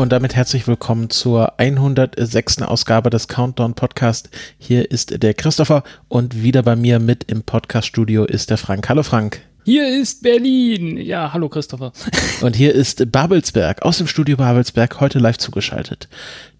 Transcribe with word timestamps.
Und 0.00 0.12
damit 0.12 0.34
herzlich 0.34 0.66
willkommen 0.66 1.10
zur 1.10 1.60
106. 1.60 2.62
Ausgabe 2.62 3.10
des 3.10 3.28
Countdown 3.28 3.74
Podcast. 3.74 4.30
Hier 4.56 4.90
ist 4.90 5.22
der 5.22 5.34
Christopher 5.34 5.84
und 6.08 6.42
wieder 6.42 6.62
bei 6.62 6.74
mir 6.74 6.98
mit 6.98 7.24
im 7.24 7.42
Podcast-Studio 7.42 8.24
ist 8.24 8.48
der 8.48 8.56
Frank. 8.56 8.88
Hallo 8.88 9.02
Frank. 9.02 9.42
Hier 9.66 9.86
ist 10.00 10.22
Berlin. 10.22 10.96
Ja, 10.96 11.34
hallo 11.34 11.50
Christopher. 11.50 11.92
Und 12.40 12.56
hier 12.56 12.74
ist 12.74 13.12
Babelsberg, 13.12 13.82
aus 13.82 13.98
dem 13.98 14.06
Studio 14.06 14.38
Babelsberg, 14.38 15.00
heute 15.00 15.18
live 15.18 15.36
zugeschaltet. 15.36 16.08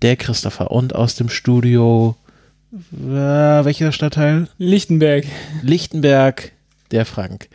Der 0.02 0.16
Christopher 0.16 0.70
und 0.70 0.94
aus 0.94 1.14
dem 1.14 1.30
Studio, 1.30 2.16
äh, 2.92 3.06
welcher 3.08 3.90
Stadtteil? 3.92 4.48
Lichtenberg. 4.58 5.24
Lichtenberg, 5.62 6.52
der 6.92 7.04
Frank. 7.06 7.48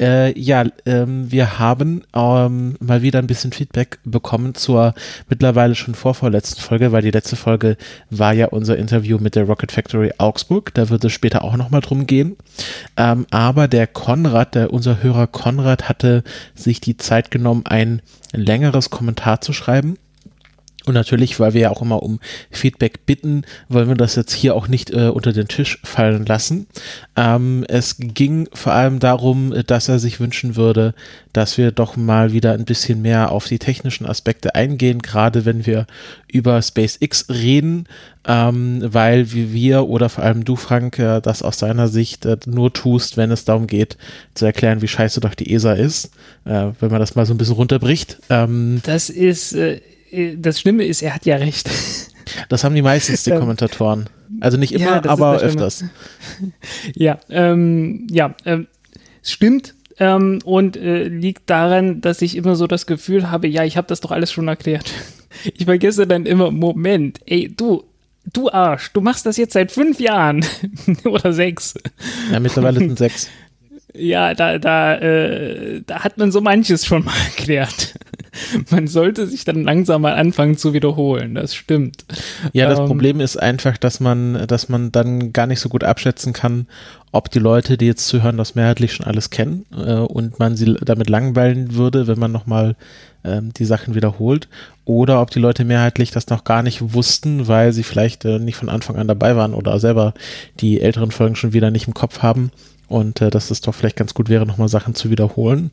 Äh, 0.00 0.38
ja, 0.38 0.64
ähm, 0.86 1.30
wir 1.30 1.58
haben 1.58 2.02
ähm, 2.14 2.76
mal 2.80 3.02
wieder 3.02 3.18
ein 3.18 3.26
bisschen 3.26 3.52
Feedback 3.52 3.98
bekommen 4.04 4.54
zur 4.54 4.94
mittlerweile 5.28 5.74
schon 5.74 5.94
vorvorletzten 5.94 6.62
Folge, 6.62 6.92
weil 6.92 7.02
die 7.02 7.10
letzte 7.10 7.36
Folge 7.36 7.76
war 8.08 8.32
ja 8.32 8.46
unser 8.46 8.76
Interview 8.78 9.18
mit 9.18 9.34
der 9.34 9.44
Rocket 9.44 9.72
Factory 9.72 10.12
Augsburg. 10.18 10.72
Da 10.74 10.88
wird 10.88 11.04
es 11.04 11.12
später 11.12 11.44
auch 11.44 11.56
nochmal 11.56 11.82
drum 11.82 12.06
gehen. 12.06 12.36
Ähm, 12.96 13.26
aber 13.30 13.68
der 13.68 13.86
Konrad, 13.86 14.54
der, 14.54 14.72
unser 14.72 15.02
Hörer 15.02 15.26
Konrad, 15.26 15.88
hatte 15.88 16.24
sich 16.54 16.80
die 16.80 16.96
Zeit 16.96 17.30
genommen, 17.30 17.62
ein 17.66 18.02
längeres 18.32 18.90
Kommentar 18.90 19.40
zu 19.40 19.52
schreiben 19.52 19.96
und 20.86 20.94
natürlich, 20.94 21.38
weil 21.38 21.52
wir 21.52 21.60
ja 21.60 21.70
auch 21.70 21.82
immer 21.82 22.02
um 22.02 22.20
Feedback 22.50 23.04
bitten, 23.04 23.42
wollen 23.68 23.88
wir 23.88 23.96
das 23.96 24.16
jetzt 24.16 24.32
hier 24.32 24.54
auch 24.54 24.66
nicht 24.66 24.90
äh, 24.90 25.08
unter 25.08 25.32
den 25.32 25.46
Tisch 25.46 25.78
fallen 25.84 26.24
lassen. 26.24 26.66
Ähm, 27.16 27.64
es 27.68 27.96
ging 27.98 28.48
vor 28.54 28.72
allem 28.72 28.98
darum, 28.98 29.52
dass 29.66 29.88
er 29.88 29.98
sich 29.98 30.20
wünschen 30.20 30.56
würde, 30.56 30.94
dass 31.32 31.58
wir 31.58 31.70
doch 31.70 31.96
mal 31.96 32.32
wieder 32.32 32.52
ein 32.52 32.64
bisschen 32.64 33.02
mehr 33.02 33.30
auf 33.30 33.46
die 33.46 33.58
technischen 33.58 34.06
Aspekte 34.06 34.54
eingehen, 34.54 35.00
gerade 35.00 35.44
wenn 35.44 35.66
wir 35.66 35.86
über 36.28 36.60
SpaceX 36.62 37.26
reden, 37.28 37.86
ähm, 38.26 38.80
weil 38.82 39.32
wie 39.32 39.52
wir 39.52 39.86
oder 39.86 40.08
vor 40.08 40.24
allem 40.24 40.44
du, 40.44 40.56
Frank, 40.56 40.98
äh, 40.98 41.20
das 41.20 41.42
aus 41.42 41.58
deiner 41.58 41.88
Sicht 41.88 42.24
äh, 42.24 42.38
nur 42.46 42.72
tust, 42.72 43.16
wenn 43.16 43.30
es 43.30 43.44
darum 43.44 43.66
geht, 43.66 43.98
zu 44.34 44.46
erklären, 44.46 44.82
wie 44.82 44.88
scheiße 44.88 45.20
doch 45.20 45.34
die 45.34 45.52
ESA 45.52 45.74
ist, 45.74 46.06
äh, 46.46 46.68
wenn 46.80 46.90
man 46.90 47.00
das 47.00 47.14
mal 47.14 47.26
so 47.26 47.34
ein 47.34 47.38
bisschen 47.38 47.56
runterbricht. 47.56 48.18
Ähm, 48.30 48.80
das 48.84 49.10
ist 49.10 49.52
äh, 49.52 49.80
das 50.36 50.60
Schlimme 50.60 50.84
ist, 50.84 51.02
er 51.02 51.14
hat 51.14 51.26
ja 51.26 51.36
recht. 51.36 51.70
Das 52.48 52.64
haben 52.64 52.74
die 52.74 52.82
meisten 52.82 53.16
ähm, 53.30 53.38
Kommentatoren. 53.38 54.08
Also 54.40 54.56
nicht 54.56 54.72
immer, 54.72 55.04
ja, 55.04 55.04
aber 55.06 55.38
öfters. 55.38 55.84
Ja, 56.94 57.18
ähm, 57.28 58.06
ja, 58.10 58.34
ähm, 58.44 58.66
stimmt. 59.22 59.74
Ähm, 59.98 60.38
und 60.44 60.76
äh, 60.78 61.04
liegt 61.04 61.50
daran, 61.50 62.00
dass 62.00 62.22
ich 62.22 62.34
immer 62.36 62.56
so 62.56 62.66
das 62.66 62.86
Gefühl 62.86 63.30
habe, 63.30 63.48
ja, 63.48 63.64
ich 63.64 63.76
habe 63.76 63.86
das 63.86 64.00
doch 64.00 64.10
alles 64.10 64.32
schon 64.32 64.48
erklärt. 64.48 64.92
Ich 65.56 65.64
vergesse 65.64 66.08
dann 66.08 66.26
immer, 66.26 66.50
Moment, 66.50 67.20
ey, 67.24 67.48
du, 67.48 67.84
du 68.32 68.50
Arsch, 68.50 68.92
du 68.92 69.00
machst 69.00 69.24
das 69.26 69.36
jetzt 69.36 69.52
seit 69.52 69.70
fünf 69.70 70.00
Jahren 70.00 70.44
oder 71.04 71.32
sechs. 71.32 71.74
Ja, 72.32 72.40
mittlerweile 72.40 72.80
sind 72.80 72.98
sechs. 72.98 73.28
Ja, 73.94 74.34
da, 74.34 74.58
da, 74.58 74.94
äh, 74.96 75.82
da 75.86 76.04
hat 76.04 76.18
man 76.18 76.30
so 76.30 76.40
manches 76.40 76.86
schon 76.86 77.04
mal 77.04 77.14
erklärt. 77.36 77.94
man 78.70 78.86
sollte 78.86 79.26
sich 79.26 79.44
dann 79.44 79.64
langsam 79.64 80.02
mal 80.02 80.14
anfangen 80.14 80.56
zu 80.56 80.72
wiederholen, 80.72 81.34
das 81.34 81.54
stimmt. 81.54 82.04
Ja, 82.52 82.68
das 82.68 82.78
ähm, 82.78 82.86
Problem 82.86 83.20
ist 83.20 83.36
einfach, 83.36 83.76
dass 83.76 84.00
man, 84.00 84.46
dass 84.46 84.68
man 84.68 84.92
dann 84.92 85.32
gar 85.32 85.46
nicht 85.46 85.60
so 85.60 85.68
gut 85.68 85.82
abschätzen 85.82 86.32
kann, 86.32 86.66
ob 87.12 87.30
die 87.30 87.40
Leute, 87.40 87.76
die 87.76 87.86
jetzt 87.86 88.06
zuhören, 88.06 88.36
das 88.36 88.54
mehrheitlich 88.54 88.92
schon 88.92 89.06
alles 89.06 89.30
kennen 89.30 89.66
äh, 89.76 89.94
und 89.94 90.38
man 90.38 90.56
sie 90.56 90.76
damit 90.80 91.10
langweilen 91.10 91.74
würde, 91.74 92.06
wenn 92.06 92.18
man 92.18 92.30
nochmal 92.30 92.76
ähm, 93.24 93.52
die 93.52 93.64
Sachen 93.64 93.94
wiederholt, 93.96 94.48
oder 94.84 95.20
ob 95.20 95.30
die 95.30 95.40
Leute 95.40 95.64
mehrheitlich 95.64 96.10
das 96.12 96.28
noch 96.28 96.44
gar 96.44 96.62
nicht 96.62 96.94
wussten, 96.94 97.48
weil 97.48 97.72
sie 97.72 97.82
vielleicht 97.82 98.24
äh, 98.24 98.38
nicht 98.38 98.56
von 98.56 98.68
Anfang 98.68 98.96
an 98.96 99.08
dabei 99.08 99.34
waren 99.34 99.54
oder 99.54 99.80
selber 99.80 100.14
die 100.60 100.80
älteren 100.80 101.10
Folgen 101.10 101.36
schon 101.36 101.52
wieder 101.52 101.70
nicht 101.70 101.88
im 101.88 101.94
Kopf 101.94 102.20
haben 102.22 102.52
und 102.90 103.20
äh, 103.20 103.30
dass 103.30 103.50
es 103.50 103.60
doch 103.60 103.74
vielleicht 103.74 103.96
ganz 103.96 104.14
gut 104.14 104.28
wäre, 104.28 104.44
nochmal 104.44 104.68
Sachen 104.68 104.94
zu 104.94 105.10
wiederholen. 105.10 105.70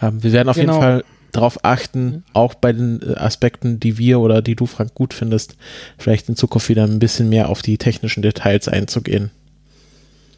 Ähm, 0.00 0.22
wir 0.22 0.32
werden 0.32 0.48
auf 0.48 0.56
genau. 0.56 0.72
jeden 0.72 0.82
Fall 0.82 1.04
darauf 1.30 1.64
achten, 1.64 2.04
mhm. 2.04 2.22
auch 2.32 2.54
bei 2.54 2.72
den 2.72 3.00
äh, 3.02 3.14
Aspekten, 3.16 3.78
die 3.78 3.98
wir 3.98 4.20
oder 4.20 4.40
die 4.40 4.56
du, 4.56 4.66
Frank, 4.66 4.94
gut 4.94 5.14
findest, 5.14 5.56
vielleicht 5.98 6.28
in 6.28 6.36
Zukunft 6.36 6.68
wieder 6.68 6.84
ein 6.84 6.98
bisschen 6.98 7.28
mehr 7.28 7.48
auf 7.48 7.62
die 7.62 7.76
technischen 7.76 8.22
Details 8.22 8.68
einzugehen. 8.68 9.30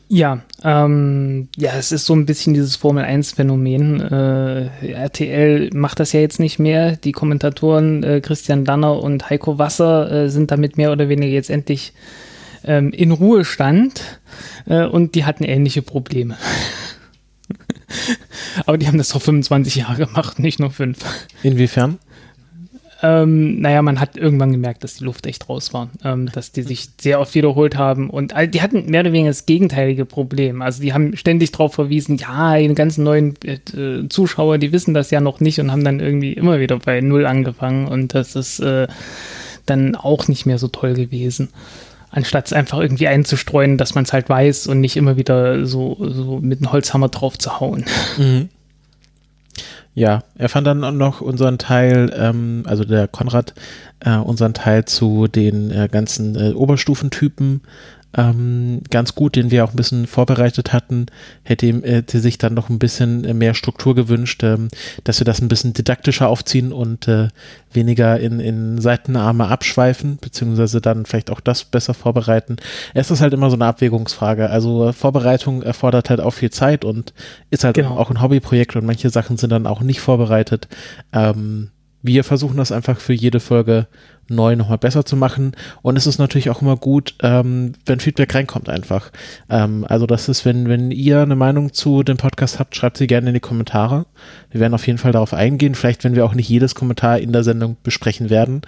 Ja, 0.09 0.43
ähm, 0.63 1.49
ja, 1.57 1.73
es 1.77 1.91
ist 1.91 2.07
so 2.07 2.15
ein 2.15 2.27
bisschen 2.27 2.55
dieses 2.55 2.77
Formel-1-Phänomen. 2.77 4.01
Äh, 4.01 4.93
RTL 4.93 5.71
macht 5.75 5.99
das 5.99 6.13
ja 6.13 6.21
jetzt 6.21 6.39
nicht 6.39 6.61
mehr. 6.61 6.97
Die 6.97 7.11
Kommentatoren 7.11 8.05
äh, 8.05 8.21
Christian 8.21 8.65
Danner 8.65 9.03
und 9.03 9.31
Heiko 9.31 9.59
Wasser 9.59 10.11
äh, 10.11 10.29
sind 10.29 10.53
damit 10.53 10.77
mehr 10.77 10.93
oder 10.93 11.09
weniger 11.09 11.33
jetzt 11.33 11.51
endlich 11.51 11.93
ähm, 12.67 12.93
in 12.93 13.11
Ruhestand 13.11 14.21
äh, 14.67 14.85
und 14.85 15.15
die 15.15 15.25
hatten 15.25 15.45
ähnliche 15.45 15.83
Probleme. 15.83 16.37
Aber 18.67 18.79
die 18.79 18.87
haben 18.87 18.99
das 18.99 19.11
doch 19.11 19.23
25 19.23 19.77
Jahre 19.77 20.07
gemacht, 20.07 20.39
nicht 20.39 20.59
nur 20.59 20.71
fünf. 20.71 20.99
Inwiefern? 21.43 21.99
Ähm, 23.03 23.61
naja, 23.61 23.83
man 23.83 24.01
hat 24.01 24.17
irgendwann 24.17 24.53
gemerkt, 24.53 24.83
dass 24.83 24.95
die 24.95 25.05
Luft 25.05 25.27
echt 25.27 25.51
raus 25.51 25.75
war, 25.75 25.91
ähm, 26.03 26.31
dass 26.33 26.53
die 26.53 26.63
sich 26.63 26.89
sehr 26.99 27.21
oft 27.21 27.35
wiederholt 27.35 27.77
haben 27.77 28.09
und 28.09 28.33
die 28.55 28.63
hatten 28.63 28.87
mehr 28.87 29.03
oder 29.03 29.13
weniger 29.13 29.31
das 29.31 29.45
gegenteilige 29.45 30.07
Problem. 30.07 30.63
Also 30.63 30.81
die 30.81 30.95
haben 30.95 31.15
ständig 31.15 31.53
darauf 31.53 31.75
verwiesen, 31.75 32.17
ja, 32.17 32.57
die 32.57 32.75
ganzen 32.75 33.05
neuen 33.05 33.35
äh, 33.45 34.09
Zuschauer, 34.09 34.57
die 34.57 34.73
wissen 34.73 34.95
das 34.95 35.11
ja 35.11 35.21
noch 35.21 35.41
nicht 35.41 35.61
und 35.61 35.71
haben 35.71 35.85
dann 35.85 36.01
irgendwie 36.01 36.33
immer 36.33 36.59
wieder 36.59 36.79
bei 36.79 37.03
Null 37.03 37.27
angefangen 37.27 37.87
und 37.87 38.15
das 38.15 38.35
ist 38.35 38.61
äh, 38.61 38.87
dann 39.67 39.95
auch 39.95 40.27
nicht 40.27 40.47
mehr 40.47 40.59
so 40.59 40.69
toll 40.69 40.95
gewesen 40.95 41.51
anstatt 42.17 42.47
es 42.47 42.53
einfach 42.55 42.79
irgendwie 42.79 43.09
einzustreuen, 43.09 43.77
dass 43.77 43.95
man 43.95 44.05
es 44.05 44.13
halt 44.15 44.31
weiß 44.31 44.69
und 44.69 44.81
nicht 44.81 44.97
immer 44.97 45.19
wieder 45.19 45.67
so, 45.67 45.97
so 46.01 46.39
mit 46.41 46.61
einem 46.61 46.73
Holzhammer 46.73 47.09
drauf 47.09 47.39
zu 47.39 47.61
hauen. 47.61 47.85
Mhm. 48.19 48.49
Ja, 49.95 50.25
er 50.37 50.51
fand 50.51 50.67
dann 50.67 50.99
noch 50.99 51.23
unseren 51.23 51.57
Teil, 51.57 52.15
ähm, 52.15 52.65
also 52.67 52.85
der 52.85 53.09
Konrad, 53.09 53.55
äh, 54.01 54.17
unseren 54.17 54.53
Teil 54.53 54.85
zu 54.85 55.27
den 55.27 55.71
äh, 55.71 55.89
ganzen 55.91 56.37
äh, 56.37 56.53
Oberstufentypen 56.53 57.63
ähm, 58.17 58.81
ganz 58.91 59.15
gut, 59.15 59.37
den 59.37 59.51
wir 59.51 59.65
auch 59.65 59.71
ein 59.71 59.77
bisschen 59.77 60.07
vorbereitet 60.07 60.73
hatten, 60.73 61.07
hätte, 61.43 61.67
hätte 61.67 62.21
sich 62.21 62.39
dann 62.39 62.55
noch 62.55 62.71
ein 62.71 62.79
bisschen 62.79 63.37
mehr 63.37 63.55
Struktur 63.55 63.95
gewünscht, 63.95 64.43
ähm, 64.43 64.69
dass 65.05 65.21
wir 65.21 65.27
das 65.27 65.43
ein 65.43 65.49
bisschen 65.49 65.75
didaktischer 65.75 66.29
aufziehen 66.29 66.73
und 66.73 67.09
äh, 67.09 67.29
weniger 67.73 68.19
in, 68.19 68.41
in 68.41 68.81
Seitenarme 68.81 69.49
abschweifen, 69.49 70.19
beziehungsweise 70.21 70.81
dann 70.81 71.05
vielleicht 71.05 71.31
auch 71.31 71.41
das 71.41 71.65
besser 71.65 71.93
vorbereiten. 71.93 72.57
Es 72.95 73.11
ist 73.11 73.21
halt 73.21 73.35
immer 73.35 73.51
so 73.51 73.57
eine 73.57 73.67
Abwägungsfrage. 73.67 74.49
Also 74.49 74.93
Vorbereitung 74.93 75.63
erfordert 75.63 76.09
halt 76.09 76.21
auch 76.21 76.33
viel 76.33 76.51
Zeit 76.51 76.85
und 76.85 77.13
ist 77.51 77.65
halt 77.65 77.75
genau. 77.75 77.99
auch 77.99 78.11
ein 78.11 78.23
Hobbyprojekt 78.23 78.77
und 78.77 78.87
manche 78.87 79.11
Sachen 79.11 79.37
sind 79.37 79.51
dann 79.51 79.67
auch 79.67 79.83
nicht 79.83 80.01
vorbereitet. 80.01 80.69
Ähm, 81.13 81.71
wir 82.07 82.25
versuchen 82.25 82.57
das 82.57 82.73
einfach 82.73 83.01
für 83.01 83.13
jede 83.13 83.41
Folge 83.41 83.87
neu 84.29 84.57
nochmal 84.57 84.79
besser 84.79 85.05
zu 85.05 85.17
machen. 85.17 85.53
Und 85.83 85.97
es 85.97 86.07
ist 86.07 86.19
natürlich 86.19 86.51
auch 86.51 86.63
immer 86.63 86.77
gut, 86.77 87.15
ähm, 87.23 87.73
wenn 87.85 88.01
Feedback 88.01 88.35
reinkommt 88.35 88.69
einfach. 88.69 89.11
Ähm, 89.49 89.85
also 89.89 90.07
das 90.07 90.29
ist, 90.29 90.45
wenn, 90.45 90.69
wenn 90.69 90.91
ihr 90.91 91.21
eine 91.21 91.37
Meinung 91.37 91.73
zu 91.73 92.03
dem 92.03 92.17
Podcast 92.17 92.59
habt, 92.59 92.75
schreibt 92.75 92.97
sie 92.97 93.07
gerne 93.07 93.29
in 93.29 93.35
die 93.35 93.41
Kommentare. 93.41 94.07
Wir 94.51 94.61
werden 94.61 94.75
auf 94.75 94.87
jeden 94.87 94.99
Fall 94.99 95.13
darauf 95.13 95.35
eingehen. 95.35 95.75
Vielleicht, 95.75 96.05
wenn 96.05 96.17
wir 96.17 96.25
auch 96.25 96.35
nicht 96.35 96.49
jedes 96.49 96.75
Kommentar 96.75 97.19
in 97.19 97.33
der 97.33 97.45
Sendung 97.45 97.77
besprechen 97.83 98.31
werden, 98.31 98.63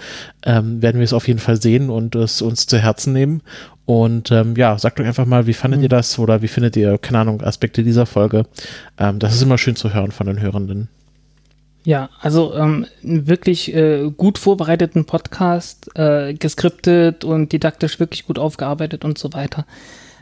ähm, 0.45 0.83
werden 0.83 0.99
wir 0.99 1.05
es 1.05 1.13
auf 1.13 1.27
jeden 1.27 1.41
Fall 1.41 1.61
sehen 1.61 1.91
und 1.91 2.15
es 2.15 2.43
uns 2.43 2.67
zu 2.67 2.79
Herzen 2.79 3.13
nehmen. 3.13 3.43
Und 3.85 4.31
ähm, 4.31 4.55
ja, 4.57 4.79
sagt 4.79 4.99
doch 4.99 5.05
einfach 5.05 5.25
mal, 5.25 5.47
wie 5.47 5.55
fandet 5.55 5.81
mhm. 5.81 5.85
ihr 5.85 5.89
das 5.89 6.19
oder 6.19 6.43
wie 6.43 6.49
findet 6.49 6.77
ihr, 6.77 6.99
keine 6.99 7.21
Ahnung, 7.21 7.41
Aspekte 7.41 7.83
dieser 7.83 8.07
Folge. 8.07 8.45
Ähm, 8.99 9.19
das 9.19 9.35
ist 9.35 9.43
immer 9.43 9.59
schön 9.59 9.77
zu 9.77 9.95
hören 9.95 10.13
von 10.13 10.27
den 10.27 10.41
Hörenden. 10.41 10.89
Ja, 11.85 12.11
also 12.21 12.55
ähm, 12.55 12.87
wirklich 13.03 13.75
äh, 13.75 14.11
gut 14.17 14.39
vorbereiteten 14.39 15.07
Podcast, 15.07 15.91
äh, 15.95 16.35
geskriptet 16.35 17.25
und 17.25 17.53
didaktisch 17.53 17.99
wirklich 17.99 18.27
gut 18.27 18.39
aufgearbeitet 18.39 19.05
und 19.05 19.17
so 19.17 19.33
weiter. 19.33 19.65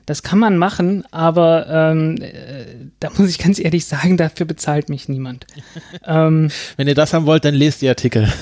Das 0.06 0.22
kann 0.22 0.38
man 0.38 0.56
machen, 0.56 1.04
aber 1.10 1.66
ähm, 1.68 2.16
äh, 2.20 2.64
da 3.00 3.10
muss 3.16 3.28
ich 3.28 3.38
ganz 3.38 3.58
ehrlich 3.58 3.86
sagen, 3.86 4.16
dafür 4.16 4.46
bezahlt 4.46 4.88
mich 4.88 5.08
niemand. 5.08 5.46
ähm, 6.06 6.50
Wenn 6.76 6.88
ihr 6.88 6.94
das 6.94 7.12
haben 7.12 7.26
wollt, 7.26 7.44
dann 7.44 7.54
lest 7.54 7.82
die 7.82 7.88
Artikel. 7.88 8.32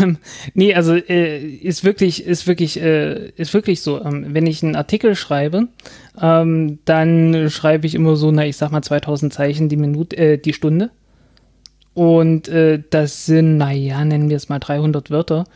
ähm, 0.00 0.18
nee, 0.54 0.74
also 0.74 0.94
äh, 0.94 1.38
ist 1.38 1.84
wirklich, 1.84 2.24
ist 2.24 2.46
wirklich, 2.46 2.80
äh, 2.80 3.30
ist 3.30 3.54
wirklich 3.54 3.80
so. 3.80 4.04
Ähm, 4.04 4.26
wenn 4.30 4.46
ich 4.46 4.62
einen 4.62 4.76
Artikel 4.76 5.14
schreibe, 5.14 5.68
ähm, 6.20 6.78
dann 6.84 7.50
schreibe 7.50 7.86
ich 7.86 7.94
immer 7.94 8.16
so, 8.16 8.30
na, 8.30 8.44
ich 8.44 8.56
sag 8.56 8.72
mal 8.72 8.82
2000 8.82 9.32
Zeichen 9.32 9.68
die 9.68 9.76
Minute, 9.76 10.16
äh, 10.16 10.38
die 10.38 10.52
Stunde. 10.52 10.90
Und 11.96 12.46
äh, 12.48 12.82
das 12.90 13.24
sind, 13.24 13.56
naja, 13.56 14.04
nennen 14.04 14.28
wir 14.28 14.36
es 14.36 14.50
mal 14.50 14.58
300 14.58 15.10
Wörter. 15.10 15.46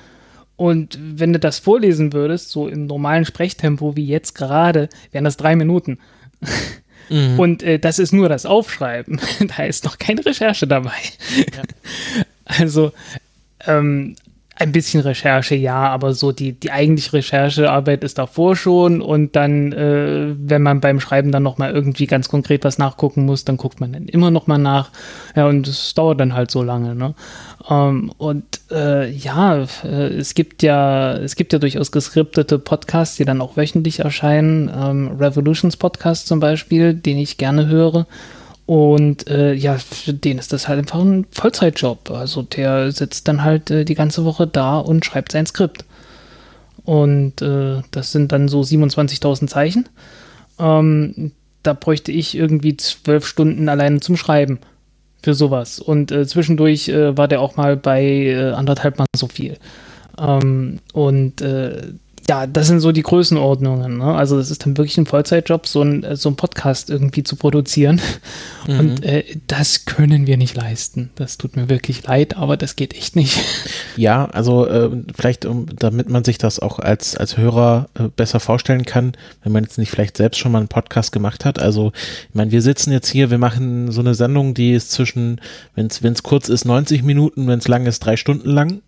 Und 0.57 0.99
wenn 0.99 1.35
du 1.35 1.39
das 1.39 1.59
vorlesen 1.59 2.15
würdest, 2.15 2.49
so 2.49 2.67
im 2.67 2.87
normalen 2.87 3.27
Sprechtempo 3.27 3.95
wie 3.95 4.07
jetzt 4.07 4.35
gerade, 4.35 4.89
wären 5.13 5.25
das 5.25 5.37
drei 5.37 5.55
Minuten. 5.55 5.99
Mhm. 7.11 7.39
Und 7.39 7.63
äh, 7.63 7.79
das 7.79 7.99
ist 7.99 8.13
nur 8.13 8.31
das 8.31 8.47
Aufschreiben. 8.47 9.21
da 9.57 9.65
ist 9.65 9.85
noch 9.85 9.99
keine 9.99 10.25
Recherche 10.25 10.67
dabei. 10.67 10.97
Ja. 11.37 11.63
Also, 12.47 12.93
ähm, 13.67 14.17
ein 14.61 14.73
bisschen 14.73 15.01
Recherche, 15.01 15.55
ja, 15.55 15.89
aber 15.89 16.12
so 16.12 16.33
die, 16.33 16.53
die 16.53 16.71
eigentliche 16.71 17.15
Recherchearbeit 17.15 18.05
ist 18.05 18.19
davor 18.19 18.57
schon 18.57 19.01
und 19.01 19.35
dann, 19.35 19.73
äh, 19.73 20.35
wenn 20.39 20.62
man 20.62 20.81
beim 20.81 21.01
Schreiben 21.01 21.33
dann 21.33 21.43
nochmal 21.43 21.73
irgendwie 21.73 22.07
ganz 22.07 22.29
konkret 22.29 22.65
was 22.65 22.77
nachgucken 22.77 23.25
muss, 23.25 23.45
dann 23.45 23.57
guckt 23.57 23.81
man 23.81 23.93
dann 23.93 24.07
immer 24.07 24.31
nochmal 24.31 24.59
nach. 24.59 24.91
Ja, 25.35 25.47
und 25.47 25.67
es 25.67 25.95
dauert 25.95 26.21
dann 26.21 26.35
halt 26.35 26.51
so 26.51 26.62
lange, 26.62 26.95
ne? 26.95 27.15
Ähm, 27.69 28.12
und 28.19 28.45
äh, 28.71 29.11
ja, 29.11 29.67
äh, 29.83 30.09
es 30.19 30.35
gibt 30.35 30.62
ja, 30.62 31.17
es 31.17 31.37
gibt 31.37 31.53
ja 31.53 31.59
durchaus 31.59 31.91
geskriptete 31.91 32.59
Podcasts, 32.59 33.17
die 33.17 33.25
dann 33.25 33.41
auch 33.41 33.57
wöchentlich 33.57 34.01
erscheinen. 34.01 34.71
Ähm, 34.75 35.17
Revolutions 35.19 35.77
Podcast 35.77 36.27
zum 36.27 36.39
Beispiel, 36.41 36.93
den 36.93 37.17
ich 37.17 37.39
gerne 37.39 37.67
höre. 37.67 38.07
Und 38.71 39.29
äh, 39.29 39.53
ja, 39.53 39.79
für 39.79 40.15
den 40.15 40.39
ist 40.39 40.53
das 40.53 40.69
halt 40.69 40.79
einfach 40.79 41.01
ein 41.01 41.27
Vollzeitjob. 41.33 42.09
Also 42.13 42.43
der 42.43 42.93
sitzt 42.93 43.27
dann 43.27 43.43
halt 43.43 43.69
äh, 43.73 43.85
die 43.85 43.97
ganze 43.97 44.25
Woche 44.25 44.47
da 44.47 44.79
und 44.79 45.05
schreibt 45.05 45.33
sein 45.33 45.45
Skript. 45.45 45.85
Und 46.85 47.43
äh, 47.43 47.83
das 47.91 48.13
sind 48.13 48.31
dann 48.31 48.47
so 48.47 48.61
27.000 48.61 49.49
Zeichen. 49.49 49.89
Ähm, 50.61 51.33
da 51.65 51.73
bräuchte 51.73 52.13
ich 52.13 52.37
irgendwie 52.37 52.77
zwölf 52.77 53.27
Stunden 53.27 53.69
alleine 53.69 53.99
zum 53.99 54.17
Schreiben 54.17 54.61
für 55.21 55.35
sowas. 55.35 55.81
Und 55.81 56.13
äh, 56.13 56.25
zwischendurch 56.25 56.91
äh, 56.91 57.19
war 57.19 57.27
der 57.27 57.41
auch 57.41 57.57
mal 57.57 57.77
bei 57.77 58.05
äh, 58.05 58.53
anderthalb 58.53 59.01
Mal 59.01 59.07
so 59.17 59.27
viel. 59.27 59.57
Ähm, 60.17 60.79
und 60.93 61.43
ja, 62.31 62.47
das 62.47 62.69
sind 62.69 62.79
so 62.79 62.93
die 62.93 63.03
Größenordnungen. 63.03 63.99
Ne? 63.99 64.05
Also 64.05 64.37
das 64.37 64.53
ist 64.53 64.65
dann 64.65 64.79
wirklich 64.79 64.97
ein 64.99 65.06
Vollzeitjob, 65.06 65.67
so 65.67 65.82
ein, 65.82 66.06
so 66.15 66.29
ein 66.29 66.37
Podcast 66.37 66.88
irgendwie 66.88 67.25
zu 67.25 67.35
produzieren. 67.35 68.00
Mhm. 68.69 68.79
Und 68.79 69.05
äh, 69.05 69.25
das 69.49 69.85
können 69.85 70.29
wir 70.29 70.37
nicht 70.37 70.55
leisten. 70.56 71.11
Das 71.17 71.38
tut 71.38 71.56
mir 71.56 71.69
wirklich 71.69 72.05
leid, 72.05 72.37
aber 72.37 72.56
das 72.56 72.77
geht 72.77 72.94
echt 72.94 73.17
nicht. 73.17 73.37
Ja, 73.97 74.27
also 74.27 74.65
äh, 74.67 74.91
vielleicht, 75.12 75.44
um, 75.44 75.67
damit 75.77 76.09
man 76.09 76.23
sich 76.23 76.38
das 76.38 76.61
auch 76.61 76.79
als, 76.79 77.17
als 77.17 77.37
Hörer 77.37 77.88
äh, 77.94 78.05
besser 78.15 78.38
vorstellen 78.38 78.85
kann, 78.85 79.15
wenn 79.43 79.50
man 79.50 79.65
jetzt 79.65 79.79
nicht 79.79 79.91
vielleicht 79.91 80.17
selbst 80.17 80.38
schon 80.38 80.53
mal 80.53 80.59
einen 80.59 80.69
Podcast 80.69 81.11
gemacht 81.11 81.44
hat. 81.44 81.59
Also, 81.59 81.91
ich 82.29 82.35
meine, 82.35 82.53
wir 82.53 82.62
sitzen 82.62 82.93
jetzt 82.93 83.09
hier, 83.09 83.33
wir 83.33 83.38
machen 83.38 83.91
so 83.91 84.00
eine 84.00 84.15
Sendung, 84.15 84.55
die 84.55 84.73
ist 84.73 84.93
zwischen, 84.93 85.41
wenn 85.75 85.87
es 85.88 86.23
kurz 86.23 86.49
ist, 86.49 86.65
90 86.65 87.03
Minuten, 87.03 87.49
wenn 87.49 87.59
es 87.59 87.67
lang 87.67 87.87
ist, 87.87 87.99
drei 88.00 88.17
Stunden 88.17 88.50
lang 88.50 88.83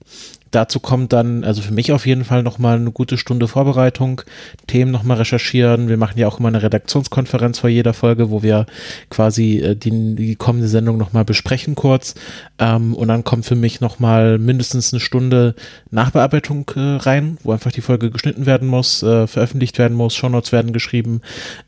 dazu 0.52 0.78
kommt 0.78 1.12
dann, 1.12 1.42
also 1.42 1.62
für 1.62 1.72
mich 1.72 1.92
auf 1.92 2.06
jeden 2.06 2.24
Fall 2.24 2.42
nochmal 2.42 2.76
eine 2.76 2.92
gute 2.92 3.18
Stunde 3.18 3.48
Vorbereitung, 3.48 4.22
Themen 4.66 4.92
nochmal 4.92 5.16
recherchieren. 5.16 5.88
Wir 5.88 5.96
machen 5.96 6.18
ja 6.18 6.28
auch 6.28 6.38
immer 6.38 6.48
eine 6.48 6.62
Redaktionskonferenz 6.62 7.58
vor 7.58 7.70
jeder 7.70 7.94
Folge, 7.94 8.30
wo 8.30 8.42
wir 8.42 8.66
quasi 9.10 9.58
äh, 9.58 9.74
die, 9.74 10.14
die 10.14 10.36
kommende 10.36 10.68
Sendung 10.68 10.98
nochmal 10.98 11.24
besprechen 11.24 11.74
kurz. 11.74 12.14
Ähm, 12.58 12.94
und 12.94 13.08
dann 13.08 13.24
kommt 13.24 13.46
für 13.46 13.56
mich 13.56 13.80
nochmal 13.80 14.38
mindestens 14.38 14.92
eine 14.92 15.00
Stunde 15.00 15.54
Nachbearbeitung 15.90 16.70
äh, 16.76 16.80
rein, 16.80 17.38
wo 17.42 17.52
einfach 17.52 17.72
die 17.72 17.80
Folge 17.80 18.10
geschnitten 18.10 18.46
werden 18.46 18.68
muss, 18.68 19.02
äh, 19.02 19.26
veröffentlicht 19.26 19.78
werden 19.78 19.96
muss, 19.96 20.14
Shownotes 20.14 20.52
werden 20.52 20.72
geschrieben. 20.72 21.22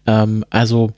Ähm, 0.07 0.45
also 0.51 0.93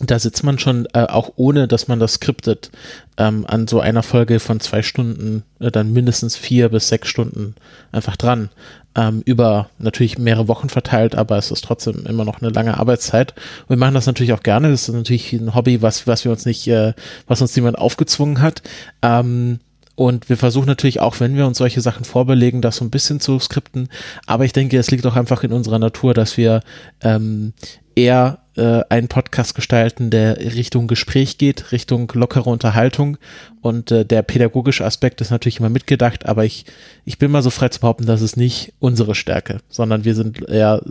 da 0.00 0.18
sitzt 0.18 0.42
man 0.42 0.58
schon, 0.58 0.86
äh, 0.92 1.04
auch 1.04 1.32
ohne 1.36 1.68
dass 1.68 1.86
man 1.86 2.00
das 2.00 2.14
skriptet, 2.14 2.70
ähm, 3.16 3.44
an 3.46 3.68
so 3.68 3.80
einer 3.80 4.02
Folge 4.02 4.40
von 4.40 4.58
zwei 4.60 4.82
Stunden, 4.82 5.44
äh, 5.60 5.70
dann 5.70 5.92
mindestens 5.92 6.36
vier 6.36 6.68
bis 6.68 6.88
sechs 6.88 7.08
Stunden 7.08 7.54
einfach 7.92 8.16
dran. 8.16 8.50
Ähm, 8.96 9.22
über 9.24 9.70
natürlich 9.78 10.18
mehrere 10.18 10.46
Wochen 10.46 10.68
verteilt, 10.68 11.16
aber 11.16 11.36
es 11.36 11.50
ist 11.50 11.64
trotzdem 11.64 12.06
immer 12.06 12.24
noch 12.24 12.40
eine 12.40 12.50
lange 12.50 12.78
Arbeitszeit. 12.78 13.34
Und 13.62 13.70
wir 13.70 13.76
machen 13.76 13.94
das 13.94 14.06
natürlich 14.06 14.32
auch 14.32 14.42
gerne. 14.42 14.70
Das 14.70 14.88
ist 14.88 14.94
natürlich 14.94 15.32
ein 15.32 15.54
Hobby, 15.54 15.82
was, 15.82 16.06
was 16.06 16.24
wir 16.24 16.32
uns 16.32 16.44
nicht, 16.44 16.66
äh, 16.68 16.92
was 17.26 17.40
uns 17.40 17.56
niemand 17.56 17.78
aufgezwungen 17.78 18.40
hat. 18.40 18.62
Ähm, 19.02 19.58
und 19.96 20.28
wir 20.28 20.36
versuchen 20.36 20.66
natürlich 20.66 21.00
auch, 21.00 21.20
wenn 21.20 21.36
wir 21.36 21.46
uns 21.46 21.58
solche 21.58 21.80
Sachen 21.80 22.04
vorbelegen, 22.04 22.62
das 22.62 22.76
so 22.76 22.84
ein 22.84 22.90
bisschen 22.90 23.20
zu 23.20 23.38
skripten. 23.38 23.88
Aber 24.26 24.44
ich 24.44 24.52
denke, 24.52 24.76
es 24.76 24.90
liegt 24.90 25.06
auch 25.06 25.16
einfach 25.16 25.44
in 25.44 25.52
unserer 25.52 25.78
Natur, 25.78 26.14
dass 26.14 26.36
wir 26.36 26.62
ähm, 27.00 27.52
eher 27.94 28.38
äh, 28.56 28.82
einen 28.88 29.08
Podcast 29.08 29.54
gestalten, 29.54 30.10
der 30.10 30.38
Richtung 30.38 30.86
Gespräch 30.86 31.38
geht, 31.38 31.72
Richtung 31.72 32.10
lockere 32.14 32.50
Unterhaltung. 32.50 33.18
Und 33.62 33.90
äh, 33.90 34.04
der 34.04 34.22
pädagogische 34.22 34.84
Aspekt 34.84 35.20
ist 35.20 35.30
natürlich 35.30 35.58
immer 35.58 35.70
mitgedacht, 35.70 36.26
aber 36.26 36.44
ich, 36.44 36.64
ich 37.04 37.18
bin 37.18 37.30
mal 37.30 37.42
so 37.42 37.50
frei 37.50 37.68
zu 37.68 37.80
behaupten, 37.80 38.06
das 38.06 38.22
ist 38.22 38.36
nicht 38.36 38.72
unsere 38.78 39.14
Stärke, 39.14 39.58
sondern 39.68 40.04
wir 40.04 40.14
sind 40.14 40.48
eher 40.48 40.82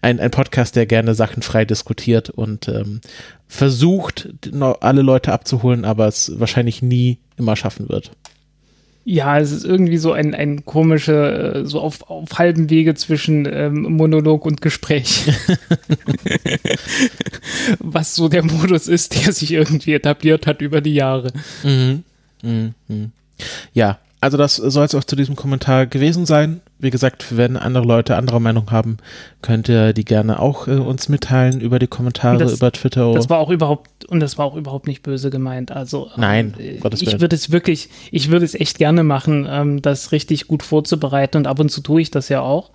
ein, 0.00 0.20
ein 0.20 0.30
Podcast, 0.30 0.76
der 0.76 0.86
gerne 0.86 1.14
Sachen 1.14 1.42
frei 1.42 1.64
diskutiert 1.64 2.30
und 2.30 2.68
ähm, 2.68 3.00
versucht, 3.48 4.28
alle 4.80 5.02
Leute 5.02 5.32
abzuholen, 5.32 5.84
aber 5.84 6.06
es 6.06 6.32
wahrscheinlich 6.38 6.82
nie 6.82 7.18
immer 7.36 7.56
schaffen 7.56 7.88
wird. 7.88 8.12
Ja, 9.04 9.38
es 9.38 9.50
ist 9.50 9.64
irgendwie 9.64 9.98
so 9.98 10.12
ein, 10.12 10.34
ein 10.34 10.64
komische, 10.64 11.62
äh, 11.64 11.66
so 11.66 11.80
auf, 11.80 12.08
auf 12.08 12.38
halbem 12.38 12.70
Wege 12.70 12.94
zwischen 12.94 13.48
ähm, 13.50 13.82
Monolog 13.82 14.46
und 14.46 14.60
Gespräch. 14.60 15.28
Was 17.80 18.14
so 18.14 18.28
der 18.28 18.44
Modus 18.44 18.86
ist, 18.86 19.14
der 19.14 19.32
sich 19.32 19.52
irgendwie 19.52 19.94
etabliert 19.94 20.46
hat 20.46 20.62
über 20.62 20.80
die 20.80 20.94
Jahre. 20.94 21.32
Mhm. 21.64 22.04
Mhm. 22.42 23.12
Ja, 23.72 23.98
also 24.22 24.38
das 24.38 24.54
soll 24.54 24.84
es 24.84 24.94
auch 24.94 25.02
zu 25.02 25.16
diesem 25.16 25.34
Kommentar 25.34 25.86
gewesen 25.86 26.26
sein. 26.26 26.60
Wie 26.78 26.90
gesagt, 26.90 27.36
wenn 27.36 27.56
andere 27.56 27.84
Leute 27.84 28.14
andere 28.14 28.40
Meinung 28.40 28.70
haben, 28.70 28.98
könnt 29.42 29.68
ihr 29.68 29.92
die 29.92 30.04
gerne 30.04 30.38
auch 30.38 30.68
äh, 30.68 30.76
uns 30.76 31.08
mitteilen 31.08 31.60
über 31.60 31.80
die 31.80 31.88
Kommentare, 31.88 32.38
das, 32.38 32.54
über 32.54 32.70
Twitter. 32.70 33.12
Das 33.14 33.28
war 33.28 33.38
auch 33.38 33.50
überhaupt, 33.50 34.04
und 34.04 34.20
das 34.20 34.38
war 34.38 34.46
auch 34.46 34.54
überhaupt 34.54 34.86
nicht 34.86 35.02
böse 35.02 35.30
gemeint. 35.30 35.72
Also 35.72 36.08
Nein, 36.16 36.54
äh, 36.56 36.78
ich 37.00 37.20
würde 37.20 37.34
es 37.34 37.50
wirklich, 37.50 37.88
ich 38.12 38.30
würde 38.30 38.44
es 38.44 38.54
echt 38.54 38.78
gerne 38.78 39.02
machen, 39.02 39.44
ähm, 39.50 39.82
das 39.82 40.12
richtig 40.12 40.46
gut 40.46 40.62
vorzubereiten 40.62 41.38
und 41.38 41.46
ab 41.48 41.58
und 41.58 41.70
zu 41.70 41.80
tue 41.80 42.00
ich 42.00 42.12
das 42.12 42.28
ja 42.28 42.42
auch. 42.42 42.70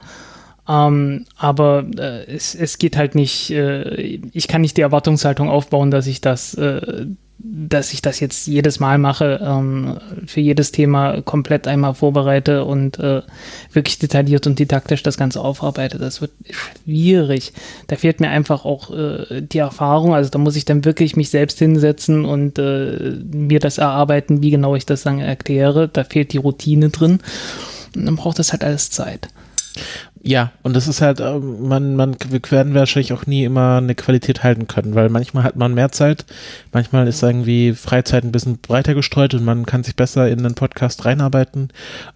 Ähm, 0.68 1.24
aber 1.38 1.86
äh, 1.98 2.26
es, 2.26 2.56
es 2.56 2.78
geht 2.78 2.98
halt 2.98 3.16
nicht, 3.16 3.52
äh, 3.52 4.20
ich 4.34 4.50
kann 4.50 4.60
nicht 4.60 4.76
die 4.76 4.82
Erwartungshaltung 4.82 5.50
aufbauen, 5.50 5.92
dass 5.92 6.08
ich 6.08 6.20
das 6.20 6.56
äh, 6.56 7.06
dass 7.40 7.94
ich 7.94 8.02
das 8.02 8.20
jetzt 8.20 8.48
jedes 8.48 8.80
Mal 8.80 8.98
mache, 8.98 9.40
ähm, 9.44 10.00
für 10.26 10.42
jedes 10.42 10.72
Thema 10.72 11.22
komplett 11.22 11.68
einmal 11.68 11.94
vorbereite 11.94 12.66
und 12.66 12.98
äh, 13.00 13.22
wirklich 13.72 14.00
detailliert 14.00 14.48
und 14.48 14.58
didaktisch 14.58 15.04
das 15.04 15.18
Ganze 15.18 15.42
aufarbeite. 15.42 16.00
Das 16.00 16.20
wird 16.20 16.32
schwierig. 16.50 17.54
Da 17.88 17.96
fehlt 17.96 18.20
mir 18.20 18.30
einfach 18.30 18.66
auch 18.66 18.92
äh, 18.92 19.42
die 19.42 19.60
Erfahrung. 19.60 20.16
Also 20.16 20.32
da 20.32 20.40
muss 20.40 20.56
ich 20.56 20.66
dann 20.66 20.84
wirklich 20.84 21.16
mich 21.16 21.30
selbst 21.30 21.60
hinsetzen 21.60 22.26
und 22.26 22.58
äh, 22.58 23.18
mir 23.32 23.60
das 23.60 23.78
erarbeiten, 23.78 24.42
wie 24.42 24.52
genau 24.52 24.76
ich 24.76 24.88
das 24.88 25.04
dann 25.04 25.20
erkläre. 25.20 25.88
Da 25.88 26.04
fehlt 26.04 26.34
die 26.34 26.38
Routine 26.38 26.90
drin. 26.90 27.20
Und 27.96 28.06
dann 28.06 28.16
braucht 28.16 28.40
das 28.40 28.52
halt 28.52 28.64
alles 28.64 28.90
Zeit. 28.90 29.30
Ja, 30.22 30.52
und 30.64 30.76
das 30.76 30.88
ist 30.88 31.02
halt, 31.02 31.20
äh, 31.20 31.40
man, 31.40 31.96
man, 31.96 32.16
wir 32.30 32.42
werden 32.50 32.74
wahrscheinlich 32.74 33.14
auch 33.14 33.26
nie 33.26 33.46
immer 33.46 33.78
eine 33.78 33.96
Qualität 33.96 34.44
halten 34.44 34.68
können, 34.68 34.96
weil 34.96 35.10
manchmal 35.10 35.44
hat 35.44 35.56
man 35.56 35.74
mehr 35.74 35.92
Zeit, 35.92 36.26
manchmal 36.74 37.08
ist 37.08 37.24
irgendwie 37.24 37.74
Freizeit 37.74 38.24
ein 38.24 38.32
bisschen 38.32 38.58
breiter 38.58 38.94
gestreut 38.94 39.34
und 39.36 39.46
man 39.46 39.66
kann 39.66 39.84
sich 39.84 39.96
besser 39.96 40.28
in 40.28 40.40
einen 40.40 40.56
Podcast 40.56 41.06
reinarbeiten. 41.06 41.70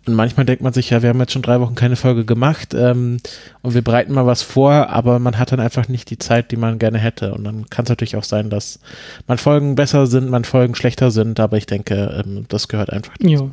Und 0.05 0.15
manchmal 0.15 0.45
denkt 0.45 0.61
man 0.61 0.73
sich, 0.73 0.89
ja, 0.89 1.01
wir 1.01 1.09
haben 1.09 1.19
jetzt 1.19 1.31
schon 1.31 1.41
drei 1.41 1.59
Wochen 1.61 1.75
keine 1.75 1.95
Folge 1.95 2.25
gemacht 2.25 2.73
ähm, 2.73 3.17
und 3.61 3.73
wir 3.73 3.81
bereiten 3.81 4.13
mal 4.13 4.25
was 4.25 4.41
vor, 4.41 4.89
aber 4.89 5.19
man 5.19 5.37
hat 5.37 5.51
dann 5.51 5.59
einfach 5.59 5.87
nicht 5.87 6.09
die 6.09 6.17
Zeit, 6.17 6.51
die 6.51 6.57
man 6.57 6.79
gerne 6.79 6.97
hätte. 6.97 7.33
Und 7.33 7.43
dann 7.43 7.69
kann 7.69 7.83
es 7.83 7.89
natürlich 7.89 8.17
auch 8.17 8.23
sein, 8.23 8.49
dass 8.49 8.79
man 9.27 9.37
Folgen 9.37 9.75
besser 9.75 10.07
sind, 10.07 10.29
man 10.29 10.43
Folgen 10.43 10.75
schlechter 10.75 11.11
sind, 11.11 11.39
aber 11.39 11.57
ich 11.57 11.65
denke, 11.65 12.23
ähm, 12.25 12.45
das 12.49 12.67
gehört 12.67 12.89
einfach 12.89 13.13
dazu. 13.17 13.29
Ja. 13.29 13.49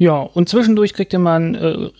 Ja, 0.00 0.14
und 0.14 0.48
zwischendurch 0.48 0.94
kriegt 0.94 1.12
ihr 1.12 1.18
mal, 1.18 1.54
äh, 1.54 1.90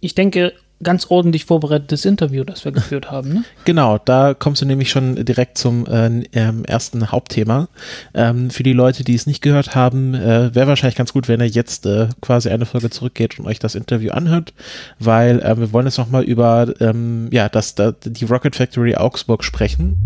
ich 0.00 0.14
denke, 0.14 0.52
ganz 0.82 1.06
ordentlich 1.10 1.44
vorbereitetes 1.44 2.04
Interview, 2.04 2.44
das 2.44 2.64
wir 2.64 2.72
geführt 2.72 3.10
haben. 3.10 3.32
Ne? 3.32 3.44
Genau, 3.64 3.98
da 3.98 4.34
kommst 4.34 4.62
du 4.62 4.66
nämlich 4.66 4.90
schon 4.90 5.24
direkt 5.24 5.58
zum 5.58 5.86
äh, 5.86 6.22
ähm, 6.32 6.64
ersten 6.64 7.10
Hauptthema. 7.10 7.68
Ähm, 8.14 8.50
für 8.50 8.62
die 8.62 8.72
Leute, 8.72 9.04
die 9.04 9.14
es 9.14 9.26
nicht 9.26 9.42
gehört 9.42 9.74
haben, 9.74 10.14
äh, 10.14 10.54
wäre 10.54 10.68
wahrscheinlich 10.68 10.96
ganz 10.96 11.12
gut, 11.12 11.28
wenn 11.28 11.40
ihr 11.40 11.48
jetzt 11.48 11.84
äh, 11.86 12.08
quasi 12.20 12.48
eine 12.48 12.64
Folge 12.64 12.90
zurückgeht 12.90 13.38
und 13.38 13.46
euch 13.46 13.58
das 13.58 13.74
Interview 13.74 14.12
anhört, 14.12 14.54
weil 14.98 15.40
äh, 15.40 15.58
wir 15.58 15.72
wollen 15.72 15.86
jetzt 15.86 15.98
nochmal 15.98 16.22
über 16.22 16.72
ähm, 16.80 17.28
ja, 17.32 17.48
das, 17.48 17.74
da, 17.74 17.92
die 17.92 18.24
Rocket 18.24 18.56
Factory 18.56 18.94
Augsburg 18.94 19.44
sprechen. 19.44 19.96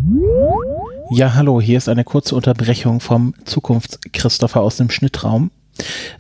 Ja, 1.11 1.35
hallo, 1.35 1.61
hier 1.61 1.77
ist 1.77 1.89
eine 1.89 2.05
kurze 2.05 2.35
Unterbrechung 2.35 3.01
vom 3.01 3.35
Zukunfts-Christopher 3.45 4.63
aus 4.63 4.79
dem 4.79 4.91
Schnittraum. 4.91 5.51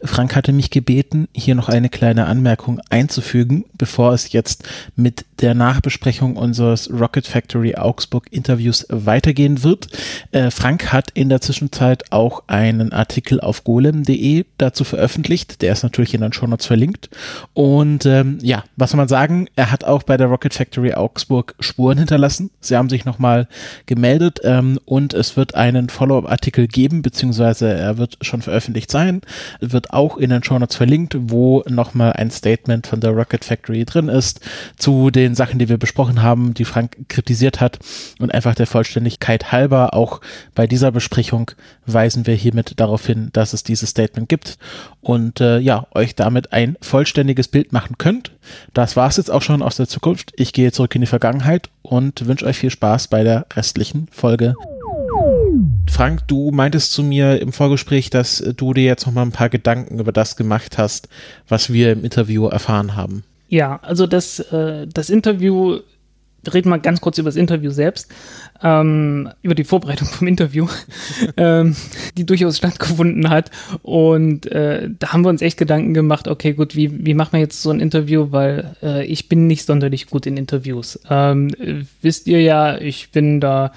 Frank 0.04 0.34
hatte 0.34 0.52
mich 0.52 0.70
gebeten, 0.70 1.28
hier 1.34 1.54
noch 1.54 1.68
eine 1.68 1.88
kleine 1.88 2.26
Anmerkung 2.26 2.80
einzufügen, 2.90 3.64
bevor 3.76 4.12
es 4.12 4.32
jetzt 4.32 4.68
mit 4.96 5.24
der 5.40 5.54
Nachbesprechung 5.54 6.36
unseres 6.36 6.90
Rocket 6.90 7.26
Factory 7.26 7.74
Augsburg 7.74 8.26
Interviews 8.30 8.86
weitergehen 8.88 9.62
wird. 9.62 9.88
Äh, 10.30 10.50
Frank 10.50 10.92
hat 10.92 11.10
in 11.14 11.28
der 11.28 11.40
Zwischenzeit 11.40 12.10
auch 12.10 12.44
einen 12.46 12.92
Artikel 12.92 13.40
auf 13.40 13.64
golem.de 13.64 14.44
dazu 14.58 14.84
veröffentlicht. 14.84 15.62
Der 15.62 15.72
ist 15.72 15.82
natürlich 15.82 16.14
in 16.14 16.20
den 16.20 16.32
Show 16.32 16.46
Notes 16.46 16.66
verlinkt. 16.66 17.10
Und 17.54 18.06
ähm, 18.06 18.38
ja, 18.42 18.64
was 18.76 18.90
soll 18.90 18.98
man 18.98 19.08
sagen? 19.08 19.48
Er 19.56 19.70
hat 19.70 19.84
auch 19.84 20.02
bei 20.02 20.16
der 20.16 20.28
Rocket 20.28 20.54
Factory 20.54 20.94
Augsburg 20.94 21.54
Spuren 21.60 21.98
hinterlassen. 21.98 22.50
Sie 22.60 22.76
haben 22.76 22.88
sich 22.88 23.04
nochmal 23.04 23.48
gemeldet 23.86 24.40
ähm, 24.44 24.78
und 24.84 25.14
es 25.14 25.36
wird 25.36 25.54
einen 25.54 25.88
Follow-up-Artikel 25.88 26.66
geben, 26.68 27.02
beziehungsweise 27.02 27.72
er 27.72 27.98
wird 27.98 28.18
schon 28.22 28.42
veröffentlicht 28.42 28.90
sein 28.90 29.22
wird 29.60 29.92
auch 29.92 30.16
in 30.16 30.30
den 30.30 30.42
Show 30.42 30.58
Notes 30.58 30.76
verlinkt, 30.76 31.16
wo 31.18 31.62
nochmal 31.68 32.12
ein 32.14 32.30
Statement 32.30 32.86
von 32.86 33.00
der 33.00 33.12
Rocket 33.12 33.44
Factory 33.44 33.84
drin 33.84 34.08
ist 34.08 34.40
zu 34.76 35.10
den 35.10 35.34
Sachen, 35.34 35.58
die 35.58 35.68
wir 35.68 35.78
besprochen 35.78 36.22
haben, 36.22 36.54
die 36.54 36.64
Frank 36.64 37.08
kritisiert 37.08 37.60
hat. 37.60 37.78
Und 38.18 38.32
einfach 38.32 38.54
der 38.54 38.66
Vollständigkeit 38.66 39.52
halber, 39.52 39.94
auch 39.94 40.20
bei 40.54 40.66
dieser 40.66 40.90
Besprechung 40.90 41.50
weisen 41.86 42.26
wir 42.26 42.34
hiermit 42.34 42.74
darauf 42.78 43.06
hin, 43.06 43.30
dass 43.32 43.52
es 43.52 43.62
dieses 43.62 43.90
Statement 43.90 44.28
gibt 44.28 44.58
und 45.00 45.40
äh, 45.40 45.58
ja, 45.58 45.86
euch 45.92 46.14
damit 46.14 46.52
ein 46.52 46.76
vollständiges 46.80 47.48
Bild 47.48 47.72
machen 47.72 47.98
könnt. 47.98 48.32
Das 48.74 48.96
war 48.96 49.08
es 49.08 49.16
jetzt 49.16 49.30
auch 49.30 49.42
schon 49.42 49.62
aus 49.62 49.76
der 49.76 49.88
Zukunft. 49.88 50.32
Ich 50.36 50.52
gehe 50.52 50.72
zurück 50.72 50.94
in 50.94 51.00
die 51.00 51.06
Vergangenheit 51.06 51.70
und 51.82 52.26
wünsche 52.26 52.46
euch 52.46 52.58
viel 52.58 52.70
Spaß 52.70 53.08
bei 53.08 53.22
der 53.24 53.46
restlichen 53.54 54.06
Folge. 54.10 54.54
Frank, 55.88 56.26
du 56.26 56.50
meintest 56.50 56.92
zu 56.92 57.02
mir 57.02 57.40
im 57.40 57.52
Vorgespräch, 57.52 58.10
dass 58.10 58.38
du 58.56 58.72
dir 58.72 58.84
jetzt 58.84 59.06
noch 59.06 59.12
mal 59.12 59.22
ein 59.22 59.32
paar 59.32 59.48
Gedanken 59.48 60.00
über 60.00 60.12
das 60.12 60.36
gemacht 60.36 60.78
hast, 60.78 61.08
was 61.48 61.72
wir 61.72 61.92
im 61.92 62.04
Interview 62.04 62.46
erfahren 62.46 62.96
haben. 62.96 63.24
Ja, 63.48 63.78
also 63.82 64.06
das, 64.06 64.38
äh, 64.40 64.86
das 64.86 65.10
Interview, 65.10 65.80
reden 66.50 66.70
wir 66.70 66.78
ganz 66.78 67.02
kurz 67.02 67.18
über 67.18 67.28
das 67.28 67.36
Interview 67.36 67.70
selbst, 67.70 68.10
ähm, 68.62 69.28
über 69.42 69.54
die 69.54 69.64
Vorbereitung 69.64 70.08
vom 70.08 70.26
Interview, 70.26 70.66
ähm, 71.36 71.76
die 72.16 72.24
durchaus 72.24 72.56
stattgefunden 72.56 73.28
hat. 73.28 73.50
Und 73.82 74.46
äh, 74.46 74.88
da 74.98 75.12
haben 75.12 75.22
wir 75.22 75.28
uns 75.28 75.42
echt 75.42 75.58
Gedanken 75.58 75.92
gemacht, 75.92 76.26
okay, 76.28 76.54
gut, 76.54 76.74
wie, 76.74 77.04
wie 77.04 77.14
machen 77.14 77.34
wir 77.34 77.40
jetzt 77.40 77.62
so 77.62 77.70
ein 77.70 77.80
Interview, 77.80 78.28
weil 78.30 78.74
äh, 78.82 79.04
ich 79.04 79.28
bin 79.28 79.46
nicht 79.46 79.66
sonderlich 79.66 80.06
gut 80.06 80.24
in 80.24 80.38
Interviews. 80.38 80.98
Ähm, 81.10 81.50
wisst 82.00 82.26
ihr 82.26 82.40
ja, 82.40 82.78
ich 82.78 83.10
bin 83.10 83.40
da 83.40 83.72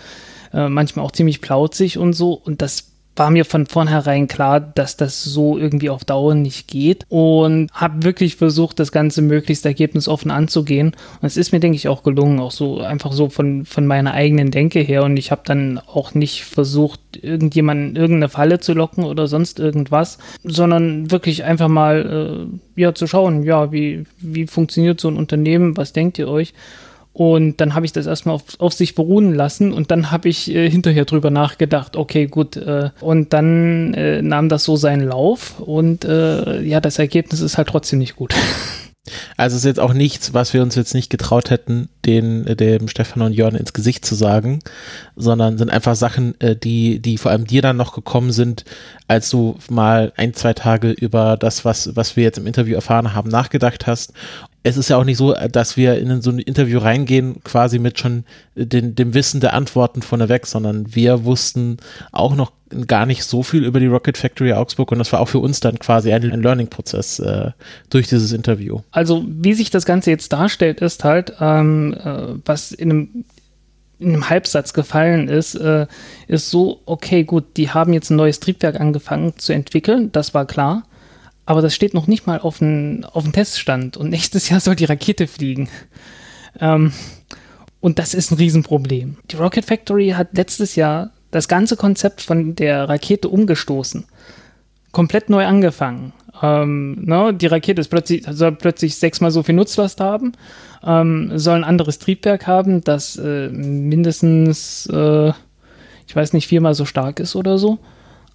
äh, 0.56 0.70
manchmal 0.70 1.06
auch 1.06 1.12
ziemlich 1.12 1.42
plauzig 1.42 1.98
und 1.98 2.14
so. 2.14 2.34
Und 2.34 2.62
das 2.62 2.96
war 3.16 3.30
mir 3.30 3.46
von 3.46 3.66
vornherein 3.66 4.28
klar, 4.28 4.60
dass 4.60 4.98
das 4.98 5.24
so 5.24 5.58
irgendwie 5.58 5.90
auf 5.90 6.04
Dauer 6.04 6.36
nicht 6.36 6.68
geht 6.68 7.06
und 7.10 7.70
habe 7.72 8.04
wirklich 8.04 8.36
versucht, 8.36 8.80
das 8.80 8.92
Ganze 8.92 9.22
möglichst 9.22 9.66
ergebnisoffen 9.66 10.32
anzugehen. 10.32 10.88
Und 11.22 11.26
es 11.26 11.38
ist 11.38 11.52
mir, 11.52 11.60
denke 11.60 11.78
ich, 11.78 11.88
auch 11.88 12.04
gelungen, 12.04 12.40
auch 12.40 12.52
so 12.52 12.82
einfach 12.82 13.14
so 13.14 13.30
von, 13.30 13.66
von 13.66 13.88
meiner 13.88 14.14
eigenen 14.14 14.52
Denke 14.52 14.80
her. 14.80 15.04
Und 15.04 15.18
ich 15.18 15.32
habe 15.32 15.44
dann 15.46 15.80
auch 15.80 16.14
nicht 16.14 16.44
versucht, 16.44 17.00
irgendjemanden 17.22 17.92
in 17.92 17.96
irgendeine 17.96 18.30
Falle 18.30 18.60
zu 18.60 18.74
locken 18.74 19.06
oder 19.06 19.28
sonst 19.28 19.60
irgendwas, 19.60 20.18
sondern 20.44 21.10
wirklich 21.12 21.46
einfach 21.46 21.70
mal 21.70 22.50
äh, 22.78 22.82
ja 22.82 22.94
zu 22.94 23.08
schauen, 23.08 23.44
ja, 23.44 23.72
wie, 23.72 24.04
wie 24.18 24.48
funktioniert 24.48 25.00
so 25.00 25.08
ein 25.08 25.18
Unternehmen, 25.18 25.78
was 25.78 25.94
denkt 25.94 26.20
ihr 26.20 26.28
euch? 26.28 26.54
Und 27.15 27.62
dann 27.62 27.75
habe 27.75 27.86
ich 27.86 27.93
das 27.93 28.07
erstmal 28.07 28.36
auf, 28.36 28.43
auf 28.57 28.74
sich 28.74 28.93
beruhen 28.93 29.34
lassen 29.34 29.72
und 29.72 29.89
dann 29.89 30.12
habe 30.12 30.27
ich 30.27 30.53
äh, 30.53 30.69
hinterher 30.69 31.05
drüber 31.05 31.29
nachgedacht, 31.29 31.95
okay, 31.95 32.27
gut. 32.27 32.57
Äh, 32.57 32.89
und 33.00 33.31
dann 33.31 33.93
äh, 33.93 34.22
nahm 34.22 34.50
das 34.50 34.65
so 34.65 34.75
seinen 34.75 35.07
Lauf 35.07 35.62
und 35.62 36.03
äh, 36.03 36.62
ja, 36.62 36.81
das 36.81 37.00
Ergebnis 37.00 37.39
ist 37.39 37.57
halt 37.57 37.69
trotzdem 37.69 38.00
nicht 38.00 38.17
gut. 38.17 38.36
Also 39.38 39.55
ist 39.55 39.65
jetzt 39.65 39.79
auch 39.79 39.93
nichts, 39.93 40.34
was 40.34 40.55
wir 40.55 40.63
uns 40.63 40.74
jetzt 40.74 40.95
nicht 40.95 41.12
getraut 41.12 41.51
hätten, 41.51 41.89
den, 42.07 42.43
dem 42.45 42.88
Stefan 42.88 43.22
und 43.22 43.34
Jörn 43.34 43.53
ins 43.53 43.72
Gesicht 43.72 44.03
zu 44.03 44.15
sagen, 44.15 44.62
sondern 45.15 45.60
sind 45.60 45.69
einfach 45.69 45.95
Sachen, 45.95 46.34
äh, 46.41 46.55
die, 46.55 47.00
die 47.00 47.19
vor 47.19 47.29
allem 47.29 47.45
dir 47.45 47.62
dann 47.62 47.77
noch 47.77 47.93
gekommen 47.93 48.31
sind, 48.31 48.65
als 49.07 49.29
du 49.29 49.57
mal 49.69 50.12
ein, 50.17 50.34
zwei 50.34 50.53
Tage 50.53 50.89
über 50.89 51.38
das, 51.38 51.63
was, 51.65 51.95
was 51.95 52.15
wir 52.15 52.24
jetzt 52.24 52.39
im 52.39 52.48
Interview 52.48 52.74
erfahren 52.74 53.13
haben, 53.13 53.29
nachgedacht 53.29 53.86
hast 53.86 54.12
es 54.65 54.77
ist 54.77 54.89
ja 54.89 54.98
auch 54.98 55.03
nicht 55.03 55.17
so, 55.17 55.36
dass 55.51 55.77
wir 55.77 56.00
in 56.00 56.24
so 56.24 56.31
ein 56.31 56.39
Interview 56.39 56.79
reingehen, 56.79 57.43
quasi 57.43 57.77
mit 57.77 58.00
schon 58.00 58.24
den, 58.55 58.95
dem 58.95 59.13
Wissen 59.13 59.39
der 59.39 59.53
Antworten 59.53 60.01
vorneweg, 60.01 60.48
sondern 60.48 60.95
wir 60.95 61.24
wussten 61.24 61.77
auch 62.12 62.36
noch 62.36 62.51
gar 62.88 63.05
nicht 63.05 63.24
so 63.25 63.43
viel 63.43 63.63
über 63.63 63.79
die 63.79 63.86
Rocket 63.86 64.17
Factory 64.17 64.53
Augsburg 64.53 64.91
und 64.91 64.98
das 64.98 65.13
war 65.13 65.19
auch 65.19 65.27
für 65.27 65.38
uns 65.38 65.60
dann 65.60 65.77
quasi 65.77 66.12
ein, 66.12 66.31
ein 66.31 66.41
Learning-Prozess 66.41 67.19
äh, 67.19 67.51
durch 67.91 68.07
dieses 68.07 68.31
Interview. 68.31 68.79
Also 68.89 69.24
wie 69.27 69.53
sich 69.53 69.69
das 69.69 69.86
Ganze 69.86 70.10
jetzt 70.10 70.34
darstellt, 70.34 70.81
ist 70.81 71.03
halt, 71.03 71.34
ähm, 71.39 71.93
äh, 72.03 72.39
was 72.43 72.72
in 72.72 72.89
einem 72.89 73.25
in 74.00 74.13
einem 74.13 74.29
Halbsatz 74.29 74.74
gefallen 74.74 75.29
ist, 75.29 75.55
äh, 75.55 75.86
ist 76.27 76.50
so, 76.50 76.81
okay, 76.86 77.24
gut, 77.24 77.45
die 77.55 77.69
haben 77.69 77.93
jetzt 77.93 78.10
ein 78.10 78.17
neues 78.17 78.41
Triebwerk 78.41 78.79
angefangen 78.79 79.38
zu 79.38 79.53
entwickeln, 79.53 80.12
das 80.12 80.34
war 80.34 80.45
klar 80.45 80.84
aber 81.46 81.62
das 81.62 81.75
steht 81.75 81.94
noch 81.94 82.08
nicht 82.08 82.28
mal 82.28 82.40
auf 82.40 82.60
dem 82.60 83.06
auf 83.12 83.30
Teststand 83.32 83.98
und 83.98 84.10
nächstes 84.12 84.50
Jahr 84.50 84.60
soll 84.60 84.75
die 84.75 84.86
Rakete 84.86 85.28
fliegen. 85.28 85.70
Ähm, 86.60 86.94
und 87.80 88.00
das 88.00 88.14
ist 88.14 88.32
ein 88.32 88.38
Riesenproblem. 88.38 89.18
Die 89.30 89.36
Rocket 89.36 89.66
Factory 89.66 90.10
hat 90.10 90.30
letztes 90.34 90.75
Jahr 90.75 91.12
das 91.32 91.48
ganze 91.48 91.75
Konzept 91.75 92.22
von 92.22 92.56
der 92.56 92.90
Rakete 92.90 93.30
umgestoßen. 93.30 94.06
Komplett 94.92 95.30
neu 95.30 95.46
angefangen. 95.46 96.14
Ähm, 96.42 97.04
ne, 97.06 97.34
die 97.34 97.48
Rakete 97.48 97.82
ist 97.82 97.90
plötzlich, 97.90 98.25
soll 98.30 98.54
plötzlich 98.54 98.96
sechsmal 98.96 99.32
so 99.32 99.44
viel 99.44 99.56
Nutzlast 99.56 100.00
haben, 100.02 100.34
ähm, 100.84 101.32
soll 101.36 101.56
ein 101.56 101.64
anderes 101.64 102.00
Triebwerk 102.00 102.48
haben, 102.48 102.82
das 102.84 103.18
äh, 103.18 103.50
mindestens, 103.50 104.88
äh, 104.92 105.32
ich 106.08 106.16
weiß 106.16 106.34
nicht, 106.34 106.48
viermal 106.48 106.74
so 106.74 106.86
stark 106.86 107.20
ist 107.20 107.36
oder 107.36 107.58
so 107.58 107.80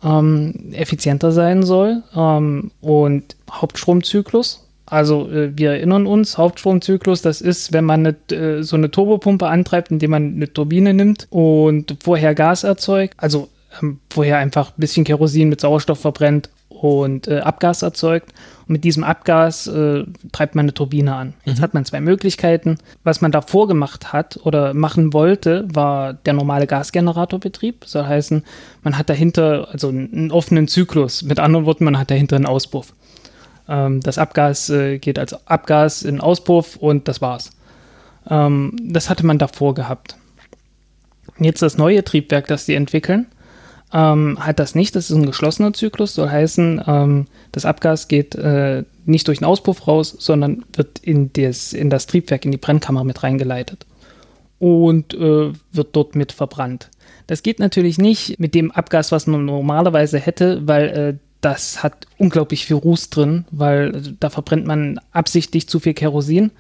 ähm, 0.02 0.73
effizienter 0.73 1.33
sein 1.33 1.62
soll. 1.62 2.02
Ähm, 2.14 2.71
und 2.80 3.37
Hauptstromzyklus, 3.50 4.66
also 4.87 5.30
äh, 5.30 5.57
wir 5.57 5.71
erinnern 5.71 6.07
uns, 6.07 6.37
Hauptstromzyklus, 6.37 7.23
das 7.23 7.40
ist, 7.40 7.73
wenn 7.73 7.85
man 7.85 8.07
eine, 8.07 8.37
äh, 8.37 8.62
so 8.62 8.76
eine 8.76 8.90
Turbopumpe 8.90 9.47
antreibt, 9.47 9.90
indem 9.90 10.11
man 10.11 10.35
eine 10.35 10.52
Turbine 10.52 10.95
nimmt 10.95 11.28
und 11.30 11.97
vorher 12.02 12.35
Gas 12.35 12.64
erzeugt, 12.64 13.14
also 13.16 13.49
ähm, 13.80 14.00
vorher 14.11 14.38
einfach 14.38 14.71
ein 14.71 14.80
bisschen 14.80 15.04
Kerosin 15.04 15.49
mit 15.49 15.61
Sauerstoff 15.61 16.00
verbrennt 16.00 16.50
und 16.69 17.28
äh, 17.28 17.38
Abgas 17.38 17.83
erzeugt. 17.83 18.33
Mit 18.71 18.85
diesem 18.85 19.03
Abgas 19.03 19.67
äh, 19.67 20.05
treibt 20.31 20.55
man 20.55 20.67
eine 20.67 20.73
Turbine 20.73 21.17
an. 21.17 21.35
Jetzt 21.45 21.59
mhm. 21.59 21.62
hat 21.62 21.75
man 21.75 21.85
zwei 21.85 22.00
Möglichkeiten. 22.00 22.79
Was 23.03 23.21
man 23.21 23.33
davor 23.33 23.67
gemacht 23.67 24.12
hat 24.12 24.39
oder 24.45 24.75
machen 24.75 25.12
wollte, 25.12 25.67
war 25.73 26.12
der 26.12 26.35
normale 26.35 26.69
Gasgeneratorbetrieb. 26.69 27.81
Das 27.81 27.91
soll 27.91 28.07
heißen, 28.07 28.45
man 28.85 28.97
hat 28.97 29.11
dahinter 29.11 29.67
also 29.73 29.89
einen, 29.89 30.31
offenen 30.31 30.69
Zyklus. 30.69 31.25
Mit 31.25 31.41
anderen 31.41 31.67
Worten, 31.67 31.83
man 31.83 31.99
hat 31.99 32.12
dahinter 32.12 32.37
einen 32.37 32.47
Auspuff. 32.47 32.95
Ähm, 33.69 34.03
das 34.03 34.19
Abgas 34.19 34.71
äh, 34.71 34.99
geht 34.99 35.19
als 35.19 35.49
Abgas 35.49 36.05
in 36.05 36.21
Auspuff 36.21 36.77
und 36.77 37.09
das 37.09 37.21
war's. 37.21 37.50
Ähm, 38.29 38.77
das 38.81 39.11
hatte 39.11 39.27
man 39.27 39.39
davor 39.39 39.75
gehabt. 39.75 40.15
Jetzt 41.41 41.61
das 41.61 41.77
neue 41.77 42.05
Triebwerk, 42.05 42.47
das 42.47 42.67
sie 42.67 42.77
entwickeln, 42.77 43.27
ähm, 43.92 44.38
hat 44.40 44.59
das 44.59 44.75
nicht. 44.75 44.94
Das 44.97 45.11
ist 45.11 45.16
ein 45.16 45.26
geschlossener 45.26 45.73
Zyklus, 45.73 46.14
soll 46.14 46.28
heißen, 46.28 46.82
ähm, 46.87 47.26
das 47.52 47.64
Abgas 47.64 48.09
geht 48.09 48.35
äh, 48.35 48.85
nicht 49.04 49.28
durch 49.28 49.38
den 49.38 49.47
Auspuff 49.47 49.87
raus, 49.87 50.14
sondern 50.18 50.64
wird 50.75 50.99
in 51.00 51.32
das, 51.32 51.73
in 51.73 51.90
das 51.90 52.06
Triebwerk, 52.06 52.44
in 52.44 52.52
die 52.52 52.59
Brennkammer 52.59 53.04
mit 53.04 53.23
reingeleitet 53.23 53.87
und 54.59 55.14
äh, 55.14 55.52
wird 55.73 55.88
dort 55.97 56.14
mit 56.14 56.32
verbrannt. 56.32 56.90
Das 57.26 57.42
geht 57.42 57.59
natürlich 57.59 57.99
nicht 57.99 58.38
mit 58.38 58.54
dem 58.54 58.70
Abgas, 58.70 59.11
was 59.12 59.26
man 59.26 59.44
normalerweise 59.44 60.18
hätte, 60.18 60.66
weil 60.66 60.88
äh, 60.88 61.14
das 61.40 61.82
hat 61.82 62.06
unglaublich 62.18 62.66
viel 62.66 62.76
Ruß 62.76 63.11
drin, 63.11 63.44
weil 63.50 63.97
äh, 63.97 64.00
da 64.20 64.30
verbrennt 64.30 64.66
man 64.66 65.00
absichtlich 65.12 65.68
zu 65.68 65.80
viel 65.80 65.94
Kerosin, 65.94 66.50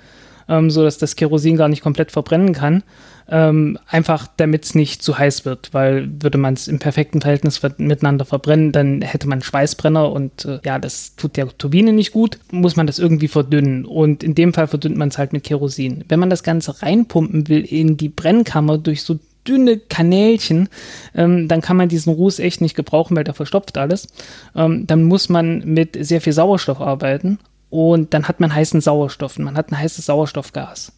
ähm, 0.48 0.70
sodass 0.70 0.98
das 0.98 1.16
Kerosin 1.16 1.56
gar 1.56 1.68
nicht 1.68 1.82
komplett 1.82 2.12
verbrennen 2.12 2.52
kann 2.52 2.82
ähm, 3.30 3.78
einfach 3.86 4.26
damit 4.36 4.64
es 4.64 4.74
nicht 4.74 5.02
zu 5.02 5.16
heiß 5.16 5.44
wird, 5.44 5.72
weil 5.72 6.10
würde 6.20 6.36
man 6.36 6.54
es 6.54 6.68
im 6.68 6.78
perfekten 6.78 7.20
Verhältnis 7.20 7.60
miteinander 7.78 8.24
verbrennen, 8.24 8.72
dann 8.72 9.02
hätte 9.02 9.28
man 9.28 9.40
Schweißbrenner 9.40 10.10
und 10.10 10.44
äh, 10.44 10.58
ja, 10.64 10.78
das 10.78 11.14
tut 11.14 11.36
der 11.36 11.46
Turbine 11.56 11.92
nicht 11.92 12.12
gut, 12.12 12.38
muss 12.50 12.76
man 12.76 12.86
das 12.86 12.98
irgendwie 12.98 13.28
verdünnen 13.28 13.84
und 13.84 14.24
in 14.24 14.34
dem 14.34 14.52
Fall 14.52 14.66
verdünnt 14.66 14.96
man 14.96 15.08
es 15.08 15.18
halt 15.18 15.32
mit 15.32 15.44
Kerosin. 15.44 16.04
Wenn 16.08 16.20
man 16.20 16.30
das 16.30 16.42
Ganze 16.42 16.82
reinpumpen 16.82 17.48
will 17.48 17.64
in 17.64 17.96
die 17.96 18.08
Brennkammer 18.08 18.78
durch 18.78 19.02
so 19.02 19.18
dünne 19.46 19.78
Kanälchen, 19.78 20.68
ähm, 21.14 21.46
dann 21.46 21.60
kann 21.60 21.76
man 21.76 21.88
diesen 21.88 22.12
Ruß 22.12 22.40
echt 22.40 22.60
nicht 22.60 22.74
gebrauchen, 22.74 23.16
weil 23.16 23.24
der 23.24 23.34
verstopft 23.34 23.78
alles. 23.78 24.08
Ähm, 24.56 24.86
dann 24.86 25.04
muss 25.04 25.28
man 25.28 25.62
mit 25.64 25.96
sehr 25.98 26.20
viel 26.20 26.32
Sauerstoff 26.32 26.80
arbeiten 26.80 27.38
und 27.70 28.12
dann 28.12 28.28
hat 28.28 28.40
man 28.40 28.54
heißen 28.54 28.80
Sauerstoff. 28.80 29.38
Man 29.38 29.56
hat 29.56 29.70
ein 29.70 29.78
heißes 29.78 30.06
Sauerstoffgas. 30.06 30.92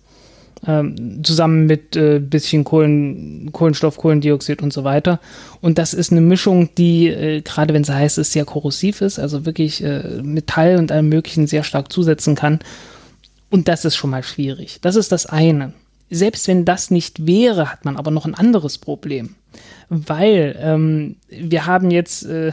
ähm, 0.67 1.25
zusammen 1.25 1.67
mit 1.67 1.97
äh, 1.97 2.21
bisschen 2.21 2.65
Kohlen, 2.65 3.51
Kohlenstoff, 3.53 3.97
Kohlendioxid 3.97 4.63
und 4.63 4.73
so 4.73 4.85
weiter. 4.85 5.21
Und 5.61 5.79
das 5.79 5.93
ist 5.93 6.13
eine 6.13 6.21
Mischung, 6.21 6.71
die, 6.77 7.09
äh, 7.09 7.41
gerade 7.41 7.75
wenn 7.75 7.85
sie 7.85 7.95
heiß 7.95 8.19
ist, 8.19 8.33
sehr 8.33 8.45
korrosiv 8.45 9.01
ist, 9.01 9.19
also 9.19 9.45
wirklich 9.45 9.83
äh, 9.83 10.23
Metall 10.23 10.77
und 10.77 10.93
allem 10.93 11.09
Möglichen 11.09 11.47
sehr 11.47 11.65
stark 11.65 11.93
zusetzen 11.93 12.37
kann. 12.37 12.61
Und 13.51 13.69
das 13.69 13.85
ist 13.85 13.97
schon 13.97 14.11
mal 14.11 14.23
schwierig. 14.23 14.79
Das 14.83 14.97
ist 14.97 15.13
das 15.13 15.27
eine. 15.27 15.73
Selbst 16.11 16.47
wenn 16.47 16.65
das 16.65 16.91
nicht 16.91 17.27
wäre, 17.27 17.73
hat 17.73 17.85
man 17.85 17.97
aber 17.97 18.11
noch 18.11 18.25
ein 18.25 18.35
anderes 18.35 18.79
Problem. 18.79 19.35
Weil 19.89 20.57
ähm, 20.61 21.17
wir 21.29 21.67
haben 21.67 21.91
jetzt 21.91 22.25
äh, 22.25 22.53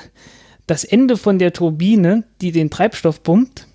das 0.68 0.84
Ende 0.84 1.16
von 1.16 1.40
der 1.40 1.54
Turbine, 1.54 2.24
die 2.42 2.52
den 2.52 2.70
Treibstoff 2.70 3.24
pumpt, 3.24 3.68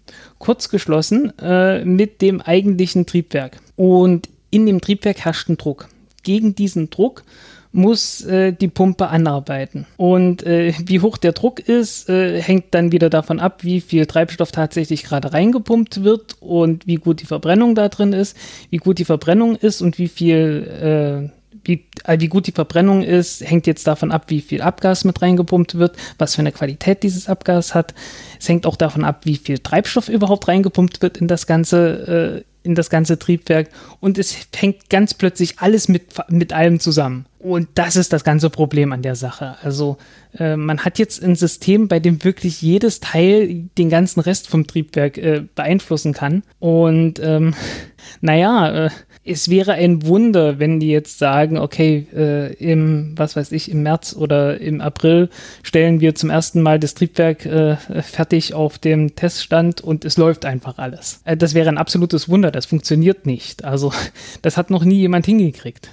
kurz 0.45 0.69
geschlossen 0.69 1.33
äh, 1.39 1.85
mit 1.85 2.21
dem 2.21 2.43
eigentlichen 2.43 3.07
Triebwerk. 3.07 3.61
Und 3.77 4.29
in 4.51 4.67
dem 4.67 4.81
Triebwerk 4.81 5.25
herrscht 5.25 5.49
ein 5.49 5.57
Druck. 5.57 5.89
Gegen 6.23 6.55
diesen 6.55 6.91
Druck 6.91 7.25
muss 7.73 8.25
äh, 8.25 8.53
die 8.53 8.69
Pumpe 8.69 9.09
anarbeiten. 9.09 9.87
Und 9.97 10.45
äh, 10.45 10.75
wie 10.87 11.01
hoch 11.01 11.17
der 11.17 11.33
Druck 11.33 11.61
ist, 11.61 12.09
äh, 12.11 12.41
hängt 12.43 12.67
dann 12.73 12.93
wieder 12.93 13.09
davon 13.11 13.41
ab, 13.41 13.65
wie 13.65 13.81
viel 13.81 14.07
Treibstoff 14.07 14.53
tatsächlich 14.53 15.03
gerade 15.03 15.33
reingepumpt 15.33 16.05
wird 16.05 16.37
und 16.41 16.87
wie 16.87 16.97
gut 16.97 17.23
die 17.23 17.27
Verbrennung 17.27 17.75
da 17.75 17.89
drin 17.89 18.13
ist, 18.13 18.37
wie 18.71 18.77
gut 18.77 18.99
die 18.99 19.05
Verbrennung 19.05 19.57
ist 19.57 19.81
und 19.81 19.99
wie 19.99 20.09
viel 20.09 21.31
äh, 21.31 21.44
wie, 21.65 21.87
wie 22.19 22.29
gut 22.29 22.47
die 22.47 22.53
Verbrennung 22.53 23.03
ist, 23.03 23.41
hängt 23.49 23.67
jetzt 23.67 23.87
davon 23.87 24.13
ab, 24.13 24.25
wie 24.29 24.41
viel 24.41 24.63
Abgas 24.63 25.05
mit 25.05 25.21
reingepumpt 25.23 25.77
wird, 25.77 25.97
was 26.19 26.35
für 26.35 26.41
eine 26.41 26.53
Qualität 26.53 27.03
dieses 27.03 27.29
Abgas 27.29 27.75
hat. 27.75 27.95
Es 28.39 28.49
hängt 28.49 28.67
auch 28.67 28.77
davon 28.77 29.05
ab, 29.05 29.23
wie 29.25 29.37
viel 29.37 29.59
Treibstoff 29.59 30.09
überhaupt 30.09 30.49
reingepumpt 30.49 31.03
wird 31.03 31.17
in 31.17 31.29
das 31.29 31.47
ganze, 31.47 32.45
äh, 32.45 32.67
in 32.67 32.75
das 32.75 32.91
ganze 32.91 33.19
Triebwerk. 33.19 33.69
Und 34.01 34.19
es 34.19 34.37
hängt 34.55 34.89
ganz 34.91 35.15
plötzlich 35.15 35.59
alles 35.59 35.89
mit, 35.89 36.15
mit 36.29 36.53
allem 36.53 36.81
zusammen. 36.81 37.27
Und 37.39 37.69
das 37.75 37.97
ist 37.97 38.13
das 38.13 38.25
ganze 38.25 38.49
Problem 38.49 38.93
an 38.93 39.03
der 39.03 39.17
Sache. 39.17 39.57
Also 39.63 39.99
äh, 40.39 40.57
man 40.57 40.85
hat 40.85 40.99
jetzt 40.99 41.23
ein 41.23 41.37
System, 41.37 41.89
bei 41.89 42.01
dem 42.01 42.25
wirklich 42.25 42.63
jedes 42.63 43.01
Teil 43.01 43.69
den 43.77 43.91
ganzen 43.91 44.21
Rest 44.21 44.49
vom 44.49 44.67
Triebwerk 44.67 45.19
äh, 45.19 45.43
beeinflussen 45.55 46.15
kann. 46.15 46.43
Und 46.59 47.21
ähm, 47.23 47.55
naja, 48.23 48.87
äh, 48.87 48.91
es 49.25 49.49
wäre 49.49 49.73
ein 49.73 50.07
Wunder, 50.07 50.59
wenn 50.59 50.81
die 50.81 50.91
jetzt 50.91 51.19
sagen, 51.19 51.57
okay, 51.57 52.07
äh, 52.15 52.53
im, 52.55 53.13
was 53.17 53.37
weiß 53.37 53.53
ich, 53.53 53.71
im 53.71 53.83
März 53.83 54.15
oder 54.15 54.61
im 54.61 54.81
April 54.81 55.31
stellen 55.63 56.01
wir 56.01 56.15
zum 56.15 56.29
ersten 56.29 56.61
Mal 56.61 56.79
das 56.79 56.95
Triebwerk 56.95 57.47
äh, 57.47 57.77
fertig 58.03 58.53
auf 58.53 58.79
dem 58.79 59.17
Teststand 59.17 59.81
und 59.81 60.05
es 60.05 60.19
läuft 60.19 60.45
einfach 60.45 60.77
alles. 60.77 61.23
Äh, 61.25 61.39
das 61.39 61.55
wäre 61.55 61.71
ein 61.71 61.79
absolutes 61.79 62.29
Wunder, 62.29 62.51
das 62.51 62.67
funktioniert 62.67 63.25
nicht. 63.25 63.65
Also 63.65 63.93
das 64.43 64.57
hat 64.57 64.71
noch 64.71 64.85
nie 64.85 65.01
jemand 65.01 65.25
hingekriegt. 65.25 65.89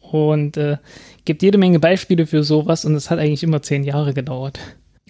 Und 0.00 0.56
äh, 0.56 0.76
gibt 1.24 1.42
jede 1.42 1.58
Menge 1.58 1.78
Beispiele 1.78 2.26
für 2.26 2.42
sowas 2.42 2.84
und 2.84 2.94
es 2.96 3.10
hat 3.10 3.18
eigentlich 3.18 3.44
immer 3.44 3.62
zehn 3.62 3.84
Jahre 3.84 4.12
gedauert. 4.12 4.58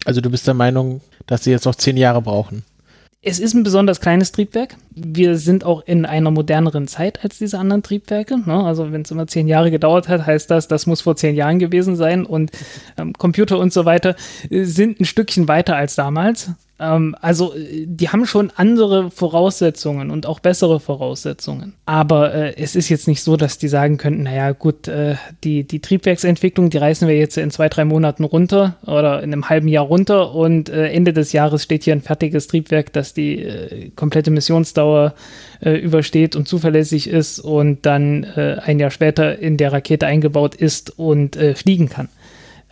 Also 0.05 0.21
du 0.21 0.31
bist 0.31 0.47
der 0.47 0.55
Meinung, 0.55 1.01
dass 1.27 1.45
sie 1.45 1.51
jetzt 1.51 1.65
noch 1.65 1.75
zehn 1.75 1.97
Jahre 1.97 2.21
brauchen? 2.21 2.65
Es 3.25 3.39
ist 3.39 3.55
ein 3.55 3.63
besonders 3.63 4.01
kleines 4.01 4.33
Triebwerk. 4.33 4.75
Wir 4.97 5.39
sind 5.39 5.65
auch 5.65 5.85
in 5.87 6.05
einer 6.05 6.33
moderneren 6.33 6.89
Zeit 6.89 7.23
als 7.23 7.39
diese 7.39 7.57
anderen 7.57 7.85
Triebwerke. 7.85 8.37
Ne? 8.37 8.65
Also 8.65 8.91
wenn 8.91 9.03
es 9.03 9.13
immer 9.13 9.29
zehn 9.29 9.47
Jahre 9.47 9.71
gedauert 9.71 10.09
hat, 10.09 10.27
heißt 10.27 10.51
das, 10.51 10.67
das 10.67 10.89
muss 10.89 11.03
vor 11.03 11.15
zehn 11.15 11.37
Jahren 11.37 11.61
gewesen 11.61 11.95
sein. 11.95 12.27
Und 12.27 12.51
ähm, 12.99 13.13
Computer 13.13 13.61
und 13.61 13.73
so 13.73 13.85
weiter 13.85 14.17
äh, 14.51 14.65
sind 14.65 14.99
ein 14.99 15.05
Stückchen 15.05 15.47
weiter 15.47 15.77
als 15.77 15.95
damals. 15.95 16.51
Ähm, 16.83 17.15
also 17.21 17.55
äh, 17.55 17.87
die 17.87 18.09
haben 18.09 18.27
schon 18.27 18.51
andere 18.57 19.11
Voraussetzungen 19.11 20.11
und 20.11 20.27
auch 20.27 20.41
bessere 20.41 20.81
Voraussetzungen. 20.81 21.75
Aber 21.87 22.35
äh, 22.35 22.57
es 22.57 22.75
ist 22.75 22.89
jetzt 22.89 23.09
nicht 23.09 23.23
so, 23.23 23.37
dass 23.37 23.59
die 23.59 23.69
sagen 23.69 23.97
könnten, 23.97 24.25
naja 24.25 24.53
gut, 24.53 24.89
äh, 24.89 25.15
die, 25.45 25.65
die 25.65 25.81
Triebwerksentwicklung, 25.81 26.71
die 26.71 26.79
reißen 26.79 27.07
wir 27.07 27.17
jetzt 27.17 27.39
in 27.39 27.51
zwei, 27.51 27.69
drei 27.69 27.85
Monaten 27.85 28.25
runter 28.25 28.77
oder 28.85 29.23
in 29.23 29.33
einem 29.33 29.49
halben 29.49 29.69
Jahr 29.69 29.85
runter 29.85 30.35
und 30.35 30.69
äh, 30.69 30.89
Ende 30.89 31.13
des 31.13 31.33
Jahres 31.33 31.63
steht 31.63 31.85
hier 31.85 31.95
ein 31.95 32.03
fertiges 32.03 32.49
Triebwerk, 32.49 32.93
das 32.93 33.15
die 33.15 33.43
äh, 33.43 33.91
komplette 33.95 34.31
Missionsdauer 34.31 35.15
äh, 35.61 35.77
übersteht 35.77 36.35
und 36.35 36.49
zuverlässig 36.49 37.09
ist 37.09 37.39
und 37.39 37.87
dann 37.87 38.25
ein 38.25 38.79
Jahr 38.79 38.91
später 38.91 39.39
in 39.39 39.57
der 39.57 39.73
Rakete 39.73 40.07
eingebaut 40.07 40.55
ist 40.55 40.99
und 40.99 41.37
fliegen 41.55 41.89
kann. 41.89 42.09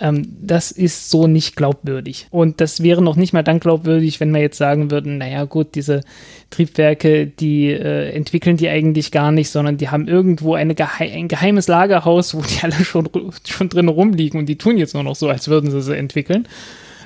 Ähm, 0.01 0.27
das 0.41 0.71
ist 0.71 1.11
so 1.11 1.27
nicht 1.27 1.57
glaubwürdig. 1.57 2.27
Und 2.31 2.61
das 2.61 2.83
wäre 2.83 3.03
noch 3.03 3.17
nicht 3.17 3.33
mal 3.33 3.43
dann 3.43 3.61
glaubwürdig, 3.61 4.19
wenn 4.19 4.33
wir 4.33 4.41
jetzt 4.41 4.57
sagen 4.57 4.91
würden, 4.91 5.19
naja 5.19 5.45
gut, 5.45 5.75
diese 5.75 6.01
Triebwerke, 6.49 7.27
die 7.27 7.69
äh, 7.69 8.11
entwickeln 8.11 8.57
die 8.57 8.69
eigentlich 8.69 9.13
gar 9.13 9.31
nicht, 9.31 9.51
sondern 9.51 9.77
die 9.77 9.91
haben 9.91 10.09
irgendwo 10.09 10.55
eine 10.55 10.75
gehe 10.75 10.89
ein 10.99 11.29
geheimes 11.29 11.69
Lagerhaus, 11.69 12.35
wo 12.35 12.41
die 12.41 12.63
alle 12.63 12.85
schon, 12.85 13.09
schon 13.47 13.69
drin 13.69 13.89
rumliegen 13.89 14.41
und 14.41 14.47
die 14.47 14.57
tun 14.57 14.79
jetzt 14.79 14.95
nur 14.95 15.03
noch 15.03 15.17
so, 15.17 15.29
als 15.29 15.49
würden 15.49 15.71
sie 15.71 15.83
sie 15.83 15.97
entwickeln. 15.97 16.49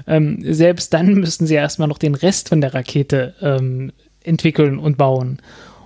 Ähm, 0.07 0.39
selbst 0.41 0.93
dann 0.95 1.15
müssten 1.15 1.47
sie 1.47 1.55
erstmal 1.55 1.89
noch 1.89 1.99
den 1.99 2.15
Rest 2.15 2.49
von 2.49 2.61
der 2.61 2.75
Rakete 2.75 3.35
ähm, 3.41 3.93
entwickeln 4.23 4.79
und 4.79 4.97
bauen. 4.97 5.39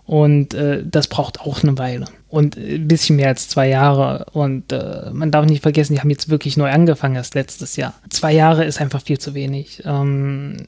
Und 0.05 0.55
äh, 0.55 0.83
das 0.85 1.09
braucht 1.09 1.41
auch 1.41 1.63
eine 1.63 1.77
Weile. 1.79 2.07
Und 2.29 2.57
ein 2.57 2.87
bisschen 2.87 3.17
mehr 3.17 3.29
als 3.29 3.49
zwei 3.49 3.69
Jahre. 3.69 4.27
Und 4.33 4.73
äh, 4.73 5.11
man 5.13 5.31
darf 5.31 5.47
nicht 5.47 5.63
vergessen, 5.63 5.95
die 5.95 6.01
haben 6.01 6.11
jetzt 6.11 6.29
wirklich 6.29 6.57
neu 6.57 6.71
angefangen, 6.71 7.17
erst 7.17 7.35
letztes 7.35 7.77
Jahr. 7.77 7.95
Zwei 8.11 8.33
Jahre 8.33 8.65
ist 8.65 8.81
einfach 8.81 9.01
viel 9.01 9.19
zu 9.19 9.35
wenig. 9.35 9.83
Ähm, 9.87 10.67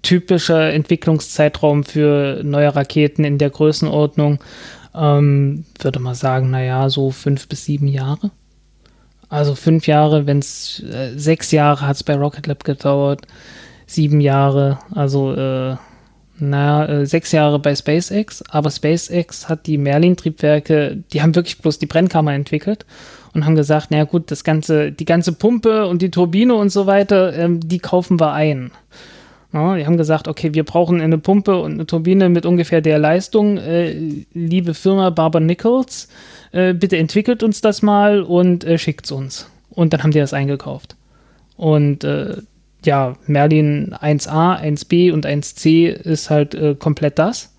typischer 0.00 0.72
Entwicklungszeitraum 0.72 1.84
für 1.84 2.40
neue 2.42 2.74
Raketen 2.74 3.24
in 3.24 3.36
der 3.36 3.50
Größenordnung 3.50 4.38
ähm, 4.94 5.64
würde 5.80 5.98
man 6.00 6.14
sagen, 6.14 6.50
naja, 6.50 6.88
so 6.88 7.10
fünf 7.10 7.48
bis 7.48 7.64
sieben 7.64 7.88
Jahre. 7.88 8.30
Also 9.28 9.54
fünf 9.54 9.86
Jahre, 9.86 10.26
wenn 10.26 10.38
es 10.38 10.80
äh, 10.80 11.16
sechs 11.16 11.50
Jahre 11.50 11.86
hat 11.86 11.96
es 11.96 12.04
bei 12.04 12.14
Rocket 12.14 12.46
Lab 12.46 12.62
gedauert, 12.62 13.22
sieben 13.86 14.20
Jahre, 14.20 14.78
also 14.94 15.34
äh, 15.34 15.76
naja, 16.38 16.86
äh, 16.86 17.06
sechs 17.06 17.32
Jahre 17.32 17.58
bei 17.58 17.74
SpaceX, 17.74 18.42
aber 18.48 18.70
SpaceX 18.70 19.48
hat 19.48 19.66
die 19.66 19.78
Merlin-Triebwerke, 19.78 20.98
die 21.12 21.22
haben 21.22 21.34
wirklich 21.34 21.58
bloß 21.58 21.78
die 21.78 21.86
Brennkammer 21.86 22.32
entwickelt 22.32 22.86
und 23.34 23.44
haben 23.44 23.54
gesagt, 23.54 23.90
naja 23.90 24.04
gut, 24.04 24.30
das 24.30 24.44
ganze, 24.44 24.90
die 24.92 25.04
ganze 25.04 25.32
Pumpe 25.32 25.86
und 25.86 26.02
die 26.02 26.10
Turbine 26.10 26.54
und 26.54 26.70
so 26.70 26.86
weiter, 26.86 27.36
ähm, 27.36 27.60
die 27.60 27.78
kaufen 27.78 28.18
wir 28.18 28.32
ein. 28.32 28.72
Ja, 29.52 29.76
die 29.76 29.86
haben 29.86 29.96
gesagt, 29.96 30.26
okay, 30.26 30.52
wir 30.52 30.64
brauchen 30.64 31.00
eine 31.00 31.18
Pumpe 31.18 31.60
und 31.60 31.74
eine 31.74 31.86
Turbine 31.86 32.28
mit 32.28 32.44
ungefähr 32.44 32.80
der 32.80 32.98
Leistung. 32.98 33.56
Äh, 33.56 34.24
liebe 34.32 34.74
Firma 34.74 35.10
Barber 35.10 35.38
Nichols, 35.38 36.08
äh, 36.50 36.74
bitte 36.74 36.96
entwickelt 36.96 37.44
uns 37.44 37.60
das 37.60 37.80
mal 37.80 38.22
und 38.22 38.64
äh, 38.64 38.78
schickt 38.78 39.04
es 39.04 39.12
uns. 39.12 39.48
Und 39.70 39.92
dann 39.92 40.02
haben 40.02 40.10
die 40.10 40.18
das 40.18 40.32
eingekauft. 40.32 40.96
Und 41.56 42.02
äh, 42.02 42.38
ja, 42.84 43.14
Merlin 43.26 43.94
1a, 43.94 44.60
1b 44.60 45.12
und 45.12 45.26
1c 45.26 45.88
ist 45.88 46.30
halt 46.30 46.54
äh, 46.54 46.74
komplett 46.74 47.18
das. 47.18 47.54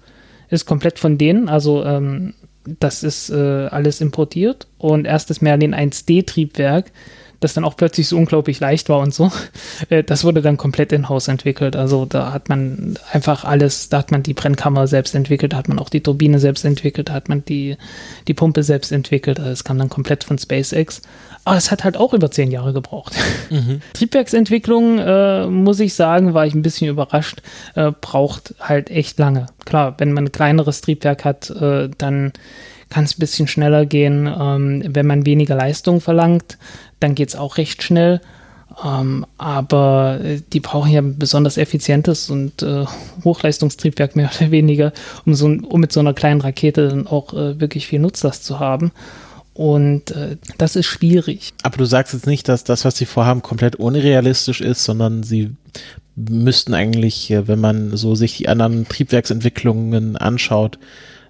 Ist 0.49 0.65
komplett 0.65 0.99
von 0.99 1.17
denen. 1.17 1.49
Also 1.49 1.83
ähm, 1.83 2.33
das 2.65 3.03
ist 3.03 3.29
äh, 3.29 3.67
alles 3.67 4.01
importiert. 4.01 4.67
Und 4.77 5.05
erst 5.05 5.29
das 5.29 5.41
Merlin 5.41 5.75
1D-Triebwerk, 5.75 6.91
das 7.39 7.53
dann 7.53 7.63
auch 7.63 7.75
plötzlich 7.75 8.07
so 8.07 8.17
unglaublich 8.17 8.59
leicht 8.59 8.89
war 8.89 8.99
und 8.99 9.13
so, 9.13 9.31
äh, 9.89 10.03
das 10.03 10.23
wurde 10.23 10.41
dann 10.41 10.57
komplett 10.57 10.91
in-house 10.91 11.27
entwickelt. 11.27 11.75
Also 11.75 12.05
da 12.05 12.33
hat 12.33 12.49
man 12.49 12.97
einfach 13.11 13.43
alles, 13.43 13.89
da 13.89 13.99
hat 13.99 14.11
man 14.11 14.23
die 14.23 14.33
Brennkammer 14.33 14.87
selbst 14.87 15.15
entwickelt, 15.15 15.53
da 15.53 15.57
hat 15.57 15.67
man 15.67 15.79
auch 15.79 15.89
die 15.89 16.01
Turbine 16.01 16.39
selbst 16.39 16.65
entwickelt, 16.65 17.09
da 17.09 17.13
hat 17.13 17.29
man 17.29 17.45
die, 17.45 17.77
die 18.27 18.33
Pumpe 18.33 18.63
selbst 18.63 18.91
entwickelt. 18.91 19.39
Also 19.39 19.51
es 19.51 19.63
kam 19.63 19.77
dann 19.77 19.89
komplett 19.89 20.23
von 20.23 20.37
SpaceX. 20.37 21.01
Aber 21.45 21.57
es 21.57 21.71
hat 21.71 21.83
halt 21.83 21.95
auch 21.95 22.13
über 22.13 22.29
zehn 22.31 22.51
Jahre 22.51 22.73
gebraucht. 22.73 23.15
Mhm. 23.51 23.81
Triebwerksentwicklung, 23.93 24.97
äh, 24.97 25.45
muss 25.45 25.79
ich 25.79 25.93
sagen, 25.93 26.33
war 26.33 26.47
ich 26.47 26.55
ein 26.55 26.63
bisschen 26.63 26.89
überrascht, 26.89 27.43
äh, 27.75 27.91
braucht 27.91 28.55
halt 28.59 28.89
echt 28.89 29.19
lange. 29.19 29.45
Klar, 29.65 29.93
wenn 29.99 30.13
man 30.13 30.25
ein 30.25 30.31
kleineres 30.31 30.81
Triebwerk 30.81 31.23
hat, 31.23 31.51
äh, 31.51 31.89
dann 31.95 32.33
kann 32.89 33.03
es 33.03 33.15
ein 33.15 33.19
bisschen 33.19 33.47
schneller 33.47 33.85
gehen. 33.85 34.27
Ähm, 34.27 34.83
wenn 34.87 35.05
man 35.05 35.27
weniger 35.27 35.55
Leistung 35.55 36.01
verlangt, 36.01 36.57
dann 36.99 37.13
geht 37.13 37.29
es 37.29 37.35
auch 37.35 37.57
recht 37.57 37.83
schnell. 37.83 38.19
Ähm, 38.83 39.25
aber 39.37 40.19
äh, 40.23 40.41
die 40.51 40.59
brauchen 40.59 40.91
ja 40.91 41.01
ein 41.01 41.19
besonders 41.19 41.57
effizientes 41.57 42.29
und 42.29 42.63
äh, 42.63 42.85
Hochleistungstriebwerk 43.23 44.15
mehr 44.15 44.29
oder 44.35 44.51
weniger, 44.51 44.91
um, 45.25 45.35
so, 45.35 45.45
um 45.45 45.79
mit 45.79 45.91
so 45.91 45.99
einer 45.99 46.13
kleinen 46.13 46.41
Rakete 46.41 46.89
dann 46.89 47.07
auch 47.07 47.33
äh, 47.33 47.59
wirklich 47.59 47.87
viel 47.87 47.99
Nutzlast 47.99 48.43
zu 48.43 48.59
haben. 48.59 48.91
Und 49.55 50.11
äh, 50.11 50.35
das 50.57 50.75
ist 50.75 50.85
schwierig. 50.85 51.53
Aber 51.63 51.77
du 51.77 51.85
sagst 51.85 52.13
jetzt 52.13 52.27
nicht, 52.27 52.49
dass 52.49 52.65
das, 52.65 52.83
was 52.83 52.97
sie 52.97 53.05
vorhaben, 53.05 53.41
komplett 53.41 53.77
unrealistisch 53.77 54.59
ist, 54.59 54.83
sondern 54.83 55.23
sie 55.23 55.55
müssten 56.17 56.73
eigentlich, 56.73 57.31
äh, 57.31 57.47
wenn 57.47 57.61
man 57.61 57.95
so 57.95 58.15
sich 58.15 58.35
die 58.35 58.49
anderen 58.49 58.85
Triebwerksentwicklungen 58.85 60.17
anschaut, 60.17 60.77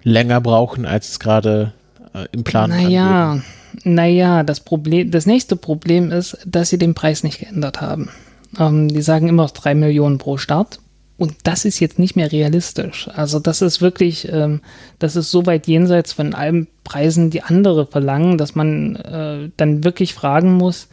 länger 0.02 0.40
brauchen, 0.40 0.86
als 0.86 1.10
es 1.10 1.20
gerade 1.20 1.72
äh, 2.14 2.26
im 2.32 2.42
Plan 2.42 2.72
ist. 2.72 2.82
Naja, 2.82 3.30
angeben. 3.30 3.44
naja, 3.84 4.42
das 4.42 4.58
Problem, 4.58 5.12
das 5.12 5.26
nächste 5.26 5.54
Problem 5.54 6.10
ist, 6.10 6.36
dass 6.44 6.70
sie 6.70 6.78
den 6.78 6.94
Preis 6.94 7.22
nicht 7.22 7.38
geändert 7.38 7.80
haben. 7.80 8.10
Ähm, 8.58 8.88
die 8.88 9.02
sagen 9.02 9.28
immer 9.28 9.46
drei 9.46 9.76
Millionen 9.76 10.18
pro 10.18 10.36
Start. 10.36 10.80
Und 11.18 11.34
das 11.44 11.64
ist 11.64 11.80
jetzt 11.80 11.98
nicht 11.98 12.14
mehr 12.16 12.30
realistisch. 12.30 13.08
Also 13.14 13.38
das 13.38 13.62
ist 13.62 13.80
wirklich, 13.80 14.28
ähm, 14.30 14.60
das 14.98 15.16
ist 15.16 15.30
so 15.30 15.46
weit 15.46 15.66
jenseits 15.66 16.12
von 16.12 16.34
allen 16.34 16.66
Preisen, 16.84 17.30
die 17.30 17.42
andere 17.42 17.86
verlangen, 17.86 18.36
dass 18.36 18.54
man 18.54 18.96
äh, 18.96 19.50
dann 19.56 19.82
wirklich 19.82 20.12
fragen 20.12 20.54
muss, 20.54 20.88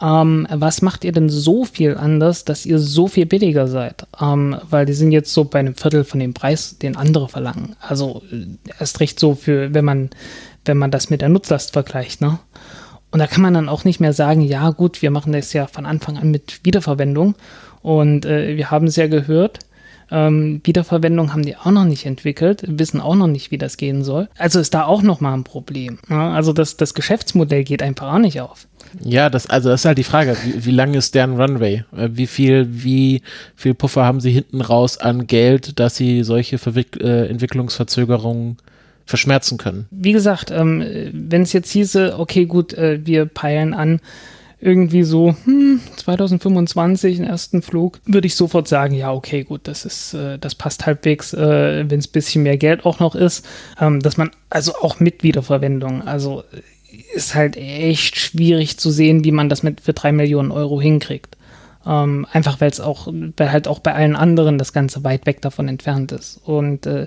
ähm, 0.00 0.46
was 0.50 0.80
macht 0.80 1.04
ihr 1.04 1.12
denn 1.12 1.28
so 1.28 1.64
viel 1.64 1.96
anders, 1.96 2.44
dass 2.44 2.64
ihr 2.64 2.78
so 2.78 3.08
viel 3.08 3.26
billiger 3.26 3.66
seid? 3.66 4.06
Ähm, 4.20 4.56
weil 4.70 4.86
die 4.86 4.92
sind 4.92 5.12
jetzt 5.12 5.32
so 5.32 5.44
bei 5.44 5.58
einem 5.58 5.74
Viertel 5.74 6.04
von 6.04 6.20
dem 6.20 6.34
Preis, 6.34 6.78
den 6.78 6.96
andere 6.96 7.28
verlangen. 7.28 7.74
Also 7.80 8.22
äh, 8.30 8.46
erst 8.78 9.00
recht 9.00 9.18
so 9.18 9.34
für, 9.34 9.74
wenn 9.74 9.84
man, 9.84 10.10
wenn 10.64 10.78
man 10.78 10.90
das 10.90 11.10
mit 11.10 11.20
der 11.20 11.28
Nutzlast 11.28 11.72
vergleicht, 11.72 12.20
ne? 12.20 12.38
Und 13.10 13.20
da 13.20 13.26
kann 13.26 13.40
man 13.40 13.54
dann 13.54 13.70
auch 13.70 13.84
nicht 13.84 14.00
mehr 14.00 14.12
sagen, 14.12 14.42
ja 14.42 14.68
gut, 14.68 15.00
wir 15.00 15.10
machen 15.10 15.32
das 15.32 15.54
ja 15.54 15.66
von 15.66 15.86
Anfang 15.86 16.18
an 16.18 16.30
mit 16.30 16.60
Wiederverwendung. 16.64 17.36
Und 17.88 18.26
äh, 18.26 18.58
wir 18.58 18.70
haben 18.70 18.86
es 18.86 18.96
ja 18.96 19.06
gehört, 19.06 19.60
ähm, 20.10 20.60
Wiederverwendung 20.62 21.32
haben 21.32 21.42
die 21.42 21.56
auch 21.56 21.70
noch 21.70 21.86
nicht 21.86 22.04
entwickelt, 22.04 22.62
wissen 22.66 23.00
auch 23.00 23.14
noch 23.14 23.28
nicht, 23.28 23.50
wie 23.50 23.56
das 23.56 23.78
gehen 23.78 24.04
soll. 24.04 24.28
Also 24.36 24.60
ist 24.60 24.74
da 24.74 24.84
auch 24.84 25.00
noch 25.00 25.22
mal 25.22 25.32
ein 25.32 25.42
Problem. 25.42 25.98
Ne? 26.06 26.18
Also 26.18 26.52
das, 26.52 26.76
das 26.76 26.92
Geschäftsmodell 26.92 27.64
geht 27.64 27.82
einfach 27.82 28.12
auch 28.12 28.18
nicht 28.18 28.42
auf. 28.42 28.68
Ja, 29.02 29.30
das, 29.30 29.48
also 29.48 29.70
das 29.70 29.80
ist 29.80 29.84
halt 29.86 29.96
die 29.96 30.04
Frage, 30.04 30.36
wie, 30.44 30.66
wie 30.66 30.70
lang 30.70 30.92
ist 30.92 31.14
deren 31.14 31.40
Runway? 31.40 31.84
Äh, 31.96 32.10
wie 32.12 32.26
viel, 32.26 32.66
wie 32.68 33.22
viel 33.56 33.72
Puffer 33.72 34.04
haben 34.04 34.20
sie 34.20 34.32
hinten 34.32 34.60
raus 34.60 34.98
an 34.98 35.26
Geld, 35.26 35.80
dass 35.80 35.96
sie 35.96 36.24
solche 36.24 36.58
Verwick 36.58 37.00
äh, 37.00 37.26
Entwicklungsverzögerungen 37.26 38.58
verschmerzen 39.06 39.56
können? 39.56 39.86
Wie 39.90 40.12
gesagt, 40.12 40.50
ähm, 40.50 40.84
wenn 41.10 41.40
es 41.40 41.54
jetzt 41.54 41.70
hieße, 41.70 42.18
okay, 42.18 42.44
gut, 42.44 42.74
äh, 42.74 43.00
wir 43.06 43.24
peilen 43.24 43.72
an, 43.72 44.00
irgendwie 44.60 45.04
so 45.04 45.34
hm, 45.44 45.80
2025 45.96 47.16
den 47.16 47.26
ersten 47.26 47.62
Flug, 47.62 48.00
würde 48.04 48.26
ich 48.26 48.34
sofort 48.34 48.68
sagen, 48.68 48.94
ja, 48.94 49.12
okay, 49.12 49.44
gut, 49.44 49.62
das 49.64 49.84
ist, 49.84 50.14
äh, 50.14 50.38
das 50.38 50.54
passt 50.54 50.86
halbwegs, 50.86 51.32
äh, 51.32 51.84
wenn 51.88 51.98
es 51.98 52.08
ein 52.08 52.12
bisschen 52.12 52.42
mehr 52.42 52.56
Geld 52.56 52.84
auch 52.84 52.98
noch 52.98 53.14
ist, 53.14 53.46
ähm, 53.80 54.00
dass 54.00 54.16
man 54.16 54.30
also 54.50 54.74
auch 54.74 55.00
mit 55.00 55.22
Wiederverwendung, 55.22 56.02
also 56.06 56.42
ist 57.14 57.34
halt 57.34 57.56
echt 57.56 58.16
schwierig 58.16 58.78
zu 58.78 58.90
sehen, 58.90 59.24
wie 59.24 59.32
man 59.32 59.48
das 59.48 59.62
mit 59.62 59.80
für 59.80 59.92
drei 59.92 60.12
Millionen 60.12 60.50
Euro 60.50 60.80
hinkriegt. 60.80 61.36
Ähm, 61.86 62.26
einfach 62.32 62.60
weil 62.60 62.70
es 62.70 62.80
auch, 62.80 63.08
weil 63.36 63.52
halt 63.52 63.68
auch 63.68 63.78
bei 63.78 63.94
allen 63.94 64.16
anderen 64.16 64.58
das 64.58 64.72
Ganze 64.72 65.04
weit 65.04 65.26
weg 65.26 65.40
davon 65.40 65.68
entfernt 65.68 66.12
ist. 66.12 66.40
Und 66.44 66.86
äh, 66.86 67.06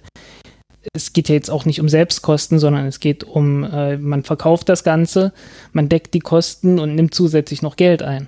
es 0.94 1.14
geht 1.14 1.30
ja 1.30 1.36
jetzt 1.36 1.52
auch 1.52 1.66
nicht 1.66 1.80
um 1.80 1.90
Selbstkosten, 1.90 2.60
sondern 2.60 2.86
es 2.86 3.00
geht 3.00 3.24
um, 3.24 3.64
äh, 3.64 3.98
man 3.98 4.24
verkauft 4.24 4.70
das 4.70 4.84
Ganze, 4.84 5.32
man 5.74 5.90
deckt 5.90 6.14
die 6.14 6.20
Kosten 6.20 6.80
und 6.80 6.96
nimmt 6.96 7.14
zusätzlich 7.14 7.62
noch 7.62 7.76
Geld 7.76 8.04
ein. 8.04 8.28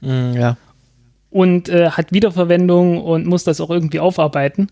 Mhm. 0.00 0.34
ja. 0.34 0.56
Und 1.30 1.68
äh, 1.68 1.90
hat 1.90 2.12
Wiederverwendung 2.12 3.00
und 3.00 3.26
muss 3.26 3.44
das 3.44 3.60
auch 3.60 3.70
irgendwie 3.70 4.00
aufarbeiten. 4.00 4.68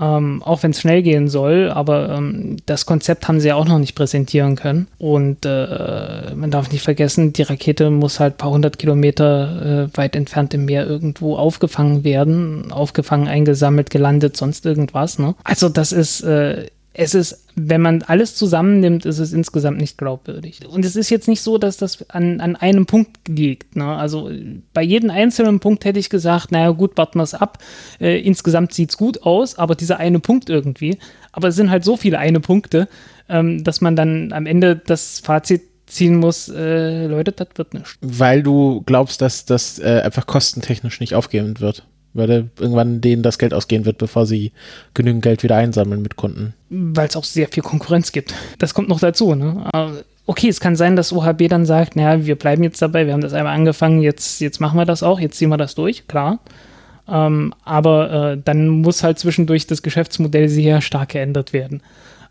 Ähm, 0.00 0.42
auch 0.42 0.62
wenn 0.62 0.72
es 0.72 0.80
schnell 0.80 1.02
gehen 1.02 1.28
soll, 1.28 1.70
aber 1.70 2.10
ähm, 2.10 2.56
das 2.66 2.86
Konzept 2.86 3.28
haben 3.28 3.40
sie 3.40 3.48
ja 3.48 3.54
auch 3.54 3.64
noch 3.64 3.78
nicht 3.78 3.94
präsentieren 3.94 4.56
können. 4.56 4.88
Und 4.98 5.46
äh, 5.46 6.34
man 6.34 6.50
darf 6.50 6.70
nicht 6.70 6.82
vergessen, 6.82 7.32
die 7.32 7.42
Rakete 7.42 7.90
muss 7.90 8.20
halt 8.20 8.34
ein 8.34 8.38
paar 8.38 8.50
hundert 8.50 8.78
Kilometer 8.78 9.88
äh, 9.92 9.96
weit 9.96 10.16
entfernt 10.16 10.54
im 10.54 10.64
Meer 10.64 10.86
irgendwo 10.86 11.36
aufgefangen 11.36 12.04
werden, 12.04 12.72
aufgefangen, 12.72 13.28
eingesammelt, 13.28 13.90
gelandet, 13.90 14.36
sonst 14.36 14.66
irgendwas. 14.66 15.18
Ne? 15.18 15.34
Also 15.44 15.68
das 15.68 15.92
ist 15.92 16.22
äh, 16.22 16.66
es 16.98 17.14
ist, 17.14 17.44
wenn 17.54 17.82
man 17.82 18.02
alles 18.02 18.34
zusammennimmt, 18.34 19.04
ist 19.04 19.18
es 19.18 19.34
insgesamt 19.34 19.78
nicht 19.78 19.98
glaubwürdig. 19.98 20.66
Und 20.66 20.82
es 20.82 20.96
ist 20.96 21.10
jetzt 21.10 21.28
nicht 21.28 21.42
so, 21.42 21.58
dass 21.58 21.76
das 21.76 22.08
an, 22.08 22.40
an 22.40 22.56
einem 22.56 22.86
Punkt 22.86 23.28
liegt. 23.28 23.76
Ne? 23.76 23.84
Also 23.84 24.30
bei 24.72 24.82
jedem 24.82 25.10
einzelnen 25.10 25.60
Punkt 25.60 25.84
hätte 25.84 25.98
ich 25.98 26.08
gesagt, 26.08 26.52
naja 26.52 26.70
gut, 26.70 26.96
warten 26.96 27.18
wir 27.18 27.24
es 27.24 27.34
ab. 27.34 27.58
Äh, 28.00 28.20
insgesamt 28.20 28.72
sieht 28.72 28.90
es 28.90 28.96
gut 28.96 29.24
aus, 29.24 29.58
aber 29.58 29.74
dieser 29.74 29.98
eine 29.98 30.20
Punkt 30.20 30.48
irgendwie. 30.48 30.96
Aber 31.32 31.48
es 31.48 31.56
sind 31.56 31.70
halt 31.70 31.84
so 31.84 31.98
viele 31.98 32.18
eine 32.18 32.40
Punkte, 32.40 32.88
ähm, 33.28 33.62
dass 33.62 33.82
man 33.82 33.94
dann 33.94 34.32
am 34.32 34.46
Ende 34.46 34.76
das 34.76 35.20
Fazit 35.20 35.62
ziehen 35.84 36.16
muss, 36.16 36.48
äh, 36.48 37.06
Leute, 37.08 37.32
das 37.32 37.48
wird 37.56 37.74
nicht. 37.74 37.98
Weil 38.00 38.42
du 38.42 38.82
glaubst, 38.86 39.20
dass 39.20 39.44
das 39.44 39.78
äh, 39.78 40.00
einfach 40.02 40.26
kostentechnisch 40.26 41.00
nicht 41.00 41.14
aufgehend 41.14 41.60
wird 41.60 41.86
weil 42.16 42.48
irgendwann 42.58 43.00
denen 43.00 43.22
das 43.22 43.38
Geld 43.38 43.54
ausgehen 43.54 43.84
wird, 43.84 43.98
bevor 43.98 44.26
sie 44.26 44.52
genügend 44.94 45.22
Geld 45.22 45.42
wieder 45.42 45.56
einsammeln 45.56 46.02
mit 46.02 46.16
Kunden. 46.16 46.54
Weil 46.70 47.08
es 47.08 47.16
auch 47.16 47.24
sehr 47.24 47.48
viel 47.48 47.62
Konkurrenz 47.62 48.12
gibt. 48.12 48.34
Das 48.58 48.74
kommt 48.74 48.88
noch 48.88 49.00
dazu. 49.00 49.34
Ne? 49.34 49.70
Okay, 50.26 50.48
es 50.48 50.60
kann 50.60 50.74
sein, 50.74 50.96
dass 50.96 51.12
OHB 51.12 51.48
dann 51.48 51.66
sagt, 51.66 51.94
naja, 51.94 52.26
wir 52.26 52.36
bleiben 52.36 52.64
jetzt 52.64 52.82
dabei, 52.82 53.06
wir 53.06 53.12
haben 53.12 53.20
das 53.20 53.32
einmal 53.32 53.54
angefangen, 53.54 54.02
jetzt, 54.02 54.40
jetzt 54.40 54.60
machen 54.60 54.76
wir 54.78 54.84
das 54.84 55.02
auch, 55.02 55.20
jetzt 55.20 55.38
ziehen 55.38 55.50
wir 55.50 55.56
das 55.56 55.76
durch, 55.76 56.08
klar. 56.08 56.40
Ähm, 57.08 57.54
aber 57.64 58.32
äh, 58.32 58.38
dann 58.44 58.68
muss 58.68 59.04
halt 59.04 59.18
zwischendurch 59.18 59.68
das 59.68 59.82
Geschäftsmodell 59.82 60.48
sehr 60.48 60.80
stark 60.80 61.10
geändert 61.10 61.52
werden. 61.52 61.80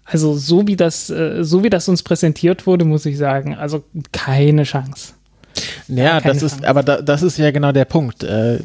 Also 0.03 0.35
so 0.35 0.67
wie 0.67 0.75
das, 0.75 1.09
äh, 1.09 1.43
so 1.43 1.63
wie 1.63 1.69
das 1.69 1.87
uns 1.87 2.03
präsentiert 2.03 2.67
wurde, 2.67 2.85
muss 2.85 3.05
ich 3.05 3.17
sagen, 3.17 3.55
also 3.55 3.83
keine 4.11 4.63
Chance. 4.63 5.13
Ja, 5.87 6.19
das 6.19 6.43
ist, 6.43 6.55
Chance. 6.55 6.67
aber 6.67 6.83
da, 6.83 7.01
das 7.01 7.23
ist 7.23 7.37
ja 7.37 7.51
genau 7.51 7.71
der 7.71 7.85
Punkt. 7.85 8.23
Äh, 8.23 8.59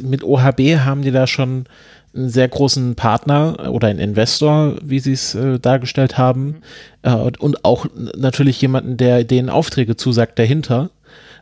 mit 0.00 0.22
OHB 0.22 0.78
haben 0.78 1.02
die 1.02 1.10
da 1.10 1.26
schon 1.26 1.66
einen 2.14 2.30
sehr 2.30 2.48
großen 2.48 2.94
Partner 2.94 3.70
oder 3.70 3.88
einen 3.88 3.98
Investor, 3.98 4.76
wie 4.82 4.98
sie 4.98 5.12
es 5.12 5.34
äh, 5.34 5.58
dargestellt 5.58 6.18
haben, 6.18 6.44
mhm. 6.44 6.60
äh, 7.02 7.30
und 7.38 7.64
auch 7.64 7.86
natürlich 8.16 8.60
jemanden, 8.60 8.96
der 8.96 9.24
denen 9.24 9.50
Aufträge 9.50 9.96
zusagt 9.96 10.38
dahinter, 10.38 10.90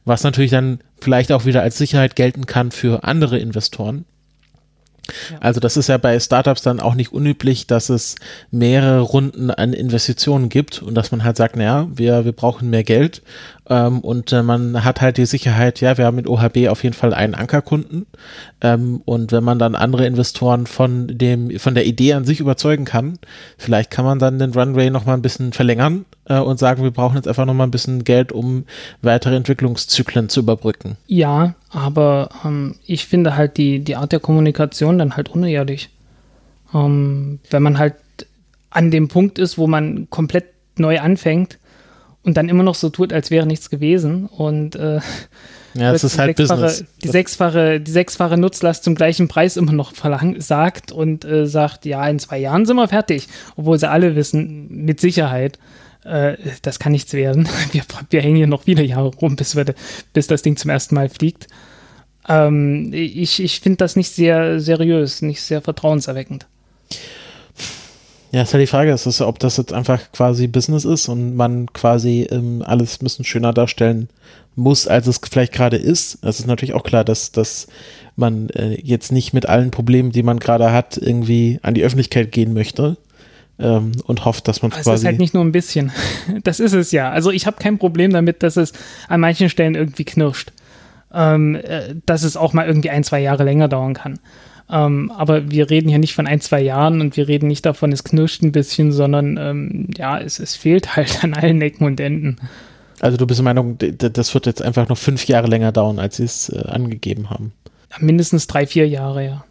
was 0.05 0.23
natürlich 0.23 0.51
dann 0.51 0.81
vielleicht 1.01 1.33
auch 1.33 1.45
wieder 1.45 1.63
als 1.63 1.79
Sicherheit 1.79 2.17
gelten 2.17 2.47
kann 2.47 2.71
für 2.71 3.05
andere 3.05 3.39
Investoren. 3.39 4.05
Also 5.41 5.61
das 5.61 5.77
ist 5.77 5.89
ja 5.89 5.99
bei 5.99 6.19
Startups 6.19 6.63
dann 6.63 6.81
auch 6.81 6.95
nicht 6.95 7.13
unüblich, 7.13 7.67
dass 7.67 7.89
es 7.89 8.17
mehrere 8.51 9.01
Runden 9.01 9.51
an 9.51 9.73
Investitionen 9.73 10.49
gibt 10.49 10.83
und 10.83 10.95
dass 10.95 11.11
man 11.11 11.25
halt 11.25 11.37
sagt, 11.37 11.57
naja, 11.57 11.89
wir, 11.95 12.25
wir 12.25 12.33
brauchen 12.33 12.71
mehr 12.71 12.85
Geld. 12.85 13.23
Ähm, 13.69 14.01
und 14.01 14.33
äh, 14.33 14.43
man 14.43 14.85
hat 14.85 15.01
halt 15.01 15.17
die 15.17 15.27
Sicherheit, 15.27 15.81
ja, 15.81 15.99
wir 15.99 16.07
haben 16.07 16.17
mit 16.17 16.29
OHB 16.29 16.69
auf 16.69 16.85
jeden 16.85 16.95
Fall 16.95 17.13
einen 17.15 17.35
Ankerkunden. 17.35 18.07
Ähm, 18.61 19.03
und 19.05 19.33
wenn 19.33 19.45
man 19.45 19.59
dann 19.59 19.75
andere 19.75 20.07
Investoren 20.07 20.67
von 20.67 21.09
dem, 21.09 21.59
von 21.59 21.75
der 21.75 21.87
Idee 21.87 22.15
an 22.15 22.25
sich 22.25 22.41
überzeugen 22.41 22.85
kann, 22.85 23.19
vielleicht 23.59 23.91
kann 23.91 24.05
man 24.05 24.19
dann 24.19 24.39
den 24.39 24.53
Runway 24.53 24.91
noch 24.91 25.05
mal 25.05 25.15
ein 25.15 25.23
bisschen 25.23 25.53
verlängern 25.53 26.05
äh, 26.27 26.39
und 26.39 26.59
sagen, 26.59 26.83
wir 26.83 26.91
brauchen 26.93 27.17
jetzt 27.17 27.29
einfach 27.29 27.45
noch 27.45 27.55
mal 27.55 27.65
ein 27.65 27.71
bisschen 27.71 28.05
Geld, 28.05 28.33
um 28.33 28.65
weitere 29.03 29.35
Entwicklungszyklen 29.37 30.29
zu 30.29 30.41
überbrücken. 30.41 30.97
Ja, 31.07 31.55
aber 31.77 32.31
ähm, 32.43 32.77
ich 32.87 33.07
finde 33.07 33.37
halt 33.37 33.59
die, 33.59 33.81
die 33.81 33.97
Art 33.97 34.11
der 34.11 34.19
Kommunikation 34.19 34.99
dann 34.99 35.15
halt 35.15 35.29
unehrlich. 35.29 35.91
Ähm, 36.73 37.39
wenn 37.51 37.63
man 37.63 37.79
halt 37.79 37.95
an 38.71 38.91
dem 38.91 39.09
Punkt 39.09 39.39
ist, 39.39 39.59
wo 39.59 39.67
man 39.67 40.09
komplett 40.09 40.47
neu 40.79 41.01
anfängt 41.01 41.59
und 42.23 42.39
dann 42.39 42.49
immer 42.49 42.63
noch 42.63 42.75
so 42.75 42.89
tut, 42.89 43.13
als 43.13 43.31
wäre 43.31 43.47
nichts 43.47 43.69
gewesen 43.69 44.25
und 44.25 44.75
äh, 44.77 45.01
ja, 45.75 45.93
es 45.93 46.03
ist 46.03 46.19
halt 46.19 46.39
Business. 46.39 46.83
Die 47.05 47.09
sechsfache, 47.09 47.79
die 47.79 47.91
sechsfache 47.91 48.39
Nutzlast 48.39 48.83
zum 48.83 48.95
gleichen 48.95 49.29
Preis 49.29 49.59
immer 49.59 49.73
noch 49.73 49.95
verlangt, 49.95 50.43
sagt 50.43 50.93
und 50.93 51.27
äh, 51.27 51.47
sagt, 51.47 51.85
ja, 51.85 52.09
in 52.09 52.19
zwei 52.19 52.39
Jahren 52.39 52.65
sind 52.65 52.77
wir 52.77 52.89
fertig. 52.89 53.29
Obwohl 53.57 53.79
sie 53.79 53.91
alle 53.91 54.17
wissen, 54.17 54.69
mit 54.71 54.99
Sicherheit, 54.99 55.59
äh, 56.05 56.39
das 56.63 56.79
kann 56.79 56.93
nichts 56.93 57.13
werden. 57.13 57.47
Wir, 57.73 57.83
wir 58.09 58.23
hängen 58.23 58.37
hier 58.37 58.47
noch 58.47 58.63
viele 58.63 58.85
Jahre 58.85 59.09
rum, 59.09 59.37
bis, 59.37 59.57
wir, 59.57 59.67
bis 60.15 60.27
das 60.27 60.41
Ding 60.41 60.57
zum 60.57 60.71
ersten 60.71 60.95
Mal 60.95 61.11
fliegt. 61.11 61.49
Ähm, 62.29 62.91
ich 62.93 63.43
ich 63.43 63.61
finde 63.61 63.79
das 63.79 63.97
nicht 63.97 64.11
sehr 64.11 64.61
seriös, 64.61 65.23
nicht 65.23 65.43
sehr 65.43 65.63
vertrauenserweckend. 65.63 66.47
Ja, 68.33 68.43
ist 68.43 68.53
halt 68.53 68.63
die 68.63 68.67
Frage, 68.67 68.91
ist, 68.91 69.21
ob 69.21 69.39
das 69.39 69.57
jetzt 69.57 69.73
einfach 69.73 70.13
quasi 70.13 70.47
Business 70.47 70.85
ist 70.85 71.09
und 71.09 71.37
man 71.37 71.73
quasi 71.73 72.27
ähm, 72.31 72.63
alles 72.67 73.01
ein 73.01 73.05
bisschen 73.05 73.25
schöner 73.25 73.53
darstellen 73.53 74.09
muss, 74.57 74.87
als 74.89 75.07
es 75.07 75.21
vielleicht 75.31 75.53
gerade 75.53 75.77
ist. 75.77 76.19
Es 76.23 76.41
ist 76.41 76.47
natürlich 76.47 76.75
auch 76.75 76.83
klar, 76.83 77.05
dass, 77.05 77.31
dass 77.31 77.69
man 78.17 78.49
äh, 78.51 78.79
jetzt 78.83 79.13
nicht 79.13 79.33
mit 79.33 79.47
allen 79.47 79.71
Problemen, 79.71 80.11
die 80.11 80.23
man 80.23 80.39
gerade 80.39 80.73
hat, 80.73 80.97
irgendwie 80.97 81.61
an 81.63 81.75
die 81.75 81.83
Öffentlichkeit 81.83 82.33
gehen 82.33 82.53
möchte. 82.53 82.97
Ähm, 83.59 83.93
und 84.05 84.27
hofft, 84.27 84.49
dass 84.49 84.61
man 84.61 84.71
quasi. 84.71 84.91
Es 84.91 85.01
ist 85.01 85.07
halt 85.07 85.19
nicht 85.19 85.33
nur 85.33 85.43
ein 85.43 85.53
bisschen. 85.53 85.91
Das 86.45 86.61
ist 86.61 86.75
es 86.75 86.93
ja. 86.93 87.11
Also 87.11 87.31
ich 87.31 87.47
habe 87.47 87.57
kein 87.59 87.79
Problem 87.79 88.13
damit, 88.13 88.43
dass 88.43 88.59
es 88.59 88.73
an 89.09 89.21
manchen 89.21 89.49
Stellen 89.49 89.75
irgendwie 89.75 90.05
knirscht. 90.05 90.53
Ähm, 91.19 91.55
äh, 91.55 91.95
dass 92.05 92.25
es 92.25 92.37
auch 92.37 92.53
mal 92.53 92.67
irgendwie 92.67 92.91
ein, 92.91 93.03
zwei 93.03 93.21
Jahre 93.21 93.43
länger 93.43 93.69
dauern 93.69 93.95
kann. 93.95 94.19
Ähm, 94.69 95.11
aber 95.17 95.51
wir 95.51 95.71
reden 95.71 95.89
hier 95.89 95.99
nicht 95.99 96.15
von 96.15 96.27
ein, 96.27 96.41
zwei 96.41 96.61
Jahren 96.61 97.01
und 97.01 97.17
wir 97.17 97.27
reden 97.27 97.47
nicht 97.47 97.65
davon, 97.65 97.91
es 97.91 98.05
knirscht 98.05 98.43
ein 98.43 98.53
bisschen, 98.53 98.93
sondern 98.93 99.39
ähm, 99.39 99.89
ja, 99.97 100.21
es, 100.21 100.39
es 100.39 100.57
fehlt 100.57 100.95
halt 100.97 101.25
an 101.25 101.35
allen 101.35 101.63
Ecken 101.63 101.87
und 101.87 102.01
Enden. 102.01 102.37
Also 103.01 103.17
du 103.17 103.27
bist 103.27 103.39
der 103.39 103.45
Meinung, 103.45 103.79
das 103.79 104.35
wird 104.35 104.47
jetzt 104.47 104.61
einfach 104.61 104.89
noch 104.89 104.99
fünf 104.99 105.27
Jahre 105.27 105.47
länger 105.47 105.73
dauern, 105.73 105.99
als 105.99 106.17
sie 106.17 106.25
es 106.25 106.49
äh, 106.49 106.59
angegeben 106.67 107.31
haben? 107.31 107.53
Mindestens 107.99 108.47
drei, 108.47 108.67
vier 108.67 108.87
Jahre, 108.87 109.25
ja. 109.25 109.45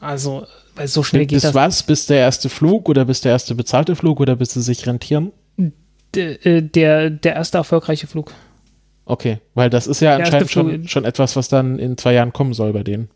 Also, 0.00 0.46
weil 0.76 0.88
so 0.88 1.02
schnell 1.02 1.26
geht 1.26 1.36
bis 1.36 1.42
das. 1.42 1.52
Bis 1.52 1.60
was? 1.60 1.82
Bis 1.82 2.06
der 2.06 2.18
erste 2.18 2.48
Flug 2.48 2.88
oder 2.88 3.04
bis 3.04 3.20
der 3.20 3.32
erste 3.32 3.54
bezahlte 3.54 3.96
Flug 3.96 4.20
oder 4.20 4.36
bis 4.36 4.52
sie 4.52 4.62
sich 4.62 4.86
rentieren? 4.86 5.32
Der, 6.14 6.46
äh, 6.46 6.62
der, 6.62 7.10
der 7.10 7.34
erste 7.34 7.58
erfolgreiche 7.58 8.06
Flug. 8.06 8.32
Okay, 9.06 9.38
weil 9.54 9.70
das 9.70 9.86
ist 9.86 10.00
ja 10.00 10.16
anscheinend 10.16 10.50
schon, 10.50 10.88
schon 10.88 11.04
etwas, 11.04 11.36
was 11.36 11.48
dann 11.48 11.78
in 11.78 11.98
zwei 11.98 12.14
Jahren 12.14 12.32
kommen 12.32 12.54
soll 12.54 12.72
bei 12.72 12.82
denen. 12.82 13.10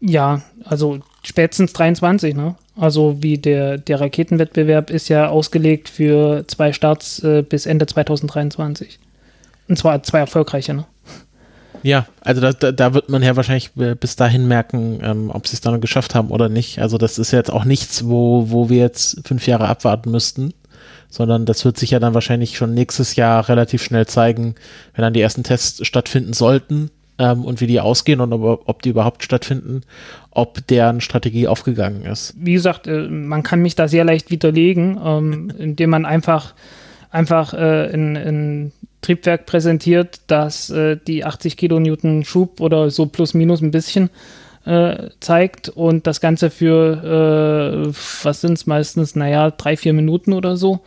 Ja, 0.00 0.42
also 0.64 0.98
spätestens 1.22 1.72
23, 1.72 2.34
ne? 2.34 2.56
Also 2.78 3.22
wie 3.22 3.38
der, 3.38 3.78
der 3.78 4.00
Raketenwettbewerb 4.00 4.90
ist 4.90 5.08
ja 5.08 5.28
ausgelegt 5.28 5.88
für 5.88 6.44
zwei 6.46 6.74
Starts 6.74 7.20
äh, 7.20 7.42
bis 7.42 7.64
Ende 7.64 7.86
2023. 7.86 8.98
Und 9.68 9.78
zwar 9.78 10.02
zwei 10.02 10.18
erfolgreiche, 10.18 10.74
ne? 10.74 10.84
Ja, 11.82 12.06
also 12.20 12.40
da, 12.40 12.52
da, 12.52 12.72
da 12.72 12.94
wird 12.94 13.08
man 13.08 13.22
ja 13.22 13.36
wahrscheinlich 13.36 13.70
äh, 13.76 13.94
bis 13.94 14.16
dahin 14.16 14.48
merken, 14.48 14.98
ähm, 15.02 15.30
ob 15.32 15.46
sie 15.46 15.54
es 15.54 15.60
dann 15.60 15.80
geschafft 15.80 16.14
haben 16.14 16.30
oder 16.30 16.48
nicht. 16.48 16.80
Also 16.80 16.98
das 16.98 17.18
ist 17.18 17.30
jetzt 17.30 17.50
auch 17.50 17.64
nichts, 17.64 18.06
wo, 18.06 18.50
wo 18.50 18.68
wir 18.68 18.78
jetzt 18.78 19.26
fünf 19.26 19.46
Jahre 19.46 19.68
abwarten 19.68 20.10
müssten, 20.10 20.52
sondern 21.08 21.46
das 21.46 21.64
wird 21.64 21.78
sich 21.78 21.90
ja 21.90 21.98
dann 21.98 22.14
wahrscheinlich 22.14 22.56
schon 22.56 22.74
nächstes 22.74 23.16
Jahr 23.16 23.48
relativ 23.48 23.82
schnell 23.82 24.06
zeigen, 24.06 24.54
wenn 24.94 25.02
dann 25.02 25.14
die 25.14 25.20
ersten 25.20 25.44
Tests 25.44 25.86
stattfinden 25.86 26.32
sollten 26.32 26.90
ähm, 27.18 27.44
und 27.44 27.60
wie 27.60 27.66
die 27.66 27.80
ausgehen 27.80 28.20
und 28.20 28.32
ob, 28.32 28.62
ob 28.66 28.82
die 28.82 28.90
überhaupt 28.90 29.22
stattfinden, 29.22 29.82
ob 30.30 30.66
deren 30.66 31.00
Strategie 31.00 31.48
aufgegangen 31.48 32.04
ist. 32.04 32.34
Wie 32.38 32.52
gesagt, 32.52 32.86
äh, 32.86 33.08
man 33.08 33.42
kann 33.42 33.62
mich 33.62 33.74
da 33.74 33.88
sehr 33.88 34.04
leicht 34.04 34.30
widerlegen, 34.30 35.00
ähm, 35.02 35.52
indem 35.58 35.90
man 35.90 36.04
einfach 36.04 36.54
einfach 37.10 37.54
äh, 37.54 37.90
in, 37.92 38.16
in 38.16 38.72
Triebwerk 39.00 39.46
präsentiert, 39.46 40.20
das 40.26 40.68
äh, 40.70 40.98
die 41.06 41.24
80 41.24 41.56
Kilonewton 41.56 42.24
Schub 42.24 42.60
oder 42.60 42.90
so 42.90 43.06
plus 43.06 43.32
minus 43.32 43.62
ein 43.62 43.70
bisschen 43.70 44.10
äh, 44.66 45.10
zeigt 45.20 45.68
und 45.68 46.06
das 46.06 46.20
Ganze 46.20 46.50
für, 46.50 47.86
äh, 47.86 47.92
was 48.22 48.40
sind 48.40 48.54
es 48.54 48.66
meistens, 48.66 49.16
naja, 49.16 49.50
drei, 49.50 49.76
vier 49.76 49.92
Minuten 49.92 50.32
oder 50.32 50.56
so 50.56 50.80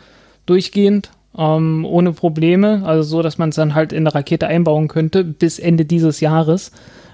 durchgehend, 0.45 1.09
ähm, 1.37 1.85
ohne 1.85 2.11
Probleme, 2.11 2.83
also 2.85 3.03
so, 3.03 3.21
dass 3.21 3.37
man 3.37 3.49
es 3.49 3.55
dann 3.55 3.75
halt 3.75 3.93
in 3.93 4.03
der 4.03 4.15
Rakete 4.15 4.47
einbauen 4.47 4.89
könnte 4.89 5.23
bis 5.23 5.59
Ende 5.59 5.85
dieses 5.85 6.19
Jahres 6.19 6.71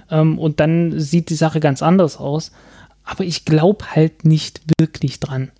ähm, 0.10 0.39
und 0.39 0.60
dann 0.60 0.99
sieht 0.99 1.30
die 1.30 1.36
Sache 1.36 1.60
ganz 1.60 1.82
anders 1.84 2.17
aus. 2.17 2.51
Aber 3.04 3.23
ich 3.23 3.45
glaube 3.45 3.86
halt 3.95 4.25
nicht 4.25 4.62
wirklich 4.80 5.19
dran. 5.19 5.51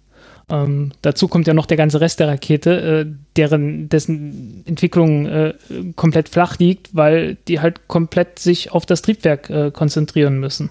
Ähm, 0.48 0.92
dazu 1.02 1.28
kommt 1.28 1.48
ja 1.48 1.54
noch 1.54 1.66
der 1.66 1.78
ganze 1.78 2.02
Rest 2.02 2.20
der 2.20 2.28
Rakete, 2.28 3.06
äh, 3.08 3.12
deren 3.36 3.90
dessen 3.90 4.64
Entwicklung 4.66 5.26
äh, 5.26 5.54
komplett 5.96 6.30
flach 6.30 6.60
liegt, 6.60 6.96
weil 6.96 7.38
die 7.48 7.60
halt 7.60 7.88
komplett 7.88 8.38
sich 8.38 8.72
auf 8.72 8.86
das 8.86 9.02
Triebwerk 9.02 9.50
äh, 9.50 9.72
konzentrieren 9.72 10.40
müssen. 10.40 10.70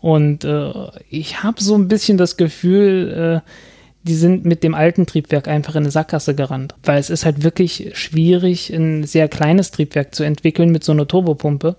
Und 0.00 0.44
äh, 0.44 0.72
ich 1.10 1.42
habe 1.42 1.60
so 1.60 1.74
ein 1.74 1.88
bisschen 1.88 2.18
das 2.18 2.36
Gefühl, 2.36 3.42
äh, 3.44 3.50
die 4.04 4.14
sind 4.14 4.44
mit 4.44 4.62
dem 4.62 4.74
alten 4.74 5.06
Triebwerk 5.06 5.48
einfach 5.48 5.74
in 5.74 5.82
eine 5.82 5.90
Sackgasse 5.90 6.34
gerannt, 6.34 6.74
weil 6.84 6.98
es 6.98 7.10
ist 7.10 7.24
halt 7.24 7.42
wirklich 7.42 7.90
schwierig, 7.94 8.70
ein 8.70 9.04
sehr 9.04 9.28
kleines 9.28 9.72
Triebwerk 9.72 10.14
zu 10.14 10.22
entwickeln 10.22 10.70
mit 10.70 10.84
so 10.84 10.92
einer 10.92 11.06
Turbopumpe. 11.06 11.76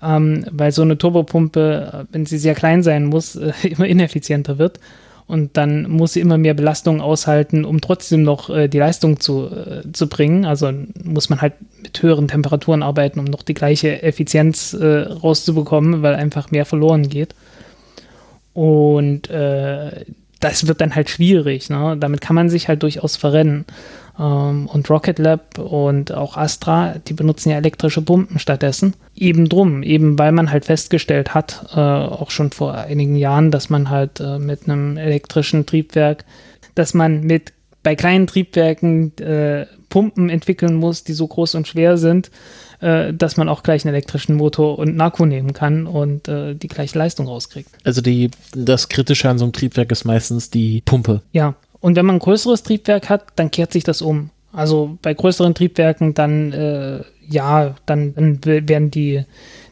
Ähm, 0.00 0.44
weil 0.52 0.70
so 0.70 0.82
eine 0.82 0.96
Turbopumpe, 0.96 2.06
wenn 2.12 2.24
sie 2.24 2.38
sehr 2.38 2.54
klein 2.54 2.84
sein 2.84 3.06
muss, 3.06 3.34
äh, 3.36 3.52
immer 3.68 3.86
ineffizienter 3.86 4.58
wird 4.58 4.78
und 5.28 5.58
dann 5.58 5.88
muss 5.90 6.14
sie 6.14 6.20
immer 6.20 6.38
mehr 6.38 6.54
Belastung 6.54 7.02
aushalten, 7.02 7.66
um 7.66 7.82
trotzdem 7.82 8.22
noch 8.22 8.48
äh, 8.48 8.66
die 8.66 8.78
Leistung 8.78 9.20
zu, 9.20 9.46
äh, 9.46 9.92
zu 9.92 10.08
bringen. 10.08 10.46
Also 10.46 10.72
muss 11.04 11.28
man 11.28 11.42
halt 11.42 11.52
mit 11.82 12.02
höheren 12.02 12.28
Temperaturen 12.28 12.82
arbeiten, 12.82 13.20
um 13.20 13.26
noch 13.26 13.42
die 13.42 13.54
gleiche 13.54 14.02
Effizienz 14.02 14.72
äh, 14.72 15.00
rauszubekommen, 15.02 16.02
weil 16.02 16.14
einfach 16.14 16.50
mehr 16.50 16.64
verloren 16.64 17.10
geht. 17.10 17.34
Und 18.54 19.28
äh, 19.28 20.06
das 20.40 20.66
wird 20.66 20.80
dann 20.80 20.94
halt 20.94 21.10
schwierig. 21.10 21.68
Ne? 21.68 21.96
Damit 22.00 22.22
kann 22.22 22.34
man 22.34 22.48
sich 22.48 22.68
halt 22.68 22.82
durchaus 22.82 23.16
verrennen. 23.16 23.66
Ähm, 24.18 24.66
und 24.66 24.90
Rocket 24.90 25.18
Lab 25.18 25.58
und 25.58 26.12
auch 26.12 26.36
Astra, 26.36 26.96
die 27.06 27.14
benutzen 27.14 27.50
ja 27.50 27.56
elektrische 27.56 28.02
Pumpen 28.02 28.38
stattdessen. 28.38 28.94
Eben 29.14 29.48
drum, 29.48 29.82
eben 29.82 30.18
weil 30.18 30.32
man 30.32 30.50
halt 30.50 30.64
festgestellt 30.64 31.34
hat, 31.34 31.66
äh, 31.74 31.80
auch 31.80 32.30
schon 32.30 32.50
vor 32.50 32.74
einigen 32.74 33.16
Jahren, 33.16 33.50
dass 33.50 33.70
man 33.70 33.90
halt 33.90 34.20
äh, 34.20 34.38
mit 34.38 34.68
einem 34.68 34.96
elektrischen 34.96 35.66
Triebwerk, 35.66 36.24
dass 36.74 36.94
man 36.94 37.22
mit 37.22 37.52
bei 37.82 37.94
kleinen 37.94 38.26
Triebwerken 38.26 39.16
äh, 39.18 39.66
Pumpen 39.88 40.28
entwickeln 40.28 40.74
muss, 40.74 41.04
die 41.04 41.12
so 41.12 41.26
groß 41.26 41.54
und 41.54 41.66
schwer 41.66 41.96
sind, 41.96 42.30
äh, 42.80 43.14
dass 43.14 43.36
man 43.36 43.48
auch 43.48 43.62
gleich 43.62 43.84
einen 43.84 43.94
elektrischen 43.94 44.36
Motor 44.36 44.78
und 44.78 44.88
einen 44.88 45.00
Akku 45.00 45.24
nehmen 45.24 45.52
kann 45.52 45.86
und 45.86 46.28
äh, 46.28 46.54
die 46.54 46.68
gleiche 46.68 46.98
Leistung 46.98 47.26
rauskriegt. 47.26 47.70
Also 47.84 48.00
die, 48.00 48.30
das 48.54 48.88
Kritische 48.88 49.28
an 49.28 49.38
so 49.38 49.44
einem 49.44 49.52
Triebwerk 49.52 49.90
ist 49.90 50.04
meistens 50.04 50.50
die 50.50 50.82
Pumpe. 50.84 51.22
Ja, 51.32 51.54
und 51.80 51.96
wenn 51.96 52.06
man 52.06 52.16
ein 52.16 52.20
größeres 52.20 52.62
Triebwerk 52.62 53.08
hat, 53.08 53.24
dann 53.36 53.50
kehrt 53.50 53.72
sich 53.72 53.84
das 53.84 54.02
um. 54.02 54.30
Also 54.52 54.98
bei 55.02 55.14
größeren 55.14 55.54
Triebwerken 55.54 56.14
dann 56.14 56.52
äh, 56.52 57.02
ja, 57.28 57.74
dann, 57.86 58.14
dann, 58.14 58.40
werden 58.44 58.90
die 58.90 59.24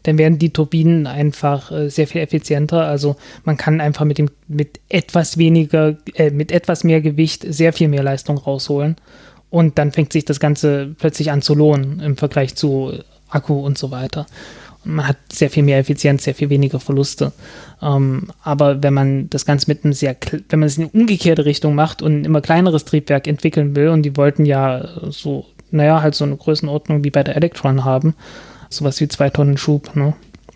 dann 0.03 0.17
werden 0.17 0.37
die 0.37 0.51
Turbinen 0.51 1.07
einfach 1.07 1.71
äh, 1.71 1.89
sehr 1.89 2.07
viel 2.07 2.21
effizienter. 2.21 2.85
Also 2.85 3.15
man 3.43 3.57
kann 3.57 3.81
einfach 3.81 4.05
mit 4.05 4.19
dem 4.19 4.29
mit 4.47 4.79
etwas 4.89 5.37
weniger 5.37 5.97
äh, 6.13 6.29
mit 6.29 6.51
etwas 6.51 6.83
mehr 6.83 7.01
Gewicht 7.01 7.45
sehr 7.47 7.73
viel 7.73 7.87
mehr 7.87 8.03
Leistung 8.03 8.37
rausholen 8.37 8.95
und 9.49 9.77
dann 9.77 9.91
fängt 9.91 10.13
sich 10.13 10.25
das 10.25 10.39
Ganze 10.39 10.95
plötzlich 10.97 11.31
an 11.31 11.41
zu 11.41 11.55
lohnen 11.55 11.99
im 11.99 12.15
Vergleich 12.15 12.55
zu 12.55 12.93
Akku 13.29 13.59
und 13.59 13.77
so 13.77 13.91
weiter 13.91 14.27
man 14.87 15.07
hat 15.07 15.17
sehr 15.31 15.49
viel 15.49 15.63
mehr 15.63 15.79
Effizienz, 15.79 16.23
sehr 16.23 16.35
viel 16.35 16.49
weniger 16.49 16.79
Verluste. 16.79 17.33
Ähm, 17.81 18.27
aber 18.41 18.81
wenn 18.81 18.93
man 18.93 19.29
das 19.29 19.45
Ganze 19.45 19.69
mit 19.69 19.83
einem 19.83 19.93
sehr, 19.93 20.15
wenn 20.49 20.59
man 20.59 20.67
es 20.67 20.77
in 20.77 20.85
eine 20.85 20.91
umgekehrte 20.91 21.45
Richtung 21.45 21.75
macht 21.75 22.01
und 22.01 22.21
ein 22.21 22.25
immer 22.25 22.41
kleineres 22.41 22.85
Triebwerk 22.85 23.27
entwickeln 23.27 23.75
will, 23.75 23.89
und 23.89 24.03
die 24.03 24.17
wollten 24.17 24.45
ja 24.45 24.87
so, 25.09 25.45
naja, 25.71 26.01
halt 26.01 26.15
so 26.15 26.25
eine 26.25 26.37
Größenordnung 26.37 27.03
wie 27.03 27.11
bei 27.11 27.23
der 27.23 27.35
Electron 27.35 27.83
haben, 27.83 28.15
sowas 28.69 28.99
wie 29.01 29.07
zwei 29.07 29.29
Tonnen 29.29 29.57
Schub, 29.57 29.95
ne? 29.95 30.13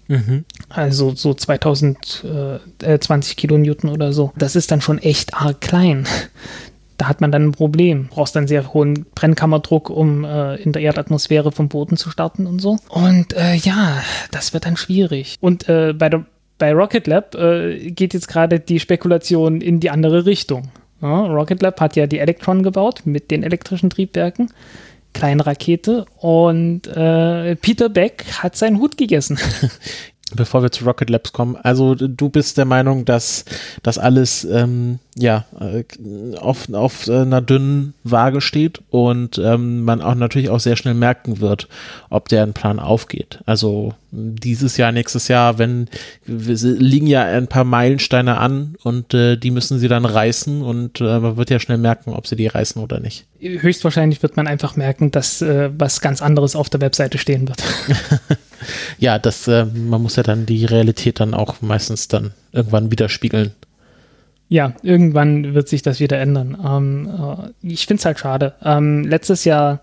Mhm. 0.07 0.43
Also 0.67 1.15
so 1.15 1.33
2020 1.33 2.23
äh, 2.83 2.91
äh 2.91 3.35
Kilonewton 3.35 3.89
oder 3.89 4.11
so. 4.11 4.33
Das 4.35 4.57
ist 4.57 4.71
dann 4.71 4.81
schon 4.81 4.97
echt 4.97 5.33
arg 5.33 5.61
klein 5.61 6.05
da 7.01 7.07
hat 7.07 7.19
man 7.19 7.31
dann 7.31 7.47
ein 7.47 7.51
Problem. 7.51 8.09
Du 8.09 8.15
brauchst 8.15 8.35
dann 8.35 8.47
sehr 8.47 8.75
hohen 8.75 9.07
Brennkammerdruck, 9.15 9.89
um 9.89 10.23
äh, 10.23 10.57
in 10.57 10.71
der 10.71 10.83
Erdatmosphäre 10.83 11.51
vom 11.51 11.67
Boden 11.67 11.97
zu 11.97 12.11
starten 12.11 12.45
und 12.45 12.59
so. 12.59 12.77
Und 12.89 13.33
äh, 13.33 13.55
ja, 13.55 14.03
das 14.29 14.53
wird 14.53 14.67
dann 14.67 14.77
schwierig. 14.77 15.35
Und 15.41 15.67
äh, 15.67 15.93
bei, 15.93 16.09
der, 16.09 16.25
bei 16.59 16.71
Rocket 16.71 17.07
Lab 17.07 17.33
äh, 17.33 17.89
geht 17.89 18.13
jetzt 18.13 18.27
gerade 18.27 18.59
die 18.59 18.79
Spekulation 18.79 19.61
in 19.61 19.79
die 19.79 19.89
andere 19.89 20.27
Richtung. 20.27 20.69
Ja, 21.01 21.25
Rocket 21.25 21.63
Lab 21.63 21.81
hat 21.81 21.95
ja 21.95 22.05
die 22.05 22.19
Electron 22.19 22.61
gebaut 22.61 23.01
mit 23.05 23.31
den 23.31 23.41
elektrischen 23.41 23.89
Triebwerken. 23.89 24.51
Kleine 25.13 25.43
Rakete 25.47 26.05
und 26.19 26.85
äh, 26.85 27.55
Peter 27.55 27.89
Beck 27.89 28.25
hat 28.43 28.55
seinen 28.55 28.77
Hut 28.77 28.95
gegessen. 28.95 29.39
bevor 30.35 30.63
wir 30.63 30.71
zu 30.71 30.85
Rocket 30.85 31.09
Labs 31.09 31.33
kommen. 31.33 31.55
Also 31.55 31.95
du 31.95 32.29
bist 32.29 32.57
der 32.57 32.65
Meinung, 32.65 33.05
dass 33.05 33.45
das 33.83 33.97
alles 33.97 34.43
ähm, 34.45 34.99
ja 35.15 35.45
äh, 35.59 35.83
auf, 36.37 36.71
auf 36.73 37.09
einer 37.09 37.41
dünnen 37.41 37.93
Waage 38.03 38.41
steht 38.41 38.81
und 38.89 39.37
ähm, 39.37 39.83
man 39.83 40.01
auch 40.01 40.15
natürlich 40.15 40.49
auch 40.49 40.59
sehr 40.59 40.75
schnell 40.75 40.93
merken 40.93 41.39
wird, 41.39 41.67
ob 42.09 42.29
deren 42.29 42.53
Plan 42.53 42.79
aufgeht. 42.79 43.39
Also 43.45 43.93
dieses 44.11 44.77
Jahr, 44.77 44.91
nächstes 44.91 45.27
Jahr, 45.27 45.57
wenn 45.57 45.87
wir 46.25 46.55
liegen 46.55 47.07
ja 47.07 47.23
ein 47.23 47.47
paar 47.47 47.63
Meilensteine 47.63 48.37
an 48.37 48.75
und 48.83 49.13
äh, 49.13 49.37
die 49.37 49.51
müssen 49.51 49.79
sie 49.79 49.87
dann 49.87 50.05
reißen 50.05 50.61
und 50.61 50.99
äh, 50.99 51.19
man 51.19 51.37
wird 51.37 51.49
ja 51.49 51.59
schnell 51.59 51.77
merken, 51.77 52.13
ob 52.13 52.27
sie 52.27 52.35
die 52.35 52.47
reißen 52.47 52.81
oder 52.81 52.99
nicht. 52.99 53.25
Höchstwahrscheinlich 53.39 54.21
wird 54.21 54.37
man 54.37 54.47
einfach 54.47 54.75
merken, 54.75 55.11
dass 55.11 55.41
äh, 55.41 55.69
was 55.77 56.01
ganz 56.01 56.21
anderes 56.21 56.55
auf 56.55 56.69
der 56.69 56.81
Webseite 56.81 57.17
stehen 57.17 57.47
wird. 57.47 57.63
ja, 58.97 59.19
das, 59.19 59.47
äh, 59.47 59.65
man 59.65 60.01
muss 60.01 60.15
ja 60.15 60.23
dann 60.23 60.45
die 60.45 60.65
Realität 60.65 61.19
dann 61.19 61.33
auch 61.33 61.61
meistens 61.61 62.07
dann 62.07 62.31
irgendwann 62.51 62.91
widerspiegeln. 62.91 63.51
Ja, 64.49 64.73
irgendwann 64.83 65.53
wird 65.53 65.69
sich 65.69 65.81
das 65.81 65.99
wieder 65.99 66.19
ändern. 66.19 66.57
Ähm, 66.61 67.07
äh, 67.07 67.67
ich 67.71 67.87
finde 67.87 68.01
es 68.01 68.05
halt 68.05 68.19
schade. 68.19 68.53
Ähm, 68.63 69.05
letztes 69.05 69.45
Jahr, 69.45 69.79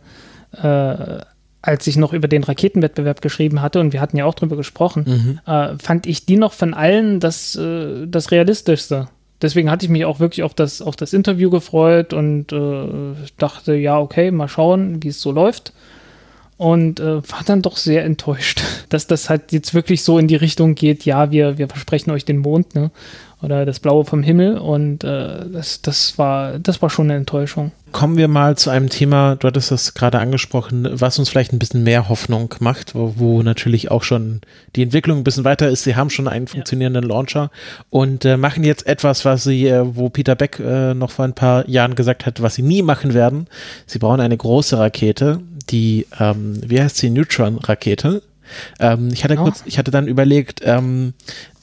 äh, 0.52 1.22
als 1.62 1.86
ich 1.86 1.96
noch 1.96 2.12
über 2.12 2.28
den 2.28 2.44
Raketenwettbewerb 2.44 3.22
geschrieben 3.22 3.62
hatte, 3.62 3.80
und 3.80 3.92
wir 3.92 4.00
hatten 4.00 4.18
ja 4.18 4.26
auch 4.26 4.34
drüber 4.34 4.56
gesprochen, 4.56 5.40
mhm. 5.46 5.52
äh, 5.52 5.78
fand 5.78 6.06
ich 6.06 6.26
die 6.26 6.36
noch 6.36 6.52
von 6.52 6.74
allen 6.74 7.18
das, 7.18 7.56
äh, 7.56 8.06
das 8.06 8.30
Realistischste. 8.30 9.08
Deswegen 9.40 9.70
hatte 9.70 9.86
ich 9.86 9.90
mich 9.90 10.04
auch 10.04 10.20
wirklich 10.20 10.42
auf 10.42 10.52
das, 10.52 10.82
auf 10.82 10.96
das 10.96 11.12
Interview 11.12 11.48
gefreut 11.48 12.12
und 12.12 12.52
äh, 12.52 13.14
dachte, 13.38 13.74
ja, 13.74 13.98
okay, 13.98 14.30
mal 14.30 14.48
schauen, 14.48 15.02
wie 15.02 15.08
es 15.08 15.20
so 15.20 15.32
läuft 15.32 15.72
und 16.58 16.98
äh, 17.00 17.16
war 17.16 17.42
dann 17.46 17.62
doch 17.62 17.76
sehr 17.76 18.04
enttäuscht, 18.04 18.62
dass 18.90 19.06
das 19.06 19.30
halt 19.30 19.52
jetzt 19.52 19.72
wirklich 19.72 20.02
so 20.02 20.18
in 20.18 20.28
die 20.28 20.36
Richtung 20.36 20.74
geht, 20.74 21.04
ja, 21.04 21.30
wir, 21.30 21.56
wir 21.56 21.68
versprechen 21.68 22.10
euch 22.10 22.26
den 22.26 22.38
Mond, 22.38 22.74
ne? 22.74 22.90
Oder 23.40 23.64
das 23.64 23.78
Blaue 23.78 24.04
vom 24.04 24.24
Himmel 24.24 24.58
und 24.58 25.04
äh, 25.04 25.48
das, 25.52 25.80
das, 25.80 26.18
war, 26.18 26.58
das 26.58 26.82
war 26.82 26.90
schon 26.90 27.06
eine 27.06 27.14
Enttäuschung. 27.14 27.70
Kommen 27.92 28.16
wir 28.16 28.26
mal 28.26 28.56
zu 28.56 28.68
einem 28.70 28.88
Thema, 28.88 29.36
du 29.36 29.46
hattest 29.46 29.70
das 29.70 29.94
gerade 29.94 30.18
angesprochen, 30.18 30.88
was 30.90 31.20
uns 31.20 31.28
vielleicht 31.28 31.52
ein 31.52 31.60
bisschen 31.60 31.84
mehr 31.84 32.08
Hoffnung 32.08 32.52
macht, 32.58 32.96
wo, 32.96 33.14
wo 33.16 33.42
natürlich 33.44 33.92
auch 33.92 34.02
schon 34.02 34.40
die 34.74 34.82
Entwicklung 34.82 35.18
ein 35.18 35.24
bisschen 35.24 35.44
weiter 35.44 35.68
ist. 35.68 35.84
Sie 35.84 35.94
haben 35.94 36.10
schon 36.10 36.26
einen 36.26 36.48
funktionierenden 36.48 37.04
ja. 37.04 37.08
Launcher 37.10 37.52
und 37.90 38.24
äh, 38.24 38.36
machen 38.36 38.64
jetzt 38.64 38.88
etwas, 38.88 39.24
was 39.24 39.44
sie, 39.44 39.68
äh, 39.68 39.84
wo 39.84 40.08
Peter 40.08 40.34
Beck 40.34 40.58
äh, 40.58 40.94
noch 40.94 41.12
vor 41.12 41.24
ein 41.24 41.34
paar 41.34 41.68
Jahren 41.68 41.94
gesagt 41.94 42.26
hat, 42.26 42.42
was 42.42 42.56
sie 42.56 42.62
nie 42.62 42.82
machen 42.82 43.14
werden. 43.14 43.46
Sie 43.86 44.00
bauen 44.00 44.20
eine 44.20 44.36
große 44.36 44.76
Rakete, 44.76 45.40
die, 45.70 46.06
ähm, 46.18 46.60
wie 46.64 46.80
heißt 46.80 46.96
sie, 46.96 47.10
Neutron-Rakete, 47.10 48.22
Ähm, 48.80 49.10
ich 49.12 49.24
hatte 49.24 49.34
Genau. 49.34 49.44
kurz, 49.44 49.62
ich 49.66 49.78
hatte 49.78 49.90
dann 49.90 50.08
überlegt, 50.08 50.62
ähm, 50.64 51.12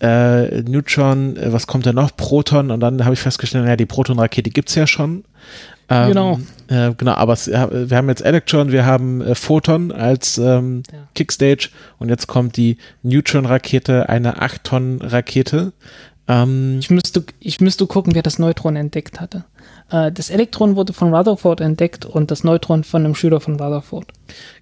äh, 0.03 0.61
Neutron, 0.61 1.35
äh, 1.35 1.51
was 1.51 1.65
kommt 1.65 1.87
da 1.87 1.93
noch? 1.93 2.15
Proton 2.15 2.69
und 2.69 2.79
dann 2.79 3.03
habe 3.05 3.15
ich 3.15 3.19
festgestellt, 3.19 3.67
ja, 3.67 3.75
die 3.75 3.87
Proton-Rakete 3.87 4.51
gibt's 4.51 4.75
ja 4.75 4.85
schon. 4.85 5.23
Ähm, 5.89 6.07
Genau. 6.09 6.39
Äh, 6.67 6.93
genau, 6.95 7.13
aber 7.13 7.33
es, 7.33 7.47
ja, 7.47 7.67
wir 7.71 7.97
haben 7.97 8.07
jetzt 8.09 8.21
Electron, 8.23 8.71
wir 8.71 8.85
haben 8.85 9.21
äh, 9.21 9.33
Photon 9.33 9.91
als 9.91 10.37
ähm, 10.37 10.83
Ja. 10.93 10.99
Kickstage 11.15 11.69
und 11.97 12.09
jetzt 12.09 12.27
kommt 12.27 12.55
die 12.55 12.77
Neutron-Rakete, 13.01 14.07
eine 14.07 14.37
8-Tonnen-Rakete. 14.43 15.73
Ähm, 16.27 16.77
Ich 16.79 16.89
müsste, 16.91 17.23
ich 17.39 17.61
müsste 17.61 17.87
gucken, 17.87 18.13
wer 18.15 18.21
das 18.23 18.37
Neutron 18.39 18.75
entdeckt 18.75 19.19
hatte. 19.19 19.45
Äh, 19.91 20.11
das 20.11 20.29
Elektron 20.29 20.75
wurde 20.75 20.93
von 20.93 21.13
Rutherford 21.13 21.61
entdeckt 21.61 22.05
und 22.05 22.31
das 22.31 22.43
Neutron 22.43 22.83
von 22.83 23.05
einem 23.05 23.15
Schüler 23.15 23.39
von 23.39 23.59
Rutherford. 23.59 24.11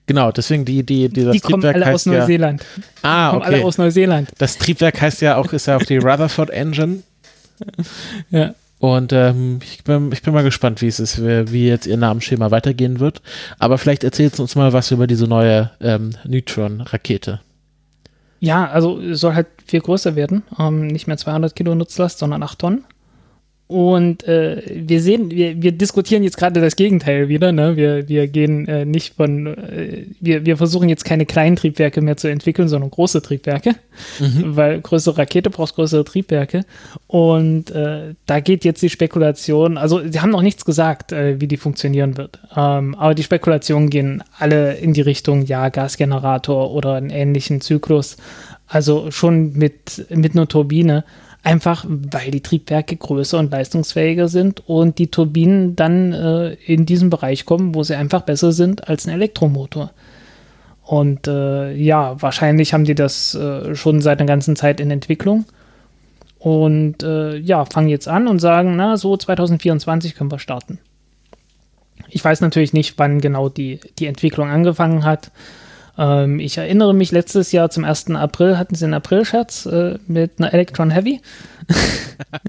genau, 0.06 0.32
deswegen 0.32 0.66
die, 0.66 0.84
die, 0.84 1.10
die, 1.10 1.24
das 1.24 1.34
die 1.34 1.40
kommen 1.40 1.62
Triebwerk 1.62 1.76
alle 1.76 1.86
aus 1.86 1.92
heißt 1.92 2.06
ja, 2.08 2.20
Neuseeland. 2.20 2.66
Ah, 3.02 3.30
kommen 3.32 3.42
alle 3.44 3.58
okay. 3.58 3.66
aus 3.66 3.78
Neuseeland. 3.78 4.30
Das 4.38 4.58
Triebwerk 4.58 5.02
heißt 5.02 5.22
ja 5.22 5.38
auch, 5.38 5.52
ist 5.54 5.68
ja 5.68 5.78
auch 5.78 5.84
die 5.84 5.98
Rutherford 5.98 6.50
Engine. 6.50 7.04
Ja. 8.30 8.54
Und 8.80 9.14
ähm, 9.14 9.60
ich, 9.64 9.86
bin, 9.86 10.12
ich 10.12 10.22
bin 10.24 10.34
mal 10.34 10.44
gespannt, 10.44 10.82
wie 10.82 10.88
es 10.88 11.00
ist, 11.00 11.24
wie, 11.24 11.52
wie 11.54 11.68
jetzt 11.70 11.88
ihr 11.88 11.96
Namensschema 11.96 12.52
weitergehen 12.52 13.00
wird. 13.00 13.22
Aber 13.58 13.78
vielleicht 13.78 14.04
erzählt 14.04 14.38
uns 14.42 14.56
mal 14.56 14.74
was 14.74 14.92
über 14.92 15.08
diese 15.08 15.26
neue 15.26 15.72
ähm, 15.80 16.18
Neutron-Rakete. 16.26 17.40
Ja, 18.42 18.70
also 18.70 19.00
soll 19.14 19.36
halt 19.36 19.48
viel 19.66 19.80
größer 19.80 20.18
werden. 20.18 20.44
Ähm, 20.60 20.88
nicht 20.88 21.08
mehr 21.08 21.16
200 21.16 21.56
Kilo 21.56 21.76
Nutzlast, 21.76 22.20
sondern 22.20 22.44
8 22.44 22.60
Tonnen. 22.60 22.84
Und 23.74 24.28
äh, 24.28 24.62
wir 24.68 25.02
sehen, 25.02 25.32
wir, 25.32 25.60
wir 25.60 25.72
diskutieren 25.72 26.22
jetzt 26.22 26.38
gerade 26.38 26.62
das 26.62 26.76
Gegenteil 26.76 27.28
wieder. 27.28 27.52
Ne? 27.52 27.76
Wir, 27.76 28.08
wir 28.08 28.28
gehen 28.28 28.68
äh, 28.68 28.86
nicht 28.86 29.16
von, 29.16 29.48
äh, 29.48 30.06
wir, 30.20 30.46
wir 30.46 30.58
versuchen 30.58 30.90
jetzt 30.90 31.06
keine 31.06 31.26
kleinen 31.26 31.56
Triebwerke 31.56 32.00
mehr 32.02 32.16
zu 32.16 32.28
entwickeln, 32.28 32.68
sondern 32.68 32.92
große 32.92 33.24
Triebwerke, 33.24 33.74
weil 34.20 34.80
größere 34.80 35.18
Rakete 35.18 35.50
braucht 35.50 35.74
größere 35.74 36.06
Triebwerke. 36.06 36.66
Und 37.08 37.72
äh, 37.72 38.14
da 38.28 38.40
geht 38.42 38.64
jetzt 38.64 38.84
die 38.84 38.92
Spekulation, 38.92 39.80
also 39.80 40.08
sie 40.08 40.22
haben 40.22 40.30
noch 40.30 40.44
nichts 40.44 40.66
gesagt, 40.66 41.12
äh, 41.12 41.42
wie 41.42 41.48
die 41.48 41.58
funktionieren 41.58 42.16
wird. 42.16 42.38
Ähm, 42.56 42.94
aber 42.94 43.16
die 43.16 43.24
Spekulationen 43.24 43.90
gehen 43.90 44.24
alle 44.38 44.76
in 44.76 44.94
die 44.94 45.02
Richtung, 45.02 45.48
ja, 45.48 45.70
Gasgenerator 45.70 46.70
oder 46.70 46.94
einen 46.94 47.10
ähnlichen 47.10 47.60
Zyklus. 47.60 48.18
Also 48.68 49.10
schon 49.10 49.54
mit, 49.54 50.06
mit 50.12 50.34
einer 50.34 50.48
Turbine. 50.48 51.06
Einfach 51.44 51.86
weil 51.88 52.32
die 52.32 52.42
Triebwerke 52.42 52.96
größer 52.96 53.38
und 53.38 53.52
leistungsfähiger 53.52 54.30
sind 54.30 54.68
und 54.68 54.98
die 54.98 55.12
Turbinen 55.12 55.76
dann 55.76 56.14
äh, 56.14 56.54
in 56.54 56.86
diesen 56.86 57.10
Bereich 57.10 57.46
kommen, 57.46 57.76
wo 57.76 57.84
sie 57.84 57.96
einfach 57.96 58.22
besser 58.22 58.54
sind 58.54 58.88
als 58.88 59.06
ein 59.06 59.14
Elektromotor. 59.14 59.92
Und 60.84 61.28
äh, 61.28 61.74
ja, 61.74 62.22
wahrscheinlich 62.22 62.74
haben 62.74 62.86
die 62.86 62.96
das 62.96 63.36
äh, 63.36 63.76
schon 63.76 64.02
seit 64.02 64.20
einer 64.20 64.28
ganzen 64.28 64.56
Zeit 64.56 64.80
in 64.80 64.90
Entwicklung. 64.90 65.46
Und 66.40 67.04
äh, 67.04 67.38
ja, 67.38 67.66
fangen 67.66 67.90
jetzt 67.90 68.08
an 68.08 68.28
und 68.28 68.40
sagen, 68.40 68.76
na, 68.76 68.98
so 68.98 69.16
2024 69.16 70.16
können 70.16 70.32
wir 70.32 70.40
starten. 70.40 70.80
Ich 72.10 72.24
weiß 72.24 72.42
natürlich 72.42 72.74
nicht, 72.74 73.00
wann 73.00 73.22
genau 73.22 73.50
die, 73.50 73.80
die 73.98 74.08
Entwicklung 74.08 74.50
angefangen 74.50 75.04
hat. 75.04 75.32
Ähm, 75.98 76.40
ich 76.40 76.58
erinnere 76.58 76.94
mich, 76.94 77.12
letztes 77.12 77.52
Jahr 77.52 77.70
zum 77.70 77.84
1. 77.84 78.12
April 78.12 78.58
hatten 78.58 78.76
sie 78.76 78.86
einen 78.86 78.96
Aprilscherz 78.96 79.66
äh, 79.66 79.98
mit 80.08 80.40
einer 80.40 80.54
Electron 80.54 80.92
Heavy. 80.92 81.22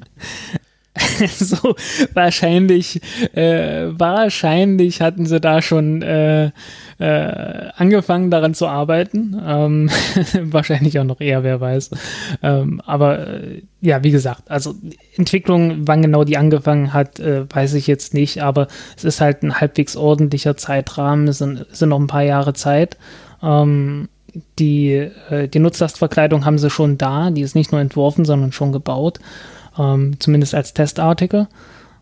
so 1.29 1.75
wahrscheinlich, 2.13 3.01
äh, 3.35 3.87
wahrscheinlich 3.89 5.01
hatten 5.01 5.27
sie 5.27 5.41
da 5.41 5.61
schon 5.61 6.03
äh, 6.03 6.51
äh, 6.99 7.71
angefangen 7.77 8.31
daran 8.31 8.55
zu 8.55 8.69
arbeiten. 8.69 9.41
Ähm, 9.45 9.91
wahrscheinlich 10.41 10.99
auch 10.99 11.05
noch 11.05 11.21
eher, 11.21 11.43
wer 11.43 11.61
weiß. 11.61 11.91
Ähm, 12.43 12.81
aber 12.87 13.27
äh, 13.27 13.63
ja, 13.81 14.05
wie 14.05 14.13
gesagt, 14.13 14.51
also 14.51 14.75
Entwicklung, 15.17 15.87
wann 15.87 16.03
genau 16.03 16.25
die 16.25 16.37
angefangen 16.37 16.93
hat, 16.93 17.19
äh, 17.19 17.45
weiß 17.53 17.75
ich 17.75 17.87
jetzt 17.87 18.15
nicht, 18.15 18.43
aber 18.43 18.69
es 18.97 19.05
ist 19.05 19.21
halt 19.21 19.43
ein 19.43 19.61
halbwegs 19.61 19.97
ordentlicher 19.97 20.57
Zeitrahmen, 20.57 21.29
es 21.29 21.39
sind, 21.39 21.67
es 21.71 21.81
sind 21.81 21.89
noch 21.89 22.01
ein 22.01 22.07
paar 22.07 22.23
Jahre 22.23 22.55
Zeit. 22.55 22.97
Ähm, 23.45 24.09
die, 24.59 24.93
äh, 25.31 25.49
die 25.49 25.59
Nutzlastverkleidung 25.59 26.45
haben 26.45 26.59
sie 26.59 26.71
schon 26.71 26.99
da, 26.99 27.31
die 27.31 27.43
ist 27.43 27.55
nicht 27.55 27.73
nur 27.73 27.81
entworfen, 27.81 28.25
sondern 28.25 28.53
schon 28.53 28.73
gebaut, 28.73 29.21
ähm, 29.79 30.19
zumindest 30.19 30.55
als 30.55 30.75
Testartikel. 30.75 31.49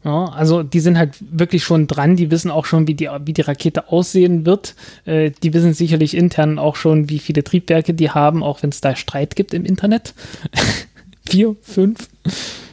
Ja, 0.05 0.25
also 0.25 0.65
die 0.65 0.81
sind 0.81 0.99
halt 0.99 1.15
wirklich 1.21 1.63
schon 1.63 1.87
dran, 1.87 2.17
die 2.17 2.31
wissen 2.33 2.51
auch 2.51 2.67
schon, 2.67 2.89
wie 2.89 2.95
die, 2.95 3.09
wie 3.25 3.33
die 3.33 3.43
Rakete 3.43 3.89
aussehen 3.89 4.45
wird. 4.47 4.75
Äh, 5.05 5.31
die 5.43 5.55
wissen 5.55 5.75
sicherlich 5.75 6.17
intern 6.17 6.59
auch 6.59 6.75
schon, 6.75 7.09
wie 7.09 7.21
viele 7.21 7.45
Triebwerke 7.45 7.95
die 7.95 8.11
haben, 8.11 8.43
auch 8.43 8.63
wenn 8.63 8.71
es 8.71 8.81
da 8.81 8.97
Streit 8.97 9.37
gibt 9.37 9.55
im 9.55 9.65
Internet. 9.65 10.15
Vier, 11.29 11.55
fünf, 11.63 12.09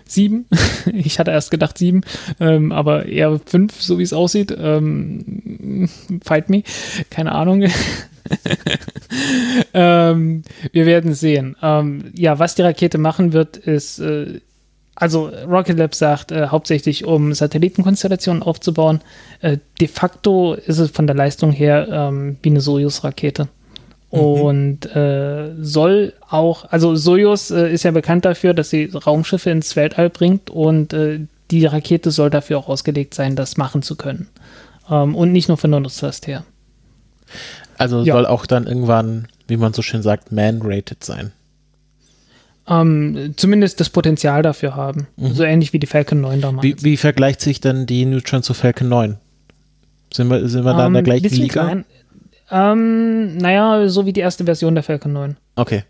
sieben. 0.06 0.46
Ich 0.92 1.20
hatte 1.20 1.32
erst 1.32 1.52
gedacht 1.52 1.78
sieben, 1.78 2.02
ähm, 2.40 2.72
aber 2.72 3.06
eher 3.06 3.40
fünf, 3.46 3.80
so 3.80 4.00
wie 4.00 4.04
es 4.04 4.14
aussieht. 4.14 4.56
Ähm, 4.58 5.88
fight 6.24 6.50
me, 6.50 6.64
keine 7.12 7.34
Ahnung. 7.34 7.66
ähm, 9.74 10.44
wir 10.72 10.86
werden 10.86 11.14
sehen. 11.14 11.56
Ähm, 11.62 12.12
ja, 12.16 12.40
was 12.40 12.56
die 12.56 12.62
Rakete 12.62 12.98
machen 12.98 13.34
wird, 13.34 13.58
ist, 13.58 14.00
äh, 14.00 14.42
also 14.96 15.32
Rocket 15.48 15.78
Lab 15.78 15.96
sagt, 15.96 16.32
äh, 16.32 16.48
hauptsächlich 16.48 17.06
um 17.06 17.34
Satellitenkonstellationen 17.34 18.44
aufzubauen. 18.44 19.02
Äh, 19.42 19.58
de 19.80 19.88
facto 19.88 20.54
ist 20.54 20.80
es 20.80 20.92
von 20.92 21.08
der 21.08 21.16
Leistung 21.16 21.52
her 21.52 21.88
ähm, 21.90 22.38
wie 22.42 22.50
eine 22.50 22.62
Soyuz-Rakete. 22.62 23.48
Und 24.10 24.88
äh, 24.96 25.52
soll 25.62 26.14
auch, 26.28 26.66
also 26.72 26.96
Soyuz 26.96 27.52
äh, 27.52 27.72
ist 27.72 27.84
ja 27.84 27.92
bekannt 27.92 28.26
dafür, 28.26 28.56
dass 28.56 28.72
sie 28.72 28.86
Raumschiffe 28.86 29.52
ins 29.52 29.76
Weltall 29.76 30.10
bringt 30.10 30.50
und 30.50 30.94
äh, 30.94 31.20
die 31.52 31.66
Rakete 31.66 32.10
soll 32.10 32.32
dafür 32.32 32.58
auch 32.58 32.70
ausgelegt 32.70 33.14
sein, 33.14 33.36
das 33.36 33.58
machen 33.58 33.84
zu 33.84 33.96
können. 33.96 34.28
Ähm, 34.90 35.14
und 35.14 35.32
nicht 35.32 35.48
nur 35.48 35.58
von 35.58 35.70
der 35.70 35.80
Nutzlast 35.80 36.26
her. 36.26 36.44
Also 37.80 38.04
Ja. 38.04 38.14
soll 38.14 38.28
auch 38.28 38.46
dann 38.46 38.68
irgendwann, 38.68 39.28
wie 39.48 39.58
man 39.58 39.74
so 39.74 39.82
schön 39.82 40.04
sagt, 40.04 40.32
man-rated 40.32 41.04
sein. 41.04 41.32
Ähm, 42.68 43.34
zumindest 43.36 43.80
das 43.80 43.90
Potenzial 43.90 44.44
dafür 44.44 44.76
haben. 44.76 45.08
So 45.18 45.44
ähnlich 45.44 45.74
wie 45.74 45.80
die 45.80 45.88
Falcon 45.88 46.22
9 46.22 46.42
damals. 46.42 46.64
Wie, 46.64 46.76
wie 46.84 46.98
vergleicht 46.98 47.42
sich 47.42 47.62
denn 47.62 47.88
die 47.88 48.06
Neutron 48.06 48.44
zu 48.44 48.54
Falcon 48.54 48.88
9? 48.90 49.18
Sind 50.14 50.28
wir, 50.30 50.48
sind 50.48 50.66
wir 50.66 50.74
da 50.76 50.86
in 50.86 50.94
der 50.94 51.00
Ähm, 51.00 51.06
gleichen 51.06 51.36
Liga? 51.36 51.64
klein. 51.66 51.86
Ähm, 52.52 53.38
naja, 53.38 53.88
so 53.90 54.06
wie 54.06 54.14
die 54.14 54.20
erste 54.22 54.44
Version 54.46 54.76
der 54.76 54.84
Falcon 54.84 55.14
9. 55.14 55.38
Okay. 55.56 55.84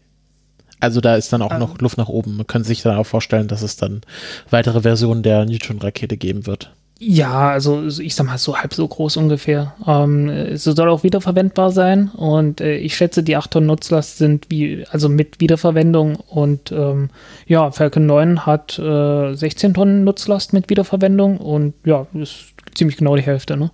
Also 0.80 1.02
da 1.02 1.16
ist 1.18 1.34
dann 1.34 1.42
auch 1.42 1.52
Ähm. 1.52 1.60
noch 1.60 1.80
Luft 1.80 1.98
nach 1.98 2.08
oben. 2.08 2.38
Man 2.38 2.48
kann 2.48 2.64
sich 2.64 2.82
dann 2.82 2.96
auch 2.98 3.06
vorstellen, 3.06 3.50
dass 3.50 3.62
es 3.62 3.76
dann 3.76 4.02
weitere 4.50 4.82
Versionen 4.82 5.22
der 5.24 5.46
Neutron-Rakete 5.46 6.16
geben 6.16 6.46
wird. 6.48 6.72
Ja, 7.02 7.50
also 7.50 7.88
ich 7.88 8.14
sag 8.14 8.26
mal 8.26 8.38
so 8.38 8.58
halb 8.58 8.74
so 8.74 8.86
groß 8.86 9.16
ungefähr. 9.16 9.74
Ähm, 9.88 10.28
es 10.28 10.66
soll 10.66 10.90
auch 10.90 11.04
wiederverwendbar 11.04 11.72
sein 11.72 12.10
und 12.10 12.60
äh, 12.60 12.76
ich 12.76 12.98
schätze, 12.98 13.24
die 13.24 13.38
8 13.38 13.52
Tonnen 13.52 13.68
Nutzlast 13.68 14.18
sind 14.18 14.48
wie, 14.50 14.86
also 14.92 15.08
mit 15.08 15.40
Wiederverwendung 15.40 16.18
und 16.18 16.74
ähm, 16.74 17.10
ja, 17.48 17.72
Falcon 17.72 18.06
9 18.06 18.46
hat 18.46 18.78
äh, 18.80 19.34
16 19.34 19.76
Tonnen 19.76 20.04
Nutzlast 20.04 20.52
mit 20.52 20.70
Wiederverwendung 20.70 21.38
und 21.38 21.74
ja, 21.86 22.06
ist 22.16 22.48
ziemlich 22.76 22.98
genau 22.98 23.16
die 23.16 23.22
Hälfte, 23.22 23.56
ne? 23.56 23.72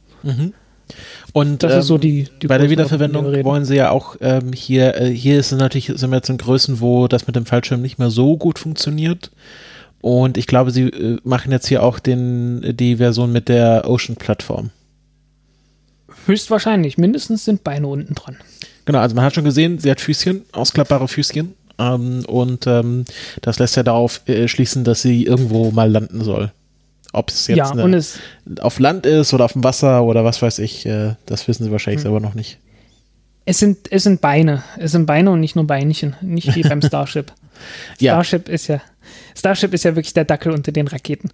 Und 1.34 1.64
Das 1.64 1.74
ähm, 1.74 1.80
ist 1.80 1.88
so 1.88 1.98
die, 1.98 2.28
die 2.44 2.48
bei 2.48 2.60
der 2.60 2.70
Wiederverwendung 2.70 3.44
wollen 3.44 3.66
sie 3.66 3.76
ja 3.76 3.90
auch 3.90 4.18
ähm, 4.22 4.54
hier, 4.54 5.02
äh, 5.02 5.10
hier 5.10 5.40
ist 5.40 5.52
es 5.52 5.58
natürlich, 5.58 5.92
sind 5.96 6.12
wir 6.12 6.18
jetzt 6.18 6.30
in 6.30 6.38
Größen, 6.38 6.80
wo 6.80 7.08
das 7.08 7.26
mit 7.26 7.36
dem 7.36 7.48
Fallschirm 7.48 7.82
nicht 7.82 7.98
mehr 7.98 8.12
so 8.12 8.38
gut 8.38 8.60
funktioniert. 8.60 9.32
Und 10.02 10.38
ich 10.38 10.46
glaube, 10.48 10.72
sie 10.72 10.84
äh, 10.90 11.18
machen 11.24 11.52
jetzt 11.52 11.68
hier 11.68 11.82
auch 11.84 12.00
den, 12.00 12.76
die 12.78 12.98
Version 12.98 13.32
mit 13.32 13.50
der 13.50 13.90
Ocean-Plattform. 13.90 14.70
Höchstwahrscheinlich, 16.28 16.98
mindestens 16.98 17.46
sind 17.46 17.64
Beine 17.64 17.88
unten 17.88 18.16
dran. 18.16 18.38
Genau, 18.86 19.00
also 19.00 19.16
man 19.16 19.26
hat 19.26 19.34
schon 19.36 19.44
gesehen, 19.44 19.80
sie 19.80 19.90
hat 19.92 20.02
Füßchen, 20.02 20.44
ausklappbare 20.52 21.08
Füßchen. 21.08 21.54
Ähm, 21.78 22.24
und 22.28 22.68
ähm, 22.68 23.06
das 23.42 23.60
lässt 23.60 23.76
ja 23.76 23.84
darauf 23.84 24.22
äh, 24.28 24.48
schließen, 24.48 24.84
dass 24.84 25.02
sie 25.02 25.26
irgendwo 25.26 25.72
mal 25.72 25.92
landen 25.92 26.24
soll. 26.24 26.52
Ob 27.12 27.30
es 27.30 27.48
jetzt 27.48 27.58
Ja, 27.58 27.72
eine, 27.72 27.98
es, 27.98 28.20
auf 28.60 28.80
Land 28.80 29.06
ist 29.06 29.34
oder 29.34 29.46
auf 29.46 29.54
dem 29.54 29.64
Wasser 29.64 30.04
oder 30.04 30.24
was 30.24 30.42
weiß 30.42 30.60
ich, 30.60 30.86
äh, 30.86 31.16
das 31.26 31.48
wissen 31.48 31.64
sie 31.64 31.72
wahrscheinlich 31.72 32.00
Hm. 32.00 32.04
selber 32.04 32.20
noch 32.20 32.34
nicht. 32.34 32.60
es 33.46 33.60
sind, 33.60 33.92
es 33.92 34.04
sind 34.04 34.22
Beine. 34.22 34.64
Es 34.78 34.92
sind 34.92 35.06
Beine 35.06 35.32
und 35.32 35.40
nicht 35.40 35.56
nur 35.56 35.66
Beinchen. 35.68 36.16
Nicht 36.22 36.56
wie 36.56 36.64
beim 36.64 36.82
Starship. 36.86 37.32
Ja. 38.00 38.14
Starship 38.14 38.50
ist 38.50 38.68
ja, 38.68 38.82
Starship 39.36 39.74
ist 39.74 39.84
ja 39.84 39.96
wirklich 39.96 40.14
der 40.14 40.26
Dackel 40.26 40.52
unter 40.52 40.72
den 40.72 40.88
Raketen. 40.88 41.32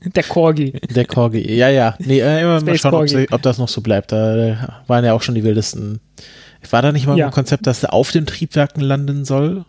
der 0.04 0.22
Corgi. 0.22 0.72
Der 0.94 1.04
Corgi, 1.04 1.52
ja, 1.54 1.68
ja. 1.68 1.94
Nee, 1.98 2.20
äh, 2.20 2.44
mal 2.44 2.60
Space 2.60 2.80
schauen, 2.80 2.94
ob, 2.94 3.08
sie, 3.08 3.26
ob 3.30 3.42
das 3.42 3.58
noch 3.58 3.68
so 3.68 3.80
bleibt. 3.80 4.12
Da 4.12 4.36
äh, 4.36 4.56
waren 4.86 5.04
ja 5.04 5.12
auch 5.12 5.22
schon 5.22 5.34
die 5.34 5.44
wildesten. 5.44 6.00
War 6.70 6.82
da 6.82 6.92
nicht 6.92 7.06
mal 7.06 7.16
Ja. 7.18 7.26
ein 7.26 7.32
Konzept, 7.32 7.66
dass 7.66 7.82
er 7.82 7.92
auf 7.92 8.10
den 8.12 8.26
Triebwerken 8.26 8.82
landen 8.82 9.24
soll? 9.24 9.64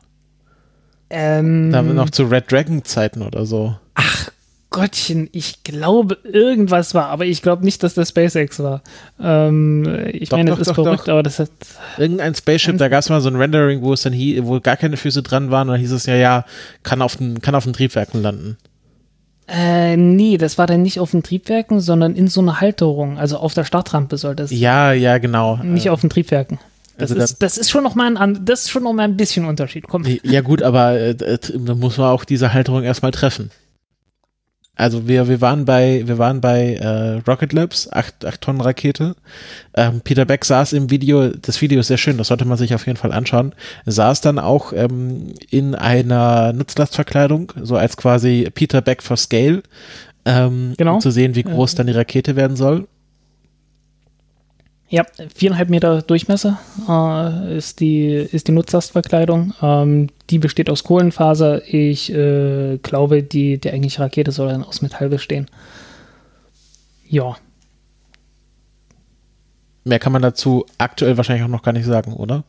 Ähm, 1.09 1.71
Da 1.71 1.81
noch 1.81 2.09
zu 2.09 2.23
Red 2.23 2.51
Dragon 2.51 2.83
Zeiten 2.85 3.21
oder 3.21 3.45
so. 3.45 3.75
Gottchen, 4.71 5.29
ich 5.33 5.63
glaube, 5.63 6.17
irgendwas 6.23 6.95
war, 6.95 7.07
aber 7.07 7.25
ich 7.25 7.41
glaube 7.41 7.63
nicht, 7.65 7.83
dass 7.83 7.93
das 7.93 8.09
SpaceX 8.09 8.59
war. 8.59 8.81
Ähm, 9.21 10.07
ich 10.11 10.29
Doch, 10.29 10.37
meine, 10.37 10.51
doch, 10.51 10.57
das 10.57 10.69
ist 10.69 10.77
doch, 10.77 10.83
verrückt, 10.83 11.09
aber 11.09 11.21
das 11.21 11.39
hat. 11.39 11.51
Irgendein 11.97 12.33
Spaceship, 12.33 12.77
da 12.77 12.87
gab 12.87 12.99
es 13.01 13.09
mal 13.09 13.19
so 13.21 13.29
ein 13.29 13.35
Rendering, 13.35 13.81
wo 13.81 13.91
es 13.93 14.01
dann 14.01 14.13
hie, 14.13 14.43
wo 14.45 14.59
gar 14.61 14.77
keine 14.77 14.95
Füße 14.97 15.23
dran 15.23 15.51
waren, 15.51 15.67
und 15.67 15.73
dann 15.73 15.81
hieß 15.81 15.91
es 15.91 16.05
ja, 16.05 16.15
ja, 16.15 16.45
kann 16.83 17.01
auf 17.01 17.17
den, 17.17 17.41
kann 17.41 17.53
auf 17.53 17.65
den 17.65 17.73
Triebwerken 17.73 18.21
landen. 18.21 18.57
Äh, 19.47 19.97
nee, 19.97 20.37
das 20.37 20.57
war 20.57 20.67
dann 20.67 20.81
nicht 20.81 20.99
auf 20.99 21.11
den 21.11 21.23
Triebwerken, 21.23 21.81
sondern 21.81 22.15
in 22.15 22.27
so 22.29 22.39
einer 22.39 22.61
Halterung. 22.61 23.17
Also 23.17 23.37
auf 23.37 23.53
der 23.53 23.65
Startrampe 23.65 24.17
sollte 24.17 24.43
es. 24.43 24.51
Ja, 24.51 24.93
ja, 24.93 25.17
genau. 25.17 25.57
Nicht 25.57 25.89
auf 25.89 25.99
den 25.99 26.09
Triebwerken. 26.09 26.59
Das, 26.97 27.11
Also 27.11 27.21
ist, 27.21 27.43
das 27.43 27.57
ist 27.57 27.69
schon 27.69 27.83
noch 27.83 27.95
mal 27.95 28.15
ein, 28.15 28.45
das 28.45 28.61
ist 28.61 28.69
schon 28.69 28.83
noch 28.83 28.93
mal 28.93 29.03
ein 29.03 29.17
bisschen 29.17 29.45
Unterschied. 29.45 29.85
Komm. 29.89 30.05
Äh, 30.05 30.19
Ja 30.23 30.39
gut, 30.39 30.63
aber 30.63 30.93
äh, 30.93 31.09
äh, 31.09 31.37
da 31.53 31.75
muss 31.75 31.97
man 31.97 32.07
auch 32.07 32.23
diese 32.23 32.53
Halterung 32.53 32.83
erstmal 32.83 33.11
treffen. 33.11 33.51
Also 34.75 35.07
wir, 35.07 35.27
wir 35.27 35.41
waren 35.41 35.65
bei, 35.65 36.03
wir 36.05 36.17
waren 36.17 36.39
bei 36.41 36.75
äh, 36.75 37.21
Rocket 37.29 37.51
Labs, 37.53 37.91
8, 37.91 38.25
8 38.25 38.41
Tonnen 38.41 38.61
Rakete. 38.61 39.15
Ähm, 39.75 40.01
Peter 40.01 40.25
Beck 40.25 40.45
saß 40.45 40.73
im 40.73 40.89
Video, 40.89 41.29
das 41.29 41.61
Video 41.61 41.81
ist 41.81 41.87
sehr 41.87 41.97
schön, 41.97 42.17
das 42.17 42.29
sollte 42.29 42.45
man 42.45 42.57
sich 42.57 42.73
auf 42.73 42.87
jeden 42.87 42.97
Fall 42.97 43.11
anschauen, 43.11 43.53
saß 43.85 44.21
dann 44.21 44.39
auch 44.39 44.71
ähm, 44.73 45.33
in 45.49 45.75
einer 45.75 46.53
Nutzlastverkleidung, 46.53 47.51
so 47.61 47.75
als 47.75 47.97
quasi 47.97 48.49
Peter 48.53 48.81
Beck 48.81 49.03
for 49.03 49.17
Scale, 49.17 49.61
ähm, 50.25 50.73
Genau. 50.77 50.95
um 50.95 51.01
zu 51.01 51.11
sehen, 51.11 51.35
wie 51.35 51.43
groß 51.43 51.75
dann 51.75 51.87
die 51.87 51.93
Rakete 51.93 52.35
werden 52.35 52.55
soll. 52.55 52.87
Ja, 54.91 55.05
viereinhalb 55.33 55.69
Meter 55.69 56.01
Durchmesser 56.01 56.59
äh, 56.87 57.57
ist, 57.57 57.79
die, 57.79 58.07
ist 58.07 58.47
die 58.47 58.51
Nutzlastverkleidung. 58.51 59.53
Ähm, 59.61 60.09
die 60.29 60.37
besteht 60.37 60.69
aus 60.69 60.83
Kohlenfaser. 60.83 61.65
Ich 61.65 62.13
äh, 62.13 62.77
glaube, 62.77 63.23
die, 63.23 63.57
die 63.57 63.71
eigentliche 63.71 64.01
Rakete 64.01 64.31
soll 64.31 64.49
dann 64.49 64.63
aus 64.63 64.81
Metall 64.81 65.09
bestehen. 65.09 65.47
Ja, 67.07 67.37
Mehr 69.83 69.99
kann 69.99 70.13
man 70.13 70.21
dazu 70.21 70.65
aktuell 70.77 71.17
wahrscheinlich 71.17 71.43
auch 71.43 71.49
noch 71.49 71.63
gar 71.63 71.73
nicht 71.73 71.85
sagen, 71.85 72.13
oder? 72.13 72.43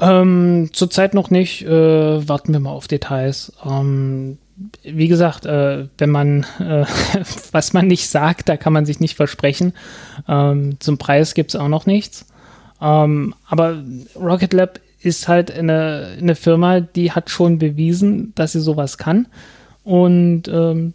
Ähm, 0.00 0.68
zurzeit 0.72 1.14
noch 1.14 1.30
nicht. 1.30 1.62
Äh, 1.62 2.28
warten 2.28 2.52
wir 2.52 2.60
mal 2.60 2.72
auf 2.72 2.88
Details. 2.88 3.52
Ähm, 3.64 4.38
wie 4.82 5.08
gesagt, 5.08 5.46
äh, 5.46 5.88
wenn 5.98 6.10
man 6.10 6.46
äh, 6.60 6.84
was 7.52 7.72
man 7.72 7.86
nicht 7.86 8.08
sagt, 8.08 8.48
da 8.48 8.56
kann 8.56 8.72
man 8.72 8.86
sich 8.86 9.00
nicht 9.00 9.16
versprechen. 9.16 9.72
Ähm, 10.28 10.76
zum 10.80 10.98
Preis 10.98 11.34
gibt 11.34 11.54
es 11.54 11.60
auch 11.60 11.68
noch 11.68 11.86
nichts. 11.86 12.26
Ähm, 12.80 13.34
aber 13.46 13.82
Rocket 14.16 14.52
Lab 14.52 14.80
ist 15.00 15.28
halt 15.28 15.50
eine, 15.50 16.16
eine 16.18 16.34
Firma, 16.34 16.80
die 16.80 17.12
hat 17.12 17.30
schon 17.30 17.58
bewiesen, 17.58 18.32
dass 18.34 18.52
sie 18.52 18.60
sowas 18.60 18.98
kann. 18.98 19.26
Und 19.82 20.48
ähm, 20.48 20.94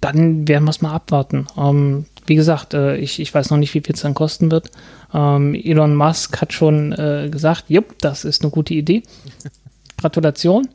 dann 0.00 0.46
werden 0.48 0.64
wir 0.64 0.70
es 0.70 0.82
mal 0.82 0.92
abwarten. 0.92 1.46
Ähm, 1.56 2.06
wie 2.26 2.34
gesagt, 2.34 2.74
äh, 2.74 2.96
ich, 2.96 3.20
ich 3.20 3.34
weiß 3.34 3.50
noch 3.50 3.58
nicht, 3.58 3.74
wie 3.74 3.80
viel 3.80 3.94
es 3.94 4.02
dann 4.02 4.14
kosten 4.14 4.50
wird. 4.50 4.70
Ähm, 5.12 5.54
Elon 5.54 5.96
Musk 5.96 6.40
hat 6.40 6.52
schon 6.52 6.92
äh, 6.92 7.28
gesagt, 7.30 7.64
jupp, 7.68 7.98
das 8.00 8.24
ist 8.24 8.42
eine 8.42 8.50
gute 8.50 8.74
Idee. 8.74 9.02
Gratulation. 9.98 10.68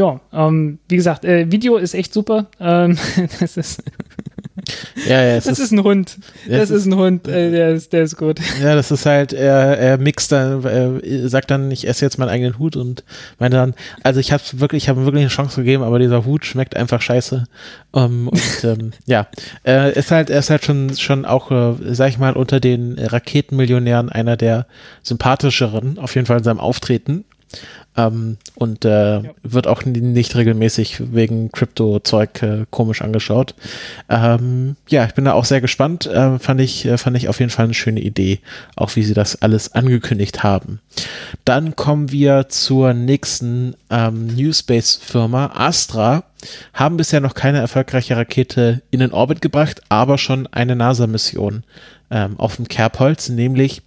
Ja, 0.00 0.18
ähm, 0.32 0.78
wie 0.88 0.96
gesagt, 0.96 1.26
äh, 1.26 1.52
Video 1.52 1.76
ist 1.76 1.92
echt 1.92 2.14
super. 2.14 2.46
Ähm, 2.58 2.96
das 3.40 3.58
ist, 3.58 3.82
Ja, 5.06 5.22
ja, 5.22 5.34
das 5.34 5.58
ist 5.58 5.72
ein 5.72 5.82
Hund. 5.82 6.16
Das 6.48 6.70
es 6.70 6.70
ist 6.70 6.86
ein 6.86 6.96
Hund. 6.96 7.28
Äh, 7.28 7.50
der, 7.50 7.70
ist, 7.70 7.92
der 7.92 8.04
ist 8.04 8.16
gut. 8.16 8.40
Ja, 8.62 8.74
das 8.74 8.90
ist 8.90 9.04
halt, 9.04 9.34
er, 9.34 9.76
er 9.78 9.98
mixt 9.98 10.32
dann, 10.32 10.64
er 10.64 11.28
sagt 11.28 11.50
dann, 11.50 11.70
ich 11.70 11.86
esse 11.86 12.02
jetzt 12.02 12.16
meinen 12.16 12.30
eigenen 12.30 12.58
Hut 12.58 12.76
und 12.76 13.04
meine 13.38 13.56
dann, 13.56 13.74
also 14.02 14.20
ich 14.20 14.32
habe 14.32 14.42
wirklich, 14.54 14.84
ich 14.84 14.88
habe 14.88 15.04
wirklich 15.04 15.20
eine 15.20 15.30
Chance 15.30 15.60
gegeben, 15.60 15.82
aber 15.82 15.98
dieser 15.98 16.24
Hut 16.24 16.46
schmeckt 16.46 16.76
einfach 16.76 17.02
scheiße. 17.02 17.44
Um, 17.92 18.28
und 18.28 18.40
ähm, 18.64 18.92
ja, 19.04 19.26
er 19.64 19.94
ist 19.94 20.10
halt, 20.10 20.30
er 20.30 20.38
ist 20.38 20.48
halt 20.48 20.64
schon, 20.64 20.96
schon 20.96 21.26
auch, 21.26 21.50
äh, 21.50 21.74
sag 21.92 22.08
ich 22.08 22.18
mal, 22.18 22.32
unter 22.32 22.58
den 22.58 22.98
Raketenmillionären 22.98 24.08
einer 24.08 24.38
der 24.38 24.66
sympathischeren, 25.02 25.98
auf 25.98 26.14
jeden 26.14 26.26
Fall 26.26 26.38
in 26.38 26.44
seinem 26.44 26.60
Auftreten. 26.60 27.26
Ähm, 28.06 28.36
und 28.54 28.84
äh, 28.84 29.22
wird 29.42 29.66
auch 29.66 29.84
nicht 29.84 30.36
regelmäßig 30.36 31.12
wegen 31.12 31.50
Krypto-Zeug 31.52 32.42
äh, 32.42 32.66
komisch 32.70 33.02
angeschaut. 33.02 33.54
Ähm, 34.08 34.76
ja, 34.88 35.04
ich 35.04 35.14
bin 35.14 35.24
da 35.24 35.32
auch 35.32 35.44
sehr 35.44 35.60
gespannt. 35.60 36.06
Äh, 36.06 36.38
fand, 36.38 36.60
ich, 36.60 36.86
äh, 36.86 36.98
fand 36.98 37.16
ich 37.16 37.28
auf 37.28 37.40
jeden 37.40 37.50
Fall 37.50 37.64
eine 37.64 37.74
schöne 37.74 38.00
Idee, 38.00 38.40
auch 38.76 38.96
wie 38.96 39.02
sie 39.02 39.14
das 39.14 39.42
alles 39.42 39.74
angekündigt 39.74 40.42
haben. 40.42 40.80
Dann 41.44 41.76
kommen 41.76 42.10
wir 42.10 42.48
zur 42.48 42.92
nächsten 42.94 43.74
ähm, 43.90 44.28
New 44.28 44.52
Space-Firma, 44.52 45.52
Astra. 45.54 46.24
Haben 46.72 46.96
bisher 46.96 47.20
noch 47.20 47.34
keine 47.34 47.58
erfolgreiche 47.58 48.16
Rakete 48.16 48.82
in 48.90 49.00
den 49.00 49.12
Orbit 49.12 49.40
gebracht, 49.40 49.82
aber 49.88 50.16
schon 50.16 50.46
eine 50.48 50.74
NASA-Mission 50.74 51.64
ähm, 52.10 52.38
auf 52.38 52.56
dem 52.56 52.68
Kerbholz, 52.68 53.28
nämlich 53.28 53.82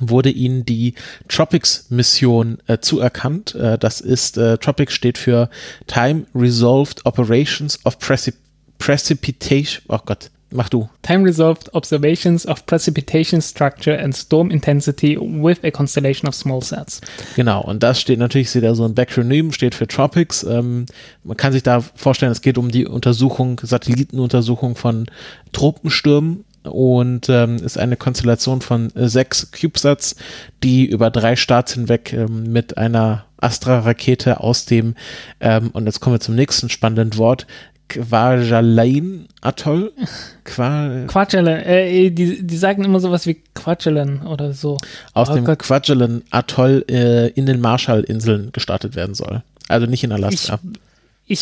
wurde 0.00 0.30
ihnen 0.30 0.64
die 0.64 0.94
Tropics-Mission 1.28 2.58
äh, 2.66 2.78
zuerkannt. 2.78 3.54
Äh, 3.54 3.78
das 3.78 4.00
ist, 4.00 4.38
äh, 4.38 4.58
Tropics 4.58 4.94
steht 4.94 5.18
für 5.18 5.50
Time 5.86 6.26
Resolved 6.34 7.04
Operations 7.04 7.78
of 7.84 7.98
Precip 7.98 8.36
Precipitation. 8.78 9.84
Oh 9.88 10.00
Gott, 10.04 10.30
mach 10.50 10.68
du. 10.68 10.88
Time 11.02 11.24
resolved 11.24 11.72
observations 11.74 12.46
of 12.46 12.66
precipitation 12.66 13.40
structure 13.40 13.96
and 13.96 14.14
storm 14.16 14.50
intensity 14.50 15.16
with 15.16 15.58
a 15.62 15.70
constellation 15.70 16.28
of 16.28 16.34
small 16.34 16.62
sats. 16.62 17.00
Genau, 17.36 17.62
und 17.62 17.82
das 17.82 18.00
steht 18.00 18.18
natürlich, 18.18 18.48
ist 18.48 18.56
wieder 18.56 18.74
so 18.74 18.84
ein 18.84 18.94
Backronym, 18.94 19.52
steht 19.52 19.74
für 19.74 19.86
Tropics. 19.86 20.42
Ähm, 20.42 20.86
man 21.24 21.36
kann 21.36 21.52
sich 21.52 21.62
da 21.62 21.80
vorstellen, 21.80 22.32
es 22.32 22.42
geht 22.42 22.58
um 22.58 22.70
die 22.70 22.86
Untersuchung, 22.86 23.60
Satellitenuntersuchung 23.62 24.76
von 24.76 25.06
Tropenstürmen 25.52 26.44
und 26.64 27.28
ähm, 27.28 27.56
ist 27.56 27.78
eine 27.78 27.96
Konstellation 27.96 28.60
von 28.60 28.94
äh, 28.94 29.08
sechs 29.08 29.50
CubeSats, 29.50 30.16
die 30.62 30.86
über 30.86 31.10
drei 31.10 31.36
Starts 31.36 31.74
hinweg 31.74 32.12
ähm, 32.12 32.52
mit 32.52 32.78
einer 32.78 33.24
Astra-Rakete 33.38 34.40
aus 34.40 34.66
dem, 34.66 34.94
ähm, 35.40 35.70
und 35.72 35.86
jetzt 35.86 36.00
kommen 36.00 36.14
wir 36.16 36.20
zum 36.20 36.34
nächsten 36.36 36.68
spannenden 36.68 37.16
Wort, 37.18 37.46
Kwajalein 37.88 39.26
Atoll. 39.40 39.92
Qua 40.44 41.04
Quatschelen, 41.06 41.62
äh, 41.62 42.10
die, 42.10 42.46
die 42.46 42.56
sagen 42.56 42.84
immer 42.84 43.00
sowas 43.00 43.26
wie 43.26 43.42
Quatschelen 43.54 44.22
oder 44.22 44.52
so. 44.52 44.78
aus 45.12 45.30
Oh 45.30 45.34
dem 45.34 45.44
Gott. 45.44 45.58
Kwajalein 45.58 46.22
Atoll 46.30 46.84
äh, 46.88 47.28
in 47.28 47.46
den 47.46 47.60
Marshallinseln 47.60 48.50
gestartet 48.52 48.96
werden 48.96 49.14
soll. 49.14 49.42
Also 49.68 49.86
nicht 49.86 50.04
in 50.04 50.12
Alaska. 50.12 50.58
Ich 50.62 50.80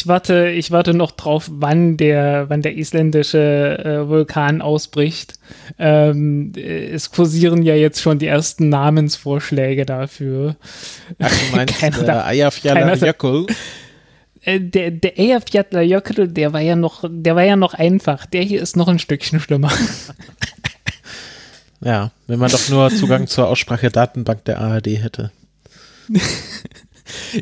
warte, 0.07 0.49
ich 0.51 0.71
warte 0.71 0.95
noch 0.95 1.11
drauf, 1.11 1.49
wann 1.51 1.97
der, 1.97 2.49
wann 2.49 2.63
der 2.63 2.77
isländische 2.77 3.79
äh, 3.79 4.09
Vulkan 4.09 4.63
ausbricht. 4.63 5.35
Ähm, 5.79 6.53
äh, 6.57 6.91
es 6.91 7.11
kursieren 7.11 7.63
ja 7.63 7.75
jetzt 7.75 8.01
schon 8.01 8.19
die 8.19 8.27
ersten 8.27 8.69
Namensvorschläge 8.69 9.87
dafür. 9.87 10.57
Ach, 11.19 11.31
du 11.31 11.57
meinst 11.57 11.79
Keiner 11.79 12.27
äh, 12.27 12.35
Eyjafjallajökull? 12.35 13.47
Äh, 14.43 14.61
der 14.61 14.91
der 14.91 15.19
Eyjafjallajökull, 15.19 16.29
der 16.29 16.53
war 16.53 16.61
ja 16.61 16.77
noch, 16.77 17.05
der 17.09 17.37
war 17.37 17.45
ja 17.45 17.57
noch 17.57 17.75
einfach. 17.75 18.27
Der 18.27 18.43
hier 18.43 18.63
ist 18.63 18.77
noch 18.77 18.89
ein 18.89 18.99
Stückchen 18.99 19.41
schlimmer. 19.41 19.73
Ja, 21.83 22.11
wenn 22.27 22.39
man 22.39 22.51
doch 22.51 22.69
nur 22.69 22.91
Zugang 22.91 23.27
zur 23.27 23.49
Aussprache-Datenbank 23.49 24.45
der 24.45 24.61
ARD 24.61 24.87
hätte. 24.87 25.33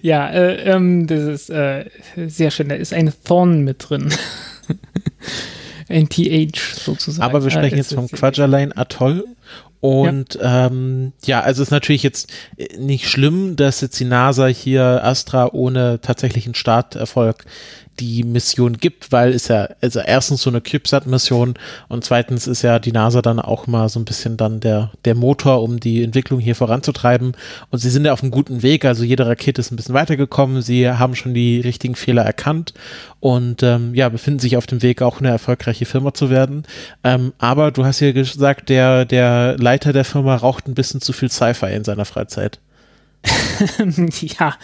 ja, 0.03 0.29
äh, 0.29 0.71
ähm, 0.73 1.07
das 1.07 1.21
ist 1.21 1.51
äh, 1.51 1.87
sehr 2.17 2.51
schön. 2.51 2.69
Da 2.69 2.75
ist 2.75 2.93
ein 2.93 3.13
Thorn 3.25 3.63
mit 3.63 3.89
drin. 3.89 4.13
ein 5.89 6.09
TH 6.09 6.57
sozusagen. 6.57 7.23
Aber 7.25 7.43
wir 7.45 7.51
sprechen 7.51 7.75
Äh, 7.75 7.79
jetzt 7.79 7.95
vom 7.95 8.09
Kwajalein 8.09 8.77
Atoll. 8.77 9.25
Und 9.81 10.35
ja. 10.35 10.67
Ähm, 10.67 11.13
ja, 11.25 11.41
also 11.41 11.63
es 11.63 11.69
ist 11.69 11.73
natürlich 11.73 12.03
jetzt 12.03 12.31
nicht 12.79 13.09
schlimm, 13.09 13.57
dass 13.57 13.81
jetzt 13.81 13.99
die 14.01 14.05
NASA 14.05 14.47
hier 14.47 15.05
Astra 15.05 15.51
ohne 15.53 16.01
tatsächlichen 16.01 16.55
Starterfolg 16.55 17.45
die 18.01 18.23
Mission 18.23 18.75
gibt, 18.75 19.13
weil 19.13 19.33
ist 19.33 19.49
ja 19.49 19.69
also 19.81 20.01
erstens 20.01 20.43
so 20.43 20.51
eine 20.51 20.61
CubeSat-Mission 20.61 21.55
und 21.89 22.05
zweitens 22.05 22.47
ist 22.47 22.63
ja 22.63 22.79
die 22.79 22.93
NASA 22.93 23.23
dann 23.23 23.41
auch 23.41 23.67
mal 23.67 23.89
so 23.89 23.99
ein 23.99 24.05
bisschen 24.05 24.37
dann 24.37 24.61
der, 24.61 24.93
der 25.05 25.15
Motor, 25.15 25.63
um 25.63 25.81
die 25.81 26.03
Entwicklung 26.03 26.41
hier 26.41 26.55
voranzutreiben. 26.55 27.37
Und 27.71 27.79
sie 27.79 27.91
sind 27.91 28.05
ja 28.05 28.13
auf 28.13 28.23
einem 28.23 28.31
guten 28.31 28.63
Weg, 28.63 28.85
also 28.85 29.05
jede 29.05 29.27
Rakete 29.27 29.61
ist 29.61 29.73
ein 29.73 29.77
bisschen 29.77 29.95
weitergekommen, 29.95 30.63
sie 30.63 30.89
haben 30.89 31.15
schon 31.15 31.35
die 31.35 31.61
richtigen 31.61 31.95
Fehler 31.95 32.23
erkannt 32.23 32.75
und 33.21 33.63
ähm, 33.63 33.95
ja, 33.95 34.09
befinden 34.09 34.41
sich 34.41 34.57
auf 34.57 34.67
dem 34.67 34.83
Weg, 34.83 35.03
auch 35.03 35.19
eine 35.19 35.31
erfolgreiche 35.31 35.85
Firma 35.85 36.15
zu 36.15 36.31
werden. 36.31 36.65
Ähm, 37.03 37.33
aber 37.39 37.73
du 37.73 37.85
hast 37.85 38.01
ja 38.01 38.13
gesagt, 38.13 38.69
der, 38.69 39.05
der 39.05 39.57
Leiter 39.69 39.93
der 39.93 40.07
Firma 40.07 40.35
raucht 40.35 40.67
ein 40.67 40.73
bisschen 40.73 41.03
zu 41.03 41.13
viel 41.13 41.31
Sci-Fi 41.31 41.75
in 41.75 41.85
seiner 41.85 42.07
Freizeit. 42.07 42.59
ja, 44.23 44.55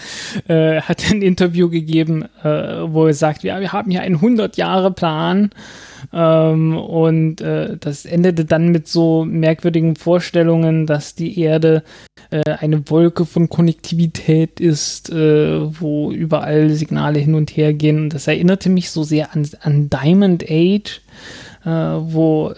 äh, 0.49 0.81
hat 0.81 1.11
ein 1.11 1.21
Interview 1.21 1.69
gegeben, 1.69 2.25
äh, 2.43 2.91
wo 2.91 3.07
er 3.07 3.13
sagt, 3.13 3.43
ja, 3.43 3.61
wir 3.61 3.73
haben 3.73 3.91
hier 3.91 4.01
einen 4.01 4.17
100-Jahre-Plan 4.17 5.51
ähm, 6.11 6.79
und 6.79 7.43
äh, 7.43 7.77
das 7.79 8.07
endete 8.07 8.47
dann 8.47 8.71
mit 8.71 8.89
so 8.89 9.27
merkwürdigen 9.27 9.97
Vorstellungen, 9.97 10.87
dass 10.87 11.15
die 11.15 11.39
Erde 11.39 11.83
äh, 12.31 12.53
eine 12.53 12.89
Wolke 12.89 13.27
von 13.27 13.51
Konnektivität 13.51 14.59
ist, 14.59 15.11
äh, 15.11 15.81
wo 15.81 16.13
überall 16.13 16.71
Signale 16.71 17.19
hin 17.19 17.35
und 17.35 17.51
her 17.51 17.75
gehen. 17.75 18.05
Und 18.05 18.15
das 18.15 18.27
erinnerte 18.27 18.71
mich 18.71 18.91
so 18.91 19.03
sehr 19.03 19.35
an, 19.35 19.47
an 19.61 19.91
Diamond 19.91 20.45
Age, 20.49 21.03
äh, 21.67 21.69
wo 21.69 22.55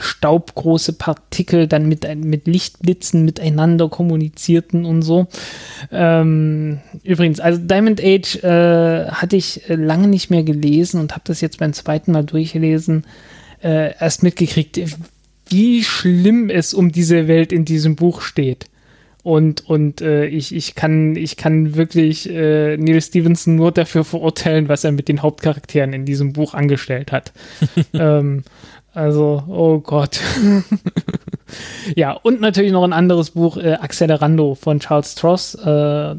staubgroße 0.00 0.94
Partikel 0.94 1.66
dann 1.66 1.88
mit, 1.88 2.06
mit 2.16 2.46
Lichtblitzen 2.46 3.24
miteinander 3.24 3.88
kommunizierten 3.88 4.84
und 4.84 5.02
so. 5.02 5.26
Ähm, 5.92 6.78
übrigens, 7.02 7.40
also 7.40 7.60
Diamond 7.60 8.00
Age 8.02 8.36
äh, 8.42 9.10
hatte 9.10 9.36
ich 9.36 9.68
äh, 9.68 9.74
lange 9.74 10.08
nicht 10.08 10.30
mehr 10.30 10.42
gelesen 10.42 11.00
und 11.00 11.12
habe 11.12 11.22
das 11.24 11.40
jetzt 11.40 11.58
beim 11.58 11.72
zweiten 11.72 12.12
Mal 12.12 12.24
durchgelesen, 12.24 13.04
äh, 13.62 13.94
erst 13.98 14.22
mitgekriegt, 14.22 14.80
wie 15.48 15.82
schlimm 15.82 16.50
es 16.50 16.74
um 16.74 16.92
diese 16.92 17.28
Welt 17.28 17.52
in 17.52 17.64
diesem 17.64 17.96
Buch 17.96 18.20
steht. 18.20 18.66
Und, 19.24 19.68
und 19.68 20.00
äh, 20.00 20.26
ich, 20.26 20.54
ich, 20.54 20.74
kann, 20.74 21.16
ich 21.16 21.36
kann 21.36 21.74
wirklich 21.74 22.30
äh, 22.30 22.76
Neil 22.76 23.02
Stevenson 23.02 23.56
nur 23.56 23.72
dafür 23.72 24.04
verurteilen, 24.04 24.68
was 24.68 24.84
er 24.84 24.92
mit 24.92 25.08
den 25.08 25.22
Hauptcharakteren 25.22 25.92
in 25.92 26.06
diesem 26.06 26.32
Buch 26.32 26.54
angestellt 26.54 27.12
hat. 27.12 27.32
ähm, 27.92 28.44
also, 28.98 29.44
oh 29.46 29.78
Gott. 29.78 30.20
ja, 31.94 32.12
und 32.12 32.40
natürlich 32.40 32.72
noch 32.72 32.82
ein 32.82 32.92
anderes 32.92 33.30
Buch, 33.30 33.56
äh, 33.56 33.74
Accelerando 33.74 34.56
von 34.56 34.80
Charles 34.80 35.12
Stross. 35.12 35.54
Äh, 35.54 36.16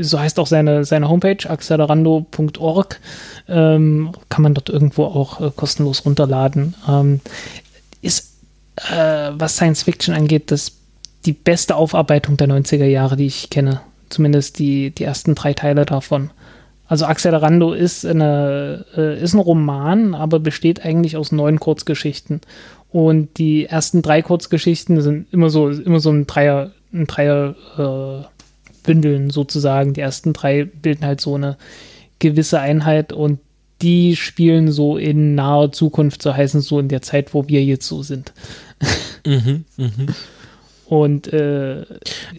so 0.00 0.20
heißt 0.20 0.38
auch 0.38 0.46
seine, 0.46 0.84
seine 0.84 1.08
Homepage, 1.08 1.50
accelerando.org. 1.50 3.00
Ähm, 3.48 4.12
kann 4.28 4.42
man 4.42 4.54
dort 4.54 4.68
irgendwo 4.68 5.06
auch 5.06 5.40
äh, 5.40 5.50
kostenlos 5.54 6.04
runterladen. 6.06 6.76
Ähm, 6.88 7.20
ist, 8.00 8.38
äh, 8.76 9.32
was 9.32 9.56
Science 9.56 9.82
Fiction 9.82 10.14
angeht, 10.14 10.52
das 10.52 10.72
die 11.26 11.32
beste 11.32 11.74
Aufarbeitung 11.74 12.36
der 12.36 12.48
90er 12.48 12.84
Jahre, 12.84 13.16
die 13.16 13.26
ich 13.26 13.50
kenne. 13.50 13.80
Zumindest 14.08 14.60
die, 14.60 14.92
die 14.92 15.02
ersten 15.02 15.34
drei 15.34 15.52
Teile 15.52 15.84
davon. 15.84 16.30
Also 16.86 17.06
Accelerando 17.06 17.72
ist, 17.72 18.04
eine, 18.04 18.84
äh, 18.96 19.22
ist 19.22 19.34
ein 19.34 19.40
Roman, 19.40 20.14
aber 20.14 20.38
besteht 20.38 20.84
eigentlich 20.84 21.16
aus 21.16 21.32
neun 21.32 21.58
Kurzgeschichten. 21.58 22.40
Und 22.90 23.38
die 23.38 23.66
ersten 23.66 24.02
drei 24.02 24.22
Kurzgeschichten 24.22 25.00
sind 25.00 25.32
immer 25.32 25.50
so, 25.50 25.70
immer 25.70 26.00
so 26.00 26.10
ein 26.10 26.26
Dreier, 26.26 26.72
ein 26.92 27.06
Dreier 27.06 27.54
äh, 27.78 28.26
Bündeln 28.84 29.30
sozusagen. 29.30 29.94
Die 29.94 30.00
ersten 30.00 30.32
drei 30.32 30.64
bilden 30.64 31.04
halt 31.04 31.20
so 31.20 31.34
eine 31.34 31.56
gewisse 32.18 32.60
Einheit 32.60 33.12
und 33.12 33.40
die 33.82 34.14
spielen 34.16 34.70
so 34.70 34.96
in 34.96 35.34
naher 35.34 35.72
Zukunft, 35.72 36.22
so 36.22 36.34
heißen 36.34 36.60
so 36.60 36.78
in 36.78 36.88
der 36.88 37.02
Zeit, 37.02 37.34
wo 37.34 37.48
wir 37.48 37.64
jetzt 37.64 37.86
so 37.86 38.02
sind. 38.02 38.32
Mhm, 39.26 39.64
mh. 39.76 39.88
Und 40.86 41.32
äh, 41.32 41.84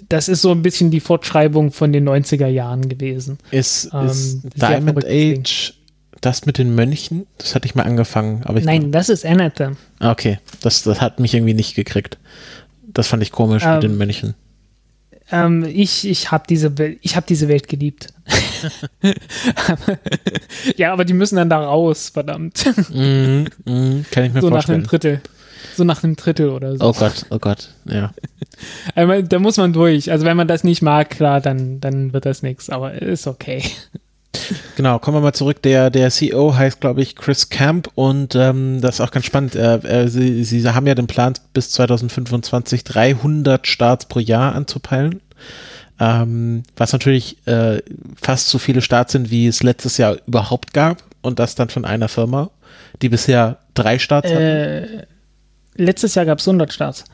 das 0.09 0.27
ist 0.27 0.41
so 0.41 0.51
ein 0.51 0.61
bisschen 0.61 0.91
die 0.91 0.99
Fortschreibung 0.99 1.71
von 1.71 1.91
den 1.91 2.07
90er 2.07 2.47
Jahren 2.47 2.87
gewesen. 2.87 3.37
Ist, 3.51 3.89
ähm, 3.93 4.05
ist 4.05 4.41
Diamond 4.55 5.05
Age 5.05 5.73
das 6.21 6.45
mit 6.45 6.57
den 6.57 6.73
Mönchen? 6.75 7.27
Das 7.37 7.55
hatte 7.55 7.65
ich 7.65 7.75
mal 7.75 7.83
angefangen. 7.83 8.43
Aber 8.45 8.59
Nein, 8.59 8.91
das 8.91 9.09
ist 9.09 9.25
Anathem. 9.25 9.77
Ah, 9.99 10.11
okay, 10.11 10.39
das, 10.61 10.83
das 10.83 11.01
hat 11.01 11.19
mich 11.19 11.33
irgendwie 11.33 11.53
nicht 11.53 11.75
gekriegt. 11.75 12.17
Das 12.87 13.07
fand 13.07 13.21
ich 13.23 13.31
komisch 13.31 13.63
ähm, 13.65 13.73
mit 13.73 13.83
den 13.83 13.97
Mönchen. 13.97 14.33
Ähm, 15.31 15.65
ich 15.65 16.07
ich 16.07 16.31
habe 16.31 16.45
diese, 16.47 16.71
hab 16.71 17.25
diese 17.27 17.47
Welt 17.47 17.67
geliebt. 17.67 18.13
ja, 20.77 20.93
aber 20.93 21.03
die 21.03 21.13
müssen 21.13 21.35
dann 21.35 21.49
da 21.49 21.63
raus, 21.63 22.09
verdammt. 22.09 22.63
mm, 22.89 23.45
mm, 23.65 24.05
kann 24.11 24.23
ich 24.23 24.33
mir 24.33 24.41
so 24.41 24.49
vorstellen. 24.49 24.51
So 24.51 24.51
nach 24.51 24.69
einem 24.69 24.83
Drittel. 24.83 25.21
So 25.75 25.83
nach 25.83 26.03
einem 26.03 26.15
Drittel 26.15 26.49
oder 26.49 26.77
so. 26.77 26.85
Oh 26.85 26.93
Gott, 26.93 27.25
oh 27.29 27.39
Gott, 27.39 27.69
ja. 27.85 28.11
Also, 28.95 29.21
da 29.21 29.39
muss 29.39 29.57
man 29.57 29.73
durch. 29.73 30.11
Also 30.11 30.25
wenn 30.25 30.37
man 30.37 30.47
das 30.47 30.63
nicht 30.63 30.81
mag, 30.81 31.09
klar, 31.09 31.41
dann, 31.41 31.81
dann 31.81 32.13
wird 32.13 32.25
das 32.25 32.41
nichts, 32.41 32.69
aber 32.69 32.93
ist 32.93 33.27
okay. 33.27 33.63
Genau, 34.75 34.99
kommen 34.99 35.17
wir 35.17 35.21
mal 35.21 35.33
zurück. 35.33 35.61
Der, 35.61 35.89
der 35.89 36.09
CEO 36.09 36.55
heißt, 36.55 36.79
glaube 36.79 37.01
ich, 37.01 37.15
Chris 37.15 37.49
Camp 37.49 37.89
und 37.95 38.35
ähm, 38.35 38.79
das 38.81 38.95
ist 38.95 39.01
auch 39.01 39.11
ganz 39.11 39.25
spannend. 39.25 39.55
Äh, 39.55 39.77
äh, 39.77 40.07
sie, 40.07 40.43
sie 40.43 40.67
haben 40.73 40.87
ja 40.87 40.95
den 40.95 41.07
Plan, 41.07 41.33
bis 41.53 41.71
2025 41.71 42.83
300 42.83 43.67
Starts 43.67 44.05
pro 44.05 44.19
Jahr 44.19 44.55
anzupeilen. 44.55 45.21
Ähm, 45.99 46.63
was 46.75 46.91
natürlich 46.91 47.37
äh, 47.47 47.81
fast 48.21 48.49
so 48.49 48.57
viele 48.57 48.81
Starts 48.81 49.13
sind, 49.13 49.31
wie 49.31 49.47
es 49.47 49.63
letztes 49.63 49.97
Jahr 49.97 50.17
überhaupt 50.27 50.73
gab 50.73 51.03
und 51.21 51.39
das 51.39 51.55
dann 51.55 51.69
von 51.69 51.85
einer 51.85 52.09
Firma, 52.09 52.49
die 53.01 53.09
bisher 53.09 53.59
drei 53.73 53.97
Starts 53.97 54.29
äh, 54.29 54.33
hatten 54.33 55.07
letztes 55.75 56.15
Jahr 56.15 56.25
gab 56.25 56.39
es 56.39 56.47
100 56.47 56.73
Starts. 56.73 57.05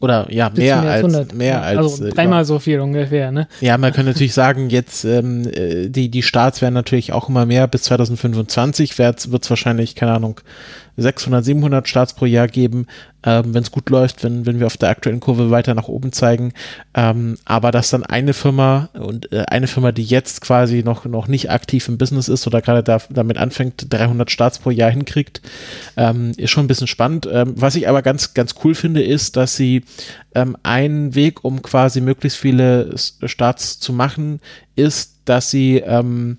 Oder 0.00 0.26
ja, 0.30 0.50
mehr, 0.50 0.82
als, 0.82 1.04
100. 1.04 1.34
mehr 1.34 1.62
als. 1.62 1.78
Also 1.78 2.06
äh, 2.06 2.10
dreimal 2.10 2.44
so 2.44 2.58
viel 2.58 2.80
ungefähr, 2.80 3.32
ne? 3.32 3.48
Ja, 3.62 3.78
man 3.78 3.94
kann 3.94 4.04
natürlich 4.04 4.34
sagen, 4.34 4.68
jetzt 4.68 5.04
ähm, 5.04 5.48
äh, 5.50 5.88
die, 5.88 6.10
die 6.10 6.22
Starts 6.22 6.60
werden 6.60 6.74
natürlich 6.74 7.12
auch 7.12 7.30
immer 7.30 7.46
mehr. 7.46 7.66
Bis 7.66 7.84
2025 7.84 8.98
wird 8.98 9.20
es 9.20 9.50
wahrscheinlich, 9.50 9.94
keine 9.94 10.12
Ahnung, 10.12 10.40
600, 10.96 11.44
700 11.44 11.88
Starts 11.88 12.14
pro 12.14 12.26
Jahr 12.26 12.48
geben, 12.48 12.86
ähm, 13.22 13.54
wenn 13.54 13.62
es 13.62 13.70
gut 13.70 13.90
läuft, 13.90 14.22
wenn, 14.24 14.46
wenn 14.46 14.60
wir 14.60 14.66
auf 14.66 14.76
der 14.76 14.88
aktuellen 14.88 15.20
Kurve 15.20 15.50
weiter 15.50 15.74
nach 15.74 15.88
oben 15.88 16.12
zeigen. 16.12 16.52
Ähm, 16.94 17.36
aber 17.44 17.70
dass 17.72 17.90
dann 17.90 18.04
eine 18.04 18.32
Firma 18.32 18.88
und 18.94 19.32
äh, 19.32 19.44
eine 19.48 19.66
Firma, 19.66 19.92
die 19.92 20.04
jetzt 20.04 20.40
quasi 20.40 20.82
noch, 20.82 21.04
noch 21.04 21.28
nicht 21.28 21.50
aktiv 21.50 21.88
im 21.88 21.98
Business 21.98 22.28
ist 22.28 22.46
oder 22.46 22.62
gerade 22.62 22.82
da, 22.82 22.98
damit 23.10 23.36
anfängt, 23.36 23.86
300 23.90 24.30
Starts 24.30 24.58
pro 24.58 24.70
Jahr 24.70 24.90
hinkriegt, 24.90 25.42
ähm, 25.96 26.32
ist 26.36 26.50
schon 26.50 26.64
ein 26.64 26.68
bisschen 26.68 26.86
spannend. 26.86 27.28
Ähm, 27.30 27.54
was 27.56 27.76
ich 27.76 27.88
aber 27.88 28.02
ganz, 28.02 28.34
ganz 28.34 28.54
cool 28.64 28.74
finde, 28.74 29.02
ist, 29.02 29.36
dass 29.36 29.56
sie 29.56 29.84
ähm, 30.34 30.56
einen 30.62 31.14
Weg, 31.14 31.44
um 31.44 31.62
quasi 31.62 32.00
möglichst 32.00 32.38
viele 32.38 32.94
Starts 32.96 33.80
zu 33.80 33.92
machen, 33.92 34.40
ist, 34.76 35.16
dass 35.24 35.50
sie 35.50 35.78
ähm, 35.78 36.38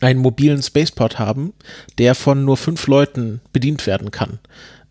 einen 0.00 0.20
mobilen 0.20 0.62
Spaceport 0.62 1.18
haben, 1.18 1.52
der 1.98 2.14
von 2.14 2.44
nur 2.44 2.56
fünf 2.56 2.86
Leuten 2.86 3.40
bedient 3.52 3.86
werden 3.86 4.10
kann. 4.10 4.38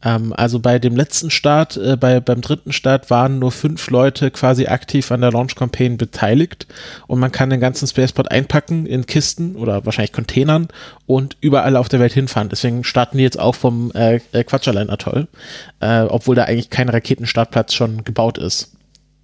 Ähm, 0.04 0.34
also 0.34 0.60
bei 0.60 0.80
dem 0.80 0.96
letzten 0.96 1.30
Start, 1.30 1.76
äh, 1.78 1.98
bei, 1.98 2.20
beim 2.20 2.42
dritten 2.42 2.72
Start 2.72 3.10
waren 3.10 3.40
nur 3.40 3.52
fünf 3.52 3.90
Leute 3.90 4.32
quasi 4.32 4.68
aktiv 4.68 5.12
an 5.12 5.22
der 5.22 5.32
Launch 5.32 5.56
Campaign 5.56 5.98
beteiligt 5.98 6.68
und 7.08 7.20
man 7.20 7.32
kann 7.32 7.50
den 7.50 7.60
ganzen 7.60 7.88
Spaceport 7.88 8.32
einpacken 8.32 8.86
in 8.86 9.06
Kisten 9.06 9.56
oder 9.56 9.86
wahrscheinlich 9.86 10.14
Containern 10.14 10.70
und 11.06 11.36
überall 11.42 11.76
auf 11.76 11.90
der 11.90 12.00
Welt 12.00 12.14
hinfahren. 12.14 12.50
Deswegen 12.50 12.84
starten 12.84 13.18
die 13.18 13.24
jetzt 13.24 13.40
auch 13.40 13.56
vom 13.56 13.92
äh, 13.94 14.22
äh 14.32 14.44
Quatscherlein 14.44 14.90
Atoll, 14.90 15.28
äh, 15.82 16.02
obwohl 16.02 16.36
da 16.36 16.46
eigentlich 16.46 16.70
kein 16.70 16.90
Raketenstartplatz 16.90 17.74
schon 17.74 18.04
gebaut 18.06 18.38
ist. 18.38 18.76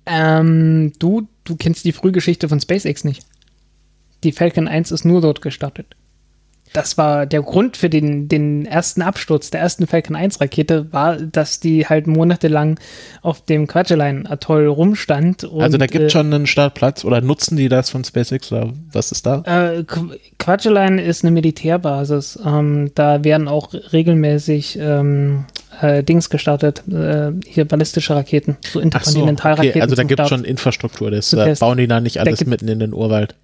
Ähm, 0.06 0.94
du, 1.00 1.28
du 1.46 1.56
kennst 1.56 1.86
die 1.86 1.94
Frühgeschichte 1.94 2.50
von 2.50 2.60
SpaceX 2.60 3.06
nicht 3.06 3.24
die 4.26 4.32
Falcon 4.32 4.68
1 4.68 4.92
ist 4.92 5.06
nur 5.06 5.22
dort 5.22 5.42
gestartet. 5.42 5.96
Das 6.74 6.98
war 6.98 7.26
der 7.26 7.42
Grund 7.42 7.78
für 7.78 7.90
den, 7.90 8.28
den 8.28 8.66
ersten 8.66 9.02
Absturz 9.02 9.50
der 9.50 9.62
ersten 9.62 9.88
Falcon 9.88 10.16
1 10.16 10.42
Rakete, 10.42 10.92
war, 10.92 11.16
dass 11.16 11.62
die 11.62 11.86
halt 11.86 12.06
monatelang 12.06 12.78
auf 13.22 13.46
dem 13.46 13.66
Quadraline 13.68 14.30
Atoll 14.30 14.68
rumstand. 14.68 15.46
Und, 15.46 15.62
also 15.62 15.78
da 15.78 15.86
gibt 15.86 16.04
es 16.04 16.12
äh, 16.12 16.18
schon 16.18 16.34
einen 16.34 16.48
Startplatz 16.48 17.06
oder 17.06 17.22
nutzen 17.22 17.56
die 17.56 17.70
das 17.70 17.90
von 17.90 18.04
SpaceX 18.04 18.52
oder 18.52 18.74
was 18.92 19.14
ist 19.14 19.26
da? 19.26 19.44
Äh, 19.46 19.86
Quadraline 20.38 21.02
ist 21.02 21.24
eine 21.24 21.32
Militärbasis. 21.32 22.38
Ähm, 22.46 22.92
da 22.94 23.24
werden 23.24 23.48
auch 23.48 23.74
regelmäßig 23.74 24.78
ähm, 24.78 25.46
äh, 25.80 26.04
Dings 26.04 26.30
gestartet, 26.30 26.84
äh, 26.90 27.32
hier 27.48 27.66
ballistische 27.66 28.16
Raketen, 28.16 28.58
so 28.70 28.82
Interkontinentalraketen. 28.82 29.72
So, 29.72 29.78
okay. 29.78 29.82
Also 29.82 29.96
da 29.96 30.04
gibt 30.04 30.20
es 30.20 30.28
schon 30.28 30.44
Infrastruktur, 30.44 31.12
das 31.12 31.32
äh, 31.32 31.56
bauen 31.58 31.78
die 31.78 31.88
da 31.88 32.02
nicht 32.02 32.20
alles 32.20 32.40
da 32.40 32.50
mitten 32.50 32.68
in 32.68 32.80
den 32.80 32.94
Urwald. 32.94 33.36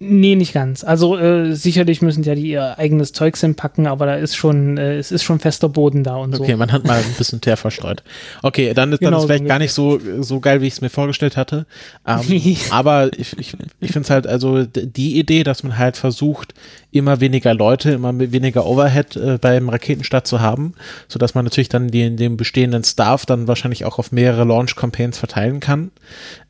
Nee, 0.00 0.36
nicht 0.36 0.52
ganz. 0.52 0.84
Also 0.84 1.18
äh, 1.18 1.54
sicherlich 1.54 2.02
müssen 2.02 2.22
ja 2.22 2.36
die 2.36 2.50
ihr 2.50 2.78
eigenes 2.78 3.12
Zeugs 3.12 3.40
hinpacken, 3.40 3.88
aber 3.88 4.06
da 4.06 4.14
ist 4.14 4.36
schon, 4.36 4.78
äh, 4.78 4.96
es 4.96 5.10
ist 5.10 5.24
schon 5.24 5.40
fester 5.40 5.68
Boden 5.68 6.04
da 6.04 6.16
und 6.16 6.28
okay, 6.30 6.36
so. 6.36 6.42
Okay, 6.44 6.56
man 6.56 6.70
hat 6.70 6.84
mal 6.84 6.98
ein 6.98 7.14
bisschen 7.18 7.40
Teer 7.40 7.56
verstreut. 7.56 8.04
Okay, 8.42 8.74
dann 8.74 8.92
ist, 8.92 9.00
genau, 9.00 9.10
dann 9.10 9.18
ist 9.18 9.26
vielleicht 9.26 9.42
so 9.42 9.48
gar 9.48 9.58
nicht 9.58 9.72
so, 9.72 9.98
so 10.20 10.38
geil, 10.38 10.62
wie 10.62 10.68
ich 10.68 10.74
es 10.74 10.80
mir 10.80 10.88
vorgestellt 10.88 11.36
hatte. 11.36 11.66
Ähm, 12.06 12.56
aber 12.70 13.10
ich, 13.18 13.36
ich, 13.38 13.56
ich 13.80 13.90
finde 13.90 14.04
es 14.04 14.10
halt, 14.10 14.28
also 14.28 14.64
die 14.64 15.18
Idee, 15.18 15.42
dass 15.42 15.64
man 15.64 15.76
halt 15.76 15.96
versucht, 15.96 16.54
immer 16.90 17.20
weniger 17.20 17.52
Leute, 17.52 17.90
immer 17.90 18.18
weniger 18.18 18.66
Overhead 18.66 19.16
äh, 19.16 19.38
beim 19.38 19.68
Raketenstart 19.68 20.26
zu 20.26 20.40
haben, 20.40 20.74
so 21.06 21.18
dass 21.18 21.34
man 21.34 21.44
natürlich 21.44 21.68
dann 21.68 21.88
den, 21.88 22.16
den 22.16 22.36
bestehenden 22.36 22.82
Staff 22.82 23.26
dann 23.26 23.46
wahrscheinlich 23.46 23.84
auch 23.84 23.98
auf 23.98 24.10
mehrere 24.10 24.44
Launch-Campaigns 24.44 25.18
verteilen 25.18 25.60
kann. 25.60 25.90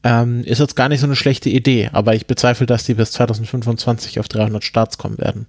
Ähm, 0.04 0.44
ist 0.44 0.60
jetzt 0.60 0.76
gar 0.76 0.88
nicht 0.88 1.00
so 1.00 1.06
eine 1.06 1.16
schlechte 1.16 1.50
Idee, 1.50 1.90
aber 1.92 2.14
ich 2.14 2.26
bezweifle, 2.26 2.66
dass 2.66 2.84
die 2.84 2.94
bis 2.94 3.10
2025 3.38 4.20
auf 4.20 4.28
300 4.28 4.64
Starts 4.64 4.98
kommen 4.98 5.18
werden. 5.18 5.46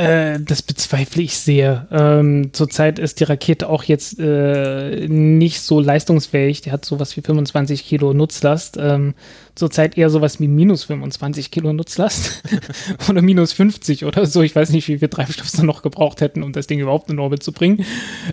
Äh, 0.00 0.40
das 0.40 0.62
bezweifle 0.62 1.22
ich 1.22 1.36
sehr. 1.36 1.86
Ähm, 1.90 2.54
zurzeit 2.54 2.98
ist 2.98 3.20
die 3.20 3.24
Rakete 3.24 3.68
auch 3.68 3.84
jetzt 3.84 4.18
äh, 4.18 5.06
nicht 5.08 5.60
so 5.60 5.78
leistungsfähig. 5.78 6.62
Die 6.62 6.72
hat 6.72 6.86
sowas 6.86 7.14
wie 7.18 7.20
25 7.20 7.84
Kilo 7.84 8.14
Nutzlast. 8.14 8.78
Ähm, 8.80 9.12
zurzeit 9.54 9.98
eher 9.98 10.08
sowas 10.08 10.40
wie 10.40 10.48
minus 10.48 10.84
25 10.84 11.50
Kilo 11.50 11.74
Nutzlast 11.74 12.42
oder 13.10 13.20
minus 13.20 13.52
50 13.52 14.06
oder 14.06 14.24
so. 14.24 14.40
Ich 14.40 14.56
weiß 14.56 14.70
nicht, 14.70 14.88
wie 14.88 14.98
viel 14.98 15.08
Treibstoff 15.08 15.50
sie 15.50 15.66
noch 15.66 15.82
gebraucht 15.82 16.22
hätten, 16.22 16.42
um 16.42 16.54
das 16.54 16.66
Ding 16.66 16.80
überhaupt 16.80 17.10
in 17.10 17.18
Orbit 17.18 17.42
zu 17.42 17.52
bringen. 17.52 17.84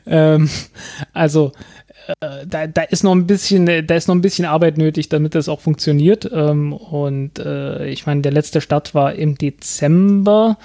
Ähm, 0.05 0.49
also 1.11 1.51
äh, 2.21 2.45
da, 2.47 2.67
da 2.67 2.83
ist 2.83 3.03
noch 3.03 3.13
ein 3.13 3.27
bisschen, 3.27 3.65
da 3.65 3.95
ist 3.95 4.07
noch 4.07 4.15
ein 4.15 4.21
bisschen 4.21 4.45
Arbeit 4.45 4.77
nötig, 4.77 5.09
damit 5.09 5.35
das 5.35 5.49
auch 5.49 5.59
funktioniert. 5.59 6.29
Ähm, 6.31 6.71
und 6.71 7.39
äh, 7.39 7.89
ich 7.89 8.05
meine, 8.05 8.21
der 8.21 8.31
letzte 8.31 8.61
Start 8.61 8.95
war 8.95 9.15
im 9.15 9.37
Dezember 9.37 10.57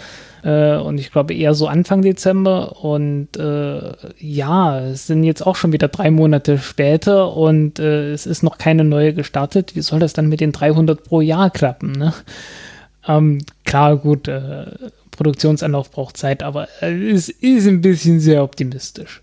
äh, 0.42 0.76
und 0.76 0.98
ich 0.98 1.12
glaube 1.12 1.34
eher 1.34 1.54
so 1.54 1.66
Anfang 1.66 2.02
Dezember. 2.02 2.82
Und 2.82 3.36
äh, 3.36 3.92
ja, 4.18 4.80
es 4.80 5.06
sind 5.06 5.24
jetzt 5.24 5.46
auch 5.46 5.56
schon 5.56 5.72
wieder 5.72 5.88
drei 5.88 6.10
Monate 6.10 6.58
später 6.58 7.36
und 7.36 7.78
äh, 7.78 8.12
es 8.12 8.26
ist 8.26 8.42
noch 8.42 8.58
keine 8.58 8.84
neue 8.84 9.14
gestartet. 9.14 9.74
Wie 9.74 9.82
soll 9.82 10.00
das 10.00 10.12
dann 10.12 10.28
mit 10.28 10.40
den 10.40 10.52
300 10.52 11.04
pro 11.04 11.20
Jahr 11.20 11.50
klappen? 11.50 11.92
Ne? 11.92 12.12
Ähm, 13.06 13.38
klar, 13.64 13.96
gut, 13.96 14.28
äh, 14.28 14.66
Produktionsanlauf 15.10 15.90
braucht 15.90 16.16
Zeit, 16.16 16.42
aber 16.42 16.68
es 16.80 17.28
ist 17.28 17.66
ein 17.66 17.80
bisschen 17.80 18.18
sehr 18.20 18.42
optimistisch 18.42 19.20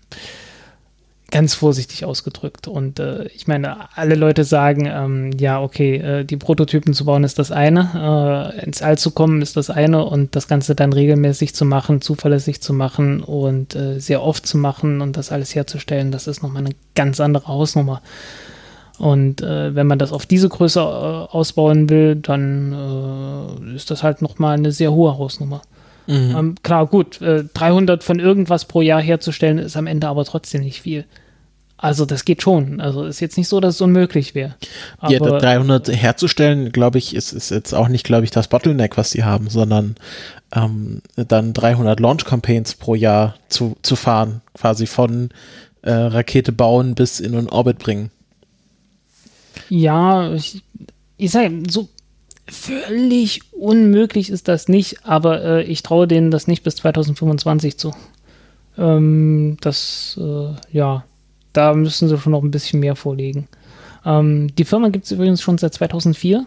ganz 1.30 1.54
vorsichtig 1.54 2.04
ausgedrückt. 2.04 2.68
Und 2.68 2.98
äh, 2.98 3.24
ich 3.28 3.46
meine, 3.46 3.88
alle 3.96 4.14
Leute 4.14 4.44
sagen, 4.44 4.86
ähm, 4.86 5.30
ja, 5.38 5.60
okay, 5.60 5.96
äh, 5.96 6.24
die 6.24 6.36
Prototypen 6.36 6.94
zu 6.94 7.04
bauen 7.04 7.24
ist 7.24 7.38
das 7.38 7.50
eine, 7.50 8.54
äh, 8.56 8.64
ins 8.64 8.82
All 8.82 8.98
zu 8.98 9.10
kommen 9.12 9.42
ist 9.42 9.56
das 9.56 9.70
eine 9.70 10.04
und 10.04 10.36
das 10.36 10.48
Ganze 10.48 10.74
dann 10.74 10.92
regelmäßig 10.92 11.54
zu 11.54 11.64
machen, 11.64 12.00
zuverlässig 12.00 12.60
zu 12.60 12.72
machen 12.72 13.22
und 13.22 13.74
äh, 13.74 14.00
sehr 14.00 14.22
oft 14.22 14.46
zu 14.46 14.58
machen 14.58 15.00
und 15.00 15.16
das 15.16 15.32
alles 15.32 15.54
herzustellen, 15.54 16.12
das 16.12 16.26
ist 16.26 16.42
nochmal 16.42 16.64
eine 16.64 16.74
ganz 16.94 17.20
andere 17.20 17.46
Hausnummer. 17.48 18.02
Und 18.98 19.40
äh, 19.40 19.74
wenn 19.74 19.86
man 19.86 19.98
das 19.98 20.12
auf 20.12 20.26
diese 20.26 20.48
Größe 20.48 20.80
äh, 20.80 20.82
ausbauen 20.82 21.88
will, 21.88 22.16
dann 22.16 23.72
ist 23.74 23.90
das 23.90 24.02
halt 24.02 24.20
nochmal 24.20 24.58
eine 24.58 24.72
sehr 24.72 24.92
hohe 24.92 25.16
Hausnummer. 25.16 25.62
Mhm. 26.10 26.34
Ähm, 26.36 26.54
klar, 26.62 26.86
gut, 26.86 27.20
äh, 27.22 27.44
300 27.54 28.02
von 28.02 28.18
irgendwas 28.18 28.64
pro 28.64 28.80
Jahr 28.82 29.00
herzustellen, 29.00 29.58
ist 29.58 29.76
am 29.76 29.86
Ende 29.86 30.08
aber 30.08 30.24
trotzdem 30.24 30.62
nicht 30.62 30.82
viel. 30.82 31.04
Also 31.82 32.04
das 32.04 32.26
geht 32.26 32.42
schon. 32.42 32.78
Also 32.78 33.04
ist 33.04 33.20
jetzt 33.20 33.38
nicht 33.38 33.48
so, 33.48 33.58
dass 33.58 33.76
es 33.76 33.80
unmöglich 33.80 34.34
wäre. 34.34 34.54
Ja, 35.08 35.18
300 35.18 35.88
herzustellen, 35.88 36.72
glaube 36.72 36.98
ich, 36.98 37.14
ist, 37.16 37.32
ist 37.32 37.50
jetzt 37.50 37.72
auch 37.72 37.88
nicht, 37.88 38.04
glaube 38.04 38.24
ich, 38.24 38.30
das 38.30 38.48
Bottleneck, 38.48 38.98
was 38.98 39.12
sie 39.12 39.24
haben, 39.24 39.48
sondern 39.48 39.96
ähm, 40.54 41.00
dann 41.16 41.54
300 41.54 41.98
Launch 41.98 42.26
Campaigns 42.26 42.74
pro 42.74 42.94
Jahr 42.94 43.34
zu, 43.48 43.78
zu 43.80 43.96
fahren, 43.96 44.42
quasi 44.52 44.86
von 44.86 45.30
äh, 45.80 45.90
Rakete 45.90 46.52
bauen 46.52 46.94
bis 46.94 47.18
in 47.18 47.32
den 47.32 47.48
Orbit 47.48 47.78
bringen. 47.78 48.10
Ja, 49.70 50.34
ich, 50.34 50.62
ich 51.16 51.30
sage, 51.30 51.62
so 51.66 51.88
völlig 52.46 53.40
unmöglich 53.52 54.28
ist 54.28 54.48
das 54.48 54.68
nicht, 54.68 55.06
aber 55.06 55.42
äh, 55.42 55.62
ich 55.62 55.82
traue 55.82 56.06
denen 56.06 56.30
das 56.30 56.46
nicht 56.46 56.62
bis 56.62 56.76
2025 56.76 57.78
zu. 57.78 57.94
Ähm, 58.76 59.56
das, 59.62 60.20
äh, 60.20 60.76
ja, 60.76 61.04
da 61.52 61.74
müssen 61.74 62.08
sie 62.08 62.18
schon 62.18 62.32
noch 62.32 62.42
ein 62.42 62.50
bisschen 62.50 62.80
mehr 62.80 62.96
vorlegen. 62.96 63.48
Ähm, 64.04 64.54
die 64.56 64.64
Firma 64.64 64.88
gibt 64.88 65.04
es 65.04 65.12
übrigens 65.12 65.42
schon 65.42 65.58
seit 65.58 65.74
2004. 65.74 66.46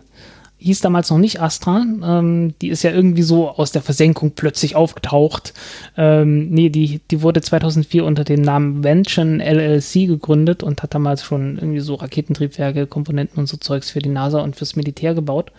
Hieß 0.58 0.80
damals 0.80 1.10
noch 1.10 1.18
nicht 1.18 1.42
Astra. 1.42 1.84
Ähm, 2.04 2.54
die 2.62 2.70
ist 2.70 2.84
ja 2.84 2.92
irgendwie 2.92 3.24
so 3.24 3.50
aus 3.50 3.72
der 3.72 3.82
Versenkung 3.82 4.32
plötzlich 4.32 4.78
aufgetaucht. 4.78 5.54
Ähm, 5.98 6.50
nee, 6.52 6.70
die, 6.70 7.02
die 7.12 7.22
wurde 7.22 7.42
2004 7.42 8.06
unter 8.06 8.24
dem 8.24 8.42
Namen 8.42 8.84
Vention 8.84 9.42
LLC 9.42 10.08
gegründet 10.08 10.64
und 10.64 10.82
hat 10.82 10.94
damals 10.96 11.24
schon 11.24 11.58
irgendwie 11.58 11.82
so 11.82 11.96
Raketentriebwerke, 11.96 12.88
Komponenten 12.88 13.40
und 13.40 13.48
so 13.48 13.58
Zeugs 13.58 13.92
für 13.92 14.00
die 14.00 14.10
NASA 14.10 14.40
und 14.40 14.56
fürs 14.56 14.78
Militär 14.78 15.14
gebaut. 15.14 15.52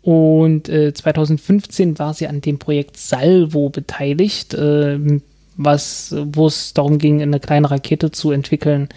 Und 0.00 0.70
äh, 0.70 0.94
2015 0.94 1.98
war 1.98 2.14
sie 2.14 2.28
an 2.28 2.40
dem 2.40 2.58
Projekt 2.58 2.96
Salvo 2.96 3.68
beteiligt, 3.68 4.54
äh, 4.54 4.98
was, 5.58 6.14
wo 6.16 6.46
es 6.46 6.72
darum 6.72 6.98
ging, 6.98 7.20
eine 7.20 7.40
kleine 7.40 7.70
Rakete 7.70 8.10
zu 8.10 8.30
entwickeln, 8.30 8.88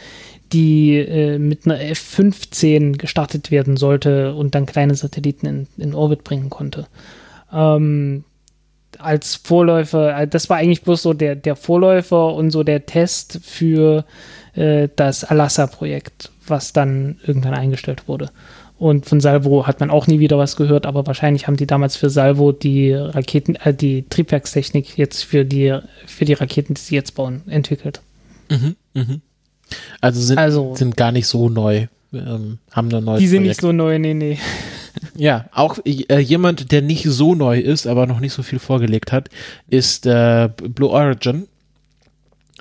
die 0.53 0.97
äh, 0.97 1.37
mit 1.39 1.65
einer 1.65 1.81
F-15 1.81 2.97
gestartet 2.97 3.51
werden 3.51 3.75
sollte 3.77 4.35
und 4.35 4.55
dann 4.55 4.65
kleine 4.65 4.95
Satelliten 4.95 5.47
in, 5.47 5.67
in 5.77 5.95
Orbit 5.95 6.23
bringen 6.23 6.49
konnte. 6.49 6.87
Ähm, 7.51 8.23
als 8.99 9.35
Vorläufer, 9.35 10.17
äh, 10.17 10.27
das 10.27 10.49
war 10.49 10.57
eigentlich 10.57 10.83
bloß 10.83 11.01
so 11.01 11.13
der, 11.13 11.35
der 11.35 11.55
Vorläufer 11.55 12.33
und 12.35 12.51
so 12.51 12.63
der 12.63 12.85
Test 12.85 13.39
für 13.43 14.05
äh, 14.53 14.87
das 14.95 15.23
Alassa-Projekt, 15.23 16.31
was 16.47 16.73
dann 16.73 17.19
irgendwann 17.25 17.55
eingestellt 17.55 18.07
wurde. 18.07 18.29
Und 18.81 19.05
von 19.05 19.21
Salvo 19.21 19.67
hat 19.67 19.79
man 19.79 19.91
auch 19.91 20.07
nie 20.07 20.19
wieder 20.19 20.39
was 20.39 20.55
gehört, 20.55 20.87
aber 20.87 21.05
wahrscheinlich 21.05 21.45
haben 21.45 21.55
die 21.55 21.67
damals 21.67 21.95
für 21.97 22.09
Salvo 22.09 22.51
die 22.51 22.91
Raketen, 22.93 23.53
äh, 23.57 23.75
die 23.75 24.05
Triebwerkstechnik 24.09 24.97
jetzt 24.97 25.23
für 25.23 25.45
die, 25.45 25.77
für 26.07 26.25
die 26.25 26.33
Raketen, 26.33 26.73
die 26.73 26.81
sie 26.81 26.95
jetzt 26.95 27.13
bauen, 27.13 27.43
entwickelt. 27.45 28.01
Mhm, 28.49 28.75
mhm. 28.95 29.21
Also, 30.01 30.19
sind, 30.21 30.39
also 30.39 30.73
sind 30.75 30.97
gar 30.97 31.11
nicht 31.11 31.27
so 31.27 31.47
neu, 31.47 31.85
ähm, 32.11 32.57
haben 32.71 32.87
nur 32.87 33.01
neues 33.01 33.19
Die 33.19 33.27
sind 33.27 33.41
Projekt. 33.41 33.57
nicht 33.57 33.61
so 33.61 33.71
neu, 33.71 33.99
nee, 33.99 34.15
nee. 34.15 34.39
Ja, 35.15 35.45
auch 35.53 35.77
äh, 35.85 36.17
jemand, 36.17 36.71
der 36.71 36.81
nicht 36.81 37.03
so 37.03 37.35
neu 37.35 37.59
ist, 37.59 37.85
aber 37.85 38.07
noch 38.07 38.19
nicht 38.19 38.33
so 38.33 38.41
viel 38.41 38.57
vorgelegt 38.57 39.11
hat, 39.11 39.29
ist 39.69 40.07
äh, 40.07 40.49
Blue 40.57 40.89
Origin. 40.89 41.47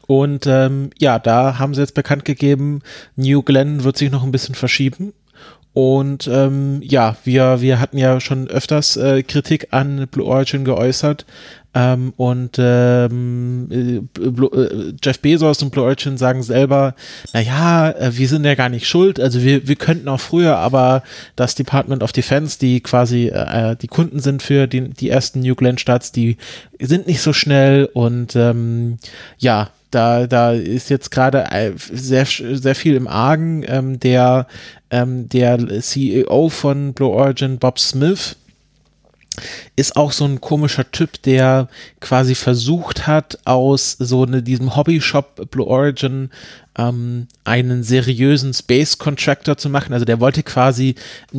Und 0.06 0.46
ähm, 0.46 0.90
ja, 0.98 1.18
da 1.18 1.58
haben 1.58 1.74
sie 1.74 1.80
jetzt 1.80 1.94
bekannt 1.94 2.26
gegeben, 2.26 2.82
New 3.16 3.40
Glenn 3.42 3.84
wird 3.84 3.96
sich 3.96 4.10
noch 4.10 4.22
ein 4.22 4.32
bisschen 4.32 4.54
verschieben. 4.54 5.14
Und 5.72 6.26
ähm, 6.26 6.80
ja, 6.82 7.16
wir, 7.24 7.60
wir 7.60 7.78
hatten 7.78 7.96
ja 7.96 8.20
schon 8.20 8.48
öfters 8.48 8.96
äh, 8.96 9.22
Kritik 9.22 9.68
an 9.70 10.08
Blue 10.10 10.26
Origin 10.26 10.64
geäußert. 10.64 11.26
Ähm, 11.72 12.12
und 12.16 12.56
ähm, 12.58 13.68
äh, 13.70 14.22
äh, 14.22 14.92
Jeff 15.00 15.20
Bezos 15.20 15.62
und 15.62 15.70
Blue 15.70 15.84
Origin 15.84 16.18
sagen 16.18 16.42
selber, 16.42 16.96
naja, 17.32 17.92
äh, 17.92 18.16
wir 18.16 18.26
sind 18.26 18.44
ja 18.44 18.56
gar 18.56 18.68
nicht 18.68 18.88
schuld, 18.88 19.20
also 19.20 19.40
wir, 19.42 19.68
wir 19.68 19.76
könnten 19.76 20.08
auch 20.08 20.18
früher, 20.18 20.56
aber 20.56 21.04
das 21.36 21.54
Department 21.54 22.02
of 22.02 22.10
Defense, 22.10 22.58
die 22.58 22.80
quasi 22.80 23.28
äh, 23.28 23.76
die 23.76 23.86
Kunden 23.86 24.18
sind 24.18 24.42
für 24.42 24.66
die, 24.66 24.90
die 24.90 25.10
ersten 25.10 25.40
New 25.40 25.54
Glenn 25.54 25.78
Starts, 25.78 26.10
die 26.10 26.38
sind 26.80 27.06
nicht 27.06 27.22
so 27.22 27.32
schnell 27.32 27.88
und 27.92 28.34
ähm, 28.34 28.98
ja, 29.38 29.70
da, 29.90 30.26
da 30.26 30.52
ist 30.52 30.90
jetzt 30.90 31.10
gerade 31.10 31.50
äh, 31.50 31.72
sehr, 31.76 32.26
sehr 32.26 32.74
viel 32.74 32.94
im 32.94 33.08
Argen. 33.08 33.64
Ähm, 33.66 34.00
der, 34.00 34.46
ähm, 34.90 35.28
der 35.28 35.80
CEO 35.80 36.48
von 36.48 36.94
Blue 36.94 37.10
Origin, 37.10 37.58
Bob 37.58 37.78
Smith, 37.78 38.36
ist 39.76 39.96
auch 39.96 40.12
so 40.12 40.24
ein 40.24 40.40
komischer 40.40 40.90
Typ, 40.90 41.22
der 41.22 41.68
quasi 42.00 42.34
versucht 42.34 43.06
hat, 43.06 43.38
aus 43.44 43.96
so 43.98 44.26
ne, 44.26 44.42
diesem 44.42 44.76
Hobbyshop 44.76 45.50
Blue 45.50 45.66
Origin 45.66 46.30
ähm, 46.76 47.28
einen 47.44 47.82
seriösen 47.82 48.52
Space 48.52 48.98
Contractor 48.98 49.56
zu 49.56 49.70
machen. 49.70 49.92
Also 49.92 50.04
der 50.04 50.20
wollte 50.20 50.42
quasi 50.42 50.96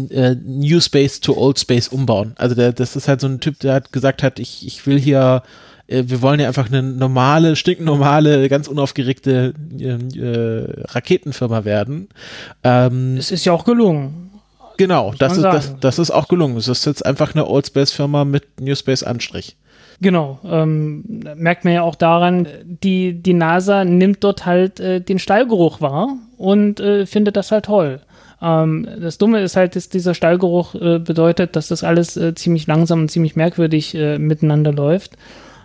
äh, 0.09 0.35
New 0.35 0.79
Space 0.79 1.19
to 1.19 1.35
Old 1.35 1.59
Space 1.59 1.89
umbauen. 1.89 2.33
Also 2.37 2.55
der, 2.55 2.73
das 2.73 2.95
ist 2.95 3.07
halt 3.07 3.21
so 3.21 3.27
ein 3.27 3.39
Typ, 3.39 3.59
der 3.59 3.75
hat 3.75 3.91
gesagt 3.91 4.23
hat, 4.23 4.39
ich, 4.39 4.65
ich 4.65 4.85
will 4.87 4.99
hier 4.99 5.43
äh, 5.91 6.03
wir 6.07 6.21
wollen 6.21 6.39
ja 6.39 6.47
einfach 6.47 6.67
eine 6.67 6.81
normale, 6.81 7.55
stinknormale, 7.55 8.47
ganz 8.49 8.67
unaufgeregte 8.67 9.53
äh, 9.79 9.85
äh, 9.85 10.83
Raketenfirma 10.87 11.65
werden. 11.65 12.09
Ähm, 12.63 13.17
es 13.17 13.31
ist 13.31 13.45
ja 13.45 13.53
auch 13.53 13.65
gelungen. 13.65 14.29
Genau, 14.77 15.13
das 15.19 15.37
ist, 15.37 15.43
das, 15.43 15.79
das 15.79 15.99
ist 15.99 16.09
auch 16.09 16.27
gelungen. 16.27 16.57
Es 16.57 16.67
ist 16.67 16.85
jetzt 16.85 17.05
einfach 17.05 17.35
eine 17.35 17.47
Old 17.47 17.67
Space 17.67 17.91
Firma 17.91 18.25
mit 18.25 18.59
New 18.59 18.73
Space 18.73 19.03
Anstrich. 19.03 19.55
Genau, 19.99 20.39
ähm, 20.43 21.03
merkt 21.35 21.63
man 21.65 21.75
ja 21.75 21.83
auch 21.83 21.93
daran, 21.93 22.47
die, 22.63 23.21
die 23.21 23.35
NASA 23.35 23.85
nimmt 23.85 24.23
dort 24.23 24.47
halt 24.47 24.79
äh, 24.79 24.99
den 24.99 25.19
Stallgeruch 25.19 25.81
wahr 25.81 26.17
und 26.37 26.79
äh, 26.79 27.05
findet 27.05 27.35
das 27.35 27.51
halt 27.51 27.65
toll. 27.65 28.01
Ähm, 28.41 28.87
das 28.99 29.19
Dumme 29.19 29.41
ist 29.41 29.55
halt, 29.55 29.75
dass 29.75 29.89
dieser 29.89 30.15
Stallgeruch 30.15 30.73
äh, 30.73 30.97
bedeutet, 30.97 31.55
dass 31.55 31.67
das 31.67 31.83
alles 31.83 32.17
äh, 32.17 32.33
ziemlich 32.33 32.65
langsam 32.65 33.01
und 33.01 33.11
ziemlich 33.11 33.35
merkwürdig 33.35 33.93
miteinander 33.93 34.71
läuft. 34.73 35.11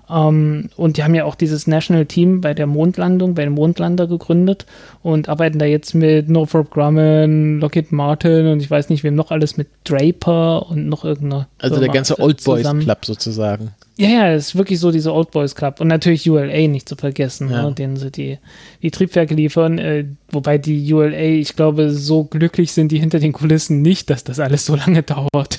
Ähm, 0.08 0.70
und 0.76 0.96
die 0.96 1.04
haben 1.04 1.14
ja 1.14 1.24
auch 1.24 1.34
dieses 1.34 1.66
National 1.66 2.06
Team 2.06 2.40
bei 2.40 2.54
der 2.54 2.66
Mondlandung, 2.66 3.34
bei 3.34 3.44
dem 3.44 3.54
Mondlander 3.54 4.06
gegründet 4.06 4.66
und 5.02 5.28
arbeiten 5.28 5.58
da 5.58 5.64
jetzt 5.64 5.94
mit 5.94 6.28
Northrop 6.28 6.70
Grumman, 6.70 7.60
Lockheed 7.60 7.92
Martin 7.92 8.46
und 8.46 8.60
ich 8.60 8.70
weiß 8.70 8.88
nicht, 8.88 9.02
wem 9.04 9.14
noch 9.14 9.30
alles 9.30 9.56
mit 9.56 9.68
Draper 9.84 10.68
und 10.70 10.88
noch 10.88 11.04
irgendeiner. 11.04 11.48
Also 11.58 11.80
der 11.80 11.88
ganze 11.88 12.18
Old 12.20 12.42
Boys 12.44 12.68
Club 12.78 13.04
sozusagen. 13.04 13.72
Ja, 13.98 14.08
ja, 14.08 14.32
es 14.32 14.48
ist 14.48 14.56
wirklich 14.56 14.78
so 14.78 14.90
dieser 14.90 15.14
Old 15.14 15.30
Boys 15.30 15.54
Club 15.54 15.80
und 15.80 15.88
natürlich 15.88 16.28
ULA 16.28 16.68
nicht 16.68 16.86
zu 16.86 16.96
vergessen, 16.96 17.50
ja. 17.50 17.62
ne, 17.62 17.72
denen 17.72 17.96
sie 17.96 18.10
die, 18.10 18.38
die 18.82 18.90
Triebwerke 18.90 19.34
liefern. 19.34 19.78
Äh, 19.78 20.04
wobei 20.30 20.58
die 20.58 20.92
ULA, 20.92 21.18
ich 21.18 21.56
glaube, 21.56 21.90
so 21.90 22.24
glücklich 22.24 22.72
sind 22.72 22.90
die 22.92 22.98
hinter 22.98 23.18
den 23.18 23.32
Kulissen 23.32 23.82
nicht, 23.82 24.10
dass 24.10 24.24
das 24.24 24.40
alles 24.40 24.66
so 24.66 24.74
lange 24.74 25.02
dauert. 25.04 25.58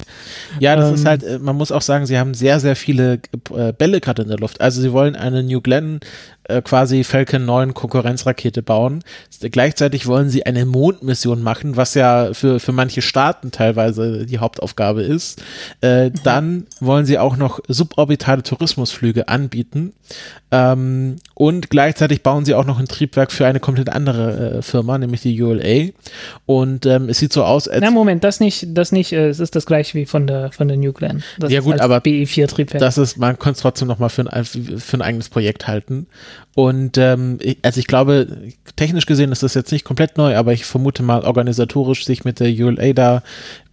Ja, 0.59 0.75
das 0.75 0.89
ähm, 0.89 0.95
ist 0.95 1.05
halt, 1.05 1.23
äh, 1.23 1.39
man 1.39 1.55
muss 1.55 1.71
auch 1.71 1.81
sagen, 1.81 2.05
sie 2.05 2.17
haben 2.17 2.33
sehr, 2.33 2.59
sehr 2.59 2.75
viele 2.75 3.19
äh, 3.55 3.73
Bälle 3.73 4.01
gerade 4.01 4.23
in 4.23 4.27
der 4.27 4.37
Luft. 4.37 4.61
Also 4.61 4.81
sie 4.81 4.91
wollen 4.91 5.15
eine 5.15 5.43
New 5.43 5.61
Glenn 5.61 5.99
äh, 6.47 6.61
quasi 6.61 7.03
Falcon 7.03 7.45
9 7.45 7.73
Konkurrenzrakete 7.73 8.61
bauen. 8.61 9.03
Gleichzeitig 9.39 10.07
wollen 10.07 10.29
sie 10.29 10.45
eine 10.45 10.65
Mondmission 10.65 11.41
machen, 11.41 11.75
was 11.75 11.93
ja 11.93 12.33
für, 12.33 12.59
für 12.59 12.71
manche 12.71 13.01
Staaten 13.01 13.51
teilweise 13.51 14.25
die 14.25 14.39
Hauptaufgabe 14.39 15.03
ist. 15.03 15.41
Äh, 15.81 16.11
dann 16.23 16.65
wollen 16.79 17.05
sie 17.05 17.19
auch 17.19 17.35
noch 17.35 17.59
suborbitale 17.67 18.43
Tourismusflüge 18.43 19.27
anbieten. 19.27 19.93
Ähm, 20.51 21.17
und 21.33 21.69
gleichzeitig 21.69 22.23
bauen 22.23 22.45
sie 22.45 22.55
auch 22.55 22.65
noch 22.65 22.79
ein 22.79 22.87
Triebwerk 22.87 23.31
für 23.31 23.45
eine 23.45 23.59
komplett 23.59 23.89
andere 23.89 24.56
äh, 24.57 24.61
Firma, 24.61 24.97
nämlich 24.97 25.21
die 25.21 25.41
ULA. 25.41 25.89
Und 26.45 26.85
ähm, 26.85 27.09
es 27.09 27.19
sieht 27.19 27.33
so 27.33 27.43
aus, 27.43 27.67
als. 27.67 27.81
Na, 27.81 27.91
Moment, 27.91 28.23
das 28.23 28.39
nicht, 28.39 28.67
das 28.69 28.91
nicht, 28.91 29.13
äh, 29.13 29.29
es 29.29 29.39
ist 29.39 29.55
das 29.55 29.65
gleiche 29.65 29.97
wie 29.97 30.05
von 30.05 30.27
der, 30.27 30.51
von 30.51 30.67
der 30.67 30.77
New 30.77 30.93
Glenn. 30.93 31.23
Das 31.39 31.51
ja, 31.51 31.61
gut, 31.61 31.79
aber 31.79 31.97
BE4-Triebwerk. 31.97 32.79
Das 32.79 32.97
ist, 32.97 33.17
man 33.17 33.37
könnte 33.39 33.57
es 33.57 33.61
trotzdem 33.61 33.87
nochmal 33.87 34.09
für 34.09 34.31
ein, 34.31 34.45
für 34.45 34.97
ein 34.97 35.01
eigenes 35.01 35.29
Projekt 35.29 35.67
halten. 35.67 36.07
Und 36.57 36.97
ähm, 36.97 37.37
also 37.61 37.79
ich 37.79 37.85
glaube, 37.85 38.25
technisch 38.77 39.05
gesehen 39.05 39.31
ist 39.31 39.43
das 39.43 39.53
jetzt 39.53 39.71
nicht 39.71 39.85
komplett 39.85 40.17
neu, 40.17 40.35
aber 40.35 40.53
ich 40.53 40.65
vermute 40.65 41.03
mal 41.03 41.21
organisatorisch 41.21 42.03
sich 42.03 42.25
mit 42.25 42.39
der 42.39 42.49
ULA 42.49 42.93
da 42.93 43.21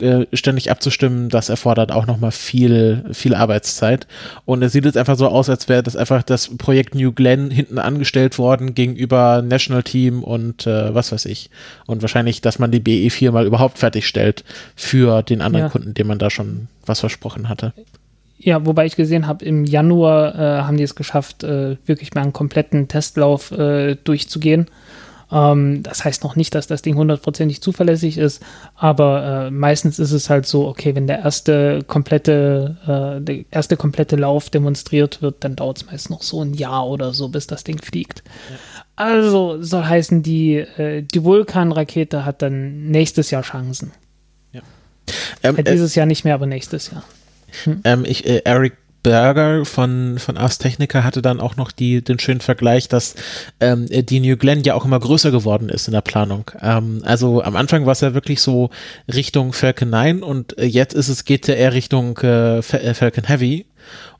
äh, 0.03 0.27
ständig 0.35 0.71
abzustimmen, 0.71 1.31
das 1.31 1.49
erfordert 1.49 1.93
auch 1.93 2.07
nochmal 2.07 2.31
viel, 2.31 3.03
viel 3.13 3.35
Arbeitszeit. 3.35 4.07
Und 4.45 4.63
es 4.63 4.73
sieht 4.73 4.85
jetzt 4.85 4.99
einfach 4.99 5.17
so 5.17 5.29
aus, 5.29 5.49
als 5.49 5.71
wäre 5.71 5.83
das 5.83 5.97
einfach 5.97 6.23
das 6.23 6.55
Projekt 6.59 6.95
New 6.95 7.13
Glenn 7.13 7.51
hinten 7.51 7.79
angestellt 7.79 8.39
worden 8.39 8.75
gegenüber 8.75 9.41
National 9.41 9.83
Team 9.83 10.23
und 10.23 10.67
äh, 10.67 10.74
was 10.93 11.13
weiß 11.13 11.27
ich. 11.27 11.51
Und 11.87 12.03
wahrscheinlich, 12.03 12.41
dass 12.41 12.59
man 12.59 12.71
die 12.71 12.81
BE4 12.81 13.31
mal 13.33 13.47
überhaupt 13.47 13.79
fertigstellt 13.79 14.45
für 14.77 15.23
den 15.23 15.41
anderen 15.41 15.67
ja. 15.67 15.71
Kunden, 15.71 15.95
dem 15.95 16.07
man 16.07 16.19
da 16.19 16.31
schon 16.31 16.69
was 16.87 17.01
versprochen 17.01 17.49
hatte. 17.49 17.73
Ja, 18.39 18.67
wobei 18.67 18.85
ich 18.85 18.97
gesehen 18.97 19.27
habe, 19.27 19.45
im 19.45 19.65
Januar 19.65 20.35
äh, 20.35 20.63
haben 20.63 20.77
die 20.77 20.83
es 20.83 20.95
geschafft, 20.95 21.45
äh, 21.45 21.77
wirklich 21.87 22.15
mal 22.15 22.23
einen 22.23 22.33
kompletten 22.33 22.89
Testlauf 22.89 23.53
äh, 23.53 23.97
durchzugehen. 23.97 24.67
Ähm, 25.33 25.83
das 25.83 26.05
heißt 26.05 26.23
noch 26.23 26.37
nicht, 26.37 26.55
dass 26.55 26.67
das 26.67 26.83
Ding 26.83 26.97
hundertprozentig 26.97 27.61
zuverlässig 27.61 28.19
ist, 28.19 28.43
aber 28.77 29.47
äh, 29.47 29.51
meistens 29.51 29.99
ist 29.99 30.13
es 30.13 30.31
halt 30.31 30.47
so, 30.47 30.69
okay, 30.69 30.95
wenn 30.95 31.07
der 31.07 31.21
erste 31.21 31.81
komplette, 31.87 32.77
äh, 32.87 33.25
der 33.25 33.45
erste 33.51 33.77
komplette 33.77 34.17
Lauf 34.17 34.51
demonstriert 34.51 35.23
wird, 35.23 35.37
dann 35.41 35.57
dauert 35.57 35.79
es 35.79 35.87
meist 35.87 36.11
noch 36.11 36.23
so 36.23 36.43
ein 36.43 36.55
Jahr 36.55 36.87
oder 36.87 37.13
so, 37.13 37.29
bis 37.29 37.47
das 37.47 37.65
Ding 37.65 37.81
fliegt. 37.83 38.23
Ja. 38.25 38.57
Also 38.97 39.61
soll 39.61 39.85
heißen, 39.85 40.23
die, 40.23 40.57
äh, 40.57 41.03
die 41.03 41.25
Vulkan-Rakete 41.25 42.25
hat 42.25 42.43
dann 42.43 42.91
nächstes 42.91 43.31
Jahr 43.31 43.43
Chancen. 43.43 43.93
Ja. 44.53 44.63
Ähm, 45.43 45.57
dieses 45.65 45.95
Jahr 45.95 46.07
nicht 46.07 46.25
mehr, 46.25 46.35
aber 46.35 46.47
nächstes 46.47 46.91
Jahr. 46.91 47.05
Hm. 47.65 47.81
Ähm, 47.85 48.05
ich, 48.07 48.27
äh, 48.27 48.43
Eric 48.45 48.75
Berger 49.05 49.65
von, 49.65 50.19
von 50.19 50.37
Ars 50.37 50.59
Technica 50.59 51.05
hatte 51.05 51.23
dann 51.23 51.39
auch 51.39 51.57
noch 51.57 51.71
die, 51.71 52.03
den 52.03 52.19
schönen 52.19 52.41
Vergleich, 52.41 52.89
dass 52.89 53.15
ähm, 53.61 53.87
die 53.89 54.19
New 54.19 54.37
Glenn 54.37 54.63
ja 54.63 54.75
auch 54.75 54.85
immer 54.85 54.99
größer 54.99 55.31
geworden 55.31 55.69
ist 55.69 55.87
in 55.87 55.93
der 55.93 56.01
Planung. 56.01 56.51
Ähm, 56.61 57.03
also 57.05 57.43
am 57.43 57.55
Anfang 57.55 57.85
war 57.85 57.93
es 57.93 58.01
ja 58.01 58.15
wirklich 58.15 58.41
so 58.41 58.71
Richtung 59.13 59.53
Falcon 59.53 59.91
9 59.91 60.23
und 60.23 60.59
äh, 60.59 60.65
jetzt 60.65 60.95
ist 60.95 61.09
es, 61.09 61.25
geht 61.25 61.47
ja 61.47 61.55
eher 61.55 61.75
Richtung 61.75 62.17
äh 62.19 62.63
Falcon 62.63 63.25
Heavy. 63.25 63.67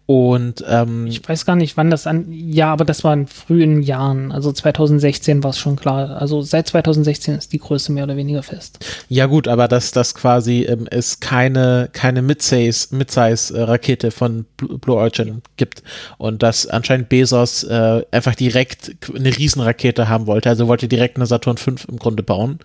Und 0.07 0.63
ähm, 0.69 1.07
ich 1.07 1.27
weiß 1.27 1.47
gar 1.47 1.57
nicht, 1.57 1.79
wann 1.79 1.89
das 1.89 2.07
an. 2.07 2.27
Ja, 2.31 2.71
aber 2.71 2.85
das 2.85 3.05
war 3.05 3.15
in 3.15 3.27
frühen 3.27 3.81
Jahren. 3.81 4.33
Also 4.33 4.53
2016 4.53 5.43
war 5.43 5.51
es 5.51 5.59
schon 5.59 5.77
klar. 5.77 6.21
Also 6.21 6.43
seit 6.43 6.69
2016 6.69 7.37
ist 7.37 7.55
die 7.55 7.59
Größe 7.59 7.91
mehr 7.91 8.05
oder 8.05 8.17
weniger 8.17 8.43
fest. 8.43 8.85
Ja 9.09 9.25
gut, 9.25 9.49
aber 9.49 9.67
dass 9.67 9.93
das 9.93 10.15
quasi 10.15 10.65
ähm, 10.65 10.87
es 10.91 11.21
keine 11.21 11.89
keine 11.93 12.21
Mid-Size 12.21 12.95
Mid 12.95 13.17
Rakete 13.17 14.11
von 14.11 14.45
Blue 14.59 14.97
Origin 14.97 15.29
ja. 15.29 15.35
gibt 15.57 15.83
und 16.19 16.43
dass 16.43 16.67
anscheinend 16.67 17.09
Bezos 17.09 17.65
äh, 17.65 18.03
einfach 18.11 18.35
direkt 18.35 18.95
eine 19.15 19.35
Riesenrakete 19.35 20.11
haben 20.11 20.27
wollte. 20.27 20.51
Also 20.51 20.69
wollte 20.69 20.87
direkt 20.87 21.17
eine 21.17 21.25
Saturn 21.25 21.57
V 21.57 21.73
im 21.89 21.99
Grunde 21.99 22.23
bauen 22.23 22.59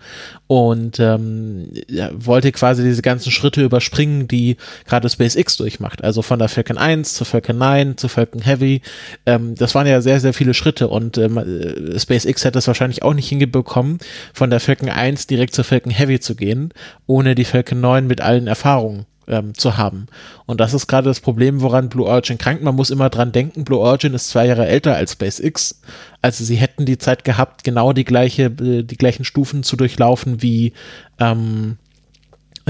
und 0.46 1.00
ähm, 1.00 1.68
ja, 1.88 2.10
wollte 2.12 2.52
quasi 2.52 2.82
diese 2.82 3.00
ganzen 3.00 3.32
Schritte 3.32 3.62
überspringen, 3.62 4.28
die 4.28 4.58
gerade 4.86 5.08
SpaceX 5.08 5.56
durchmacht. 5.56 6.04
Also 6.04 6.20
von 6.20 6.38
der 6.38 6.48
Falcon 6.48 6.76
1 6.76 7.14
zur 7.14 7.29
Falcon 7.30 7.58
9 7.58 7.96
zu 7.96 8.08
Falcon 8.08 8.42
Heavy. 8.42 8.82
Ähm, 9.26 9.54
das 9.54 9.74
waren 9.74 9.86
ja 9.86 10.00
sehr, 10.00 10.20
sehr 10.20 10.34
viele 10.34 10.54
Schritte 10.54 10.88
und 10.88 11.18
ähm, 11.18 11.38
äh, 11.38 11.98
SpaceX 11.98 12.44
hätte 12.44 12.58
es 12.58 12.66
wahrscheinlich 12.66 13.02
auch 13.02 13.14
nicht 13.14 13.28
hingebekommen, 13.28 13.98
von 14.32 14.50
der 14.50 14.60
Falcon 14.60 14.88
1 14.88 15.26
direkt 15.26 15.54
zur 15.54 15.64
Falcon 15.64 15.92
Heavy 15.92 16.20
zu 16.20 16.34
gehen, 16.34 16.72
ohne 17.06 17.34
die 17.34 17.44
Falcon 17.44 17.80
9 17.80 18.06
mit 18.06 18.20
allen 18.20 18.46
Erfahrungen 18.46 19.06
ähm, 19.30 19.54
zu 19.54 19.76
haben. 19.76 20.06
Und 20.46 20.60
das 20.60 20.74
ist 20.74 20.86
gerade 20.86 21.08
das 21.08 21.20
Problem, 21.20 21.62
woran 21.62 21.88
Blue 21.88 22.06
Origin 22.06 22.36
krankt. 22.36 22.62
Man 22.62 22.74
muss 22.74 22.90
immer 22.90 23.08
dran 23.08 23.32
denken, 23.32 23.64
Blue 23.64 23.78
Origin 23.78 24.12
ist 24.14 24.28
zwei 24.28 24.46
Jahre 24.46 24.66
älter 24.66 24.96
als 24.96 25.12
SpaceX. 25.12 25.80
Also 26.20 26.44
sie 26.44 26.56
hätten 26.56 26.84
die 26.84 26.98
Zeit 26.98 27.24
gehabt, 27.24 27.64
genau 27.64 27.92
die 27.92 28.04
gleiche, 28.04 28.44
äh, 28.44 28.82
die 28.82 28.96
gleichen 28.96 29.24
Stufen 29.24 29.62
zu 29.62 29.76
durchlaufen 29.76 30.42
wie 30.42 30.72
ähm, 31.18 31.78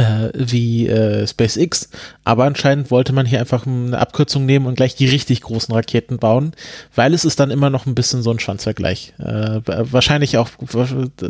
äh, 0.00 0.30
wie 0.34 0.88
äh, 0.88 1.26
SpaceX, 1.26 1.90
aber 2.24 2.44
anscheinend 2.44 2.90
wollte 2.90 3.12
man 3.12 3.26
hier 3.26 3.38
einfach 3.38 3.66
eine 3.66 3.98
Abkürzung 3.98 4.46
nehmen 4.46 4.66
und 4.66 4.76
gleich 4.76 4.94
die 4.94 5.06
richtig 5.06 5.42
großen 5.42 5.74
Raketen 5.74 6.18
bauen, 6.18 6.52
weil 6.94 7.12
es 7.12 7.26
ist 7.26 7.38
dann 7.38 7.50
immer 7.50 7.68
noch 7.68 7.84
ein 7.86 7.94
bisschen 7.94 8.22
so 8.22 8.30
ein 8.30 8.38
Schwanzvergleich. 8.38 9.12
Äh, 9.18 9.60
wahrscheinlich 9.66 10.38
auch 10.38 10.48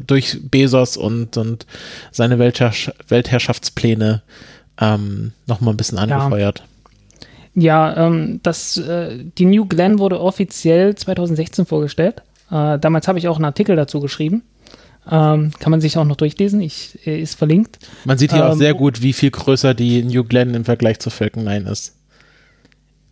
durch 0.07 0.39
Bezos 0.43 0.97
und, 0.97 1.37
und 1.37 1.67
seine 2.13 2.39
Weltherrsch 2.39 2.93
Weltherrschaftspläne 3.09 4.23
ähm, 4.81 5.33
nochmal 5.47 5.75
ein 5.75 5.77
bisschen 5.77 5.99
angefeuert. 5.99 6.63
Ja, 7.55 7.93
ja 7.93 8.07
ähm, 8.07 8.41
das, 8.45 8.77
äh, 8.77 9.25
die 9.37 9.47
New 9.47 9.67
Glenn 9.67 9.99
wurde 9.99 10.21
offiziell 10.21 10.95
2016 10.95 11.67
vorgestellt. 11.67 12.23
Äh, 12.53 12.79
damals 12.79 13.09
habe 13.09 13.19
ich 13.19 13.27
auch 13.27 13.37
einen 13.37 13.47
Artikel 13.47 13.75
dazu 13.75 13.99
geschrieben. 13.99 14.45
Ähm, 15.11 15.51
kann 15.59 15.71
man 15.71 15.81
sich 15.81 15.99
auch 15.99 16.05
noch 16.05 16.17
durchlesen, 16.17 16.61
ich, 16.61 16.99
äh, 17.05 17.21
ist 17.21 17.35
verlinkt. 17.35 17.79
Man 18.05 18.17
sieht 18.17 18.33
hier 18.33 18.45
ähm, 18.45 18.51
auch 18.51 18.57
sehr 18.57 18.75
gut, 18.75 19.03
wie 19.03 19.13
viel 19.13 19.31
größer 19.31 19.75
die 19.75 20.05
New 20.05 20.23
Glenn 20.25 20.55
im 20.55 20.65
Vergleich 20.65 21.01
zu 21.01 21.11
Falcon 21.11 21.45
9 21.45 21.67
ist. 21.67 21.97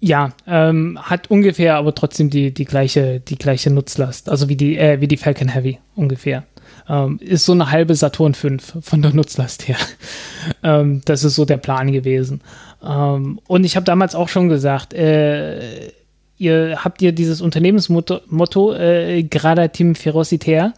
Ja, 0.00 0.30
ähm, 0.46 0.96
hat 1.02 1.28
ungefähr 1.28 1.74
aber 1.74 1.92
trotzdem 1.92 2.30
die, 2.30 2.54
die, 2.54 2.64
gleiche, 2.64 3.18
die 3.18 3.36
gleiche 3.36 3.70
Nutzlast, 3.70 4.28
also 4.28 4.48
wie 4.48 4.54
die, 4.54 4.78
äh, 4.78 5.00
wie 5.00 5.08
die 5.08 5.16
Falcon 5.16 5.48
Heavy 5.48 5.78
ungefähr. 5.96 6.44
Ähm, 6.88 7.18
ist 7.20 7.44
so 7.44 7.52
eine 7.52 7.70
halbe 7.72 7.96
Saturn 7.96 8.34
5 8.34 8.78
von 8.80 9.02
der 9.02 9.12
Nutzlast 9.12 9.66
her. 9.66 9.76
ähm, 10.62 11.02
das 11.04 11.24
ist 11.24 11.34
so 11.34 11.44
der 11.44 11.56
Plan 11.56 11.90
gewesen. 11.90 12.42
Ähm, 12.82 13.40
und 13.48 13.64
ich 13.64 13.74
habe 13.74 13.84
damals 13.84 14.14
auch 14.14 14.28
schon 14.28 14.48
gesagt, 14.48 14.94
äh, 14.94 15.90
ihr 16.36 16.84
habt 16.84 17.02
ihr 17.02 17.10
dieses 17.10 17.40
Unternehmensmotto 17.40 18.20
Motto, 18.28 18.74
äh, 18.74 19.24
Gradatim 19.24 19.96
Ferocitaire 19.96 20.74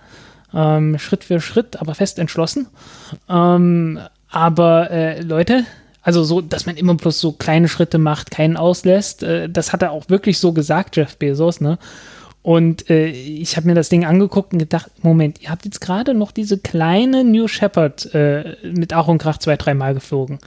ähm, 0.54 0.98
Schritt 0.98 1.24
für 1.24 1.40
Schritt, 1.40 1.80
aber 1.80 1.94
fest 1.94 2.18
entschlossen. 2.18 2.66
Ähm, 3.28 3.98
aber 4.30 4.90
äh, 4.90 5.22
Leute, 5.22 5.64
also 6.02 6.24
so, 6.24 6.40
dass 6.40 6.66
man 6.66 6.76
immer 6.76 6.94
bloß 6.94 7.20
so 7.20 7.32
kleine 7.32 7.68
Schritte 7.68 7.98
macht, 7.98 8.30
keinen 8.30 8.56
auslässt, 8.56 9.22
äh, 9.22 9.48
das 9.48 9.72
hat 9.72 9.82
er 9.82 9.92
auch 9.92 10.08
wirklich 10.08 10.38
so 10.38 10.52
gesagt, 10.52 10.96
Jeff 10.96 11.16
Bezos, 11.16 11.60
ne? 11.60 11.78
Und 12.42 12.88
äh, 12.88 13.08
ich 13.08 13.56
habe 13.56 13.66
mir 13.66 13.74
das 13.74 13.90
Ding 13.90 14.06
angeguckt 14.06 14.54
und 14.54 14.60
gedacht, 14.60 14.90
Moment, 15.02 15.42
ihr 15.42 15.50
habt 15.50 15.66
jetzt 15.66 15.80
gerade 15.80 16.14
noch 16.14 16.32
diese 16.32 16.56
kleine 16.56 17.22
New 17.22 17.48
Shepard 17.48 18.14
äh, 18.14 18.56
mit 18.62 18.94
Ach 18.94 19.08
und 19.08 19.18
Krach 19.18 19.36
zwei, 19.36 19.56
dreimal 19.56 19.92
geflogen. 19.92 20.38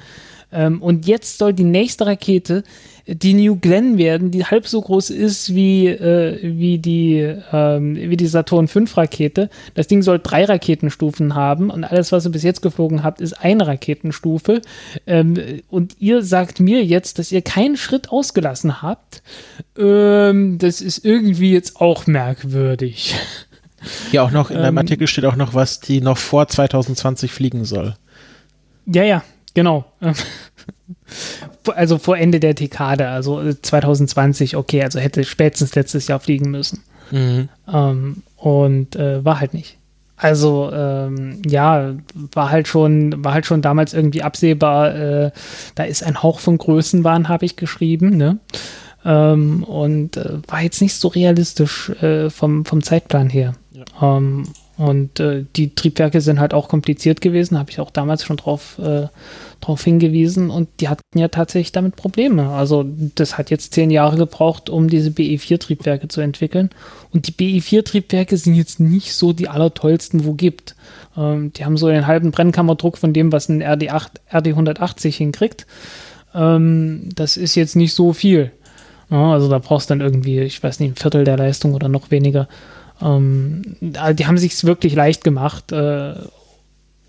Ähm, 0.52 0.82
und 0.82 1.06
jetzt 1.06 1.38
soll 1.38 1.54
die 1.54 1.64
nächste 1.64 2.08
Rakete 2.08 2.64
die 3.06 3.34
New 3.34 3.58
Glenn 3.58 3.98
werden, 3.98 4.32
die 4.32 4.46
halb 4.46 4.68
so 4.68 4.80
groß 4.82 5.10
ist 5.10 5.54
wie, 5.54 5.88
äh, 5.88 6.40
wie, 6.42 6.78
die, 6.78 7.20
ähm, 7.52 7.96
wie 7.96 8.16
die 8.16 8.28
Saturn 8.28 8.68
V 8.68 8.86
Rakete. 8.96 9.50
Das 9.74 9.88
Ding 9.88 10.02
soll 10.02 10.20
drei 10.20 10.46
Raketenstufen 10.46 11.36
haben 11.36 11.70
und 11.70 11.84
alles, 11.84 12.12
was 12.14 12.26
ihr 12.26 12.32
bis 12.32 12.44
jetzt 12.44 12.62
geflogen 12.62 13.04
habt, 13.04 13.20
ist 13.20 13.34
eine 13.34 13.68
Raketenstufe. 13.68 14.62
Ähm, 15.06 15.36
und 15.70 15.98
ihr 16.00 16.24
sagt 16.24 16.62
mir 16.62 16.84
jetzt, 16.86 17.20
dass 17.20 17.32
ihr 17.32 17.42
keinen 17.42 17.76
Schritt 17.76 18.10
ausgelassen 18.10 18.82
habt. 18.82 19.22
Ähm, 19.78 20.58
das 20.58 20.80
ist 20.80 21.04
irgendwie 21.04 21.52
jetzt 21.52 21.82
auch 21.82 22.08
merkwürdig. 22.08 23.16
Ja, 24.14 24.24
auch 24.24 24.32
noch 24.32 24.50
in 24.50 24.58
deinem 24.58 24.76
ähm, 24.76 24.78
Artikel 24.78 25.08
steht 25.08 25.26
auch 25.26 25.36
noch, 25.36 25.54
was 25.54 25.82
die 25.82 26.00
noch 26.00 26.18
vor 26.18 26.48
2020 26.48 27.34
fliegen 27.34 27.66
soll. 27.66 27.96
Ja, 28.86 29.04
ja, 29.04 29.24
genau. 29.54 29.86
Also 31.76 31.98
vor 31.98 32.18
Ende 32.18 32.40
der 32.40 32.54
Dekade, 32.54 33.08
also 33.08 33.54
2020, 33.54 34.56
okay, 34.56 34.84
also 34.84 35.00
hätte 35.00 35.24
spätestens 35.24 35.76
letztes 35.76 36.08
Jahr 36.08 36.20
fliegen 36.20 36.52
müssen. 36.52 36.84
Mhm. 37.12 37.50
Ähm, 37.72 38.24
und 38.38 38.96
äh, 38.96 39.24
war 39.24 39.40
halt 39.40 39.54
nicht. 39.54 39.78
Also 40.16 40.72
ähm, 40.72 41.42
ja, 41.46 41.94
war 42.34 42.50
halt 42.50 42.68
schon, 42.68 43.24
war 43.24 43.34
halt 43.34 43.46
schon 43.46 43.62
damals 43.62 43.94
irgendwie 43.94 44.24
absehbar, 44.24 44.96
äh, 44.96 45.32
da 45.76 45.84
ist 45.84 46.04
ein 46.04 46.22
Hauch 46.24 46.40
von 46.40 46.58
Größenwahn, 46.58 47.30
habe 47.30 47.46
ich 47.46 47.56
geschrieben, 47.56 48.16
ne? 48.16 48.40
Ähm, 49.06 49.64
und 49.64 50.16
äh, 50.16 50.38
war 50.48 50.62
jetzt 50.62 50.82
nicht 50.82 50.96
so 50.96 51.10
realistisch 51.10 51.90
äh, 52.02 52.30
vom, 52.30 52.64
vom 52.64 52.82
Zeitplan 52.82 53.30
her. 53.30 53.54
Ja. 53.72 54.18
Ähm, 54.18 54.46
Und 54.78 55.20
äh, 55.20 55.46
die 55.56 55.76
Triebwerke 55.76 56.20
sind 56.20 56.40
halt 56.40 56.54
auch 56.54 56.68
kompliziert 56.68 57.22
gewesen, 57.22 57.60
habe 57.60 57.70
ich 57.70 57.80
auch 57.80 57.92
damals 57.92 58.24
schon 58.24 58.38
drauf, 58.38 58.80
drauf 59.64 59.84
hingewiesen. 59.84 60.50
Und 60.50 60.70
die 60.80 60.90
hatten 60.90 61.18
ja 61.18 61.28
tatsächlich 61.28 61.72
damit 61.72 61.96
Probleme. 61.96 62.50
Also 62.50 62.86
das 63.16 63.38
hat 63.38 63.50
jetzt 63.50 63.74
zehn 63.74 63.92
Jahre 63.92 64.18
gebraucht, 64.18 64.70
um 64.70 64.90
diese 64.90 65.10
BE4-Triebwerke 65.10 66.08
zu 66.08 66.22
entwickeln. 66.22 66.70
Und 67.12 67.28
die 67.28 67.32
BE4-Triebwerke 67.32 68.38
sind 68.38 68.56
jetzt 68.56 68.80
nicht 68.80 69.14
so 69.14 69.34
die 69.34 69.50
allertollsten, 69.50 70.26
wo 70.26 70.34
gibt. 70.34 70.76
Ähm, 71.18 71.54
die 71.54 71.66
haben 71.66 71.78
so 71.78 71.88
den 71.88 72.08
halben 72.08 72.32
Brennkammerdruck 72.32 72.98
von 72.98 73.14
dem, 73.14 73.32
was 73.32 73.50
ein 73.50 73.64
RD8, 73.64 74.10
RD180 74.32 75.16
hinkriegt. 75.16 75.66
Ähm, 76.36 77.10
das 77.16 77.38
ist 77.38 77.56
jetzt 77.56 77.76
nicht 77.76 77.94
so 77.94 78.14
viel. 78.14 78.52
Ja, 79.10 79.32
also 79.32 79.50
da 79.50 79.60
brauchst 79.60 79.90
du 79.90 79.94
dann 79.94 80.02
irgendwie, 80.02 80.40
ich 80.40 80.62
weiß 80.62 80.80
nicht, 80.80 80.92
ein 80.92 80.96
Viertel 80.96 81.24
der 81.24 81.38
Leistung 81.38 81.74
oder 81.74 81.88
noch 81.88 82.12
weniger. 82.12 82.48
Ähm, 83.02 83.62
die 83.82 84.26
haben 84.26 84.38
sich 84.38 84.64
wirklich 84.64 84.96
leicht 84.96 85.24
gemacht, 85.24 85.72
äh, 85.72 86.14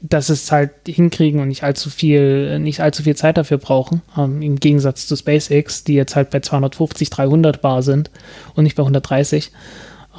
dass 0.07 0.29
es 0.29 0.53
halt 0.53 0.71
hinkriegen 0.87 1.41
und 1.41 1.49
nicht 1.49 1.63
allzu 1.63 1.89
viel, 1.89 2.59
nicht 2.59 2.81
allzu 2.81 3.05
viel 3.05 3.17
Zeit 3.17 3.39
dafür 3.39 3.57
brauchen. 3.57 4.03
Ähm, 4.19 4.43
Im 4.43 4.57
Gegensatz 4.57 5.07
zu 5.07 5.17
SpaceX, 5.17 5.83
die 5.85 5.95
jetzt 5.95 6.15
halt 6.15 6.29
bei 6.29 6.41
250, 6.41 7.09
300 7.09 7.63
Bar 7.63 7.83
sind 7.83 8.11
und 8.55 8.65
nicht 8.65 8.77
bei 8.77 8.83
130. 8.83 9.51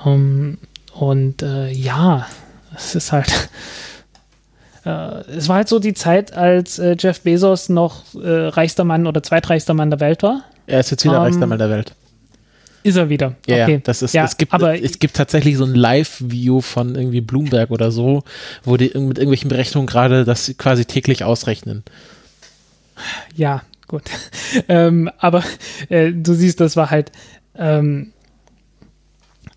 Ähm, 0.03 0.57
und 0.93 1.43
äh, 1.43 1.69
ja, 1.69 2.27
es 2.75 2.95
ist 2.95 3.11
halt. 3.11 3.49
Äh, 4.87 5.21
es 5.35 5.49
war 5.49 5.55
halt 5.55 5.67
so 5.67 5.79
die 5.79 5.95
Zeit, 5.95 6.33
als 6.33 6.77
äh, 6.77 6.95
Jeff 6.99 7.21
Bezos 7.21 7.69
noch 7.69 8.03
äh, 8.13 8.49
reichster 8.49 8.83
Mann 8.83 9.07
oder 9.07 9.23
zweitreichster 9.23 9.73
Mann 9.73 9.89
der 9.89 9.99
Welt 9.99 10.21
war. 10.21 10.43
Er 10.67 10.81
ist 10.81 10.91
jetzt 10.91 11.03
wieder 11.03 11.17
reichster 11.17 11.47
Mann 11.47 11.57
der 11.57 11.71
Welt. 11.71 11.95
Ist 12.85 12.97
er 12.97 13.09
wieder. 13.09 13.33
Ja, 13.47 13.63
okay. 13.63 13.81
das 13.83 14.03
ist, 14.03 14.13
Ja, 14.13 14.25
es, 14.25 14.37
gibt, 14.37 14.53
aber- 14.53 14.79
es 14.79 14.99
gibt 14.99 15.15
tatsächlich 15.15 15.57
so 15.57 15.65
ein 15.65 15.73
Live-View 15.73 16.61
von 16.61 16.93
irgendwie 16.93 17.19
Bloomberg 17.19 17.71
oder 17.71 17.89
so, 17.91 18.23
wo 18.63 18.77
die 18.77 18.91
mit 18.93 19.17
irgendwelchen 19.17 19.49
Berechnungen 19.49 19.87
gerade 19.87 20.23
das 20.23 20.53
quasi 20.59 20.85
täglich 20.85 21.23
ausrechnen. 21.23 21.83
Ja, 23.35 23.63
gut. 23.87 24.03
ähm, 24.69 25.09
aber 25.17 25.43
äh, 25.89 26.11
du 26.13 26.35
siehst, 26.35 26.59
das 26.59 26.77
war 26.77 26.91
halt, 26.91 27.11
ähm, 27.57 28.13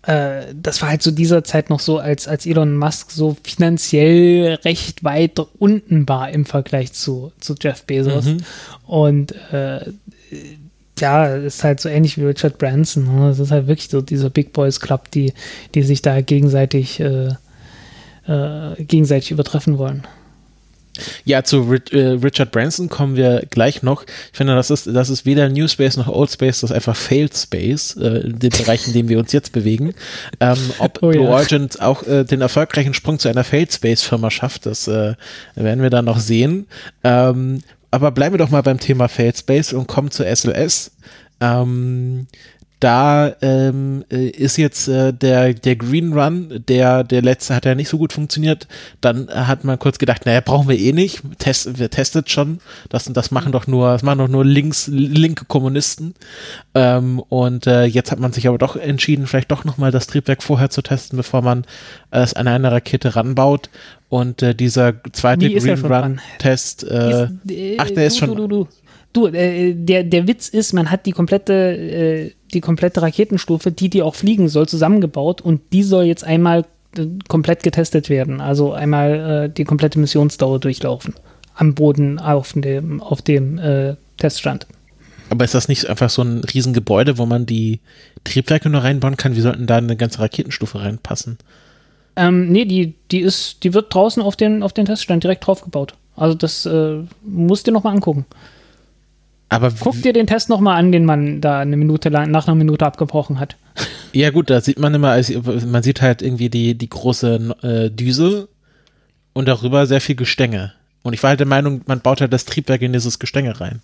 äh, 0.07 0.45
das 0.59 0.81
war 0.81 0.89
halt 0.89 1.03
zu 1.03 1.11
dieser 1.11 1.43
Zeit 1.43 1.69
noch 1.69 1.81
so, 1.81 1.99
als, 1.99 2.27
als 2.27 2.47
Elon 2.47 2.75
Musk 2.75 3.11
so 3.11 3.37
finanziell 3.43 4.55
recht 4.65 5.03
weit 5.03 5.39
unten 5.59 6.09
war 6.09 6.31
im 6.31 6.45
Vergleich 6.45 6.93
zu, 6.93 7.31
zu 7.39 7.53
Jeff 7.61 7.83
Bezos. 7.83 8.25
Mhm. 8.25 8.37
Und 8.87 9.35
äh, 9.53 9.81
ja, 11.01 11.35
ist 11.35 11.63
halt 11.63 11.79
so 11.79 11.89
ähnlich 11.89 12.17
wie 12.17 12.25
Richard 12.25 12.57
Branson. 12.57 13.03
Ne? 13.03 13.29
Es 13.29 13.39
ist 13.39 13.51
halt 13.51 13.67
wirklich 13.67 13.89
so 13.89 14.01
dieser 14.01 14.29
Big 14.29 14.53
Boys 14.53 14.79
Club, 14.79 15.11
die, 15.11 15.33
die 15.75 15.83
sich 15.83 16.01
da 16.01 16.21
gegenseitig, 16.21 16.99
äh, 16.99 17.29
äh, 18.27 18.83
gegenseitig 18.83 19.31
übertreffen 19.31 19.77
wollen. 19.77 20.07
Ja, 21.23 21.43
zu 21.43 21.73
äh, 21.91 21.97
Richard 21.97 22.51
Branson 22.51 22.89
kommen 22.89 23.15
wir 23.15 23.43
gleich 23.49 23.83
noch. 23.83 24.03
Ich 24.03 24.37
finde, 24.37 24.55
das 24.55 24.69
ist, 24.69 24.87
das 24.87 25.09
ist 25.09 25.25
weder 25.25 25.49
New 25.49 25.67
Space 25.67 25.97
noch 25.97 26.07
Old 26.07 26.31
Space, 26.31 26.61
das 26.61 26.71
ist 26.71 26.75
einfach 26.75 26.95
Failed 26.95 27.35
Space, 27.35 27.95
äh, 27.95 28.27
in 28.27 28.39
dem 28.39 28.49
Bereich, 28.49 28.87
in 28.87 28.93
dem 28.93 29.09
wir 29.09 29.19
uns 29.19 29.31
jetzt 29.31 29.51
bewegen. 29.51 29.93
Ähm, 30.39 30.57
ob 30.79 30.99
Oh 31.01 31.11
ja. 31.11 31.19
Blue 31.19 31.29
Origin 31.29 31.69
auch 31.79 32.03
äh, 32.03 32.23
den 32.23 32.41
erfolgreichen 32.41 32.93
Sprung 32.93 33.19
zu 33.19 33.29
einer 33.29 33.43
Failed 33.43 33.71
Space 33.71 34.03
Firma 34.03 34.31
schafft, 34.31 34.65
das 34.65 34.87
äh, 34.87 35.15
werden 35.55 35.81
wir 35.81 35.89
dann 35.89 36.05
noch 36.05 36.19
sehen. 36.19 36.67
Ähm, 37.03 37.61
aber 37.91 38.11
bleiben 38.11 38.33
wir 38.33 38.37
doch 38.37 38.49
mal 38.49 38.63
beim 38.63 38.79
Thema 38.79 39.07
Failed 39.07 39.37
Space 39.37 39.73
und 39.73 39.87
kommen 39.87 40.11
zur 40.11 40.25
SLS. 40.27 40.91
Ähm, 41.41 42.27
da 42.79 43.35
ähm, 43.41 44.05
äh, 44.09 44.29
ist 44.29 44.55
jetzt 44.55 44.87
äh, 44.87 45.13
der, 45.13 45.53
der 45.53 45.75
Green 45.75 46.13
Run, 46.13 46.63
der, 46.69 47.03
der 47.03 47.21
letzte 47.21 47.53
hat 47.53 47.65
ja 47.65 47.75
nicht 47.75 47.89
so 47.89 47.97
gut 47.97 48.13
funktioniert. 48.13 48.69
Dann 49.01 49.27
hat 49.29 49.65
man 49.65 49.79
kurz 49.79 49.99
gedacht, 49.99 50.25
naja, 50.25 50.39
brauchen 50.39 50.69
wir 50.69 50.79
eh 50.79 50.93
nicht. 50.93 51.21
Test, 51.39 51.77
wir 51.77 51.89
testet 51.89 52.29
schon. 52.29 52.59
Das, 52.87 53.03
das 53.05 53.31
machen 53.31 53.51
doch 53.51 53.67
nur, 53.67 53.91
das 53.91 54.03
machen 54.03 54.19
doch 54.19 54.29
nur 54.29 54.45
links, 54.45 54.87
linke 54.87 55.43
Kommunisten. 55.43 56.13
Ähm, 56.73 57.19
und 57.19 57.67
äh, 57.67 57.83
jetzt 57.83 58.11
hat 58.11 58.19
man 58.19 58.31
sich 58.31 58.47
aber 58.47 58.57
doch 58.57 58.77
entschieden, 58.77 59.27
vielleicht 59.27 59.51
doch 59.51 59.65
nochmal 59.65 59.91
das 59.91 60.07
Triebwerk 60.07 60.41
vorher 60.41 60.69
zu 60.69 60.81
testen, 60.81 61.17
bevor 61.17 61.41
man 61.41 61.65
es 62.11 62.33
an 62.33 62.47
eine 62.47 62.71
Rakete 62.71 63.13
ranbaut. 63.13 63.69
Und 64.09 64.41
äh, 64.41 64.55
dieser 64.55 64.95
zweite 65.13 65.45
Nee, 65.45 65.59
Green 65.59 65.85
Run. 65.85 66.19
Test, 66.39 66.83
äh, 66.83 67.25
Ist, 67.25 67.31
äh, 67.51 67.75
ach, 67.77 67.91
der 67.91 68.07
ist 68.07 68.19
du, 68.19 68.25
schon- 68.25 68.35
Du, 68.35 68.47
du, 68.47 68.67
du. 69.13 69.27
äh, 69.27 69.73
der, 69.75 70.03
der 70.03 70.27
Witz 70.27 70.49
ist, 70.49 70.73
man 70.73 70.89
hat 70.89 71.05
die 71.05 71.11
komplette, 71.11 71.53
äh, 71.53 72.31
die 72.53 72.61
komplette 72.61 73.01
Raketenstufe, 73.03 73.71
die 73.71 73.89
die 73.89 74.01
auch 74.01 74.15
fliegen 74.15 74.49
soll, 74.49 74.67
zusammengebaut 74.67 75.41
und 75.41 75.61
die 75.73 75.83
soll 75.83 76.05
jetzt 76.05 76.23
einmal 76.23 76.65
äh, 76.97 77.05
komplett 77.27 77.61
getestet 77.61 78.09
werden. 78.09 78.41
Also 78.41 78.73
einmal 78.73 79.49
die 79.49 79.63
komplette 79.63 79.99
Missionsdauer 79.99 80.59
durchlaufen. 80.59 81.13
Am 81.53 81.75
Boden 81.75 82.17
auf 82.19 82.53
dem, 82.53 83.01
auf 83.01 83.21
dem 83.21 83.59
Teststand. 84.17 84.65
Aber 85.29 85.45
ist 85.45 85.53
das 85.53 85.67
nicht 85.67 85.87
einfach 85.87 86.09
so 86.09 86.21
ein 86.23 86.39
Riesengebäude, 86.43 87.17
wo 87.19 87.25
man 87.27 87.45
die 87.45 87.81
Triebwerke 88.23 88.69
nur 88.69 88.81
reinbauen 88.83 89.17
kann? 89.17 89.35
Wie 89.35 89.41
sollten 89.41 89.67
da 89.67 89.75
eine 89.77 89.95
ganze 89.97 90.19
Raketenstufe 90.19 90.79
reinpassen? 90.81 91.37
Ähm, 92.15 92.51
nee, 92.51 92.65
die, 92.65 92.95
die 93.11 93.19
ist, 93.19 93.63
die 93.63 93.73
wird 93.73 93.93
draußen 93.93 94.21
auf 94.21 94.35
den, 94.35 94.63
auf 94.63 94.73
den 94.73 94.85
Teststand 94.85 95.23
direkt 95.23 95.45
draufgebaut. 95.45 95.93
Also 96.15 96.35
das 96.35 96.65
äh, 96.65 96.97
musst 97.23 97.65
du 97.65 97.71
dir 97.71 97.73
nochmal 97.73 97.93
angucken. 97.93 98.25
Aber 99.49 99.71
Guck 99.71 100.01
dir 100.03 100.13
den 100.13 100.27
Test 100.27 100.49
nochmal 100.49 100.77
an, 100.77 100.91
den 100.91 101.05
man 101.05 101.41
da 101.41 101.59
eine 101.59 101.75
Minute 101.75 102.09
lang, 102.09 102.29
nach 102.29 102.47
einer 102.47 102.55
Minute 102.55 102.85
abgebrochen 102.85 103.39
hat. 103.39 103.57
ja 104.13 104.29
gut, 104.29 104.49
da 104.49 104.61
sieht 104.61 104.77
man 104.77 104.93
immer, 104.93 105.09
also 105.09 105.41
man 105.65 105.81
sieht 105.81 106.01
halt 106.01 106.21
irgendwie 106.21 106.49
die, 106.49 106.75
die 106.75 106.89
große 106.89 107.55
äh, 107.63 107.89
Düse 107.89 108.47
und 109.33 109.47
darüber 109.47 109.87
sehr 109.87 110.01
viel 110.01 110.15
Gestänge. 110.15 110.73
Und 111.01 111.13
ich 111.13 111.23
war 111.23 111.29
halt 111.29 111.39
der 111.39 111.47
Meinung, 111.47 111.81
man 111.87 112.01
baut 112.01 112.21
halt 112.21 112.31
das 112.31 112.45
Triebwerk 112.45 112.81
in 112.81 112.93
dieses 112.93 113.17
Gestänge 113.17 113.59
rein. 113.59 113.81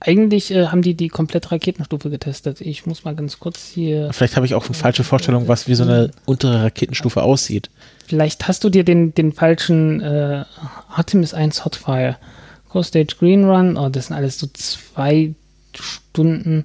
Eigentlich 0.00 0.52
äh, 0.52 0.66
haben 0.68 0.82
die 0.82 0.94
die 0.94 1.08
komplette 1.08 1.50
Raketenstufe 1.50 2.08
getestet. 2.08 2.60
Ich 2.60 2.86
muss 2.86 3.04
mal 3.04 3.16
ganz 3.16 3.40
kurz 3.40 3.68
hier. 3.68 4.12
Vielleicht 4.12 4.36
habe 4.36 4.46
ich 4.46 4.54
auch 4.54 4.64
eine 4.66 4.74
falsche 4.74 5.02
Vorstellung, 5.02 5.48
was 5.48 5.66
wie 5.66 5.74
so 5.74 5.82
eine 5.82 6.10
untere 6.24 6.62
Raketenstufe 6.62 7.22
aussieht. 7.22 7.68
Vielleicht 8.06 8.46
hast 8.46 8.62
du 8.62 8.70
dir 8.70 8.84
den, 8.84 9.12
den 9.14 9.32
falschen 9.32 10.00
äh, 10.00 10.44
Artemis 10.88 11.34
1 11.34 11.64
Hotfire. 11.64 12.16
Core 12.68 12.84
Stage 12.84 13.16
Green 13.18 13.44
Run. 13.44 13.76
Oh, 13.76 13.88
das 13.88 14.06
sind 14.06 14.16
alles 14.16 14.38
so 14.38 14.46
zwei 14.52 15.34
Stunden. 15.74 16.64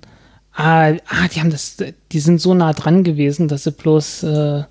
Ah, 0.54 0.92
ah, 1.08 1.28
die 1.34 1.40
haben 1.40 1.50
das, 1.50 1.78
die 2.12 2.20
sind 2.20 2.40
so 2.40 2.54
nah 2.54 2.74
dran 2.74 3.04
gewesen, 3.04 3.48
dass 3.48 3.64
sie 3.64 3.72
bloß, 3.72 4.24
äh, 4.24 4.64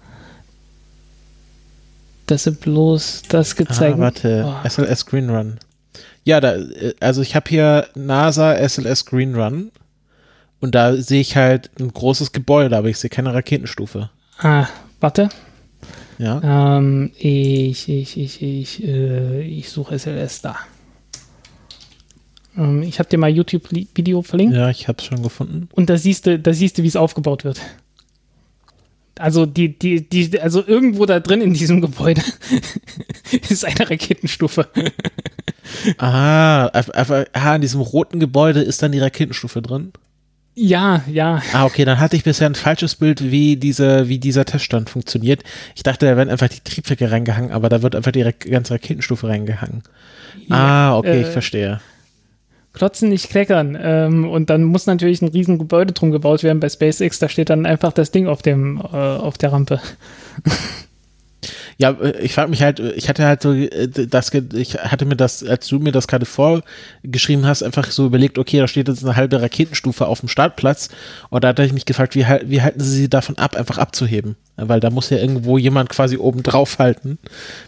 dass 2.26 2.44
sie 2.44 2.52
bloß 2.52 3.22
das 3.28 3.56
gezeigt 3.56 3.96
Ah, 3.96 4.00
warte, 4.00 4.44
Oh. 4.46 4.68
SLS 4.68 5.06
Green 5.06 5.30
Run. 5.30 5.58
Ja, 6.24 6.40
da, 6.40 6.54
äh, 6.56 6.94
also 7.00 7.22
ich 7.22 7.34
habe 7.34 7.48
hier 7.48 7.88
NASA 7.94 8.54
SLS 8.56 9.06
Green 9.06 9.34
Run 9.34 9.70
und 10.60 10.74
da 10.74 10.96
sehe 10.96 11.20
ich 11.20 11.36
halt 11.36 11.70
ein 11.80 11.92
großes 11.92 12.32
Gebäude, 12.32 12.76
aber 12.76 12.88
ich 12.88 12.98
sehe 12.98 13.10
keine 13.10 13.34
Raketenstufe. 13.34 14.10
Ah, 14.38 14.66
warte. 15.00 15.28
Ja. 16.18 16.76
Ähm, 16.78 17.10
ich, 17.18 17.88
ich, 17.88 18.16
ich, 18.16 18.42
ich, 18.42 18.84
äh, 18.84 19.42
ich 19.42 19.68
suche 19.70 19.98
SLS 19.98 20.42
da. 20.42 20.56
Ähm, 22.56 22.82
ich 22.82 22.98
habe 22.98 23.08
dir 23.08 23.18
mal 23.18 23.30
YouTube-Video 23.30 24.22
verlinkt 24.22 24.54
Ja, 24.54 24.68
ich 24.70 24.86
habe 24.88 24.98
es 24.98 25.04
schon 25.04 25.22
gefunden. 25.22 25.68
und 25.72 25.90
da 25.90 25.96
siehst 25.96 26.26
du, 26.26 26.38
da 26.38 26.52
siehst 26.52 26.78
du, 26.78 26.82
wie 26.82 26.88
es 26.88 26.96
aufgebaut 26.96 27.44
wird. 27.44 27.60
Also 29.18 29.46
die, 29.46 29.78
die, 29.78 30.08
die, 30.08 30.40
also 30.40 30.66
irgendwo 30.66 31.06
da 31.06 31.20
drin 31.20 31.42
in 31.42 31.52
diesem 31.52 31.80
Gebäude 31.80 32.22
ist 33.48 33.64
eine 33.64 33.90
Raketenstufe. 33.90 34.68
Ah, 35.98 36.66
einfach, 36.66 37.26
ah, 37.32 37.54
in 37.54 37.60
diesem 37.60 37.80
roten 37.80 38.20
Gebäude 38.20 38.62
ist 38.62 38.82
dann 38.82 38.92
die 38.92 38.98
Raketenstufe 38.98 39.62
drin. 39.62 39.92
Ja, 40.54 41.02
ja. 41.10 41.42
Ah, 41.52 41.64
okay, 41.64 41.84
dann 41.84 41.98
hatte 41.98 42.16
ich 42.16 42.24
bisher 42.24 42.46
ein 42.46 42.54
falsches 42.54 42.96
Bild, 42.96 43.30
wie 43.30 43.56
diese, 43.56 44.08
wie 44.08 44.18
dieser 44.18 44.44
Teststand 44.44 44.90
funktioniert. 44.90 45.42
Ich 45.74 45.82
dachte, 45.82 46.04
da 46.04 46.16
werden 46.16 46.28
einfach 46.28 46.48
die 46.48 46.60
Triebwerke 46.60 47.10
reingehangen, 47.10 47.52
aber 47.52 47.70
da 47.70 47.82
wird 47.82 47.96
einfach 47.96 48.12
die 48.12 48.22
ganze 48.22 48.74
Raketenstufe 48.74 49.28
reingehangen. 49.28 49.82
ah, 50.50 50.96
okay, 50.96 51.22
ich 51.22 51.28
äh, 51.28 51.32
verstehe. 51.32 51.80
Klotzen 52.72 53.08
nicht 53.08 53.28
kleckern. 53.28 53.76
Ähm, 53.80 54.28
und 54.28 54.50
dann 54.50 54.64
muss 54.64 54.86
natürlich 54.86 55.22
ein 55.22 55.28
riesen 55.28 55.58
Gebäude 55.58 55.92
drum 55.92 56.10
gebaut 56.10 56.42
werden 56.42 56.60
bei 56.60 56.68
SpaceX. 56.68 57.18
Da 57.18 57.28
steht 57.28 57.50
dann 57.50 57.66
einfach 57.66 57.92
das 57.92 58.10
Ding 58.10 58.26
auf 58.26 58.42
dem, 58.42 58.78
äh, 58.78 58.96
auf 58.96 59.38
der 59.38 59.52
Rampe. 59.52 59.80
Ja, 61.78 61.90
äh, 61.90 62.20
ich 62.20 62.34
frage 62.34 62.50
mich 62.50 62.62
halt, 62.62 62.80
äh, 62.80 62.92
ich 62.92 63.08
hatte 63.08 63.26
halt 63.26 63.42
so 63.42 63.52
äh, 63.52 63.88
das, 63.88 64.32
ich 64.32 64.74
hatte 64.74 65.04
mir 65.04 65.16
das, 65.16 65.44
als 65.44 65.66
du 65.68 65.78
mir 65.78 65.92
das 65.92 66.06
gerade 66.06 66.26
vorgeschrieben 66.26 67.46
hast, 67.46 67.62
einfach 67.62 67.90
so 67.90 68.06
überlegt, 68.06 68.38
okay, 68.38 68.58
da 68.58 68.68
steht 68.68 68.88
jetzt 68.88 69.04
eine 69.04 69.16
halbe 69.16 69.40
Raketenstufe 69.40 70.06
auf 70.06 70.20
dem 70.20 70.28
Startplatz 70.28 70.90
und 71.30 71.44
da 71.44 71.48
hatte 71.48 71.64
ich 71.64 71.72
mich 71.72 71.86
gefragt, 71.86 72.14
wie, 72.14 72.24
wie 72.44 72.62
halten 72.62 72.80
sie 72.80 72.90
sie 72.90 73.10
davon 73.10 73.38
ab, 73.38 73.56
einfach 73.56 73.78
abzuheben? 73.78 74.36
Weil 74.56 74.80
da 74.80 74.90
muss 74.90 75.10
ja 75.10 75.18
irgendwo 75.18 75.58
jemand 75.58 75.88
quasi 75.88 76.16
oben 76.16 76.42
drauf 76.42 76.78
halten, 76.78 77.18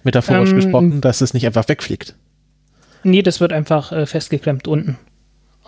metaphorisch 0.05 0.51
Ähm, 0.51 0.57
gesprochen, 0.57 1.01
dass 1.01 1.21
es 1.21 1.35
nicht 1.35 1.47
einfach 1.47 1.69
wegfliegt. 1.69 2.15
Nee, 3.05 3.23
das 3.23 3.41
wird 3.41 3.53
einfach 3.53 3.93
äh, 3.93 4.07
festgeklemmt 4.07 4.67
unten. 4.67 4.99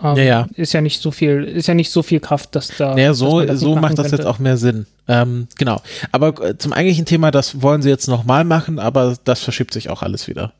Ähm, 0.01 0.15
Ja, 0.15 0.23
ja. 0.23 0.47
Ist 0.55 0.73
ja 0.73 0.81
nicht 0.81 1.01
so 1.01 1.11
viel, 1.11 1.43
ist 1.43 1.67
ja 1.67 1.73
nicht 1.73 1.91
so 1.91 2.03
viel 2.03 2.19
Kraft, 2.19 2.55
dass 2.55 2.69
da. 2.77 2.93
Naja, 2.93 3.13
so, 3.13 3.45
so 3.55 3.75
macht 3.75 3.97
das 3.97 4.07
könnte. 4.07 4.17
jetzt 4.17 4.25
auch 4.25 4.39
mehr 4.39 4.57
Sinn. 4.57 4.85
Ähm, 5.07 5.47
genau. 5.57 5.81
Aber 6.11 6.43
äh, 6.43 6.57
zum 6.57 6.73
eigentlichen 6.73 7.05
Thema, 7.05 7.31
das 7.31 7.61
wollen 7.61 7.81
sie 7.81 7.89
jetzt 7.89 8.07
nochmal 8.07 8.43
machen, 8.43 8.79
aber 8.79 9.17
das 9.23 9.41
verschiebt 9.41 9.73
sich 9.73 9.89
auch 9.89 10.03
alles 10.03 10.27
wieder. 10.27 10.53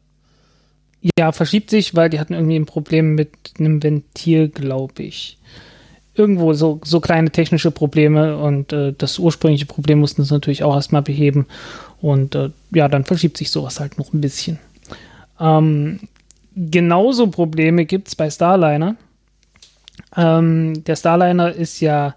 Ja, 1.18 1.32
verschiebt 1.32 1.70
sich, 1.70 1.96
weil 1.96 2.10
die 2.10 2.20
hatten 2.20 2.34
irgendwie 2.34 2.58
ein 2.58 2.66
Problem 2.66 3.16
mit 3.16 3.32
einem 3.60 3.84
Ventil, 3.84 4.50
glaube 4.50 5.04
ich. 5.04 5.38
Irgendwo 6.16 6.54
so, 6.54 6.82
so 6.84 7.00
kleine 7.00 7.30
technische 7.30 7.70
Probleme 7.70 8.38
und 8.38 8.74
äh, 8.74 8.94
das 8.98 9.20
ursprüngliche 9.20 9.68
Problem 9.68 10.00
mussten 10.00 10.24
sie 10.24 10.34
natürlich 10.34 10.64
auch 10.64 10.74
erstmal 10.74 11.04
beheben. 11.04 11.46
Und 12.02 12.34
äh, 12.34 12.50
ja, 12.72 12.88
dann 12.88 13.06
verschiebt 13.06 13.38
sich 13.38 13.52
sowas 13.52 13.80
halt 13.80 14.00
noch 14.00 14.14
ein 14.14 14.22
bisschen. 14.22 14.58
Ähm, 15.40 16.00
genauso 16.58 17.28
Probleme 17.28 17.86
gibt 17.86 18.08
es 18.08 18.16
bei 18.16 18.30
Starliner. 18.30 18.96
Ähm, 20.16 20.84
der 20.84 20.96
Starliner 20.96 21.54
ist 21.54 21.80
ja, 21.80 22.16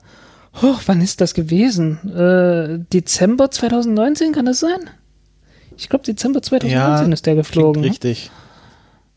oh, 0.62 0.76
wann 0.86 1.00
ist 1.00 1.20
das 1.20 1.34
gewesen? 1.34 1.98
Äh, 2.10 2.80
Dezember 2.92 3.50
2019 3.50 4.32
kann 4.32 4.46
das 4.46 4.60
sein? 4.60 4.90
Ich 5.76 5.88
glaube, 5.88 6.04
Dezember 6.04 6.42
2019 6.42 7.12
ist 7.12 7.26
der 7.26 7.34
geflogen. 7.34 7.82
ne? 7.82 7.88
Richtig. 7.88 8.30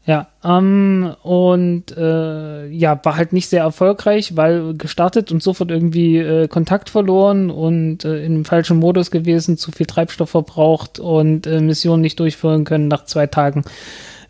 Ja, 0.05 0.28
ähm, 0.43 1.15
und 1.24 1.95
äh, 1.95 2.67
ja, 2.67 2.99
war 3.05 3.15
halt 3.15 3.32
nicht 3.32 3.47
sehr 3.47 3.61
erfolgreich, 3.61 4.36
weil 4.36 4.74
gestartet 4.74 5.32
und 5.32 5.41
sofort 5.41 5.71
irgendwie 5.71 6.17
äh, 6.17 6.49
Kontakt 6.49 6.89
verloren 6.89 7.49
und 7.49 8.03
äh, 8.03 8.26
im 8.26 8.43
falschen 8.43 8.80
Modus 8.80 9.11
gewesen, 9.11 9.57
zu 9.57 9.71
viel 9.71 9.86
Treibstoff 9.86 10.32
verbraucht 10.32 10.99
und 10.99 11.47
äh, 11.47 11.61
Missionen 11.61 12.01
nicht 12.01 12.19
durchführen 12.19 12.65
können 12.65 12.89
nach 12.89 13.05
zwei 13.05 13.28
Tagen 13.28 13.63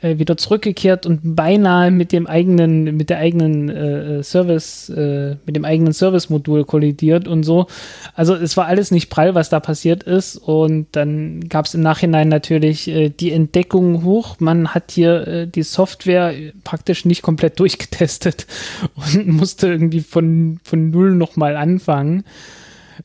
äh, 0.04 0.20
wieder 0.20 0.38
zurückgekehrt 0.38 1.06
und 1.06 1.36
beinahe 1.36 1.89
mit 1.89 2.12
dem 2.12 2.28
eigenen, 2.28 2.95
mit 2.97 3.10
der 3.10 3.20
eigenen 3.20 3.70
äh, 3.70 4.24
Service, 4.24 4.89
äh, 4.89 5.38
mit 5.45 5.56
dem 5.56 5.66
eigenen 5.66 5.93
Service-Modul 5.93 6.66
kollidiert 6.66 7.28
und 7.28 7.43
so. 7.43 7.68
Also 8.14 8.36
es 8.36 8.58
war 8.58 8.68
alles 8.68 8.91
nicht 8.91 9.10
prall, 9.10 9.34
was 9.34 9.49
da 9.49 9.60
passiert 9.60 10.04
ist. 10.04 10.36
Und 10.36 10.88
dann 10.91 11.47
gab 11.47 11.66
es 11.66 11.74
im 11.74 11.82
Nachhinein 11.82 12.28
natürlich 12.28 12.88
äh, 12.88 13.10
die 13.10 13.32
Entdeckung 13.32 14.04
hoch. 14.04 14.36
Man 14.39 14.70
hat 14.70 14.91
hier 14.91 15.28
äh, 15.28 15.47
die 15.47 15.64
Software 15.64 16.34
praktisch 16.64 17.06
nicht 17.06 17.22
komplett 17.22 17.60
durchgetestet 17.60 18.45
und 18.95 19.28
musste 19.28 19.68
irgendwie 19.68 20.01
von, 20.01 20.60
von 20.64 20.91
null 20.91 21.16
nochmal 21.16 21.56
anfangen. 21.56 22.24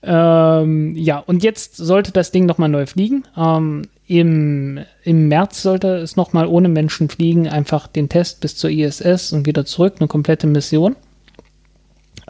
Ähm, 0.02 0.94
ja, 0.96 1.18
und 1.18 1.42
jetzt 1.42 1.76
sollte 1.76 2.12
das 2.12 2.30
Ding 2.30 2.46
nochmal 2.46 2.68
neu 2.68 2.86
fliegen. 2.86 3.24
Ähm, 3.36 3.82
im, 4.06 4.80
Im 5.04 5.28
März 5.28 5.62
sollte 5.62 5.96
es 5.96 6.16
nochmal 6.16 6.46
ohne 6.46 6.68
Menschen 6.68 7.08
fliegen, 7.08 7.48
einfach 7.48 7.86
den 7.86 8.08
Test 8.08 8.40
bis 8.40 8.56
zur 8.56 8.70
ISS 8.70 9.32
und 9.32 9.46
wieder 9.46 9.66
zurück, 9.66 9.96
eine 9.98 10.08
komplette 10.08 10.46
Mission. 10.46 10.96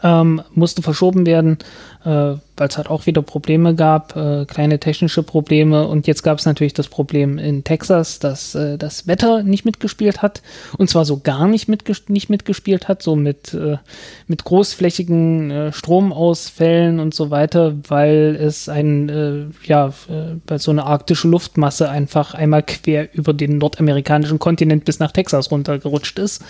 Ähm, 0.01 0.41
musste 0.53 0.81
verschoben 0.81 1.25
werden, 1.25 1.57
äh, 2.05 2.35
weil 2.59 2.67
es 2.67 2.77
halt 2.77 2.89
auch 2.89 3.05
wieder 3.05 3.21
Probleme 3.21 3.73
gab, 3.73 4.15
äh, 4.15 4.45
kleine 4.45 4.79
technische 4.79 5.23
Probleme. 5.23 5.87
Und 5.87 6.07
jetzt 6.07 6.23
gab 6.23 6.39
es 6.39 6.45
natürlich 6.45 6.73
das 6.73 6.87
Problem 6.87 7.37
in 7.37 7.63
Texas, 7.63 8.19
dass 8.19 8.53
äh, 8.55 8.77
das 8.77 9.07
Wetter 9.07 9.43
nicht 9.43 9.65
mitgespielt 9.65 10.21
hat. 10.21 10.41
Und 10.77 10.89
zwar 10.89 11.05
so 11.05 11.19
gar 11.19 11.47
nicht, 11.47 11.67
mitges 11.67 12.09
nicht 12.09 12.29
mitgespielt 12.29 12.87
hat, 12.87 13.01
so 13.01 13.15
mit, 13.15 13.53
äh, 13.53 13.77
mit 14.27 14.43
großflächigen 14.43 15.51
äh, 15.51 15.73
Stromausfällen 15.73 16.99
und 16.99 17.13
so 17.13 17.31
weiter, 17.31 17.75
weil 17.87 18.37
es 18.39 18.69
ein, 18.69 19.09
äh, 19.09 19.67
ja, 19.67 19.93
weil 20.47 20.59
so 20.59 20.71
eine 20.71 20.85
arktische 20.85 21.27
Luftmasse 21.27 21.89
einfach 21.89 22.33
einmal 22.33 22.63
quer 22.63 23.13
über 23.13 23.33
den 23.33 23.57
nordamerikanischen 23.57 24.39
Kontinent 24.39 24.85
bis 24.85 24.99
nach 24.99 25.11
Texas 25.11 25.51
runtergerutscht 25.51 26.19
ist. 26.19 26.43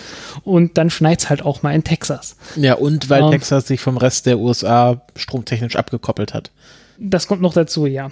Und 0.43 0.77
dann 0.77 0.89
schneit 0.89 1.19
es 1.19 1.29
halt 1.29 1.43
auch 1.43 1.61
mal 1.61 1.73
in 1.73 1.83
Texas. 1.83 2.35
Ja, 2.55 2.75
und 2.75 3.09
weil 3.09 3.23
Ähm. 3.23 3.31
Texas 3.31 3.67
sich 3.67 3.79
vom 3.79 3.97
Rest 3.97 4.25
der 4.25 4.39
USA 4.39 5.01
stromtechnisch 5.49 5.75
abgekoppelt 5.75 6.33
hat. 6.33 6.51
Das 6.99 7.27
kommt 7.27 7.41
noch 7.41 7.53
dazu, 7.53 7.85
ja. 7.85 8.09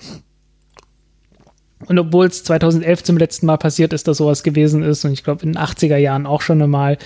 Und 1.85 1.99
obwohl 1.99 2.25
es 2.25 2.43
2011 2.43 3.03
zum 3.03 3.17
letzten 3.17 3.45
Mal 3.45 3.57
passiert 3.57 3.93
ist, 3.93 4.07
dass 4.07 4.17
sowas 4.17 4.41
gewesen 4.41 4.81
ist, 4.81 5.05
und 5.05 5.13
ich 5.13 5.23
glaube 5.23 5.43
in 5.43 5.53
den 5.53 5.61
80er 5.61 5.97
Jahren 5.97 6.25
auch 6.25 6.41
schon 6.41 6.61
einmal, 6.61 6.97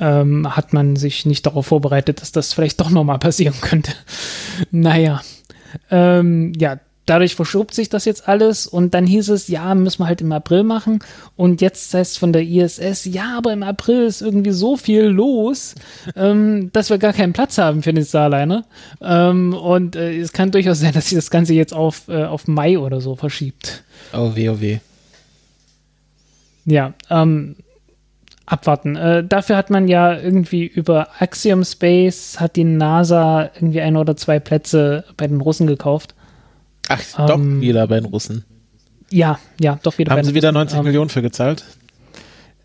ähm, 0.00 0.54
hat 0.54 0.74
man 0.74 0.96
sich 0.96 1.24
nicht 1.24 1.46
darauf 1.46 1.66
vorbereitet, 1.66 2.20
dass 2.20 2.30
das 2.30 2.52
vielleicht 2.52 2.78
doch 2.78 2.90
nochmal 2.90 3.18
passieren 3.18 3.58
könnte. 3.60 3.92
naja. 4.70 5.22
Ähm, 5.90 6.52
ja, 6.58 6.78
dadurch 7.08 7.34
verschob 7.34 7.72
sich 7.72 7.88
das 7.88 8.04
jetzt 8.04 8.28
alles 8.28 8.66
und 8.66 8.94
dann 8.94 9.06
hieß 9.06 9.30
es, 9.30 9.48
ja, 9.48 9.74
müssen 9.74 10.02
wir 10.02 10.06
halt 10.06 10.20
im 10.20 10.32
April 10.32 10.62
machen. 10.62 11.00
Und 11.36 11.60
jetzt 11.60 11.94
heißt 11.94 12.12
es 12.12 12.18
von 12.18 12.32
der 12.32 12.42
ISS, 12.42 13.04
ja, 13.04 13.36
aber 13.36 13.52
im 13.52 13.62
April 13.62 14.04
ist 14.04 14.20
irgendwie 14.20 14.50
so 14.50 14.76
viel 14.76 15.04
los, 15.04 15.74
ähm, 16.16 16.70
dass 16.72 16.90
wir 16.90 16.98
gar 16.98 17.12
keinen 17.12 17.32
Platz 17.32 17.58
haben 17.58 17.82
für 17.82 17.92
den 17.92 18.04
Starliner. 18.04 18.64
Ähm, 19.00 19.54
und 19.54 19.96
äh, 19.96 20.18
es 20.18 20.32
kann 20.32 20.50
durchaus 20.50 20.80
sein, 20.80 20.92
dass 20.92 21.08
sich 21.08 21.16
das 21.16 21.30
Ganze 21.30 21.54
jetzt 21.54 21.74
auf, 21.74 22.08
äh, 22.08 22.24
auf 22.24 22.46
Mai 22.46 22.78
oder 22.78 23.00
so 23.00 23.16
verschiebt. 23.16 23.82
Oh 24.12 24.34
weh, 24.34 24.48
oh 24.48 24.60
weh. 24.60 24.78
Ja, 26.64 26.92
ähm, 27.08 27.56
abwarten. 28.44 28.96
Äh, 28.96 29.24
dafür 29.24 29.56
hat 29.56 29.70
man 29.70 29.88
ja 29.88 30.18
irgendwie 30.18 30.66
über 30.66 31.08
Axiom 31.18 31.64
Space 31.64 32.40
hat 32.40 32.56
die 32.56 32.64
NASA 32.64 33.50
irgendwie 33.54 33.80
ein 33.80 33.96
oder 33.96 34.16
zwei 34.16 34.38
Plätze 34.38 35.04
bei 35.16 35.26
den 35.26 35.40
Russen 35.40 35.66
gekauft. 35.66 36.14
Ach, 36.88 37.26
doch, 37.26 37.36
Ähm, 37.36 37.60
wieder 37.60 37.86
bei 37.86 38.00
den 38.00 38.06
Russen. 38.06 38.44
Ja, 39.10 39.38
ja, 39.60 39.78
doch 39.82 39.96
wieder. 39.98 40.10
bei 40.10 40.16
Haben 40.16 40.22
den 40.22 40.28
sie 40.30 40.34
wieder 40.34 40.48
Russen. 40.48 40.54
90 40.54 40.78
Ähm, 40.78 40.84
Millionen 40.84 41.10
für 41.10 41.22
gezahlt? 41.22 41.64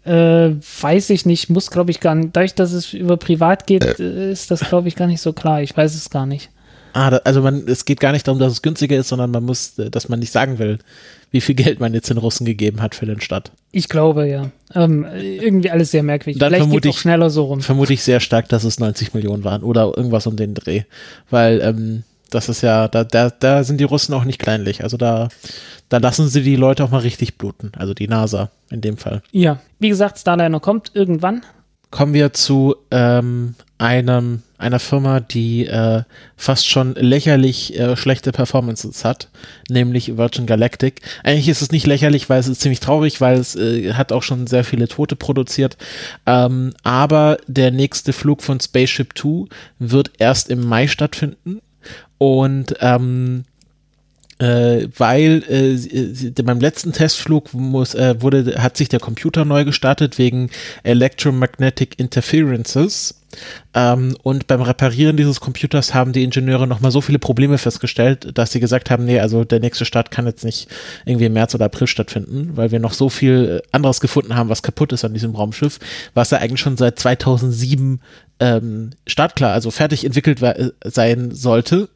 Äh, 0.06 0.56
weiß 0.82 1.12
ich 1.12 1.26
nicht, 1.26 1.50
muss 1.50 1.72
glaube 1.72 1.92
ich 1.92 2.02
gar 2.02 2.14
nicht. 2.16 2.30
Dadurch, 2.36 2.54
dass 2.56 2.74
es 2.74 2.94
über 2.94 3.16
privat 3.16 3.68
geht, 3.68 3.86
äh, 4.00 4.32
ist 4.32 4.52
das 4.52 4.60
glaube 4.62 4.90
ich 4.90 4.96
gar 4.98 5.08
nicht 5.08 5.22
so 5.22 5.32
klar. 5.32 5.62
Ich 5.62 5.76
weiß 5.78 5.96
es 5.96 6.10
gar 6.10 6.26
nicht. 6.26 6.50
Ah, 6.92 7.10
da, 7.10 7.18
also 7.24 7.42
man, 7.42 7.64
es 7.68 7.86
geht 7.86 8.00
gar 8.02 8.12
nicht 8.12 8.28
darum, 8.28 8.38
dass 8.40 8.52
es 8.52 8.62
günstiger 8.62 8.98
ist, 8.98 9.08
sondern 9.08 9.32
man 9.32 9.44
muss, 9.44 9.80
äh, 9.80 9.90
dass 9.90 10.10
man 10.10 10.20
nicht 10.20 10.32
sagen 10.32 10.60
will, 10.60 10.78
wie 11.32 11.40
viel 11.42 11.56
Geld 11.56 11.80
man 11.80 11.94
jetzt 11.94 12.10
den 12.10 12.18
Russen 12.18 12.46
gegeben 12.46 12.82
hat 12.82 12.94
für 12.96 13.06
den 13.06 13.22
Stadt. 13.22 13.52
Ich 13.72 13.88
glaube, 13.90 14.28
ja. 14.28 14.52
Ähm, 14.76 15.06
irgendwie 15.16 15.72
alles 15.72 15.90
sehr 15.92 16.04
merkwürdig. 16.04 16.38
Dann 16.40 16.50
Vielleicht 16.50 16.64
geht 16.66 16.68
vermute 16.70 16.90
es 16.90 16.94
auch 16.94 16.98
ich- 16.98 17.02
schneller 17.02 17.30
so 17.30 17.46
rum. 17.46 17.62
Vermute 17.62 17.94
ich 17.94 18.04
sehr 18.04 18.20
stark, 18.20 18.50
dass 18.50 18.64
es 18.66 18.80
90 18.80 19.14
Millionen 19.16 19.44
waren 19.46 19.64
oder 19.64 19.94
irgendwas 19.96 20.28
um 20.28 20.36
den 20.36 20.54
Dreh. 20.54 20.84
Weil, 21.32 21.62
ähm, 21.62 22.04
das 22.34 22.50
ist 22.50 22.62
ja, 22.62 22.88
da, 22.88 23.04
da, 23.04 23.30
da 23.30 23.64
sind 23.64 23.80
die 23.80 23.84
Russen 23.86 24.14
auch 24.14 24.24
nicht 24.24 24.40
kleinlich. 24.40 24.84
Also 24.84 24.98
da, 24.98 25.30
da 25.90 25.98
lassen 25.98 26.28
sie 26.28 26.42
die 26.42 26.56
Leute 26.56 26.84
auch 26.84 26.90
mal 26.92 27.00
richtig 27.00 27.38
bluten. 27.38 27.72
Also 27.78 27.94
die 27.94 28.08
NASA 28.08 28.50
in 28.70 28.82
dem 28.82 28.98
Fall. 28.98 29.22
Ja, 29.32 29.60
wie 29.80 29.90
gesagt, 29.90 30.18
Starliner 30.20 30.60
kommt 30.60 30.92
irgendwann. 30.94 31.44
kommen 31.92 32.14
wir 32.16 32.34
zu 32.34 32.76
ähm, 32.90 33.54
einem, 33.78 34.42
einer 34.58 34.80
Firma, 34.80 35.20
die 35.20 35.68
äh, 35.68 36.04
fast 36.38 36.68
schon 36.68 36.96
lächerlich 36.96 37.78
äh, 37.78 37.96
schlechte 37.96 38.32
Performances 38.32 39.06
hat, 39.06 39.28
nämlich 39.70 40.18
Virgin 40.18 40.48
Galactic. 40.48 41.02
Eigentlich 41.24 41.50
ist 41.50 41.62
es 41.62 41.72
nicht 41.72 41.86
lächerlich, 41.86 42.30
weil 42.30 42.40
es 42.40 42.48
ist 42.48 42.62
ziemlich 42.62 42.80
traurig, 42.80 43.22
weil 43.22 43.38
es 43.38 43.56
äh, 43.56 43.94
hat 43.94 44.12
auch 44.12 44.24
schon 44.24 44.48
sehr 44.48 44.64
viele 44.64 44.88
Tote 44.88 45.16
produziert. 45.16 45.78
Ähm, 46.26 46.74
aber 46.82 47.38
der 47.46 47.72
nächste 47.72 48.12
Flug 48.12 48.42
von 48.42 48.60
Spaceship 48.60 49.14
Two 49.14 49.48
wird 49.78 50.12
erst 50.18 50.50
im 50.50 50.66
Mai 50.66 50.88
stattfinden. 50.88 51.62
Und 52.24 52.76
ähm, 52.80 53.44
äh, 54.40 54.88
weil 54.98 55.44
äh, 55.50 55.76
sie- 55.76 56.32
beim 56.32 56.62
letzten 56.62 56.94
Testflug 56.94 57.54
muss, 57.54 57.96
äh, 57.96 58.16
wurde, 58.22 58.64
hat 58.64 58.78
sich 58.78 58.88
der 58.88 59.02
Computer 59.02 59.44
neu 59.44 59.66
gestartet 59.66 60.18
wegen 60.18 60.50
Electromagnetic 60.84 62.00
Interferences. 62.00 63.20
Ähm, 63.74 64.16
und 64.24 64.48
beim 64.48 64.62
Reparieren 64.62 65.18
dieses 65.18 65.40
Computers 65.40 65.94
haben 65.94 66.14
die 66.14 66.24
Ingenieure 66.24 66.68
nochmal 66.68 66.92
so 66.92 67.02
viele 67.02 67.20
Probleme 67.20 67.58
festgestellt, 67.58 68.38
dass 68.38 68.52
sie 68.52 68.60
gesagt 68.60 68.90
haben, 68.90 69.06
nee, 69.06 69.20
also 69.20 69.44
der 69.44 69.60
nächste 69.60 69.86
Start 69.86 70.12
kann 70.12 70.26
jetzt 70.26 70.46
nicht 70.46 70.68
irgendwie 71.06 71.26
im 71.26 71.34
März 71.34 71.56
oder 71.56 71.66
April 71.66 71.88
stattfinden, 71.88 72.52
weil 72.56 72.72
wir 72.72 72.80
noch 72.80 72.94
so 72.94 73.10
viel 73.10 73.62
äh, 73.64 73.68
anderes 73.72 74.00
gefunden 74.00 74.36
haben, 74.36 74.50
was 74.50 74.64
kaputt 74.64 74.94
ist 74.94 75.06
an 75.06 75.14
diesem 75.14 75.36
Raumschiff, 75.36 75.80
was 76.14 76.32
ja 76.32 76.38
eigentlich 76.40 76.62
schon 76.62 76.78
seit 76.78 77.00
2007 77.00 78.00
ähm, 78.40 78.92
startklar, 79.08 79.54
also 79.54 79.72
fertig 79.72 80.06
entwickelt 80.06 80.42
äh, 80.42 80.72
sein 80.84 81.32
sollte. 81.32 81.90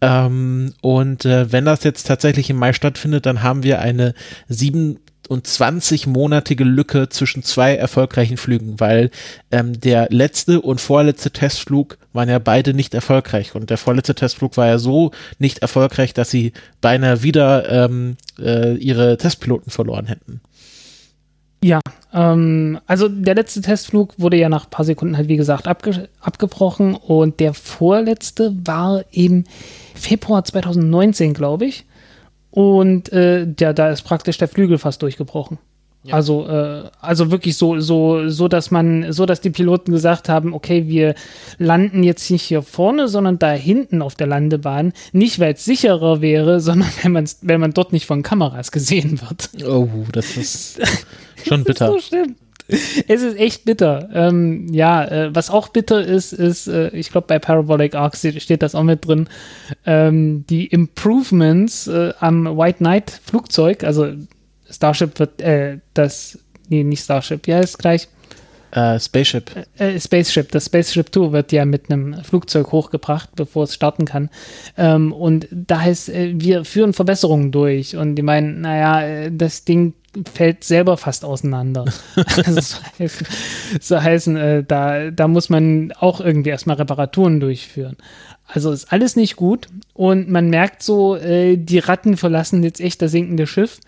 Ähm, 0.00 0.74
und 0.80 1.24
äh, 1.24 1.50
wenn 1.52 1.64
das 1.64 1.84
jetzt 1.84 2.06
tatsächlich 2.06 2.50
im 2.50 2.56
Mai 2.56 2.72
stattfindet, 2.72 3.26
dann 3.26 3.42
haben 3.42 3.62
wir 3.62 3.80
eine 3.80 4.14
27-monatige 5.28 6.64
Lücke 6.64 7.08
zwischen 7.08 7.42
zwei 7.42 7.74
erfolgreichen 7.76 8.36
Flügen, 8.36 8.80
weil 8.80 9.10
ähm, 9.50 9.78
der 9.80 10.08
letzte 10.10 10.60
und 10.60 10.80
vorletzte 10.80 11.30
Testflug 11.30 11.98
waren 12.12 12.28
ja 12.28 12.38
beide 12.38 12.74
nicht 12.74 12.94
erfolgreich. 12.94 13.54
Und 13.54 13.70
der 13.70 13.78
vorletzte 13.78 14.14
Testflug 14.14 14.56
war 14.56 14.66
ja 14.66 14.78
so 14.78 15.10
nicht 15.38 15.58
erfolgreich, 15.58 16.14
dass 16.14 16.30
sie 16.30 16.52
beinahe 16.80 17.22
wieder 17.22 17.68
ähm, 17.70 18.16
äh, 18.38 18.76
ihre 18.76 19.16
Testpiloten 19.16 19.70
verloren 19.70 20.06
hätten. 20.06 20.40
Ja, 21.62 21.80
ähm, 22.12 22.78
also 22.86 23.08
der 23.08 23.34
letzte 23.34 23.60
Testflug 23.60 24.14
wurde 24.18 24.36
ja 24.36 24.48
nach 24.48 24.66
ein 24.66 24.70
paar 24.70 24.84
Sekunden 24.84 25.16
halt, 25.16 25.28
wie 25.28 25.36
gesagt, 25.36 25.66
abge 25.66 26.08
abgebrochen 26.20 26.94
und 26.94 27.40
der 27.40 27.54
vorletzte 27.54 28.54
war 28.64 29.04
im 29.10 29.44
Februar 29.94 30.44
2019, 30.44 31.34
glaube 31.34 31.66
ich. 31.66 31.84
Und 32.56 33.12
äh, 33.12 33.46
ja, 33.60 33.74
da 33.74 33.90
ist 33.90 34.00
praktisch 34.00 34.38
der 34.38 34.48
Flügel 34.48 34.78
fast 34.78 35.02
durchgebrochen. 35.02 35.58
Ja. 36.04 36.14
Also, 36.14 36.48
äh, 36.48 36.84
also 37.02 37.30
wirklich 37.30 37.58
so, 37.58 37.80
so, 37.80 38.30
so, 38.30 38.48
dass 38.48 38.70
man, 38.70 39.12
so, 39.12 39.26
dass 39.26 39.42
die 39.42 39.50
Piloten 39.50 39.92
gesagt 39.92 40.30
haben, 40.30 40.54
okay, 40.54 40.86
wir 40.86 41.16
landen 41.58 42.02
jetzt 42.02 42.30
nicht 42.30 42.44
hier 42.44 42.62
vorne, 42.62 43.08
sondern 43.08 43.38
da 43.38 43.52
hinten 43.52 44.00
auf 44.00 44.14
der 44.14 44.26
Landebahn. 44.26 44.94
Nicht, 45.12 45.38
weil 45.38 45.52
es 45.52 45.66
sicherer 45.66 46.22
wäre, 46.22 46.60
sondern 46.62 46.88
wenn 47.02 47.12
man, 47.12 47.28
wenn 47.42 47.60
man 47.60 47.74
dort 47.74 47.92
nicht 47.92 48.06
von 48.06 48.22
Kameras 48.22 48.72
gesehen 48.72 49.20
wird. 49.20 49.50
Oh, 49.68 49.88
das 50.10 50.38
ist 50.38 50.80
schon 51.46 51.62
bitter. 51.62 51.88
so 51.88 51.98
schlimm. 51.98 52.36
Es 53.08 53.22
ist 53.22 53.38
echt 53.38 53.64
bitter. 53.64 54.08
Ähm, 54.12 54.72
ja, 54.72 55.04
äh, 55.04 55.34
was 55.34 55.50
auch 55.50 55.68
bitter 55.68 56.04
ist, 56.04 56.32
ist, 56.32 56.66
äh, 56.66 56.88
ich 56.88 57.10
glaube, 57.10 57.26
bei 57.26 57.38
Parabolic 57.38 57.94
Arc 57.94 58.16
steht, 58.16 58.62
das 58.62 58.74
auch 58.74 58.82
mit 58.82 59.06
drin, 59.06 59.28
ähm, 59.84 60.44
die 60.48 60.66
Improvements 60.66 61.86
äh, 61.86 62.12
am 62.20 62.56
White 62.56 62.78
Knight 62.78 63.20
Flugzeug, 63.24 63.84
also 63.84 64.08
Starship 64.68 65.18
wird, 65.18 65.40
äh, 65.40 65.78
das, 65.94 66.38
nee, 66.68 66.82
nicht 66.82 67.02
Starship, 67.02 67.46
ja, 67.46 67.60
ist 67.60 67.78
gleich. 67.78 68.08
Uh, 68.74 68.98
Spaceship. 68.98 69.50
Äh, 69.78 69.98
Spaceship. 69.98 70.50
Das 70.50 70.66
Spaceship 70.66 71.14
2 71.14 71.32
wird 71.32 71.52
ja 71.52 71.64
mit 71.64 71.90
einem 71.90 72.22
Flugzeug 72.24 72.72
hochgebracht, 72.72 73.30
bevor 73.34 73.64
es 73.64 73.74
starten 73.74 74.04
kann. 74.04 74.28
Ähm, 74.76 75.12
und 75.12 75.48
da 75.50 75.80
heißt, 75.80 76.10
äh, 76.10 76.34
wir 76.34 76.64
führen 76.66 76.92
Verbesserungen 76.92 77.52
durch. 77.52 77.96
Und 77.96 78.16
die 78.16 78.22
meinen, 78.22 78.60
naja, 78.60 79.30
das 79.30 79.64
Ding 79.64 79.94
fällt 80.32 80.64
selber 80.64 80.96
fast 80.96 81.24
auseinander. 81.24 81.84
also 82.44 82.60
so 82.60 82.76
heißen, 82.98 83.26
so 83.80 84.02
heißen 84.02 84.36
äh, 84.36 84.64
da, 84.64 85.10
da 85.10 85.28
muss 85.28 85.48
man 85.48 85.92
auch 85.92 86.20
irgendwie 86.20 86.50
erstmal 86.50 86.76
Reparaturen 86.76 87.40
durchführen. 87.40 87.96
Also 88.46 88.70
ist 88.70 88.92
alles 88.92 89.16
nicht 89.16 89.36
gut 89.36 89.68
und 89.92 90.30
man 90.30 90.50
merkt 90.50 90.82
so, 90.82 91.16
äh, 91.16 91.56
die 91.56 91.78
Ratten 91.78 92.16
verlassen 92.16 92.62
jetzt 92.62 92.80
echt 92.80 93.02
das 93.02 93.10
sinkende 93.10 93.46
Schiff. 93.46 93.80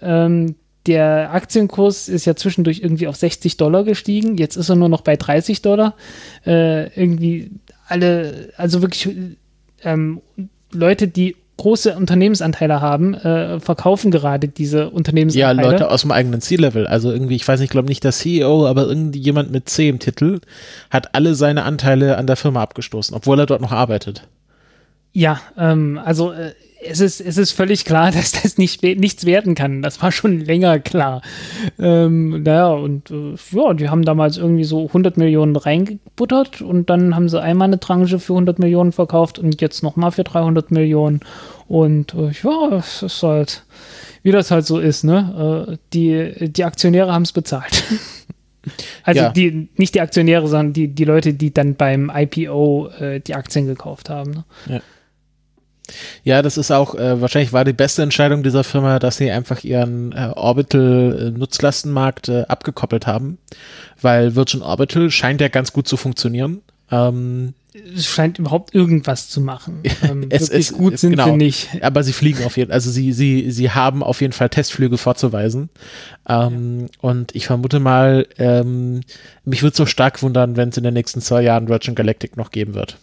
Ähm, 0.00 0.54
der 0.86 1.32
Aktienkurs 1.32 2.08
ist 2.08 2.26
ja 2.26 2.36
zwischendurch 2.36 2.80
irgendwie 2.80 3.08
auf 3.08 3.16
60 3.16 3.56
Dollar 3.56 3.84
gestiegen. 3.84 4.36
Jetzt 4.36 4.56
ist 4.56 4.68
er 4.68 4.76
nur 4.76 4.90
noch 4.90 5.00
bei 5.00 5.16
30 5.16 5.62
Dollar. 5.62 5.94
Äh, 6.46 6.88
irgendwie 7.00 7.52
alle, 7.88 8.52
also 8.56 8.82
wirklich 8.82 9.08
ähm, 9.82 10.20
Leute, 10.72 11.08
die 11.08 11.36
große 11.56 11.96
Unternehmensanteile 11.96 12.80
haben, 12.80 13.14
äh, 13.14 13.60
verkaufen 13.60 14.10
gerade 14.10 14.48
diese 14.48 14.90
Unternehmensanteile. 14.90 15.62
Ja, 15.62 15.70
Leute 15.70 15.90
aus 15.90 16.02
dem 16.02 16.10
eigenen 16.10 16.40
C-Level. 16.40 16.86
Also 16.86 17.12
irgendwie, 17.12 17.36
ich 17.36 17.46
weiß 17.46 17.60
nicht, 17.60 17.68
ich 17.68 17.70
glaube 17.70 17.88
nicht 17.88 18.02
der 18.02 18.12
CEO, 18.12 18.66
aber 18.66 18.86
irgendjemand 18.86 19.52
mit 19.52 19.68
C 19.68 19.88
im 19.88 19.98
Titel 19.98 20.40
hat 20.90 21.14
alle 21.14 21.34
seine 21.34 21.62
Anteile 21.64 22.18
an 22.18 22.26
der 22.26 22.36
Firma 22.36 22.62
abgestoßen, 22.62 23.16
obwohl 23.16 23.38
er 23.38 23.46
dort 23.46 23.60
noch 23.60 23.72
arbeitet. 23.72 24.26
Ja, 25.12 25.40
ähm, 25.56 26.00
also 26.04 26.32
äh, 26.32 26.52
es 26.86 27.00
ist, 27.00 27.20
es 27.20 27.36
ist 27.36 27.52
völlig 27.52 27.84
klar, 27.84 28.10
dass 28.12 28.32
das 28.32 28.58
nicht, 28.58 28.82
nichts 28.82 29.26
werden 29.26 29.54
kann. 29.54 29.82
Das 29.82 30.02
war 30.02 30.12
schon 30.12 30.40
länger 30.40 30.78
klar. 30.78 31.22
Ähm, 31.78 32.42
naja, 32.42 32.68
und 32.68 33.10
äh, 33.10 33.34
ja, 33.52 33.74
die 33.74 33.88
haben 33.88 34.04
damals 34.04 34.36
irgendwie 34.36 34.64
so 34.64 34.86
100 34.86 35.16
Millionen 35.16 35.56
reingebuttert 35.56 36.62
und 36.62 36.90
dann 36.90 37.14
haben 37.14 37.28
sie 37.28 37.40
einmal 37.40 37.68
eine 37.68 37.80
Tranche 37.80 38.18
für 38.18 38.34
100 38.34 38.58
Millionen 38.58 38.92
verkauft 38.92 39.38
und 39.38 39.60
jetzt 39.60 39.82
nochmal 39.82 40.12
für 40.12 40.24
300 40.24 40.70
Millionen. 40.70 41.20
Und 41.68 42.14
äh, 42.14 42.30
ja, 42.42 42.76
es 42.76 43.02
ist 43.02 43.22
halt, 43.22 43.64
wie 44.22 44.32
das 44.32 44.50
halt 44.50 44.66
so 44.66 44.78
ist, 44.78 45.04
ne? 45.04 45.68
Äh, 45.68 45.76
die, 45.92 46.50
die 46.50 46.64
Aktionäre 46.64 47.12
haben 47.12 47.22
es 47.22 47.32
bezahlt. 47.32 47.84
Also 49.02 49.20
ja. 49.20 49.28
die, 49.30 49.68
nicht 49.76 49.94
die 49.94 50.00
Aktionäre, 50.00 50.48
sondern 50.48 50.72
die, 50.72 50.88
die 50.88 51.04
Leute, 51.04 51.34
die 51.34 51.52
dann 51.52 51.74
beim 51.74 52.10
IPO 52.14 52.88
äh, 52.98 53.20
die 53.20 53.34
Aktien 53.34 53.66
gekauft 53.66 54.08
haben. 54.08 54.30
Ne? 54.30 54.44
Ja. 54.66 54.80
Ja, 56.22 56.42
das 56.42 56.56
ist 56.56 56.70
auch, 56.70 56.94
äh, 56.94 57.20
wahrscheinlich 57.20 57.52
war 57.52 57.64
die 57.64 57.72
beste 57.72 58.02
Entscheidung 58.02 58.42
dieser 58.42 58.64
Firma, 58.64 58.98
dass 58.98 59.18
sie 59.18 59.30
einfach 59.30 59.64
ihren 59.64 60.12
äh, 60.12 60.30
Orbital-Nutzlastenmarkt 60.34 62.28
äh, 62.28 62.44
abgekoppelt 62.48 63.06
haben, 63.06 63.38
weil 64.00 64.34
Virgin 64.34 64.62
Orbital 64.62 65.10
scheint 65.10 65.40
ja 65.40 65.48
ganz 65.48 65.72
gut 65.72 65.86
zu 65.86 65.96
funktionieren. 65.96 66.62
Ähm, 66.90 67.54
es 67.74 68.06
scheint 68.06 68.38
überhaupt 68.38 68.74
irgendwas 68.74 69.28
zu 69.28 69.40
machen. 69.40 69.82
Ähm, 70.02 70.26
es 70.28 70.50
ist 70.50 70.74
gut 70.74 70.98
sind 70.98 71.12
genau, 71.12 71.24
sie 71.26 71.36
nicht. 71.36 71.82
Aber 71.82 72.02
sie 72.02 72.12
fliegen 72.12 72.44
auf 72.44 72.58
jeden 72.58 72.68
Fall, 72.68 72.74
also 72.74 72.90
sie, 72.90 73.12
sie, 73.12 73.50
sie 73.50 73.70
haben 73.70 74.02
auf 74.02 74.20
jeden 74.20 74.34
Fall 74.34 74.50
Testflüge 74.50 74.98
vorzuweisen. 74.98 75.70
Ähm, 76.28 76.80
ja. 76.80 76.86
Und 77.00 77.34
ich 77.34 77.46
vermute 77.46 77.80
mal, 77.80 78.26
ähm, 78.36 79.00
mich 79.44 79.62
würde 79.62 79.76
so 79.76 79.86
stark 79.86 80.22
wundern, 80.22 80.56
wenn 80.56 80.68
es 80.68 80.76
in 80.76 80.84
den 80.84 80.92
nächsten 80.92 81.22
zwei 81.22 81.40
Jahren 81.40 81.68
Virgin 81.68 81.94
Galactic 81.94 82.36
noch 82.36 82.50
geben 82.50 82.74
wird. 82.74 82.98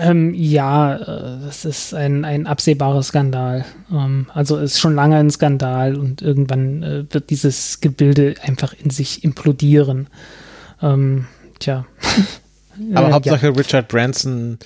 Ähm, 0.00 0.32
ja, 0.32 0.94
äh, 0.96 1.40
das 1.44 1.64
ist 1.64 1.92
ein, 1.92 2.24
ein 2.24 2.46
absehbarer 2.46 3.02
Skandal. 3.02 3.64
Ähm, 3.90 4.26
also 4.32 4.56
ist 4.56 4.78
schon 4.78 4.94
lange 4.94 5.16
ein 5.16 5.30
Skandal 5.30 5.96
und 5.96 6.22
irgendwann 6.22 6.82
äh, 6.84 7.04
wird 7.12 7.30
dieses 7.30 7.80
Gebilde 7.80 8.36
einfach 8.42 8.74
in 8.74 8.90
sich 8.90 9.24
implodieren. 9.24 10.06
Ähm, 10.80 11.26
tja. 11.58 11.84
Aber 12.94 13.08
äh, 13.08 13.12
Hauptsache 13.12 13.46
ja. 13.46 13.52
Richard 13.52 13.88
Branson 13.88 14.58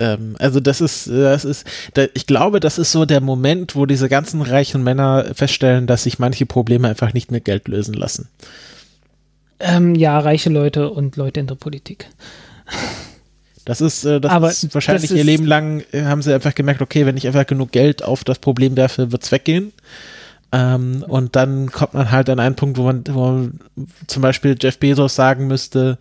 ähm, 0.00 0.34
also 0.40 0.58
das 0.58 0.80
ist, 0.80 1.08
das 1.08 1.44
ist, 1.44 1.66
ich 2.14 2.26
glaube, 2.26 2.58
das 2.58 2.78
ist 2.78 2.90
so 2.90 3.04
der 3.04 3.20
Moment, 3.20 3.76
wo 3.76 3.86
diese 3.86 4.08
ganzen 4.08 4.42
reichen 4.42 4.82
Männer 4.82 5.26
feststellen, 5.34 5.86
dass 5.86 6.02
sich 6.02 6.18
manche 6.18 6.46
Probleme 6.46 6.88
einfach 6.88 7.14
nicht 7.14 7.30
mit 7.30 7.44
Geld 7.44 7.68
lösen 7.68 7.94
lassen. 7.94 8.28
Ähm, 9.60 9.94
ja, 9.94 10.18
reiche 10.18 10.50
Leute 10.50 10.90
und 10.90 11.14
Leute 11.14 11.38
in 11.38 11.46
der 11.46 11.54
Politik. 11.54 12.08
Das 13.64 13.80
ist, 13.80 14.04
äh, 14.04 14.20
das 14.20 14.30
Aber 14.30 14.50
ist 14.50 14.74
wahrscheinlich 14.74 15.10
das 15.10 15.18
ihr 15.18 15.24
Leben 15.24 15.46
lang 15.46 15.82
äh, 15.92 16.02
haben 16.02 16.22
sie 16.22 16.34
einfach 16.34 16.54
gemerkt, 16.54 16.82
okay, 16.82 17.06
wenn 17.06 17.16
ich 17.16 17.26
einfach 17.26 17.46
genug 17.46 17.72
Geld 17.72 18.02
auf 18.02 18.24
das 18.24 18.38
Problem 18.38 18.76
werfe, 18.76 19.12
wird 19.12 19.22
es 19.22 19.32
weggehen. 19.32 19.72
Ähm, 20.52 21.04
und 21.08 21.34
dann 21.34 21.72
kommt 21.72 21.94
man 21.94 22.10
halt 22.10 22.28
an 22.30 22.40
einen 22.40 22.54
Punkt, 22.54 22.78
wo 22.78 22.84
man, 22.84 23.04
wo 23.08 23.26
man 23.26 23.60
zum 24.06 24.22
Beispiel 24.22 24.56
Jeff 24.60 24.78
Bezos 24.78 25.14
sagen 25.14 25.46
müsste, 25.46 25.98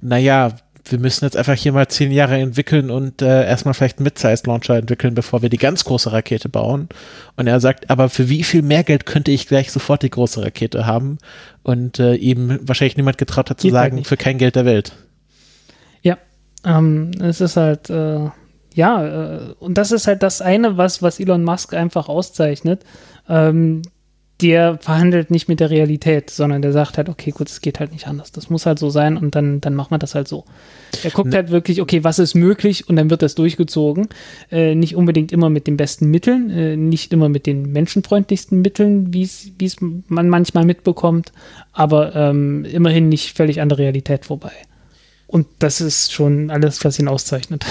naja, 0.00 0.52
wir 0.88 0.98
müssen 1.00 1.24
jetzt 1.24 1.36
einfach 1.36 1.54
hier 1.54 1.72
mal 1.72 1.88
zehn 1.88 2.12
Jahre 2.12 2.38
entwickeln 2.38 2.90
und 2.90 3.20
äh, 3.20 3.44
erstmal 3.44 3.74
vielleicht 3.74 3.98
einen 3.98 4.04
Mid-Size-Launcher 4.04 4.76
entwickeln, 4.76 5.14
bevor 5.14 5.42
wir 5.42 5.48
die 5.48 5.56
ganz 5.56 5.84
große 5.84 6.12
Rakete 6.12 6.48
bauen. 6.48 6.88
Und 7.34 7.48
er 7.48 7.58
sagt, 7.58 7.90
aber 7.90 8.08
für 8.08 8.28
wie 8.28 8.44
viel 8.44 8.62
mehr 8.62 8.84
Geld 8.84 9.06
könnte 9.06 9.32
ich 9.32 9.48
gleich 9.48 9.72
sofort 9.72 10.02
die 10.02 10.10
große 10.10 10.42
Rakete 10.42 10.86
haben? 10.86 11.18
Und 11.64 11.98
äh, 11.98 12.14
eben 12.14 12.60
wahrscheinlich 12.62 12.96
niemand 12.96 13.18
getraut 13.18 13.50
hat 13.50 13.60
zu 13.60 13.66
Geht 13.66 13.74
halt 13.74 13.92
sagen, 13.92 14.04
für 14.04 14.16
kein 14.16 14.38
Geld 14.38 14.54
der 14.54 14.64
Welt. 14.64 14.92
Ähm, 16.66 17.12
es 17.20 17.40
ist 17.40 17.56
halt, 17.56 17.88
äh, 17.88 18.28
ja, 18.74 19.06
äh, 19.06 19.54
und 19.58 19.78
das 19.78 19.92
ist 19.92 20.06
halt 20.06 20.22
das 20.22 20.42
eine, 20.42 20.76
was, 20.76 21.00
was 21.00 21.20
Elon 21.20 21.44
Musk 21.44 21.72
einfach 21.72 22.08
auszeichnet. 22.08 22.84
Ähm, 23.28 23.82
der 24.42 24.76
verhandelt 24.78 25.30
nicht 25.30 25.48
mit 25.48 25.60
der 25.60 25.70
Realität, 25.70 26.28
sondern 26.28 26.60
der 26.60 26.72
sagt 26.72 26.98
halt, 26.98 27.08
okay, 27.08 27.30
gut, 27.30 27.48
es 27.48 27.62
geht 27.62 27.80
halt 27.80 27.92
nicht 27.92 28.06
anders. 28.06 28.32
Das 28.32 28.50
muss 28.50 28.66
halt 28.66 28.78
so 28.78 28.90
sein 28.90 29.16
und 29.16 29.34
dann, 29.34 29.62
dann 29.62 29.74
machen 29.74 29.92
wir 29.92 29.98
das 29.98 30.14
halt 30.14 30.28
so. 30.28 30.44
Er 31.02 31.10
guckt 31.10 31.30
ne. 31.30 31.36
halt 31.36 31.50
wirklich, 31.50 31.80
okay, 31.80 32.04
was 32.04 32.18
ist 32.18 32.34
möglich 32.34 32.86
und 32.86 32.96
dann 32.96 33.08
wird 33.08 33.22
das 33.22 33.34
durchgezogen. 33.34 34.08
Äh, 34.50 34.74
nicht 34.74 34.94
unbedingt 34.94 35.32
immer 35.32 35.48
mit 35.48 35.66
den 35.66 35.78
besten 35.78 36.10
Mitteln, 36.10 36.50
äh, 36.50 36.76
nicht 36.76 37.14
immer 37.14 37.30
mit 37.30 37.46
den 37.46 37.72
menschenfreundlichsten 37.72 38.60
Mitteln, 38.60 39.14
wie 39.14 39.22
es 39.22 39.76
man 39.80 40.28
manchmal 40.28 40.66
mitbekommt, 40.66 41.32
aber 41.72 42.14
ähm, 42.14 42.66
immerhin 42.66 43.08
nicht 43.08 43.34
völlig 43.38 43.62
an 43.62 43.70
der 43.70 43.78
Realität 43.78 44.26
vorbei. 44.26 44.52
Und 45.26 45.46
das 45.58 45.80
ist 45.80 46.12
schon 46.12 46.50
alles, 46.50 46.84
was 46.84 46.98
ihn 46.98 47.08
auszeichnet. 47.08 47.64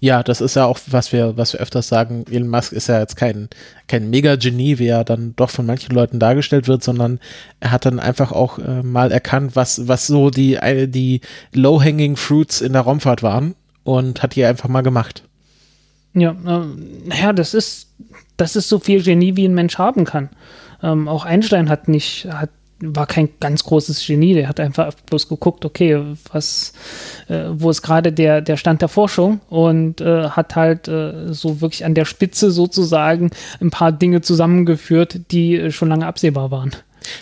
Ja, 0.00 0.24
das 0.24 0.40
ist 0.40 0.56
ja 0.56 0.64
auch, 0.64 0.80
was 0.88 1.12
wir, 1.12 1.36
was 1.36 1.52
wir 1.52 1.60
öfters 1.60 1.86
sagen, 1.86 2.24
Elon 2.28 2.48
Musk 2.48 2.72
ist 2.72 2.88
ja 2.88 2.98
jetzt 2.98 3.14
kein, 3.14 3.48
kein 3.86 4.10
Mega-Genie, 4.10 4.80
wie 4.80 4.88
er 4.88 5.04
dann 5.04 5.34
doch 5.36 5.50
von 5.50 5.64
manchen 5.64 5.94
Leuten 5.94 6.18
dargestellt 6.18 6.66
wird, 6.66 6.82
sondern 6.82 7.20
er 7.60 7.70
hat 7.70 7.84
dann 7.84 8.00
einfach 8.00 8.32
auch 8.32 8.58
äh, 8.58 8.82
mal 8.82 9.12
erkannt, 9.12 9.54
was, 9.54 9.86
was 9.86 10.08
so 10.08 10.30
die, 10.30 10.58
die 10.88 11.20
Low-Hanging 11.52 12.16
Fruits 12.16 12.60
in 12.62 12.72
der 12.72 12.82
Raumfahrt 12.82 13.22
waren 13.22 13.54
und 13.84 14.24
hat 14.24 14.34
die 14.34 14.44
einfach 14.44 14.68
mal 14.68 14.80
gemacht. 14.80 15.22
Ja, 16.14 16.32
äh, 16.32 16.66
naja, 17.06 17.32
das 17.32 17.54
ist, 17.54 17.86
das 18.36 18.56
ist 18.56 18.68
so 18.68 18.80
viel 18.80 19.04
Genie, 19.04 19.36
wie 19.36 19.46
ein 19.46 19.54
Mensch 19.54 19.78
haben 19.78 20.04
kann. 20.04 20.30
Ähm, 20.82 21.06
auch 21.06 21.24
Einstein 21.24 21.68
hat 21.68 21.86
nicht, 21.86 22.26
hat 22.28 22.50
war 22.82 23.06
kein 23.06 23.28
ganz 23.40 23.64
großes 23.64 24.04
Genie, 24.04 24.34
der 24.34 24.48
hat 24.48 24.58
einfach 24.60 24.92
bloß 25.06 25.28
geguckt, 25.28 25.64
okay, 25.64 26.00
was, 26.32 26.72
äh, 27.28 27.44
wo 27.52 27.70
ist 27.70 27.82
gerade 27.82 28.12
der, 28.12 28.40
der 28.40 28.56
Stand 28.56 28.82
der 28.82 28.88
Forschung 28.88 29.40
und 29.48 30.00
äh, 30.00 30.28
hat 30.28 30.56
halt 30.56 30.88
äh, 30.88 31.32
so 31.32 31.60
wirklich 31.60 31.84
an 31.84 31.94
der 31.94 32.04
Spitze 32.04 32.50
sozusagen 32.50 33.30
ein 33.60 33.70
paar 33.70 33.92
Dinge 33.92 34.20
zusammengeführt, 34.20 35.20
die 35.30 35.70
schon 35.70 35.88
lange 35.88 36.06
absehbar 36.06 36.50
waren. 36.50 36.72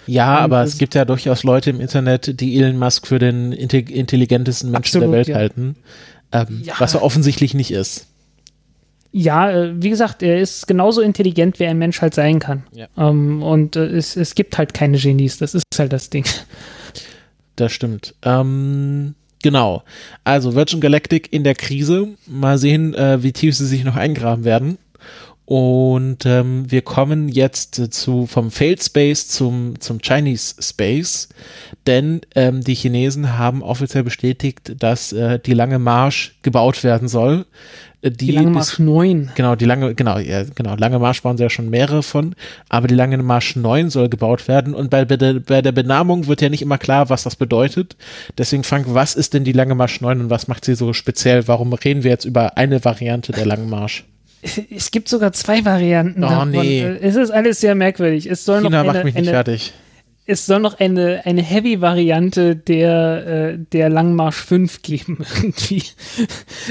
Ja, 0.06 0.38
und 0.38 0.44
aber 0.44 0.62
es 0.62 0.78
gibt 0.78 0.94
ja 0.94 1.04
durchaus 1.04 1.42
Leute 1.42 1.70
im 1.70 1.80
Internet, 1.80 2.40
die 2.40 2.58
Elon 2.58 2.78
Musk 2.78 3.06
für 3.06 3.18
den 3.18 3.52
intelligentesten 3.52 4.70
Menschen 4.70 4.76
absolut, 4.76 5.04
der 5.04 5.12
Welt 5.12 5.28
ja. 5.28 5.34
halten, 5.36 5.76
ähm, 6.32 6.62
ja. 6.64 6.74
was 6.78 6.94
er 6.94 7.02
offensichtlich 7.02 7.54
nicht 7.54 7.70
ist. 7.70 8.06
Ja, 9.12 9.50
äh, 9.50 9.72
wie 9.82 9.90
gesagt, 9.90 10.22
er 10.22 10.40
ist 10.40 10.66
genauso 10.66 11.00
intelligent, 11.00 11.58
wie 11.58 11.66
ein 11.66 11.78
Mensch 11.78 12.00
halt 12.00 12.14
sein 12.14 12.38
kann. 12.38 12.64
Ja. 12.72 12.86
Ähm, 12.96 13.42
und 13.42 13.76
äh, 13.76 13.86
es, 13.86 14.16
es 14.16 14.34
gibt 14.34 14.56
halt 14.56 14.74
keine 14.74 14.98
Genies, 14.98 15.38
das 15.38 15.54
ist 15.54 15.64
halt 15.78 15.92
das 15.92 16.10
Ding. 16.10 16.24
Das 17.56 17.72
stimmt. 17.72 18.14
Ähm, 18.22 19.14
genau. 19.42 19.82
Also 20.24 20.54
Virgin 20.54 20.80
Galactic 20.80 21.30
in 21.32 21.44
der 21.44 21.54
Krise. 21.54 22.08
Mal 22.26 22.56
sehen, 22.56 22.94
äh, 22.94 23.22
wie 23.22 23.32
tief 23.32 23.54
sie 23.54 23.66
sich 23.66 23.84
noch 23.84 23.96
eingraben 23.96 24.44
werden. 24.44 24.78
Und 25.50 26.26
ähm, 26.26 26.70
wir 26.70 26.82
kommen 26.82 27.28
jetzt 27.28 27.80
äh, 27.80 27.90
zu 27.90 28.26
vom 28.26 28.52
Failed 28.52 28.84
Space 28.84 29.26
zum, 29.26 29.80
zum 29.80 29.98
Chinese 30.00 30.54
Space, 30.62 31.28
denn 31.88 32.20
ähm, 32.36 32.60
die 32.60 32.76
Chinesen 32.76 33.36
haben 33.36 33.64
offiziell 33.64 34.04
bestätigt, 34.04 34.76
dass 34.78 35.12
äh, 35.12 35.40
die 35.40 35.54
lange 35.54 35.80
Marsch 35.80 36.38
gebaut 36.42 36.84
werden 36.84 37.08
soll. 37.08 37.46
Die, 38.02 38.10
die 38.12 38.32
Lange 38.32 38.50
Marsch 38.50 38.78
9. 38.78 39.32
Genau, 39.34 39.56
die 39.56 39.66
lange, 39.66 39.94
genau, 39.94 40.18
ja, 40.18 40.44
genau, 40.54 40.74
Lange 40.76 40.98
Marsch 40.98 41.20
sie 41.22 41.42
ja 41.42 41.50
schon 41.50 41.68
mehrere 41.68 42.02
von, 42.02 42.34
aber 42.70 42.88
die 42.88 42.94
Lange 42.94 43.18
Marsch 43.18 43.56
9 43.56 43.90
soll 43.90 44.08
gebaut 44.08 44.48
werden 44.48 44.74
und 44.74 44.88
bei, 44.88 45.04
bei, 45.04 45.18
der, 45.18 45.34
bei 45.34 45.60
der 45.60 45.72
Benamung 45.72 46.26
wird 46.26 46.40
ja 46.40 46.48
nicht 46.48 46.62
immer 46.62 46.78
klar, 46.78 47.10
was 47.10 47.24
das 47.24 47.36
bedeutet. 47.36 47.96
Deswegen, 48.38 48.64
Frank, 48.64 48.86
was 48.88 49.14
ist 49.14 49.34
denn 49.34 49.44
die 49.44 49.52
Lange 49.52 49.74
Marsch 49.74 50.00
9 50.00 50.18
und 50.18 50.30
was 50.30 50.48
macht 50.48 50.64
sie 50.64 50.74
so 50.74 50.94
speziell? 50.94 51.46
Warum 51.46 51.74
reden 51.74 52.02
wir 52.02 52.10
jetzt 52.10 52.24
über 52.24 52.56
eine 52.56 52.82
Variante 52.84 53.32
der 53.32 53.44
Langen 53.44 53.68
Marsch? 53.68 54.04
Es 54.70 54.90
gibt 54.90 55.10
sogar 55.10 55.32
zwei 55.32 55.66
Varianten. 55.66 56.24
Oh, 56.24 56.28
davon. 56.28 56.50
nee. 56.52 56.80
Es 56.82 57.14
ist 57.16 57.30
alles 57.30 57.60
sehr 57.60 57.74
merkwürdig. 57.74 58.24
Es 58.24 58.46
soll 58.46 58.62
China 58.62 58.82
noch 58.82 58.88
eine, 58.88 58.92
macht 58.94 59.04
mich 59.04 59.14
nicht 59.14 59.28
eine, 59.28 59.30
fertig 59.30 59.74
es 60.30 60.46
soll 60.46 60.60
noch 60.60 60.78
eine, 60.78 61.22
eine 61.24 61.42
Heavy-Variante 61.42 62.54
der, 62.54 63.26
äh, 63.26 63.58
der 63.72 63.88
Langmarsch 63.88 64.36
5 64.36 64.82
geben, 64.82 65.18
irgendwie. 65.36 65.82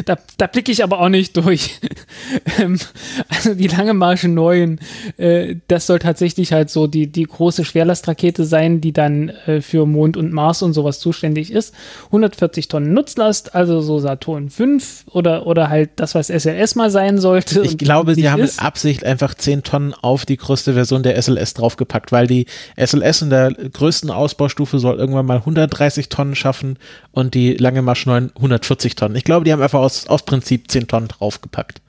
Da, 0.05 0.17
da 0.37 0.47
blicke 0.47 0.71
ich 0.71 0.81
aber 0.81 1.01
auch 1.01 1.09
nicht 1.09 1.35
durch. 1.35 1.79
ähm, 2.59 2.79
also 3.27 3.55
die 3.55 3.67
Lange 3.67 3.93
Marsch 3.93 4.23
9, 4.23 4.79
äh, 5.17 5.57
das 5.67 5.87
soll 5.87 5.99
tatsächlich 5.99 6.53
halt 6.53 6.69
so 6.69 6.87
die, 6.87 7.07
die 7.07 7.23
große 7.23 7.65
Schwerlastrakete 7.65 8.45
sein, 8.45 8.79
die 8.79 8.93
dann 8.93 9.29
äh, 9.45 9.59
für 9.59 9.85
Mond 9.85 10.15
und 10.15 10.31
Mars 10.31 10.61
und 10.61 10.71
sowas 10.71 10.99
zuständig 10.99 11.51
ist. 11.51 11.73
140 12.05 12.69
Tonnen 12.69 12.93
Nutzlast, 12.93 13.55
also 13.55 13.81
so 13.81 13.99
Saturn 13.99 14.49
5 14.49 15.03
oder, 15.11 15.45
oder 15.47 15.69
halt 15.69 15.89
das, 15.97 16.15
was 16.15 16.27
SLS 16.27 16.75
mal 16.75 16.91
sein 16.91 17.17
sollte. 17.17 17.61
Ich 17.61 17.77
glaube, 17.77 18.15
sie 18.15 18.29
haben 18.29 18.41
ist. 18.41 18.57
mit 18.57 18.65
Absicht 18.65 19.03
einfach 19.03 19.33
10 19.33 19.63
Tonnen 19.63 19.93
auf 19.93 20.25
die 20.25 20.37
größte 20.37 20.73
Version 20.75 21.03
der 21.03 21.21
SLS 21.21 21.55
draufgepackt, 21.55 22.13
weil 22.13 22.25
die 22.25 22.45
SLS 22.77 23.23
in 23.23 23.29
der 23.29 23.48
größten 23.53 24.09
Ausbaustufe 24.09 24.79
soll 24.79 24.97
irgendwann 24.97 25.25
mal 25.25 25.37
130 25.37 26.09
Tonnen 26.09 26.35
schaffen 26.35 26.77
und 27.11 27.33
die 27.33 27.53
Lange 27.53 27.81
Marsch 27.81 28.05
9 28.05 28.31
140 28.35 28.95
Tonnen. 28.95 29.15
Ich 29.15 29.23
glaube, 29.23 29.45
die 29.45 29.51
haben 29.51 29.61
einfach 29.61 29.79
aus, 29.79 30.07
aus 30.07 30.23
Prinzip 30.23 30.69
10 30.69 30.87
Tonnen 30.87 31.07
draufgepackt. 31.07 31.81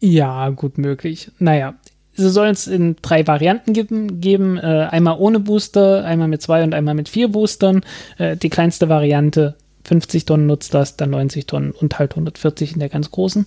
Ja, 0.00 0.50
gut 0.50 0.78
möglich. 0.78 1.30
Naja, 1.38 1.74
sie 2.14 2.30
sollen 2.30 2.52
es 2.52 2.66
in 2.66 2.96
drei 3.02 3.26
Varianten 3.26 3.72
geben. 3.72 4.20
geben 4.20 4.58
äh, 4.58 4.88
einmal 4.90 5.16
ohne 5.18 5.40
Booster, 5.40 6.04
einmal 6.04 6.28
mit 6.28 6.42
zwei 6.42 6.62
und 6.62 6.74
einmal 6.74 6.94
mit 6.94 7.08
vier 7.08 7.28
Boostern. 7.28 7.82
Äh, 8.18 8.36
die 8.36 8.50
kleinste 8.50 8.88
Variante 8.88 9.54
50 9.84 10.24
Tonnen 10.24 10.46
Nutzlast, 10.46 11.00
dann 11.00 11.10
90 11.10 11.46
Tonnen 11.46 11.70
und 11.70 11.98
halt 11.98 12.12
140 12.12 12.72
in 12.72 12.80
der 12.80 12.88
ganz 12.88 13.10
großen. 13.10 13.46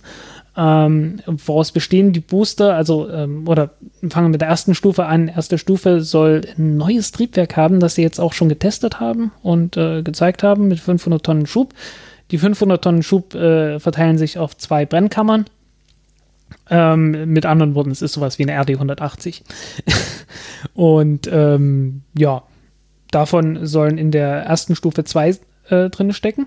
Ähm, 0.56 1.20
woraus 1.26 1.72
bestehen 1.72 2.12
die 2.12 2.20
Booster? 2.20 2.74
Also, 2.74 3.08
ähm, 3.08 3.46
oder 3.46 3.70
fangen 4.08 4.26
wir 4.26 4.30
mit 4.30 4.40
der 4.40 4.48
ersten 4.48 4.74
Stufe 4.74 5.06
an. 5.06 5.28
Erste 5.28 5.58
Stufe 5.58 6.00
soll 6.00 6.42
ein 6.58 6.76
neues 6.76 7.12
Triebwerk 7.12 7.56
haben, 7.56 7.80
das 7.80 7.94
sie 7.94 8.02
jetzt 8.02 8.18
auch 8.18 8.32
schon 8.32 8.48
getestet 8.48 9.00
haben 9.00 9.32
und 9.42 9.76
äh, 9.76 10.02
gezeigt 10.02 10.42
haben 10.42 10.68
mit 10.68 10.80
500 10.80 11.24
Tonnen 11.24 11.46
Schub. 11.46 11.74
Die 12.30 12.38
500 12.38 12.82
Tonnen 12.82 13.02
Schub 13.02 13.34
äh, 13.34 13.78
verteilen 13.78 14.18
sich 14.18 14.38
auf 14.38 14.56
zwei 14.56 14.86
Brennkammern. 14.86 15.46
Ähm, 16.68 17.32
mit 17.32 17.46
anderen 17.46 17.74
Worten, 17.74 17.90
es 17.90 18.02
ist 18.02 18.12
sowas 18.12 18.38
wie 18.38 18.48
eine 18.48 18.60
RD 18.60 18.70
180. 18.70 19.44
und 20.74 21.28
ähm, 21.32 22.02
ja, 22.16 22.42
davon 23.10 23.66
sollen 23.66 23.98
in 23.98 24.10
der 24.10 24.42
ersten 24.42 24.74
Stufe 24.74 25.04
zwei 25.04 25.36
äh, 25.68 25.90
drin 25.90 26.12
stecken. 26.12 26.46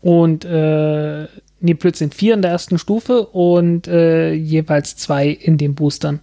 Und 0.00 0.44
äh, 0.44 1.26
nee, 1.60 1.74
plötzlich 1.74 2.14
vier 2.14 2.34
in 2.34 2.42
der 2.42 2.50
ersten 2.50 2.78
Stufe 2.78 3.26
und 3.26 3.88
äh, 3.88 4.32
jeweils 4.32 4.96
zwei 4.96 5.28
in 5.28 5.58
den 5.58 5.74
Boostern. 5.74 6.20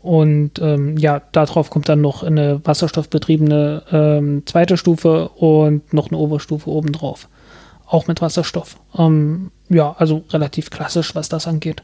Und 0.00 0.58
ähm, 0.60 0.98
ja, 0.98 1.22
darauf 1.32 1.70
kommt 1.70 1.88
dann 1.88 2.02
noch 2.02 2.22
eine 2.22 2.60
wasserstoffbetriebene 2.62 3.84
ähm, 3.90 4.42
zweite 4.44 4.76
Stufe 4.76 5.30
und 5.30 5.94
noch 5.94 6.10
eine 6.10 6.18
Oberstufe 6.18 6.68
obendrauf. 6.68 7.28
Auch 7.86 8.06
mit 8.06 8.20
Wasserstoff. 8.20 8.76
Ähm, 8.98 9.50
ja, 9.70 9.94
also 9.98 10.24
relativ 10.30 10.68
klassisch, 10.68 11.14
was 11.14 11.30
das 11.30 11.46
angeht. 11.46 11.82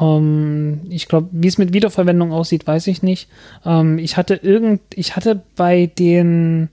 Ähm, 0.00 0.82
ich 0.90 1.08
glaube, 1.08 1.28
wie 1.32 1.48
es 1.48 1.56
mit 1.56 1.72
Wiederverwendung 1.72 2.32
aussieht, 2.32 2.66
weiß 2.66 2.86
ich 2.88 3.02
nicht. 3.02 3.28
Ähm, 3.64 3.98
ich 3.98 4.18
hatte 4.18 4.34
irgend, 4.34 4.82
ich 4.94 5.16
hatte 5.16 5.42
bei 5.56 5.86
den 5.86 6.68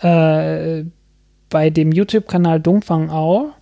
äh, 0.00 0.84
bei 1.50 1.70
dem 1.70 1.92
YouTube-Kanal 1.92 2.60
Dungfang 2.60 3.10
Au 3.10 3.52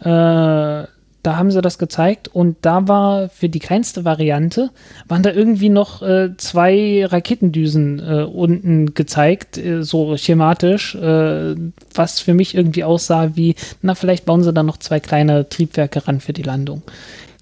äh, 0.00 0.86
da 1.26 1.36
haben 1.36 1.50
sie 1.50 1.60
das 1.60 1.78
gezeigt 1.78 2.28
und 2.28 2.58
da 2.62 2.86
war 2.86 3.28
für 3.28 3.48
die 3.48 3.58
kleinste 3.58 4.04
Variante, 4.04 4.70
waren 5.08 5.24
da 5.24 5.32
irgendwie 5.32 5.70
noch 5.70 6.00
äh, 6.00 6.36
zwei 6.36 7.04
Raketendüsen 7.04 7.98
äh, 7.98 8.22
unten 8.22 8.94
gezeigt, 8.94 9.58
äh, 9.58 9.82
so 9.82 10.16
schematisch, 10.16 10.94
äh, 10.94 11.56
was 11.92 12.20
für 12.20 12.32
mich 12.32 12.54
irgendwie 12.54 12.84
aussah 12.84 13.34
wie, 13.34 13.56
na, 13.82 13.96
vielleicht 13.96 14.24
bauen 14.24 14.44
sie 14.44 14.52
da 14.52 14.62
noch 14.62 14.76
zwei 14.76 15.00
kleine 15.00 15.48
Triebwerke 15.48 16.06
ran 16.06 16.20
für 16.20 16.32
die 16.32 16.44
Landung. 16.44 16.82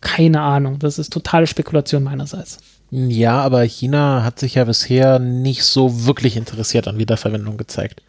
Keine 0.00 0.40
Ahnung, 0.40 0.78
das 0.78 0.98
ist 0.98 1.12
totale 1.12 1.46
Spekulation 1.46 2.04
meinerseits. 2.04 2.60
Ja, 2.90 3.42
aber 3.42 3.64
China 3.64 4.22
hat 4.24 4.38
sich 4.38 4.54
ja 4.54 4.64
bisher 4.64 5.18
nicht 5.18 5.62
so 5.62 6.06
wirklich 6.06 6.38
interessiert 6.38 6.88
an 6.88 6.96
Wiederverwendung 6.96 7.58
gezeigt. 7.58 8.00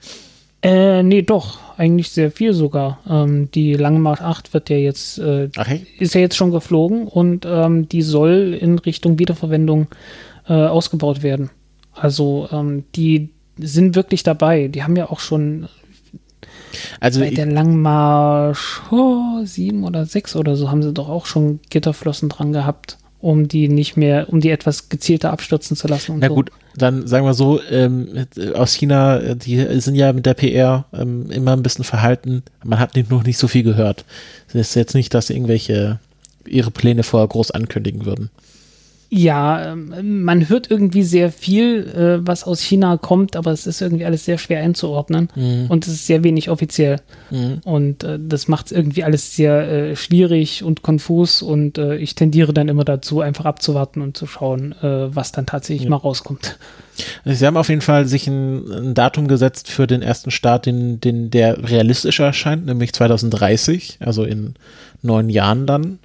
Äh, 0.65 1.03
nee, 1.03 1.21
doch, 1.21 1.59
eigentlich 1.77 2.09
sehr 2.09 2.31
viel 2.31 2.51
sogar. 2.53 2.97
Ähm, 3.07 3.51
die 3.51 3.75
Lange 3.75 3.99
Marsch 3.99 4.21
8 4.21 4.51
wird 4.51 4.71
ja 4.71 4.77
jetzt, 4.77 5.19
äh, 5.19 5.47
hey. 5.55 5.85
ist 5.99 6.15
ja 6.15 6.21
jetzt 6.21 6.35
schon 6.35 6.49
geflogen 6.49 7.07
und 7.07 7.45
ähm, 7.47 7.87
die 7.87 8.01
soll 8.01 8.57
in 8.59 8.79
Richtung 8.79 9.19
Wiederverwendung 9.19 9.89
äh, 10.47 10.53
ausgebaut 10.53 11.21
werden. 11.21 11.51
Also 11.93 12.49
ähm, 12.51 12.83
die 12.95 13.29
sind 13.59 13.95
wirklich 13.95 14.23
dabei. 14.23 14.67
Die 14.67 14.81
haben 14.81 14.95
ja 14.95 15.11
auch 15.11 15.19
schon 15.19 15.67
also 16.99 17.19
bei 17.19 17.29
der 17.29 17.45
Langmarsch 17.45 18.81
oh, 18.89 19.43
sieben 19.43 19.83
oder 19.83 20.07
sechs 20.07 20.35
oder 20.35 20.55
so 20.55 20.71
haben 20.71 20.81
sie 20.81 20.93
doch 20.93 21.09
auch 21.09 21.27
schon 21.27 21.59
Gitterflossen 21.69 22.27
dran 22.27 22.53
gehabt 22.53 22.97
um 23.25 23.47
die 23.47 23.69
nicht 23.69 23.97
mehr, 23.97 24.29
um 24.29 24.39
die 24.39 24.51
etwas 24.51 24.87
gezielter 24.87 25.31
abstürzen 25.31 25.75
zu 25.75 25.87
lassen. 25.87 26.17
Na 26.19 26.27
so. 26.27 26.35
gut, 26.35 26.51
dann 26.77 27.07
sagen 27.07 27.25
wir 27.25 27.33
so, 27.33 27.59
ähm, 27.71 28.27
aus 28.53 28.75
China, 28.75 29.33
die 29.33 29.81
sind 29.81 29.95
ja 29.95 30.13
mit 30.13 30.27
der 30.27 30.35
PR 30.35 30.85
ähm, 30.93 31.31
immer 31.31 31.53
ein 31.53 31.63
bisschen 31.63 31.83
verhalten. 31.83 32.43
Man 32.63 32.77
hat 32.77 32.95
noch 33.09 33.23
nicht 33.23 33.39
so 33.39 33.47
viel 33.47 33.63
gehört. 33.63 34.05
Es 34.49 34.53
ist 34.53 34.75
jetzt 34.75 34.93
nicht, 34.93 35.11
dass 35.15 35.31
irgendwelche 35.31 35.99
ihre 36.45 36.69
Pläne 36.69 37.01
vorher 37.01 37.27
groß 37.27 37.49
ankündigen 37.49 38.05
würden. 38.05 38.29
Ja, 39.17 39.71
ähm, 39.71 40.23
man 40.23 40.49
hört 40.49 40.69
irgendwie 40.69 41.03
sehr 41.03 41.31
viel, 41.31 41.87
äh, 41.87 42.27
was 42.27 42.43
aus 42.43 42.59
China 42.59 42.97
kommt, 42.97 43.37
aber 43.37 43.51
es 43.53 43.65
ist 43.65 43.79
irgendwie 43.79 44.03
alles 44.03 44.25
sehr 44.25 44.37
schwer 44.37 44.59
einzuordnen 44.61 45.29
mhm. 45.35 45.67
und 45.69 45.87
es 45.87 45.93
ist 45.93 46.05
sehr 46.05 46.25
wenig 46.25 46.49
offiziell. 46.49 46.97
Mhm. 47.31 47.61
Und 47.63 48.03
äh, 48.03 48.19
das 48.21 48.49
macht 48.49 48.65
es 48.65 48.71
irgendwie 48.73 49.05
alles 49.05 49.33
sehr 49.33 49.71
äh, 49.71 49.95
schwierig 49.95 50.63
und 50.63 50.81
konfus 50.81 51.41
und 51.41 51.77
ich 51.77 52.15
tendiere 52.15 52.53
dann 52.53 52.67
immer 52.67 52.83
dazu, 52.83 53.21
einfach 53.21 53.45
abzuwarten 53.45 54.01
und 54.01 54.17
zu 54.17 54.27
schauen, 54.27 54.75
was 54.81 55.31
dann 55.31 55.45
tatsächlich 55.45 55.83
ja. 55.83 55.89
mal 55.89 55.97
rauskommt. 55.97 56.57
Sie 57.25 57.45
haben 57.45 57.57
auf 57.57 57.69
jeden 57.69 57.81
Fall 57.81 58.05
sich 58.05 58.27
ein, 58.27 58.71
ein 58.71 58.93
Datum 58.93 59.27
gesetzt 59.27 59.69
für 59.69 59.87
den 59.87 60.01
ersten 60.01 60.31
Start, 60.31 60.65
den, 60.65 60.99
den 61.01 61.29
der 61.29 61.69
realistischer 61.69 62.25
erscheint, 62.25 62.65
nämlich 62.65 62.93
2030, 62.93 63.97
also 63.99 64.23
in 64.23 64.55
neun 65.01 65.29
Jahren 65.29 65.67
dann 65.67 65.99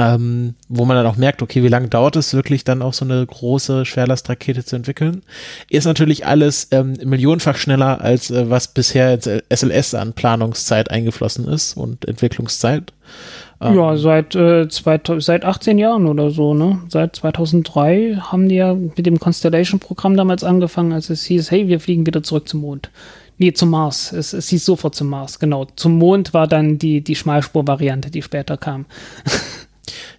ähm, 0.00 0.54
wo 0.68 0.86
man 0.86 0.96
dann 0.96 1.06
auch 1.06 1.16
merkt, 1.16 1.42
okay, 1.42 1.62
wie 1.62 1.68
lange 1.68 1.88
dauert 1.88 2.16
es 2.16 2.32
wirklich 2.32 2.64
dann 2.64 2.80
auch 2.80 2.94
so 2.94 3.04
eine 3.04 3.24
große 3.24 3.84
Schwerlastrakete 3.84 4.64
zu 4.64 4.76
entwickeln, 4.76 5.22
ist 5.68 5.84
natürlich 5.84 6.26
alles 6.26 6.68
ähm, 6.70 6.94
millionenfach 7.04 7.56
schneller 7.56 8.00
als 8.00 8.30
äh, 8.30 8.48
was 8.48 8.68
bisher 8.68 9.14
ins 9.14 9.28
SLS 9.50 9.94
an 9.94 10.14
Planungszeit 10.14 10.90
eingeflossen 10.90 11.46
ist 11.48 11.76
und 11.76 12.06
Entwicklungszeit. 12.08 12.92
Ähm, 13.60 13.76
ja, 13.76 13.96
seit, 13.98 14.34
äh, 14.34 14.68
zwei, 14.68 14.98
seit 15.18 15.44
18 15.44 15.76
Jahren 15.76 16.06
oder 16.06 16.30
so, 16.30 16.54
ne? 16.54 16.80
Seit 16.88 17.16
2003 17.16 18.16
haben 18.20 18.48
die 18.48 18.54
ja 18.54 18.72
mit 18.74 19.04
dem 19.04 19.20
Constellation-Programm 19.20 20.16
damals 20.16 20.44
angefangen, 20.44 20.92
als 20.92 21.10
es 21.10 21.24
hieß, 21.24 21.50
hey, 21.50 21.68
wir 21.68 21.78
fliegen 21.78 22.06
wieder 22.06 22.22
zurück 22.22 22.48
zum 22.48 22.62
Mond. 22.62 22.90
Nee, 23.36 23.52
zum 23.52 23.70
Mars. 23.70 24.12
Es, 24.12 24.32
es 24.32 24.48
hieß 24.48 24.64
sofort 24.64 24.94
zum 24.94 25.08
Mars, 25.08 25.38
genau. 25.38 25.66
Zum 25.76 25.98
Mond 25.98 26.32
war 26.32 26.46
dann 26.46 26.78
die, 26.78 27.02
die 27.02 27.16
Schmalspur-Variante, 27.16 28.10
die 28.10 28.22
später 28.22 28.56
kam. 28.56 28.86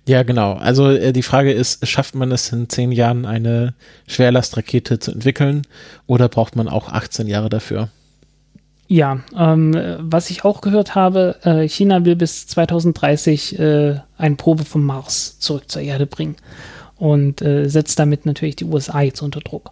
Ja, 0.08 0.24
genau. 0.24 0.54
Also 0.54 0.90
äh, 0.90 1.14
die 1.14 1.24
Frage 1.24 1.52
ist, 1.52 1.86
schafft 1.88 2.16
man 2.16 2.32
es 2.32 2.52
in 2.52 2.70
zehn 2.70 2.92
Jahren 2.92 3.26
eine 3.26 3.74
Schwerlastrakete 4.08 5.00
zu 5.00 5.12
entwickeln 5.12 5.64
oder 6.08 6.30
braucht 6.30 6.56
man 6.56 6.68
auch 6.68 6.90
18 6.90 7.28
Jahre 7.28 7.50
dafür? 7.50 7.90
Ja, 8.88 9.22
ähm, 9.38 9.74
was 10.00 10.30
ich 10.32 10.44
auch 10.44 10.60
gehört 10.60 10.96
habe, 10.96 11.38
äh, 11.44 11.68
China 11.68 12.04
will 12.04 12.18
bis 12.18 12.48
2030 12.48 13.58
äh, 13.58 14.00
eine 14.18 14.36
Probe 14.36 14.66
vom 14.66 14.86
Mars 14.86 15.40
zurück 15.40 15.72
zur 15.72 15.82
Erde 15.82 16.06
bringen 16.06 16.36
und 16.98 17.42
äh, 17.42 17.70
setzt 17.70 17.98
damit 18.00 18.26
natürlich 18.26 18.58
die 18.58 18.66
USA 18.66 19.00
jetzt 19.02 19.22
unter 19.22 19.40
Druck. 19.40 19.72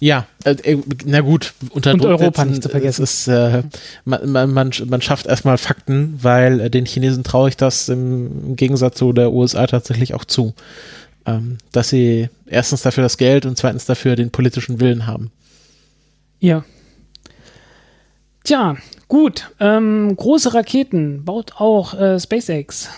Ja, 0.00 0.26
äh, 0.44 0.50
äh, 0.50 0.78
na 1.04 1.20
gut, 1.20 1.54
unter 1.70 1.92
Und 1.92 2.02
Druck 2.02 2.20
Europa 2.20 2.44
nicht 2.44 2.62
zu 2.62 2.68
vergessen. 2.68 3.02
Es 3.02 3.26
ist, 3.26 3.28
äh, 3.28 3.62
man, 4.04 4.52
man, 4.52 4.72
man, 4.86 5.02
schafft 5.02 5.26
erstmal 5.26 5.56
Fakten, 5.56 6.18
weil 6.20 6.60
äh, 6.60 6.70
den 6.70 6.84
Chinesen 6.84 7.24
traue 7.24 7.48
ich 7.48 7.56
das 7.56 7.88
im, 7.88 8.48
im 8.48 8.56
Gegensatz 8.56 8.98
zu 8.98 9.12
der 9.12 9.32
USA 9.32 9.66
tatsächlich 9.66 10.14
auch 10.14 10.24
zu. 10.24 10.54
Ähm, 11.26 11.56
dass 11.72 11.88
sie 11.88 12.28
erstens 12.46 12.82
dafür 12.82 13.02
das 13.02 13.16
Geld 13.16 13.46
und 13.46 13.56
zweitens 13.56 13.86
dafür 13.86 14.14
den 14.14 14.30
politischen 14.30 14.78
Willen 14.80 15.06
haben. 15.06 15.30
Ja. 16.38 16.64
Tja, 18.42 18.76
gut. 19.08 19.50
Ähm, 19.58 20.14
große 20.14 20.52
Raketen 20.52 21.24
baut 21.24 21.54
auch 21.56 21.94
äh, 21.94 22.20
SpaceX. 22.20 22.90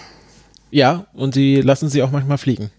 Ja, 0.72 1.06
und 1.12 1.34
sie 1.34 1.60
lassen 1.60 1.88
sie 1.88 2.02
auch 2.02 2.10
manchmal 2.10 2.38
fliegen. 2.38 2.70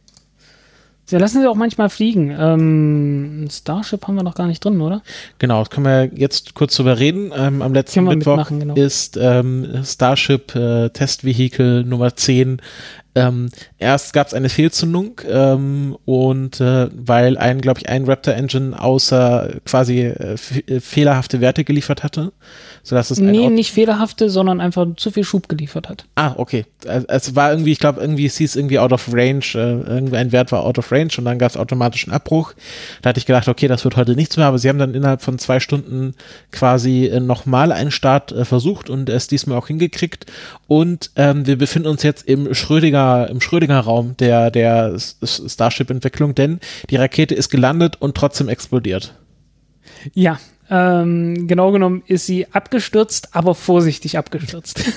Sie 1.09 1.15
lassen 1.15 1.41
sie 1.41 1.47
auch 1.47 1.55
manchmal 1.55 1.87
fliegen. 1.87 2.35
Ähm, 2.37 3.47
Starship 3.49 4.05
haben 4.05 4.15
wir 4.15 4.23
noch 4.23 4.35
gar 4.35 4.45
nicht 4.45 4.63
drin, 4.63 4.81
oder? 4.81 5.01
Genau, 5.39 5.59
das 5.59 5.69
können 5.69 5.85
wir 5.85 6.11
jetzt 6.13 6.53
kurz 6.53 6.75
drüber 6.75 6.99
reden. 6.99 7.31
Ähm, 7.33 7.61
am 7.61 7.73
letzten 7.73 8.03
Mittwoch 8.03 8.49
genau. 8.49 8.73
ist 8.75 9.15
ähm, 9.15 9.83
Starship 9.85 10.53
äh, 10.53 10.89
Testvehikel 10.89 11.85
Nummer 11.85 12.13
10. 12.13 12.61
Ähm, 13.17 13.49
erst 13.77 14.13
gab 14.13 14.27
es 14.27 14.33
eine 14.33 14.49
Fehlzündung 14.49 15.21
ähm, 15.27 15.97
und 16.05 16.61
äh, 16.61 16.89
weil 16.93 17.37
ein, 17.37 17.61
glaube 17.61 17.79
ich, 17.79 17.89
ein 17.89 18.05
Raptor 18.05 18.33
Engine 18.33 18.79
außer 18.79 19.55
quasi 19.65 20.01
äh, 20.01 20.35
äh, 20.67 20.79
fehlerhafte 20.79 21.41
Werte 21.41 21.63
geliefert 21.63 22.03
hatte, 22.03 22.31
sodass 22.83 23.11
es 23.11 23.19
ein 23.19 23.31
Nee, 23.31 23.49
nicht 23.49 23.71
fehlerhafte, 23.71 24.29
sondern 24.29 24.61
einfach 24.61 24.85
zu 24.97 25.11
viel 25.11 25.23
Schub 25.23 25.49
geliefert 25.49 25.89
hat. 25.89 26.05
Ah, 26.15 26.33
okay. 26.37 26.65
Also, 26.85 27.07
Es 27.07 27.35
war 27.35 27.51
irgendwie, 27.51 27.71
ich 27.71 27.79
glaube, 27.79 28.01
irgendwie, 28.01 28.25
es 28.25 28.37
hieß 28.37 28.55
irgendwie 28.55 28.79
out 28.79 28.93
of 28.93 29.09
range, 29.11 29.45
äh, 29.55 29.81
irgendein 29.81 30.31
Wert 30.31 30.51
war 30.51 30.63
out 30.63 30.77
of 30.77 30.91
range 30.91 31.13
und 31.17 31.25
dann 31.25 31.39
gab 31.39 31.49
es 31.51 31.57
automatisch 31.57 32.05
einen 32.05 32.13
Abbruch. 32.13 32.53
Da 33.01 33.09
hatte 33.09 33.19
ich 33.19 33.25
gedacht, 33.25 33.47
okay, 33.47 33.67
das 33.67 33.83
wird 33.83 33.95
heute 33.95 34.15
nichts 34.15 34.37
mehr, 34.37 34.45
aber 34.45 34.59
sie 34.59 34.69
haben 34.69 34.79
dann 34.79 34.93
innerhalb 34.93 35.21
von 35.21 35.39
zwei 35.39 35.59
Stunden 35.59 36.13
quasi 36.51 37.07
äh, 37.07 37.19
nochmal 37.19 37.71
einen 37.71 37.91
Start 37.91 38.31
äh, 38.31 38.45
versucht 38.45 38.89
und 38.89 39.09
es 39.09 39.27
diesmal 39.27 39.57
auch 39.57 39.67
hingekriegt. 39.67 40.25
Und 40.67 41.11
ähm, 41.15 41.47
wir 41.47 41.57
befinden 41.57 41.87
uns 41.87 42.03
jetzt 42.03 42.27
im 42.27 42.53
Schrödinger, 42.53 43.06
im 43.15 43.41
Schrödinger-Raum 43.41 44.15
der, 44.17 44.51
der 44.51 44.97
Starship-Entwicklung, 44.97 46.35
denn 46.35 46.59
die 46.89 46.95
Rakete 46.95 47.35
ist 47.35 47.49
gelandet 47.49 47.97
und 47.99 48.15
trotzdem 48.15 48.49
explodiert. 48.49 49.15
Ja, 50.13 50.39
ähm, 50.69 51.47
genau 51.47 51.71
genommen 51.71 52.03
ist 52.07 52.25
sie 52.25 52.47
abgestürzt, 52.51 53.29
aber 53.33 53.55
vorsichtig 53.55 54.17
abgestürzt. 54.17 54.83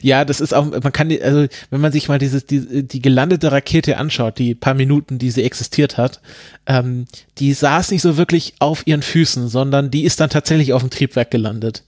Ja, 0.00 0.24
das 0.24 0.40
ist 0.40 0.54
auch, 0.54 0.70
man 0.70 0.92
kann, 0.92 1.10
also 1.20 1.46
wenn 1.70 1.80
man 1.80 1.92
sich 1.92 2.08
mal 2.08 2.18
dieses, 2.18 2.46
die, 2.46 2.86
die 2.86 3.02
gelandete 3.02 3.52
Rakete 3.52 3.98
anschaut, 3.98 4.38
die 4.38 4.54
paar 4.54 4.72
Minuten, 4.72 5.18
die 5.18 5.30
sie 5.30 5.42
existiert 5.42 5.98
hat, 5.98 6.22
ähm, 6.66 7.04
die 7.38 7.52
saß 7.52 7.90
nicht 7.90 8.00
so 8.00 8.16
wirklich 8.16 8.54
auf 8.60 8.86
ihren 8.86 9.02
Füßen, 9.02 9.48
sondern 9.48 9.90
die 9.90 10.04
ist 10.04 10.20
dann 10.20 10.30
tatsächlich 10.30 10.72
auf 10.72 10.80
dem 10.80 10.90
Triebwerk 10.90 11.30
gelandet. 11.30 11.84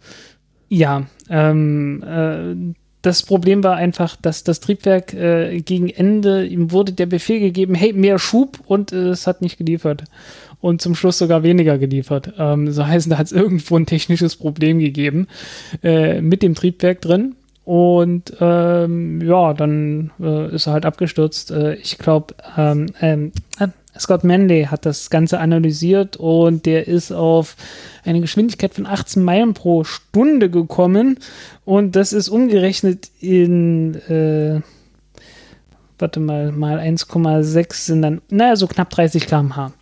ja, 0.68 1.06
ähm, 1.30 2.02
äh, 2.02 2.74
das 3.02 3.22
Problem 3.22 3.64
war 3.64 3.76
einfach, 3.76 4.16
dass 4.16 4.44
das 4.44 4.60
Triebwerk 4.60 5.14
äh, 5.14 5.60
gegen 5.60 5.88
Ende, 5.88 6.46
ihm 6.46 6.70
wurde 6.70 6.92
der 6.92 7.06
Befehl 7.06 7.40
gegeben, 7.40 7.74
hey, 7.74 7.92
mehr 7.92 8.18
Schub 8.18 8.58
und 8.66 8.92
äh, 8.92 9.08
es 9.08 9.26
hat 9.26 9.42
nicht 9.42 9.58
geliefert. 9.58 10.04
Und 10.60 10.82
zum 10.82 10.94
Schluss 10.94 11.16
sogar 11.16 11.42
weniger 11.42 11.78
geliefert. 11.78 12.34
Ähm, 12.38 12.70
so 12.70 12.86
heißen, 12.86 13.08
da 13.08 13.16
hat 13.16 13.26
es 13.26 13.32
irgendwo 13.32 13.76
ein 13.76 13.86
technisches 13.86 14.36
Problem 14.36 14.78
gegeben 14.78 15.26
äh, 15.82 16.20
mit 16.20 16.42
dem 16.42 16.54
Triebwerk 16.54 17.00
drin. 17.00 17.36
Und 17.64 18.34
ähm, 18.40 19.22
ja, 19.22 19.54
dann 19.54 20.10
äh, 20.20 20.54
ist 20.54 20.66
er 20.66 20.74
halt 20.74 20.84
abgestürzt. 20.84 21.50
Äh, 21.50 21.74
ich 21.76 21.96
glaube, 21.96 22.34
ähm, 22.58 22.86
ähm, 23.00 23.32
äh, 23.58 23.68
Scott 24.00 24.24
Manley 24.24 24.64
hat 24.64 24.86
das 24.86 25.10
Ganze 25.10 25.38
analysiert 25.40 26.16
und 26.16 26.66
der 26.66 26.88
ist 26.88 27.12
auf 27.12 27.56
eine 28.04 28.20
Geschwindigkeit 28.20 28.74
von 28.74 28.86
18 28.86 29.22
Meilen 29.22 29.54
pro 29.54 29.84
Stunde 29.84 30.50
gekommen. 30.50 31.18
Und 31.64 31.96
das 31.96 32.12
ist 32.12 32.28
umgerechnet 32.28 33.10
in, 33.20 33.94
äh, 34.08 34.60
warte 35.98 36.20
mal, 36.20 36.52
mal 36.52 36.78
1,6 36.78 37.86
sind 37.86 38.02
dann, 38.02 38.20
naja, 38.30 38.56
so 38.56 38.66
knapp 38.66 38.90
30 38.90 39.26
km/h. 39.26 39.72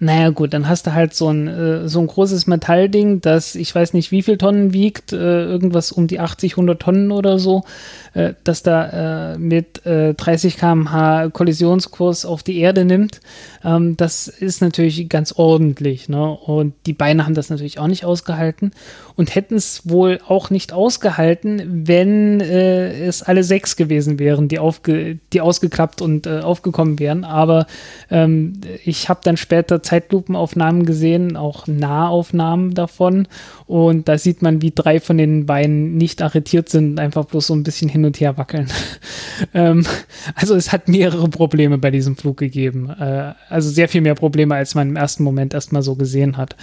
Naja, 0.00 0.28
gut, 0.28 0.52
dann 0.52 0.68
hast 0.68 0.86
du 0.86 0.92
halt 0.92 1.14
so 1.14 1.28
ein, 1.28 1.48
äh, 1.48 1.88
so 1.88 2.00
ein 2.00 2.06
großes 2.06 2.46
Metallding, 2.46 3.22
das 3.22 3.54
ich 3.54 3.74
weiß 3.74 3.94
nicht, 3.94 4.10
wie 4.10 4.22
viel 4.22 4.36
Tonnen 4.36 4.74
wiegt, 4.74 5.12
äh, 5.14 5.44
irgendwas 5.44 5.92
um 5.92 6.06
die 6.06 6.20
80, 6.20 6.52
100 6.52 6.80
Tonnen 6.80 7.10
oder 7.10 7.38
so, 7.38 7.64
äh, 8.12 8.34
das 8.44 8.62
da 8.62 9.36
mit 9.38 9.86
äh, 9.86 10.12
30 10.12 10.58
km/h 10.58 11.30
Kollisionskurs 11.30 12.26
auf 12.26 12.42
die 12.42 12.58
Erde 12.58 12.84
nimmt. 12.84 13.20
Ähm, 13.64 13.96
das 13.96 14.28
ist 14.28 14.60
natürlich 14.60 15.08
ganz 15.08 15.32
ordentlich. 15.32 16.08
Ne? 16.08 16.30
Und 16.30 16.74
die 16.84 16.92
Beine 16.92 17.24
haben 17.24 17.34
das 17.34 17.48
natürlich 17.48 17.78
auch 17.78 17.86
nicht 17.86 18.04
ausgehalten 18.04 18.72
und 19.16 19.34
hätten 19.34 19.54
es 19.54 19.88
wohl 19.88 20.18
auch 20.26 20.50
nicht 20.50 20.72
ausgehalten, 20.72 21.86
wenn 21.86 22.40
es 22.40 23.22
alle 23.22 23.44
sechs 23.44 23.76
gewesen 23.76 24.18
wären, 24.18 24.48
die, 24.48 24.58
aufge 24.58 25.18
die 25.32 25.40
ausgeklappt 25.40 26.02
und 26.02 26.26
aufgekommen 26.26 26.98
wären. 26.98 27.24
Aber 27.24 27.66
ähm, 28.10 28.60
ich 28.84 29.08
habe 29.08 29.20
dann 29.22 29.36
später 29.36 29.61
Zeitlupenaufnahmen 29.62 30.84
gesehen, 30.84 31.36
auch 31.36 31.66
Nahaufnahmen 31.66 32.74
davon. 32.74 33.28
Und 33.66 34.08
da 34.08 34.18
sieht 34.18 34.42
man, 34.42 34.62
wie 34.62 34.72
drei 34.74 35.00
von 35.00 35.18
den 35.18 35.46
Beinen 35.46 35.96
nicht 35.96 36.22
arretiert 36.22 36.68
sind, 36.68 36.98
einfach 36.98 37.24
bloß 37.24 37.46
so 37.46 37.54
ein 37.54 37.62
bisschen 37.62 37.88
hin 37.88 38.04
und 38.04 38.20
her 38.20 38.38
wackeln. 38.38 38.68
ähm, 39.54 39.86
also 40.34 40.54
es 40.54 40.72
hat 40.72 40.88
mehrere 40.88 41.28
Probleme 41.28 41.78
bei 41.78 41.90
diesem 41.90 42.16
Flug 42.16 42.38
gegeben. 42.38 42.90
Äh, 42.90 43.34
also 43.48 43.70
sehr 43.70 43.88
viel 43.88 44.00
mehr 44.00 44.14
Probleme, 44.14 44.54
als 44.54 44.74
man 44.74 44.90
im 44.90 44.96
ersten 44.96 45.24
Moment 45.24 45.54
erstmal 45.54 45.82
so 45.82 45.94
gesehen 45.94 46.36
hat. 46.36 46.56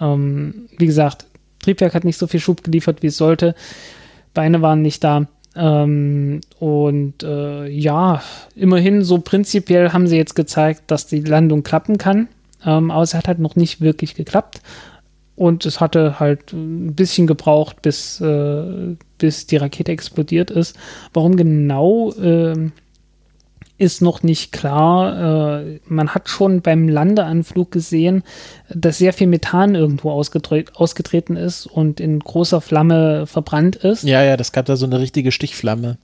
Ähm, 0.00 0.68
wie 0.78 0.86
gesagt, 0.86 1.26
Triebwerk 1.60 1.94
hat 1.94 2.04
nicht 2.04 2.18
so 2.18 2.26
viel 2.26 2.40
Schub 2.40 2.62
geliefert, 2.62 3.02
wie 3.02 3.08
es 3.08 3.16
sollte. 3.16 3.54
Beine 4.34 4.62
waren 4.62 4.82
nicht 4.82 5.02
da. 5.04 5.26
Ähm, 5.56 6.40
und 6.60 7.22
äh, 7.22 7.66
ja, 7.68 8.22
immerhin 8.54 9.02
so 9.02 9.18
prinzipiell 9.18 9.92
haben 9.92 10.06
sie 10.06 10.16
jetzt 10.16 10.34
gezeigt, 10.34 10.82
dass 10.86 11.06
die 11.06 11.20
Landung 11.20 11.62
klappen 11.62 11.98
kann. 11.98 12.28
Ähm, 12.64 12.90
aber 12.90 13.02
es 13.02 13.14
hat 13.14 13.28
halt 13.28 13.38
noch 13.38 13.56
nicht 13.56 13.80
wirklich 13.80 14.14
geklappt. 14.14 14.60
Und 15.36 15.64
es 15.66 15.80
hatte 15.80 16.18
halt 16.18 16.52
ein 16.52 16.94
bisschen 16.94 17.28
gebraucht, 17.28 17.80
bis, 17.80 18.20
äh, 18.20 18.96
bis 19.18 19.46
die 19.46 19.56
Rakete 19.56 19.92
explodiert 19.92 20.50
ist. 20.50 20.76
Warum 21.12 21.36
genau 21.36 22.12
ähm, 22.20 22.72
ist 23.78 24.02
noch 24.02 24.22
nicht 24.24 24.52
klar. 24.52 25.60
Äh, 25.62 25.80
man 25.86 26.08
hat 26.08 26.28
schon 26.28 26.60
beim 26.60 26.88
Landeanflug 26.88 27.70
gesehen, 27.70 28.24
dass 28.68 28.98
sehr 28.98 29.12
viel 29.12 29.28
Methan 29.28 29.76
irgendwo 29.76 30.10
ausgetre 30.10 30.64
ausgetreten 30.74 31.36
ist 31.36 31.66
und 31.66 32.00
in 32.00 32.18
großer 32.18 32.60
Flamme 32.60 33.26
verbrannt 33.26 33.76
ist. 33.76 34.02
Ja, 34.02 34.22
ja, 34.22 34.36
das 34.36 34.52
gab 34.52 34.66
da 34.66 34.76
so 34.76 34.86
eine 34.86 34.98
richtige 34.98 35.30
Stichflamme. 35.30 35.98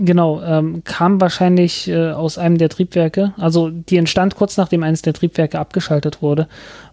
Genau, 0.00 0.40
ähm, 0.42 0.84
kam 0.84 1.20
wahrscheinlich 1.20 1.88
äh, 1.88 2.12
aus 2.12 2.38
einem 2.38 2.56
der 2.56 2.68
Triebwerke. 2.68 3.32
Also 3.36 3.70
die 3.70 3.96
entstand 3.96 4.36
kurz 4.36 4.56
nachdem 4.56 4.84
eines 4.84 5.02
der 5.02 5.12
Triebwerke 5.12 5.58
abgeschaltet 5.58 6.22
wurde. 6.22 6.46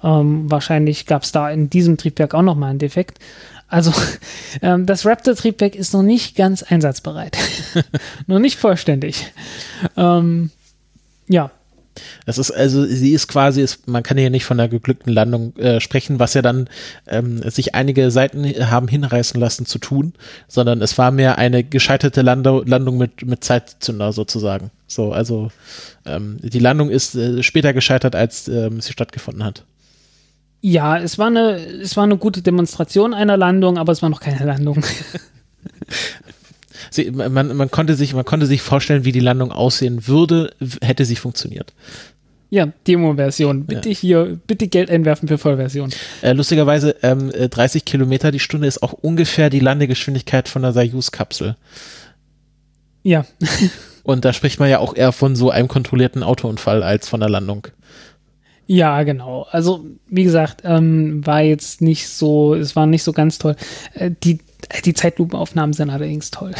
Ähm, 0.03 0.49
wahrscheinlich 0.49 1.05
gab 1.05 1.21
es 1.21 1.31
da 1.31 1.51
in 1.51 1.69
diesem 1.69 1.97
Triebwerk 1.97 2.33
auch 2.33 2.41
nochmal 2.41 2.71
einen 2.71 2.79
Defekt. 2.79 3.19
Also 3.67 3.93
ähm, 4.63 4.87
das 4.87 5.05
Raptor-Triebwerk 5.05 5.75
ist 5.75 5.93
noch 5.93 6.01
nicht 6.01 6.35
ganz 6.35 6.63
einsatzbereit. 6.63 7.37
noch 8.27 8.39
nicht 8.39 8.57
vollständig. 8.57 9.31
Ähm, 9.95 10.49
ja, 11.27 11.51
Das 12.25 12.37
ist 12.37 12.51
also, 12.51 12.85
sie 12.85 13.13
ist 13.13 13.27
quasi, 13.27 13.61
ist, 13.61 13.87
man 13.87 14.03
kann 14.03 14.17
ja 14.17 14.29
nicht 14.29 14.45
von 14.45 14.59
einer 14.59 14.69
geglückten 14.69 15.13
Landung 15.13 15.55
äh, 15.57 15.79
sprechen, 15.79 16.19
was 16.19 16.33
ja 16.33 16.41
dann 16.41 16.69
ähm, 17.07 17.41
sich 17.49 17.75
einige 17.75 18.11
Seiten 18.11 18.45
haben 18.45 18.87
hinreißen 18.87 19.39
lassen 19.39 19.65
zu 19.65 19.79
tun, 19.79 20.13
sondern 20.47 20.81
es 20.81 20.97
war 20.97 21.11
mehr 21.11 21.37
eine 21.37 21.63
gescheiterte 21.63 22.21
Lando 22.21 22.63
Landung 22.65 22.97
mit, 22.97 23.25
mit 23.25 23.43
Zeitzünder 23.43 24.11
sozusagen. 24.13 24.71
So, 24.87 25.11
also 25.11 25.51
ähm, 26.05 26.39
die 26.41 26.59
Landung 26.59 26.89
ist 26.89 27.15
äh, 27.15 27.43
später 27.43 27.73
gescheitert, 27.73 28.15
als 28.15 28.47
ähm, 28.47 28.81
sie 28.81 28.91
stattgefunden 28.91 29.43
hat. 29.43 29.63
Ja, 30.61 30.97
es 30.97 31.17
war 31.19 31.27
eine, 31.27 31.57
es 31.57 31.95
war 31.95 32.05
eine 32.05 32.17
gute 32.17 32.41
Demonstration 32.41 33.13
einer 33.13 33.37
Landung, 33.37 33.77
aber 33.77 33.91
es 33.91 34.01
war 34.01 34.09
noch 34.09 34.19
keine 34.19 34.45
Landung. 34.45 34.83
Sie, 36.89 37.11
man, 37.11 37.55
man, 37.55 37.71
konnte 37.71 37.95
sich, 37.95 38.13
man 38.13 38.25
konnte 38.25 38.45
sich 38.45 38.61
vorstellen, 38.61 39.05
wie 39.05 39.11
die 39.11 39.19
Landung 39.19 39.51
aussehen 39.51 40.07
würde, 40.07 40.53
hätte 40.81 41.05
sie 41.05 41.15
funktioniert. 41.15 41.73
ja, 42.49 42.67
Demo-Version. 42.87 43.65
Bitte 43.65 43.89
hier, 43.89 44.39
bitte 44.47 44.67
Geld 44.67 44.89
einwerfen 44.89 45.27
für 45.27 45.37
Vollversion. 45.37 45.91
Äh, 46.21 46.33
lustigerweise, 46.33 46.95
ähm, 47.03 47.31
äh, 47.31 47.49
30 47.49 47.85
Kilometer 47.85 48.31
die 48.31 48.39
Stunde 48.39 48.67
ist 48.67 48.81
auch 48.83 48.93
ungefähr 48.93 49.49
die 49.49 49.59
Landegeschwindigkeit 49.59 50.47
von 50.47 50.61
der 50.61 50.73
Soyuz-Kapsel. 50.73 51.55
Ja, 53.03 53.25
Und 54.05 54.23
da 54.23 54.33
spricht 54.33 54.59
man 54.59 54.69
ja 54.69 54.77
auch 54.79 54.95
eher 54.95 55.11
von 55.11 55.35
so 55.35 55.49
einem 55.49 55.67
kontrollierten 55.67 56.21
Autounfall 56.21 56.83
als 56.83 57.09
von 57.09 57.19
der 57.19 57.29
Landung. 57.29 57.67
ja, 58.67 59.01
genau. 59.01 59.47
Also, 59.49 59.83
wie 60.07 60.23
gesagt, 60.23 60.61
ähm, 60.63 61.25
war 61.25 61.41
jetzt 61.41 61.81
nicht 61.81 62.07
so, 62.07 62.53
es 62.53 62.75
war 62.75 62.85
nicht 62.85 63.01
so 63.01 63.13
ganz 63.13 63.39
toll. 63.39 63.55
Äh, 63.95 64.11
die, 64.23 64.39
die 64.85 64.93
Zeitlupenaufnahmen 64.93 65.73
sind 65.73 65.89
allerdings 65.89 66.31
toll. 66.31 66.53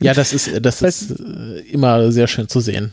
Ja, 0.00 0.12
das 0.14 0.32
ist, 0.32 0.50
das 0.64 0.82
ist 0.82 1.18
äh, 1.18 1.60
immer 1.70 2.12
sehr 2.12 2.26
schön 2.26 2.48
zu 2.48 2.60
sehen. 2.60 2.92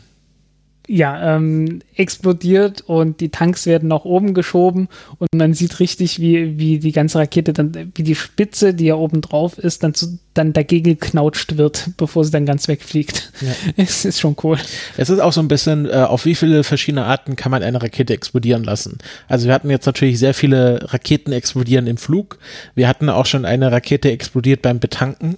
ja, 0.90 1.36
ähm, 1.36 1.82
explodiert 1.94 2.80
und 2.80 3.20
die 3.20 3.28
Tanks 3.28 3.64
werden 3.66 3.88
nach 3.88 4.04
oben 4.04 4.34
geschoben 4.34 4.88
und 5.18 5.28
man 5.32 5.54
sieht 5.54 5.78
richtig, 5.78 6.18
wie, 6.18 6.58
wie 6.58 6.80
die 6.80 6.90
ganze 6.90 7.18
Rakete 7.18 7.52
dann, 7.52 7.92
wie 7.94 8.02
die 8.02 8.16
Spitze, 8.16 8.74
die 8.74 8.86
ja 8.86 8.96
oben 8.96 9.20
drauf 9.20 9.56
ist, 9.56 9.84
dann, 9.84 9.94
zu, 9.94 10.18
dann 10.40 10.52
dagegen 10.52 10.98
geknautscht 10.98 11.58
wird, 11.58 11.90
bevor 11.96 12.24
sie 12.24 12.30
dann 12.30 12.46
ganz 12.46 12.66
wegfliegt. 12.66 13.32
Ja. 13.40 13.48
Es 13.76 14.04
ist 14.04 14.20
schon 14.20 14.36
cool. 14.42 14.58
Es 14.96 15.10
ist 15.10 15.20
auch 15.20 15.32
so 15.32 15.40
ein 15.40 15.48
bisschen, 15.48 15.86
äh, 15.86 15.92
auf 15.92 16.24
wie 16.24 16.34
viele 16.34 16.64
verschiedene 16.64 17.04
Arten 17.04 17.36
kann 17.36 17.50
man 17.50 17.62
eine 17.62 17.80
Rakete 17.80 18.12
explodieren 18.12 18.64
lassen? 18.64 18.98
Also 19.28 19.46
wir 19.46 19.54
hatten 19.54 19.70
jetzt 19.70 19.86
natürlich 19.86 20.18
sehr 20.18 20.34
viele 20.34 20.92
Raketen 20.92 21.32
explodieren 21.32 21.86
im 21.86 21.96
Flug. 21.96 22.38
Wir 22.74 22.88
hatten 22.88 23.08
auch 23.08 23.26
schon 23.26 23.44
eine 23.44 23.70
Rakete 23.70 24.10
explodiert 24.10 24.62
beim 24.62 24.80
Betanken. 24.80 25.36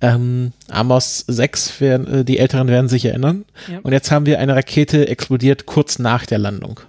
Ähm, 0.00 0.52
Amos 0.68 1.24
6, 1.26 1.80
werden, 1.80 2.06
äh, 2.20 2.24
die 2.24 2.38
Älteren 2.38 2.68
werden 2.68 2.88
sich 2.88 3.04
erinnern. 3.04 3.44
Ja. 3.70 3.80
Und 3.82 3.92
jetzt 3.92 4.10
haben 4.10 4.26
wir 4.26 4.38
eine 4.38 4.54
Rakete 4.54 5.08
explodiert 5.08 5.66
kurz 5.66 5.98
nach 5.98 6.26
der 6.26 6.38
Landung. 6.38 6.80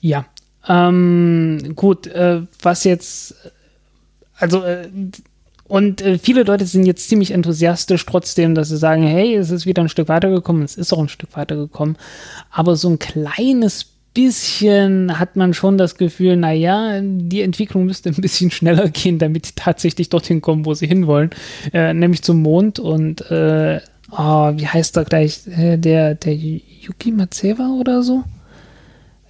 Ja, 0.00 0.26
ähm, 0.68 1.72
gut, 1.74 2.06
äh, 2.08 2.42
was 2.62 2.84
jetzt, 2.84 3.34
also, 4.36 4.62
äh, 4.64 4.88
und 5.68 6.00
äh, 6.00 6.18
viele 6.18 6.42
Leute 6.42 6.66
sind 6.66 6.86
jetzt 6.86 7.08
ziemlich 7.08 7.30
enthusiastisch 7.30 8.04
trotzdem, 8.06 8.54
dass 8.54 8.70
sie 8.70 8.78
sagen, 8.78 9.02
hey, 9.02 9.36
es 9.36 9.50
ist 9.50 9.66
wieder 9.66 9.82
ein 9.82 9.88
Stück 9.88 10.08
weitergekommen, 10.08 10.62
es 10.62 10.76
ist 10.76 10.92
auch 10.92 10.98
ein 10.98 11.08
Stück 11.08 11.36
weitergekommen, 11.36 11.96
aber 12.50 12.74
so 12.76 12.88
ein 12.88 12.98
kleines 12.98 13.86
bisschen 14.14 15.18
hat 15.18 15.36
man 15.36 15.54
schon 15.54 15.78
das 15.78 15.96
Gefühl, 15.96 16.36
naja, 16.36 17.00
die 17.02 17.42
Entwicklung 17.42 17.84
müsste 17.84 18.08
ein 18.08 18.16
bisschen 18.16 18.50
schneller 18.50 18.88
gehen, 18.88 19.18
damit 19.18 19.48
die 19.48 19.54
tatsächlich 19.54 20.08
dorthin 20.08 20.40
kommen, 20.40 20.64
wo 20.64 20.74
sie 20.74 20.86
hinwollen, 20.86 21.30
äh, 21.72 21.92
nämlich 21.92 22.22
zum 22.22 22.42
Mond 22.42 22.78
und 22.78 23.30
äh, 23.30 23.80
oh, 24.10 24.52
wie 24.56 24.66
heißt 24.66 24.96
er 24.96 25.04
gleich, 25.04 25.46
äh, 25.46 25.76
der, 25.76 26.14
der 26.14 26.34
Yuki 26.34 27.12
Matsewa 27.12 27.76
oder 27.78 28.02
so? 28.02 28.24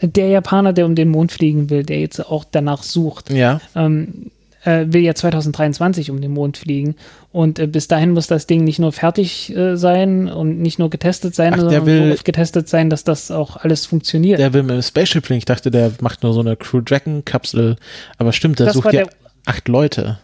Der 0.01 0.29
Japaner, 0.29 0.73
der 0.73 0.87
um 0.87 0.95
den 0.95 1.09
Mond 1.09 1.33
fliegen 1.33 1.71
will, 1.71 1.83
der 1.83 1.99
jetzt 1.99 2.25
auch 2.25 2.45
danach 2.45 2.85
sucht. 2.85 3.31
Ja. 3.31 3.61
Ähm, 3.75 4.31
äh, 4.65 4.87
will 4.89 5.03
ja 5.03 5.15
2023 5.15 6.11
um 6.11 6.21
den 6.21 6.33
Mond 6.33 6.57
fliegen. 6.57 6.97
Und 7.33 7.59
äh, 7.59 7.67
bis 7.67 7.89
dahin 7.89 8.11
muss 8.13 8.27
das 8.27 8.47
Ding 8.47 8.65
nicht 8.65 8.79
nur 8.79 8.93
fertig 8.93 9.55
äh, 9.55 9.77
sein 9.77 10.29
und 10.29 10.61
nicht 10.61 10.79
nur 10.79 10.91
getestet 10.91 11.35
sein, 11.35 11.55
Ach, 11.55 11.61
sondern 11.61 11.87
will, 11.87 12.17
so 12.17 12.23
getestet 12.23 12.69
sein, 12.69 12.91
dass 12.91 13.05
das 13.05 13.31
auch 13.31 13.57
alles 13.57 13.87
funktioniert. 13.87 14.39
Der 14.39 14.53
will 14.53 14.63
mit 14.63 14.73
dem 14.73 14.83
Spaceship 14.83 15.27
fliegen. 15.27 15.39
Ich 15.39 15.45
dachte, 15.45 15.71
der 15.71 15.93
macht 16.01 16.23
nur 16.23 16.33
so 16.33 16.41
eine 16.41 16.57
Crew 16.57 16.81
Dragon 16.81 17.25
Kapsel. 17.25 17.77
Aber 18.17 18.33
stimmt, 18.33 18.59
der 18.59 18.67
das 18.67 18.75
sucht 18.75 18.93
ja 18.93 19.05
acht 19.47 19.69
Leute. 19.69 20.19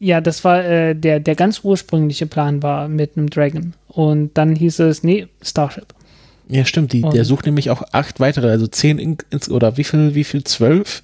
Ja, 0.00 0.20
das 0.20 0.44
war 0.44 0.64
äh, 0.64 0.94
der, 0.94 1.18
der 1.18 1.34
ganz 1.34 1.60
ursprüngliche 1.64 2.26
Plan 2.26 2.62
war 2.62 2.88
mit 2.88 3.16
einem 3.16 3.30
Dragon. 3.30 3.74
Und 3.88 4.36
dann 4.38 4.54
hieß 4.54 4.78
es, 4.80 5.02
nee, 5.02 5.26
Starship. 5.42 5.86
Ja, 6.48 6.64
stimmt. 6.64 6.92
Die, 6.92 7.02
der 7.02 7.24
sucht 7.24 7.46
nämlich 7.46 7.70
auch 7.70 7.82
acht 7.92 8.20
weitere, 8.20 8.48
also 8.48 8.66
zehn 8.66 8.98
ins, 9.30 9.50
oder 9.50 9.76
wie 9.76 9.84
viel, 9.84 10.14
wie 10.14 10.24
viel? 10.24 10.44
Zwölf? 10.44 11.02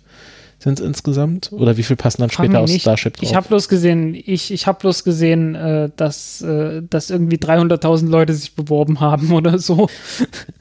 Sind 0.65 0.81
es 0.81 0.85
insgesamt? 0.85 1.53
Oder 1.53 1.77
wie 1.77 1.83
viel 1.83 1.95
passen 1.95 2.23
dann 2.23 2.31
später 2.31 2.61
aus 2.61 2.75
Starship 2.75 3.19
drauf? 3.19 3.29
Ich 3.29 3.35
habe 3.37 3.47
bloß 3.49 3.69
gesehen, 3.69 4.15
ich, 4.15 4.51
ich 4.51 4.67
habe 4.67 4.81
bloß 4.81 5.05
gesehen, 5.05 5.55
äh, 5.55 5.91
dass, 5.95 6.41
äh, 6.41 6.81
dass 6.89 7.11
irgendwie 7.11 7.37
300.000 7.37 8.09
Leute 8.09 8.33
sich 8.33 8.55
beworben 8.55 8.99
haben 8.99 9.31
oder 9.33 9.59
so. 9.59 9.89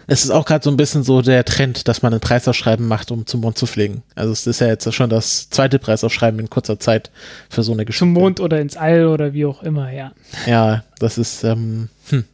Es 0.06 0.26
ist 0.26 0.32
auch 0.32 0.44
gerade 0.44 0.62
so 0.62 0.70
ein 0.70 0.76
bisschen 0.76 1.04
so 1.04 1.22
der 1.22 1.46
Trend, 1.46 1.88
dass 1.88 2.02
man 2.02 2.14
ein 2.14 2.20
Preisausschreiben 2.20 2.86
macht, 2.86 3.10
um 3.10 3.26
zum 3.26 3.40
Mond 3.40 3.58
zu 3.58 3.66
fliegen. 3.66 4.04
Also 4.16 4.34
es 4.34 4.46
ist 4.46 4.60
ja 4.60 4.68
jetzt 4.68 4.94
schon 4.94 5.10
das 5.10 5.50
zweite 5.50 5.80
Preisausschreiben 5.80 6.42
in 6.42 6.50
kurzer 6.50 6.78
Zeit 6.78 7.10
für 7.50 7.64
so 7.64 7.72
eine 7.72 7.86
Geschichte. 7.86 8.00
Zum 8.00 8.12
Mond 8.12 8.42
oder 8.42 8.60
ins 8.60 8.76
All 8.76 9.08
oder 9.08 9.32
wie 9.32 9.46
auch 9.46 9.64
immer, 9.64 9.94
ja. 9.94 10.12
Ja, 10.46 10.84
das 11.00 11.18
ist, 11.18 11.46
ähm, 11.46 11.88
hm. 12.10 12.26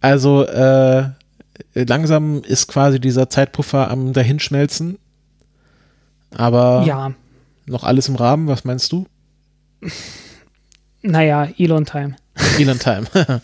also 0.00 0.44
äh, 0.44 1.04
langsam 1.74 2.42
ist 2.44 2.66
quasi 2.66 2.98
dieser 2.98 3.28
Zeitpuffer 3.28 3.90
am 3.90 4.14
dahinschmelzen 4.14 4.96
aber 6.36 6.84
ja. 6.86 7.12
noch 7.66 7.84
alles 7.84 8.08
im 8.08 8.16
Rahmen, 8.16 8.48
was 8.48 8.64
meinst 8.64 8.92
du? 8.92 9.06
Naja, 11.02 11.48
Elon 11.58 11.84
Time. 11.84 12.14
Elon 12.58 12.78
Time. 12.78 13.06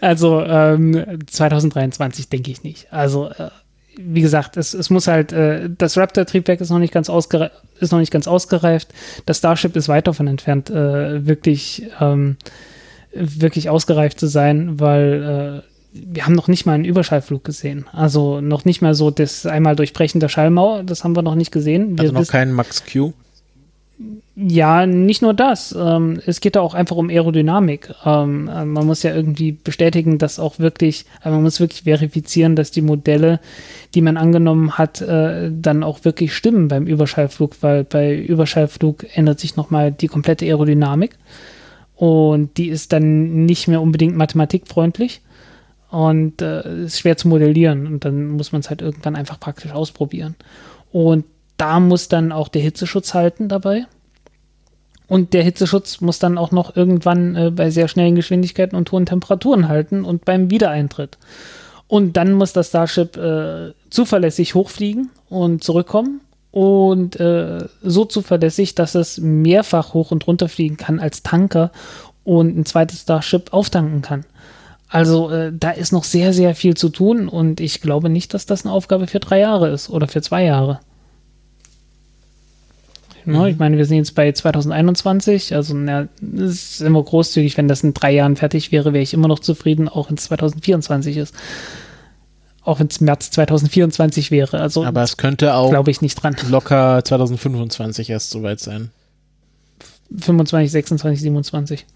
also 0.00 0.42
ähm, 0.42 1.20
2023 1.26 2.30
denke 2.30 2.50
ich 2.50 2.62
nicht. 2.62 2.90
Also 2.90 3.28
äh, 3.28 3.50
wie 3.98 4.22
gesagt, 4.22 4.56
es, 4.56 4.74
es 4.74 4.90
muss 4.90 5.08
halt, 5.08 5.32
äh, 5.32 5.68
das 5.76 5.96
Raptor-Triebwerk 5.96 6.60
ist 6.60 6.70
noch 6.70 6.78
nicht 6.78 6.94
ganz 6.94 7.08
ist 7.08 7.92
noch 7.92 7.98
nicht 7.98 8.12
ganz 8.12 8.28
ausgereift. 8.28 8.88
Das 9.26 9.38
Starship 9.38 9.76
ist 9.76 9.88
weit 9.88 10.06
davon 10.06 10.26
entfernt, 10.26 10.70
äh, 10.70 11.26
wirklich, 11.26 11.86
ähm, 12.00 12.36
wirklich 13.12 13.68
ausgereift 13.68 14.20
zu 14.20 14.26
sein, 14.26 14.80
weil 14.80 15.62
äh, 15.64 15.67
wir 15.92 16.24
haben 16.24 16.34
noch 16.34 16.48
nicht 16.48 16.66
mal 16.66 16.74
einen 16.74 16.84
Überschallflug 16.84 17.44
gesehen. 17.44 17.86
Also 17.92 18.40
noch 18.40 18.64
nicht 18.64 18.82
mal 18.82 18.94
so 18.94 19.10
das 19.10 19.46
einmal 19.46 19.76
Durchbrechen 19.76 20.20
der 20.20 20.28
Schallmauer, 20.28 20.82
das 20.82 21.04
haben 21.04 21.16
wir 21.16 21.22
noch 21.22 21.34
nicht 21.34 21.52
gesehen. 21.52 21.96
Wir 21.96 22.02
also 22.02 22.14
noch 22.14 22.26
keinen 22.26 22.52
Max 22.52 22.84
Q? 22.84 23.12
Ja, 24.36 24.86
nicht 24.86 25.22
nur 25.22 25.34
das. 25.34 25.74
Ähm, 25.76 26.20
es 26.24 26.40
geht 26.40 26.54
da 26.54 26.60
auch 26.60 26.74
einfach 26.74 26.94
um 26.94 27.08
Aerodynamik. 27.08 27.92
Ähm, 28.04 28.48
äh, 28.48 28.64
man 28.64 28.86
muss 28.86 29.02
ja 29.02 29.12
irgendwie 29.12 29.50
bestätigen, 29.50 30.18
dass 30.18 30.38
auch 30.38 30.60
wirklich, 30.60 31.06
äh, 31.24 31.30
man 31.30 31.42
muss 31.42 31.58
wirklich 31.58 31.82
verifizieren, 31.82 32.54
dass 32.54 32.70
die 32.70 32.82
Modelle, 32.82 33.40
die 33.96 34.00
man 34.00 34.16
angenommen 34.16 34.78
hat, 34.78 35.00
äh, 35.00 35.50
dann 35.52 35.82
auch 35.82 36.04
wirklich 36.04 36.36
stimmen 36.36 36.68
beim 36.68 36.86
Überschallflug, 36.86 37.56
weil 37.62 37.82
bei 37.82 38.16
Überschallflug 38.16 39.06
ändert 39.16 39.40
sich 39.40 39.56
nochmal 39.56 39.90
die 39.90 40.06
komplette 40.06 40.44
Aerodynamik. 40.44 41.18
Und 41.96 42.56
die 42.58 42.68
ist 42.68 42.92
dann 42.92 43.44
nicht 43.44 43.66
mehr 43.66 43.82
unbedingt 43.82 44.16
mathematikfreundlich 44.16 45.20
und 45.90 46.42
äh, 46.42 46.84
ist 46.84 47.00
schwer 47.00 47.16
zu 47.16 47.28
modellieren 47.28 47.86
und 47.86 48.04
dann 48.04 48.28
muss 48.28 48.52
man 48.52 48.60
es 48.60 48.68
halt 48.68 48.82
irgendwann 48.82 49.16
einfach 49.16 49.40
praktisch 49.40 49.72
ausprobieren. 49.72 50.36
Und 50.92 51.24
da 51.56 51.80
muss 51.80 52.08
dann 52.08 52.32
auch 52.32 52.48
der 52.48 52.62
Hitzeschutz 52.62 53.14
halten 53.14 53.48
dabei. 53.48 53.86
Und 55.06 55.32
der 55.32 55.42
Hitzeschutz 55.42 56.02
muss 56.02 56.18
dann 56.18 56.36
auch 56.36 56.52
noch 56.52 56.76
irgendwann 56.76 57.34
äh, 57.34 57.50
bei 57.50 57.70
sehr 57.70 57.88
schnellen 57.88 58.14
Geschwindigkeiten 58.14 58.76
und 58.76 58.92
hohen 58.92 59.06
Temperaturen 59.06 59.68
halten 59.68 60.04
und 60.04 60.24
beim 60.24 60.50
Wiedereintritt. 60.50 61.16
Und 61.88 62.18
dann 62.18 62.34
muss 62.34 62.52
das 62.52 62.68
Starship 62.68 63.16
äh, 63.16 63.72
zuverlässig 63.88 64.54
hochfliegen 64.54 65.10
und 65.30 65.64
zurückkommen 65.64 66.20
und 66.50 67.18
äh, 67.18 67.66
so 67.82 68.04
zuverlässig, 68.04 68.74
dass 68.74 68.94
es 68.94 69.18
mehrfach 69.18 69.94
hoch 69.94 70.10
und 70.10 70.26
runter 70.26 70.50
fliegen 70.50 70.76
kann 70.76 71.00
als 71.00 71.22
Tanker 71.22 71.72
und 72.24 72.58
ein 72.58 72.66
zweites 72.66 73.00
Starship 73.00 73.54
auftanken 73.54 74.02
kann. 74.02 74.26
Also 74.88 75.30
äh, 75.30 75.52
da 75.54 75.70
ist 75.70 75.92
noch 75.92 76.04
sehr, 76.04 76.32
sehr 76.32 76.54
viel 76.54 76.74
zu 76.74 76.88
tun 76.88 77.28
und 77.28 77.60
ich 77.60 77.80
glaube 77.80 78.08
nicht, 78.08 78.32
dass 78.32 78.46
das 78.46 78.64
eine 78.64 78.72
Aufgabe 78.72 79.06
für 79.06 79.20
drei 79.20 79.40
Jahre 79.40 79.68
ist 79.68 79.90
oder 79.90 80.08
für 80.08 80.22
zwei 80.22 80.44
Jahre. 80.44 80.80
Mhm. 83.26 83.44
Ich 83.44 83.58
meine, 83.58 83.76
wir 83.76 83.84
sind 83.84 83.98
jetzt 83.98 84.14
bei 84.14 84.32
2021, 84.32 85.54
also 85.54 85.74
na, 85.74 86.08
es 86.34 86.80
ist 86.80 86.80
immer 86.80 87.02
großzügig, 87.02 87.58
wenn 87.58 87.68
das 87.68 87.84
in 87.84 87.92
drei 87.92 88.12
Jahren 88.12 88.36
fertig 88.36 88.72
wäre, 88.72 88.94
wäre 88.94 89.02
ich 89.02 89.12
immer 89.12 89.28
noch 89.28 89.40
zufrieden, 89.40 89.88
auch 89.88 90.08
wenn 90.08 90.16
es 90.16 90.24
2024 90.24 91.18
ist. 91.18 91.34
Auch 92.62 92.80
wenn 92.80 92.88
es 92.88 93.00
März 93.00 93.30
2024 93.30 94.30
wäre. 94.30 94.58
Also 94.60 94.84
Aber 94.84 95.02
es 95.02 95.16
könnte 95.18 95.54
auch 95.54 95.70
glaube 95.70 95.90
ich 95.90 96.00
nicht 96.00 96.14
dran. 96.16 96.36
locker 96.48 97.02
2025 97.04 98.08
erst 98.10 98.30
soweit 98.30 98.60
sein. 98.60 98.90
25, 100.18 100.70
26, 100.72 101.20
27. 101.20 101.86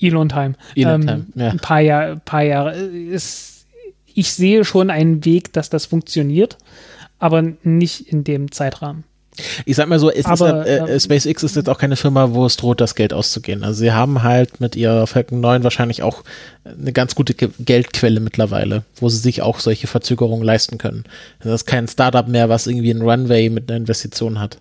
Elon 0.00 0.28
Time. 0.28 0.54
Elon 0.74 1.02
ähm, 1.02 1.06
Time, 1.06 1.26
ja. 1.34 1.50
Ein 1.50 1.58
paar, 1.58 1.80
Jahr, 1.80 2.16
paar 2.16 2.42
Jahre. 2.42 2.76
Ist, 2.76 3.66
ich 4.06 4.32
sehe 4.32 4.64
schon 4.64 4.90
einen 4.90 5.24
Weg, 5.24 5.52
dass 5.52 5.70
das 5.70 5.86
funktioniert, 5.86 6.58
aber 7.18 7.42
nicht 7.62 8.08
in 8.12 8.24
dem 8.24 8.52
Zeitrahmen. 8.52 9.04
Ich 9.64 9.76
sag 9.76 9.88
mal 9.88 9.98
so, 9.98 10.10
aber, 10.24 10.66
ist, 10.66 10.68
äh, 10.68 10.94
äh, 10.94 11.00
SpaceX 11.00 11.42
ist 11.42 11.56
jetzt 11.56 11.68
auch 11.68 11.78
keine 11.78 11.96
Firma, 11.96 12.32
wo 12.32 12.46
es 12.46 12.56
droht, 12.56 12.80
das 12.80 12.94
Geld 12.94 13.12
auszugehen. 13.12 13.64
Also 13.64 13.80
sie 13.80 13.92
haben 13.92 14.22
halt 14.22 14.60
mit 14.60 14.76
ihrer 14.76 15.06
Falcon 15.06 15.40
9 15.40 15.62
wahrscheinlich 15.62 16.02
auch 16.02 16.24
eine 16.64 16.92
ganz 16.92 17.14
gute 17.14 17.34
Geldquelle 17.34 18.20
mittlerweile, 18.20 18.84
wo 18.96 19.08
sie 19.08 19.18
sich 19.18 19.42
auch 19.42 19.58
solche 19.60 19.86
Verzögerungen 19.86 20.44
leisten 20.44 20.78
können. 20.78 21.04
Das 21.40 21.52
ist 21.52 21.66
kein 21.66 21.88
Startup 21.88 22.26
mehr, 22.26 22.48
was 22.48 22.66
irgendwie 22.66 22.90
ein 22.90 23.02
Runway 23.02 23.50
mit 23.50 23.70
einer 23.70 23.76
Investition 23.76 24.40
hat. 24.40 24.58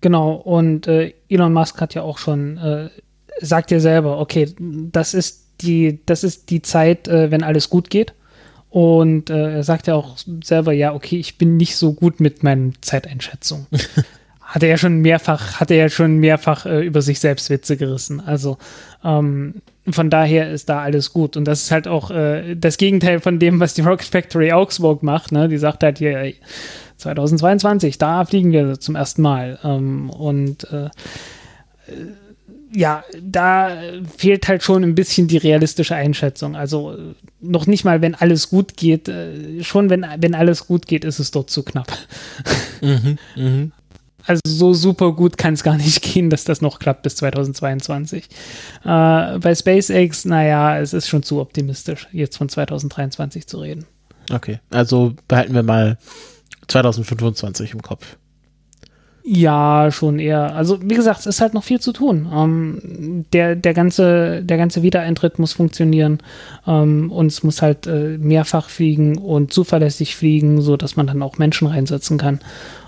Genau, 0.00 0.32
und 0.32 0.86
äh, 0.86 1.14
Elon 1.28 1.52
Musk 1.52 1.80
hat 1.80 1.94
ja 1.94 2.02
auch 2.02 2.18
schon 2.18 2.56
äh, 2.58 2.88
sagt 3.40 3.70
dir 3.70 3.80
selber, 3.80 4.18
okay, 4.20 4.54
das 4.58 5.14
ist 5.14 5.44
die, 5.60 6.00
das 6.06 6.24
ist 6.24 6.50
die 6.50 6.62
Zeit, 6.62 7.08
äh, 7.08 7.30
wenn 7.30 7.42
alles 7.42 7.70
gut 7.70 7.90
geht. 7.90 8.14
Und 8.70 9.30
äh, 9.30 9.54
er 9.56 9.64
sagt 9.64 9.86
ja 9.86 9.94
auch 9.94 10.16
selber, 10.44 10.72
ja, 10.72 10.94
okay, 10.94 11.18
ich 11.18 11.38
bin 11.38 11.56
nicht 11.56 11.76
so 11.76 11.94
gut 11.94 12.20
mit 12.20 12.42
meinen 12.42 12.74
Zeiteinschätzungen. 12.82 13.66
hat 14.48 14.62
er 14.62 14.70
ja 14.70 14.76
schon 14.78 15.00
mehrfach, 15.00 15.60
hat 15.60 15.70
er 15.70 15.90
schon 15.90 16.16
mehrfach 16.18 16.64
äh, 16.64 16.80
über 16.80 17.02
sich 17.02 17.20
selbst 17.20 17.50
Witze 17.50 17.76
gerissen. 17.76 18.20
Also 18.20 18.56
ähm, 19.04 19.56
von 19.90 20.08
daher 20.08 20.50
ist 20.50 20.70
da 20.70 20.80
alles 20.80 21.12
gut. 21.12 21.36
Und 21.36 21.44
das 21.44 21.64
ist 21.64 21.70
halt 21.70 21.86
auch 21.86 22.10
äh, 22.10 22.54
das 22.54 22.78
Gegenteil 22.78 23.20
von 23.20 23.38
dem, 23.38 23.60
was 23.60 23.74
die 23.74 23.82
Rocket 23.82 24.06
Factory 24.06 24.52
Augsburg 24.52 25.02
macht. 25.02 25.32
Ne? 25.32 25.48
Die 25.48 25.58
sagt 25.58 25.82
halt 25.82 25.98
hier, 25.98 26.18
ey, 26.18 26.36
2022, 26.96 27.98
da 27.98 28.24
fliegen 28.24 28.52
wir 28.52 28.80
zum 28.80 28.96
ersten 28.96 29.20
Mal. 29.20 29.58
Ähm, 29.62 30.08
und 30.08 30.64
äh, 30.72 30.88
ja, 32.72 33.04
da 33.22 33.78
fehlt 34.16 34.48
halt 34.48 34.62
schon 34.62 34.84
ein 34.84 34.94
bisschen 34.94 35.28
die 35.28 35.36
realistische 35.36 35.94
Einschätzung. 35.94 36.56
Also 36.56 36.96
noch 37.40 37.66
nicht 37.66 37.84
mal, 37.84 38.02
wenn 38.02 38.14
alles 38.14 38.50
gut 38.50 38.76
geht, 38.76 39.08
äh, 39.08 39.62
schon 39.62 39.90
wenn, 39.90 40.04
wenn 40.18 40.34
alles 40.34 40.66
gut 40.66 40.86
geht, 40.86 41.04
ist 41.04 41.18
es 41.18 41.30
dort 41.30 41.50
zu 41.50 41.62
knapp. 41.62 41.92
Mhm, 42.80 43.18
mh. 43.34 43.70
Also 44.24 44.40
so 44.46 44.72
super 44.72 45.12
gut 45.14 45.36
kann 45.36 45.54
es 45.54 45.64
gar 45.64 45.76
nicht 45.76 46.00
gehen, 46.14 46.30
dass 46.30 46.44
das 46.44 46.60
noch 46.60 46.78
klappt 46.78 47.02
bis 47.02 47.16
2022. 47.16 48.24
Äh, 48.24 48.28
bei 48.84 49.52
SpaceX, 49.52 50.26
naja, 50.26 50.78
es 50.78 50.92
ist 50.92 51.08
schon 51.08 51.24
zu 51.24 51.40
optimistisch, 51.40 52.06
jetzt 52.12 52.36
von 52.36 52.48
2023 52.48 53.48
zu 53.48 53.58
reden. 53.58 53.86
Okay, 54.30 54.60
also 54.70 55.14
behalten 55.26 55.54
wir 55.54 55.64
mal 55.64 55.98
2025 56.68 57.72
im 57.72 57.82
Kopf. 57.82 58.17
Ja, 59.30 59.90
schon 59.92 60.20
eher. 60.20 60.54
Also 60.54 60.80
wie 60.80 60.94
gesagt, 60.94 61.20
es 61.20 61.26
ist 61.26 61.42
halt 61.42 61.52
noch 61.52 61.62
viel 61.62 61.80
zu 61.80 61.92
tun. 61.92 62.26
Ähm, 62.32 63.26
der, 63.34 63.56
der, 63.56 63.74
ganze, 63.74 64.42
der 64.42 64.56
ganze 64.56 64.82
Wiedereintritt 64.82 65.38
muss 65.38 65.52
funktionieren 65.52 66.20
ähm, 66.66 67.12
und 67.12 67.26
es 67.26 67.42
muss 67.42 67.60
halt 67.60 67.86
äh, 67.86 68.16
mehrfach 68.16 68.70
fliegen 68.70 69.18
und 69.18 69.52
zuverlässig 69.52 70.16
fliegen, 70.16 70.62
sodass 70.62 70.96
man 70.96 71.08
dann 71.08 71.20
auch 71.20 71.36
Menschen 71.36 71.68
reinsetzen 71.68 72.16
kann. 72.16 72.40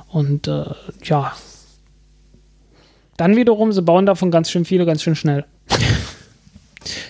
Und 0.08 0.48
äh, 0.48 0.64
ja, 1.02 1.32
dann 3.18 3.36
wiederum, 3.36 3.70
sie 3.72 3.82
bauen 3.82 4.06
davon 4.06 4.30
ganz 4.30 4.50
schön 4.50 4.64
viele, 4.64 4.86
ganz 4.86 5.02
schön 5.02 5.16
schnell. 5.16 5.44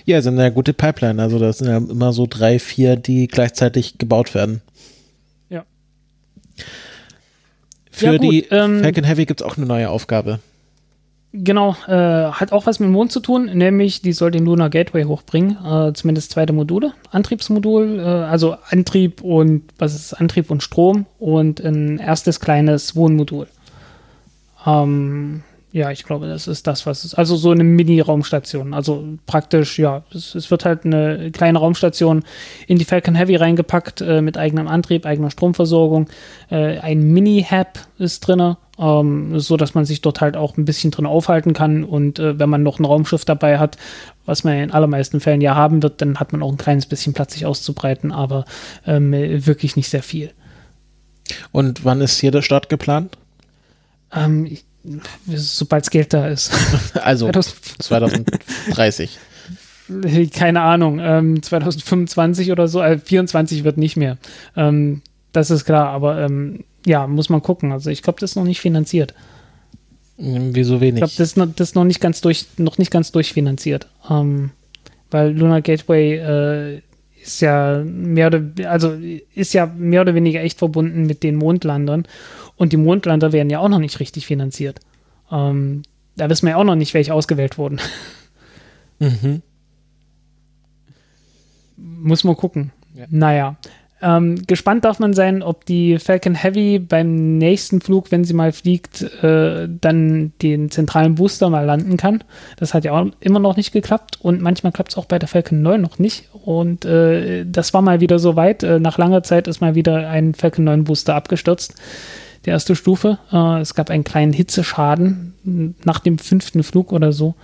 Ja, 0.05 0.21
sind 0.21 0.41
eine 0.41 0.53
gute 0.53 0.73
Pipeline. 0.73 1.23
Also 1.23 1.39
das 1.39 1.59
sind 1.59 1.69
ja 1.69 1.77
immer 1.77 2.13
so 2.13 2.27
drei, 2.29 2.59
vier, 2.59 2.97
die 2.97 3.29
gleichzeitig 3.29 3.97
gebaut 3.99 4.35
werden. 4.35 4.63
Für 8.01 8.13
ja, 8.13 8.19
die 8.19 8.47
ähm, 8.51 8.81
Falcon 8.81 9.05
Heavy 9.05 9.27
gibt 9.27 9.41
es 9.43 9.47
auch 9.47 9.57
eine 9.57 9.67
neue 9.67 9.91
Aufgabe. 9.91 10.41
Genau, 11.33 11.77
äh, 11.87 11.93
hat 11.93 12.51
auch 12.51 12.67
was 12.67 12.81
mit 12.81 12.89
dem 12.89 12.93
Mond 12.93 13.13
zu 13.13 13.21
tun, 13.21 13.51
nämlich 13.55 14.03
die 14.03 14.13
soll 14.13 14.33
den 14.33 14.45
Lunar 14.45 14.69
Gateway 14.69 15.05
hochbringen, 15.05 15.57
äh, 15.65 15.93
zumindest 15.93 16.33
zweite 16.33 16.53
Module, 16.53 16.93
Antriebsmodul, 17.13 18.01
äh, 18.01 18.03
also 18.03 18.57
Antrieb 18.69 19.23
und 19.23 19.63
was 19.79 19.95
ist 19.95 20.15
Antrieb 20.15 20.51
und 20.51 20.63
Strom 20.63 21.07
und 21.21 21.61
ein 21.61 21.99
erstes 21.99 22.41
kleines 22.41 22.97
Wohnmodul. 22.97 23.47
Ähm, 24.67 25.45
ja, 25.73 25.91
ich 25.93 26.05
glaube, 26.05 26.27
das 26.27 26.49
ist 26.49 26.67
das, 26.67 26.85
was 26.85 26.99
es 26.99 27.05
ist. 27.07 27.15
Also 27.15 27.37
so 27.37 27.53
eine 27.53 27.63
Mini-Raumstation. 27.63 28.75
Also 28.75 29.05
praktisch, 29.27 29.79
ja, 29.79 30.03
es, 30.13 30.35
es, 30.35 30.51
wird 30.51 30.65
halt 30.65 30.85
eine 30.85 31.31
kleine 31.31 31.61
Raumstation 31.61 32.25
in 32.67 32.79
die 32.79 32.85
Falcon 32.85 33.15
Heavy 33.15 33.37
reingepackt 33.37 34.01
äh, 34.01 34.21
mit 34.21 34.37
eigenem 34.37 34.67
Antrieb, 34.67 35.07
eigener 35.07 35.31
Stromversorgung. 35.31 36.09
Äh, 36.51 36.79
ein 36.79 37.13
Mini-Hab 37.13 37.79
ist 37.99 38.21
drin, 38.21 38.57
ähm, 38.79 39.39
so 39.39 39.57
dass 39.57 39.75
man 39.75 39.85
sich 39.85 40.01
dort 40.01 40.21
halt 40.21 40.37
auch 40.37 40.57
ein 40.57 40.65
bisschen 40.65 40.91
drin 40.91 41.07
aufhalten 41.07 41.53
kann. 41.53 41.85
Und 41.85 42.19
äh, 42.19 42.37
wenn 42.37 42.51
man 42.51 42.65
noch 42.65 42.81
ein 42.81 42.85
Raumschiff 42.85 43.25
dabei 43.25 43.61
hat, 43.61 43.77
was 44.27 44.43
man 44.43 44.55
in 44.55 44.73
allermeisten 44.73 45.21
Fällen 45.21 45.41
ja 45.41 45.55
haben 45.55 45.85
wird, 45.85 46.01
dann 46.01 46.19
hat 46.19 46.33
man 46.33 46.43
auch 46.43 46.51
ein 46.51 46.59
kleines 46.59 46.87
bisschen 46.87 47.13
Platz, 47.13 47.35
sich 47.35 47.47
auszubreiten, 47.47 48.11
aber 48.11 48.45
ähm, 48.87 49.13
wirklich 49.13 49.77
nicht 49.77 49.89
sehr 49.89 50.03
viel. 50.03 50.33
Und 51.53 51.85
wann 51.85 52.01
ist 52.01 52.19
hier 52.19 52.33
der 52.33 52.43
Start 52.43 52.69
geplant? 52.69 53.17
Ähm, 54.13 54.47
ich 54.47 54.65
sobald 55.27 55.85
es 55.85 55.91
Geld 55.91 56.13
da 56.13 56.29
ist. 56.29 56.53
Also 57.03 57.31
2030. 57.31 59.19
Keine 60.33 60.61
Ahnung, 60.63 61.01
ähm, 61.01 61.43
2025 61.43 62.53
oder 62.53 62.69
so, 62.69 62.81
äh, 62.81 62.99
24 62.99 63.65
wird 63.65 63.77
nicht 63.77 63.97
mehr. 63.97 64.19
Ähm, 64.57 65.03
das 65.33 65.51
ist 65.51 65.65
klar, 65.65 65.89
aber 65.89 66.21
ähm, 66.21 66.65
ja, 66.87 67.07
muss 67.07 67.29
man 67.29 67.43
gucken. 67.43 67.73
Also 67.73 67.91
ich 67.91 68.03
glaube, 68.03 68.21
das 68.21 68.31
ist 68.33 68.37
noch 68.37 68.45
nicht 68.45 68.61
finanziert. 68.61 69.15
Hm, 70.17 70.55
wieso 70.55 70.81
wenig? 70.81 71.03
Ich 71.03 71.17
glaube, 71.17 71.47
das, 71.47 71.55
das 71.57 71.69
ist 71.71 71.75
noch 71.75 71.85
nicht 71.85 72.01
ganz 72.01 72.21
durch, 72.21 72.47
noch 72.57 72.79
nicht 72.79 72.91
ganz 72.91 73.11
durchfinanziert. 73.13 73.89
Ähm, 74.09 74.51
weil 75.11 75.37
Lunar 75.37 75.61
Gateway 75.61 76.15
äh, 76.17 76.83
ist 77.23 77.41
ja 77.41 77.83
mehr 77.85 78.29
oder 78.29 78.43
also 78.69 78.97
ist 79.35 79.53
ja 79.53 79.67
mehr 79.67 80.03
oder 80.03 80.15
weniger 80.15 80.41
echt 80.41 80.59
verbunden 80.59 81.07
mit 81.07 81.23
den 81.23 81.37
Mondlandern 81.37 82.07
und 82.61 82.75
die 82.75 82.77
Mondlander 82.77 83.33
werden 83.33 83.49
ja 83.49 83.59
auch 83.59 83.71
noch 83.71 83.79
nicht 83.79 84.01
richtig 84.01 84.27
finanziert. 84.27 84.81
Ähm, 85.33 85.81
da 86.15 86.29
wissen 86.29 86.45
wir 86.45 86.51
ja 86.51 86.57
auch 86.57 86.65
noch 86.65 86.75
nicht, 86.75 86.93
welche 86.93 87.15
ausgewählt 87.15 87.59
wurden. 87.59 87.81
Mhm. 89.03 89.41
Muss 91.79 92.23
man 92.23 92.37
gucken. 92.37 92.71
Ja. 92.95 93.07
Naja. 93.09 93.57
Ähm, 94.03 94.43
gespannt 94.47 94.85
darf 94.85 94.99
man 94.99 95.15
sein, 95.15 95.43
ob 95.43 95.65
die 95.65 95.99
Falcon 95.99 96.35
Heavy 96.35 96.79
beim 96.79 97.39
nächsten 97.39 97.81
Flug, 97.81 98.11
wenn 98.11 98.25
sie 98.25 98.35
mal 98.35 98.53
fliegt, 98.53 99.01
äh, 99.23 99.67
dann 99.71 100.35
den 100.43 100.71
zentralen 100.71 101.15
Booster 101.15 101.49
mal 101.49 101.65
landen 101.65 101.97
kann. 101.97 102.23
Das 102.59 102.75
hat 102.75 102.85
ja 102.85 102.93
auch 102.93 103.07
immer 103.21 103.39
noch 103.39 103.57
nicht 103.57 103.73
geklappt 103.73 104.19
und 104.21 104.43
manchmal 104.43 104.73
klappt 104.73 104.91
es 104.91 104.99
auch 104.99 105.07
bei 105.07 105.19
der 105.19 105.31
Falcon 105.31 105.63
9 105.63 105.81
noch 105.81 105.99
nicht. 105.99 106.29
Und 106.35 106.85
äh, 106.85 107.47
das 107.47 107.73
war 107.73 107.81
mal 107.81 108.03
wieder 108.03 108.19
so 108.19 108.37
weit. 108.37 108.63
Äh, 108.63 108.81
nach 108.81 108.99
langer 108.99 109.23
Zeit 109.23 109.49
ist 109.49 109.63
mal 109.63 109.75
wieder 109.75 110.11
ein 110.11 110.35
Falcon 110.35 110.65
9 110.65 110.85
Booster 110.85 111.15
abgestürzt 111.15 111.75
die 112.47 112.51
erste 112.51 112.77
Stufe. 112.77 113.19
Äh, 113.33 113.61
es 113.61 113.75
gab 113.75 113.91
einen 113.91 114.05
kleinen 114.05 114.33
Hitzeschaden 114.33 115.35
nach 115.85 116.01
dem 116.01 116.19
fünften 116.19 116.63
Flug 116.63 116.93
oder 116.93 117.13
so. 117.13 117.35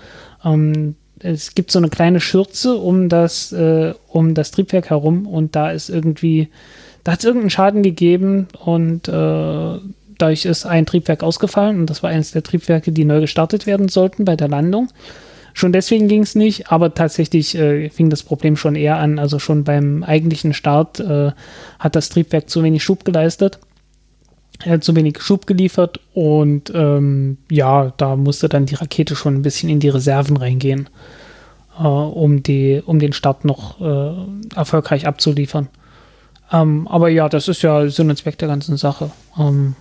Ähm, 0.44 0.96
es 1.18 1.54
gibt 1.54 1.70
so 1.70 1.78
eine 1.78 1.88
kleine 1.88 2.20
Schürze 2.20 2.76
um 2.76 3.08
das, 3.08 3.52
äh, 3.52 3.94
um 4.08 4.34
das 4.34 4.50
Triebwerk 4.50 4.90
herum 4.90 5.26
und 5.26 5.56
da 5.56 5.70
ist 5.70 5.88
irgendwie, 5.88 6.48
da 7.04 7.12
hat 7.12 7.20
es 7.20 7.24
irgendeinen 7.24 7.50
Schaden 7.50 7.82
gegeben 7.82 8.48
und 8.64 9.08
äh, 9.08 9.78
dadurch 10.18 10.44
ist 10.44 10.66
ein 10.66 10.86
Triebwerk 10.86 11.22
ausgefallen 11.22 11.80
und 11.80 11.90
das 11.90 12.02
war 12.02 12.10
eines 12.10 12.32
der 12.32 12.42
Triebwerke, 12.42 12.92
die 12.92 13.04
neu 13.04 13.20
gestartet 13.20 13.66
werden 13.66 13.88
sollten 13.88 14.24
bei 14.24 14.36
der 14.36 14.48
Landung. 14.48 14.88
Schon 15.54 15.72
deswegen 15.72 16.06
ging 16.06 16.22
es 16.22 16.34
nicht, 16.34 16.70
aber 16.70 16.92
tatsächlich 16.92 17.56
äh, 17.56 17.88
fing 17.88 18.10
das 18.10 18.22
Problem 18.22 18.58
schon 18.58 18.76
eher 18.76 18.98
an. 18.98 19.18
Also 19.18 19.38
schon 19.38 19.64
beim 19.64 20.02
eigentlichen 20.02 20.52
Start 20.52 21.00
äh, 21.00 21.30
hat 21.78 21.96
das 21.96 22.10
Triebwerk 22.10 22.50
zu 22.50 22.62
wenig 22.62 22.84
Schub 22.84 23.06
geleistet 23.06 23.58
er 24.64 24.72
hat 24.72 24.84
zu 24.84 24.96
wenig 24.96 25.20
Schub 25.20 25.46
geliefert 25.46 26.00
und 26.14 26.72
ähm, 26.74 27.38
ja, 27.50 27.92
da 27.96 28.16
musste 28.16 28.48
dann 28.48 28.66
die 28.66 28.74
Rakete 28.74 29.14
schon 29.14 29.34
ein 29.34 29.42
bisschen 29.42 29.68
in 29.68 29.80
die 29.80 29.88
Reserven 29.88 30.36
reingehen, 30.36 30.88
äh, 31.78 31.82
um, 31.82 32.42
die, 32.42 32.82
um 32.84 32.98
den 32.98 33.12
Start 33.12 33.44
noch 33.44 33.80
äh, 33.80 34.56
erfolgreich 34.56 35.06
abzuliefern. 35.06 35.68
Ähm, 36.52 36.88
aber 36.88 37.08
ja, 37.08 37.28
das 37.28 37.48
ist 37.48 37.62
ja 37.62 37.88
Sinn 37.88 38.08
und 38.08 38.16
Zweck 38.16 38.38
der 38.38 38.48
ganzen 38.48 38.76
Sache. 38.76 39.10
Ähm, 39.38 39.74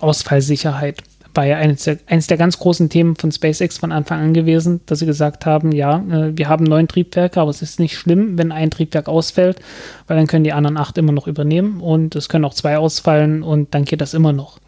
Ausfallsicherheit 0.00 1.02
war 1.34 1.46
ja 1.46 1.56
eines 1.56 1.84
der, 1.84 1.98
eines 2.06 2.26
der 2.26 2.36
ganz 2.36 2.58
großen 2.58 2.88
Themen 2.88 3.16
von 3.16 3.30
SpaceX 3.30 3.78
von 3.78 3.92
Anfang 3.92 4.20
an 4.20 4.34
gewesen, 4.34 4.80
dass 4.86 4.98
sie 4.98 5.06
gesagt 5.06 5.46
haben, 5.46 5.72
ja, 5.72 5.98
äh, 6.10 6.36
wir 6.36 6.48
haben 6.48 6.64
neun 6.64 6.88
Triebwerke, 6.88 7.40
aber 7.40 7.50
es 7.50 7.62
ist 7.62 7.78
nicht 7.78 7.96
schlimm, 7.96 8.38
wenn 8.38 8.52
ein 8.52 8.70
Triebwerk 8.70 9.08
ausfällt, 9.08 9.60
weil 10.06 10.16
dann 10.16 10.26
können 10.26 10.44
die 10.44 10.52
anderen 10.52 10.76
acht 10.76 10.98
immer 10.98 11.12
noch 11.12 11.26
übernehmen 11.26 11.80
und 11.80 12.14
es 12.16 12.28
können 12.28 12.44
auch 12.44 12.54
zwei 12.54 12.78
ausfallen 12.78 13.42
und 13.42 13.74
dann 13.74 13.84
geht 13.84 14.00
das 14.00 14.14
immer 14.14 14.32
noch. 14.32 14.58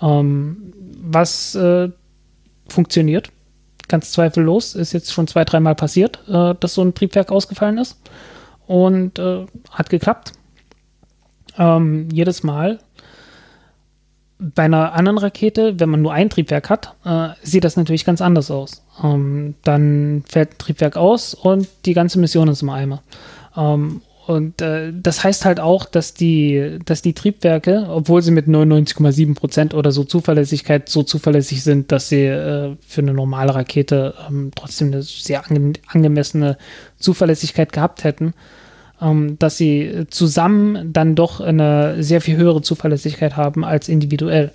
Ähm, 0.00 0.72
was 1.02 1.54
äh, 1.54 1.90
funktioniert, 2.68 3.30
ganz 3.88 4.12
zweifellos, 4.12 4.74
ist 4.74 4.92
jetzt 4.92 5.12
schon 5.12 5.26
zwei, 5.26 5.44
dreimal 5.44 5.74
passiert, 5.74 6.20
äh, 6.28 6.54
dass 6.58 6.74
so 6.74 6.82
ein 6.82 6.94
Triebwerk 6.94 7.30
ausgefallen 7.30 7.78
ist 7.78 7.98
und 8.66 9.18
äh, 9.18 9.46
hat 9.70 9.90
geklappt. 9.90 10.32
Ähm, 11.58 12.08
jedes 12.10 12.42
Mal 12.42 12.78
bei 14.54 14.64
einer 14.64 14.92
anderen 14.92 15.18
Rakete, 15.18 15.78
wenn 15.78 15.88
man 15.88 16.02
nur 16.02 16.12
ein 16.12 16.30
Triebwerk 16.30 16.70
hat, 16.70 16.94
äh, 17.04 17.28
sieht 17.42 17.64
das 17.64 17.76
natürlich 17.76 18.04
ganz 18.04 18.20
anders 18.20 18.50
aus. 18.50 18.82
Ähm, 19.02 19.54
dann 19.62 20.24
fällt 20.28 20.52
ein 20.52 20.58
Triebwerk 20.58 20.96
aus 20.96 21.34
und 21.34 21.68
die 21.86 21.94
ganze 21.94 22.18
Mission 22.18 22.48
ist 22.48 22.62
im 22.62 22.70
Eimer. 22.70 23.02
Ähm, 23.56 24.02
und 24.26 24.62
äh, 24.62 24.92
das 24.94 25.24
heißt 25.24 25.44
halt 25.44 25.58
auch, 25.58 25.84
dass 25.84 26.14
die, 26.14 26.78
dass 26.84 27.02
die 27.02 27.12
Triebwerke, 27.12 27.86
obwohl 27.88 28.22
sie 28.22 28.30
mit 28.30 28.46
99,7 28.46 29.34
Prozent 29.34 29.74
oder 29.74 29.90
so 29.90 30.04
Zuverlässigkeit 30.04 30.88
so 30.88 31.02
zuverlässig 31.02 31.64
sind, 31.64 31.90
dass 31.90 32.08
sie 32.08 32.26
äh, 32.26 32.76
für 32.86 33.00
eine 33.00 33.14
normale 33.14 33.54
Rakete 33.54 34.14
ähm, 34.28 34.52
trotzdem 34.54 34.88
eine 34.88 35.02
sehr 35.02 35.44
ange 35.48 35.72
angemessene 35.88 36.56
Zuverlässigkeit 36.98 37.72
gehabt 37.72 38.04
hätten, 38.04 38.34
ähm, 39.02 39.38
dass 39.38 39.56
sie 39.56 40.06
zusammen 40.10 40.92
dann 40.92 41.14
doch 41.14 41.40
eine 41.40 42.02
sehr 42.02 42.20
viel 42.20 42.36
höhere 42.36 42.62
Zuverlässigkeit 42.62 43.36
haben 43.36 43.64
als 43.64 43.88
individuell. 43.88 44.52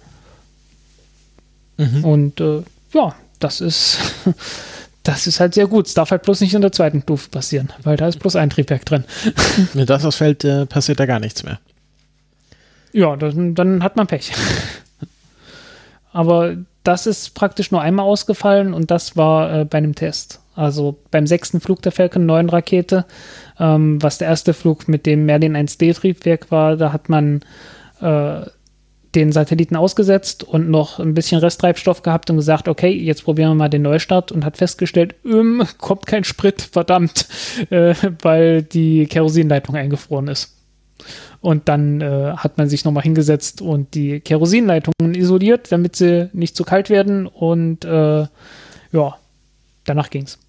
Mhm. 1.77 2.03
Und 2.03 2.41
äh, 2.41 2.63
ja, 2.93 3.13
das 3.39 3.61
ist, 3.61 3.99
das 5.03 5.27
ist 5.27 5.39
halt 5.39 5.53
sehr 5.53 5.67
gut. 5.67 5.87
Es 5.87 5.93
darf 5.93 6.11
halt 6.11 6.23
bloß 6.23 6.41
nicht 6.41 6.53
in 6.53 6.61
der 6.61 6.71
zweiten 6.71 7.01
Stufe 7.01 7.29
passieren, 7.29 7.73
weil 7.83 7.97
da 7.97 8.07
ist 8.07 8.19
bloß 8.19 8.37
ein 8.37 8.49
Triebwerk 8.49 8.85
drin. 8.85 9.03
Wenn 9.73 9.85
das 9.85 10.05
ausfällt, 10.05 10.43
äh, 10.45 10.65
passiert 10.65 10.99
da 10.99 11.05
gar 11.05 11.19
nichts 11.19 11.43
mehr. 11.43 11.59
Ja, 12.93 13.15
dann, 13.15 13.53
dann 13.53 13.83
hat 13.83 13.95
man 13.97 14.07
Pech. 14.07 14.31
Aber 16.13 16.55
das 16.83 17.05
ist 17.05 17.35
praktisch 17.35 17.71
nur 17.71 17.81
einmal 17.81 18.05
ausgefallen 18.05 18.73
und 18.73 18.89
das 18.89 19.17
war 19.17 19.53
äh, 19.53 19.65
bei 19.65 19.77
einem 19.77 19.93
Test. 19.93 20.39
Also 20.57 20.97
beim 21.11 21.27
sechsten 21.27 21.61
Flug 21.61 21.83
der 21.83 21.91
Falcon 21.91 22.25
9 22.25 22.49
Rakete, 22.49 23.05
ähm, 23.59 24.01
was 24.01 24.17
der 24.17 24.27
erste 24.27 24.55
Flug 24.55 24.87
mit 24.87 25.05
dem 25.05 25.27
Merlin 25.27 25.55
1D 25.55 25.93
Triebwerk 25.93 26.49
war, 26.49 26.75
da 26.77 26.91
hat 26.91 27.09
man 27.09 27.41
äh, 28.01 28.41
den 29.13 29.31
Satelliten 29.31 29.75
ausgesetzt 29.75 30.43
und 30.43 30.69
noch 30.69 30.99
ein 30.99 31.13
bisschen 31.13 31.39
Resttreibstoff 31.39 32.01
gehabt 32.01 32.31
und 32.31 32.37
gesagt, 32.37 32.67
okay, 32.67 32.89
jetzt 32.89 33.23
probieren 33.23 33.51
wir 33.51 33.55
mal 33.55 33.69
den 33.69 33.83
Neustart 33.83 34.31
und 34.31 34.43
hat 34.43 34.57
festgestellt, 34.57 35.13
ähm, 35.23 35.63
kommt 35.77 36.07
kein 36.07 36.23
Sprit, 36.23 36.63
verdammt, 36.63 37.27
äh, 37.69 37.93
weil 38.23 38.63
die 38.63 39.05
Kerosinleitung 39.05 39.75
eingefroren 39.75 40.27
ist. 40.27 40.55
Und 41.39 41.69
dann 41.69 42.01
äh, 42.01 42.33
hat 42.35 42.57
man 42.57 42.67
sich 42.67 42.83
nochmal 42.83 43.03
hingesetzt 43.03 43.61
und 43.61 43.93
die 43.93 44.21
Kerosinleitungen 44.21 45.13
isoliert, 45.13 45.71
damit 45.71 45.95
sie 45.95 46.31
nicht 46.33 46.55
zu 46.55 46.63
kalt 46.63 46.89
werden. 46.89 47.27
Und 47.27 47.85
äh, 47.85 48.25
ja, 48.91 49.17
danach 49.85 50.09
ging's. 50.09 50.39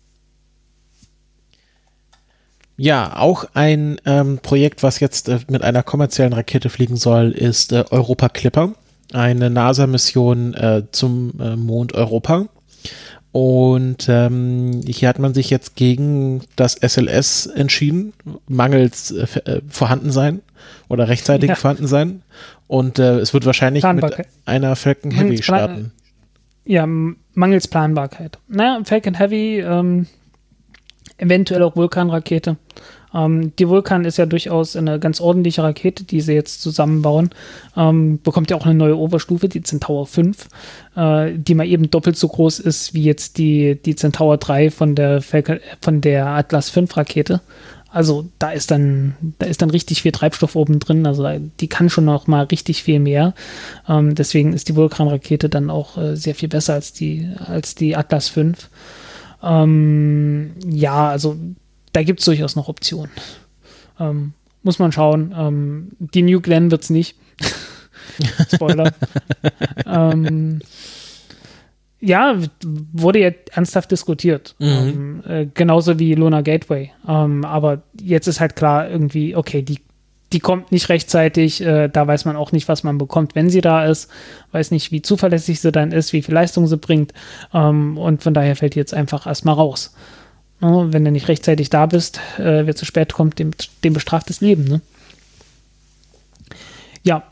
Ja, 2.80 3.16
auch 3.16 3.44
ein 3.54 4.00
ähm, 4.06 4.38
Projekt, 4.38 4.84
was 4.84 5.00
jetzt 5.00 5.28
äh, 5.28 5.40
mit 5.50 5.62
einer 5.62 5.82
kommerziellen 5.82 6.32
Rakete 6.32 6.70
fliegen 6.70 6.96
soll, 6.96 7.32
ist 7.32 7.72
äh, 7.72 7.84
Europa 7.90 8.28
Clipper, 8.28 8.72
eine 9.12 9.50
NASA-Mission 9.50 10.54
äh, 10.54 10.84
zum 10.92 11.32
äh, 11.40 11.56
Mond 11.56 11.94
Europa. 11.94 12.46
Und 13.32 14.08
ähm, 14.08 14.82
hier 14.86 15.08
hat 15.08 15.18
man 15.18 15.34
sich 15.34 15.50
jetzt 15.50 15.74
gegen 15.74 16.42
das 16.54 16.74
SLS 16.74 17.46
entschieden, 17.46 18.12
mangels 18.46 19.10
äh, 19.10 19.26
äh, 19.44 19.60
Vorhandensein 19.68 20.40
oder 20.88 21.08
rechtzeitig 21.08 21.48
ja. 21.48 21.54
Vorhandensein. 21.56 22.22
Und 22.68 23.00
äh, 23.00 23.18
es 23.18 23.34
wird 23.34 23.44
wahrscheinlich 23.44 23.84
mit 23.84 24.24
einer 24.44 24.76
Falcon 24.76 25.10
Heavy 25.10 25.42
starten. 25.42 25.90
Ja, 26.64 26.86
mangels 26.86 27.66
Planbarkeit. 27.66 28.38
Naja, 28.46 28.80
Falcon 28.84 29.14
Heavy 29.14 29.60
ähm, 29.60 30.06
eventuell 31.16 31.62
auch 31.62 31.76
Vulkanrakete. 31.76 32.56
Ähm, 33.14 33.52
die 33.58 33.68
Vulkan 33.68 34.04
ist 34.04 34.18
ja 34.18 34.26
durchaus 34.26 34.76
eine 34.76 34.98
ganz 34.98 35.20
ordentliche 35.20 35.62
Rakete, 35.62 36.04
die 36.04 36.20
sie 36.20 36.34
jetzt 36.34 36.62
zusammenbauen. 36.62 37.30
Ähm, 37.76 38.20
bekommt 38.22 38.50
ja 38.50 38.56
auch 38.56 38.66
eine 38.66 38.74
neue 38.74 38.96
Oberstufe, 38.96 39.48
die 39.48 39.62
Centaur 39.62 40.06
5, 40.06 40.48
äh, 40.96 41.32
die 41.34 41.54
mal 41.54 41.66
eben 41.66 41.90
doppelt 41.90 42.16
so 42.16 42.28
groß 42.28 42.60
ist 42.60 42.94
wie 42.94 43.04
jetzt 43.04 43.38
die, 43.38 43.80
die 43.82 43.96
Centaur 43.96 44.36
3 44.36 44.70
von 44.70 44.94
der, 44.94 45.22
Falcon, 45.22 45.60
von 45.80 46.00
der 46.00 46.26
Atlas 46.26 46.70
5 46.70 46.96
Rakete. 46.96 47.40
Also 47.90 48.28
da 48.38 48.50
ist 48.50 48.70
dann, 48.70 49.14
da 49.38 49.46
ist 49.46 49.62
dann 49.62 49.70
richtig 49.70 50.02
viel 50.02 50.12
Treibstoff 50.12 50.56
oben 50.56 50.78
drin. 50.78 51.06
Also 51.06 51.26
die 51.60 51.68
kann 51.68 51.88
schon 51.88 52.04
noch 52.04 52.26
mal 52.26 52.44
richtig 52.44 52.82
viel 52.82 53.00
mehr. 53.00 53.34
Ähm, 53.88 54.14
deswegen 54.14 54.52
ist 54.52 54.68
die 54.68 54.76
Vulkan-Rakete 54.76 55.48
dann 55.48 55.70
auch 55.70 55.96
äh, 55.96 56.14
sehr 56.14 56.34
viel 56.34 56.50
besser 56.50 56.74
als 56.74 56.92
die, 56.92 57.30
als 57.38 57.74
die 57.74 57.96
Atlas 57.96 58.28
5. 58.28 58.68
Ähm, 59.42 60.52
ja, 60.64 61.08
also 61.08 61.36
da 61.92 62.02
gibt 62.02 62.20
es 62.20 62.26
durchaus 62.26 62.56
noch 62.56 62.68
Optionen. 62.68 63.10
Ähm, 63.98 64.32
muss 64.62 64.78
man 64.78 64.92
schauen. 64.92 65.34
Ähm, 65.36 65.90
die 65.98 66.22
New 66.22 66.40
Glenn 66.40 66.70
wird 66.70 66.82
es 66.82 66.90
nicht. 66.90 67.16
Spoiler. 68.54 68.92
ähm, 69.86 70.60
ja, 72.00 72.38
wurde 72.92 73.20
ja 73.20 73.30
ernsthaft 73.52 73.90
diskutiert. 73.90 74.54
Mhm. 74.58 74.66
Ähm, 74.66 75.22
äh, 75.26 75.46
genauso 75.52 75.98
wie 75.98 76.14
Luna 76.14 76.42
Gateway. 76.42 76.92
Ähm, 77.06 77.44
aber 77.44 77.82
jetzt 78.00 78.28
ist 78.28 78.40
halt 78.40 78.56
klar, 78.56 78.88
irgendwie, 78.88 79.34
okay, 79.34 79.62
die 79.62 79.80
die 80.32 80.40
kommt 80.40 80.72
nicht 80.72 80.88
rechtzeitig, 80.88 81.62
äh, 81.62 81.88
da 81.88 82.06
weiß 82.06 82.24
man 82.24 82.36
auch 82.36 82.52
nicht, 82.52 82.68
was 82.68 82.82
man 82.82 82.98
bekommt, 82.98 83.34
wenn 83.34 83.48
sie 83.48 83.60
da 83.60 83.86
ist, 83.86 84.10
weiß 84.52 84.70
nicht, 84.72 84.92
wie 84.92 85.00
zuverlässig 85.00 85.60
sie 85.60 85.72
dann 85.72 85.92
ist, 85.92 86.12
wie 86.12 86.22
viel 86.22 86.34
Leistung 86.34 86.66
sie 86.66 86.76
bringt 86.76 87.14
ähm, 87.54 87.96
und 87.96 88.22
von 88.22 88.34
daher 88.34 88.56
fällt 88.56 88.74
die 88.74 88.78
jetzt 88.78 88.94
einfach 88.94 89.26
erstmal 89.26 89.54
raus. 89.54 89.94
Ne? 90.60 90.88
Wenn 90.90 91.04
du 91.04 91.10
nicht 91.10 91.28
rechtzeitig 91.28 91.70
da 91.70 91.86
bist, 91.86 92.20
äh, 92.38 92.66
wer 92.66 92.76
zu 92.76 92.84
spät 92.84 93.12
kommt, 93.12 93.38
dem, 93.38 93.52
dem 93.84 93.94
bestraft 93.94 94.28
das 94.28 94.40
Leben. 94.40 94.64
Ne? 94.64 94.80
Ja, 97.02 97.22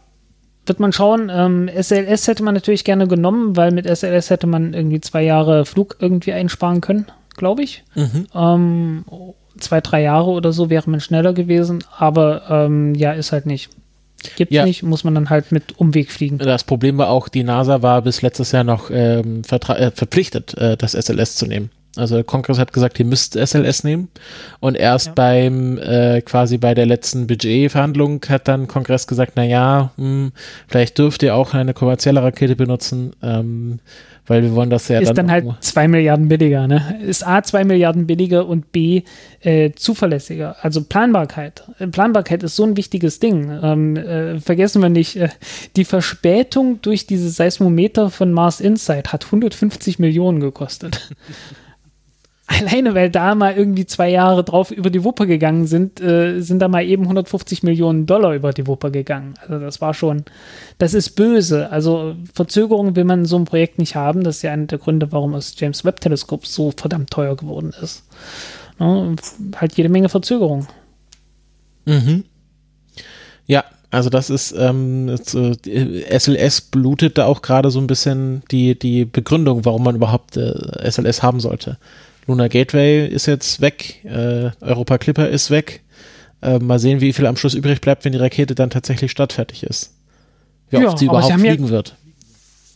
wird 0.64 0.80
man 0.80 0.92
schauen. 0.92 1.30
Ähm, 1.32 1.68
SLS 1.68 2.28
hätte 2.28 2.42
man 2.42 2.54
natürlich 2.54 2.84
gerne 2.84 3.06
genommen, 3.06 3.56
weil 3.56 3.72
mit 3.72 3.86
SLS 3.86 4.30
hätte 4.30 4.46
man 4.46 4.74
irgendwie 4.74 5.00
zwei 5.00 5.22
Jahre 5.22 5.64
Flug 5.64 5.96
irgendwie 6.00 6.32
einsparen 6.32 6.80
können, 6.80 7.06
glaube 7.36 7.62
ich. 7.62 7.84
Mhm. 7.94 8.26
Ähm, 8.34 9.04
zwei, 9.58 9.80
drei 9.80 10.02
Jahre 10.02 10.30
oder 10.30 10.52
so 10.52 10.70
wäre 10.70 10.88
man 10.90 11.00
schneller 11.00 11.32
gewesen, 11.32 11.84
aber 11.96 12.42
ähm, 12.48 12.94
ja, 12.94 13.12
ist 13.12 13.32
halt 13.32 13.46
nicht. 13.46 13.70
Gibt 14.36 14.52
ja. 14.52 14.64
nicht, 14.64 14.82
muss 14.82 15.04
man 15.04 15.14
dann 15.14 15.30
halt 15.30 15.52
mit 15.52 15.78
Umweg 15.78 16.10
fliegen. 16.10 16.38
Das 16.38 16.64
Problem 16.64 16.98
war 16.98 17.10
auch, 17.10 17.28
die 17.28 17.44
NASA 17.44 17.82
war 17.82 18.02
bis 18.02 18.22
letztes 18.22 18.52
Jahr 18.52 18.64
noch 18.64 18.90
ähm, 18.90 19.42
äh, 19.48 19.90
verpflichtet, 19.90 20.56
äh, 20.56 20.76
das 20.76 20.92
SLS 20.92 21.36
zu 21.36 21.46
nehmen. 21.46 21.70
Also 21.96 22.22
Kongress 22.22 22.58
hat 22.58 22.72
gesagt, 22.72 22.98
ihr 22.98 23.06
müsst 23.06 23.36
SLS 23.36 23.84
nehmen. 23.84 24.08
Und 24.60 24.76
erst 24.76 25.08
ja. 25.08 25.12
beim 25.14 25.78
äh, 25.78 26.20
quasi 26.22 26.58
bei 26.58 26.74
der 26.74 26.86
letzten 26.86 27.26
Budgetverhandlung 27.26 28.20
hat 28.28 28.48
dann 28.48 28.66
Kongress 28.66 29.06
gesagt, 29.06 29.32
na 29.36 29.44
ja, 29.44 29.92
hm, 29.96 30.32
vielleicht 30.68 30.98
dürft 30.98 31.22
ihr 31.22 31.34
auch 31.34 31.54
eine 31.54 31.74
kommerzielle 31.74 32.22
Rakete 32.22 32.56
benutzen. 32.56 33.14
Ähm, 33.22 33.80
weil 34.26 34.42
wir 34.42 34.54
wollen 34.54 34.70
das 34.70 34.88
ja 34.88 34.98
ist 34.98 35.08
dann, 35.08 35.28
dann 35.28 35.30
halt 35.30 35.46
zwei 35.60 35.88
Milliarden 35.88 36.28
billiger, 36.28 36.66
ne? 36.66 36.98
Ist 37.02 37.26
A 37.26 37.42
zwei 37.42 37.64
Milliarden 37.64 38.06
billiger 38.06 38.46
und 38.46 38.72
B 38.72 39.02
äh, 39.40 39.70
zuverlässiger. 39.72 40.56
Also 40.60 40.82
Planbarkeit. 40.82 41.64
Planbarkeit 41.92 42.42
ist 42.42 42.56
so 42.56 42.64
ein 42.64 42.76
wichtiges 42.76 43.20
Ding. 43.20 43.50
Ähm, 43.62 43.96
äh, 43.96 44.40
vergessen 44.40 44.82
wir 44.82 44.88
nicht, 44.88 45.16
äh, 45.16 45.28
die 45.76 45.84
Verspätung 45.84 46.80
durch 46.82 47.06
diese 47.06 47.30
Seismometer 47.30 48.10
von 48.10 48.32
Mars 48.32 48.60
Insight 48.60 49.12
hat 49.12 49.26
150 49.26 49.98
Millionen 49.98 50.40
gekostet. 50.40 51.10
Alleine, 52.48 52.94
weil 52.94 53.10
da 53.10 53.34
mal 53.34 53.56
irgendwie 53.56 53.86
zwei 53.86 54.08
Jahre 54.08 54.44
drauf 54.44 54.70
über 54.70 54.88
die 54.88 55.02
Wupper 55.02 55.26
gegangen 55.26 55.66
sind, 55.66 56.00
äh, 56.00 56.40
sind 56.40 56.60
da 56.60 56.68
mal 56.68 56.84
eben 56.84 57.02
150 57.02 57.64
Millionen 57.64 58.06
Dollar 58.06 58.34
über 58.34 58.52
die 58.52 58.68
Wupper 58.68 58.90
gegangen. 58.90 59.34
Also 59.40 59.58
das 59.58 59.80
war 59.80 59.94
schon, 59.94 60.24
das 60.78 60.94
ist 60.94 61.10
böse. 61.16 61.70
Also 61.70 62.14
Verzögerung 62.32 62.94
will 62.94 63.04
man 63.04 63.20
in 63.20 63.24
so 63.24 63.34
einem 63.34 63.46
Projekt 63.46 63.80
nicht 63.80 63.96
haben. 63.96 64.22
Das 64.22 64.36
ist 64.36 64.42
ja 64.42 64.52
einer 64.52 64.66
der 64.66 64.78
Gründe, 64.78 65.10
warum 65.10 65.32
das 65.32 65.58
James 65.58 65.84
Webb 65.84 66.00
Teleskop 66.00 66.46
so 66.46 66.70
verdammt 66.70 67.10
teuer 67.10 67.34
geworden 67.34 67.74
ist. 67.82 68.04
Ne? 68.78 69.16
Halt 69.56 69.76
jede 69.76 69.88
Menge 69.88 70.08
Verzögerung. 70.08 70.68
Mhm. 71.84 72.24
Ja, 73.46 73.64
also 73.90 74.08
das 74.08 74.30
ist 74.30 74.52
ähm, 74.56 75.16
SLS 75.16 76.60
blutet 76.60 77.18
da 77.18 77.26
auch 77.26 77.42
gerade 77.42 77.70
so 77.70 77.80
ein 77.80 77.88
bisschen 77.88 78.42
die, 78.52 78.78
die 78.78 79.04
Begründung, 79.04 79.64
warum 79.64 79.82
man 79.82 79.96
überhaupt 79.96 80.36
äh, 80.36 80.90
SLS 80.90 81.24
haben 81.24 81.40
sollte. 81.40 81.78
Luna 82.26 82.48
Gateway 82.48 83.06
ist 83.06 83.26
jetzt 83.26 83.60
weg, 83.60 84.04
äh, 84.04 84.50
Europa 84.60 84.98
Clipper 84.98 85.28
ist 85.28 85.50
weg. 85.50 85.82
Äh, 86.42 86.58
mal 86.58 86.78
sehen, 86.78 87.00
wie 87.00 87.12
viel 87.12 87.26
am 87.26 87.36
Schluss 87.36 87.54
übrig 87.54 87.80
bleibt, 87.80 88.04
wenn 88.04 88.12
die 88.12 88.18
Rakete 88.18 88.54
dann 88.54 88.70
tatsächlich 88.70 89.10
startfertig 89.10 89.62
ist. 89.62 89.94
Wie 90.70 90.76
ja, 90.76 90.88
oft 90.88 90.98
sie 90.98 91.06
überhaupt 91.06 91.32
sie 91.32 91.38
fliegen 91.40 91.64
ja, 91.64 91.70
wird. 91.70 91.96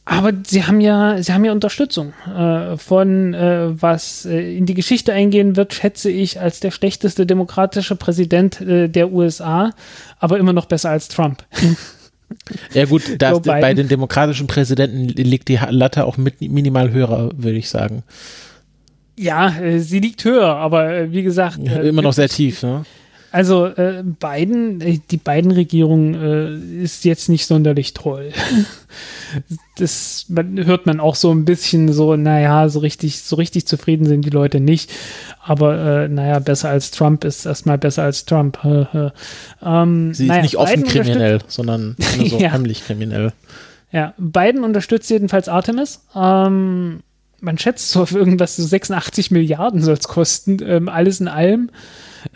Aber 0.07 0.33
sie 0.45 0.65
haben 0.65 0.81
ja, 0.81 1.23
sie 1.23 1.33
haben 1.33 1.45
ja 1.45 1.53
Unterstützung 1.53 2.13
äh, 2.27 2.77
von, 2.77 3.35
äh, 3.35 3.81
was 3.81 4.25
äh, 4.25 4.57
in 4.57 4.67
die 4.67 4.75
Geschichte 4.75 5.13
eingehen 5.13 5.57
wird, 5.57 5.75
schätze 5.75 6.11
ich, 6.11 6.41
als 6.41 6.61
der 6.61 6.71
schlechteste 6.71 7.27
demokratische 7.27 7.97
Präsident 7.97 8.61
äh, 8.61 8.89
der 8.89 9.13
USA, 9.13 9.71
aber 10.19 10.39
immer 10.39 10.53
noch 10.53 10.67
besser 10.67 10.91
als 10.91 11.09
Trump. 11.09 11.45
Ja 12.73 12.85
gut, 12.85 13.03
das, 13.21 13.43
bei 13.43 13.75
den 13.75 13.89
demokratischen 13.89 14.47
Präsidenten 14.47 15.09
liegt 15.09 15.49
die 15.49 15.59
Latte 15.69 16.05
auch 16.05 16.17
mit 16.17 16.41
minimal 16.41 16.93
höher, 16.93 17.31
würde 17.35 17.59
ich 17.59 17.69
sagen. 17.69 18.05
Ja, 19.21 19.55
äh, 19.61 19.81
sie 19.81 20.01
liegt 20.01 20.25
höher, 20.25 20.57
aber 20.57 20.95
äh, 20.95 21.13
wie 21.13 21.23
gesagt. 21.23 21.59
Ja, 21.63 21.77
äh, 21.77 21.89
immer 21.89 22.01
noch 22.01 22.15
sehr 22.15 22.29
tief, 22.29 22.63
ne? 22.63 22.85
Also 23.33 23.67
äh, 23.67 24.03
Biden, 24.03 25.03
die 25.09 25.17
beiden 25.17 25.53
Regierung 25.53 26.15
äh, 26.15 26.83
ist 26.83 27.05
jetzt 27.05 27.29
nicht 27.29 27.47
sonderlich 27.47 27.95
toll. 27.95 28.33
das 29.77 30.25
man, 30.29 30.65
hört 30.65 30.87
man 30.87 30.99
auch 30.99 31.15
so 31.15 31.31
ein 31.31 31.45
bisschen 31.45 31.93
so, 31.93 32.17
naja, 32.17 32.69
so 32.69 32.81
richtig, 32.81 33.21
so 33.21 33.37
richtig 33.37 33.67
zufrieden 33.67 34.07
sind 34.07 34.25
die 34.25 34.31
Leute 34.31 34.59
nicht. 34.59 34.91
Aber 35.45 35.79
äh, 35.79 36.09
naja, 36.09 36.41
besser 36.41 36.71
als 36.71 36.91
Trump 36.91 37.23
ist 37.25 37.45
erstmal 37.45 37.79
besser 37.79 38.03
als 38.03 38.25
Trump. 38.25 38.59
ähm, 39.63 40.15
Sie 40.15 40.25
ist 40.25 40.29
naja, 40.29 40.43
nicht 40.43 40.57
offen 40.57 40.83
Biden 40.83 40.89
kriminell, 40.89 41.39
sondern 41.47 41.95
so 42.27 42.39
ja. 42.39 42.51
heimlich 42.51 42.85
kriminell. 42.85 43.33
Ja, 43.93 44.15
Biden 44.19 44.65
unterstützt 44.65 45.11
jedenfalls 45.11 45.49
Artemis. 45.49 46.01
Ähm, 46.17 47.01
man 47.41 47.59
schätzt 47.59 47.91
so 47.91 48.03
auf 48.03 48.13
irgendwas, 48.13 48.57
so 48.57 48.65
86 48.65 49.31
Milliarden 49.31 49.83
soll 49.83 49.95
es 49.95 50.09
kosten, 50.09 50.59
ähm, 50.65 50.89
alles 50.89 51.21
in 51.21 51.29
allem. 51.29 51.71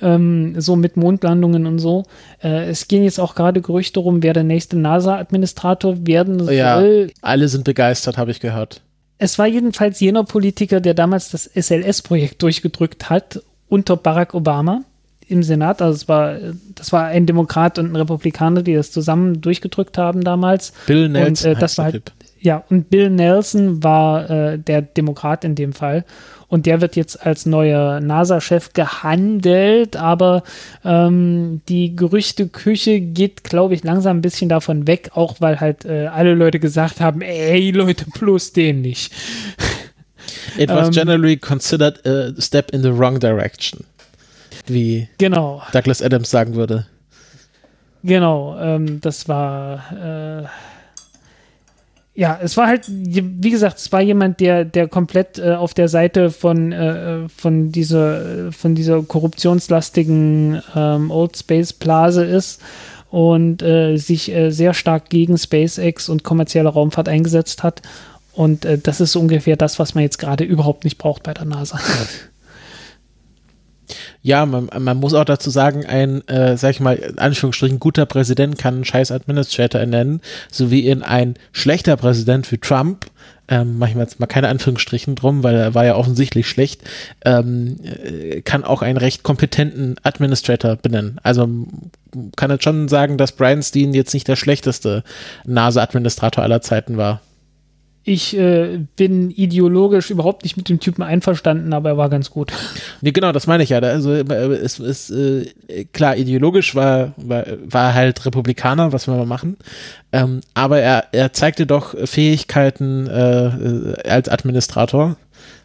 Ähm, 0.00 0.58
so 0.58 0.76
mit 0.76 0.96
Mondlandungen 0.96 1.66
und 1.66 1.78
so. 1.78 2.04
Äh, 2.42 2.70
es 2.70 2.88
gehen 2.88 3.04
jetzt 3.04 3.20
auch 3.20 3.34
gerade 3.34 3.60
Gerüchte 3.60 4.00
rum, 4.00 4.22
wer 4.22 4.32
der 4.32 4.44
nächste 4.44 4.78
NASA-Administrator 4.78 6.06
werden 6.06 6.38
soll. 6.38 6.54
Ja, 6.54 6.82
alle 7.20 7.48
sind 7.48 7.64
begeistert, 7.64 8.16
habe 8.16 8.30
ich 8.30 8.40
gehört. 8.40 8.80
Es 9.18 9.38
war 9.38 9.46
jedenfalls 9.46 10.00
jener 10.00 10.24
Politiker, 10.24 10.80
der 10.80 10.94
damals 10.94 11.30
das 11.30 11.44
SLS-Projekt 11.44 12.42
durchgedrückt 12.42 13.10
hat 13.10 13.42
unter 13.68 13.96
Barack 13.96 14.34
Obama 14.34 14.82
im 15.28 15.42
Senat. 15.42 15.82
Also 15.82 15.96
es 15.96 16.08
war, 16.08 16.36
das 16.74 16.92
war 16.92 17.06
ein 17.06 17.26
Demokrat 17.26 17.78
und 17.78 17.92
ein 17.92 17.96
Republikaner, 17.96 18.62
die 18.62 18.74
das 18.74 18.90
zusammen 18.90 19.40
durchgedrückt 19.40 19.98
haben 19.98 20.22
damals. 20.22 20.72
Bill 20.86 21.08
Nelson. 21.08 21.50
Und, 21.50 21.56
äh, 21.56 21.60
das 21.60 21.78
war 21.78 21.86
halt, 21.86 22.12
Ja, 22.44 22.62
und 22.68 22.90
Bill 22.90 23.08
Nelson 23.08 23.82
war 23.82 24.28
äh, 24.28 24.58
der 24.58 24.82
Demokrat 24.82 25.44
in 25.44 25.54
dem 25.54 25.72
Fall. 25.72 26.04
Und 26.46 26.66
der 26.66 26.82
wird 26.82 26.94
jetzt 26.94 27.24
als 27.24 27.46
neuer 27.46 28.00
NASA-Chef 28.00 28.74
gehandelt, 28.74 29.96
aber 29.96 30.42
ähm, 30.84 31.62
die 31.70 31.96
Gerüchteküche 31.96 33.00
geht, 33.00 33.44
glaube 33.44 33.72
ich, 33.72 33.82
langsam 33.82 34.18
ein 34.18 34.20
bisschen 34.20 34.50
davon 34.50 34.86
weg, 34.86 35.12
auch 35.14 35.36
weil 35.40 35.58
halt 35.58 35.86
äh, 35.86 36.08
alle 36.08 36.34
Leute 36.34 36.60
gesagt 36.60 37.00
haben, 37.00 37.22
ey 37.22 37.70
Leute, 37.70 38.04
plus 38.12 38.52
den 38.52 38.82
nicht. 38.82 39.10
It 40.58 40.68
was 40.68 40.88
ähm, 40.88 40.92
generally 40.92 41.38
considered 41.38 42.06
a 42.06 42.38
step 42.38 42.72
in 42.72 42.82
the 42.82 42.96
wrong 42.96 43.18
direction. 43.18 43.84
Wie 44.66 45.08
genau. 45.16 45.62
Douglas 45.72 46.02
Adams 46.02 46.30
sagen 46.30 46.56
würde. 46.56 46.86
Genau, 48.02 48.58
ähm, 48.60 49.00
das 49.00 49.28
war 49.28 50.42
äh, 50.42 50.46
ja, 52.16 52.38
es 52.40 52.56
war 52.56 52.68
halt, 52.68 52.84
wie 52.88 53.50
gesagt, 53.50 53.78
es 53.78 53.90
war 53.90 54.00
jemand, 54.00 54.38
der, 54.38 54.64
der 54.64 54.86
komplett 54.86 55.38
äh, 55.38 55.54
auf 55.54 55.74
der 55.74 55.88
Seite 55.88 56.30
von, 56.30 56.70
äh, 56.70 57.28
von 57.28 57.72
dieser, 57.72 58.52
von 58.52 58.76
dieser 58.76 59.02
korruptionslastigen 59.02 60.62
ähm, 60.76 61.10
Old 61.10 61.36
Space 61.36 61.72
Blase 61.72 62.24
ist 62.24 62.62
und 63.10 63.62
äh, 63.62 63.96
sich 63.96 64.32
äh, 64.32 64.50
sehr 64.50 64.74
stark 64.74 65.10
gegen 65.10 65.36
SpaceX 65.36 66.08
und 66.08 66.22
kommerzielle 66.22 66.68
Raumfahrt 66.68 67.08
eingesetzt 67.08 67.64
hat. 67.64 67.82
Und 68.32 68.64
äh, 68.64 68.78
das 68.78 69.00
ist 69.00 69.16
ungefähr 69.16 69.56
das, 69.56 69.80
was 69.80 69.96
man 69.96 70.04
jetzt 70.04 70.18
gerade 70.18 70.44
überhaupt 70.44 70.84
nicht 70.84 70.98
braucht 70.98 71.24
bei 71.24 71.34
der 71.34 71.46
NASA. 71.46 71.80
Ja, 74.26 74.46
man, 74.46 74.70
man 74.78 74.96
muss 74.96 75.12
auch 75.12 75.26
dazu 75.26 75.50
sagen, 75.50 75.84
ein, 75.84 76.26
äh, 76.28 76.56
sag 76.56 76.70
ich 76.70 76.80
mal, 76.80 76.94
in 76.94 77.18
Anführungsstrichen, 77.18 77.78
guter 77.78 78.06
Präsident 78.06 78.56
kann 78.56 78.76
einen 78.76 78.84
scheiß 78.86 79.12
Administrator 79.12 79.78
ernennen, 79.78 80.22
so 80.50 80.70
wie 80.70 80.88
in 80.88 81.02
ein 81.02 81.34
schlechter 81.52 81.98
Präsident 81.98 82.50
wie 82.50 82.56
Trump, 82.56 83.04
ähm, 83.48 83.76
mache 83.76 83.90
ich 83.90 83.96
jetzt 83.96 84.20
mal 84.20 84.26
keine 84.26 84.48
Anführungsstrichen 84.48 85.14
drum, 85.14 85.42
weil 85.42 85.54
er 85.56 85.74
war 85.74 85.84
ja 85.84 85.96
offensichtlich 85.96 86.48
schlecht, 86.48 86.80
ähm, 87.26 87.76
äh, 87.82 88.40
kann 88.40 88.64
auch 88.64 88.80
einen 88.80 88.96
recht 88.96 89.24
kompetenten 89.24 89.96
Administrator 90.02 90.76
benennen. 90.76 91.20
Also 91.22 91.46
kann 92.34 92.50
jetzt 92.50 92.64
schon 92.64 92.88
sagen, 92.88 93.18
dass 93.18 93.32
Brian 93.32 93.62
Steen 93.62 93.92
jetzt 93.92 94.14
nicht 94.14 94.26
der 94.26 94.36
schlechteste 94.36 95.04
NASA-Administrator 95.44 96.42
aller 96.42 96.62
Zeiten 96.62 96.96
war. 96.96 97.20
Ich 98.06 98.36
äh, 98.36 98.80
bin 98.96 99.30
ideologisch 99.30 100.10
überhaupt 100.10 100.42
nicht 100.42 100.58
mit 100.58 100.68
dem 100.68 100.78
Typen 100.78 101.02
einverstanden, 101.02 101.72
aber 101.72 101.88
er 101.90 101.96
war 101.96 102.10
ganz 102.10 102.30
gut. 102.30 102.52
Nee, 103.00 103.12
genau, 103.12 103.32
das 103.32 103.46
meine 103.46 103.62
ich 103.62 103.70
ja. 103.70 103.78
Also 103.78 104.12
äh, 104.12 104.22
es 104.22 104.78
ist 104.78 105.10
äh, 105.10 105.46
klar, 105.92 106.14
ideologisch 106.14 106.74
war, 106.74 107.14
war, 107.16 107.46
war 107.64 107.94
halt 107.94 108.26
Republikaner, 108.26 108.92
was 108.92 109.06
wir 109.06 109.14
mal 109.14 109.24
machen. 109.24 109.56
Ähm, 110.12 110.40
aber 110.52 110.80
er, 110.80 111.06
er 111.12 111.32
zeigte 111.32 111.66
doch 111.66 111.94
Fähigkeiten 112.06 113.06
äh, 113.06 113.94
als 114.06 114.28
Administrator. 114.28 115.16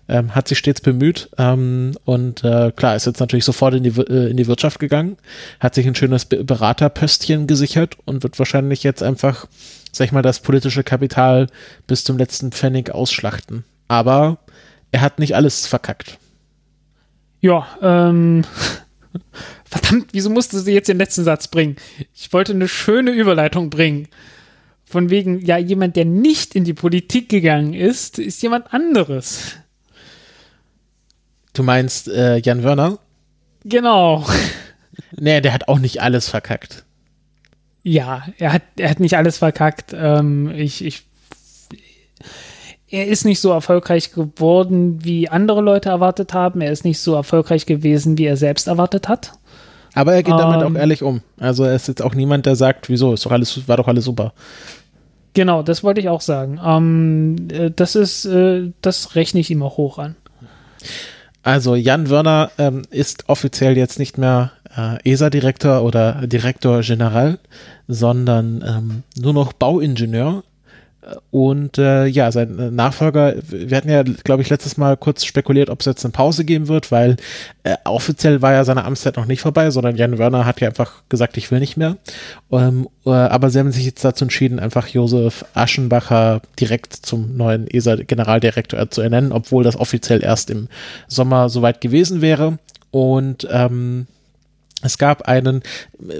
Ähm, 0.07 0.33
hat 0.33 0.47
sich 0.47 0.57
stets 0.57 0.81
bemüht 0.81 1.29
ähm, 1.37 1.91
und 2.03 2.43
äh, 2.43 2.71
klar, 2.75 2.95
ist 2.95 3.05
jetzt 3.05 3.19
natürlich 3.19 3.45
sofort 3.45 3.75
in 3.75 3.83
die, 3.83 3.89
äh, 3.89 4.31
in 4.31 4.37
die 4.37 4.47
Wirtschaft 4.47 4.79
gegangen, 4.79 5.17
hat 5.59 5.75
sich 5.75 5.85
ein 5.85 5.93
schönes 5.93 6.25
Beraterpöstchen 6.25 7.45
gesichert 7.45 7.95
und 8.05 8.23
wird 8.23 8.39
wahrscheinlich 8.39 8.81
jetzt 8.81 9.03
einfach 9.03 9.45
sag 9.91 10.05
ich 10.05 10.11
mal, 10.11 10.21
das 10.21 10.41
politische 10.41 10.83
Kapital 10.83 11.47
bis 11.87 12.03
zum 12.03 12.17
letzten 12.17 12.51
Pfennig 12.51 12.91
ausschlachten. 12.91 13.63
Aber 13.87 14.39
er 14.91 15.01
hat 15.01 15.19
nicht 15.19 15.35
alles 15.35 15.67
verkackt. 15.67 16.17
Ja, 17.41 17.67
ähm. 17.81 18.43
Verdammt, 19.65 20.09
wieso 20.13 20.31
musstest 20.31 20.65
du 20.65 20.71
jetzt 20.71 20.89
den 20.89 20.97
letzten 20.97 21.23
Satz 21.23 21.47
bringen? 21.47 21.75
Ich 22.15 22.33
wollte 22.33 22.53
eine 22.53 22.67
schöne 22.67 23.11
Überleitung 23.11 23.69
bringen. 23.69 24.07
Von 24.83 25.11
wegen, 25.11 25.45
ja, 25.45 25.57
jemand, 25.57 25.95
der 25.95 26.05
nicht 26.05 26.55
in 26.55 26.63
die 26.63 26.73
Politik 26.73 27.29
gegangen 27.29 27.75
ist, 27.75 28.17
ist 28.17 28.41
jemand 28.41 28.73
anderes. 28.73 29.57
Du 31.53 31.61
meinst 31.61 32.07
äh, 32.07 32.37
Jan 32.37 32.63
Wörner? 32.63 32.97
Genau. 33.63 34.25
Nee, 35.11 35.41
der 35.41 35.53
hat 35.53 35.67
auch 35.67 35.79
nicht 35.79 36.01
alles 36.01 36.29
verkackt. 36.29 36.85
Ja, 37.83 38.23
er 38.37 38.53
hat, 38.53 38.63
er 38.77 38.89
hat 38.89 38.99
nicht 38.99 39.15
alles 39.15 39.37
verkackt. 39.37 39.95
Ähm, 39.95 40.51
ich, 40.55 40.83
ich, 40.83 41.03
er 42.89 43.07
ist 43.07 43.25
nicht 43.25 43.39
so 43.39 43.51
erfolgreich 43.51 44.11
geworden, 44.11 45.03
wie 45.03 45.29
andere 45.29 45.61
Leute 45.61 45.89
erwartet 45.89 46.33
haben. 46.33 46.61
Er 46.61 46.71
ist 46.71 46.83
nicht 46.83 46.99
so 46.99 47.15
erfolgreich 47.15 47.65
gewesen, 47.65 48.17
wie 48.17 48.25
er 48.25 48.37
selbst 48.37 48.67
erwartet 48.67 49.07
hat. 49.07 49.33
Aber 49.93 50.13
er 50.13 50.23
geht 50.23 50.35
damit 50.37 50.61
ähm, 50.61 50.75
auch 50.75 50.79
ehrlich 50.79 51.03
um. 51.03 51.21
Also 51.37 51.63
er 51.63 51.75
ist 51.75 51.87
jetzt 51.87 52.01
auch 52.01 52.13
niemand, 52.13 52.45
der 52.45 52.55
sagt, 52.55 52.89
wieso, 52.89 53.13
ist 53.13 53.25
doch 53.25 53.31
alles, 53.31 53.67
war 53.67 53.77
doch 53.77 53.87
alles 53.87 54.05
super. 54.05 54.33
Genau, 55.33 55.63
das 55.63 55.83
wollte 55.83 56.01
ich 56.01 56.09
auch 56.09 56.21
sagen. 56.21 56.59
Ähm, 56.63 57.47
äh, 57.51 57.71
das 57.71 57.95
ist, 57.95 58.25
äh, 58.25 58.71
das 58.81 59.15
rechne 59.15 59.39
ich 59.39 59.51
ihm 59.51 59.63
auch 59.63 59.77
hoch 59.77 59.99
an. 59.99 60.15
Also 61.43 61.75
Jan 61.75 62.09
Wörner 62.09 62.51
ähm, 62.57 62.83
ist 62.89 63.29
offiziell 63.29 63.77
jetzt 63.77 63.99
nicht 63.99 64.17
mehr 64.17 64.51
äh, 64.79 65.11
ESA-Direktor 65.11 65.83
oder 65.83 66.27
Direktor 66.27 66.81
General, 66.81 67.39
sondern 67.87 68.63
ähm, 68.65 69.03
nur 69.17 69.33
noch 69.33 69.53
Bauingenieur. 69.53 70.43
Und 71.31 71.77
äh, 71.77 72.05
ja, 72.05 72.31
sein 72.31 72.75
Nachfolger, 72.75 73.35
wir 73.47 73.77
hatten 73.77 73.89
ja, 73.89 74.03
glaube 74.03 74.41
ich, 74.41 74.49
letztes 74.49 74.77
Mal 74.77 74.97
kurz 74.97 75.23
spekuliert, 75.23 75.69
ob 75.69 75.79
es 75.79 75.85
jetzt 75.85 76.03
eine 76.03 76.11
Pause 76.11 76.45
geben 76.45 76.67
wird, 76.67 76.91
weil 76.91 77.15
äh, 77.63 77.77
offiziell 77.85 78.41
war 78.41 78.53
ja 78.53 78.63
seine 78.63 78.83
Amtszeit 78.83 79.15
noch 79.15 79.25
nicht 79.25 79.41
vorbei, 79.41 79.71
sondern 79.71 79.95
Jan 79.95 80.17
Werner 80.17 80.45
hat 80.45 80.61
ja 80.61 80.67
einfach 80.67 81.03
gesagt, 81.07 81.37
ich 81.37 81.49
will 81.51 81.59
nicht 81.59 81.77
mehr. 81.77 81.97
Ähm, 82.51 82.87
äh, 83.05 83.11
aber 83.11 83.49
sie 83.49 83.59
haben 83.59 83.71
sich 83.71 83.85
jetzt 83.85 84.03
dazu 84.03 84.25
entschieden, 84.25 84.59
einfach 84.59 84.87
Josef 84.87 85.45
Aschenbacher 85.53 86.41
direkt 86.59 86.93
zum 86.93 87.37
neuen 87.37 87.67
ESA-Generaldirektor 87.67 88.91
zu 88.91 89.01
ernennen, 89.01 89.31
obwohl 89.31 89.63
das 89.63 89.77
offiziell 89.77 90.23
erst 90.23 90.49
im 90.49 90.67
Sommer 91.07 91.49
soweit 91.49 91.81
gewesen 91.81 92.21
wäre. 92.21 92.59
Und 92.91 93.47
ähm, 93.49 94.07
es 94.81 94.97
gab 94.97 95.23
einen, 95.23 95.61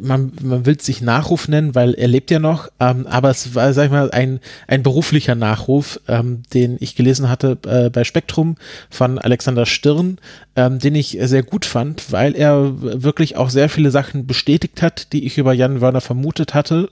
man, 0.02 0.34
man 0.42 0.66
will 0.66 0.76
es 0.78 0.86
sich 0.86 1.02
Nachruf 1.02 1.48
nennen, 1.48 1.76
weil 1.76 1.94
er 1.94 2.08
lebt 2.08 2.30
ja 2.30 2.40
noch, 2.40 2.68
ähm, 2.80 3.08
aber 3.08 3.30
es 3.30 3.56
war, 3.56 3.74
sag 3.74 3.86
ich 3.86 3.92
mal, 3.92 4.12
ein, 4.12 4.40
ein 4.68 4.84
beruflicher 4.84 5.36
Nachruf, 5.36 6.00
ähm, 6.08 6.44
den 6.54 6.78
ich 6.80 6.96
gelesen 6.96 7.30
hatte 7.30 7.58
äh, 7.66 7.90
bei 7.90 8.04
Spektrum 8.04 8.56
von 8.90 9.18
Alexander 9.18 9.66
Stirn, 9.66 10.18
ähm, 10.56 10.80
den 10.80 10.96
ich 10.96 11.18
sehr 11.22 11.44
gut 11.44 11.66
fand, 11.66 12.12
weil 12.12 12.36
er 12.36 12.74
wirklich 12.82 13.38
auch 13.38 13.50
sehr 13.50 13.70
viele 13.70 13.92
Sachen 13.92 14.28
bestätigt 14.28 14.82
hat, 14.82 15.14
die 15.14 15.26
ich 15.26 15.38
über 15.38 15.54
Jan 15.54 15.80
Wörner 15.80 16.02
vermutet 16.02 16.54
hatte, 16.54 16.90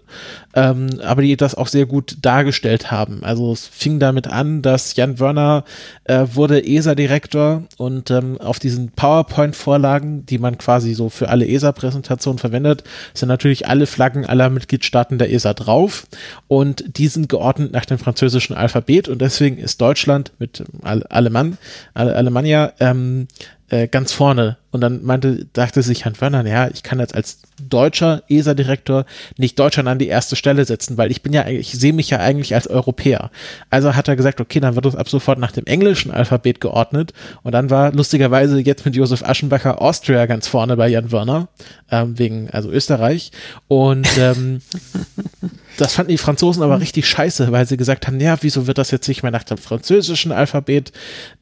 ähm, 0.53 0.88
aber 1.02 1.22
die 1.22 1.35
das 1.35 1.56
auch 1.56 1.68
sehr 1.68 1.85
gut 1.85 2.18
dargestellt 2.22 2.91
haben. 2.91 3.23
Also 3.23 3.52
es 3.52 3.68
fing 3.68 3.99
damit 3.99 4.27
an, 4.27 4.61
dass 4.61 4.95
Jan 4.95 5.19
Wörner 5.19 5.65
äh, 6.06 6.26
wurde 6.34 6.65
ESA-Direktor 6.65 7.64
und 7.77 8.10
ähm, 8.10 8.39
auf 8.39 8.60
diesen 8.60 8.91
PowerPoint-Vorlagen, 8.91 10.26
die 10.26 10.38
man 10.38 10.57
quasi 10.57 10.94
so 10.94 11.10
für 11.10 11.27
alle 11.27 11.45
ESA-Präsentationen 11.57 12.39
verwendet, 12.39 12.84
sind 13.13 13.29
natürlich 13.29 13.67
alle 13.67 13.85
Flaggen 13.85 14.25
aller 14.25 14.49
Mitgliedstaaten 14.49 15.17
der 15.17 15.31
ESA 15.31 15.53
drauf 15.53 16.07
und 16.47 16.97
die 16.97 17.07
sind 17.07 17.29
geordnet 17.29 17.73
nach 17.73 17.85
dem 17.85 17.99
französischen 17.99 18.55
Alphabet 18.55 19.09
und 19.09 19.19
deswegen 19.19 19.57
ist 19.57 19.81
Deutschland 19.81 20.31
mit 20.39 20.63
Alemann, 20.84 21.57
Alemannia 21.93 22.73
ähm, 22.79 23.27
äh, 23.69 23.88
ganz 23.88 24.11
vorne. 24.13 24.57
Und 24.72 24.81
dann 24.81 25.03
meinte, 25.03 25.45
dachte 25.53 25.81
sich 25.81 26.06
Herrn 26.06 26.19
Werner, 26.19 26.45
ja, 26.45 26.68
ich 26.68 26.84
kann 26.84 26.99
jetzt 26.99 27.15
als 27.15 27.39
deutscher 27.61 28.23
ESA-Direktor 28.27 29.06
nicht 29.38 29.57
Deutschland 29.57 29.88
an 29.88 29.98
die 29.98 30.07
erste 30.07 30.35
Stelle 30.35 30.65
setzen, 30.65 30.98
weil 30.98 31.10
ich 31.10 31.22
bin 31.22 31.34
ja, 31.34 31.48
ich 31.48 31.72
sehe 31.72 31.94
mich 31.94 32.10
ja 32.10 32.19
eigentlich 32.19 32.53
als 32.53 32.68
Europäer. 32.68 33.31
Also 33.69 33.95
hat 33.95 34.07
er 34.07 34.15
gesagt, 34.15 34.41
okay, 34.41 34.60
dann 34.60 34.76
wird 34.76 34.85
es 34.85 34.95
ab 34.95 35.10
sofort 35.10 35.39
nach 35.39 35.52
dem 35.52 35.65
englischen 35.65 36.11
Alphabet 36.11 36.60
geordnet. 36.60 37.14
Und 37.44 37.53
dann 37.53 37.69
war 37.69 37.94
lustigerweise 37.94 38.60
jetzt 38.60 38.85
mit 38.85 38.95
Josef 38.95 39.23
Aschenbacher 39.23 39.81
Austria 39.81 40.26
ganz 40.26 40.48
vorne 40.48 40.76
bei 40.76 40.89
Jan 40.89 41.11
Werner, 41.11 41.48
ähm, 41.89 42.19
wegen, 42.19 42.49
also 42.49 42.69
Österreich. 42.69 43.31
Und 43.68 44.07
ähm, 44.18 44.61
das 45.77 45.94
fanden 45.94 46.11
die 46.11 46.18
Franzosen 46.18 46.64
aber 46.64 46.80
richtig 46.81 47.07
scheiße, 47.07 47.52
weil 47.52 47.68
sie 47.68 47.77
gesagt 47.77 48.07
haben, 48.07 48.19
ja, 48.19 48.38
wieso 48.41 48.68
wird 48.68 48.77
das 48.77 48.91
jetzt 48.91 49.07
nicht 49.07 49.23
mehr 49.23 49.31
nach 49.31 49.44
dem 49.44 49.57
französischen 49.57 50.31
Alphabet 50.31 50.91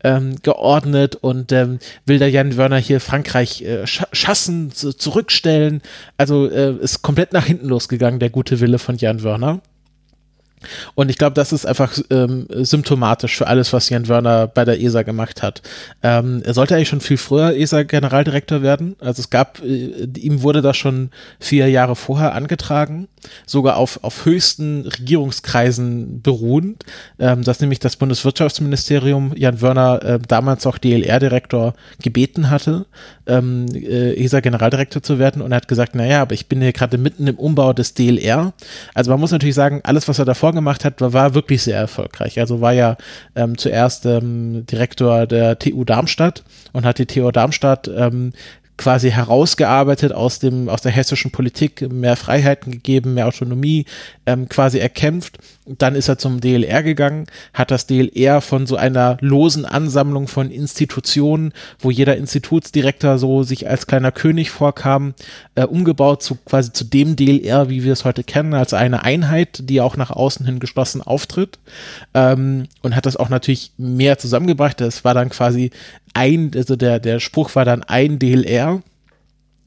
ähm, 0.03 0.35
geordnet 0.41 1.15
und 1.15 1.52
ähm, 1.52 1.80
will 2.06 2.19
der 2.19 2.30
Jan 2.30 2.57
Wörner 2.57 2.77
hier 2.77 2.99
Frankreich 3.15 3.61
äh, 3.61 3.87
sch 3.87 4.03
schassen, 4.11 4.71
zurückstellen. 4.71 5.81
Also 6.17 6.49
äh, 6.49 6.75
ist 6.81 7.01
komplett 7.01 7.31
nach 7.31 7.45
hinten 7.45 7.69
losgegangen, 7.69 8.19
der 8.19 8.29
gute 8.29 8.59
Wille 8.59 8.77
von 8.77 8.97
Jan 8.97 9.23
Wörner. 9.23 9.61
Und 10.95 11.09
ich 11.09 11.17
glaube, 11.17 11.33
das 11.33 11.51
ist 11.51 11.65
einfach 11.65 11.97
ähm, 12.09 12.47
symptomatisch 12.49 13.37
für 13.37 13.47
alles, 13.47 13.73
was 13.73 13.89
Jan 13.89 14.07
Wörner 14.07 14.47
bei 14.47 14.65
der 14.65 14.81
ESA 14.81 15.03
gemacht 15.03 15.43
hat. 15.43 15.61
Ähm, 16.03 16.41
er 16.45 16.53
sollte 16.53 16.75
eigentlich 16.75 16.89
schon 16.89 17.01
viel 17.01 17.17
früher 17.17 17.55
ESA-Generaldirektor 17.55 18.61
werden. 18.61 18.95
Also 18.99 19.21
es 19.21 19.29
gab, 19.29 19.61
äh, 19.63 20.07
ihm 20.17 20.41
wurde 20.41 20.61
das 20.61 20.77
schon 20.77 21.09
vier 21.39 21.69
Jahre 21.69 21.95
vorher 21.95 22.33
angetragen, 22.33 23.07
sogar 23.45 23.77
auf, 23.77 24.03
auf 24.03 24.25
höchsten 24.25 24.81
Regierungskreisen 24.81 26.21
beruhend, 26.21 26.83
ähm, 27.19 27.43
dass 27.43 27.59
nämlich 27.59 27.79
das 27.79 27.95
Bundeswirtschaftsministerium 27.95 29.33
Jan 29.35 29.61
Wörner 29.61 30.03
äh, 30.03 30.19
damals 30.27 30.65
auch 30.67 30.77
DLR-Direktor 30.77 31.73
gebeten 32.01 32.49
hatte, 32.49 32.85
ähm, 33.27 33.65
äh, 33.73 34.14
ESA-Generaldirektor 34.14 35.02
zu 35.02 35.19
werden. 35.19 35.41
Und 35.41 35.52
er 35.52 35.57
hat 35.57 35.68
gesagt, 35.68 35.95
naja, 35.95 36.22
aber 36.22 36.34
ich 36.34 36.47
bin 36.47 36.61
hier 36.61 36.73
gerade 36.73 36.97
mitten 36.97 37.27
im 37.27 37.35
Umbau 37.35 37.73
des 37.73 37.93
DLR. 37.93 38.53
Also 38.93 39.11
man 39.11 39.19
muss 39.19 39.31
natürlich 39.31 39.56
sagen, 39.56 39.81
alles, 39.84 40.07
was 40.07 40.19
er 40.19 40.26
davor 40.26 40.53
gemacht 40.53 40.85
hat, 40.85 41.02
war, 41.02 41.14
war 41.14 41.34
wirklich 41.34 41.64
sehr 41.64 41.77
erfolgreich. 41.77 42.39
Also 42.39 42.61
war 42.61 42.73
ja 42.73 42.97
ähm, 43.35 43.57
zuerst 43.57 44.06
ähm, 44.06 44.65
Direktor 44.65 45.27
der 45.27 45.60
TU 45.60 45.84
Darmstadt 45.84 46.43
und 46.73 46.85
hat 46.85 46.99
die 46.99 47.06
TU 47.06 47.31
Darmstadt 47.31 47.88
ähm, 47.88 48.34
quasi 48.77 49.10
herausgearbeitet 49.10 50.11
aus 50.11 50.39
dem 50.39 50.69
aus 50.69 50.81
der 50.81 50.91
hessischen 50.91 51.31
Politik, 51.31 51.89
mehr 51.91 52.15
Freiheiten 52.15 52.72
gegeben, 52.72 53.14
mehr 53.14 53.27
Autonomie 53.27 53.85
ähm, 54.26 54.49
quasi 54.49 54.80
erkämpft. 54.80 55.38
Dann 55.65 55.95
ist 55.95 56.10
er 56.10 56.18
zum 56.18 56.41
DLR 56.41 56.84
gegangen, 56.84 57.26
hat 57.53 57.72
das 57.72 57.88
DLR 57.88 58.41
von 58.41 58.68
so 58.68 58.76
einer 58.76 59.18
losen 59.22 59.65
Ansammlung 59.65 60.27
von 60.27 60.52
Institutionen, 60.52 61.53
wo 61.80 61.89
jeder 61.89 62.18
Institutsdirektor 62.18 63.18
so 63.18 63.41
sich 63.43 63.68
als 63.68 63.88
kleiner 63.88 64.11
König 64.11 64.52
vorkam, 64.52 65.15
äh, 65.56 65.64
umgebaut 65.64 66.22
zu 66.22 66.35
quasi 66.35 66.72
zu 66.72 66.84
dem 66.84 67.15
DLR, 67.15 67.69
wie 67.69 67.84
wir 67.84 67.93
es 67.93 68.06
heute 68.06 68.23
kennen, 68.23 68.53
als 68.53 68.73
eine 68.73 69.03
Einheit, 69.03 69.61
die 69.64 69.81
auch 69.81 69.97
nach 69.97 70.11
außen 70.11 70.45
hin 70.45 70.60
geschlossen 70.60 71.02
auftritt 71.02 71.57
ähm, 72.14 72.68
und 72.84 72.95
hat 72.95 73.06
das 73.06 73.18
auch 73.18 73.30
natürlich 73.30 73.72
mehr 73.77 74.18
zusammengebracht. 74.18 74.81
Das 74.81 75.03
war 75.03 75.14
dann 75.14 75.30
quasi 75.30 75.72
ein, 76.15 76.52
also 76.56 76.76
der, 76.76 76.99
der 76.99 77.19
Spruch 77.19 77.56
war 77.56 77.65
dann 77.65 77.84
ein 77.84 78.19
DLR. 78.19 78.64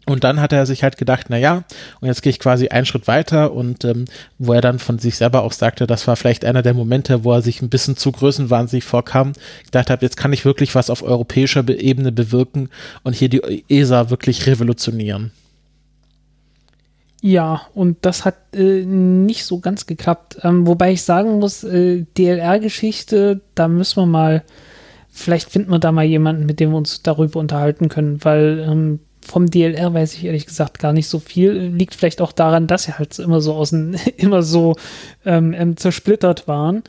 Und 0.09 0.25
dann 0.25 0.41
hat 0.41 0.53
er 0.53 0.65
sich 0.65 0.83
halt 0.83 0.97
gedacht, 0.97 1.27
na 1.29 1.37
ja, 1.37 1.65
und 2.01 2.09
jetzt 2.09 2.23
gehe 2.23 2.31
ich 2.31 2.39
quasi 2.39 2.69
einen 2.69 2.87
Schritt 2.87 3.07
weiter 3.07 3.53
und 3.53 3.85
ähm, 3.85 4.07
wo 4.39 4.55
er 4.55 4.63
dann 4.63 4.79
von 4.79 4.99
sich 4.99 5.17
selber 5.17 5.43
auch 5.43 5.53
sagte, 5.53 5.87
das 5.87 6.07
war 6.07 6.17
vielleicht 6.17 6.45
einer 6.45 6.63
der 6.63 6.75
Momente, 6.75 7.25
wo 7.25 7.33
er 7.33 7.43
sich 7.43 7.61
ein 7.61 7.69
bisschen 7.69 7.97
zu 7.97 8.11
größenwahnsinnig 8.13 8.85
vorkam, 8.85 9.35
gedacht 9.67 9.91
habe, 9.91 10.05
jetzt 10.05 10.17
kann 10.17 10.33
ich 10.33 10.45
wirklich 10.47 10.75
was 10.75 10.89
auf 10.89 11.03
europäischer 11.03 11.63
Be 11.63 11.79
Ebene 11.79 12.11
bewirken 12.11 12.71
und 13.03 13.15
hier 13.15 13.29
die 13.29 13.65
ESA 13.69 14.09
wirklich 14.11 14.47
revolutionieren. 14.47 15.31
Ja, 17.21 17.63
und 17.75 17.99
das 18.03 18.25
hat 18.25 18.37
äh, 18.55 18.85
nicht 18.85 19.45
so 19.45 19.59
ganz 19.59 19.87
geklappt. 19.87 20.39
Ähm, 20.43 20.67
wobei 20.67 20.93
ich 20.93 21.03
sagen 21.03 21.39
muss, 21.39 21.65
äh, 21.65 22.05
DLR-Geschichte, 22.17 23.41
da 23.55 23.69
müssen 23.69 24.03
wir 24.03 24.07
mal 24.07 24.45
vielleicht 25.11 25.51
finden 25.51 25.71
wir 25.71 25.81
da 25.81 25.93
mal 25.93 26.05
jemanden, 26.05 26.47
mit 26.47 26.61
dem 26.61 26.71
wir 26.71 26.77
uns 26.77 27.03
darüber 27.03 27.41
unterhalten 27.41 27.89
können, 27.89 28.25
weil 28.25 28.65
ähm, 28.67 29.01
vom 29.29 29.51
DLR 29.51 29.93
weiß 29.93 30.15
ich 30.15 30.25
ehrlich 30.25 30.47
gesagt 30.47 30.79
gar 30.79 30.93
nicht 30.93 31.07
so 31.07 31.19
viel. 31.19 31.53
Liegt 31.53 31.95
vielleicht 31.95 32.21
auch 32.21 32.33
daran, 32.33 32.67
dass 32.67 32.85
sie 32.85 32.95
halt 32.95 33.19
immer 33.19 33.41
so 33.41 33.55
außen, 33.55 33.97
immer 34.17 34.43
so 34.43 34.77
ähm, 35.25 35.55
ähm, 35.55 35.77
zersplittert 35.77 36.49
waren. 36.49 36.83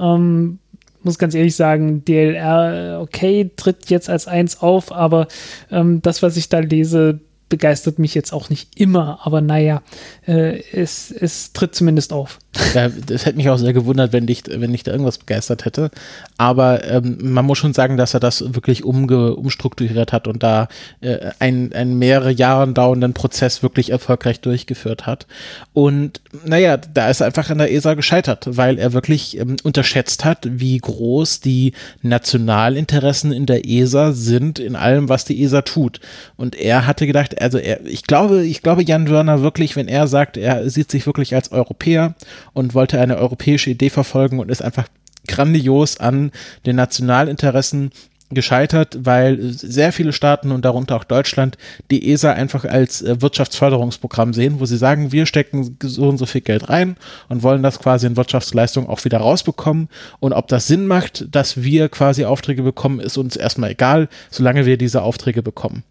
Ähm, 0.00 0.58
muss 1.02 1.18
ganz 1.18 1.34
ehrlich 1.34 1.56
sagen, 1.56 2.04
DLR, 2.04 3.00
okay, 3.02 3.50
tritt 3.56 3.90
jetzt 3.90 4.08
als 4.08 4.26
eins 4.26 4.60
auf, 4.60 4.92
aber 4.92 5.26
ähm, 5.70 6.00
das, 6.00 6.22
was 6.22 6.36
ich 6.36 6.48
da 6.48 6.60
lese, 6.60 7.20
begeistert 7.48 7.98
mich 7.98 8.14
jetzt 8.14 8.32
auch 8.32 8.48
nicht 8.48 8.80
immer, 8.80 9.18
aber 9.24 9.42
naja, 9.42 9.82
äh, 10.26 10.62
es, 10.72 11.10
es 11.10 11.52
tritt 11.52 11.74
zumindest 11.74 12.12
auf. 12.12 12.38
Das 12.74 13.24
hätte 13.24 13.36
mich 13.36 13.48
auch 13.48 13.56
sehr 13.56 13.72
gewundert, 13.72 14.12
wenn 14.12 14.26
dich, 14.26 14.42
wenn 14.46 14.72
dich 14.72 14.82
da 14.82 14.92
irgendwas 14.92 15.16
begeistert 15.16 15.64
hätte. 15.64 15.90
Aber 16.36 16.84
ähm, 16.84 17.18
man 17.22 17.46
muss 17.46 17.56
schon 17.56 17.72
sagen, 17.72 17.96
dass 17.96 18.12
er 18.12 18.20
das 18.20 18.54
wirklich 18.54 18.84
umge, 18.84 19.34
umstrukturiert 19.34 20.12
hat 20.12 20.28
und 20.28 20.42
da 20.42 20.68
äh, 21.00 21.30
einen, 21.38 21.72
einen 21.72 21.98
mehrere 21.98 22.30
Jahre 22.30 22.70
dauernden 22.70 23.14
Prozess 23.14 23.62
wirklich 23.62 23.90
erfolgreich 23.90 24.40
durchgeführt 24.40 25.06
hat. 25.06 25.26
Und 25.72 26.20
naja, 26.44 26.76
da 26.76 27.08
ist 27.08 27.20
er 27.20 27.26
einfach 27.26 27.48
an 27.48 27.58
der 27.58 27.72
ESA 27.72 27.94
gescheitert, 27.94 28.46
weil 28.50 28.78
er 28.78 28.92
wirklich 28.92 29.38
ähm, 29.38 29.56
unterschätzt 29.62 30.26
hat, 30.26 30.46
wie 30.50 30.76
groß 30.76 31.40
die 31.40 31.72
Nationalinteressen 32.02 33.32
in 33.32 33.46
der 33.46 33.66
ESA 33.66 34.12
sind, 34.12 34.58
in 34.58 34.76
allem, 34.76 35.08
was 35.08 35.24
die 35.24 35.42
ESA 35.42 35.62
tut. 35.62 36.00
Und 36.36 36.54
er 36.54 36.86
hatte 36.86 37.06
gedacht, 37.06 37.40
also 37.40 37.56
er, 37.56 37.86
ich 37.86 38.04
glaube, 38.04 38.44
ich 38.44 38.62
glaube 38.62 38.82
Jan 38.82 39.08
Wörner 39.08 39.40
wirklich, 39.40 39.74
wenn 39.74 39.88
er 39.88 40.06
sagt, 40.06 40.36
er 40.36 40.68
sieht 40.68 40.90
sich 40.90 41.06
wirklich 41.06 41.34
als 41.34 41.50
Europäer 41.50 42.14
und 42.52 42.74
wollte 42.74 43.00
eine 43.00 43.18
europäische 43.18 43.70
Idee 43.70 43.90
verfolgen 43.90 44.38
und 44.38 44.50
ist 44.50 44.62
einfach 44.62 44.88
grandios 45.26 45.98
an 45.98 46.32
den 46.66 46.76
Nationalinteressen 46.76 47.90
gescheitert, 48.34 48.98
weil 49.02 49.38
sehr 49.52 49.92
viele 49.92 50.12
Staaten 50.12 50.52
und 50.52 50.64
darunter 50.64 50.96
auch 50.96 51.04
Deutschland 51.04 51.58
die 51.90 52.10
ESA 52.10 52.32
einfach 52.32 52.64
als 52.64 53.02
äh, 53.02 53.20
Wirtschaftsförderungsprogramm 53.20 54.32
sehen, 54.32 54.60
wo 54.60 54.66
sie 54.66 54.76
sagen, 54.76 55.12
wir 55.12 55.26
stecken 55.26 55.76
so 55.82 56.08
und 56.08 56.18
so 56.18 56.26
viel 56.26 56.40
Geld 56.40 56.68
rein 56.68 56.96
und 57.28 57.42
wollen 57.42 57.62
das 57.62 57.78
quasi 57.78 58.06
in 58.06 58.16
Wirtschaftsleistung 58.16 58.88
auch 58.88 59.04
wieder 59.04 59.18
rausbekommen. 59.18 59.88
Und 60.20 60.32
ob 60.32 60.48
das 60.48 60.66
Sinn 60.66 60.86
macht, 60.86 61.26
dass 61.34 61.62
wir 61.62 61.88
quasi 61.88 62.24
Aufträge 62.24 62.62
bekommen, 62.62 63.00
ist 63.00 63.18
uns 63.18 63.36
erstmal 63.36 63.70
egal, 63.70 64.08
solange 64.30 64.66
wir 64.66 64.76
diese 64.76 65.02
Aufträge 65.02 65.42
bekommen. 65.42 65.84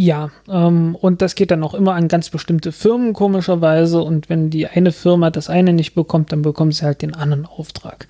Ja, 0.00 0.30
ähm, 0.48 0.96
und 0.98 1.20
das 1.20 1.34
geht 1.34 1.50
dann 1.50 1.62
auch 1.62 1.74
immer 1.74 1.92
an 1.92 2.08
ganz 2.08 2.30
bestimmte 2.30 2.72
Firmen 2.72 3.12
komischerweise. 3.12 4.00
Und 4.00 4.30
wenn 4.30 4.48
die 4.48 4.66
eine 4.66 4.92
Firma 4.92 5.28
das 5.28 5.50
eine 5.50 5.74
nicht 5.74 5.94
bekommt, 5.94 6.32
dann 6.32 6.40
bekommt 6.40 6.74
sie 6.74 6.86
halt 6.86 7.02
den 7.02 7.14
anderen 7.14 7.44
Auftrag. 7.44 8.08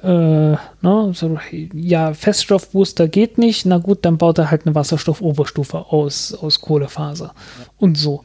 Äh, 0.00 0.06
ne, 0.10 1.10
so, 1.14 1.36
ja, 1.74 2.14
Feststoffbooster 2.14 3.08
geht 3.08 3.36
nicht, 3.36 3.66
na 3.66 3.78
gut, 3.78 4.04
dann 4.04 4.16
baut 4.16 4.38
er 4.38 4.52
halt 4.52 4.64
eine 4.64 4.76
Wasserstoffoberstufe 4.76 5.86
aus, 5.90 6.34
aus 6.34 6.60
Kohlefaser 6.60 7.34
ja. 7.34 7.66
und 7.78 7.98
so. 7.98 8.22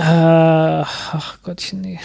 Äh, 0.00 0.02
ach 0.02 1.42
Gottchen, 1.42 1.82
nee. 1.82 2.00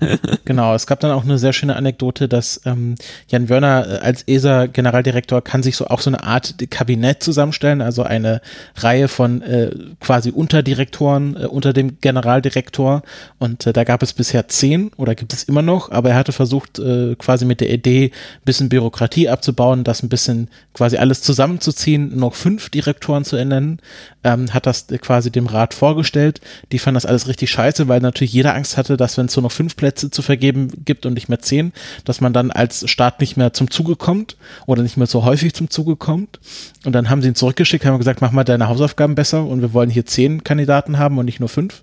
genau, 0.44 0.74
es 0.74 0.88
gab 0.88 0.98
dann 0.98 1.12
auch 1.12 1.22
eine 1.22 1.38
sehr 1.38 1.52
schöne 1.52 1.76
Anekdote, 1.76 2.26
dass 2.26 2.60
ähm, 2.64 2.96
Jan 3.28 3.48
Wörner 3.48 3.86
äh, 3.86 3.98
als 3.98 4.24
ESA-Generaldirektor 4.26 5.42
kann 5.42 5.62
sich 5.62 5.76
so 5.76 5.86
auch 5.86 6.00
so 6.00 6.10
eine 6.10 6.24
Art 6.24 6.56
Kabinett 6.70 7.22
zusammenstellen, 7.22 7.82
also 7.82 8.02
eine 8.02 8.40
Reihe 8.74 9.06
von 9.06 9.42
äh, 9.42 9.70
quasi 10.00 10.30
Unterdirektoren 10.30 11.36
äh, 11.36 11.46
unter 11.46 11.72
dem 11.72 12.00
Generaldirektor. 12.00 13.02
Und 13.38 13.64
äh, 13.64 13.72
da 13.72 13.84
gab 13.84 14.02
es 14.02 14.12
bisher 14.12 14.48
zehn 14.48 14.90
oder 14.96 15.14
gibt 15.14 15.32
es 15.32 15.44
immer 15.44 15.62
noch, 15.62 15.92
aber 15.92 16.10
er 16.10 16.16
hatte 16.16 16.32
versucht, 16.32 16.80
äh, 16.80 17.14
quasi 17.14 17.44
mit 17.44 17.60
der 17.60 17.70
Idee 17.70 18.06
ein 18.06 18.44
bisschen 18.44 18.68
Bürokratie 18.68 19.28
abzubauen, 19.28 19.84
das 19.84 20.02
ein 20.02 20.08
bisschen 20.08 20.50
quasi 20.74 20.96
alles 20.96 21.22
zusammenzuziehen, 21.22 22.18
noch 22.18 22.34
fünf 22.34 22.70
Direktoren 22.70 23.24
zu 23.24 23.36
ernennen, 23.36 23.78
ähm, 24.24 24.52
hat 24.52 24.66
das 24.66 24.88
quasi 25.00 25.30
dem 25.30 25.46
Rat 25.46 25.74
vorgestellt. 25.74 26.40
Die 26.72 26.80
fanden 26.80 26.96
das 26.96 27.06
alles 27.06 27.28
richtig 27.28 27.35
scheiße, 27.44 27.88
weil 27.88 28.00
natürlich 28.00 28.32
jeder 28.32 28.54
Angst 28.54 28.78
hatte, 28.78 28.96
dass 28.96 29.18
wenn 29.18 29.26
es 29.26 29.36
nur 29.36 29.42
noch 29.42 29.52
fünf 29.52 29.76
Plätze 29.76 30.10
zu 30.10 30.22
vergeben 30.22 30.68
gibt 30.84 31.04
und 31.04 31.14
nicht 31.14 31.28
mehr 31.28 31.40
zehn, 31.40 31.72
dass 32.04 32.22
man 32.22 32.32
dann 32.32 32.50
als 32.50 32.88
Staat 32.90 33.20
nicht 33.20 33.36
mehr 33.36 33.52
zum 33.52 33.70
Zuge 33.70 33.96
kommt 33.96 34.36
oder 34.66 34.82
nicht 34.82 34.96
mehr 34.96 35.06
so 35.06 35.24
häufig 35.24 35.52
zum 35.54 35.68
Zuge 35.68 35.96
kommt. 35.96 36.40
Und 36.84 36.94
dann 36.94 37.10
haben 37.10 37.20
sie 37.20 37.28
ihn 37.28 37.34
zurückgeschickt, 37.34 37.84
haben 37.84 37.98
gesagt, 37.98 38.22
mach 38.22 38.32
mal 38.32 38.44
deine 38.44 38.68
Hausaufgaben 38.68 39.14
besser 39.14 39.44
und 39.44 39.60
wir 39.60 39.74
wollen 39.74 39.90
hier 39.90 40.06
zehn 40.06 40.42
Kandidaten 40.42 40.98
haben 40.98 41.18
und 41.18 41.26
nicht 41.26 41.40
nur 41.40 41.50
fünf. 41.50 41.82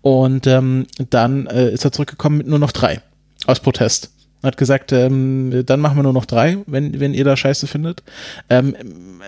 Und 0.00 0.46
ähm, 0.46 0.86
dann 1.10 1.46
äh, 1.46 1.70
ist 1.70 1.84
er 1.84 1.92
zurückgekommen 1.92 2.38
mit 2.38 2.46
nur 2.46 2.58
noch 2.58 2.72
drei 2.72 3.02
aus 3.46 3.60
Protest 3.60 4.13
hat 4.44 4.56
gesagt, 4.56 4.92
ähm, 4.92 5.64
dann 5.66 5.80
machen 5.80 5.96
wir 5.96 6.02
nur 6.02 6.12
noch 6.12 6.26
drei, 6.26 6.58
wenn, 6.66 7.00
wenn 7.00 7.14
ihr 7.14 7.24
da 7.24 7.36
Scheiße 7.36 7.66
findet. 7.66 8.02
Ähm, 8.50 8.76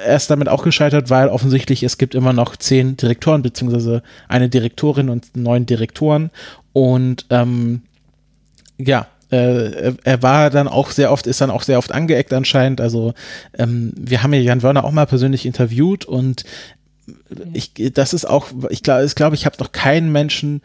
er 0.04 0.16
ist 0.16 0.30
damit 0.30 0.48
auch 0.48 0.62
gescheitert, 0.62 1.10
weil 1.10 1.28
offensichtlich 1.28 1.82
es 1.82 1.98
gibt 1.98 2.14
immer 2.14 2.32
noch 2.32 2.56
zehn 2.56 2.96
Direktoren, 2.96 3.42
beziehungsweise 3.42 4.02
eine 4.28 4.48
Direktorin 4.48 5.08
und 5.08 5.36
neun 5.36 5.66
Direktoren. 5.66 6.30
Und 6.72 7.26
ähm, 7.30 7.82
ja, 8.78 9.06
äh, 9.30 9.94
er 10.04 10.22
war 10.22 10.50
dann 10.50 10.68
auch 10.68 10.90
sehr 10.90 11.10
oft, 11.10 11.26
ist 11.26 11.40
dann 11.40 11.50
auch 11.50 11.62
sehr 11.62 11.78
oft 11.78 11.92
angeeckt 11.92 12.32
anscheinend. 12.32 12.80
Also 12.80 13.14
ähm, 13.58 13.92
wir 13.96 14.22
haben 14.22 14.32
ja 14.32 14.40
Jan 14.40 14.62
Wörner 14.62 14.84
auch 14.84 14.92
mal 14.92 15.06
persönlich 15.06 15.46
interviewt 15.46 16.04
und 16.04 16.44
ich, 17.52 17.72
das 17.92 18.12
ist 18.12 18.24
auch, 18.24 18.48
ich 18.70 18.82
glaube, 18.82 19.04
ich, 19.04 19.14
glaub, 19.14 19.32
ich 19.32 19.46
habe 19.46 19.56
noch 19.58 19.72
keinen 19.72 20.12
Menschen 20.12 20.60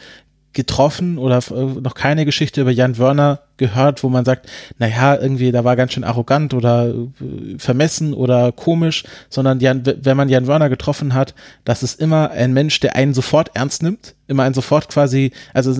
getroffen 0.54 1.18
oder 1.18 1.38
äh, 1.38 1.80
noch 1.82 1.96
keine 1.96 2.26
Geschichte 2.26 2.62
über 2.62 2.72
Jan 2.72 2.98
Wörner 2.98 3.42
gehört, 3.62 4.04
wo 4.04 4.10
man 4.10 4.26
sagt, 4.26 4.50
naja, 4.80 5.16
irgendwie, 5.16 5.52
da 5.52 5.64
war 5.64 5.76
ganz 5.76 5.94
schön 5.94 6.04
arrogant 6.04 6.54
oder 6.54 6.90
äh, 6.90 7.58
vermessen 7.58 8.14
oder 8.14 8.52
komisch, 8.52 9.04
sondern 9.30 9.60
Jan, 9.60 9.84
wenn 9.86 10.18
man 10.18 10.30
Jan 10.30 10.48
Wörner 10.48 10.68
getroffen 10.68 11.14
hat, 11.14 11.36
das 11.64 11.84
ist 11.84 12.02
immer 12.02 12.32
ein 12.32 12.54
Mensch, 12.54 12.80
der 12.80 12.96
einen 12.96 13.14
sofort 13.14 13.52
ernst 13.54 13.84
nimmt, 13.84 14.16
immer 14.32 14.44
einen 14.44 14.56
sofort 14.56 14.90
quasi, 14.90 15.32
also 15.54 15.76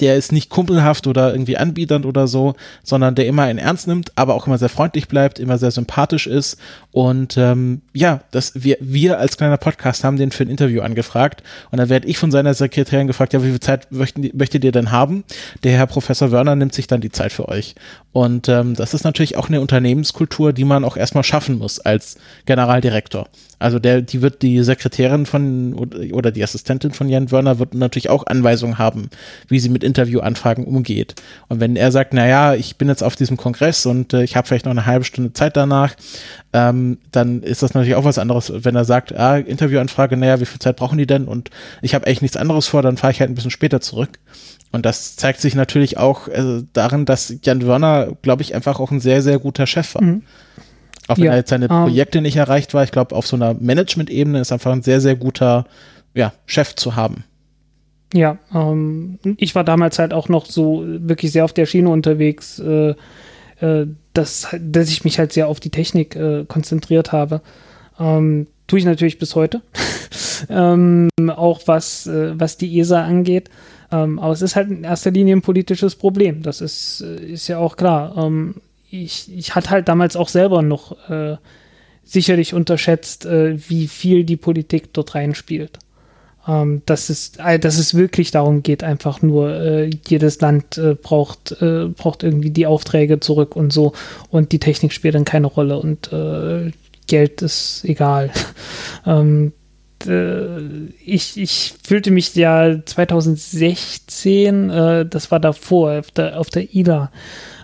der 0.00 0.16
ist 0.16 0.32
nicht 0.32 0.50
kumpelhaft 0.50 1.06
oder 1.06 1.32
irgendwie 1.32 1.56
anbiedernd 1.56 2.06
oder 2.06 2.26
so, 2.26 2.54
sondern 2.82 3.14
der 3.14 3.26
immer 3.26 3.44
einen 3.44 3.58
ernst 3.58 3.86
nimmt, 3.86 4.10
aber 4.16 4.34
auch 4.34 4.46
immer 4.46 4.58
sehr 4.58 4.70
freundlich 4.70 5.06
bleibt, 5.06 5.38
immer 5.38 5.58
sehr 5.58 5.70
sympathisch 5.70 6.26
ist 6.26 6.58
und 6.90 7.36
ähm, 7.36 7.82
ja, 7.92 8.22
das 8.32 8.52
wir 8.54 8.78
wir 8.80 9.18
als 9.18 9.36
kleiner 9.36 9.58
Podcast 9.58 10.02
haben 10.02 10.16
den 10.16 10.32
für 10.32 10.44
ein 10.44 10.50
Interview 10.50 10.80
angefragt 10.80 11.44
und 11.70 11.78
dann 11.78 11.88
werde 11.90 12.08
ich 12.08 12.18
von 12.18 12.32
seiner 12.32 12.54
Sekretärin 12.54 13.06
gefragt, 13.06 13.34
ja, 13.34 13.44
wie 13.44 13.50
viel 13.50 13.60
Zeit 13.60 13.92
möchten, 13.92 14.28
möchtet 14.32 14.64
ihr 14.64 14.72
denn 14.72 14.90
haben? 14.90 15.22
Der 15.62 15.72
Herr 15.72 15.86
Professor 15.86 16.32
Wörner 16.32 16.56
nimmt 16.56 16.74
sich 16.74 16.86
dann 16.86 17.02
die 17.02 17.12
Zeit 17.12 17.19
für 17.28 17.48
euch 17.48 17.74
Und 18.12 18.48
ähm, 18.48 18.74
das 18.74 18.94
ist 18.94 19.04
natürlich 19.04 19.36
auch 19.36 19.48
eine 19.48 19.60
Unternehmenskultur, 19.60 20.52
die 20.52 20.64
man 20.64 20.84
auch 20.84 20.96
erstmal 20.96 21.24
schaffen 21.24 21.58
muss 21.58 21.78
als 21.78 22.16
Generaldirektor. 22.46 23.28
Also 23.60 23.78
der, 23.78 24.00
die 24.00 24.22
wird 24.22 24.40
die 24.40 24.62
Sekretärin 24.62 25.26
von 25.26 25.74
oder 26.12 26.30
die 26.30 26.42
Assistentin 26.42 26.92
von 26.92 27.08
Jan 27.10 27.30
Wörner 27.30 27.58
wird 27.58 27.74
natürlich 27.74 28.08
auch 28.08 28.26
Anweisungen 28.26 28.78
haben, 28.78 29.10
wie 29.48 29.60
sie 29.60 29.68
mit 29.68 29.84
Interviewanfragen 29.84 30.64
umgeht. 30.64 31.14
Und 31.48 31.60
wenn 31.60 31.76
er 31.76 31.92
sagt, 31.92 32.14
na 32.14 32.26
ja, 32.26 32.54
ich 32.54 32.76
bin 32.76 32.88
jetzt 32.88 33.02
auf 33.02 33.16
diesem 33.16 33.36
Kongress 33.36 33.84
und 33.84 34.14
äh, 34.14 34.22
ich 34.22 34.34
habe 34.34 34.48
vielleicht 34.48 34.64
noch 34.64 34.72
eine 34.72 34.86
halbe 34.86 35.04
Stunde 35.04 35.34
Zeit 35.34 35.56
danach, 35.56 35.94
ähm, 36.52 36.98
dann 37.12 37.42
ist 37.42 37.62
das 37.62 37.74
natürlich 37.74 37.96
auch 37.96 38.04
was 38.04 38.18
anderes. 38.18 38.50
Wenn 38.52 38.74
er 38.74 38.86
sagt, 38.86 39.14
ah, 39.14 39.36
Interviewanfrage, 39.36 40.16
naja, 40.16 40.40
wie 40.40 40.46
viel 40.46 40.58
Zeit 40.58 40.76
brauchen 40.76 40.98
die 40.98 41.06
denn? 41.06 41.26
Und 41.26 41.50
ich 41.82 41.94
habe 41.94 42.06
eigentlich 42.06 42.22
nichts 42.22 42.36
anderes 42.38 42.66
vor, 42.66 42.82
dann 42.82 42.96
fahre 42.96 43.12
ich 43.12 43.20
halt 43.20 43.30
ein 43.30 43.34
bisschen 43.34 43.50
später 43.50 43.80
zurück. 43.80 44.18
Und 44.72 44.86
das 44.86 45.16
zeigt 45.16 45.40
sich 45.40 45.54
natürlich 45.54 45.98
auch 45.98 46.28
äh, 46.28 46.62
darin, 46.72 47.04
dass 47.04 47.34
Jan 47.42 47.66
Wörner, 47.66 48.16
glaube 48.22 48.42
ich, 48.42 48.54
einfach 48.54 48.78
auch 48.78 48.90
ein 48.90 49.00
sehr, 49.00 49.20
sehr 49.22 49.38
guter 49.38 49.66
Chef 49.66 49.94
war. 49.94 50.02
Mhm. 50.02 50.22
Auch 51.08 51.16
wenn 51.16 51.24
ja, 51.24 51.32
er 51.32 51.38
jetzt 51.38 51.50
seine 51.50 51.68
um, 51.68 51.76
ähm. 51.76 51.82
Projekte 51.84 52.20
nicht 52.20 52.36
erreicht 52.36 52.72
war, 52.72 52.84
ich 52.84 52.92
glaube, 52.92 53.16
auf 53.16 53.26
so 53.26 53.34
einer 53.34 53.54
Management-Ebene 53.54 54.40
ist 54.40 54.52
einfach 54.52 54.72
ein 54.72 54.82
sehr, 54.82 55.00
sehr 55.00 55.16
guter 55.16 55.66
ja, 56.14 56.32
Chef 56.46 56.76
zu 56.76 56.94
haben. 56.94 57.24
Ja, 58.12 58.38
ähm, 58.54 59.18
ich 59.36 59.54
war 59.54 59.64
damals 59.64 59.98
halt 59.98 60.12
auch 60.12 60.28
noch 60.28 60.46
so 60.46 60.84
wirklich 60.86 61.32
sehr 61.32 61.44
auf 61.44 61.52
der 61.52 61.66
Schiene 61.66 61.88
unterwegs, 61.88 62.58
äh, 62.58 62.94
äh, 63.60 63.86
dass, 64.12 64.48
dass 64.60 64.88
ich 64.88 65.04
mich 65.04 65.18
halt 65.18 65.32
sehr 65.32 65.48
auf 65.48 65.60
die 65.60 65.70
Technik 65.70 66.16
äh, 66.16 66.44
konzentriert 66.44 67.12
habe. 67.12 67.40
Ähm, 67.98 68.46
tue 68.66 68.78
ich 68.78 68.84
natürlich 68.84 69.18
bis 69.18 69.34
heute. 69.34 69.62
ähm, 70.48 71.08
auch 71.28 71.62
was, 71.66 72.06
äh, 72.06 72.38
was 72.38 72.56
die 72.56 72.78
ESA 72.78 73.04
angeht. 73.04 73.50
Ähm, 73.92 74.18
aber 74.18 74.32
es 74.32 74.42
ist 74.42 74.56
halt 74.56 74.70
in 74.70 74.84
erster 74.84 75.10
Linie 75.10 75.36
ein 75.36 75.42
politisches 75.42 75.96
Problem. 75.96 76.42
Das 76.42 76.60
ist, 76.60 77.00
äh, 77.00 77.32
ist 77.32 77.48
ja 77.48 77.58
auch 77.58 77.76
klar. 77.76 78.16
Ähm, 78.16 78.56
ich, 78.90 79.30
ich 79.36 79.54
hatte 79.54 79.70
halt 79.70 79.88
damals 79.88 80.16
auch 80.16 80.28
selber 80.28 80.62
noch 80.62 81.08
äh, 81.08 81.36
sicherlich 82.04 82.54
unterschätzt, 82.54 83.24
äh, 83.26 83.56
wie 83.68 83.88
viel 83.88 84.24
die 84.24 84.36
Politik 84.36 84.92
dort 84.92 85.14
reinspielt. 85.14 85.78
Ähm, 86.48 86.82
dass, 86.86 87.08
es, 87.10 87.32
äh, 87.38 87.58
dass 87.58 87.78
es 87.78 87.94
wirklich 87.94 88.30
darum 88.30 88.62
geht, 88.62 88.82
einfach 88.82 89.22
nur, 89.22 89.54
äh, 89.54 89.90
jedes 90.08 90.40
Land 90.40 90.78
äh, 90.78 90.94
braucht, 90.94 91.60
äh, 91.60 91.86
braucht 91.86 92.22
irgendwie 92.22 92.50
die 92.50 92.66
Aufträge 92.66 93.20
zurück 93.20 93.56
und 93.56 93.72
so 93.72 93.92
und 94.30 94.52
die 94.52 94.58
Technik 94.58 94.92
spielt 94.92 95.14
dann 95.14 95.24
keine 95.24 95.46
Rolle 95.46 95.78
und 95.78 96.10
Geld 97.06 97.42
ist 97.42 97.84
egal. 97.84 98.30
ähm, 99.06 99.52
ich, 100.06 101.36
ich 101.36 101.74
fühlte 101.82 102.10
mich 102.10 102.34
ja 102.34 102.84
2016, 102.84 104.68
das 104.68 105.30
war 105.30 105.40
davor, 105.40 105.98
auf 105.98 106.10
der, 106.10 106.40
auf 106.40 106.48
der 106.48 106.74
IDA, 106.74 107.10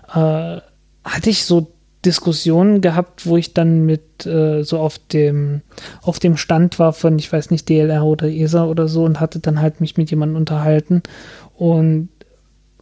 hatte 0.09 1.31
ich 1.31 1.45
so 1.45 1.73
Diskussionen 2.07 2.81
gehabt, 2.81 3.27
wo 3.27 3.37
ich 3.37 3.53
dann 3.53 3.85
mit 3.85 4.25
äh, 4.25 4.63
so 4.63 4.79
auf 4.79 4.99
dem 4.99 5.63
auf 6.03 6.21
dem 6.21 6.37
Stand 6.37 6.79
war 6.79 6.93
von, 6.93 7.19
ich 7.19 7.31
weiß 7.31 7.51
nicht, 7.51 7.69
DLR 7.69 8.05
oder 8.05 8.29
ESA 8.29 8.65
oder 8.65 8.87
so 8.87 9.05
und 9.05 9.19
hatte 9.19 9.41
dann 9.41 9.61
halt 9.61 9.81
mich 9.81 9.97
mit 9.97 10.11
jemandem 10.11 10.37
unterhalten. 10.37 11.03
Und 11.57 12.09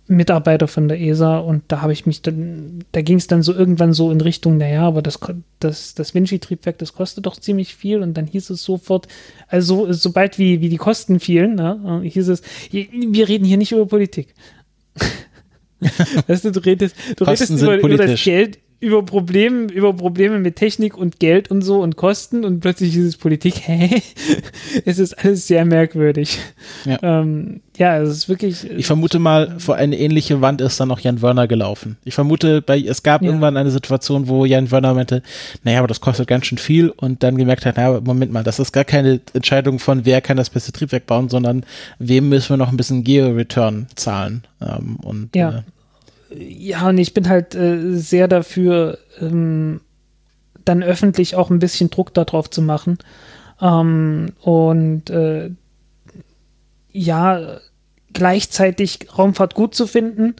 Mitarbeiter 0.06 0.68
von 0.68 0.88
der 0.88 1.00
ESA 1.00 1.38
und 1.38 1.62
da 1.68 1.80
habe 1.80 1.92
ich 1.92 2.04
mich 2.04 2.20
dann, 2.20 2.84
da 2.92 3.00
ging 3.00 3.16
es 3.16 3.26
dann 3.26 3.42
so 3.42 3.54
irgendwann 3.54 3.94
so 3.94 4.10
in 4.10 4.20
Richtung, 4.20 4.58
naja, 4.58 4.82
aber 4.82 5.00
das, 5.00 5.18
das, 5.60 5.94
das 5.94 6.14
Vinci-Triebwerk, 6.14 6.76
das 6.76 6.92
kostet 6.92 7.24
doch 7.24 7.36
ziemlich 7.36 7.74
viel 7.74 8.02
und 8.02 8.14
dann 8.14 8.26
hieß 8.26 8.50
es 8.50 8.62
sofort, 8.62 9.08
also 9.48 9.90
sobald 9.92 10.38
wie, 10.38 10.60
wie 10.60 10.68
die 10.68 10.76
Kosten 10.76 11.20
fielen, 11.20 11.54
ne, 11.54 12.02
hieß 12.04 12.28
es, 12.28 12.42
wir 12.70 13.28
reden 13.28 13.46
hier 13.46 13.56
nicht 13.56 13.72
über 13.72 13.86
Politik. 13.86 14.34
weißt 16.26 16.44
du, 16.44 16.52
du 16.52 16.60
redest, 16.60 16.96
du 17.16 17.24
redest 17.24 17.50
über, 17.50 17.78
über, 17.78 18.06
das 18.06 18.22
Geld, 18.22 18.58
über 18.84 19.02
Probleme, 19.02 19.72
über 19.72 19.94
Probleme 19.94 20.38
mit 20.38 20.56
Technik 20.56 20.96
und 20.96 21.18
Geld 21.18 21.50
und 21.50 21.62
so 21.62 21.80
und 21.80 21.96
Kosten 21.96 22.44
und 22.44 22.60
plötzlich 22.60 22.94
ist 22.94 23.06
es 23.06 23.16
Politik. 23.16 23.54
Hä? 23.64 24.02
es 24.84 24.98
ist 24.98 25.14
alles 25.14 25.46
sehr 25.46 25.64
merkwürdig. 25.64 26.38
Ja, 26.84 26.98
ähm, 27.02 27.62
ja 27.78 27.98
es 27.98 28.10
ist 28.10 28.28
wirklich. 28.28 28.70
Ich 28.70 28.86
vermute 28.86 29.18
mal, 29.18 29.58
vor 29.58 29.76
eine 29.76 29.98
ähnliche 29.98 30.42
Wand 30.42 30.60
ist 30.60 30.78
dann 30.78 30.90
auch 30.90 31.00
Jan 31.00 31.22
Wörner 31.22 31.48
gelaufen. 31.48 31.96
Ich 32.04 32.14
vermute, 32.14 32.60
bei, 32.60 32.78
es 32.78 33.02
gab 33.02 33.22
ja. 33.22 33.28
irgendwann 33.28 33.56
eine 33.56 33.70
Situation, 33.70 34.28
wo 34.28 34.44
Jan 34.44 34.70
Wörner 34.70 34.92
meinte, 34.92 35.22
naja, 35.62 35.78
aber 35.78 35.88
das 35.88 36.02
kostet 36.02 36.28
ganz 36.28 36.44
schön 36.44 36.58
viel 36.58 36.90
und 36.90 37.22
dann 37.22 37.38
gemerkt 37.38 37.64
hat, 37.64 37.78
naja, 37.78 38.00
Moment 38.02 38.32
mal, 38.32 38.44
das 38.44 38.58
ist 38.58 38.72
gar 38.72 38.84
keine 38.84 39.20
Entscheidung 39.32 39.78
von, 39.78 40.04
wer 40.04 40.20
kann 40.20 40.36
das 40.36 40.50
beste 40.50 40.72
Triebwerk 40.72 41.06
bauen, 41.06 41.30
sondern 41.30 41.64
wem 41.98 42.28
müssen 42.28 42.50
wir 42.50 42.56
noch 42.58 42.70
ein 42.70 42.76
bisschen 42.76 43.02
Geo-Return 43.02 43.86
zahlen. 43.94 44.42
Ähm, 44.60 44.96
und, 45.02 45.34
ja. 45.34 45.50
Äh, 45.50 45.62
ja, 46.30 46.88
und 46.88 46.98
ich 46.98 47.14
bin 47.14 47.28
halt 47.28 47.54
äh, 47.54 47.96
sehr 47.96 48.28
dafür, 48.28 48.98
ähm, 49.20 49.80
dann 50.64 50.82
öffentlich 50.82 51.36
auch 51.36 51.50
ein 51.50 51.58
bisschen 51.58 51.90
Druck 51.90 52.14
darauf 52.14 52.50
zu 52.50 52.62
machen. 52.62 52.98
Ähm, 53.60 54.32
und 54.40 55.10
äh, 55.10 55.50
ja, 56.90 57.58
gleichzeitig 58.12 59.08
Raumfahrt 59.18 59.54
gut 59.54 59.74
zu 59.74 59.86
finden 59.86 60.36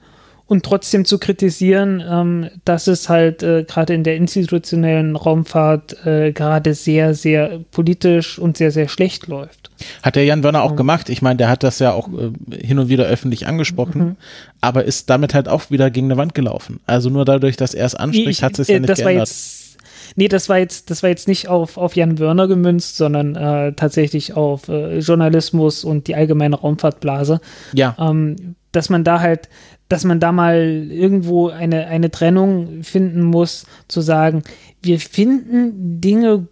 und 0.47 0.65
trotzdem 0.65 1.05
zu 1.05 1.19
kritisieren, 1.19 2.03
ähm, 2.07 2.51
dass 2.65 2.87
es 2.87 3.09
halt 3.09 3.43
äh, 3.43 3.65
gerade 3.65 3.95
in 3.95 4.05
der 4.05 4.17
institutionellen 4.17 5.17
Raumfahrt 5.17 6.05
äh, 6.05 6.33
gerade 6.33 6.75
sehr, 6.75 7.15
sehr 7.15 7.61
politisch 7.71 8.39
und 8.39 8.59
sehr, 8.59 8.71
sehr 8.71 8.89
schlecht 8.89 9.27
läuft. 9.27 9.71
Hat 10.03 10.17
der 10.17 10.25
Jan 10.25 10.45
Wörner 10.45 10.63
auch 10.63 10.77
gemacht. 10.77 11.09
Ich 11.09 11.23
meine, 11.23 11.39
der 11.39 11.49
hat 11.49 11.63
das 11.63 11.79
ja 11.79 11.93
auch 11.93 12.09
äh, 12.09 12.33
hin 12.65 12.79
und 12.79 12.89
wieder 12.89 13.05
öffentlich 13.05 13.47
angesprochen, 13.47 14.03
mhm. 14.03 14.17
aber 14.61 14.85
ist 14.85 15.09
damit 15.09 15.33
halt 15.33 15.49
auch 15.49 15.71
wieder 15.71 15.91
gegen 15.91 16.09
eine 16.09 16.19
Wand 16.19 16.35
gelaufen. 16.35 16.81
Also 16.85 17.09
nur 17.09 17.25
dadurch, 17.25 17.57
dass 17.57 17.73
er 17.73 17.87
es 17.87 17.95
anspricht, 17.95 18.29
ich, 18.29 18.43
hat 18.43 18.59
es 18.59 18.69
ja 18.69 18.77
äh, 18.77 18.81
nicht 18.81 18.95
geändert. 18.95 19.29
Jetzt, 19.29 19.79
nee, 20.17 20.29
das 20.29 20.51
war 20.51 20.59
jetzt, 20.59 20.91
das 20.91 21.03
war 21.03 21.09
jetzt 21.09 21.27
nicht 21.27 21.49
auf, 21.49 21.79
auf 21.79 21.97
Jan 21.97 22.19
Wörner 22.19 22.49
gemünzt, 22.49 22.99
sondern 22.99 23.35
äh, 23.35 23.73
tatsächlich 23.73 24.35
auf 24.35 24.69
äh, 24.69 24.99
Journalismus 24.99 25.85
und 25.85 26.07
die 26.07 26.15
allgemeine 26.15 26.57
Raumfahrtblase. 26.57 27.41
Ja. 27.73 27.97
Ähm, 27.99 28.57
dass 28.73 28.91
man 28.91 29.05
da 29.05 29.21
halt, 29.21 29.49
dass 29.89 30.05
man 30.05 30.21
da 30.21 30.33
mal 30.33 30.89
irgendwo 30.91 31.49
eine, 31.49 31.87
eine 31.87 32.11
Trennung 32.11 32.83
finden 32.83 33.23
muss, 33.23 33.67
zu 33.89 34.01
sagen, 34.01 34.43
wir 34.83 34.99
finden 34.99 36.01
Dinge 36.01 36.47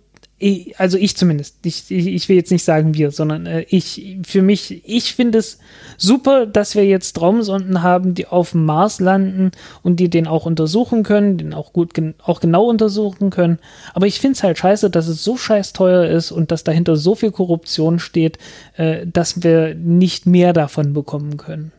also 0.77 0.99
ich 0.99 1.17
zumindest, 1.17 1.65
ich, 1.65 1.89
ich, 1.89 2.29
will 2.29 2.35
jetzt 2.35 2.51
nicht 2.51 2.65
sagen 2.65 2.95
wir, 2.95 3.13
sondern 3.13 3.47
äh, 3.47 3.65
ich, 3.69 4.19
für 4.27 4.43
mich, 4.43 4.83
ich 4.85 5.15
finde 5.15 5.39
es 5.39 5.59
super, 5.97 6.47
dass 6.47 6.75
wir 6.75 6.85
jetzt 6.85 7.21
Raumsonden 7.21 7.83
haben, 7.83 8.15
die 8.15 8.27
auf 8.27 8.51
dem 8.51 8.65
Mars 8.65 8.99
landen 8.99 9.53
und 9.85 10.01
die 10.01 10.11
den 10.11 10.27
auch 10.27 10.45
untersuchen 10.45 11.05
können, 11.05 11.39
den 11.39 11.55
auch 11.55 11.73
gut, 11.73 11.93
auch 12.25 12.41
genau 12.41 12.65
untersuchen 12.65 13.31
können. 13.31 13.61
Aber 13.95 14.09
ich 14.09 14.19
finde 14.19 14.35
es 14.35 14.43
halt 14.43 14.59
scheiße, 14.59 14.91
dass 14.91 15.07
es 15.07 15.23
so 15.23 15.37
scheiß 15.37 15.75
teuer 15.75 16.07
ist 16.07 16.33
und 16.33 16.51
dass 16.51 16.65
dahinter 16.65 16.97
so 16.97 17.15
viel 17.15 17.31
Korruption 17.31 18.01
steht, 18.01 18.39
äh, 18.77 19.07
dass 19.07 19.45
wir 19.45 19.77
nicht 19.77 20.27
mehr 20.27 20.53
davon 20.53 20.93
bekommen 20.93 21.37
können. 21.37 21.71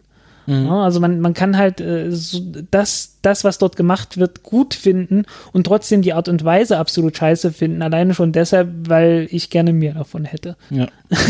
Mhm. 0.45 0.65
Ja, 0.65 0.83
also 0.83 0.99
man, 0.99 1.19
man 1.19 1.33
kann 1.33 1.57
halt 1.57 1.81
äh, 1.81 2.11
so 2.11 2.39
das, 2.71 3.17
das, 3.21 3.43
was 3.43 3.57
dort 3.57 3.75
gemacht 3.75 4.17
wird, 4.17 4.43
gut 4.43 4.73
finden 4.73 5.25
und 5.51 5.65
trotzdem 5.65 6.01
die 6.01 6.13
Art 6.13 6.27
und 6.27 6.43
Weise 6.43 6.77
absolut 6.77 7.17
scheiße 7.17 7.51
finden. 7.51 7.81
Alleine 7.81 8.13
schon 8.13 8.31
deshalb, 8.31 8.69
weil 8.87 9.27
ich 9.31 9.49
gerne 9.49 9.73
mehr 9.73 9.93
davon 9.93 10.25
hätte. 10.25 10.55
Ja. 10.69 10.87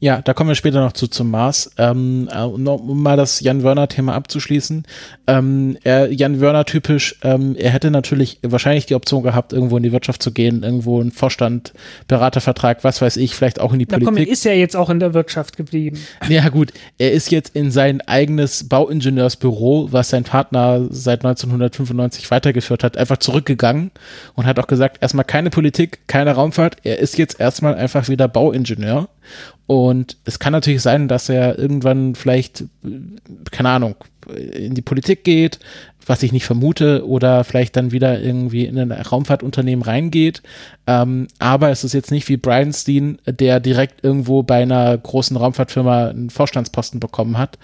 Ja, 0.00 0.20
da 0.20 0.34
kommen 0.34 0.48
wir 0.48 0.54
später 0.54 0.80
noch 0.80 0.92
zu 0.92 1.06
zum 1.06 1.30
Mars. 1.30 1.70
Ähm, 1.78 2.28
äh, 2.30 2.42
um 2.42 3.02
mal 3.02 3.16
das 3.16 3.40
Jan 3.40 3.62
Wörner-Thema 3.62 4.14
abzuschließen. 4.14 4.84
Ähm, 5.26 5.78
er, 5.82 6.12
Jan 6.12 6.40
Wörner 6.40 6.64
typisch, 6.66 7.16
ähm, 7.22 7.56
er 7.56 7.70
hätte 7.70 7.90
natürlich 7.90 8.38
wahrscheinlich 8.42 8.86
die 8.86 8.96
Option 8.96 9.22
gehabt, 9.22 9.52
irgendwo 9.52 9.76
in 9.76 9.82
die 9.82 9.92
Wirtschaft 9.92 10.22
zu 10.22 10.32
gehen, 10.32 10.62
irgendwo 10.62 11.00
in 11.00 11.10
Vorstand, 11.10 11.72
Beratervertrag, 12.08 12.84
was 12.84 13.00
weiß 13.00 13.16
ich, 13.16 13.34
vielleicht 13.34 13.60
auch 13.60 13.72
in 13.72 13.78
die 13.78 13.86
Na, 13.88 13.94
Politik. 13.94 14.06
Komm, 14.06 14.16
er 14.18 14.28
ist 14.28 14.44
ja 14.44 14.52
jetzt 14.52 14.76
auch 14.76 14.90
in 14.90 15.00
der 15.00 15.14
Wirtschaft 15.14 15.56
geblieben. 15.56 15.98
Ja 16.28 16.48
gut, 16.48 16.72
er 16.98 17.12
ist 17.12 17.30
jetzt 17.30 17.54
in 17.54 17.70
sein 17.70 18.00
eigenes 18.00 18.68
Bauingenieursbüro, 18.68 19.88
was 19.92 20.10
sein 20.10 20.24
Partner 20.24 20.86
seit 20.90 21.24
1995 21.24 22.30
weitergeführt 22.30 22.82
hat, 22.82 22.96
einfach 22.96 23.18
zurückgegangen 23.18 23.92
und 24.34 24.46
hat 24.46 24.58
auch 24.58 24.66
gesagt, 24.66 24.98
erstmal 25.00 25.24
keine 25.24 25.50
Politik, 25.50 26.00
keine 26.08 26.32
Raumfahrt, 26.32 26.78
er 26.82 26.98
ist 26.98 27.18
jetzt 27.18 27.38
erstmal 27.38 27.74
einfach 27.74 28.08
wieder 28.08 28.26
Bauingenieur 28.26 29.08
und 29.66 30.18
es 30.24 30.38
kann 30.38 30.52
natürlich 30.52 30.82
sein, 30.82 31.08
dass 31.08 31.28
er 31.28 31.58
irgendwann 31.58 32.14
vielleicht, 32.14 32.64
keine 33.50 33.70
Ahnung, 33.70 33.96
in 34.34 34.74
die 34.74 34.82
Politik 34.82 35.24
geht, 35.24 35.58
was 36.06 36.22
ich 36.22 36.32
nicht 36.32 36.44
vermute, 36.44 37.06
oder 37.06 37.44
vielleicht 37.44 37.76
dann 37.76 37.92
wieder 37.92 38.20
irgendwie 38.20 38.66
in 38.66 38.78
ein 38.78 38.92
Raumfahrtunternehmen 38.92 39.82
reingeht. 39.82 40.42
Ähm, 40.86 41.28
aber 41.38 41.70
es 41.70 41.84
ist 41.84 41.94
jetzt 41.94 42.10
nicht 42.10 42.28
wie 42.28 42.36
Brian 42.36 42.72
Steen, 42.72 43.18
der 43.26 43.60
direkt 43.60 44.04
irgendwo 44.04 44.42
bei 44.42 44.62
einer 44.62 44.96
großen 44.96 45.36
Raumfahrtfirma 45.36 46.08
einen 46.08 46.30
Vorstandsposten 46.30 47.00
bekommen 47.00 47.38
hat, 47.38 47.58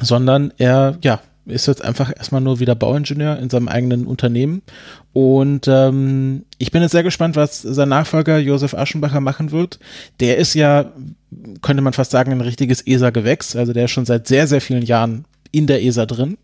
sondern 0.00 0.52
er, 0.56 0.96
ja, 1.02 1.20
ist 1.50 1.66
jetzt 1.66 1.84
einfach 1.84 2.12
erstmal 2.16 2.40
nur 2.40 2.60
wieder 2.60 2.74
Bauingenieur 2.74 3.38
in 3.38 3.50
seinem 3.50 3.68
eigenen 3.68 4.06
Unternehmen. 4.06 4.62
Und 5.12 5.66
ähm, 5.68 6.44
ich 6.58 6.70
bin 6.70 6.82
jetzt 6.82 6.92
sehr 6.92 7.02
gespannt, 7.02 7.36
was 7.36 7.62
sein 7.62 7.88
Nachfolger 7.88 8.38
Josef 8.38 8.74
Aschenbacher 8.74 9.20
machen 9.20 9.50
wird. 9.50 9.78
Der 10.20 10.36
ist 10.36 10.54
ja, 10.54 10.92
könnte 11.62 11.82
man 11.82 11.92
fast 11.92 12.10
sagen, 12.10 12.32
ein 12.32 12.40
richtiges 12.40 12.86
ESA-Gewächs. 12.86 13.56
Also 13.56 13.72
der 13.72 13.86
ist 13.86 13.90
schon 13.90 14.06
seit 14.06 14.26
sehr, 14.26 14.46
sehr 14.46 14.60
vielen 14.60 14.82
Jahren 14.82 15.24
in 15.52 15.66
der 15.66 15.82
ESA 15.82 16.06
drin, 16.06 16.38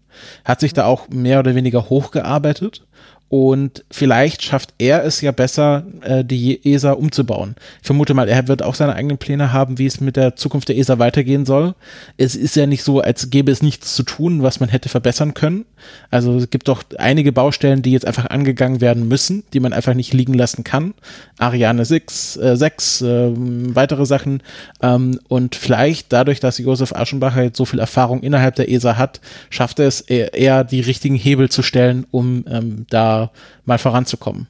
hat 0.45 0.61
sich 0.61 0.73
da 0.73 0.85
auch 0.85 1.09
mehr 1.09 1.39
oder 1.39 1.55
weniger 1.55 1.89
hochgearbeitet 1.89 2.85
und 3.29 3.85
vielleicht 3.91 4.43
schafft 4.43 4.73
er 4.79 5.05
es 5.05 5.21
ja 5.21 5.33
besser, 5.33 5.85
äh, 6.03 6.25
die 6.25 6.61
ESA 6.65 6.93
umzubauen. 6.93 7.57
Ich 7.81 7.87
vermute 7.87 8.15
mal, 8.15 8.29
er 8.29 8.47
wird 8.47 8.63
auch 8.63 8.77
seine 8.77 8.95
eigenen 8.95 9.19
Pläne 9.19 9.53
haben, 9.53 9.79
wie 9.79 9.87
es 9.87 10.01
mit 10.01 10.15
der 10.15 10.37
Zukunft 10.37 10.69
der 10.69 10.79
ESA 10.79 11.01
weitergehen 11.01 11.45
soll. 11.45 11.75
Es 12.19 12.37
ist 12.37 12.55
ja 12.55 12.67
nicht 12.67 12.85
so, 12.85 13.01
als 13.01 13.29
gäbe 13.31 13.51
es 13.51 13.63
nichts 13.63 13.97
zu 13.97 14.05
tun, 14.05 14.45
was 14.45 14.61
man 14.61 14.69
hätte 14.69 14.89
verbessern 14.89 15.35
können. 15.35 15.65
Also 16.11 16.37
es 16.37 16.51
gibt 16.51 16.69
doch 16.69 16.85
einige 16.99 17.33
Baustellen, 17.33 17.83
die 17.83 17.91
jetzt 17.91 18.07
einfach 18.07 18.27
angegangen 18.27 18.81
werden 18.81 19.09
müssen, 19.09 19.43
die 19.53 19.61
man 19.61 19.73
einfach 19.73 19.95
nicht 19.95 20.15
liegen 20.15 20.35
lassen 20.35 20.63
kann. 20.63 20.95
Ariane 21.39 21.85
6, 21.85 22.37
äh, 22.37 22.57
6 22.57 23.03
äh, 23.03 23.33
weitere 23.35 24.07
Sachen. 24.07 24.41
Ähm, 24.81 25.19
und 25.27 25.57
vielleicht 25.57 26.13
dadurch, 26.13 26.39
dass 26.39 26.59
Josef 26.59 26.93
Aschenbacher 26.93 27.43
jetzt 27.43 27.57
so 27.57 27.65
viel 27.65 27.81
Erfahrung 27.81 28.23
innerhalb 28.23 28.55
der 28.55 28.71
ESA 28.71 28.97
hat, 28.97 29.21
schafft 29.51 29.81
er 29.81 29.89
es 29.89 30.01
eher, 30.01 30.33
eher 30.35 30.63
die 30.63 30.81
richtigen 30.81 31.17
Hebel 31.17 31.49
zu 31.49 31.63
stellen, 31.63 32.07
um 32.13 32.45
ähm, 32.49 32.87
da 32.89 33.16
mal 33.65 33.79
voranzukommen. 33.79 34.49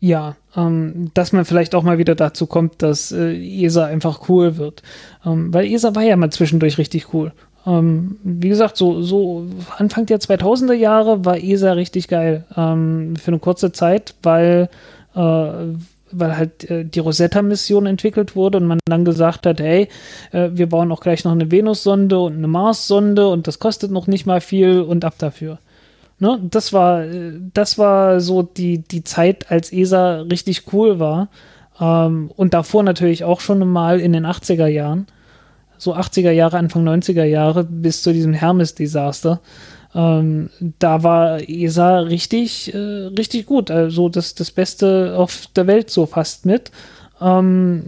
Ja, 0.00 0.36
ähm, 0.56 1.10
dass 1.12 1.32
man 1.32 1.44
vielleicht 1.44 1.74
auch 1.74 1.82
mal 1.82 1.98
wieder 1.98 2.14
dazu 2.14 2.46
kommt, 2.46 2.82
dass 2.82 3.12
äh, 3.12 3.36
ESA 3.36 3.84
einfach 3.84 4.28
cool 4.28 4.56
wird. 4.56 4.82
Ähm, 5.26 5.52
weil 5.52 5.66
ESA 5.66 5.94
war 5.94 6.02
ja 6.02 6.16
mal 6.16 6.30
zwischendurch 6.30 6.78
richtig 6.78 7.12
cool. 7.12 7.32
Ähm, 7.66 8.16
wie 8.22 8.48
gesagt, 8.48 8.78
so, 8.78 9.02
so 9.02 9.46
Anfang 9.76 10.06
der 10.06 10.18
2000er 10.18 10.72
Jahre 10.72 11.24
war 11.26 11.36
ESA 11.36 11.72
richtig 11.72 12.08
geil. 12.08 12.44
Ähm, 12.56 13.14
für 13.16 13.30
eine 13.30 13.38
kurze 13.38 13.72
Zeit, 13.72 14.14
weil, 14.22 14.70
äh, 15.14 15.18
weil 15.18 16.36
halt 16.36 16.70
äh, 16.70 16.86
die 16.86 17.00
Rosetta-Mission 17.00 17.84
entwickelt 17.84 18.34
wurde 18.34 18.56
und 18.56 18.66
man 18.66 18.78
dann 18.86 19.04
gesagt 19.04 19.44
hat, 19.44 19.60
hey, 19.60 19.88
äh, 20.32 20.48
wir 20.52 20.70
bauen 20.70 20.90
auch 20.92 21.00
gleich 21.00 21.24
noch 21.24 21.32
eine 21.32 21.50
Venus-Sonde 21.50 22.18
und 22.18 22.38
eine 22.38 22.48
Mars-Sonde 22.48 23.28
und 23.28 23.46
das 23.46 23.58
kostet 23.58 23.90
noch 23.90 24.06
nicht 24.06 24.24
mal 24.24 24.40
viel 24.40 24.80
und 24.80 25.04
ab 25.04 25.16
dafür. 25.18 25.58
Ne? 26.20 26.38
Das 26.42 26.72
war, 26.72 27.04
das 27.54 27.78
war 27.78 28.20
so 28.20 28.42
die, 28.42 28.78
die 28.78 29.02
Zeit, 29.02 29.50
als 29.50 29.72
ESA 29.72 30.20
richtig 30.22 30.72
cool 30.72 30.98
war. 30.98 31.28
Ähm, 31.80 32.30
und 32.36 32.54
davor 32.54 32.82
natürlich 32.82 33.24
auch 33.24 33.40
schon 33.40 33.66
mal 33.66 33.98
in 34.00 34.12
den 34.12 34.26
80er 34.26 34.66
Jahren. 34.66 35.06
So 35.78 35.94
80er 35.96 36.30
Jahre, 36.30 36.58
Anfang 36.58 36.86
90er 36.86 37.24
Jahre 37.24 37.64
bis 37.64 38.02
zu 38.02 38.12
diesem 38.12 38.34
Hermes-Desaster. 38.34 39.40
Ähm, 39.94 40.50
da 40.78 41.02
war 41.02 41.40
ESA 41.48 42.00
richtig, 42.00 42.72
äh, 42.74 42.78
richtig 42.78 43.46
gut. 43.46 43.70
Also 43.70 44.10
das, 44.10 44.34
das 44.34 44.50
Beste 44.50 45.14
auf 45.16 45.46
der 45.56 45.66
Welt 45.66 45.90
so 45.90 46.04
fast 46.04 46.44
mit. 46.44 46.70
Ähm, 47.20 47.84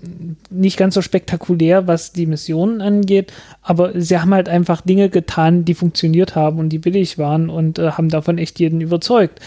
nicht 0.51 0.77
ganz 0.77 0.95
so 0.95 1.03
spektakulär, 1.03 1.87
was 1.87 2.13
die 2.13 2.27
Missionen 2.27 2.81
angeht, 2.81 3.33
aber 3.63 3.99
sie 4.01 4.19
haben 4.19 4.35
halt 4.35 4.49
einfach 4.49 4.83
Dinge 4.83 5.09
getan, 5.09 5.65
die 5.65 5.75
funktioniert 5.75 6.37
haben 6.37 6.59
und 6.59 6.69
die 6.69 6.79
billig 6.79 7.19
waren 7.19 7.49
und 7.49 7.79
äh, 7.79 7.93
haben 7.93 8.09
davon 8.09 8.39
echt 8.39 8.61
jeden 8.61 8.81
überzeugt. 8.81 9.41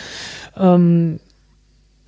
Ähm, 0.57 1.19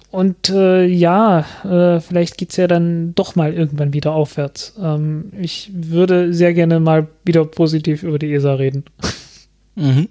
und 0.10 0.49
äh, 0.49 0.86
ja, 0.86 1.45
äh, 1.64 1.99
vielleicht 1.99 2.38
geht 2.38 2.52
es 2.52 2.58
ja 2.58 2.68
dann 2.68 3.14
doch 3.14 3.36
mal 3.36 3.54
irgendwann 3.54 3.94
wieder 3.94 4.14
aufwärts. 4.14 4.74
Ähm, 4.82 5.32
ich 5.40 5.70
würde 5.74 6.34
sehr 6.34 6.54
gerne 6.54 6.80
mal 6.80 7.08
wieder 7.26 7.45
positiv 7.45 8.04
über 8.04 8.18
die 8.18 8.34
ESA 8.34 8.54
reden. 8.54 8.86
Mhm. 9.76 10.08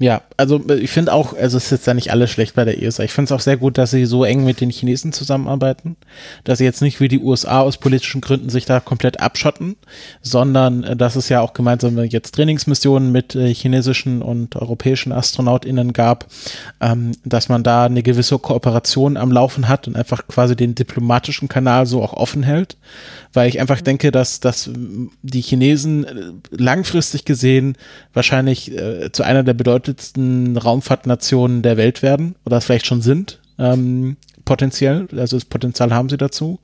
Ja, 0.00 0.22
also 0.36 0.62
äh, 0.68 0.76
ich 0.76 0.90
finde 0.90 1.12
auch, 1.12 1.36
also 1.36 1.56
es 1.56 1.64
ist 1.64 1.70
jetzt 1.70 1.86
ja 1.88 1.94
nicht 1.94 2.12
alles 2.12 2.30
schlecht 2.30 2.54
bei 2.54 2.64
der 2.64 2.80
ESA. 2.80 3.02
Ich 3.02 3.12
finde 3.12 3.24
es 3.24 3.32
auch 3.32 3.40
sehr 3.40 3.56
gut, 3.56 3.78
dass 3.78 3.90
sie 3.90 4.06
so 4.06 4.24
eng 4.24 4.44
mit 4.44 4.60
den 4.60 4.70
Chinesen 4.70 5.12
zusammenarbeiten, 5.12 5.96
dass 6.44 6.58
sie 6.58 6.64
jetzt 6.64 6.82
nicht 6.82 7.00
wie 7.00 7.08
die 7.08 7.18
USA 7.18 7.60
aus 7.60 7.78
politischen 7.78 8.20
Gründen 8.20 8.48
sich 8.48 8.64
da 8.64 8.78
komplett 8.78 9.18
abschotten, 9.18 9.74
sondern 10.22 10.84
äh, 10.84 10.96
dass 10.96 11.16
es 11.16 11.28
ja 11.28 11.40
auch 11.40 11.52
gemeinsame 11.52 12.04
jetzt 12.04 12.36
Trainingsmissionen 12.36 13.10
mit 13.10 13.34
äh, 13.34 13.52
chinesischen 13.52 14.22
und 14.22 14.54
europäischen 14.54 15.10
AstronautInnen 15.10 15.92
gab, 15.92 16.26
ähm, 16.80 17.12
dass 17.24 17.48
man 17.48 17.64
da 17.64 17.86
eine 17.86 18.04
gewisse 18.04 18.38
Kooperation 18.38 19.16
am 19.16 19.32
Laufen 19.32 19.66
hat 19.66 19.88
und 19.88 19.96
einfach 19.96 20.28
quasi 20.28 20.54
den 20.54 20.76
diplomatischen 20.76 21.48
Kanal 21.48 21.86
so 21.86 22.04
auch 22.04 22.12
offen 22.12 22.44
hält, 22.44 22.76
weil 23.32 23.48
ich 23.48 23.60
einfach 23.60 23.80
denke, 23.80 24.12
dass, 24.12 24.38
dass 24.38 24.70
die 25.22 25.40
Chinesen 25.40 26.40
langfristig 26.50 27.24
gesehen 27.24 27.76
wahrscheinlich 28.12 28.70
äh, 28.70 29.10
zu 29.10 29.24
einer 29.24 29.42
der 29.42 29.54
bedeutendsten 29.54 29.87
bedeutendsten 29.88 30.56
Raumfahrtnationen 30.56 31.62
der 31.62 31.76
Welt 31.76 32.02
werden 32.02 32.34
oder 32.44 32.60
vielleicht 32.60 32.86
schon 32.86 33.02
sind. 33.02 33.40
Ähm, 33.58 34.16
potenziell, 34.44 35.08
also 35.16 35.36
das 35.36 35.44
Potenzial 35.44 35.92
haben 35.92 36.08
sie 36.08 36.16
dazu. 36.16 36.60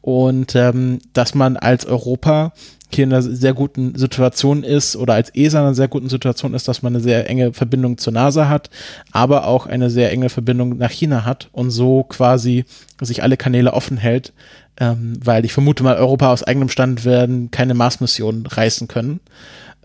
Und 0.00 0.54
ähm, 0.54 1.00
dass 1.12 1.34
man 1.34 1.56
als 1.56 1.86
Europa 1.86 2.52
hier 2.92 3.04
in 3.04 3.12
einer 3.12 3.22
sehr 3.22 3.52
guten 3.52 3.96
Situation 3.96 4.62
ist 4.62 4.94
oder 4.94 5.14
als 5.14 5.34
ESA 5.34 5.58
in 5.58 5.64
einer 5.66 5.74
sehr 5.74 5.88
guten 5.88 6.08
Situation 6.08 6.54
ist, 6.54 6.68
dass 6.68 6.82
man 6.82 6.94
eine 6.94 7.02
sehr 7.02 7.28
enge 7.28 7.52
Verbindung 7.52 7.98
zur 7.98 8.12
NASA 8.12 8.48
hat, 8.48 8.70
aber 9.10 9.46
auch 9.48 9.66
eine 9.66 9.90
sehr 9.90 10.12
enge 10.12 10.28
Verbindung 10.28 10.78
nach 10.78 10.92
China 10.92 11.24
hat 11.24 11.48
und 11.52 11.70
so 11.70 12.04
quasi 12.04 12.64
sich 13.00 13.24
alle 13.24 13.36
Kanäle 13.36 13.72
offen 13.72 13.96
hält, 13.96 14.32
ähm, 14.78 15.14
weil 15.22 15.44
ich 15.44 15.52
vermute 15.52 15.82
mal, 15.82 15.96
Europa 15.96 16.32
aus 16.32 16.44
eigenem 16.44 16.68
Stand 16.68 17.04
werden 17.04 17.50
keine 17.50 17.74
Mars-Missionen 17.74 18.46
reißen 18.46 18.86
können. 18.86 19.20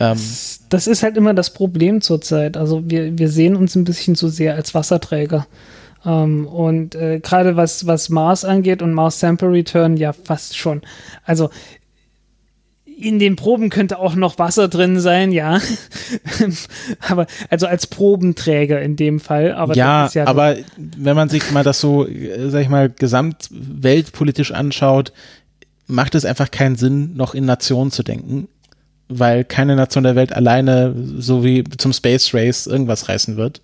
Ähm, 0.01 0.17
das 0.69 0.87
ist 0.87 1.03
halt 1.03 1.15
immer 1.15 1.33
das 1.33 1.53
Problem 1.53 2.01
zurzeit. 2.01 2.57
Also 2.57 2.89
wir, 2.89 3.17
wir 3.17 3.29
sehen 3.29 3.55
uns 3.55 3.75
ein 3.75 3.83
bisschen 3.83 4.15
zu 4.15 4.29
sehr 4.29 4.55
als 4.55 4.73
Wasserträger. 4.73 5.45
Ähm, 6.03 6.47
und 6.47 6.95
äh, 6.95 7.19
gerade 7.19 7.55
was, 7.55 7.85
was 7.85 8.09
Mars 8.09 8.43
angeht 8.43 8.81
und 8.81 8.93
Mars 8.93 9.19
Sample 9.19 9.51
Return, 9.51 9.97
ja 9.97 10.13
fast 10.13 10.57
schon. 10.57 10.81
Also 11.23 11.51
in 12.85 13.19
den 13.19 13.35
Proben 13.35 13.69
könnte 13.69 13.99
auch 13.99 14.15
noch 14.15 14.39
Wasser 14.39 14.67
drin 14.67 14.99
sein, 14.99 15.31
ja. 15.31 15.59
aber 17.07 17.27
also 17.49 17.67
als 17.67 17.85
Probenträger 17.85 18.81
in 18.81 18.95
dem 18.95 19.19
Fall. 19.19 19.53
Aber 19.53 19.75
ja, 19.75 20.09
ja 20.13 20.25
aber 20.25 20.55
wenn 20.77 21.15
man 21.15 21.29
sich 21.29 21.51
mal 21.51 21.63
das 21.63 21.79
so, 21.79 22.07
äh, 22.07 22.49
sag 22.49 22.61
ich 22.61 22.69
mal, 22.69 22.89
gesamtweltpolitisch 22.89 24.51
anschaut, 24.51 25.13
macht 25.85 26.15
es 26.15 26.25
einfach 26.25 26.49
keinen 26.49 26.75
Sinn, 26.75 27.15
noch 27.15 27.35
in 27.35 27.45
Nationen 27.45 27.91
zu 27.91 28.01
denken 28.01 28.47
weil 29.19 29.43
keine 29.43 29.75
Nation 29.75 30.03
der 30.03 30.15
Welt 30.15 30.33
alleine 30.33 30.95
so 31.17 31.43
wie 31.43 31.63
zum 31.63 31.93
Space 31.93 32.33
Race 32.33 32.67
irgendwas 32.67 33.09
reißen 33.09 33.37
wird. 33.37 33.61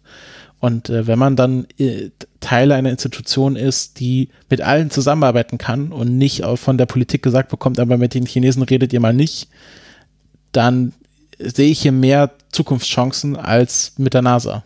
Und 0.59 0.89
äh, 0.89 1.05
wenn 1.05 1.19
man 1.19 1.35
dann 1.35 1.67
äh, 1.77 2.09
Teil 2.39 2.71
einer 2.71 2.89
Institution 2.89 3.55
ist, 3.55 3.99
die 3.99 4.29
mit 4.49 4.61
allen 4.61 4.89
zusammenarbeiten 4.89 5.57
kann 5.57 5.91
und 5.91 6.17
nicht 6.17 6.43
auch 6.43 6.57
von 6.57 6.77
der 6.77 6.87
Politik 6.87 7.21
gesagt 7.21 7.49
bekommt, 7.49 7.79
aber 7.79 7.97
mit 7.97 8.13
den 8.13 8.25
Chinesen 8.25 8.63
redet 8.63 8.91
ihr 8.91 8.99
mal 8.99 9.13
nicht, 9.13 9.49
dann 10.51 10.93
sehe 11.37 11.69
ich 11.69 11.81
hier 11.81 11.91
mehr 11.91 12.31
Zukunftschancen 12.51 13.35
als 13.35 13.93
mit 13.97 14.13
der 14.13 14.23
NASA. 14.23 14.63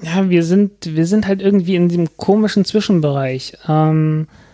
Ja, 0.00 0.30
wir 0.30 0.44
sind, 0.44 0.94
wir 0.96 1.06
sind 1.06 1.26
halt 1.26 1.42
irgendwie 1.42 1.76
in 1.76 1.88
diesem 1.88 2.16
komischen 2.16 2.64
Zwischenbereich. 2.64 3.54
Ähm, 3.68 4.26
äh, 4.28 4.51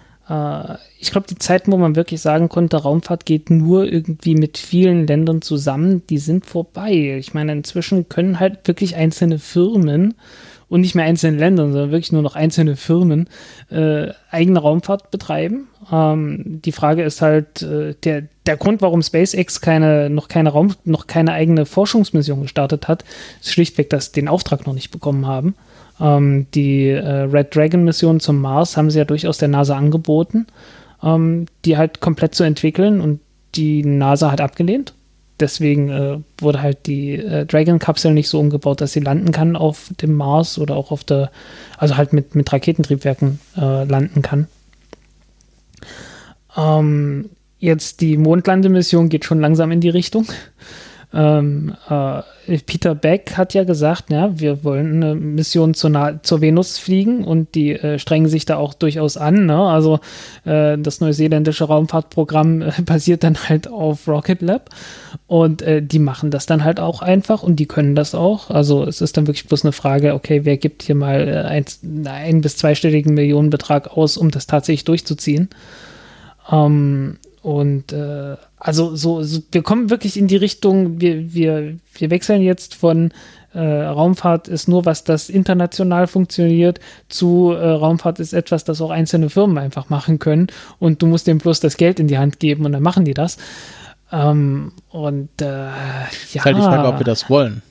ich 0.99 1.11
glaube, 1.11 1.27
die 1.27 1.39
Zeiten, 1.39 1.73
wo 1.73 1.79
man 1.79 1.97
wirklich 1.97 2.21
sagen 2.21 2.51
konnte, 2.51 2.77
Raumfahrt 2.77 3.25
geht 3.25 3.49
nur 3.49 3.91
irgendwie 3.91 4.35
mit 4.35 4.59
vielen 4.59 5.07
Ländern 5.07 5.41
zusammen, 5.41 6.07
die 6.09 6.19
sind 6.19 6.45
vorbei. 6.45 7.17
Ich 7.19 7.33
meine, 7.33 7.53
inzwischen 7.53 8.11
können 8.11 8.39
halt 8.39 8.69
wirklich 8.69 8.95
einzelne 8.95 9.39
Firmen 9.39 10.15
und 10.69 10.83
nicht 10.83 10.95
mehr 10.95 11.07
einzelne 11.07 11.39
Länder, 11.39 11.65
sondern 11.65 11.91
wirklich 11.91 12.13
nur 12.13 12.21
noch 12.23 12.37
einzelne 12.37 12.77
Firmen 12.77 13.29
äh, 13.71 14.09
eigene 14.31 14.59
Raumfahrt 14.59 15.11
betreiben. 15.11 15.69
Ähm, 15.91 16.61
die 16.63 16.73
Frage 16.73 17.05
ist 17.05 17.23
halt, 17.23 17.63
äh, 17.63 17.95
der, 18.05 18.25
der 18.47 18.57
Grund, 18.59 18.83
warum 18.83 19.01
SpaceX 19.01 19.63
keine, 19.63 20.11
noch 20.11 20.29
keine 20.29 20.51
Raum, 20.51 20.75
noch 20.85 21.07
keine 21.07 21.33
eigene 21.33 21.65
Forschungsmission 21.65 22.43
gestartet 22.43 22.87
hat, 22.87 23.05
ist 23.41 23.53
schlichtweg, 23.53 23.89
dass 23.89 24.07
sie 24.07 24.13
den 24.13 24.29
Auftrag 24.29 24.67
noch 24.67 24.75
nicht 24.75 24.91
bekommen 24.91 25.27
haben. 25.27 25.55
Ähm, 26.01 26.47
die 26.55 26.89
äh, 26.89 27.23
Red 27.23 27.55
Dragon 27.55 27.85
Mission 27.85 28.21
zum 28.21 28.41
Mars 28.41 28.77
haben 28.77 28.91
sie 28.91 28.99
ja 28.99 29.05
durchaus 29.05 29.39
der 29.39 29.49
NASA 29.49 29.77
angeboten, 29.77 30.47
ähm, 31.03 31.47
die 31.65 31.77
halt 31.77 32.01
komplett 32.01 32.35
zu 32.35 32.45
entwickeln 32.45 33.01
und 33.01 33.21
die 33.55 33.85
NASA 33.85 34.31
hat 34.31 34.41
abgelehnt. 34.41 34.95
Deswegen 35.41 35.89
äh, 35.89 36.19
wurde 36.39 36.63
halt 36.63 36.87
die 36.87 37.15
äh, 37.15 37.47
Dragon-Kapsel 37.47 38.13
nicht 38.13 38.29
so 38.29 38.41
umgebaut, 38.41 38.81
dass 38.81 38.93
sie 38.93 39.01
landen 39.01 39.31
kann 39.31 39.55
auf 39.55 39.91
dem 40.01 40.15
Mars 40.15 40.59
oder 40.59 40.75
auch 40.75 40.91
auf 40.91 41.05
der, 41.05 41.31
also 41.77 41.97
halt 41.97 42.13
mit, 42.13 42.35
mit 42.35 42.53
Raketentriebwerken 42.53 43.39
äh, 43.57 43.85
landen 43.85 44.23
kann. 44.23 44.49
Ähm, 46.57 47.31
jetzt 47.61 48.01
die 48.01 48.17
Mondlandemission 48.17 49.09
geht 49.09 49.25
schon 49.25 49.41
langsam 49.41 49.71
in 49.71 49.81
die 49.81 49.91
Richtung. 49.91 50.27
Ähm, 51.15 51.75
äh, 51.89 52.23
Peter 52.67 52.95
Beck 52.95 53.39
hat 53.39 53.55
ja 53.55 53.65
gesagt, 53.65 54.11
ja, 54.11 54.39
wir 54.39 54.63
wollen 54.63 55.03
eine 55.03 55.15
Mission 55.15 55.73
zur, 55.73 56.21
zur 56.23 56.41
Venus 56.43 56.77
fliegen 56.77 57.25
und 57.25 57.55
die 57.55 57.73
äh, 57.73 57.99
strengen 57.99 58.29
sich 58.29 58.45
da 58.45 58.57
auch 58.57 58.75
durchaus 58.75 59.17
an. 59.17 59.47
Ne? 59.47 59.59
Also 59.59 60.01
äh, 60.45 60.77
das 60.77 61.01
neuseeländische 61.01 61.65
Raumfahrtprogramm 61.65 62.61
äh, 62.61 62.73
basiert 62.85 63.25
dann 63.25 63.37
halt 63.49 63.69
auf 63.69 64.07
Rocket 64.07 64.43
Lab 64.43 64.69
und 65.27 65.63
äh, 65.63 65.83
die 65.83 65.99
machen 65.99 66.31
das 66.31 66.45
dann 66.45 66.63
halt 66.63 66.79
auch 66.79 67.01
einfach 67.01 67.43
und 67.43 67.57
die 67.57 67.67
können 67.67 67.95
das 67.95 68.15
auch. 68.15 68.51
Also 68.51 68.85
es 68.85 69.01
ist 69.01 69.17
dann 69.17 69.27
wirklich 69.27 69.47
bloß 69.47 69.65
eine 69.65 69.73
Frage, 69.73 70.13
okay, 70.13 70.45
wer 70.45 70.59
gibt 70.59 70.83
hier 70.83 70.95
mal 70.95 71.27
äh, 71.27 71.37
ein, 71.39 71.65
ein 72.05 72.43
bis 72.43 72.59
zweistelligen 72.59 73.15
Millionenbetrag 73.15 73.97
aus, 73.97 74.19
um 74.19 74.31
das 74.31 74.47
tatsächlich 74.47 74.85
durchzuziehen. 74.85 75.49
Ähm, 76.51 77.19
und 77.43 77.93
äh, 77.93 78.37
also 78.59 78.97
so, 78.97 79.23
so, 79.23 79.41
wir 79.53 79.63
kommen 79.63 79.91
wirklich 79.91 80.17
in 80.17 80.27
die 80.27 80.37
Richtung, 80.37 81.01
wir, 81.01 81.33
wir, 81.33 81.77
wir 81.95 82.11
wechseln 82.11 82.43
jetzt 82.43 82.75
von 82.75 83.13
äh, 83.55 83.61
Raumfahrt 83.61 84.49
ist 84.49 84.69
nur 84.69 84.85
was, 84.85 85.05
das 85.05 85.31
international 85.31 86.07
funktioniert, 86.07 86.81
zu 87.09 87.53
äh, 87.53 87.69
Raumfahrt 87.69 88.21
ist 88.21 88.33
etwas, 88.33 88.65
das 88.65 88.81
auch 88.81 88.91
einzelne 88.91 89.31
Firmen 89.31 89.59
einfach 89.59 89.89
machen 89.89 90.19
können 90.19 90.49
und 90.79 91.03
du 91.03 91.07
musst 91.07 91.27
dem 91.27 91.39
bloß 91.39 91.61
das 91.61 91.77
Geld 91.77 92.01
in 92.01 92.09
die 92.09 92.19
Hand 92.19 92.41
geben 92.41 92.67
und 92.67 92.73
dann 92.73 92.83
machen 92.83 93.05
die 93.05 93.15
das. 93.15 93.39
Ähm, 94.13 94.73
und 94.91 95.31
äh, 95.41 95.47
ja. 95.47 96.07
Ist 96.35 96.45
halt 96.45 96.57
die 96.57 96.63
Frage, 96.63 96.89
ob 96.89 96.99
wir 96.99 97.05
das 97.05 97.31
wollen 97.31 97.63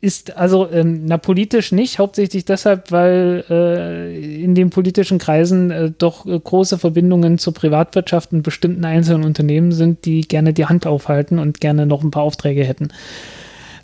ist 0.00 0.36
also 0.36 0.70
ähm, 0.70 1.06
na 1.06 1.18
politisch 1.18 1.72
nicht, 1.72 1.98
hauptsächlich 1.98 2.44
deshalb, 2.44 2.92
weil 2.92 3.44
äh, 3.50 4.42
in 4.42 4.54
den 4.54 4.70
politischen 4.70 5.18
Kreisen 5.18 5.70
äh, 5.70 5.90
doch 5.90 6.24
äh, 6.24 6.38
große 6.38 6.78
Verbindungen 6.78 7.38
zur 7.38 7.52
Privatwirtschaft 7.52 8.32
und 8.32 8.42
bestimmten 8.42 8.84
einzelnen 8.84 9.24
Unternehmen 9.24 9.72
sind, 9.72 10.04
die 10.04 10.20
gerne 10.20 10.52
die 10.52 10.66
Hand 10.66 10.86
aufhalten 10.86 11.40
und 11.40 11.60
gerne 11.60 11.84
noch 11.84 12.04
ein 12.04 12.12
paar 12.12 12.22
Aufträge 12.22 12.64
hätten. 12.64 12.88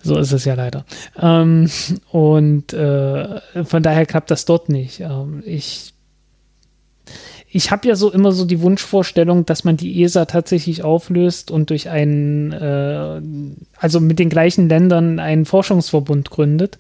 So 0.03 0.17
ist 0.19 0.33
es 0.33 0.45
ja 0.45 0.55
leider. 0.55 0.85
Ähm, 1.21 1.69
und 2.11 2.73
äh, 2.73 3.65
von 3.65 3.83
daher 3.83 4.07
klappt 4.07 4.31
das 4.31 4.45
dort 4.45 4.69
nicht. 4.69 5.01
Ähm, 5.01 5.43
ich 5.45 5.94
ich 7.55 7.71
habe 7.71 7.87
ja 7.87 7.95
so 7.95 8.11
immer 8.11 8.33
so 8.33 8.45
die 8.45 8.61
Wunschvorstellung, 8.61 9.47
dass 9.47 9.63
man 9.63 9.77
die 9.77 10.03
ESA 10.03 10.25
tatsächlich 10.25 10.83
auflöst 10.83 11.53
und 11.53 11.71
durch 11.71 11.89
einen, 11.89 12.51
äh, 12.51 13.21
also 13.79 14.01
mit 14.01 14.19
den 14.19 14.29
gleichen 14.29 14.69
Ländern 14.69 15.21
einen 15.21 15.45
Forschungsverbund 15.45 16.31
gründet 16.31 16.79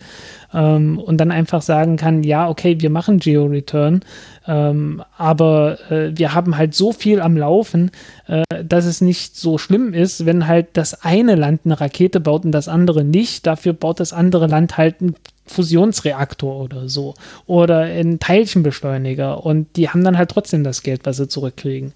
ähm, 0.52 0.98
und 0.98 1.18
dann 1.18 1.30
einfach 1.30 1.62
sagen 1.62 1.96
kann, 1.96 2.24
ja, 2.24 2.48
okay, 2.48 2.80
wir 2.80 2.90
machen 2.90 3.20
Geo-Return, 3.20 4.00
ähm, 4.48 5.00
aber 5.16 5.78
äh, 5.92 6.10
wir 6.12 6.34
haben 6.34 6.56
halt 6.56 6.74
so 6.74 6.90
viel 6.90 7.20
am 7.20 7.36
Laufen, 7.36 7.92
äh, 8.26 8.42
dass 8.64 8.84
es 8.84 9.00
nicht 9.00 9.36
so 9.36 9.58
schlimm 9.58 9.94
ist, 9.94 10.26
wenn 10.26 10.48
halt 10.48 10.70
das 10.72 11.04
eine 11.04 11.36
Land 11.36 11.60
eine 11.64 11.80
Rakete 11.80 12.18
baut 12.18 12.44
und 12.44 12.50
das 12.50 12.66
andere 12.66 13.04
nicht. 13.04 13.46
Dafür 13.46 13.74
baut 13.74 14.00
das 14.00 14.12
andere 14.12 14.48
Land 14.48 14.76
halt 14.76 15.00
ein 15.00 15.14
Fusionsreaktor 15.46 16.56
oder 16.56 16.88
so. 16.88 17.14
Oder 17.46 17.80
ein 17.80 18.18
Teilchenbeschleuniger. 18.18 19.44
Und 19.44 19.76
die 19.76 19.90
haben 19.90 20.04
dann 20.04 20.16
halt 20.16 20.30
trotzdem 20.30 20.64
das 20.64 20.82
Geld, 20.82 21.02
was 21.04 21.18
sie 21.18 21.28
zurückkriegen. 21.28 21.92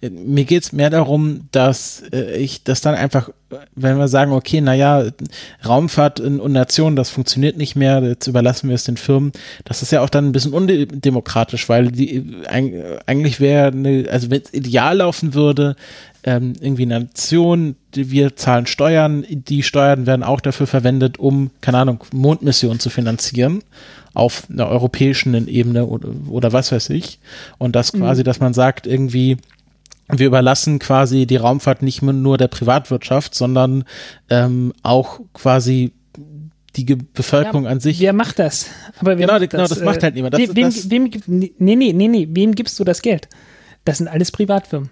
Mir 0.00 0.44
geht 0.44 0.62
es 0.62 0.72
mehr 0.72 0.90
darum, 0.90 1.48
dass 1.50 2.04
äh, 2.12 2.36
ich 2.36 2.62
das 2.62 2.80
dann 2.80 2.94
einfach, 2.94 3.30
wenn 3.74 3.98
wir 3.98 4.06
sagen, 4.06 4.32
okay, 4.32 4.60
naja, 4.60 5.04
Raumfahrt 5.66 6.20
in, 6.20 6.38
und 6.38 6.52
Nation, 6.52 6.94
das 6.94 7.10
funktioniert 7.10 7.56
nicht 7.56 7.74
mehr, 7.74 8.00
jetzt 8.02 8.28
überlassen 8.28 8.68
wir 8.68 8.76
es 8.76 8.84
den 8.84 8.96
Firmen, 8.96 9.32
das 9.64 9.82
ist 9.82 9.90
ja 9.90 10.00
auch 10.00 10.10
dann 10.10 10.26
ein 10.26 10.32
bisschen 10.32 10.52
undemokratisch, 10.52 11.68
weil 11.68 11.90
die 11.90 12.24
eigentlich 12.46 13.40
wäre, 13.40 13.72
also 14.10 14.30
wenn 14.30 14.42
es 14.42 14.54
ideal 14.54 14.98
laufen 14.98 15.34
würde, 15.34 15.74
ähm, 16.24 16.54
irgendwie 16.58 16.82
eine 16.82 17.00
Nation, 17.00 17.76
wir 17.94 18.34
zahlen 18.34 18.66
Steuern, 18.66 19.24
die 19.28 19.62
Steuern 19.62 20.06
werden 20.06 20.22
auch 20.22 20.40
dafür 20.40 20.66
verwendet, 20.66 21.18
um, 21.18 21.50
keine 21.60 21.78
Ahnung, 21.78 22.02
Mondmissionen 22.12 22.80
zu 22.80 22.90
finanzieren 22.90 23.62
auf 24.14 24.44
einer 24.48 24.68
europäischen 24.68 25.48
Ebene 25.48 25.86
oder, 25.86 26.08
oder 26.28 26.52
was 26.52 26.72
weiß 26.72 26.90
ich. 26.90 27.18
Und 27.58 27.76
das 27.76 27.92
quasi, 27.92 28.22
mhm. 28.22 28.24
dass 28.24 28.40
man 28.40 28.54
sagt, 28.54 28.86
irgendwie, 28.86 29.36
wir 30.08 30.26
überlassen 30.26 30.78
quasi 30.78 31.26
die 31.26 31.36
Raumfahrt 31.36 31.82
nicht 31.82 32.00
nur 32.00 32.38
der 32.38 32.48
Privatwirtschaft, 32.48 33.34
sondern 33.34 33.84
ähm, 34.30 34.72
auch 34.82 35.20
quasi 35.34 35.92
die 36.76 36.84
Bevölkerung 36.84 37.64
ja, 37.64 37.70
an 37.70 37.80
sich. 37.80 38.00
Wer 38.00 38.12
macht 38.12 38.38
das? 38.38 38.66
Aber 38.98 39.14
genau, 39.14 39.38
genau, 39.38 39.48
das, 39.48 39.70
das 39.70 39.82
macht 39.82 40.02
halt 40.02 40.14
niemand. 40.14 40.34
Das, 40.34 40.54
wem, 40.54 40.66
wem, 40.90 41.10
nee, 41.26 41.52
nee, 41.58 41.92
nee, 41.92 42.08
nee, 42.08 42.28
wem 42.30 42.54
gibst 42.54 42.78
du 42.80 42.84
das 42.84 43.02
Geld? 43.02 43.28
Das 43.84 43.98
sind 43.98 44.08
alles 44.08 44.32
Privatfirmen. 44.32 44.90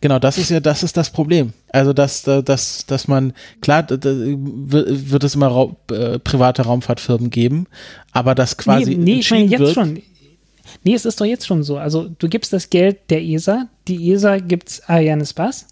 Genau, 0.00 0.18
das 0.18 0.38
ist 0.38 0.50
ja, 0.50 0.60
das 0.60 0.82
ist 0.82 0.96
das 0.96 1.10
Problem. 1.10 1.52
Also, 1.70 1.92
dass, 1.92 2.22
dass, 2.22 2.86
dass 2.86 3.08
man, 3.08 3.32
klar, 3.60 3.86
wird 3.88 5.24
es 5.24 5.34
immer 5.34 5.48
Ra 5.48 5.76
äh, 5.92 6.18
private 6.18 6.62
Raumfahrtfirmen 6.62 7.30
geben, 7.30 7.66
aber 8.12 8.34
das 8.34 8.56
quasi. 8.56 8.96
Nee, 8.96 9.14
nee 9.14 9.20
ich 9.20 9.30
meine 9.30 9.46
jetzt 9.46 9.60
wird, 9.60 9.74
schon. 9.74 10.02
Nee, 10.84 10.94
es 10.94 11.04
ist 11.04 11.20
doch 11.20 11.24
jetzt 11.24 11.46
schon 11.46 11.62
so. 11.62 11.78
Also, 11.78 12.08
du 12.18 12.28
gibst 12.28 12.52
das 12.52 12.70
Geld 12.70 12.98
der 13.10 13.22
ESA, 13.22 13.68
die 13.88 14.12
ESA 14.12 14.38
gibt 14.38 14.82
Ariane 14.86 15.26
Spaß 15.26 15.66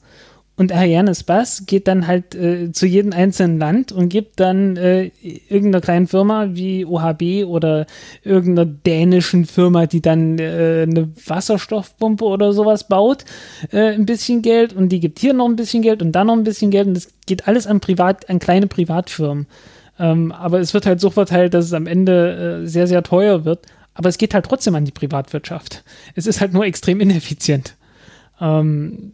und 0.56 0.72
Ariane 0.72 1.14
Spaß 1.14 1.66
geht 1.66 1.88
dann 1.88 2.06
halt 2.06 2.36
äh, 2.36 2.70
zu 2.70 2.86
jedem 2.86 3.12
einzelnen 3.12 3.58
Land 3.58 3.90
und 3.90 4.08
gibt 4.08 4.38
dann 4.38 4.76
äh, 4.76 5.10
irgendeiner 5.48 5.80
kleinen 5.80 6.06
Firma 6.06 6.50
wie 6.52 6.84
OHB 6.84 7.44
oder 7.46 7.86
irgendeiner 8.22 8.64
dänischen 8.64 9.46
Firma, 9.46 9.86
die 9.86 10.00
dann 10.00 10.38
äh, 10.38 10.86
eine 10.88 11.10
Wasserstoffpumpe 11.26 12.24
oder 12.24 12.52
sowas 12.52 12.86
baut, 12.86 13.24
äh, 13.72 13.94
ein 13.94 14.06
bisschen 14.06 14.42
Geld 14.42 14.72
und 14.72 14.90
die 14.90 15.00
gibt 15.00 15.18
hier 15.18 15.34
noch 15.34 15.48
ein 15.48 15.56
bisschen 15.56 15.82
Geld 15.82 16.02
und 16.02 16.12
da 16.12 16.22
noch 16.22 16.34
ein 16.36 16.44
bisschen 16.44 16.70
Geld 16.70 16.86
und 16.86 16.94
das 16.94 17.08
geht 17.26 17.48
alles 17.48 17.66
an 17.66 17.80
Privat, 17.80 18.30
an 18.30 18.38
kleine 18.38 18.68
Privatfirmen. 18.68 19.48
Ähm, 19.98 20.30
aber 20.30 20.60
es 20.60 20.72
wird 20.72 20.86
halt 20.86 21.00
so 21.00 21.10
verteilt, 21.10 21.54
dass 21.54 21.64
es 21.64 21.72
am 21.72 21.88
Ende 21.88 22.62
äh, 22.62 22.66
sehr, 22.66 22.86
sehr 22.86 23.02
teuer 23.02 23.44
wird. 23.44 23.66
Aber 23.94 24.08
es 24.08 24.18
geht 24.18 24.34
halt 24.34 24.44
trotzdem 24.46 24.74
an 24.74 24.84
die 24.84 24.92
Privatwirtschaft. 24.92 25.84
Es 26.16 26.26
ist 26.26 26.40
halt 26.40 26.52
nur 26.52 26.64
extrem 26.64 27.00
ineffizient. 27.00 27.76
Ähm, 28.40 29.12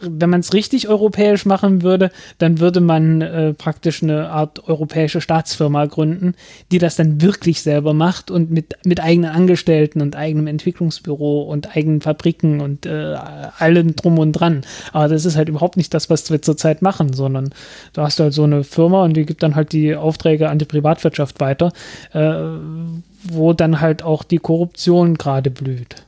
wenn 0.00 0.30
man 0.30 0.40
es 0.40 0.52
richtig 0.52 0.88
europäisch 0.88 1.46
machen 1.46 1.82
würde, 1.82 2.10
dann 2.38 2.60
würde 2.60 2.80
man 2.80 3.20
äh, 3.20 3.54
praktisch 3.54 4.02
eine 4.02 4.30
Art 4.30 4.68
europäische 4.68 5.20
Staatsfirma 5.20 5.86
gründen, 5.86 6.34
die 6.70 6.78
das 6.78 6.96
dann 6.96 7.20
wirklich 7.20 7.62
selber 7.62 7.94
macht 7.94 8.30
und 8.30 8.50
mit, 8.50 8.76
mit 8.84 9.00
eigenen 9.00 9.30
Angestellten 9.30 10.00
und 10.00 10.16
eigenem 10.16 10.46
Entwicklungsbüro 10.46 11.42
und 11.42 11.76
eigenen 11.76 12.00
Fabriken 12.00 12.60
und 12.60 12.86
äh, 12.86 13.16
allem 13.58 13.96
drum 13.96 14.18
und 14.18 14.32
dran. 14.32 14.62
Aber 14.92 15.08
das 15.08 15.24
ist 15.24 15.36
halt 15.36 15.48
überhaupt 15.48 15.76
nicht 15.76 15.92
das, 15.94 16.10
was 16.10 16.30
wir 16.30 16.42
zurzeit 16.42 16.82
machen, 16.82 17.12
sondern 17.12 17.50
da 17.92 18.04
hast 18.04 18.18
du 18.18 18.24
halt 18.24 18.34
so 18.34 18.44
eine 18.44 18.64
Firma 18.64 19.04
und 19.04 19.14
die 19.14 19.26
gibt 19.26 19.42
dann 19.42 19.54
halt 19.54 19.72
die 19.72 19.94
Aufträge 19.94 20.48
an 20.48 20.58
die 20.58 20.64
Privatwirtschaft 20.64 21.40
weiter, 21.40 21.72
äh, 22.12 22.34
wo 23.24 23.52
dann 23.52 23.80
halt 23.80 24.02
auch 24.02 24.22
die 24.22 24.38
Korruption 24.38 25.16
gerade 25.16 25.50
blüht. 25.50 26.07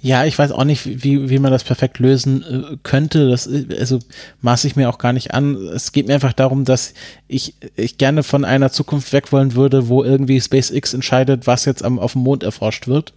Ja, 0.00 0.24
ich 0.24 0.38
weiß 0.38 0.52
auch 0.52 0.64
nicht, 0.64 1.04
wie, 1.04 1.30
wie 1.30 1.38
man 1.38 1.52
das 1.52 1.64
perfekt 1.64 1.98
lösen 1.98 2.42
äh, 2.42 2.76
könnte. 2.82 3.30
Das 3.30 3.48
also 3.78 4.00
maße 4.40 4.66
ich 4.66 4.76
mir 4.76 4.88
auch 4.88 4.98
gar 4.98 5.12
nicht 5.12 5.32
an. 5.32 5.54
Es 5.54 5.92
geht 5.92 6.08
mir 6.08 6.14
einfach 6.14 6.32
darum, 6.32 6.64
dass 6.64 6.94
ich, 7.28 7.54
ich 7.76 7.98
gerne 7.98 8.22
von 8.22 8.44
einer 8.44 8.72
Zukunft 8.72 9.12
weg 9.12 9.32
wollen 9.32 9.54
würde, 9.54 9.88
wo 9.88 10.02
irgendwie 10.02 10.40
SpaceX 10.40 10.94
entscheidet, 10.94 11.46
was 11.46 11.64
jetzt 11.64 11.84
am, 11.84 11.98
auf 11.98 12.12
dem 12.12 12.22
Mond 12.22 12.42
erforscht 12.42 12.88
wird, 12.88 13.14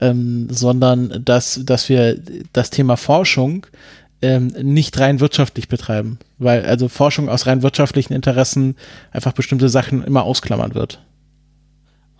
ähm, 0.00 0.48
sondern 0.50 1.22
dass, 1.24 1.60
dass 1.64 1.88
wir 1.88 2.18
das 2.52 2.70
Thema 2.70 2.96
Forschung 2.96 3.66
ähm, 4.20 4.48
nicht 4.60 4.98
rein 4.98 5.20
wirtschaftlich 5.20 5.68
betreiben. 5.68 6.18
Weil 6.38 6.64
also 6.64 6.88
Forschung 6.88 7.28
aus 7.28 7.46
rein 7.46 7.62
wirtschaftlichen 7.62 8.12
Interessen 8.12 8.76
einfach 9.12 9.32
bestimmte 9.32 9.68
Sachen 9.68 10.02
immer 10.02 10.24
ausklammern 10.24 10.74
wird. 10.74 11.00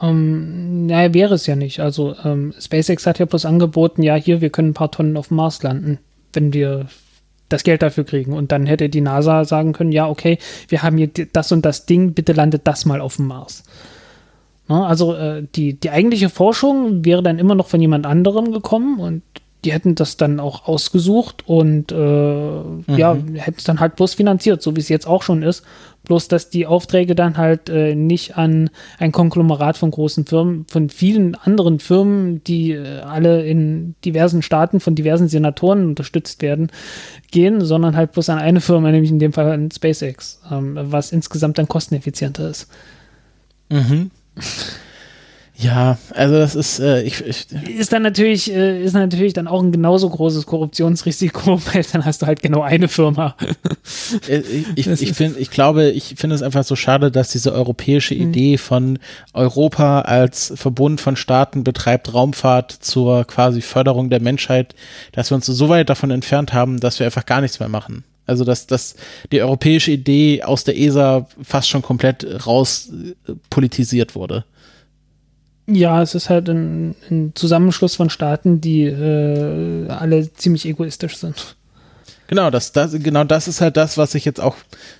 Ähm, 0.04 0.86
naja, 0.86 1.14
wäre 1.14 1.34
es 1.34 1.46
ja 1.46 1.56
nicht. 1.56 1.80
Also 1.80 2.14
ähm, 2.24 2.52
SpaceX 2.58 3.06
hat 3.06 3.18
ja 3.18 3.26
bloß 3.26 3.46
angeboten, 3.46 4.02
ja, 4.02 4.14
hier, 4.14 4.40
wir 4.40 4.50
können 4.50 4.70
ein 4.70 4.74
paar 4.74 4.90
Tonnen 4.90 5.16
auf 5.16 5.28
dem 5.28 5.36
Mars 5.36 5.62
landen, 5.62 5.98
wenn 6.32 6.52
wir 6.52 6.86
das 7.48 7.64
Geld 7.64 7.82
dafür 7.82 8.04
kriegen. 8.04 8.32
Und 8.32 8.52
dann 8.52 8.66
hätte 8.66 8.88
die 8.88 9.00
NASA 9.00 9.44
sagen 9.44 9.72
können, 9.72 9.92
ja, 9.92 10.08
okay, 10.08 10.38
wir 10.68 10.82
haben 10.82 10.96
hier 10.96 11.10
das 11.32 11.52
und 11.52 11.64
das 11.64 11.86
Ding, 11.86 12.12
bitte 12.12 12.32
landet 12.32 12.62
das 12.64 12.84
mal 12.84 13.00
auf 13.00 13.16
dem 13.16 13.26
Mars. 13.26 13.64
Na, 14.66 14.86
also 14.86 15.14
äh, 15.14 15.46
die, 15.54 15.74
die 15.74 15.90
eigentliche 15.90 16.30
Forschung 16.30 17.04
wäre 17.04 17.22
dann 17.22 17.38
immer 17.38 17.54
noch 17.54 17.66
von 17.66 17.80
jemand 17.80 18.06
anderem 18.06 18.52
gekommen 18.52 18.98
und 18.98 19.22
die 19.64 19.72
hätten 19.72 19.94
das 19.94 20.16
dann 20.16 20.40
auch 20.40 20.66
ausgesucht 20.66 21.42
und 21.46 21.90
äh, 21.92 21.94
mhm. 21.94 22.84
ja, 22.86 23.14
hätten 23.14 23.58
es 23.58 23.64
dann 23.64 23.80
halt 23.80 23.96
bloß 23.96 24.14
finanziert, 24.14 24.62
so 24.62 24.76
wie 24.76 24.80
es 24.80 24.88
jetzt 24.88 25.06
auch 25.06 25.22
schon 25.22 25.42
ist. 25.42 25.64
Bloß, 26.04 26.28
dass 26.28 26.50
die 26.50 26.66
Aufträge 26.66 27.14
dann 27.14 27.36
halt 27.38 27.68
äh, 27.68 27.94
nicht 27.94 28.36
an 28.36 28.70
ein 28.98 29.12
Konglomerat 29.12 29.78
von 29.78 29.90
großen 29.90 30.26
Firmen, 30.26 30.66
von 30.68 30.90
vielen 30.90 31.34
anderen 31.34 31.78
Firmen, 31.78 32.44
die 32.44 32.72
äh, 32.72 33.00
alle 33.00 33.44
in 33.44 33.94
diversen 34.04 34.42
Staaten 34.42 34.80
von 34.80 34.94
diversen 34.94 35.28
Senatoren 35.28 35.86
unterstützt 35.86 36.42
werden, 36.42 36.70
gehen, 37.30 37.64
sondern 37.64 37.96
halt 37.96 38.12
bloß 38.12 38.28
an 38.28 38.38
eine 38.38 38.60
Firma, 38.60 38.90
nämlich 38.90 39.10
in 39.10 39.18
dem 39.18 39.32
Fall 39.32 39.50
an 39.50 39.70
SpaceX, 39.70 40.40
ähm, 40.50 40.78
was 40.78 41.10
insgesamt 41.10 41.58
dann 41.58 41.68
kosteneffizienter 41.68 42.50
ist. 42.50 42.68
Mhm. 43.70 44.10
Ja, 45.56 45.98
also 46.10 46.34
das 46.34 46.56
ist, 46.56 46.80
äh, 46.80 47.02
ich, 47.02 47.24
ich, 47.24 47.46
ist 47.52 47.92
dann 47.92 48.02
natürlich, 48.02 48.52
äh, 48.52 48.82
ist 48.82 48.94
natürlich 48.94 49.34
dann 49.34 49.46
auch 49.46 49.62
ein 49.62 49.70
genauso 49.70 50.10
großes 50.10 50.46
Korruptionsrisiko, 50.46 51.60
weil 51.72 51.84
dann 51.92 52.04
hast 52.04 52.22
du 52.22 52.26
halt 52.26 52.42
genau 52.42 52.62
eine 52.62 52.88
Firma. 52.88 53.36
Äh, 54.28 54.42
ich, 54.74 54.86
ich, 54.86 55.02
ich 55.02 55.12
finde, 55.12 55.38
ich 55.38 55.50
glaube, 55.50 55.90
ich 55.90 56.14
finde 56.16 56.36
es 56.36 56.42
einfach 56.42 56.64
so 56.64 56.76
schade, 56.76 57.10
dass 57.10 57.30
diese 57.30 57.52
europäische 57.52 58.14
mhm. 58.14 58.22
Idee 58.22 58.58
von 58.58 58.98
Europa 59.32 60.00
als 60.00 60.52
Verbund 60.56 61.00
von 61.00 61.16
Staaten 61.16 61.64
betreibt 61.64 62.12
Raumfahrt 62.12 62.72
zur 62.72 63.24
quasi 63.24 63.60
Förderung 63.60 64.10
der 64.10 64.20
Menschheit, 64.20 64.74
dass 65.12 65.30
wir 65.30 65.36
uns 65.36 65.46
so 65.46 65.68
weit 65.68 65.90
davon 65.90 66.10
entfernt 66.10 66.52
haben, 66.52 66.80
dass 66.80 66.98
wir 66.98 67.06
einfach 67.06 67.26
gar 67.26 67.40
nichts 67.40 67.60
mehr 67.60 67.68
machen. 67.68 68.04
Also 68.26 68.44
dass, 68.44 68.66
dass 68.66 68.96
die 69.32 69.42
europäische 69.42 69.90
Idee 69.90 70.42
aus 70.42 70.64
der 70.64 70.78
ESA 70.78 71.26
fast 71.42 71.68
schon 71.68 71.82
komplett 71.82 72.46
raus 72.46 72.90
äh, 73.28 73.32
politisiert 73.50 74.14
wurde. 74.14 74.44
Ja, 75.66 76.02
es 76.02 76.14
ist 76.14 76.28
halt 76.28 76.48
ein, 76.48 76.94
ein 77.10 77.32
Zusammenschluss 77.34 77.96
von 77.96 78.10
Staaten, 78.10 78.60
die 78.60 78.82
äh, 78.82 79.88
alle 79.88 80.30
ziemlich 80.32 80.66
egoistisch 80.66 81.16
sind. 81.16 81.56
Genau, 82.26 82.50
das, 82.50 82.72
das, 82.72 82.92
genau 82.92 83.24
das 83.24 83.48
ist 83.48 83.60
halt 83.60 83.76
das, 83.76 83.98
was 83.98 84.14
ich 84.14 84.24
jetzt 84.24 84.40
auch 84.40 84.56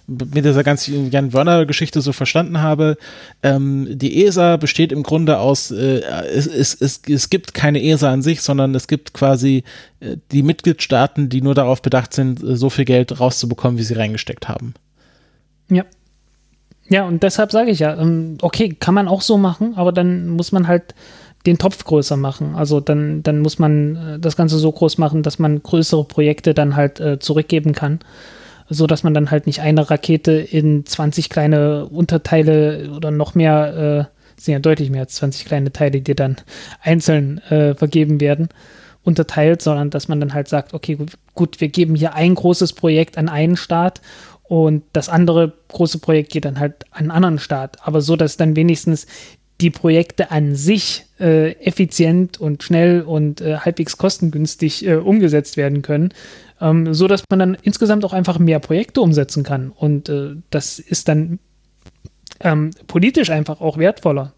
mit 0.07 0.45
dieser 0.45 0.63
ganzen 0.63 1.11
Jan 1.11 1.33
Wörner-Geschichte 1.33 2.03
so 2.03 2.13
verstanden 2.13 2.61
habe. 2.61 2.99
Ähm, 3.43 3.89
die 3.91 4.25
ESA 4.25 4.59
besteht 4.59 4.93
im 4.93 5.03
Grunde 5.03 5.39
aus, 5.39 5.71
äh, 5.71 6.01
es, 6.01 6.47
es, 6.47 6.75
es, 6.75 7.01
es 7.09 7.31
gibt 7.31 7.55
keine 7.55 7.83
ESA 7.83 8.13
an 8.13 8.21
sich, 8.23 8.43
sondern 8.43 8.75
es 8.75 8.89
gibt 8.89 9.15
quasi 9.15 9.65
äh, 10.01 10.19
die 10.33 10.43
Mitgliedstaaten, 10.43 11.31
die 11.31 11.41
nur 11.41 11.55
darauf 11.55 11.81
bedacht 11.81 12.13
sind, 12.13 12.41
so 12.43 12.69
viel 12.69 12.85
Geld 12.85 13.19
rauszubekommen, 13.19 13.79
wie 13.79 13.85
sie 13.85 13.95
reingesteckt 13.95 14.49
haben. 14.49 14.75
Ja. 15.71 15.85
Ja, 16.89 17.05
und 17.05 17.23
deshalb 17.23 17.51
sage 17.51 17.71
ich 17.71 17.79
ja, 17.79 17.97
ähm, 17.99 18.37
okay, 18.43 18.77
kann 18.79 18.95
man 18.95 19.09
auch 19.09 19.23
so 19.23 19.39
machen, 19.39 19.75
aber 19.77 19.93
dann 19.93 20.29
muss 20.29 20.53
man 20.53 20.69
halt 20.69 20.95
den 21.47 21.59
Topf 21.59 21.85
größer 21.85 22.17
machen. 22.17 22.55
Also 22.55 22.81
dann, 22.81 23.23
dann 23.23 23.41
muss 23.41 23.59
man 23.59 23.97
äh, 23.97 24.19
das 24.19 24.37
Ganze 24.37 24.59
so 24.59 24.71
groß 24.71 24.99
machen, 24.99 25.23
dass 25.23 25.39
man 25.39 25.63
größere 25.63 26.05
Projekte 26.05 26.55
dann 26.55 26.77
halt 26.77 27.01
äh, 27.01 27.19
zurückgeben 27.19 27.73
kann. 27.73 28.01
So 28.69 28.87
dass 28.87 29.03
man 29.03 29.13
dann 29.13 29.31
halt 29.31 29.47
nicht 29.47 29.61
eine 29.61 29.91
Rakete 29.91 30.33
in 30.33 30.87
20 30.87 31.29
kleine 31.29 31.87
Unterteile 31.87 32.91
oder 32.97 33.11
noch 33.11 33.35
mehr, 33.35 34.09
äh, 34.09 34.41
sind 34.41 34.53
ja 34.53 34.59
deutlich 34.59 34.91
mehr 34.91 35.03
als 35.03 35.17
20 35.17 35.45
kleine 35.45 35.71
Teile, 35.71 36.01
die 36.01 36.15
dann 36.15 36.37
einzeln 36.83 37.39
äh, 37.51 37.75
vergeben 37.75 38.21
werden, 38.21 38.49
unterteilt, 39.03 39.61
sondern 39.61 39.91
dass 39.91 40.09
man 40.09 40.19
dann 40.19 40.33
halt 40.33 40.49
sagt, 40.49 40.73
okay, 40.73 40.97
gut, 41.35 41.61
wir 41.61 41.69
geben 41.69 41.95
hier 41.95 42.15
ein 42.15 42.35
großes 42.35 42.73
Projekt 42.73 43.19
an 43.19 43.29
einen 43.29 43.57
Staat 43.57 44.01
und 44.55 44.85
das 44.93 45.09
andere 45.09 45.53
große 45.67 45.99
Projekt 45.99 46.31
geht 46.31 46.45
dann 46.45 46.61
halt 46.61 46.85
an 46.93 47.01
einen 47.01 47.11
anderen 47.11 47.39
Staat. 47.41 47.79
Aber 47.83 48.01
so, 48.01 48.15
dass 48.15 48.37
dann 48.37 48.55
wenigstens 48.55 49.09
die 49.61 49.71
Projekte 49.71 50.31
an 50.31 50.55
sich 50.55 51.07
äh, 51.19 51.55
effizient 51.55 52.41
und 52.41 52.63
schnell 52.63 53.03
und 53.03 53.41
äh, 53.41 53.57
halbwegs 53.57 53.97
kostengünstig 53.97 54.87
äh, 54.87 54.95
umgesetzt 54.95 55.57
werden 55.57 55.83
können, 55.83 56.15
ähm, 56.61 56.95
so 56.95 57.09
dass 57.09 57.25
man 57.31 57.41
dann 57.41 57.57
insgesamt 57.63 58.05
auch 58.05 58.13
einfach 58.13 58.39
mehr 58.39 58.61
Projekte 58.61 59.01
umsetzen 59.01 59.43
kann. 59.43 59.71
Und 59.71 60.09
äh, 60.09 60.37
das 60.51 60.79
ist 60.79 61.09
dann 61.09 61.41
ähm, 62.39 62.71
politisch 62.87 63.31
einfach 63.31 63.61
auch 63.61 63.77
wertvoller, 63.77 64.35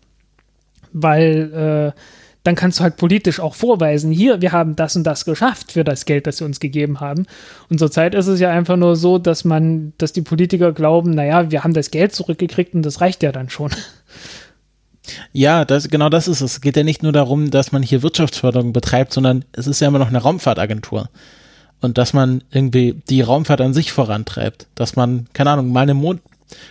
weil 0.94 1.93
äh, 1.94 2.01
dann 2.47 2.55
kannst 2.55 2.78
du 2.78 2.85
halt 2.85 2.97
politisch 2.97 3.40
auch 3.40 3.55
vorweisen, 3.55 4.12
hier, 4.12 4.40
wir 4.40 4.52
haben 4.52 4.77
das 4.77 4.94
und 4.94 5.05
das 5.05 5.24
geschafft 5.24 5.73
für 5.73 5.82
das 5.82 6.05
Geld, 6.05 6.27
das 6.27 6.36
sie 6.36 6.44
uns 6.44 6.60
gegeben 6.60 7.01
haben. 7.01 7.27
Und 7.68 7.78
zurzeit 7.78 8.14
ist 8.14 8.28
es 8.28 8.39
ja 8.39 8.51
einfach 8.51 8.77
nur 8.77 8.94
so, 8.94 9.18
dass 9.18 9.44
man, 9.44 9.93
dass 9.98 10.12
die 10.12 10.23
Politiker 10.23 10.73
glauben, 10.73 11.10
naja, 11.10 11.51
wir 11.51 11.64
haben 11.64 11.74
das 11.74 11.90
Geld 11.90 12.14
zurückgekriegt 12.14 12.74
und 12.74 12.82
das 12.82 13.01
reicht 13.01 13.23
ja 13.23 13.32
dann 13.32 13.51
schon. 13.51 13.73
Ja, 15.32 15.64
das, 15.64 15.89
genau 15.89 16.09
das 16.09 16.27
ist 16.27 16.40
es. 16.40 16.55
Es 16.55 16.60
geht 16.60 16.77
ja 16.77 16.82
nicht 16.82 17.02
nur 17.02 17.12
darum, 17.12 17.51
dass 17.51 17.70
man 17.70 17.82
hier 17.82 18.02
Wirtschaftsförderung 18.02 18.73
betreibt, 18.73 19.12
sondern 19.12 19.44
es 19.52 19.66
ist 19.66 19.81
ja 19.81 19.89
immer 19.89 20.01
noch 20.01 20.09
eine 20.09 20.18
Raumfahrtagentur. 20.18 21.09
Und 21.81 21.98
dass 21.98 22.12
man 22.12 22.43
irgendwie 22.51 23.01
die 23.09 23.20
Raumfahrt 23.20 23.60
an 23.60 23.73
sich 23.73 23.93
vorantreibt. 23.93 24.66
Dass 24.74 24.97
man, 24.97 25.28
keine 25.32 25.51
Ahnung, 25.51 25.70
mal 25.70 25.82
eine 25.82 25.94
Mond, 25.94 26.23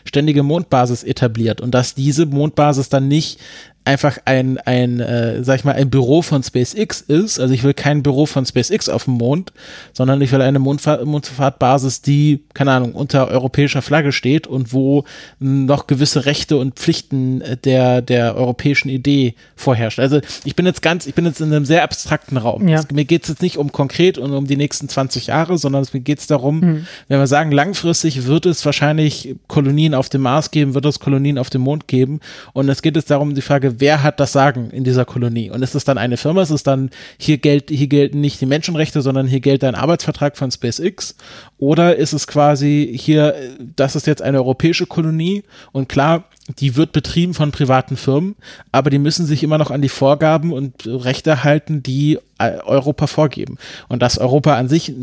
ständige 0.03 0.43
Mondbasis 0.43 1.03
etabliert 1.03 1.61
und 1.61 1.72
dass 1.72 1.95
diese 1.95 2.26
Mondbasis 2.26 2.89
dann 2.89 3.07
nicht 3.07 3.39
einfach 3.85 4.17
ein, 4.25 4.57
ein 4.57 4.99
äh, 4.99 5.43
sag 5.43 5.59
ich 5.59 5.63
mal, 5.63 5.73
ein 5.73 5.91
Büro 5.91 6.23
von 6.23 6.41
SpaceX 6.41 7.01
ist. 7.01 7.39
Also 7.39 7.53
ich 7.53 7.63
will 7.63 7.75
kein 7.75 8.01
Büro 8.01 8.25
von 8.25 8.45
SpaceX 8.45 8.89
auf 8.89 9.05
dem 9.05 9.13
Mond, 9.13 9.53
sondern 9.93 10.19
ich 10.21 10.31
will 10.31 10.41
eine 10.41 10.57
Mondfahr 10.57 11.05
Mondfahrtbasis, 11.05 12.01
die, 12.01 12.43
keine 12.55 12.71
Ahnung, 12.71 12.93
unter 12.93 13.27
europäischer 13.27 13.83
Flagge 13.83 14.11
steht 14.11 14.47
und 14.47 14.73
wo 14.73 15.05
noch 15.39 15.85
gewisse 15.85 16.25
Rechte 16.25 16.57
und 16.57 16.75
Pflichten 16.75 17.43
der, 17.63 18.01
der 18.01 18.35
europäischen 18.35 18.89
Idee 18.89 19.35
vorherrscht. 19.55 19.99
Also 19.99 20.19
ich 20.43 20.55
bin 20.55 20.65
jetzt 20.65 20.81
ganz, 20.81 21.05
ich 21.05 21.13
bin 21.13 21.25
jetzt 21.25 21.39
in 21.39 21.53
einem 21.53 21.65
sehr 21.65 21.83
abstrakten 21.83 22.37
Raum. 22.37 22.67
Ja. 22.67 22.79
Es, 22.79 22.91
mir 22.91 23.05
geht 23.05 23.23
es 23.23 23.29
jetzt 23.29 23.41
nicht 23.43 23.57
um 23.57 23.71
konkret 23.71 24.17
und 24.17 24.33
um 24.33 24.47
die 24.47 24.57
nächsten 24.57 24.89
20 24.89 25.27
Jahre, 25.27 25.59
sondern 25.59 25.83
es, 25.83 25.93
mir 25.93 25.99
geht 25.99 26.19
es 26.19 26.27
darum, 26.27 26.59
mhm. 26.59 26.87
wenn 27.07 27.19
wir 27.19 27.27
sagen, 27.27 27.51
langfristig 27.51 28.25
wird 28.25 28.47
es 28.47 28.65
wahrscheinlich 28.65 29.35
Kolonien 29.47 29.93
auf 29.93 30.09
dem 30.09 30.21
Mars 30.21 30.49
geben, 30.49 30.73
wird 30.73 30.85
es 30.85 30.99
Kolonien 30.99 31.37
auf 31.37 31.51
dem 31.51 31.61
Mond 31.61 31.87
geben. 31.87 32.19
Und 32.53 32.67
es 32.67 32.81
geht 32.81 32.95
jetzt 32.95 33.11
darum, 33.11 33.35
die 33.35 33.41
Frage, 33.41 33.74
wer 33.80 34.03
hat 34.03 34.19
das 34.19 34.31
Sagen 34.31 34.69
in 34.72 34.84
dieser 34.84 35.06
Kolonie? 35.06 35.49
Und 35.49 35.61
ist 35.61 35.76
es 35.76 35.84
dann 35.84 35.97
eine 35.97 36.18
Firma? 36.18 36.41
Ist 36.41 36.49
es 36.49 36.64
dann, 36.64 36.89
hier, 37.18 37.38
gilt, 37.38 37.69
hier 37.69 37.88
gelten 37.88 38.22
nicht 38.22 38.41
die 38.41 38.45
Menschenrechte, 38.45 39.02
sondern 39.02 39.27
hier 39.27 39.39
gilt 39.39 39.64
ein 39.64 39.76
Arbeitsvertrag 39.76 40.38
von 40.38 40.52
SpaceX? 40.52 41.15
Oder 41.57 41.95
ist 41.95 42.14
es 42.14 42.27
quasi 42.27 42.95
hier, 42.99 43.35
das 43.76 43.95
ist 43.95 44.07
jetzt 44.07 44.22
eine 44.22 44.38
europäische 44.38 44.85
Kolonie 44.85 45.43
und 45.72 45.89
klar, 45.89 46.26
die 46.60 46.76
wird 46.76 46.91
betrieben 46.91 47.34
von 47.34 47.52
privaten 47.52 47.97
Firmen, 47.97 48.35
aber 48.72 48.89
die 48.89 48.99
müssen 48.99 49.26
sich 49.26 49.43
immer 49.43 49.57
noch 49.57 49.72
an 49.72 49.81
die 49.81 49.89
Vorgaben 49.89 50.53
und 50.53 50.85
Rechte 50.85 51.43
halten, 51.43 51.81
die 51.81 52.19
äh, 52.38 52.57
Europa 52.64 53.07
vorgeben. 53.07 53.57
Und 53.88 54.02
dass 54.02 54.18
Europa 54.18 54.56
an 54.56 54.69
sich 54.69 54.93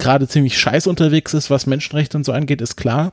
gerade 0.00 0.26
ziemlich 0.26 0.58
scheiß 0.58 0.86
unterwegs 0.86 1.34
ist, 1.34 1.50
was 1.50 1.66
Menschenrechte 1.66 2.16
und 2.16 2.24
so 2.24 2.32
angeht, 2.32 2.60
ist 2.60 2.76
klar. 2.76 3.12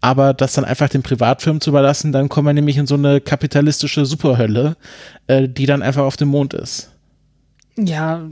Aber 0.00 0.34
das 0.34 0.52
dann 0.52 0.64
einfach 0.64 0.88
den 0.88 1.02
Privatfirmen 1.02 1.60
zu 1.60 1.70
überlassen, 1.70 2.12
dann 2.12 2.28
kommen 2.28 2.48
wir 2.48 2.52
nämlich 2.52 2.76
in 2.76 2.86
so 2.86 2.96
eine 2.96 3.20
kapitalistische 3.20 4.04
Superhölle, 4.04 4.76
äh, 5.26 5.48
die 5.48 5.66
dann 5.66 5.82
einfach 5.82 6.02
auf 6.02 6.16
dem 6.16 6.28
Mond 6.28 6.52
ist. 6.52 6.90
Ja, 7.76 8.22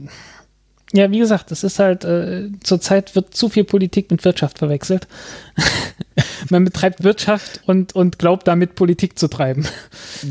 ja, 0.95 1.11
wie 1.11 1.19
gesagt, 1.19 1.51
das 1.51 1.65
ist 1.65 1.79
halt, 1.79 2.05
äh, 2.05 2.51
zurzeit 2.63 3.15
wird 3.15 3.35
zu 3.35 3.49
viel 3.49 3.65
Politik 3.65 4.11
mit 4.11 4.27
Wirtschaft 4.27 4.59
verwechselt. 4.59 5.09
Man 6.51 6.65
betreibt 6.65 7.03
Wirtschaft 7.03 7.63
und, 7.67 7.95
und 7.95 8.19
glaubt 8.19 8.47
damit 8.47 8.75
Politik 8.75 9.19
zu 9.19 9.29
treiben. 9.29 9.67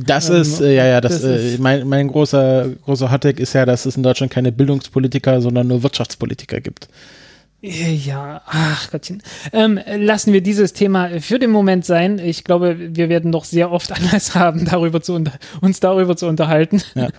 Das 0.05 0.29
ähm, 0.29 0.35
ist, 0.35 0.61
äh, 0.61 0.75
ja, 0.75 0.85
ja, 0.85 1.01
das, 1.01 1.21
das 1.21 1.23
äh, 1.23 1.57
mein, 1.57 1.87
mein 1.87 2.07
großer, 2.07 2.69
großer 2.85 3.11
Hottag 3.11 3.39
ist 3.39 3.53
ja, 3.53 3.65
dass 3.65 3.87
es 3.87 3.97
in 3.97 4.03
Deutschland 4.03 4.31
keine 4.31 4.51
Bildungspolitiker, 4.51 5.41
sondern 5.41 5.67
nur 5.67 5.81
Wirtschaftspolitiker 5.81 6.61
gibt. 6.61 6.87
Ja, 7.63 8.41
ach 8.47 8.89
Gottchen. 8.89 9.21
Ähm, 9.53 9.79
lassen 9.97 10.33
wir 10.33 10.41
dieses 10.41 10.73
Thema 10.73 11.21
für 11.21 11.37
den 11.37 11.51
Moment 11.51 11.85
sein. 11.85 12.17
Ich 12.17 12.43
glaube, 12.43 12.95
wir 12.95 13.07
werden 13.07 13.29
noch 13.29 13.45
sehr 13.45 13.71
oft 13.71 13.91
Anlass 13.95 14.33
haben, 14.33 14.65
darüber 14.65 15.01
zu 15.01 15.23
uns 15.61 15.79
darüber 15.79 16.17
zu 16.17 16.27
unterhalten. 16.27 16.81
Ja. 16.95 17.09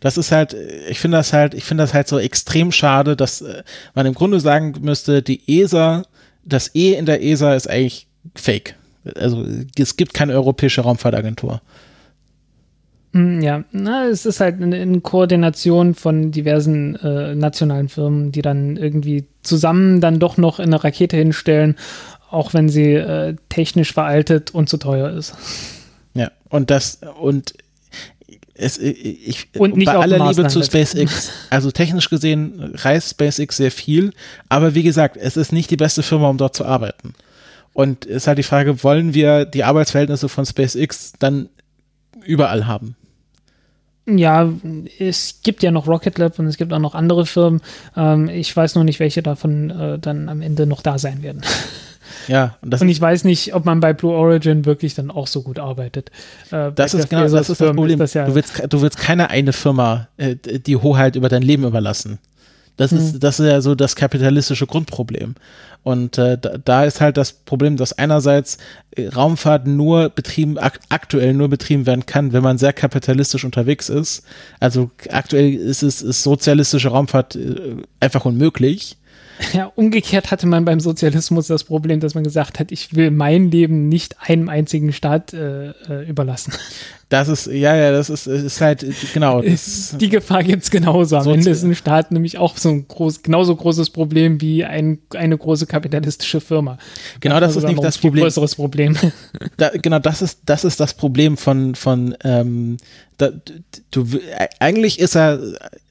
Das 0.00 0.16
ist 0.16 0.30
halt, 0.30 0.54
ich 0.88 1.00
finde 1.00 1.16
das 1.16 1.32
halt, 1.32 1.54
ich 1.54 1.64
finde 1.64 1.82
das 1.82 1.92
halt 1.92 2.06
so 2.06 2.20
extrem 2.20 2.70
schade, 2.70 3.16
dass 3.16 3.40
äh, 3.40 3.64
man 3.94 4.06
im 4.06 4.14
Grunde 4.14 4.38
sagen 4.38 4.74
müsste, 4.80 5.22
die 5.22 5.40
ESA, 5.60 6.04
das 6.44 6.74
E 6.74 6.92
in 6.92 7.04
der 7.04 7.22
ESA 7.22 7.54
ist 7.54 7.68
eigentlich 7.68 8.06
fake. 8.36 8.76
Also 9.16 9.44
es 9.76 9.96
gibt 9.96 10.14
keine 10.14 10.34
europäische 10.34 10.82
Raumfahrtagentur. 10.82 11.62
Hm, 13.12 13.40
ja, 13.40 13.64
na, 13.72 14.06
es 14.06 14.26
ist 14.26 14.40
halt 14.40 14.62
eine, 14.62 15.00
Koordination 15.00 15.94
von 15.94 16.30
diversen 16.30 16.96
äh, 16.96 17.34
nationalen 17.34 17.88
Firmen, 17.88 18.32
die 18.32 18.42
dann 18.42 18.76
irgendwie 18.76 19.24
zusammen 19.42 20.00
dann 20.00 20.18
doch 20.18 20.36
noch 20.36 20.58
eine 20.58 20.82
Rakete 20.82 21.16
hinstellen, 21.16 21.76
auch 22.30 22.52
wenn 22.52 22.68
sie 22.68 22.92
äh, 22.92 23.36
technisch 23.48 23.94
veraltet 23.94 24.50
und 24.50 24.68
zu 24.68 24.76
teuer 24.76 25.10
ist. 25.10 25.34
Ja, 26.14 26.30
und 26.50 26.70
das, 26.70 27.00
und 27.18 27.54
es, 28.52 28.76
ich, 28.76 29.48
und 29.56 29.76
nicht 29.76 29.86
bei 29.86 29.96
aller 29.96 30.28
Liebe 30.28 30.46
zu 30.48 30.62
SpaceX, 30.62 31.30
also 31.50 31.70
technisch 31.70 32.10
gesehen 32.10 32.72
reist 32.74 33.10
SpaceX 33.10 33.56
sehr 33.56 33.70
viel, 33.70 34.12
aber 34.48 34.74
wie 34.74 34.82
gesagt, 34.82 35.16
es 35.16 35.36
ist 35.36 35.52
nicht 35.52 35.70
die 35.70 35.76
beste 35.76 36.02
Firma, 36.02 36.28
um 36.28 36.36
dort 36.36 36.56
zu 36.56 36.66
arbeiten. 36.66 37.14
Und 37.72 38.04
es 38.04 38.16
ist 38.16 38.26
halt 38.26 38.38
die 38.38 38.42
Frage, 38.42 38.82
wollen 38.82 39.14
wir 39.14 39.44
die 39.44 39.62
Arbeitsverhältnisse 39.62 40.28
von 40.28 40.44
SpaceX 40.44 41.12
dann 41.20 41.48
überall 42.24 42.66
haben? 42.66 42.96
Ja, 44.06 44.50
es 44.98 45.40
gibt 45.42 45.62
ja 45.62 45.70
noch 45.70 45.86
Rocket 45.86 46.16
Lab 46.16 46.38
und 46.38 46.46
es 46.46 46.56
gibt 46.56 46.72
auch 46.72 46.78
noch 46.78 46.94
andere 46.94 47.26
Firmen. 47.26 47.60
Ähm, 47.94 48.28
ich 48.30 48.56
weiß 48.56 48.74
noch 48.74 48.84
nicht, 48.84 49.00
welche 49.00 49.22
davon 49.22 49.70
äh, 49.70 49.98
dann 49.98 50.30
am 50.30 50.40
Ende 50.40 50.66
noch 50.66 50.82
da 50.82 50.98
sein 50.98 51.22
werden. 51.22 51.42
Ja, 52.26 52.56
und, 52.60 52.78
und 52.80 52.88
ich 52.88 53.00
weiß 53.00 53.24
nicht, 53.24 53.54
ob 53.54 53.64
man 53.64 53.80
bei 53.80 53.92
Blue 53.94 54.12
Origin 54.12 54.66
wirklich 54.66 54.94
dann 54.94 55.10
auch 55.10 55.26
so 55.26 55.42
gut 55.42 55.58
arbeitet. 55.58 56.10
Äh, 56.50 56.72
das 56.72 56.92
ist 56.92 57.08
genau 57.08 57.22
das, 57.22 57.48
ist 57.48 57.60
das 57.60 57.74
Problem. 57.74 58.00
Ist 58.00 58.14
das 58.14 58.14
ja 58.14 58.26
du, 58.26 58.34
willst, 58.34 58.62
du 58.68 58.82
willst 58.82 58.98
keine 58.98 59.30
eine 59.30 59.52
Firma 59.52 60.08
äh, 60.18 60.36
die 60.36 60.76
Hoheit 60.76 61.16
über 61.16 61.28
dein 61.28 61.42
Leben 61.42 61.64
überlassen. 61.64 62.18
Das 62.76 62.92
ist, 62.92 63.14
mhm. 63.14 63.20
das 63.20 63.40
ist 63.40 63.46
ja 63.46 63.60
so 63.60 63.74
das 63.74 63.96
kapitalistische 63.96 64.66
Grundproblem. 64.66 65.34
Und 65.82 66.18
äh, 66.18 66.36
da, 66.36 66.58
da, 66.58 66.84
ist 66.84 67.00
halt 67.00 67.16
das 67.16 67.32
Problem, 67.32 67.76
dass 67.76 67.96
einerseits 67.96 68.58
äh, 68.90 69.08
Raumfahrt 69.08 69.66
nur 69.66 70.10
betrieben, 70.10 70.58
ak 70.58 70.80
aktuell 70.88 71.32
nur 71.32 71.48
betrieben 71.48 71.86
werden 71.86 72.04
kann, 72.04 72.32
wenn 72.32 72.42
man 72.42 72.58
sehr 72.58 72.72
kapitalistisch 72.72 73.44
unterwegs 73.44 73.88
ist. 73.88 74.22
Also 74.60 74.90
aktuell 75.10 75.54
ist 75.54 75.82
es 75.82 76.02
ist 76.02 76.22
sozialistische 76.22 76.88
Raumfahrt 76.88 77.36
äh, 77.36 77.76
einfach 78.00 78.24
unmöglich. 78.24 78.96
Ja, 79.52 79.72
umgekehrt 79.74 80.30
hatte 80.30 80.46
man 80.46 80.64
beim 80.64 80.80
Sozialismus 80.80 81.46
das 81.46 81.64
Problem, 81.64 82.00
dass 82.00 82.14
man 82.14 82.24
gesagt 82.24 82.58
hat, 82.58 82.72
ich 82.72 82.94
will 82.94 83.10
mein 83.10 83.50
Leben 83.50 83.88
nicht 83.88 84.16
einem 84.20 84.48
einzigen 84.48 84.92
Staat 84.92 85.32
äh, 85.32 85.70
äh 85.70 86.08
überlassen. 86.08 86.52
Das 87.10 87.28
ist, 87.28 87.46
ja, 87.46 87.74
ja, 87.74 87.90
das 87.90 88.10
ist, 88.10 88.26
ist 88.26 88.60
halt, 88.60 88.84
genau. 89.14 89.40
Das, 89.40 89.96
die 89.98 90.10
Gefahr 90.10 90.44
gibt 90.44 90.64
es 90.64 90.70
genauso. 90.70 91.16
Am 91.16 91.26
Ende 91.26 91.48
ist 91.48 91.62
ein 91.62 91.74
Staat 91.74 92.12
nämlich 92.12 92.36
auch 92.36 92.58
so 92.58 92.68
ein 92.68 92.86
groß, 92.86 93.22
genauso 93.22 93.56
großes 93.56 93.88
Problem 93.88 94.42
wie 94.42 94.62
ein, 94.66 94.98
eine 95.14 95.38
große 95.38 95.64
kapitalistische 95.66 96.42
Firma. 96.42 96.76
Genau, 97.20 97.40
das 97.40 97.56
ist 97.56 97.66
nicht 97.66 97.82
das 97.82 97.96
Problem. 97.96 98.24
größeres 98.24 98.56
Problem. 98.56 98.94
Da, 99.56 99.70
genau, 99.70 99.98
das 99.98 100.20
ist, 100.20 100.40
das 100.44 100.64
ist 100.64 100.80
das 100.80 100.94
Problem 100.94 101.38
von, 101.38 101.74
von, 101.74 102.14
ähm, 102.22 102.76
da, 103.16 103.30
du, 103.90 104.06
eigentlich 104.60 104.98
ist 104.98 105.16
er, 105.16 105.40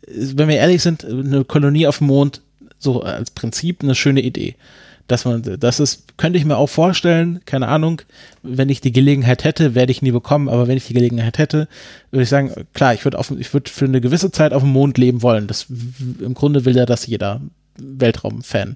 wenn 0.07 0.48
wir 0.48 0.57
ehrlich 0.57 0.84
sind, 0.84 1.03
eine 1.03 1.44
Kolonie 1.44 1.88
auf 1.88 1.98
dem 1.98 2.07
Mond 2.07 2.41
so 2.80 3.02
als 3.02 3.32
Prinzip 3.32 3.84
eine 3.84 3.95
schöne 3.95 4.22
Idee 4.22 4.56
dass 5.08 5.24
man, 5.24 5.41
das 5.60 5.80
ist, 5.80 6.18
könnte 6.18 6.38
ich 6.38 6.45
mir 6.45 6.58
auch 6.58 6.68
vorstellen, 6.68 7.40
keine 7.45 7.68
Ahnung, 7.68 8.02
wenn 8.44 8.70
ich 8.70 8.82
die 8.82 8.91
Gelegenheit 8.91 9.44
hätte, 9.44 9.74
werde 9.74 9.91
ich 9.91 10.02
nie 10.02 10.12
bekommen, 10.12 10.49
aber 10.49 10.68
wenn 10.68 10.78
ich 10.78 10.88
die 10.88 10.94
Gelegenheit 10.94 11.38
hätte, 11.38 11.68
würde 12.12 12.24
ich 12.24 12.30
sagen, 12.30 12.52
klar, 12.74 12.94
ich 12.94 13.06
würde 13.06 13.18
auf, 13.18 13.32
ich 13.32 13.54
würde 13.54 13.72
für 13.72 13.86
eine 13.86 14.02
gewisse 14.02 14.32
Zeit 14.32 14.54
auf 14.54 14.64
dem 14.64 14.72
Mond 14.72 14.98
leben 14.98 15.22
wollen. 15.22 15.48
Das, 15.48 15.68
im 15.70 16.34
Grunde 16.34 16.66
will 16.66 16.76
ja 16.76 16.86
das 16.86 17.08
jeder 17.08 17.41
Weltraumfan. 17.78 18.76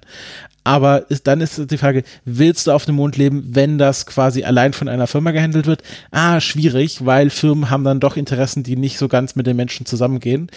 Aber 0.64 1.10
ist, 1.10 1.26
dann 1.26 1.40
ist 1.40 1.70
die 1.70 1.76
Frage, 1.76 2.04
willst 2.24 2.66
du 2.66 2.70
auf 2.70 2.86
dem 2.86 2.94
Mond 2.94 3.16
leben, 3.16 3.44
wenn 3.50 3.78
das 3.78 4.06
quasi 4.06 4.44
allein 4.44 4.72
von 4.72 4.88
einer 4.88 5.08
Firma 5.08 5.32
gehandelt 5.32 5.66
wird? 5.66 5.82
Ah, 6.12 6.40
schwierig, 6.40 7.04
weil 7.04 7.30
Firmen 7.30 7.68
haben 7.68 7.84
dann 7.84 8.00
doch 8.00 8.16
Interessen, 8.16 8.62
die 8.62 8.76
nicht 8.76 8.96
so 8.96 9.08
ganz 9.08 9.34
mit 9.34 9.46
den 9.46 9.56
Menschen 9.56 9.86
zusammengehen 9.86 10.50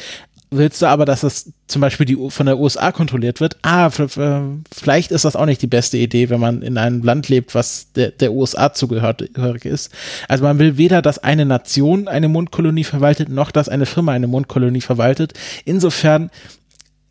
willst 0.51 0.81
du 0.81 0.85
aber, 0.85 1.05
dass 1.05 1.21
das 1.21 1.51
zum 1.67 1.81
Beispiel 1.81 2.05
die, 2.05 2.17
von 2.29 2.45
der 2.45 2.57
USA 2.59 2.91
kontrolliert 2.91 3.39
wird? 3.39 3.57
Ah, 3.61 3.89
vielleicht 3.89 5.11
ist 5.11 5.25
das 5.25 5.35
auch 5.35 5.45
nicht 5.45 5.61
die 5.61 5.67
beste 5.67 5.97
Idee, 5.97 6.29
wenn 6.29 6.39
man 6.39 6.61
in 6.61 6.77
einem 6.77 7.03
Land 7.03 7.29
lebt, 7.29 7.55
was 7.55 7.91
der, 7.93 8.11
der 8.11 8.33
USA 8.33 8.73
zugehörig 8.73 9.65
ist. 9.65 9.91
Also 10.27 10.43
man 10.43 10.59
will 10.59 10.77
weder, 10.77 11.01
dass 11.01 11.19
eine 11.19 11.45
Nation 11.45 12.07
eine 12.07 12.27
Mondkolonie 12.27 12.83
verwaltet, 12.83 13.29
noch 13.29 13.51
dass 13.51 13.69
eine 13.69 13.85
Firma 13.85 14.11
eine 14.11 14.27
Mondkolonie 14.27 14.81
verwaltet. 14.81 15.33
Insofern 15.65 16.29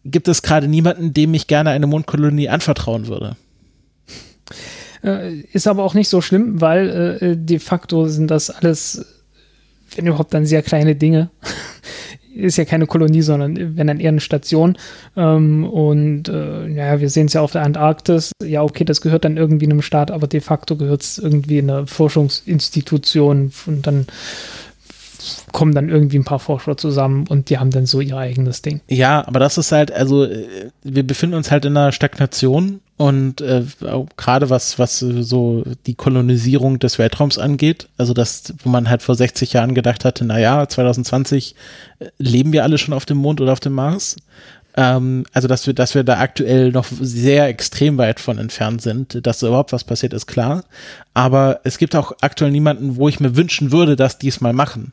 gibt 0.05 0.28
es 0.28 0.43
gerade 0.43 0.69
niemanden, 0.69 1.15
dem 1.15 1.35
ich 1.35 1.47
gerne 1.47 1.70
eine 1.70 1.86
Mondkolonie 1.86 2.48
anvertrauen 2.48 3.06
würde. 3.06 3.36
Äh, 5.02 5.40
ist 5.52 5.66
aber 5.66 5.85
auch 5.85 5.94
nicht 5.94 6.09
so 6.09 6.20
schlimm, 6.20 6.61
weil 6.61 7.19
äh, 7.20 7.36
de 7.36 7.59
facto 7.59 8.09
sind 8.09 8.31
das 8.31 8.51
alles, 8.51 9.05
wenn 9.94 10.06
überhaupt 10.06 10.32
dann 10.35 10.47
sehr 10.47 10.62
kleine 10.62 10.94
Dinge 10.94 11.31
ist 12.35 12.56
ja 12.56 12.65
keine 12.65 12.86
Kolonie, 12.86 13.23
sondern 13.23 13.77
wenn 13.77 13.86
dann 13.86 14.01
eher 14.01 14.09
eine 14.09 14.20
Station. 14.20 14.77
Ähm, 15.16 15.65
und 15.65 16.28
äh, 16.28 16.69
ja, 16.69 17.01
wir 17.01 17.09
sehen 17.11 17.27
es 17.27 17.35
ja 17.35 17.40
auf 17.40 17.52
der 17.52 17.62
Antarktis. 17.62 18.32
Ja, 18.43 18.62
okay, 18.62 18.85
das 18.85 19.01
gehört 19.01 19.24
dann 19.24 19.36
irgendwie 19.36 19.66
einem 19.66 19.82
Staat, 19.82 20.11
aber 20.11 20.27
de 20.27 20.40
facto 20.40 20.77
gehört 20.77 21.02
es 21.02 21.19
irgendwie 21.19 21.59
einer 21.59 21.86
Forschungsinstitution 21.86 23.52
und 23.66 23.86
dann 23.86 24.06
kommen 25.52 25.74
dann 25.74 25.88
irgendwie 25.88 26.18
ein 26.18 26.24
paar 26.24 26.38
Forscher 26.38 26.76
zusammen 26.76 27.26
und 27.28 27.51
die 27.51 27.59
haben 27.59 27.70
dann 27.70 27.86
so 27.86 28.01
ihr 28.01 28.16
eigenes 28.16 28.62
Ding. 28.62 28.80
Ja, 28.88 29.26
aber 29.26 29.40
das 29.40 29.59
ist 29.59 29.72
halt, 29.72 29.92
also 29.92 30.24
äh, 30.24 30.70
wir 30.82 31.06
befinden 31.06 31.36
uns 31.36 31.51
halt 31.51 31.64
in 31.64 31.76
einer 31.76 31.92
Stagnation 31.92 32.80
und 32.96 33.40
äh, 33.40 33.64
gerade 34.16 34.51
was, 34.51 34.78
was 34.78 35.01
so 35.01 35.64
die 35.86 35.94
Kolonisierung 35.94 36.78
des 36.78 36.98
Weltraums 36.98 37.38
angeht, 37.38 37.88
also 37.98 38.14
das, 38.14 38.55
wo 38.62 38.68
man 38.68 38.88
halt 38.88 39.02
vor 39.02 39.16
60 39.16 39.52
Jahren 39.52 39.74
gedacht 39.74 40.05
hatte, 40.05 40.24
naja, 40.24 40.68
2020 40.68 41.56
äh, 41.98 42.06
leben 42.18 42.52
wir 42.52 42.62
alle 42.62 42.78
schon 42.78 42.94
auf 42.94 43.05
dem 43.05 43.18
Mond 43.18 43.40
oder 43.40 43.52
auf 43.52 43.60
dem 43.60 43.72
Mars. 43.72 44.16
Ähm, 44.76 45.24
also, 45.32 45.48
dass 45.48 45.66
wir, 45.66 45.74
dass 45.74 45.94
wir 45.94 46.05
da 46.05 46.18
aktuell 46.18 46.70
noch 46.70 46.86
sehr 46.88 47.48
extrem 47.48 47.98
weit 47.98 48.20
von 48.20 48.38
entfernt 48.38 48.82
sind, 48.82 49.26
dass 49.26 49.42
überhaupt 49.42 49.72
was 49.72 49.84
passiert, 49.84 50.12
ist 50.12 50.26
klar. 50.26 50.64
Aber 51.14 51.60
es 51.64 51.78
gibt 51.78 51.94
auch 51.96 52.12
aktuell 52.20 52.51
niemanden, 52.51 52.96
wo 52.96 53.09
ich 53.09 53.20
mir 53.20 53.36
wünschen 53.36 53.72
würde, 53.72 53.96
dass 53.96 54.18
die 54.18 54.28
es 54.28 54.40
mal 54.40 54.52
machen 54.52 54.92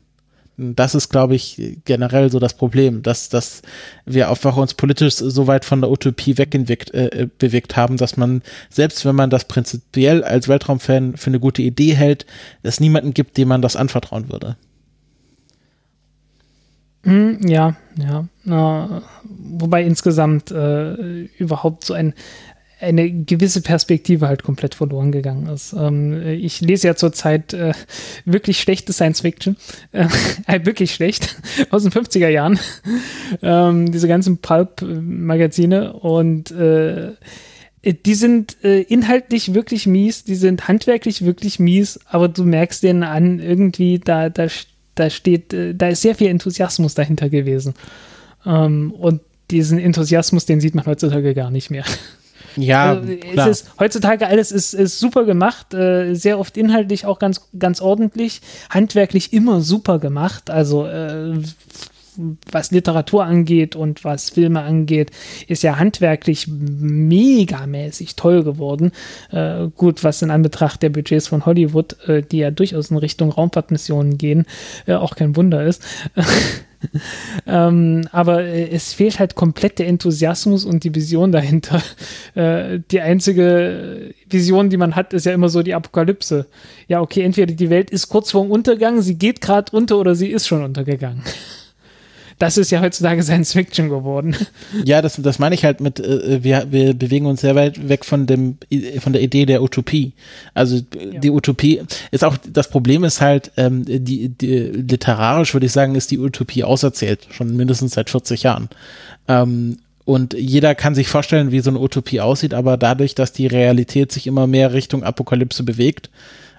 das 0.75 0.95
ist, 0.95 1.09
glaube 1.09 1.35
ich, 1.35 1.79
generell 1.85 2.31
so 2.31 2.39
das 2.39 2.53
Problem, 2.53 3.01
dass, 3.01 3.29
dass 3.29 3.61
wir 4.05 4.29
einfach 4.29 4.57
uns 4.57 4.73
politisch 4.73 5.15
so 5.15 5.47
weit 5.47 5.65
von 5.65 5.81
der 5.81 5.91
Utopie 5.91 6.38
wegbewegt 6.38 6.93
äh, 6.93 7.27
bewegt 7.38 7.75
haben, 7.75 7.97
dass 7.97 8.17
man, 8.17 8.41
selbst 8.69 9.05
wenn 9.05 9.15
man 9.15 9.29
das 9.29 9.45
prinzipiell 9.45 10.23
als 10.23 10.47
Weltraumfan 10.47 11.17
für 11.17 11.29
eine 11.29 11.39
gute 11.39 11.61
Idee 11.61 11.93
hält, 11.93 12.25
es 12.63 12.79
niemanden 12.79 13.13
gibt, 13.13 13.38
dem 13.38 13.47
man 13.47 13.61
das 13.61 13.75
anvertrauen 13.75 14.31
würde. 14.31 14.57
Hm, 17.03 17.39
ja, 17.47 17.75
ja. 17.97 18.27
Wobei 19.23 19.83
insgesamt 19.83 20.51
äh, 20.51 21.23
überhaupt 21.38 21.83
so 21.83 21.93
ein 21.93 22.13
eine 22.81 23.09
gewisse 23.09 23.61
Perspektive 23.61 24.27
halt 24.27 24.43
komplett 24.43 24.75
verloren 24.75 25.11
gegangen 25.11 25.47
ist. 25.47 25.73
Ähm, 25.73 26.25
ich 26.27 26.61
lese 26.61 26.87
ja 26.87 26.95
zurzeit 26.95 27.53
äh, 27.53 27.73
wirklich 28.25 28.59
schlechte 28.59 28.91
Science 28.91 29.21
Fiction, 29.21 29.55
äh, 29.91 30.07
äh 30.47 30.65
wirklich 30.65 30.93
schlecht, 30.93 31.37
aus 31.69 31.83
den 31.83 31.91
50er 31.91 32.29
Jahren, 32.29 32.59
ähm, 33.41 33.91
diese 33.91 34.07
ganzen 34.07 34.39
Pulp-Magazine 34.39 35.93
und 35.93 36.51
äh, 36.51 37.11
die 37.83 38.13
sind 38.13 38.63
äh, 38.63 38.81
inhaltlich 38.81 39.53
wirklich 39.53 39.87
mies, 39.87 40.23
die 40.23 40.35
sind 40.35 40.67
handwerklich 40.67 41.25
wirklich 41.25 41.59
mies, 41.59 41.99
aber 42.05 42.27
du 42.27 42.43
merkst 42.43 42.83
denen 42.83 43.03
an, 43.03 43.39
irgendwie, 43.39 43.99
da, 43.99 44.29
da, 44.29 44.47
da 44.95 45.09
steht, 45.09 45.53
äh, 45.53 45.73
da 45.73 45.89
ist 45.89 46.01
sehr 46.01 46.15
viel 46.15 46.27
Enthusiasmus 46.27 46.93
dahinter 46.93 47.29
gewesen. 47.29 47.73
Ähm, 48.45 48.91
und 48.91 49.21
diesen 49.49 49.79
Enthusiasmus, 49.79 50.45
den 50.45 50.61
sieht 50.61 50.75
man 50.75 50.85
heutzutage 50.85 51.33
gar 51.33 51.51
nicht 51.51 51.71
mehr. 51.71 51.85
Ja, 52.56 52.91
also, 52.94 53.15
klar. 53.15 53.49
Es 53.49 53.61
ist, 53.61 53.72
heutzutage 53.80 54.28
alles 54.28 54.52
ist, 54.52 54.73
ist 54.73 54.99
super 54.99 55.26
gemacht, 55.26 55.73
äh, 55.73 56.14
sehr 56.14 56.40
oft 56.40 56.57
inhaltlich 56.57 57.06
auch 57.06 57.19
ganz, 57.19 57.49
ganz 57.57 57.82
ordentlich, 57.82 58.41
handwerklich 58.69 59.34
immer 59.34 59.61
super 59.61 59.99
gemacht. 59.99 60.49
Also 60.49 60.86
äh, 60.86 61.41
was 62.52 62.72
Literatur 62.72 63.23
angeht 63.23 63.76
und 63.76 64.03
was 64.03 64.30
Filme 64.30 64.61
angeht, 64.61 65.11
ist 65.48 65.64
ja 65.64 65.78
handwerklich 65.80 66.48
megamäßig 66.48 68.15
toll 68.15 68.44
geworden. 68.44 68.91
Äh, 69.32 69.68
gut, 69.76 70.03
was 70.03 70.22
in 70.22 70.32
Anbetracht 70.32 70.82
der 70.84 70.90
Budgets 70.90 71.28
von 71.28 71.45
Hollywood, 71.45 71.98
äh, 72.07 72.22
die 72.22 72.40
ja 72.40 72.52
durchaus 72.52 72.91
in 72.91 72.98
Richtung 72.98 73.32
Raumfahrtmissionen 73.32 74.18
gehen, 74.18 74.45
äh, 74.86 74.94
auch 74.94 75.15
kein 75.15 75.36
Wunder 75.36 75.64
ist. 75.64 75.84
ähm, 77.47 78.07
aber 78.11 78.43
äh, 78.43 78.69
es 78.69 78.93
fehlt 78.93 79.19
halt 79.19 79.35
komplett 79.35 79.79
der 79.79 79.87
Enthusiasmus 79.87 80.65
und 80.65 80.83
die 80.83 80.93
Vision 80.93 81.31
dahinter. 81.31 81.81
Äh, 82.33 82.79
die 82.91 83.01
einzige 83.01 84.13
Vision, 84.29 84.69
die 84.69 84.77
man 84.77 84.95
hat, 84.95 85.11
ist 85.11 85.25
ja 85.25 85.33
immer 85.33 85.49
so 85.49 85.63
die 85.63 85.73
Apokalypse. 85.73 86.45
Ja, 86.87 87.01
okay, 87.01 87.23
entweder 87.23 87.53
die 87.53 87.69
Welt 87.69 87.89
ist 87.89 88.07
kurz 88.07 88.31
vorm 88.31 88.51
Untergang, 88.51 89.01
sie 89.01 89.15
geht 89.15 89.41
gerade 89.41 89.75
unter 89.75 89.97
oder 89.97 90.15
sie 90.15 90.29
ist 90.29 90.47
schon 90.47 90.63
untergegangen 90.63 91.21
das 92.41 92.57
ist 92.57 92.72
ja 92.72 92.81
heutzutage 92.81 93.22
Science 93.22 93.53
Fiction 93.53 93.89
geworden. 93.89 94.35
Ja, 94.85 95.01
das, 95.01 95.18
das 95.18 95.38
meine 95.38 95.53
ich 95.53 95.65
halt 95.65 95.81
mit, 95.81 95.99
äh, 95.99 96.43
wir, 96.43 96.68
wir 96.72 96.93
bewegen 96.93 97.26
uns 97.26 97.41
sehr 97.41 97.55
weit 97.55 97.89
weg 97.89 98.05
von 98.05 98.26
dem, 98.26 98.57
von 98.99 99.13
der 99.13 99.22
Idee 99.22 99.45
der 99.45 99.61
Utopie. 99.61 100.13
Also 100.53 100.77
ja. 100.77 101.19
die 101.19 101.30
Utopie 101.30 101.81
ist 102.09 102.23
auch, 102.23 102.38
das 102.38 102.69
Problem 102.69 103.03
ist 103.03 103.22
halt, 103.22 103.51
ähm, 103.57 103.84
die, 103.85 104.30
die, 104.30 104.57
literarisch 104.57 105.53
würde 105.53 105.65
ich 105.65 105.72
sagen, 105.72 105.95
ist 105.95 106.09
die 106.09 106.19
Utopie 106.19 106.63
auserzählt, 106.63 107.27
schon 107.31 107.55
mindestens 107.55 107.93
seit 107.93 108.09
40 108.09 108.43
Jahren. 108.43 108.69
Ähm, 109.27 109.80
und 110.05 110.34
jeder 110.34 110.73
kann 110.73 110.95
sich 110.95 111.09
vorstellen, 111.09 111.51
wie 111.51 111.59
so 111.59 111.69
eine 111.69 111.80
Utopie 111.80 112.22
aussieht, 112.22 112.53
aber 112.53 112.77
dadurch, 112.77 113.13
dass 113.13 113.34
die 113.34 113.47
Realität 113.47 114.11
sich 114.11 114.26
immer 114.26 114.47
mehr 114.47 114.73
Richtung 114.73 115.03
Apokalypse 115.03 115.63
bewegt, 115.63 116.09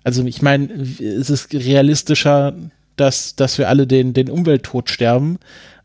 also 0.04 0.24
ich 0.24 0.42
meine, 0.42 0.72
es 0.72 1.30
ist 1.30 1.54
realistischer, 1.54 2.54
dass, 2.96 3.36
dass 3.36 3.58
wir 3.58 3.68
alle 3.68 3.86
den, 3.86 4.12
den 4.14 4.30
Umwelttod 4.30 4.90
sterben, 4.90 5.38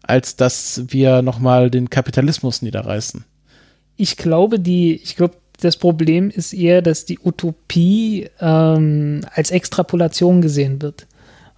als 0.03 0.35
dass 0.35 0.83
wir 0.87 1.21
nochmal 1.21 1.69
den 1.69 1.89
Kapitalismus 1.89 2.61
niederreißen. 2.61 3.25
Ich 3.95 4.17
glaube, 4.17 4.59
die, 4.59 4.95
ich 4.95 5.15
glaube, 5.15 5.35
das 5.59 5.77
Problem 5.77 6.29
ist 6.29 6.53
eher, 6.53 6.81
dass 6.81 7.05
die 7.05 7.19
Utopie 7.23 8.29
ähm, 8.39 9.21
als 9.33 9.51
Extrapolation 9.51 10.41
gesehen 10.41 10.81
wird. 10.81 11.07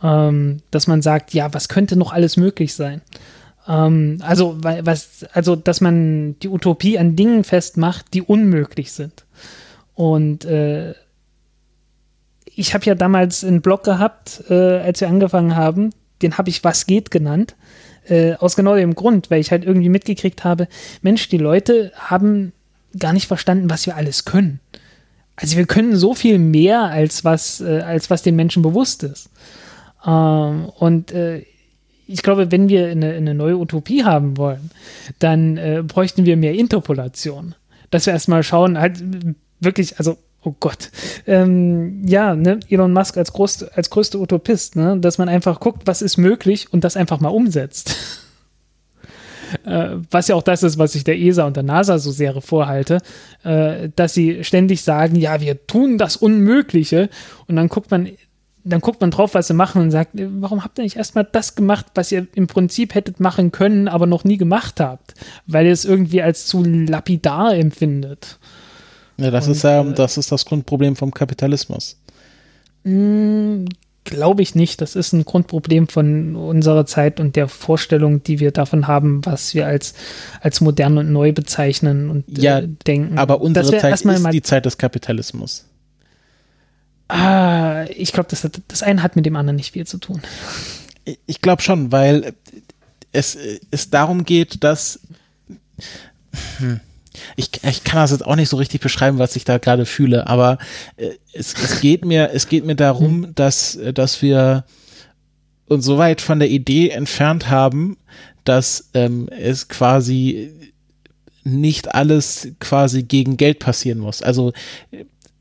Ähm, 0.02 0.62
dass 0.72 0.88
man 0.88 1.02
sagt, 1.02 1.34
ja, 1.34 1.54
was 1.54 1.68
könnte 1.68 1.98
noch 1.98 2.14
alles 2.14 2.38
möglich 2.38 2.74
sein? 2.74 3.02
Ähm, 3.68 4.20
also, 4.22 4.56
was, 4.62 5.26
also, 5.34 5.58
dass 5.58 5.82
man 5.82 6.40
die 6.40 6.48
Utopie 6.48 6.98
an 6.98 7.18
Dingen 7.18 7.44
festmacht, 7.44 8.14
die 8.14 8.22
unmöglich 8.22 8.94
sind. 8.94 9.26
Und 9.96 10.46
äh, 10.46 10.94
ich 12.60 12.74
habe 12.74 12.86
ja 12.86 12.94
damals 12.94 13.46
einen 13.46 13.62
Blog 13.62 13.84
gehabt, 13.86 14.44
äh, 14.50 14.80
als 14.80 15.00
wir 15.00 15.08
angefangen 15.08 15.56
haben. 15.56 15.92
Den 16.22 16.38
habe 16.38 16.50
ich 16.50 16.62
Was 16.66 16.86
geht 16.86 17.10
genannt. 17.10 17.56
Äh, 18.06 18.34
aus 18.34 18.58
genau 18.58 18.76
dem 18.76 18.96
Grund, 18.96 19.32
weil 19.32 19.40
ich 19.40 19.52
halt 19.52 19.64
irgendwie 19.64 19.88
mitgekriegt 19.88 20.44
habe, 20.44 20.68
Mensch, 21.02 21.30
die 21.30 21.38
Leute 21.38 21.94
haben 21.96 22.52
gar 22.98 23.14
nicht 23.14 23.28
verstanden, 23.28 23.70
was 23.70 23.86
wir 23.86 23.96
alles 23.96 24.26
können. 24.26 24.60
Also 25.38 25.56
wir 25.56 25.68
können 25.68 25.96
so 25.96 26.14
viel 26.14 26.38
mehr, 26.38 26.84
als 26.84 27.24
was, 27.24 27.62
äh, 27.62 27.80
als 27.80 28.10
was 28.10 28.24
den 28.24 28.36
Menschen 28.36 28.62
bewusst 28.62 29.04
ist. 29.04 29.30
Ähm, 30.06 30.66
und 30.80 31.14
äh, 31.14 31.46
ich 32.08 32.24
glaube, 32.24 32.52
wenn 32.52 32.68
wir 32.68 32.88
eine, 32.90 33.14
eine, 33.14 33.36
neue 33.36 33.58
Utopie 33.58 34.04
haben 34.04 34.36
wollen, 34.36 34.72
dann 35.20 35.56
äh, 35.56 35.82
bräuchten 35.88 36.26
wir 36.26 36.36
mehr 36.36 36.56
Interpolation. 36.56 37.56
dass 37.90 38.06
wir 38.06 38.14
erstmal 38.14 38.44
schauen, 38.44 38.78
halt 38.78 39.02
wirklich, 39.62 39.98
also 39.98 40.18
Oh 40.44 40.56
Gott. 40.60 40.90
Ähm, 41.28 42.02
ja, 42.06 42.36
ne, 42.36 42.60
Elon 42.70 42.94
Musk 42.94 43.18
als, 43.18 43.34
groß, 43.34 43.64
als 43.64 43.90
größter 43.90 44.20
Utopist, 44.20 44.76
ne, 44.76 44.98
dass 44.98 45.18
man 45.18 45.28
einfach 45.28 45.60
guckt, 45.60 45.82
was 45.86 46.02
ist 46.02 46.18
möglich 46.18 46.72
und 46.72 46.84
das 46.84 46.96
einfach 46.96 47.20
mal 47.20 47.30
umsetzt. 47.30 47.96
äh, 49.66 49.90
was 50.10 50.30
ja 50.30 50.36
auch 50.36 50.44
das 50.44 50.64
ist, 50.64 50.78
was 50.78 50.96
ich 50.96 51.04
der 51.04 51.20
ESA 51.20 51.46
und 51.46 51.58
der 51.58 51.64
NASA 51.64 52.00
so 52.00 52.12
sehr 52.12 52.42
vorhalte, 52.42 53.00
äh, 53.44 53.90
dass 53.96 54.14
sie 54.14 54.44
ständig 54.46 54.82
sagen, 54.84 55.16
ja, 55.18 55.42
wir 55.42 55.68
tun 55.68 55.98
das 55.98 56.16
Unmögliche 56.16 57.10
und 57.48 57.58
dann 57.58 57.68
guckt 57.68 57.92
man 57.92 58.10
dann 58.66 58.82
guckt 58.82 59.02
man 59.02 59.10
drauf, 59.10 59.34
was 59.34 59.48
sie 59.48 59.54
machen 59.54 59.82
und 59.82 59.92
sagt, 59.92 60.12
warum 60.14 60.64
habt 60.64 60.78
ihr 60.78 60.84
nicht 60.84 60.98
erstmal 60.98 61.24
das 61.24 61.56
gemacht, 61.56 61.88
was 61.96 62.12
ihr 62.12 62.28
im 62.36 62.48
Prinzip 62.48 62.94
hättet 62.94 63.20
machen 63.20 63.52
können, 63.52 63.88
aber 63.88 64.06
noch 64.06 64.26
nie 64.26 64.38
gemacht 64.38 64.80
habt, 64.80 65.14
weil 65.48 65.66
ihr 65.66 65.72
es 65.72 65.86
irgendwie 65.86 66.22
als 66.22 66.46
zu 66.46 66.64
lapidar 66.64 67.56
empfindet. 67.56 68.38
Ja, 69.20 69.32
das 69.32 69.48
und, 69.48 69.54
ist 69.54 69.64
ja, 69.64 69.82
äh, 69.82 69.94
das 69.94 70.18
ist 70.18 70.32
das 70.32 70.46
Grundproblem 70.46 70.96
vom 70.96 71.14
Kapitalismus. 71.14 71.98
Hm, 72.84 73.66
Glaube 74.06 74.42
ich 74.42 74.56
nicht. 74.56 74.82
Das 74.82 74.96
ist 74.96 75.14
ein 75.14 75.26
Grundproblem 75.26 75.88
von 75.88 76.36
unserer 76.36 76.86
Zeit 76.86 77.20
und 77.20 77.36
der 77.36 77.48
Vorstellung, 77.48 78.24
die 78.24 78.40
wir 78.40 78.52
davon 78.52 78.88
haben, 78.88 79.24
was 79.26 79.54
wir 79.54 79.68
als, 79.68 79.94
als 80.42 80.62
modern 80.62 80.98
und 80.98 81.12
neu 81.12 81.32
bezeichnen 81.32 82.10
und 82.10 82.38
äh, 82.38 82.42
ja, 82.42 82.60
äh, 82.60 82.68
denken. 82.88 83.20
Aber 83.20 83.42
unsere 83.42 83.78
Zeit 83.78 83.94
ist 83.94 84.34
die 84.34 84.42
Zeit 84.42 84.66
des 84.66 84.78
Kapitalismus. 84.78 85.66
Ah, 87.10 87.86
ich 87.96 88.14
glaube, 88.14 88.30
das, 88.30 88.48
das 88.68 88.84
eine 88.84 89.04
hat 89.04 89.16
mit 89.16 89.26
dem 89.26 89.36
anderen 89.36 89.58
nicht 89.58 89.74
viel 89.74 89.86
zu 89.86 89.98
tun. 89.98 90.22
Ich 91.26 91.42
glaube 91.42 91.62
schon, 91.62 91.92
weil 91.92 92.34
es, 93.12 93.38
es 93.72 93.90
darum 93.90 94.24
geht, 94.24 94.64
dass. 94.64 95.00
Hm, 96.58 96.80
ich, 97.36 97.50
ich 97.64 97.84
kann 97.84 98.02
das 98.02 98.12
jetzt 98.12 98.26
auch 98.26 98.36
nicht 98.36 98.50
so 98.50 98.58
richtig 98.58 98.82
beschreiben, 98.82 99.20
was 99.20 99.36
ich 99.36 99.46
da 99.46 99.58
gerade 99.58 99.86
fühle, 99.86 100.28
aber 100.28 100.58
äh, 100.98 101.12
es, 101.34 101.54
es 101.54 101.82
geht 101.82 102.06
mir, 102.06 102.32
es 102.34 102.48
geht 102.48 102.66
mir 102.66 102.76
darum, 102.76 103.24
hm. 103.24 103.36
dass, 103.36 103.78
dass 103.94 104.22
wir 104.22 104.66
uns 105.68 105.86
so 105.86 105.98
weit 105.98 106.22
von 106.22 106.40
der 106.40 106.50
Idee 106.50 106.90
entfernt 106.90 107.50
haben, 107.50 107.98
dass 108.44 108.90
ähm, 108.94 109.30
es 109.30 109.68
quasi 109.68 110.52
nicht 111.44 111.94
alles 111.94 112.50
quasi 112.60 113.04
gegen 113.04 113.38
Geld 113.38 113.60
passieren 113.60 114.00
muss. 114.00 114.22
Also 114.22 114.54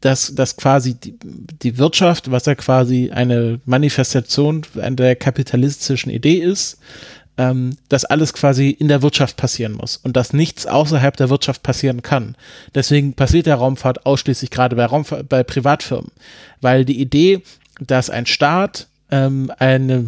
dass, 0.01 0.35
dass 0.35 0.57
quasi 0.57 0.95
die, 0.95 1.19
die 1.63 1.79
Wirtschaft, 1.79 2.31
was 2.31 2.47
ja 2.47 2.55
quasi 2.55 3.11
eine 3.11 3.61
Manifestation 3.65 4.65
der 4.75 5.17
kapitalistischen 5.17 6.13
Idee 6.13 6.37
ist, 6.37 6.79
ähm, 7.39 7.77
dass 7.89 8.05
alles 8.05 8.35
quasi 8.35 8.71
in 8.71 8.89
der 8.89 9.01
Wirtschaft 9.01 9.37
passieren 9.37 9.73
muss 9.73 9.97
und 9.97 10.17
dass 10.17 10.33
nichts 10.33 10.67
außerhalb 10.67 11.17
der 11.17 11.31
Wirtschaft 11.31 11.63
passieren 11.63 12.03
kann. 12.03 12.37
Deswegen 12.75 13.15
passiert 13.15 13.47
der 13.47 13.55
Raumfahrt 13.55 14.05
ausschließlich 14.05 14.51
gerade 14.51 14.77
bei, 14.77 14.85
Raumfahrt, 14.85 15.29
bei 15.29 15.45
Privatfirmen, 15.45 16.11
weil 16.61 16.85
die 16.85 17.01
Idee, 17.01 17.43
dass 17.81 18.11
ein 18.11 18.27
Staat 18.27 18.89
ähm, 19.11 19.53
eine, 19.59 20.05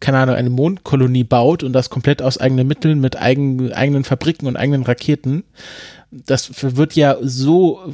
keine 0.00 0.18
Ahnung, 0.18 0.34
eine 0.34 0.50
Mondkolonie 0.50 1.24
baut 1.24 1.62
und 1.62 1.74
das 1.74 1.90
komplett 1.90 2.22
aus 2.22 2.38
eigenen 2.38 2.66
Mitteln 2.66 3.00
mit 3.00 3.16
eigen, 3.16 3.72
eigenen 3.72 4.02
Fabriken 4.04 4.46
und 4.46 4.56
eigenen 4.56 4.82
Raketen, 4.82 5.44
das 6.10 6.50
wird 6.62 6.94
ja 6.94 7.16
so 7.20 7.92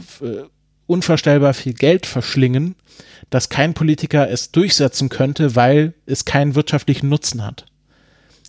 unvorstellbar 0.86 1.52
viel 1.54 1.74
Geld 1.74 2.06
verschlingen, 2.06 2.76
dass 3.30 3.48
kein 3.48 3.74
Politiker 3.74 4.30
es 4.30 4.52
durchsetzen 4.52 5.08
könnte, 5.08 5.56
weil 5.56 5.94
es 6.06 6.24
keinen 6.24 6.54
wirtschaftlichen 6.54 7.08
Nutzen 7.08 7.44
hat. 7.44 7.66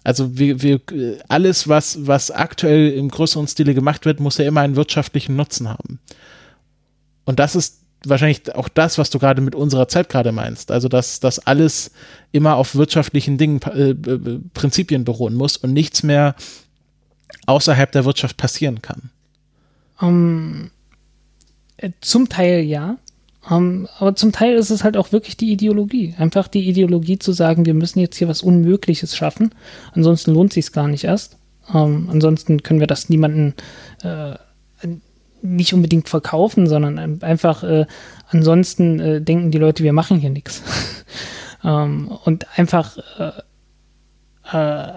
Also 0.03 0.37
wir, 0.37 0.61
wir, 0.61 0.81
alles, 1.29 1.67
was, 1.67 2.05
was 2.05 2.29
aktuell 2.31 2.91
im 2.91 3.09
größeren 3.09 3.47
Stile 3.47 3.73
gemacht 3.73 4.05
wird, 4.05 4.19
muss 4.19 4.37
ja 4.37 4.45
immer 4.45 4.61
einen 4.61 4.75
wirtschaftlichen 4.75 5.35
Nutzen 5.35 5.69
haben. 5.69 5.99
Und 7.25 7.39
das 7.39 7.55
ist 7.55 7.83
wahrscheinlich 8.05 8.53
auch 8.53 8.67
das, 8.67 8.97
was 8.97 9.09
du 9.09 9.19
gerade 9.19 9.41
mit 9.41 9.55
unserer 9.55 9.87
Zeit 9.87 10.09
gerade 10.09 10.31
meinst. 10.31 10.71
Also, 10.71 10.89
dass 10.89 11.19
das 11.19 11.39
alles 11.39 11.91
immer 12.31 12.55
auf 12.55 12.75
wirtschaftlichen 12.75 13.37
Dingen, 13.37 13.61
äh, 13.61 13.95
Prinzipien 14.53 15.05
beruhen 15.05 15.35
muss 15.35 15.57
und 15.57 15.73
nichts 15.73 16.03
mehr 16.03 16.35
außerhalb 17.45 17.91
der 17.91 18.05
Wirtschaft 18.05 18.37
passieren 18.37 18.81
kann. 18.81 19.09
Um, 19.99 20.71
äh, 21.77 21.91
zum 22.01 22.29
Teil 22.29 22.61
ja. 22.61 22.97
Um, 23.49 23.55
ähm, 23.57 23.87
aber 23.99 24.15
zum 24.15 24.31
Teil 24.31 24.55
ist 24.55 24.69
es 24.69 24.83
halt 24.83 24.95
auch 24.95 25.11
wirklich 25.11 25.35
die 25.35 25.51
Ideologie. 25.51 26.15
Einfach 26.17 26.47
die 26.47 26.67
Ideologie 26.67 27.19
zu 27.19 27.33
sagen, 27.33 27.65
wir 27.65 27.73
müssen 27.73 27.99
jetzt 27.99 28.17
hier 28.17 28.27
was 28.27 28.41
Unmögliches 28.41 29.15
schaffen. 29.15 29.53
Ansonsten 29.93 30.31
lohnt 30.31 30.53
sich 30.53 30.71
gar 30.71 30.87
nicht 30.87 31.03
erst. 31.03 31.37
Um, 31.67 31.75
ähm, 31.75 32.09
ansonsten 32.11 32.63
können 32.63 32.79
wir 32.79 32.87
das 32.87 33.09
niemanden 33.09 33.53
äh, 34.01 34.35
nicht 35.41 35.73
unbedingt 35.73 36.07
verkaufen, 36.07 36.67
sondern 36.67 37.21
einfach 37.21 37.63
äh, 37.63 37.85
ansonsten 38.29 38.99
äh, 38.99 39.21
denken 39.21 39.51
die 39.51 39.57
Leute, 39.57 39.83
wir 39.83 39.93
machen 39.93 40.19
hier 40.19 40.29
nichts. 40.29 40.61
um, 41.63 41.69
ähm, 41.69 42.19
und 42.23 42.47
einfach 42.57 42.97
äh, 43.19 43.31
äh, 44.51 44.93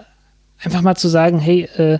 einfach 0.63 0.83
mal 0.83 0.97
zu 0.97 1.09
sagen, 1.09 1.39
hey, 1.39 1.63
äh, 1.77 1.99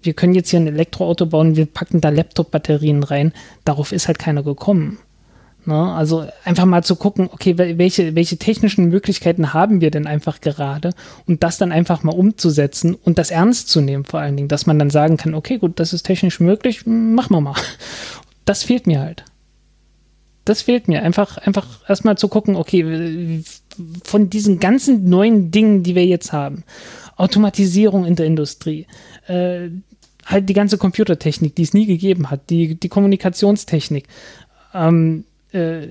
wir 0.00 0.14
können 0.14 0.34
jetzt 0.34 0.50
hier 0.50 0.60
ein 0.60 0.66
Elektroauto 0.66 1.26
bauen, 1.26 1.56
wir 1.56 1.66
packen 1.66 2.00
da 2.00 2.08
Laptop-Batterien 2.08 3.02
rein. 3.02 3.32
Darauf 3.64 3.92
ist 3.92 4.08
halt 4.08 4.18
keiner 4.18 4.42
gekommen. 4.42 4.98
Ne? 5.64 5.92
Also 5.92 6.26
einfach 6.44 6.64
mal 6.64 6.82
zu 6.82 6.96
gucken, 6.96 7.28
okay, 7.32 7.56
welche, 7.56 8.14
welche 8.14 8.36
technischen 8.36 8.88
Möglichkeiten 8.88 9.52
haben 9.52 9.80
wir 9.80 9.90
denn 9.90 10.06
einfach 10.06 10.40
gerade 10.40 10.90
und 11.26 11.42
das 11.42 11.58
dann 11.58 11.70
einfach 11.70 12.02
mal 12.02 12.14
umzusetzen 12.14 12.94
und 12.94 13.18
das 13.18 13.30
ernst 13.30 13.68
zu 13.68 13.80
nehmen 13.80 14.04
vor 14.04 14.20
allen 14.20 14.36
Dingen, 14.36 14.48
dass 14.48 14.66
man 14.66 14.78
dann 14.78 14.90
sagen 14.90 15.16
kann, 15.16 15.34
okay, 15.34 15.58
gut, 15.58 15.78
das 15.78 15.92
ist 15.92 16.02
technisch 16.02 16.40
möglich, 16.40 16.86
machen 16.86 17.34
wir 17.34 17.40
mal. 17.40 17.54
Das 18.44 18.64
fehlt 18.64 18.88
mir 18.88 18.98
halt. 18.98 19.24
Das 20.44 20.62
fehlt 20.62 20.88
mir. 20.88 21.04
Einfach, 21.04 21.38
einfach 21.38 21.88
erstmal 21.88 22.18
zu 22.18 22.26
gucken, 22.26 22.56
okay, 22.56 23.44
von 24.02 24.30
diesen 24.30 24.58
ganzen 24.58 25.08
neuen 25.08 25.52
Dingen, 25.52 25.84
die 25.84 25.94
wir 25.94 26.04
jetzt 26.04 26.32
haben, 26.32 26.64
Automatisierung 27.16 28.04
in 28.04 28.16
der 28.16 28.26
Industrie, 28.26 28.88
äh, 29.28 29.68
halt 30.26 30.48
die 30.48 30.54
ganze 30.54 30.76
Computertechnik, 30.76 31.54
die 31.54 31.62
es 31.62 31.72
nie 31.72 31.86
gegeben 31.86 32.30
hat, 32.30 32.50
die, 32.50 32.74
die 32.74 32.88
Kommunikationstechnik. 32.88 34.08
Ähm, 34.74 35.24
äh, 35.52 35.86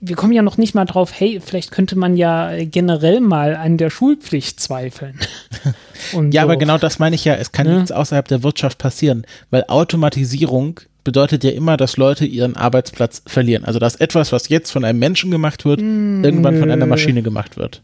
wir 0.00 0.16
kommen 0.16 0.32
ja 0.32 0.42
noch 0.42 0.58
nicht 0.58 0.74
mal 0.74 0.84
drauf, 0.84 1.12
hey, 1.14 1.40
vielleicht 1.44 1.72
könnte 1.72 1.96
man 1.96 2.16
ja 2.16 2.52
generell 2.64 3.20
mal 3.20 3.56
an 3.56 3.78
der 3.78 3.90
Schulpflicht 3.90 4.60
zweifeln. 4.60 5.18
ja, 6.12 6.30
so. 6.30 6.38
aber 6.38 6.56
genau 6.56 6.78
das 6.78 6.98
meine 6.98 7.16
ich 7.16 7.24
ja, 7.24 7.34
es 7.34 7.50
kann 7.52 7.66
ja. 7.66 7.74
nichts 7.74 7.90
außerhalb 7.90 8.28
der 8.28 8.42
Wirtschaft 8.42 8.78
passieren, 8.78 9.26
weil 9.50 9.64
Automatisierung 9.66 10.80
bedeutet 11.02 11.42
ja 11.42 11.50
immer, 11.50 11.76
dass 11.76 11.96
Leute 11.96 12.26
ihren 12.26 12.54
Arbeitsplatz 12.56 13.22
verlieren. 13.26 13.64
Also 13.64 13.78
dass 13.78 13.96
etwas, 13.96 14.30
was 14.30 14.48
jetzt 14.48 14.70
von 14.70 14.84
einem 14.84 14.98
Menschen 14.98 15.30
gemacht 15.30 15.64
wird, 15.64 15.80
mm, 15.80 16.22
irgendwann 16.22 16.58
von 16.58 16.70
einer 16.70 16.86
Maschine 16.86 17.22
gemacht 17.22 17.56
wird. 17.56 17.82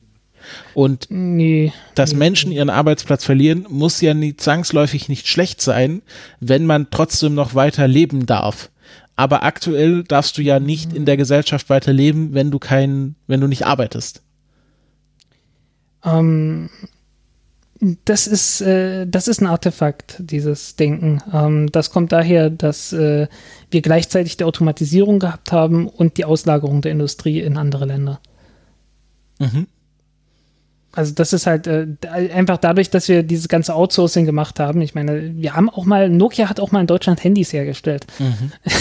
Und 0.75 1.07
nee, 1.09 1.73
dass 1.95 2.13
nee. 2.13 2.19
Menschen 2.19 2.53
ihren 2.53 2.71
Arbeitsplatz 2.71 3.25
verlieren, 3.25 3.67
muss 3.71 4.01
ja 4.01 4.13
nie 4.15 4.37
zwangsläufig 4.37 5.09
nicht 5.09 5.27
schlecht 5.27 5.63
sein, 5.63 6.03
wenn 6.41 6.67
man 6.67 6.89
trotzdem 6.91 7.35
noch 7.35 7.55
weiter 7.55 7.89
leben 7.89 8.27
darf. 8.27 8.71
Aber 9.17 9.45
aktuell 9.45 10.03
darfst 10.05 10.39
du 10.39 10.43
ja 10.43 10.59
nicht 10.59 10.93
in 10.93 11.05
der 11.05 11.17
Gesellschaft 11.17 11.71
weiter 11.71 11.93
leben, 11.93 12.35
wenn 12.35 12.51
du 12.51 12.59
kein, 12.59 13.15
wenn 13.27 13.41
du 13.41 13.47
nicht 13.47 13.65
arbeitest. 13.65 14.23
Ähm, 16.05 16.69
das 18.05 18.27
ist, 18.27 18.61
äh, 18.61 19.07
das 19.07 19.29
ist 19.29 19.41
ein 19.41 19.47
Artefakt, 19.47 20.17
dieses 20.19 20.77
Denken. 20.77 21.23
Ähm, 21.33 21.71
das 21.71 21.91
kommt 21.91 22.13
daher, 22.13 22.51
dass 22.51 22.93
äh, 22.93 23.29
wir 23.71 23.83
gleichzeitig 23.83 24.37
die 24.37 24.45
Automatisierung 24.45 25.19
gehabt 25.19 25.53
haben 25.53 25.89
und 25.89 26.17
die 26.17 26.25
Auslagerung 26.25 26.83
der 26.83 26.93
Industrie 26.93 27.41
in 27.41 27.57
andere 27.57 27.85
Länder. 27.85 28.21
Mhm. 29.39 29.67
Also 30.95 31.13
das 31.13 31.33
ist 31.33 31.47
halt 31.47 31.67
äh, 31.67 31.87
einfach 32.33 32.59
dadurch, 32.59 32.91
dass 32.91 33.09
wir 33.09 33.23
dieses 33.23 33.49
ganze 33.49 33.75
Outsourcing 33.75 34.27
gemacht 34.27 34.61
haben. 34.61 34.81
Ich 34.81 34.95
meine, 34.95 35.35
wir 35.37 35.55
haben 35.55 35.69
auch 35.69 35.85
mal, 35.85 36.09
Nokia 36.09 36.49
hat 36.49 36.61
auch 36.61 36.73
mal 36.73 36.81
in 36.81 36.87
Deutschland 36.87 37.23
Handys 37.25 37.53
hergestellt. 37.53 38.07
Mhm. 38.19 38.53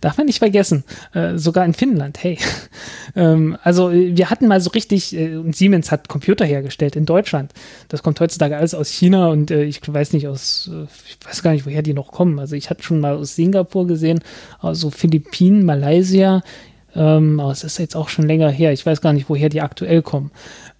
Darf 0.00 0.16
man 0.16 0.26
nicht 0.26 0.38
vergessen. 0.38 0.84
Äh, 1.12 1.38
sogar 1.38 1.64
in 1.64 1.74
Finnland, 1.74 2.22
hey. 2.22 2.38
ähm, 3.16 3.56
also 3.62 3.90
wir 3.92 4.30
hatten 4.30 4.46
mal 4.46 4.60
so 4.60 4.70
richtig, 4.70 5.16
äh, 5.16 5.40
Siemens 5.52 5.90
hat 5.90 6.08
Computer 6.08 6.44
hergestellt 6.44 6.96
in 6.96 7.06
Deutschland. 7.06 7.52
Das 7.88 8.02
kommt 8.02 8.20
heutzutage 8.20 8.56
alles 8.56 8.74
aus 8.74 8.90
China 8.90 9.28
und 9.28 9.50
äh, 9.50 9.64
ich 9.64 9.80
weiß 9.86 10.12
nicht 10.12 10.28
aus, 10.28 10.70
äh, 10.72 10.86
ich 11.08 11.18
weiß 11.26 11.42
gar 11.42 11.52
nicht, 11.52 11.66
woher 11.66 11.82
die 11.82 11.94
noch 11.94 12.12
kommen. 12.12 12.38
Also 12.38 12.54
ich 12.54 12.70
hatte 12.70 12.82
schon 12.82 13.00
mal 13.00 13.16
aus 13.16 13.34
Singapur 13.36 13.86
gesehen, 13.86 14.20
also 14.60 14.90
Philippinen, 14.90 15.64
Malaysia. 15.64 16.42
Ähm, 16.94 17.40
aber 17.40 17.52
es 17.52 17.62
ist 17.62 17.78
jetzt 17.78 17.94
auch 17.94 18.08
schon 18.08 18.26
länger 18.26 18.48
her. 18.48 18.72
Ich 18.72 18.86
weiß 18.86 19.02
gar 19.02 19.12
nicht, 19.12 19.28
woher 19.28 19.50
die 19.50 19.60
aktuell 19.60 20.00
kommen. 20.02 20.30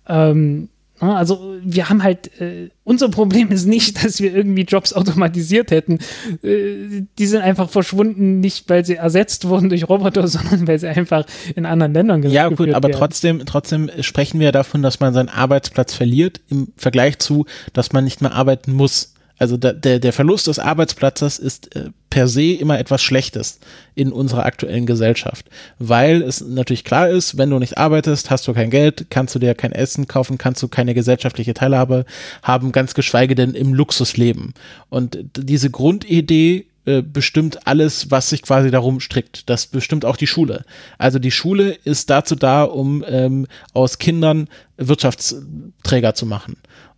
Ähm, 0.08 0.68
also 0.98 1.56
wir 1.62 1.90
haben 1.90 2.02
halt, 2.02 2.40
äh, 2.40 2.70
unser 2.84 3.10
Problem 3.10 3.50
ist 3.50 3.66
nicht, 3.66 4.02
dass 4.04 4.20
wir 4.20 4.34
irgendwie 4.34 4.62
Jobs 4.62 4.92
automatisiert 4.92 5.70
hätten. 5.70 5.98
Äh, 6.42 7.02
die 7.18 7.26
sind 7.26 7.42
einfach 7.42 7.68
verschwunden, 7.68 8.40
nicht 8.40 8.68
weil 8.68 8.84
sie 8.84 8.94
ersetzt 8.94 9.46
wurden 9.46 9.68
durch 9.68 9.88
Roboter, 9.88 10.26
sondern 10.28 10.66
weil 10.66 10.78
sie 10.78 10.88
einfach 10.88 11.26
in 11.54 11.66
anderen 11.66 11.92
Ländern 11.92 12.22
gemacht 12.22 12.34
Ja 12.34 12.48
gut, 12.48 12.72
aber 12.72 12.88
werden. 12.88 12.98
trotzdem, 12.98 13.42
trotzdem 13.44 13.90
sprechen 14.00 14.40
wir 14.40 14.52
davon, 14.52 14.82
dass 14.82 15.00
man 15.00 15.12
seinen 15.12 15.28
Arbeitsplatz 15.28 15.94
verliert 15.94 16.40
im 16.48 16.68
Vergleich 16.76 17.18
zu, 17.18 17.46
dass 17.72 17.92
man 17.92 18.04
nicht 18.04 18.22
mehr 18.22 18.32
arbeiten 18.32 18.72
muss. 18.72 19.12
Also 19.38 19.56
da, 19.56 19.72
der, 19.72 19.98
der 19.98 20.12
Verlust 20.12 20.46
des 20.46 20.58
Arbeitsplatzes 20.58 21.38
ist 21.38 21.74
äh, 21.76 21.90
per 22.10 22.28
se 22.28 22.52
immer 22.52 22.78
etwas 22.78 23.02
Schlechtes 23.02 23.58
in 23.94 24.12
unserer 24.12 24.46
aktuellen 24.46 24.86
Gesellschaft, 24.86 25.46
weil 25.78 26.22
es 26.22 26.40
natürlich 26.40 26.84
klar 26.84 27.10
ist, 27.10 27.36
wenn 27.36 27.50
du 27.50 27.58
nicht 27.58 27.76
arbeitest, 27.76 28.30
hast 28.30 28.48
du 28.48 28.54
kein 28.54 28.70
Geld, 28.70 29.06
kannst 29.10 29.34
du 29.34 29.38
dir 29.38 29.54
kein 29.54 29.72
Essen 29.72 30.06
kaufen, 30.06 30.38
kannst 30.38 30.62
du 30.62 30.68
keine 30.68 30.94
gesellschaftliche 30.94 31.54
Teilhabe 31.54 32.06
haben, 32.42 32.72
ganz 32.72 32.94
geschweige 32.94 33.34
denn 33.34 33.54
im 33.54 33.74
Luxus 33.74 34.16
leben. 34.16 34.54
Und 34.88 35.18
diese 35.36 35.70
Grundidee 35.70 36.66
äh, 36.86 37.02
bestimmt 37.02 37.66
alles, 37.66 38.12
was 38.12 38.30
sich 38.30 38.42
quasi 38.42 38.70
darum 38.70 39.00
strickt. 39.00 39.50
Das 39.50 39.66
bestimmt 39.66 40.04
auch 40.04 40.16
die 40.16 40.28
Schule. 40.28 40.64
Also 40.98 41.18
die 41.18 41.32
Schule 41.32 41.72
ist 41.72 42.10
dazu 42.10 42.36
da, 42.36 42.62
um 42.62 43.04
ähm, 43.08 43.48
aus 43.72 43.98
Kindern 43.98 44.48
Wirtschaftsträger 44.76 46.14
zu 46.14 46.26
machen 46.26 46.56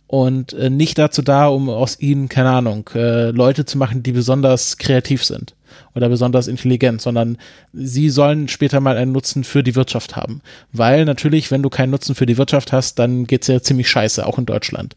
und 0.09 0.53
äh, 0.53 0.71
nicht 0.71 0.97
dazu 0.97 1.21
da, 1.21 1.49
um 1.49 1.69
aus 1.69 1.99
ihnen, 1.99 2.29
keine 2.29 2.49
Ahnung, 2.49 2.89
äh, 2.95 3.29
Leute 3.29 3.65
zu 3.65 3.77
machen, 3.77 4.01
die 4.01 4.11
besonders 4.11 4.79
kreativ 4.79 5.23
sind 5.23 5.53
oder 5.93 6.09
besonders 6.09 6.47
intelligent, 6.47 6.99
sondern 6.99 7.37
sie 7.73 8.09
sollen 8.09 8.47
später 8.47 8.79
mal 8.79 8.97
einen 8.97 9.11
Nutzen 9.11 9.43
für 9.43 9.61
die 9.61 9.75
Wirtschaft 9.75 10.15
haben. 10.15 10.41
Weil 10.73 11.05
natürlich, 11.05 11.51
wenn 11.51 11.61
du 11.61 11.69
keinen 11.69 11.91
Nutzen 11.91 12.15
für 12.15 12.25
die 12.25 12.39
Wirtschaft 12.39 12.73
hast, 12.73 12.97
dann 12.97 13.27
geht's 13.27 13.45
ja 13.45 13.61
ziemlich 13.61 13.87
scheiße, 13.87 14.25
auch 14.25 14.39
in 14.39 14.47
Deutschland. 14.47 14.95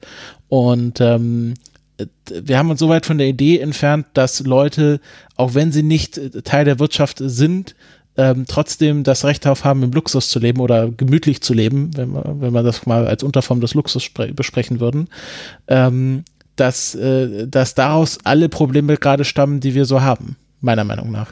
Und 0.48 0.98
ähm, 1.02 1.56
wir 2.30 2.56
haben 2.56 2.70
uns 2.70 2.80
so 2.80 2.88
weit 2.88 3.04
von 3.04 3.18
der 3.18 3.28
Idee 3.28 3.58
entfernt, 3.58 4.06
dass 4.14 4.40
Leute, 4.40 4.98
auch 5.36 5.52
wenn 5.52 5.72
sie 5.72 5.82
nicht 5.82 6.18
Teil 6.44 6.64
der 6.64 6.78
Wirtschaft 6.78 7.18
sind, 7.22 7.74
ähm, 8.16 8.44
trotzdem 8.46 9.04
das 9.04 9.24
Recht 9.24 9.44
darauf 9.44 9.64
haben, 9.64 9.82
im 9.82 9.92
Luxus 9.92 10.28
zu 10.28 10.38
leben 10.38 10.60
oder 10.60 10.90
gemütlich 10.90 11.42
zu 11.42 11.54
leben, 11.54 11.90
wenn 11.96 12.12
wir, 12.12 12.36
wenn 12.38 12.52
wir 12.52 12.62
das 12.62 12.86
mal 12.86 13.06
als 13.06 13.22
Unterform 13.22 13.60
des 13.60 13.74
Luxus 13.74 14.08
besprechen 14.34 14.80
würden, 14.80 15.08
ähm, 15.68 16.24
dass, 16.56 16.94
äh, 16.94 17.46
dass 17.48 17.74
daraus 17.74 18.18
alle 18.24 18.48
Probleme 18.48 18.96
gerade 18.96 19.24
stammen, 19.24 19.60
die 19.60 19.74
wir 19.74 19.86
so 19.86 20.02
haben, 20.02 20.36
meiner 20.60 20.84
Meinung 20.84 21.10
nach. 21.10 21.28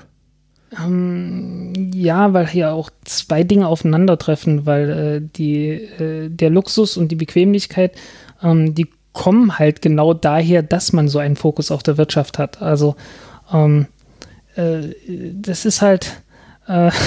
Um, 0.72 1.72
ähm, 1.74 1.90
ja, 1.92 2.32
weil 2.32 2.46
hier 2.46 2.72
auch 2.72 2.90
zwei 3.04 3.42
Dinge 3.42 3.66
aufeinandertreffen, 3.66 4.66
weil 4.66 4.90
äh, 4.90 5.20
die, 5.36 5.68
äh, 5.68 6.28
der 6.28 6.50
Luxus 6.50 6.96
und 6.96 7.08
die 7.08 7.16
Bequemlichkeit, 7.16 7.96
ähm, 8.42 8.74
die 8.74 8.88
kommen 9.12 9.58
halt 9.58 9.82
genau 9.82 10.14
daher, 10.14 10.62
dass 10.62 10.92
man 10.92 11.08
so 11.08 11.18
einen 11.18 11.34
Fokus 11.34 11.72
auf 11.72 11.82
der 11.82 11.98
Wirtschaft 11.98 12.38
hat. 12.38 12.62
Also 12.62 12.94
ähm, 13.52 13.86
äh, 14.54 14.94
das 15.34 15.64
ist 15.64 15.82
halt, 15.82 16.22
äh, 16.70 16.90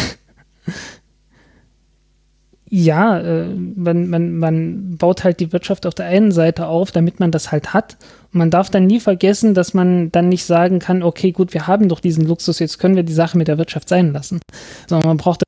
ja, 2.69 3.19
äh, 3.19 3.45
man, 3.45 4.10
man, 4.10 4.38
man 4.38 4.98
baut 4.98 5.23
halt 5.23 5.40
die 5.40 5.53
Wirtschaft 5.53 5.85
auf 5.85 5.94
der 5.94 6.07
einen 6.07 6.31
Seite 6.31 6.68
auf, 6.68 6.91
damit 6.91 7.19
man 7.19 7.31
das 7.31 7.52
halt 7.52 7.73
hat. 7.73 7.98
Und 8.31 8.40
man 8.40 8.49
darf 8.49 8.69
dann 8.69 8.88
nie 8.88 8.99
vergessen, 8.99 9.53
dass 9.53 9.73
man 9.73 10.11
dann 10.11 10.30
nicht 10.30 10.45
sagen 10.45 10.80
kann, 10.80 11.03
okay, 11.03 11.31
gut, 11.31 11.53
wir 11.53 11.68
haben 11.68 11.88
doch 11.90 11.99
diesen 11.99 12.26
Luxus, 12.26 12.60
jetzt 12.60 12.80
können 12.80 12.95
wir 12.95 13.03
die 13.03 13.14
Sache 13.14 13.38
mit 13.38 13.48
der 13.48 13.57
Wirtschaft 13.57 13.90
sein 13.90 14.11
lassen. 14.11 14.40
Sondern 14.88 15.07
man 15.07 15.18
braucht 15.18 15.44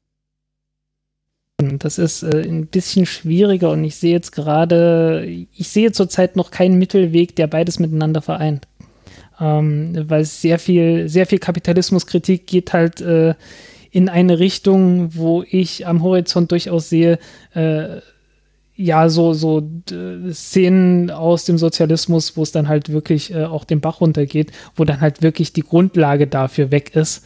das 1.58 1.98
ist 1.98 2.24
äh, 2.24 2.42
ein 2.42 2.68
bisschen 2.68 3.06
schwieriger 3.06 3.72
und 3.72 3.84
ich 3.84 3.96
sehe 3.96 4.12
jetzt 4.12 4.32
gerade, 4.32 5.26
ich 5.26 5.70
sehe 5.70 5.92
zurzeit 5.92 6.36
noch 6.36 6.52
keinen 6.52 6.78
Mittelweg, 6.78 7.36
der 7.36 7.48
beides 7.48 7.80
miteinander 7.80 8.22
vereint. 8.22 8.68
Ähm, 9.40 9.94
weil 10.10 10.26
sehr 10.26 10.60
viel, 10.60 11.10
sehr 11.10 11.26
viel 11.26 11.40
Kapitalismuskritik 11.40 12.46
geht 12.48 12.74
halt 12.74 13.02
äh, 13.02 13.36
in 13.96 14.10
eine 14.10 14.40
Richtung, 14.40 15.16
wo 15.16 15.46
ich 15.50 15.88
am 15.88 16.04
Horizont 16.04 16.52
durchaus 16.52 16.90
sehe, 16.90 17.18
äh, 17.54 18.02
ja, 18.76 19.08
so, 19.08 19.34
so 19.34 19.66
Szenen 20.34 21.10
aus 21.12 21.46
dem 21.46 21.58
Sozialismus, 21.58 22.36
wo 22.36 22.44
es 22.44 22.52
dann 22.52 22.68
halt 22.68 22.92
wirklich 22.92 23.34
äh, 23.34 23.46
auch 23.46 23.64
den 23.64 23.80
Bach 23.80 24.02
runtergeht, 24.02 24.52
wo 24.76 24.84
dann 24.84 25.00
halt 25.00 25.22
wirklich 25.22 25.54
die 25.54 25.62
Grundlage 25.62 26.28
dafür 26.28 26.72
weg 26.72 26.94
ist, 26.94 27.24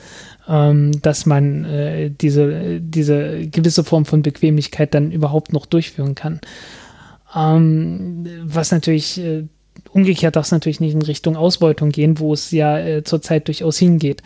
ähm, 0.48 0.92
dass 1.02 1.26
man 1.26 1.66
äh, 1.66 2.12
diese, 2.12 2.80
diese 2.80 3.48
gewisse 3.48 3.84
Form 3.84 4.06
von 4.06 4.22
Bequemlichkeit 4.22 4.94
dann 4.94 5.12
überhaupt 5.12 5.54
noch 5.54 5.66
durchführen 5.66 6.14
kann. 6.14 6.40
Ähm, 7.36 8.28
was 8.44 8.72
natürlich 8.72 9.20
äh, 9.20 9.46
umgekehrt 9.92 10.36
darf 10.36 10.46
es 10.46 10.52
natürlich 10.52 10.82
nicht 10.82 10.94
in 10.94 11.02
Richtung 11.02 11.36
Ausbeutung 11.36 11.90
gehen, 11.90 12.20
wo 12.20 12.32
es 12.32 12.52
ja 12.52 12.78
äh, 12.78 13.04
zurzeit 13.04 13.48
durchaus 13.48 13.80
hingeht. 13.80 14.22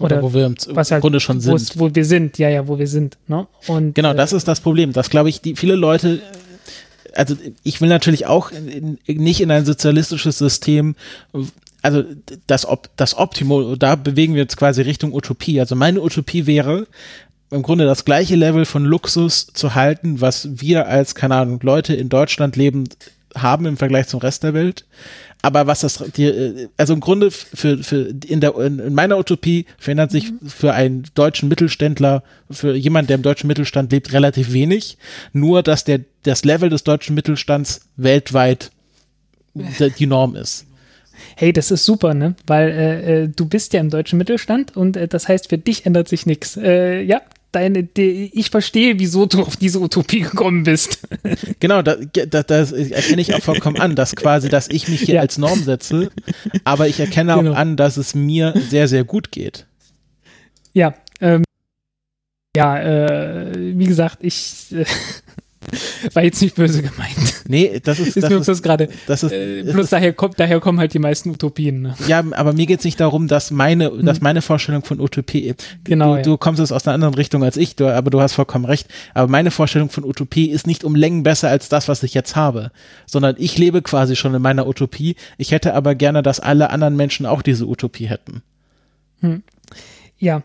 Oder, 0.00 0.16
Oder 0.16 0.22
wo 0.22 0.34
wir 0.34 0.46
im 0.46 0.56
was 0.70 0.90
halt, 0.90 1.02
Grunde 1.02 1.20
schon 1.20 1.40
sind. 1.40 1.78
Wo 1.78 1.94
wir 1.94 2.04
sind, 2.04 2.38
ja, 2.38 2.48
ja, 2.48 2.66
wo 2.66 2.78
wir 2.78 2.88
sind. 2.88 3.16
Ne? 3.28 3.46
Und, 3.68 3.94
genau, 3.94 4.12
das 4.12 4.32
äh, 4.32 4.36
ist 4.36 4.48
das 4.48 4.60
Problem. 4.60 4.92
Das 4.92 5.08
glaube 5.08 5.28
ich, 5.28 5.40
die 5.40 5.54
viele 5.54 5.76
Leute, 5.76 6.20
also 7.14 7.36
ich 7.62 7.80
will 7.80 7.88
natürlich 7.88 8.26
auch 8.26 8.50
in, 8.50 8.98
nicht 9.06 9.40
in 9.40 9.52
ein 9.52 9.64
sozialistisches 9.64 10.38
System, 10.38 10.96
also 11.80 12.02
das, 12.46 12.66
das 12.96 13.16
Optimum, 13.16 13.78
da 13.78 13.94
bewegen 13.94 14.34
wir 14.34 14.42
uns 14.42 14.56
quasi 14.56 14.82
Richtung 14.82 15.12
Utopie. 15.12 15.60
Also 15.60 15.76
meine 15.76 16.00
Utopie 16.02 16.46
wäre, 16.46 16.88
im 17.50 17.62
Grunde 17.62 17.84
das 17.84 18.04
gleiche 18.04 18.34
Level 18.34 18.64
von 18.64 18.84
Luxus 18.84 19.46
zu 19.46 19.76
halten, 19.76 20.20
was 20.20 20.48
wir 20.60 20.88
als, 20.88 21.14
keine 21.14 21.36
Ahnung, 21.36 21.60
Leute 21.62 21.94
in 21.94 22.08
Deutschland 22.08 22.56
leben, 22.56 22.88
haben 23.36 23.66
im 23.66 23.76
Vergleich 23.76 24.08
zum 24.08 24.20
Rest 24.20 24.42
der 24.42 24.54
Welt 24.54 24.86
aber 25.44 25.66
was 25.66 25.80
das, 25.80 26.02
die, 26.16 26.68
also 26.78 26.94
im 26.94 27.00
Grunde 27.00 27.30
für, 27.30 27.76
für 27.76 28.14
in, 28.26 28.40
der, 28.40 28.56
in 28.56 28.94
meiner 28.94 29.18
Utopie 29.18 29.66
verändert 29.76 30.10
sich 30.10 30.32
mhm. 30.32 30.48
für 30.48 30.72
einen 30.72 31.04
deutschen 31.14 31.50
Mittelständler, 31.50 32.22
für 32.50 32.74
jemand, 32.74 33.10
der 33.10 33.16
im 33.16 33.22
deutschen 33.22 33.48
Mittelstand 33.48 33.92
lebt, 33.92 34.14
relativ 34.14 34.54
wenig. 34.54 34.96
Nur, 35.34 35.62
dass 35.62 35.84
der, 35.84 36.00
das 36.22 36.46
Level 36.46 36.70
des 36.70 36.82
deutschen 36.82 37.14
Mittelstands 37.14 37.82
weltweit 37.96 38.70
die 39.52 40.06
Norm 40.06 40.34
ist. 40.34 40.64
Hey, 41.36 41.52
das 41.52 41.70
ist 41.70 41.84
super, 41.84 42.14
ne? 42.14 42.36
Weil 42.46 42.70
äh, 42.70 43.24
äh, 43.24 43.28
du 43.28 43.44
bist 43.44 43.74
ja 43.74 43.80
im 43.80 43.90
deutschen 43.90 44.16
Mittelstand 44.16 44.74
und 44.74 44.96
äh, 44.96 45.08
das 45.08 45.28
heißt, 45.28 45.50
für 45.50 45.58
dich 45.58 45.84
ändert 45.84 46.08
sich 46.08 46.24
nichts. 46.24 46.56
Äh, 46.56 47.02
ja, 47.02 47.20
deine, 47.54 47.84
die, 47.84 48.30
ich 48.32 48.50
verstehe, 48.50 48.98
wieso 48.98 49.26
du 49.26 49.42
auf 49.42 49.56
diese 49.56 49.80
Utopie 49.80 50.20
gekommen 50.20 50.64
bist. 50.64 51.00
Genau, 51.60 51.80
da, 51.82 51.96
da, 51.96 52.42
das 52.42 52.72
erkenne 52.72 53.22
ich 53.22 53.34
auch 53.34 53.40
vollkommen 53.40 53.80
an, 53.80 53.94
dass 53.94 54.16
quasi, 54.16 54.48
dass 54.48 54.68
ich 54.68 54.88
mich 54.88 55.00
hier 55.00 55.16
ja. 55.16 55.20
als 55.22 55.38
Norm 55.38 55.62
setze, 55.62 56.10
aber 56.64 56.88
ich 56.88 57.00
erkenne 57.00 57.34
genau. 57.34 57.52
auch 57.52 57.56
an, 57.56 57.76
dass 57.76 57.96
es 57.96 58.14
mir 58.14 58.52
sehr, 58.68 58.86
sehr 58.88 59.04
gut 59.04 59.32
geht. 59.32 59.66
Ja, 60.74 60.94
ähm, 61.20 61.44
ja, 62.56 62.78
äh, 62.78 63.52
wie 63.56 63.86
gesagt, 63.86 64.18
ich 64.20 64.66
äh, 64.72 64.84
war 66.12 66.22
jetzt 66.22 66.40
nicht 66.40 66.54
böse 66.56 66.82
gemeint. 66.82 67.42
Nee, 67.48 67.80
das 67.82 67.98
ist, 67.98 68.16
ist 68.16 68.22
das, 68.30 68.48
ist, 68.48 68.62
gerade. 68.62 68.88
Das 69.06 69.22
ist, 69.22 69.32
äh, 69.32 69.62
bloß 69.64 69.90
daher 69.90 70.12
kommt, 70.12 70.40
daher 70.40 70.60
kommen 70.60 70.78
halt 70.78 70.94
die 70.94 70.98
meisten 70.98 71.30
Utopien. 71.30 71.82
Ne? 71.82 71.94
Ja, 72.06 72.24
aber 72.32 72.52
mir 72.52 72.66
geht 72.66 72.78
es 72.78 72.84
nicht 72.84 73.00
darum, 73.00 73.28
dass 73.28 73.50
meine, 73.50 73.90
hm. 73.90 74.04
dass 74.04 74.20
meine 74.20 74.42
Vorstellung 74.42 74.84
von 74.84 75.00
Utopie. 75.00 75.54
Genau. 75.84 76.12
Du, 76.12 76.16
ja. 76.16 76.22
du 76.22 76.36
kommst 76.36 76.60
es 76.60 76.72
aus 76.72 76.86
einer 76.86 76.94
anderen 76.94 77.14
Richtung 77.14 77.44
als 77.44 77.56
ich, 77.56 77.76
du, 77.76 77.86
aber 77.86 78.10
du 78.10 78.20
hast 78.20 78.32
vollkommen 78.34 78.64
recht. 78.64 78.88
Aber 79.12 79.30
meine 79.30 79.50
Vorstellung 79.50 79.90
von 79.90 80.04
Utopie 80.04 80.50
ist 80.50 80.66
nicht 80.66 80.84
um 80.84 80.94
Längen 80.94 81.22
besser 81.22 81.48
als 81.48 81.68
das, 81.68 81.88
was 81.88 82.02
ich 82.02 82.14
jetzt 82.14 82.36
habe, 82.36 82.70
sondern 83.06 83.34
ich 83.38 83.58
lebe 83.58 83.82
quasi 83.82 84.16
schon 84.16 84.34
in 84.34 84.42
meiner 84.42 84.66
Utopie. 84.66 85.16
Ich 85.38 85.52
hätte 85.52 85.74
aber 85.74 85.94
gerne, 85.94 86.22
dass 86.22 86.40
alle 86.40 86.70
anderen 86.70 86.96
Menschen 86.96 87.26
auch 87.26 87.42
diese 87.42 87.66
Utopie 87.66 88.06
hätten. 88.06 88.42
Hm. 89.20 89.42
Ja, 90.18 90.42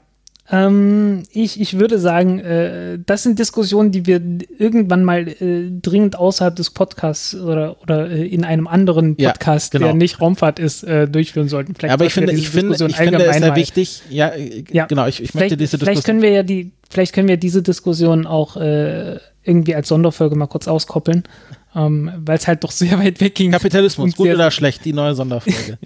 ähm, 0.51 1.23
ich, 1.31 1.59
ich 1.61 1.79
würde 1.79 1.99
sagen, 1.99 2.39
äh, 2.39 2.97
das 3.05 3.23
sind 3.23 3.37
Diskussionen, 3.37 3.91
die 3.91 4.07
wir 4.07 4.19
irgendwann 4.57 5.03
mal 5.03 5.27
äh, 5.27 5.69
dringend 5.69 6.17
außerhalb 6.17 6.55
des 6.55 6.71
Podcasts 6.71 7.35
oder, 7.35 7.79
oder 7.83 8.09
äh, 8.09 8.25
in 8.27 8.43
einem 8.43 8.67
anderen 8.67 9.15
Podcast, 9.15 9.73
ja, 9.73 9.79
genau. 9.79 9.91
der 9.91 9.95
nicht 9.97 10.19
Raumfahrt 10.19 10.57
ist, 10.57 10.83
äh, 10.83 11.07
durchführen 11.07 11.49
sollten. 11.49 11.75
Vielleicht 11.75 11.93
Aber 11.93 12.05
ich 12.05 12.13
finde, 12.13 12.33
ich 12.33 12.49
finde, 12.49 12.75
ich 12.87 12.95
finde 12.95 13.23
es 13.23 13.37
sehr 13.37 13.55
wichtig, 13.55 14.01
ja, 14.09 14.29
äh, 14.29 14.63
ja, 14.71 14.87
genau, 14.87 15.05
ich, 15.05 15.21
ich 15.21 15.35
möchte 15.35 15.55
diese 15.55 15.77
Diskussion. 15.77 15.85
Vielleicht 15.85 16.05
können 16.05 16.21
wir 16.23 16.31
ja 16.31 16.43
die, 16.43 16.71
vielleicht 16.89 17.13
können 17.13 17.27
wir 17.27 17.37
diese 17.37 17.61
Diskussion 17.61 18.25
auch 18.25 18.57
äh, 18.57 19.17
irgendwie 19.43 19.75
als 19.75 19.87
Sonderfolge 19.87 20.35
mal 20.35 20.47
kurz 20.47 20.67
auskoppeln 20.67 21.23
ähm, 21.75 22.11
weil 22.17 22.37
es 22.37 22.47
halt 22.47 22.63
doch 22.63 22.71
sehr 22.71 22.97
weit 22.99 23.21
weg 23.21 23.35
ging. 23.35 23.51
Kapitalismus, 23.51 24.15
gut 24.15 24.29
oder 24.29 24.51
schlecht, 24.51 24.85
die 24.85 24.93
neue 24.93 25.15
Sonderfolge. 25.15 25.77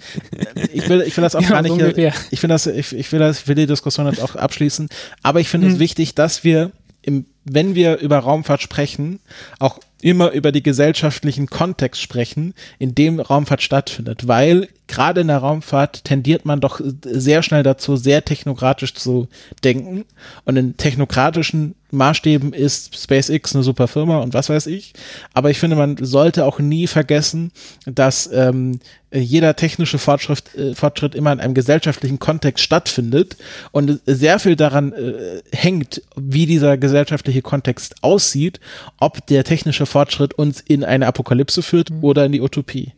ich, 0.72 0.88
will, 0.88 1.02
ich 1.02 1.16
will 1.16 1.22
das 1.22 1.34
auch 1.34 1.42
ja, 1.42 1.50
gar 1.50 1.62
nicht, 1.62 1.72
ungefähr. 1.72 2.12
ich, 2.30 2.42
will 2.42 2.48
das, 2.48 2.66
ich, 2.66 2.92
ich, 2.92 3.12
will 3.12 3.18
das, 3.18 3.40
ich 3.40 3.48
will 3.48 3.54
die 3.54 3.66
Diskussion 3.66 4.06
jetzt 4.06 4.22
auch 4.22 4.36
abschließen, 4.36 4.88
aber 5.22 5.40
ich 5.40 5.48
finde 5.48 5.66
hm. 5.66 5.74
es 5.74 5.78
wichtig, 5.80 6.14
dass 6.14 6.44
wir 6.44 6.72
im, 7.02 7.26
wenn 7.44 7.74
wir 7.74 7.98
über 7.98 8.18
Raumfahrt 8.18 8.62
sprechen, 8.62 9.20
auch 9.58 9.78
immer 10.04 10.32
über 10.32 10.52
die 10.52 10.62
gesellschaftlichen 10.62 11.46
Kontext 11.46 12.00
sprechen, 12.02 12.52
in 12.78 12.94
dem 12.94 13.20
Raumfahrt 13.20 13.62
stattfindet, 13.62 14.28
weil 14.28 14.68
gerade 14.86 15.22
in 15.22 15.28
der 15.28 15.38
Raumfahrt 15.38 16.04
tendiert 16.04 16.44
man 16.44 16.60
doch 16.60 16.80
sehr 17.02 17.42
schnell 17.42 17.62
dazu, 17.62 17.96
sehr 17.96 18.22
technokratisch 18.24 18.92
zu 18.94 19.28
denken. 19.64 20.04
Und 20.44 20.56
in 20.56 20.76
technokratischen 20.76 21.74
Maßstäben 21.90 22.52
ist 22.52 23.00
SpaceX 23.00 23.54
eine 23.54 23.64
super 23.64 23.88
Firma 23.88 24.18
und 24.18 24.34
was 24.34 24.50
weiß 24.50 24.66
ich. 24.66 24.92
Aber 25.32 25.50
ich 25.50 25.58
finde, 25.58 25.76
man 25.76 25.96
sollte 25.98 26.44
auch 26.44 26.58
nie 26.58 26.86
vergessen, 26.86 27.50
dass 27.86 28.28
ähm, 28.32 28.80
jeder 29.10 29.56
technische 29.56 29.98
Fortschritt, 29.98 30.54
äh, 30.54 30.74
Fortschritt 30.74 31.14
immer 31.14 31.32
in 31.32 31.40
einem 31.40 31.54
gesellschaftlichen 31.54 32.18
Kontext 32.18 32.62
stattfindet. 32.62 33.36
Und 33.70 34.00
sehr 34.06 34.38
viel 34.38 34.56
daran 34.56 34.92
äh, 34.92 35.42
hängt, 35.52 36.02
wie 36.16 36.46
dieser 36.46 36.76
gesellschaftliche 36.76 37.33
Kontext 37.42 37.96
aussieht, 38.02 38.60
ob 38.98 39.26
der 39.26 39.44
technische 39.44 39.86
Fortschritt 39.86 40.34
uns 40.34 40.60
in 40.60 40.84
eine 40.84 41.06
Apokalypse 41.06 41.62
führt 41.62 41.90
mhm. 41.90 42.04
oder 42.04 42.24
in 42.24 42.32
die 42.32 42.40
Utopie. 42.40 42.92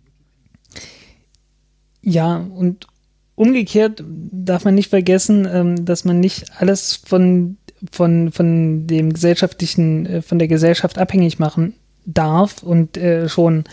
Ja, 2.03 2.37
und 2.37 2.87
umgekehrt 3.35 4.03
darf 4.07 4.65
man 4.65 4.75
nicht 4.75 4.91
vergessen, 4.91 5.47
ähm, 5.51 5.85
dass 5.85 6.05
man 6.05 6.21
nicht 6.21 6.45
alles 6.59 6.97
von, 6.97 7.57
von, 7.91 8.33
von 8.33 8.87
dem 8.87 9.13
gesellschaftlichen, 9.13 10.07
äh, 10.07 10.23
von 10.23 10.39
der 10.39 10.49
Gesellschaft 10.49 10.99
abhängig 10.99 11.39
machen 11.39 11.75
darf 12.05 12.63
und 12.63 12.97
äh, 12.97 13.29
schon 13.29 13.65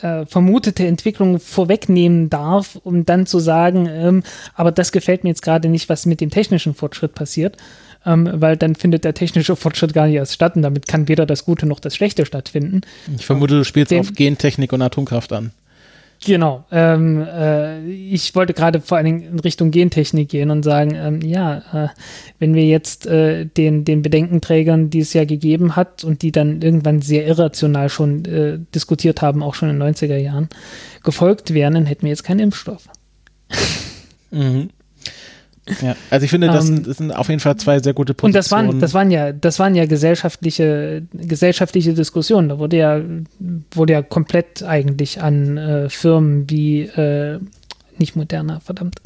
äh, 0.00 0.26
vermutete 0.26 0.86
Entwicklung 0.86 1.38
vorwegnehmen 1.38 2.28
darf, 2.28 2.76
um 2.76 3.06
dann 3.06 3.26
zu 3.26 3.38
sagen, 3.38 3.88
ähm, 3.88 4.22
aber 4.54 4.72
das 4.72 4.92
gefällt 4.92 5.24
mir 5.24 5.30
jetzt 5.30 5.42
gerade 5.42 5.68
nicht, 5.68 5.88
was 5.88 6.06
mit 6.06 6.20
dem 6.20 6.30
technischen 6.30 6.74
Fortschritt 6.74 7.14
passiert, 7.14 7.56
ähm, 8.06 8.30
weil 8.32 8.56
dann 8.56 8.74
findet 8.74 9.04
der 9.04 9.14
technische 9.14 9.56
Fortschritt 9.56 9.94
gar 9.94 10.06
nicht 10.06 10.16
erst 10.16 10.34
statt 10.34 10.56
und 10.56 10.62
damit 10.62 10.88
kann 10.88 11.08
weder 11.08 11.26
das 11.26 11.44
Gute 11.44 11.66
noch 11.66 11.80
das 11.80 11.94
Schlechte 11.96 12.26
stattfinden. 12.26 12.82
Ich 13.16 13.26
vermute, 13.26 13.56
du 13.56 13.64
spielst 13.64 13.90
Den, 13.90 14.00
auf 14.00 14.12
Gentechnik 14.12 14.72
und 14.72 14.82
Atomkraft 14.82 15.32
an. 15.32 15.52
Genau. 16.24 16.64
Ähm, 16.70 17.22
äh, 17.22 17.86
ich 17.86 18.34
wollte 18.34 18.54
gerade 18.54 18.80
vor 18.80 18.96
allen 18.96 19.06
Dingen 19.06 19.22
in 19.22 19.40
Richtung 19.40 19.70
Gentechnik 19.70 20.28
gehen 20.30 20.50
und 20.50 20.62
sagen, 20.62 20.94
ähm, 20.94 21.20
ja, 21.20 21.58
äh, 21.72 21.88
wenn 22.38 22.54
wir 22.54 22.64
jetzt 22.64 23.06
äh, 23.06 23.44
den, 23.44 23.84
den 23.84 24.02
Bedenkenträgern, 24.02 24.90
die 24.90 25.00
es 25.00 25.12
ja 25.12 25.24
gegeben 25.24 25.76
hat 25.76 26.04
und 26.04 26.22
die 26.22 26.32
dann 26.32 26.62
irgendwann 26.62 27.02
sehr 27.02 27.26
irrational 27.26 27.88
schon 27.88 28.24
äh, 28.24 28.58
diskutiert 28.74 29.22
haben, 29.22 29.42
auch 29.42 29.54
schon 29.54 29.68
in 29.68 29.78
den 29.78 29.94
90er 29.94 30.16
Jahren, 30.16 30.48
gefolgt 31.02 31.52
wären, 31.52 31.74
dann 31.74 31.86
hätten 31.86 32.02
wir 32.02 32.10
jetzt 32.10 32.24
keinen 32.24 32.40
Impfstoff. 32.40 32.88
Mhm. 34.30 34.70
Ja, 35.80 35.96
also 36.10 36.24
ich 36.24 36.30
finde, 36.30 36.48
das, 36.48 36.68
ähm, 36.68 36.82
das, 36.82 36.98
sind 36.98 37.10
auf 37.10 37.28
jeden 37.28 37.40
Fall 37.40 37.56
zwei 37.56 37.78
sehr 37.80 37.94
gute 37.94 38.12
Positionen. 38.12 38.34
Und 38.34 38.34
das 38.34 38.50
waren, 38.52 38.80
das 38.80 38.94
waren 38.94 39.10
ja, 39.10 39.32
das 39.32 39.58
waren 39.58 39.74
ja 39.74 39.86
gesellschaftliche, 39.86 41.02
gesellschaftliche 41.12 41.94
Diskussionen. 41.94 42.50
Da 42.50 42.58
wurde 42.58 42.76
ja, 42.76 43.00
wurde 43.72 43.92
ja 43.94 44.02
komplett 44.02 44.62
eigentlich 44.62 45.22
an 45.22 45.56
äh, 45.56 45.88
Firmen 45.88 46.50
wie 46.50 46.82
äh, 46.82 47.38
nicht 47.98 48.16
Moderna, 48.16 48.60
verdammt, 48.60 49.00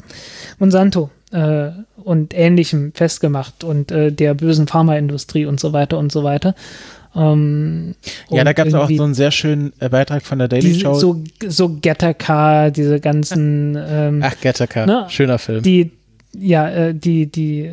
Monsanto 0.57 1.09
äh, 1.31 1.69
und 2.03 2.33
Ähnlichem 2.33 2.91
festgemacht 2.93 3.63
und 3.63 3.91
äh, 3.91 4.11
der 4.11 4.33
bösen 4.33 4.67
Pharmaindustrie 4.67 5.45
und 5.45 5.59
so 5.59 5.73
weiter 5.73 5.97
und 5.97 6.11
so 6.11 6.23
weiter. 6.23 6.55
Ähm, 7.15 7.95
ja, 8.29 8.43
da 8.43 8.53
gab 8.53 8.67
es 8.67 8.73
auch 8.73 8.89
so 8.89 9.03
einen 9.03 9.15
sehr 9.15 9.31
schönen 9.31 9.73
äh, 9.79 9.89
Beitrag 9.89 10.23
von 10.23 10.37
der 10.39 10.47
Daily 10.47 10.79
Show. 10.79 10.93
So, 10.93 11.23
so 11.47 11.77
Gattaca, 11.81 12.69
diese 12.69 12.99
ganzen. 12.99 13.75
Ähm, 13.79 14.21
Ach, 14.23 14.39
Gattaca, 14.39 14.85
ne, 14.85 15.05
schöner 15.09 15.39
Film. 15.39 15.63
Die, 15.63 15.91
ja, 16.33 16.69
äh, 16.69 16.95
die, 16.95 17.27
die, 17.27 17.71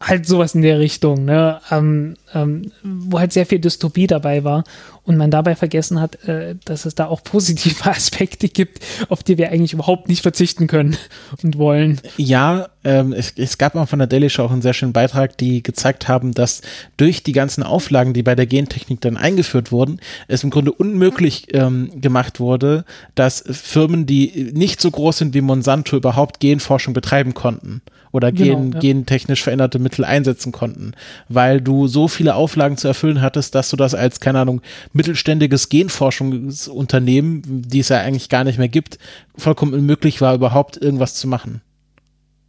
halt 0.00 0.26
sowas 0.26 0.54
in 0.54 0.62
der 0.62 0.78
Richtung, 0.78 1.24
ne, 1.24 1.60
ähm, 1.70 2.16
ähm, 2.34 2.70
wo 2.82 3.18
halt 3.18 3.32
sehr 3.32 3.46
viel 3.46 3.58
Dystopie 3.58 4.06
dabei 4.06 4.44
war 4.44 4.64
und 5.06 5.16
man 5.16 5.30
dabei 5.30 5.54
vergessen 5.54 6.00
hat, 6.00 6.22
äh, 6.28 6.56
dass 6.64 6.84
es 6.84 6.94
da 6.94 7.06
auch 7.06 7.22
positive 7.22 7.84
Aspekte 7.90 8.48
gibt, 8.48 8.80
auf 9.08 9.22
die 9.22 9.38
wir 9.38 9.50
eigentlich 9.50 9.72
überhaupt 9.72 10.08
nicht 10.08 10.22
verzichten 10.22 10.66
können 10.66 10.96
und 11.42 11.56
wollen. 11.58 12.00
Ja, 12.16 12.68
ähm, 12.84 13.12
es, 13.12 13.32
es, 13.36 13.56
gab 13.56 13.76
auch 13.76 13.88
von 13.88 14.00
der 14.00 14.08
Daily 14.08 14.28
Show 14.28 14.44
auch 14.44 14.50
einen 14.50 14.62
sehr 14.62 14.74
schönen 14.74 14.92
Beitrag, 14.92 15.38
die 15.38 15.62
gezeigt 15.62 16.08
haben, 16.08 16.34
dass 16.34 16.62
durch 16.96 17.22
die 17.22 17.32
ganzen 17.32 17.62
Auflagen, 17.62 18.12
die 18.12 18.22
bei 18.22 18.34
der 18.34 18.46
Gentechnik 18.46 19.00
dann 19.00 19.16
eingeführt 19.16 19.72
wurden, 19.72 20.00
es 20.28 20.44
im 20.44 20.50
Grunde 20.50 20.72
unmöglich 20.72 21.54
ähm, 21.54 22.00
gemacht 22.00 22.40
wurde, 22.40 22.84
dass 23.14 23.44
Firmen, 23.48 24.06
die 24.06 24.50
nicht 24.52 24.80
so 24.80 24.90
groß 24.90 25.18
sind 25.18 25.34
wie 25.34 25.40
Monsanto, 25.40 25.96
überhaupt 25.96 26.40
Genforschung 26.40 26.94
betreiben 26.94 27.34
konnten 27.34 27.82
oder 28.16 28.32
genau, 28.32 28.56
gen, 28.56 28.72
ja. 28.72 28.80
gentechnisch 28.80 29.42
veränderte 29.42 29.78
Mittel 29.78 30.04
einsetzen 30.04 30.50
konnten, 30.50 30.92
weil 31.28 31.60
du 31.60 31.86
so 31.86 32.08
viele 32.08 32.34
Auflagen 32.34 32.76
zu 32.76 32.88
erfüllen 32.88 33.20
hattest, 33.20 33.54
dass 33.54 33.68
du 33.68 33.76
das 33.76 33.94
als, 33.94 34.20
keine 34.20 34.40
Ahnung, 34.40 34.62
mittelständiges 34.92 35.68
Genforschungsunternehmen, 35.68 37.42
die 37.46 37.80
es 37.80 37.90
ja 37.90 38.00
eigentlich 38.00 38.28
gar 38.28 38.44
nicht 38.44 38.58
mehr 38.58 38.68
gibt, 38.68 38.98
vollkommen 39.36 39.74
unmöglich 39.74 40.20
war, 40.20 40.34
überhaupt 40.34 40.76
irgendwas 40.76 41.14
zu 41.14 41.28
machen. 41.28 41.60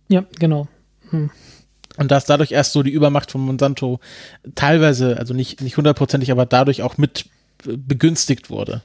Ja, 0.08 0.24
genau. 0.40 0.68
Hm. 1.10 1.30
Und 1.98 2.12
dass 2.12 2.26
dadurch 2.26 2.52
erst 2.52 2.72
so 2.72 2.84
die 2.84 2.92
Übermacht 2.92 3.32
von 3.32 3.42
Monsanto 3.42 4.00
teilweise, 4.56 5.18
also 5.18 5.34
nicht, 5.34 5.62
nicht 5.62 5.78
hundertprozentig, 5.78 6.32
aber 6.32 6.46
dadurch 6.46 6.82
auch 6.82 6.98
mit 6.98 7.26
begünstigt 7.66 8.50
wurde 8.50 8.84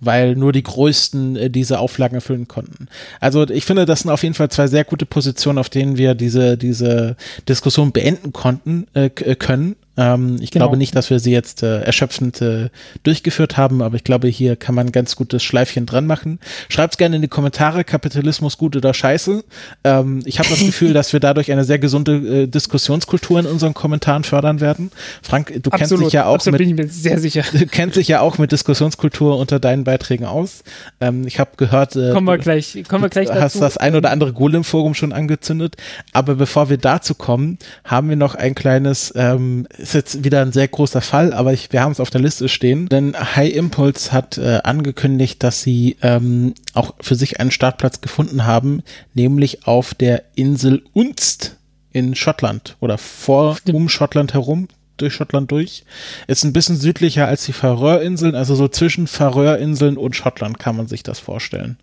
weil 0.00 0.36
nur 0.36 0.52
die 0.52 0.62
Größten 0.62 1.36
äh, 1.36 1.50
diese 1.50 1.78
Auflagen 1.78 2.14
erfüllen 2.14 2.48
konnten. 2.48 2.88
Also 3.20 3.48
ich 3.48 3.64
finde, 3.64 3.86
das 3.86 4.00
sind 4.00 4.10
auf 4.10 4.22
jeden 4.22 4.34
Fall 4.34 4.50
zwei 4.50 4.66
sehr 4.66 4.84
gute 4.84 5.06
Positionen, 5.06 5.58
auf 5.58 5.68
denen 5.68 5.96
wir 5.96 6.14
diese, 6.14 6.56
diese 6.56 7.16
Diskussion 7.48 7.92
beenden 7.92 8.32
konnten, 8.32 8.86
äh, 8.94 9.06
äh 9.06 9.34
können. 9.36 9.76
Ähm, 9.96 10.38
ich 10.40 10.50
genau. 10.50 10.66
glaube 10.66 10.76
nicht, 10.76 10.94
dass 10.96 11.10
wir 11.10 11.18
sie 11.18 11.30
jetzt 11.30 11.62
äh, 11.62 11.80
erschöpfend 11.80 12.40
äh, 12.40 12.70
durchgeführt 13.02 13.56
haben, 13.56 13.82
aber 13.82 13.96
ich 13.96 14.04
glaube, 14.04 14.28
hier 14.28 14.56
kann 14.56 14.74
man 14.74 14.86
ein 14.86 14.92
ganz 14.92 15.16
gutes 15.16 15.42
Schleifchen 15.42 15.86
dran 15.86 16.06
machen. 16.06 16.40
Schreibt's 16.68 16.96
gerne 16.96 17.16
in 17.16 17.22
die 17.22 17.28
Kommentare, 17.28 17.84
Kapitalismus 17.84 18.58
gut 18.58 18.76
oder 18.76 18.92
scheiße. 18.92 19.44
Ähm, 19.84 20.22
ich 20.24 20.38
habe 20.38 20.48
das 20.48 20.60
Gefühl, 20.66 20.92
dass 20.92 21.12
wir 21.12 21.20
dadurch 21.20 21.52
eine 21.52 21.64
sehr 21.64 21.78
gesunde 21.78 22.42
äh, 22.42 22.46
Diskussionskultur 22.46 23.40
in 23.40 23.46
unseren 23.46 23.74
Kommentaren 23.74 24.24
fördern 24.24 24.60
werden. 24.60 24.90
Frank, 25.22 25.48
du 25.48 25.70
absolut, 25.70 25.78
kennst 25.78 26.06
dich 26.06 26.12
ja 26.12 26.26
auch 26.26 26.44
mit, 26.44 26.56
bin 26.58 26.68
ich 26.68 26.74
mir 26.74 26.88
sehr 26.88 27.18
sicher. 27.18 27.42
Du 27.54 27.66
kennst 27.66 27.96
dich 27.96 28.08
ja 28.08 28.20
auch 28.20 28.36
mit 28.38 28.52
Diskussionskultur 28.52 29.38
unter 29.38 29.60
deinen 29.60 29.84
Beiträgen 29.84 30.24
aus. 30.24 30.64
Ähm, 31.00 31.26
ich 31.26 31.38
habe 31.38 31.52
gehört, 31.56 31.94
äh, 31.96 32.10
kommen 32.12 32.26
wir 32.26 32.36
gleich, 32.36 32.82
kommen 32.88 33.04
wir 33.04 33.08
gleich 33.08 33.28
du 33.28 33.40
hast 33.40 33.60
das 33.60 33.76
ein 33.76 33.94
oder 33.94 34.10
andere 34.10 34.32
Golem-Forum 34.32 34.94
schon 34.94 35.12
angezündet. 35.12 35.76
Aber 36.12 36.34
bevor 36.34 36.68
wir 36.68 36.78
dazu 36.78 37.14
kommen, 37.14 37.58
haben 37.84 38.08
wir 38.08 38.16
noch 38.16 38.34
ein 38.34 38.54
kleines 38.54 39.12
ähm, 39.16 39.66
ist 39.84 39.94
jetzt 39.94 40.24
wieder 40.24 40.40
ein 40.40 40.52
sehr 40.52 40.66
großer 40.66 41.00
Fall, 41.00 41.32
aber 41.32 41.52
ich, 41.52 41.72
wir 41.72 41.82
haben 41.82 41.92
es 41.92 42.00
auf 42.00 42.10
der 42.10 42.20
Liste 42.20 42.48
stehen, 42.48 42.88
denn 42.88 43.14
High 43.14 43.54
Impulse 43.54 44.12
hat 44.12 44.38
äh, 44.38 44.60
angekündigt, 44.64 45.42
dass 45.42 45.62
sie 45.62 45.96
ähm, 46.02 46.54
auch 46.72 46.94
für 47.00 47.14
sich 47.14 47.38
einen 47.38 47.50
Startplatz 47.50 48.00
gefunden 48.00 48.44
haben, 48.44 48.82
nämlich 49.12 49.66
auf 49.66 49.94
der 49.94 50.24
Insel 50.34 50.82
Unst 50.92 51.56
in 51.92 52.14
Schottland 52.14 52.76
oder 52.80 52.98
vor 52.98 53.58
um 53.72 53.88
Schottland 53.88 54.32
herum 54.32 54.68
durch 54.96 55.14
Schottland 55.14 55.50
durch. 55.50 55.84
Ist 56.26 56.44
ein 56.44 56.52
bisschen 56.52 56.76
südlicher 56.76 57.26
als 57.26 57.44
die 57.44 57.52
Färöerinseln, 57.52 58.34
also 58.34 58.54
so 58.54 58.68
zwischen 58.68 59.06
Färöerinseln 59.06 59.96
und 59.96 60.16
Schottland 60.16 60.58
kann 60.58 60.76
man 60.76 60.88
sich 60.88 61.02
das 61.02 61.20
vorstellen. 61.20 61.78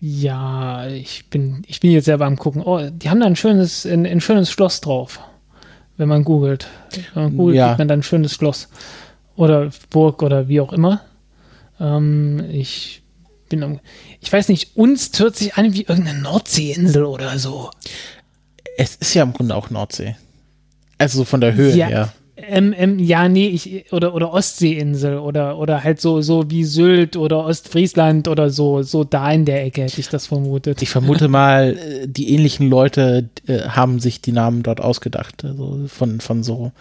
Ja, 0.00 0.88
ich 0.88 1.28
bin, 1.30 1.62
ich 1.66 1.80
bin 1.80 1.90
jetzt 1.90 2.06
selber 2.06 2.26
am 2.26 2.36
gucken. 2.36 2.62
Oh, 2.62 2.80
die 2.90 3.08
haben 3.08 3.20
da 3.20 3.26
ein 3.26 3.36
schönes, 3.36 3.84
ein, 3.86 4.06
ein 4.06 4.20
schönes 4.20 4.50
Schloss 4.50 4.80
drauf 4.80 5.20
wenn 6.00 6.08
man 6.08 6.24
googelt. 6.24 6.66
Wenn 7.12 7.24
man 7.24 7.36
googelt, 7.36 7.56
ja. 7.56 7.66
kriegt 7.66 7.78
man 7.78 7.88
dann 7.88 8.00
ein 8.00 8.02
schönes 8.02 8.32
Schloss 8.32 8.68
oder 9.36 9.68
Burg 9.90 10.22
oder 10.22 10.48
wie 10.48 10.60
auch 10.60 10.72
immer. 10.72 11.02
Ähm, 11.78 12.42
ich 12.50 13.02
bin, 13.50 13.80
ich 14.18 14.32
weiß 14.32 14.48
nicht, 14.48 14.76
uns 14.78 15.10
hört 15.18 15.36
sich 15.36 15.56
an 15.56 15.74
wie 15.74 15.82
irgendeine 15.82 16.18
Nordseeinsel 16.18 17.04
oder 17.04 17.38
so. 17.38 17.70
Es 18.78 18.96
ist 18.96 19.12
ja 19.12 19.22
im 19.22 19.34
Grunde 19.34 19.54
auch 19.54 19.68
Nordsee. 19.68 20.16
Also 20.96 21.26
von 21.26 21.42
der 21.42 21.54
Höhe 21.54 21.76
ja, 21.76 21.86
her. 21.86 22.12
Ähm, 22.48 22.74
ähm, 22.76 22.98
ja, 22.98 23.28
nee, 23.28 23.48
ich, 23.48 23.92
oder, 23.92 24.14
oder 24.14 24.32
Ostseeinsel 24.32 25.18
oder, 25.18 25.58
oder 25.58 25.84
halt 25.84 26.00
so, 26.00 26.20
so 26.20 26.50
wie 26.50 26.64
Sylt 26.64 27.16
oder 27.16 27.44
Ostfriesland 27.44 28.28
oder 28.28 28.50
so, 28.50 28.82
so 28.82 29.04
da 29.04 29.30
in 29.32 29.44
der 29.44 29.64
Ecke 29.64 29.82
hätte 29.82 30.00
ich 30.00 30.08
das 30.08 30.26
vermutet. 30.26 30.82
Ich 30.82 30.90
vermute 30.90 31.28
mal, 31.28 31.76
äh, 31.76 32.06
die 32.08 32.34
ähnlichen 32.34 32.68
Leute 32.68 33.28
äh, 33.46 33.60
haben 33.60 34.00
sich 34.00 34.20
die 34.20 34.32
Namen 34.32 34.62
dort 34.62 34.80
ausgedacht, 34.80 35.44
also 35.44 35.84
von, 35.86 36.20
von 36.20 36.42
so, 36.42 36.72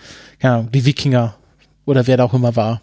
Ahnung, 0.41 0.69
die 0.71 0.85
Wikinger 0.85 1.35
oder 1.85 2.07
wer 2.07 2.17
da 2.17 2.25
auch 2.25 2.33
immer 2.33 2.55
war. 2.55 2.81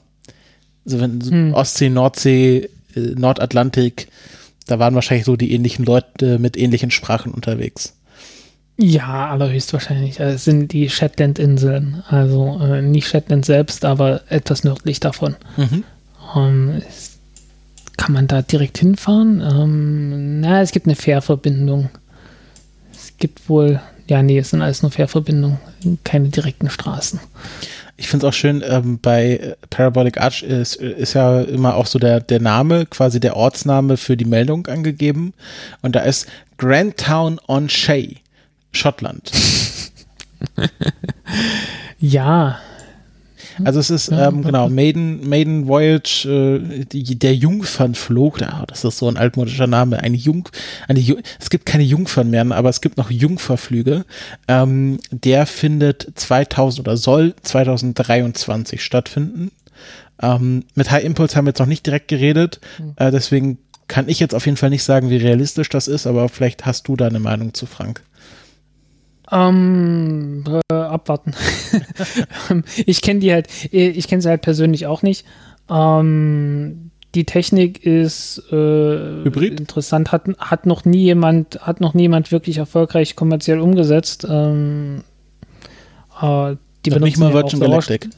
Also 0.85 1.01
wenn 1.01 1.21
hm. 1.21 1.55
Ostsee, 1.55 1.91
Nordsee, 1.91 2.69
äh, 2.95 3.01
Nordatlantik, 3.01 4.09
da 4.67 4.79
waren 4.79 4.95
wahrscheinlich 4.95 5.25
so 5.25 5.37
die 5.37 5.53
ähnlichen 5.53 5.85
Leute 5.85 6.39
mit 6.39 6.57
ähnlichen 6.57 6.91
Sprachen 6.91 7.33
unterwegs. 7.33 7.97
Ja, 8.79 9.31
allerhöchstwahrscheinlich. 9.31 10.21
Also 10.21 10.35
es 10.35 10.45
sind 10.45 10.73
die 10.73 10.91
Shetland-Inseln. 10.91 12.03
Also 12.09 12.61
äh, 12.63 12.83
nicht 12.83 13.09
Shetland 13.09 13.47
selbst, 13.47 13.85
aber 13.85 14.21
etwas 14.29 14.65
nördlich 14.65 15.01
davon. 15.01 15.37
Mhm. 15.57 15.85
Ähm, 16.35 16.83
kann 17.97 18.13
man 18.13 18.27
da 18.27 18.43
direkt 18.43 18.79
hinfahren? 18.79 19.41
Ähm, 19.41 20.41
na, 20.41 20.61
es 20.61 20.73
gibt 20.73 20.87
eine 20.87 20.97
Fährverbindung. 20.97 21.89
Es 22.93 23.17
gibt 23.17 23.49
wohl, 23.49 23.81
ja, 24.09 24.23
nee, 24.23 24.39
es 24.39 24.51
sind 24.51 24.61
alles 24.61 24.83
nur 24.83 24.91
Fährverbindungen, 24.91 25.59
keine 26.05 26.29
direkten 26.29 26.69
Straßen. 26.69 27.19
Ich 27.97 28.09
finde 28.09 28.27
es 28.27 28.31
auch 28.31 28.37
schön, 28.37 28.63
ähm, 28.67 28.99
bei 29.01 29.57
Parabolic 29.71 30.21
Arch 30.21 30.43
ist, 30.43 30.77
ist 30.77 31.15
ja 31.15 31.41
immer 31.41 31.77
auch 31.77 31.87
so 31.87 31.99
der, 31.99 32.21
der 32.21 32.41
Name, 32.41 32.85
quasi 32.85 33.21
der 33.21 33.37
Ortsname 33.37 33.97
für 33.97 34.19
die 34.19 34.27
Meldung 34.27 34.67
angegeben. 34.67 35.33
Und 35.81 35.97
da 35.97 36.01
ist 36.01 36.27
Grandtown 36.59 37.41
on 37.49 37.71
Shay. 37.71 38.17
Schottland. 38.73 39.31
ja. 41.99 42.59
Also 43.65 43.81
es 43.81 43.91
ist, 43.91 44.11
ähm, 44.13 44.43
genau, 44.43 44.69
Maiden, 44.69 45.27
Maiden 45.29 45.67
Voyage, 45.67 46.27
äh, 46.29 46.85
die, 46.85 47.19
der 47.19 47.35
Jungfernflug, 47.35 48.39
das 48.69 48.85
ist 48.85 48.99
so 48.99 49.09
ein 49.09 49.17
altmodischer 49.17 49.67
Name, 49.67 50.01
eine 50.03 50.17
Jung, 50.17 50.49
eine, 50.89 51.01
es 51.41 51.51
gibt 51.51 51.65
keine 51.65 51.83
Jungfern 51.83 52.31
mehr, 52.31 52.45
aber 52.51 52.69
es 52.69 52.81
gibt 52.81 52.99
noch 52.99 53.11
Jungferflüge. 53.11 54.05
Ähm, 54.47 54.99
der 55.11 55.47
findet 55.47 56.07
2000 56.15 56.87
oder 56.87 56.97
soll 56.97 57.35
2023 57.43 58.83
stattfinden. 58.83 59.51
Ähm, 60.21 60.65
mit 60.75 60.91
High 60.91 61.05
Impulse 61.05 61.37
haben 61.37 61.47
wir 61.47 61.51
jetzt 61.51 61.59
noch 61.59 61.67
nicht 61.67 61.87
direkt 61.87 62.09
geredet, 62.09 62.61
hm. 62.77 62.93
äh, 62.97 63.11
deswegen 63.11 63.59
kann 63.89 64.09
ich 64.09 64.19
jetzt 64.19 64.35
auf 64.35 64.47
jeden 64.47 64.57
Fall 64.57 64.71
nicht 64.71 64.83
sagen, 64.83 65.11
wie 65.11 65.17
realistisch 65.17 65.69
das 65.69 65.89
ist, 65.89 66.07
aber 66.07 66.29
vielleicht 66.29 66.67
hast 66.67 66.89
du 66.89 66.97
da 66.97 67.07
eine 67.07 67.21
Meinung 67.21 67.55
zu, 67.55 67.67
Frank. 67.67 68.03
Ähm, 69.31 70.45
äh, 70.71 70.75
abwarten. 70.75 71.33
ich 72.87 73.03
kenne 73.03 73.21
die 73.21 73.33
halt, 73.33 73.49
ich 73.73 74.07
kenne 74.09 74.23
sie 74.23 74.29
halt 74.29 74.43
persönlich 74.43 74.87
auch 74.87 75.03
nicht. 75.03 75.25
Ähm, 75.69 76.91
die 77.17 77.25
Technik 77.25 77.85
ist 77.85 78.43
äh, 78.53 79.23
interessant, 79.23 80.13
hat, 80.13 80.29
hat 80.39 80.67
noch 80.67 80.85
nie 80.85 81.05
jemand, 81.05 81.59
hat 81.63 81.81
noch 81.81 81.95
niemand 81.95 82.31
wirklich 82.31 82.59
erfolgreich 82.59 83.17
kommerziell 83.17 83.59
umgesetzt. 83.59 84.27
Ähm, 84.29 85.03
äh, 86.21 86.57
die 86.85 86.91
benutzen 86.91 87.05
nicht 87.05 87.19
mal 87.19 87.33
Virgin 87.33 87.61
Galactic. 87.61 88.09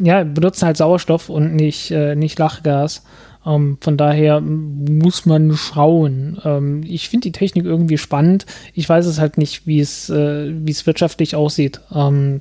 Ja, 0.00 0.24
benutzen 0.24 0.66
halt 0.66 0.76
Sauerstoff 0.76 1.28
und 1.28 1.54
nicht, 1.54 1.90
äh, 1.90 2.16
nicht 2.16 2.38
Lachgas. 2.38 3.04
Ähm, 3.46 3.78
von 3.80 3.96
daher 3.96 4.40
muss 4.40 5.26
man 5.26 5.56
schauen. 5.56 6.38
Ähm, 6.44 6.82
ich 6.84 7.08
finde 7.08 7.28
die 7.28 7.32
Technik 7.32 7.64
irgendwie 7.64 7.98
spannend. 7.98 8.46
Ich 8.74 8.88
weiß 8.88 9.06
es 9.06 9.18
halt 9.18 9.38
nicht, 9.38 9.66
wie 9.66 9.80
es, 9.80 10.10
äh, 10.10 10.52
wie 10.52 10.70
es 10.70 10.86
wirtschaftlich 10.86 11.36
aussieht. 11.36 11.80
Ähm, 11.92 12.40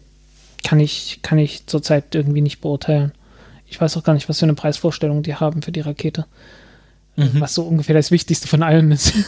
kann 0.64 0.80
ich, 0.80 1.20
kann 1.22 1.38
ich 1.38 1.68
zurzeit 1.68 2.16
irgendwie 2.16 2.42
nicht 2.42 2.62
beurteilen. 2.62 3.12
Ich 3.68 3.80
weiß 3.80 3.98
auch 3.98 4.04
gar 4.04 4.14
nicht, 4.14 4.30
was 4.30 4.40
für 4.40 4.46
eine 4.46 4.54
Preisvorstellung 4.54 5.24
die 5.24 5.36
haben 5.36 5.62
für 5.62 5.72
die 5.72 5.82
Rakete. 5.82 6.26
Mhm. 7.16 7.40
Was 7.40 7.54
so 7.54 7.64
ungefähr 7.64 7.96
das 7.96 8.12
Wichtigste 8.12 8.48
von 8.48 8.64
allem 8.64 8.92
ist. 8.92 9.14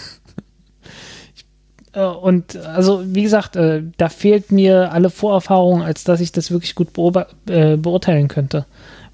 Äh, 1.92 2.04
und 2.04 2.56
also, 2.56 3.04
wie 3.04 3.24
gesagt, 3.24 3.56
äh, 3.56 3.82
da 3.98 4.10
fehlt 4.10 4.52
mir 4.52 4.92
alle 4.92 5.10
Vorerfahrung, 5.10 5.82
als 5.82 6.04
dass 6.04 6.22
ich 6.22 6.32
das 6.32 6.52
wirklich 6.52 6.76
gut 6.76 6.90
äh, 7.48 7.78
beurteilen 7.78 8.28
könnte. 8.28 8.68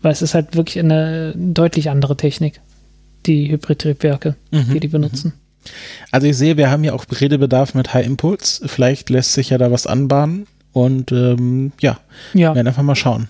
Weil 0.05 0.11
es 0.11 0.21
ist 0.21 0.35
halt 0.35 0.55
wirklich 0.55 0.77
eine 0.77 1.33
deutlich 1.35 1.89
andere 1.89 2.15
Technik, 2.15 2.61
die 3.25 3.51
Hybridtriebwerke, 3.51 4.35
mhm. 4.51 4.71
die 4.71 4.79
die 4.79 4.87
benutzen. 4.87 5.33
Mhm. 5.35 5.71
Also 6.11 6.27
ich 6.27 6.37
sehe, 6.37 6.57
wir 6.57 6.69
haben 6.69 6.83
ja 6.83 6.93
auch 6.93 7.05
Redebedarf 7.09 7.73
mit 7.73 7.91
High 7.91 8.05
Impulse. 8.05 8.67
Vielleicht 8.67 9.09
lässt 9.09 9.33
sich 9.33 9.49
ja 9.49 9.57
da 9.57 9.71
was 9.71 9.87
anbahnen. 9.87 10.45
Und 10.73 11.11
ähm, 11.11 11.71
ja, 11.81 11.97
ja, 12.35 12.53
werden 12.53 12.67
einfach 12.67 12.83
mal 12.83 12.93
schauen. 12.93 13.29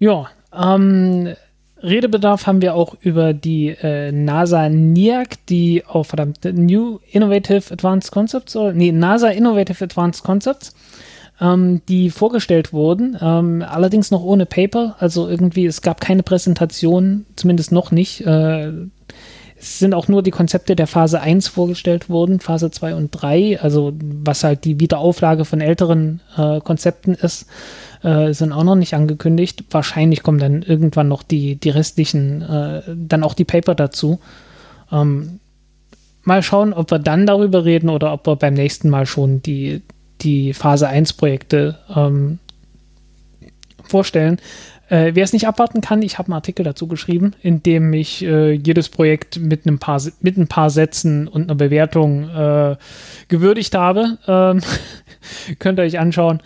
Ja, 0.00 0.30
ähm, 0.52 1.28
Redebedarf 1.80 2.48
haben 2.48 2.60
wir 2.60 2.74
auch 2.74 2.96
über 3.02 3.34
die 3.34 3.68
äh, 3.68 4.10
NASA 4.10 4.68
NIAC, 4.68 5.46
die, 5.46 5.84
oh 5.88 6.02
verdammt, 6.02 6.44
New 6.44 6.98
Innovative 7.12 7.72
Advanced 7.72 8.10
Concepts, 8.10 8.56
oder, 8.56 8.72
nee, 8.72 8.90
NASA 8.90 9.28
Innovative 9.28 9.84
Advanced 9.84 10.24
Concepts, 10.24 10.74
ähm, 11.42 11.82
die 11.88 12.10
vorgestellt 12.10 12.72
wurden, 12.72 13.18
ähm, 13.20 13.64
allerdings 13.66 14.10
noch 14.10 14.22
ohne 14.22 14.46
Paper, 14.46 14.96
also 14.98 15.28
irgendwie, 15.28 15.66
es 15.66 15.82
gab 15.82 16.00
keine 16.00 16.22
Präsentation, 16.22 17.26
zumindest 17.36 17.72
noch 17.72 17.90
nicht. 17.90 18.24
Äh, 18.24 18.72
es 19.58 19.78
sind 19.78 19.94
auch 19.94 20.08
nur 20.08 20.22
die 20.22 20.32
Konzepte 20.32 20.74
der 20.74 20.86
Phase 20.86 21.20
1 21.20 21.48
vorgestellt 21.48 22.08
worden, 22.08 22.40
Phase 22.40 22.70
2 22.70 22.94
und 22.94 23.10
3, 23.10 23.60
also 23.60 23.92
was 24.00 24.42
halt 24.42 24.64
die 24.64 24.80
Wiederauflage 24.80 25.44
von 25.44 25.60
älteren 25.60 26.20
äh, 26.36 26.60
Konzepten 26.60 27.14
ist 27.14 27.46
äh, 28.02 28.32
sind 28.32 28.52
auch 28.52 28.64
noch 28.64 28.74
nicht 28.74 28.94
angekündigt. 28.94 29.64
Wahrscheinlich 29.70 30.22
kommen 30.22 30.38
dann 30.38 30.62
irgendwann 30.62 31.08
noch 31.08 31.22
die, 31.22 31.56
die 31.56 31.70
restlichen, 31.70 32.42
äh, 32.42 32.82
dann 32.86 33.22
auch 33.22 33.34
die 33.34 33.44
Paper 33.44 33.74
dazu. 33.74 34.20
Ähm, 34.90 35.40
mal 36.24 36.42
schauen, 36.42 36.72
ob 36.72 36.90
wir 36.90 36.98
dann 36.98 37.26
darüber 37.26 37.64
reden 37.64 37.88
oder 37.88 38.12
ob 38.12 38.26
wir 38.26 38.36
beim 38.36 38.54
nächsten 38.54 38.90
Mal 38.90 39.06
schon 39.06 39.42
die, 39.42 39.82
die 40.22 40.54
Phase 40.54 40.88
1 40.88 41.14
Projekte 41.14 41.78
ähm, 41.94 42.38
vorstellen. 43.82 44.38
Äh, 44.88 45.14
wer 45.14 45.24
es 45.24 45.32
nicht 45.32 45.46
abwarten 45.46 45.80
kann, 45.80 46.02
ich 46.02 46.18
habe 46.18 46.26
einen 46.26 46.34
Artikel 46.34 46.64
dazu 46.64 46.86
geschrieben, 46.86 47.32
in 47.40 47.62
dem 47.62 47.92
ich 47.94 48.22
äh, 48.24 48.52
jedes 48.52 48.88
Projekt 48.90 49.38
mit, 49.40 49.66
einem 49.66 49.78
paar, 49.78 50.02
mit 50.20 50.36
ein 50.36 50.48
paar 50.48 50.68
Sätzen 50.68 51.28
und 51.28 51.44
einer 51.44 51.54
Bewertung 51.54 52.28
äh, 52.28 52.76
gewürdigt 53.28 53.74
habe. 53.74 54.18
Ähm, 54.26 54.60
könnt 55.58 55.78
ihr 55.78 55.84
euch 55.84 55.98
anschauen. 55.98 56.42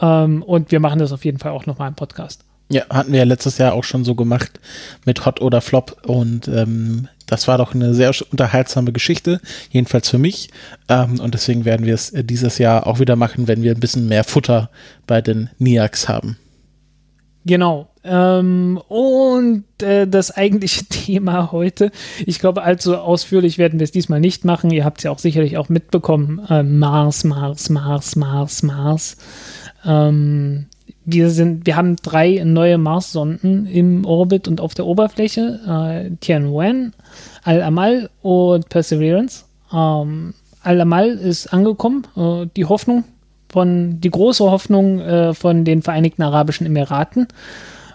Ähm, 0.00 0.42
und 0.42 0.70
wir 0.70 0.80
machen 0.80 1.00
das 1.00 1.12
auf 1.12 1.24
jeden 1.24 1.38
Fall 1.38 1.52
auch 1.52 1.66
nochmal 1.66 1.88
im 1.88 1.96
Podcast. 1.96 2.44
Ja, 2.70 2.82
hatten 2.90 3.12
wir 3.12 3.18
ja 3.18 3.24
letztes 3.24 3.58
Jahr 3.58 3.72
auch 3.72 3.84
schon 3.84 4.04
so 4.04 4.14
gemacht 4.14 4.60
mit 5.04 5.24
Hot 5.24 5.40
oder 5.40 5.60
Flop 5.60 5.96
und 6.06 6.46
ähm, 6.48 7.08
das 7.28 7.46
war 7.46 7.58
doch 7.58 7.74
eine 7.74 7.94
sehr 7.94 8.12
unterhaltsame 8.32 8.92
Geschichte, 8.92 9.40
jedenfalls 9.70 10.08
für 10.08 10.18
mich. 10.18 10.50
Ähm, 10.88 11.20
und 11.20 11.34
deswegen 11.34 11.64
werden 11.64 11.86
wir 11.86 11.94
es 11.94 12.12
dieses 12.12 12.58
Jahr 12.58 12.86
auch 12.86 12.98
wieder 12.98 13.16
machen, 13.16 13.46
wenn 13.46 13.62
wir 13.62 13.72
ein 13.72 13.80
bisschen 13.80 14.08
mehr 14.08 14.24
Futter 14.24 14.70
bei 15.06 15.20
den 15.20 15.50
NIACs 15.58 16.08
haben. 16.08 16.36
Genau. 17.44 17.88
Ähm, 18.04 18.80
und 18.88 19.64
äh, 19.82 20.06
das 20.06 20.36
eigentliche 20.36 20.84
Thema 20.88 21.52
heute, 21.52 21.90
ich 22.24 22.38
glaube, 22.38 22.62
allzu 22.62 22.96
ausführlich 22.96 23.58
werden 23.58 23.78
wir 23.78 23.84
es 23.84 23.92
diesmal 23.92 24.20
nicht 24.20 24.44
machen. 24.44 24.70
Ihr 24.70 24.84
habt 24.84 24.98
es 24.98 25.04
ja 25.04 25.10
auch 25.10 25.18
sicherlich 25.18 25.56
auch 25.56 25.68
mitbekommen. 25.68 26.40
Äh, 26.48 26.62
Mars, 26.62 27.24
Mars, 27.24 27.70
Mars, 27.70 28.16
Mars, 28.16 28.62
Mars. 28.62 29.16
Ähm, 29.84 30.66
wir, 31.10 31.30
sind, 31.30 31.64
wir 31.66 31.76
haben 31.76 31.96
drei 31.96 32.42
neue 32.44 32.76
Mars-Sonden 32.76 33.66
im 33.66 34.04
Orbit 34.04 34.46
und 34.46 34.60
auf 34.60 34.74
der 34.74 34.84
Oberfläche. 34.84 35.60
Äh, 35.66 36.16
Tianwen, 36.20 36.92
Al-Amal 37.44 38.10
und 38.20 38.68
Perseverance. 38.68 39.46
Ähm, 39.72 40.34
Al-Amal 40.62 41.08
ist 41.08 41.46
angekommen. 41.46 42.06
Äh, 42.14 42.46
die 42.56 42.66
Hoffnung 42.66 43.04
von, 43.48 44.00
die 44.00 44.10
große 44.10 44.44
Hoffnung 44.50 45.00
äh, 45.00 45.32
von 45.32 45.64
den 45.64 45.80
Vereinigten 45.80 46.22
Arabischen 46.22 46.66
Emiraten. 46.66 47.28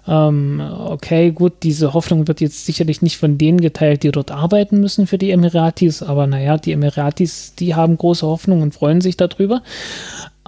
Ähm, 0.07 0.59
okay, 0.87 1.31
gut, 1.31 1.53
diese 1.61 1.93
Hoffnung 1.93 2.27
wird 2.27 2.41
jetzt 2.41 2.65
sicherlich 2.65 3.01
nicht 3.03 3.17
von 3.17 3.37
denen 3.37 3.61
geteilt, 3.61 4.03
die 4.03 4.11
dort 4.11 4.31
arbeiten 4.31 4.79
müssen 4.79 5.07
für 5.07 5.17
die 5.17 5.31
Emiratis, 5.31 6.03
aber 6.03 6.27
naja, 6.27 6.57
die 6.57 6.73
Emiratis, 6.73 7.55
die 7.55 7.73
haben 7.75 7.97
große 7.97 8.25
Hoffnung 8.25 8.61
und 8.63 8.73
freuen 8.73 8.99
sich 8.99 9.15
darüber. 9.15 9.61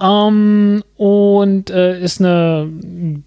Ähm, 0.00 0.82
und 0.96 1.70
äh, 1.70 2.00
ist 2.00 2.20
eine 2.20 2.68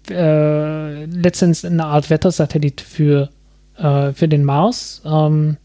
äh, 0.08 1.04
letztens 1.06 1.64
eine 1.64 1.86
Art 1.86 2.10
Wettersatellit 2.10 2.80
für, 2.80 3.30
äh, 3.76 4.12
für 4.12 4.28
den 4.28 4.44
Mars. 4.44 5.02
Ähm, 5.04 5.56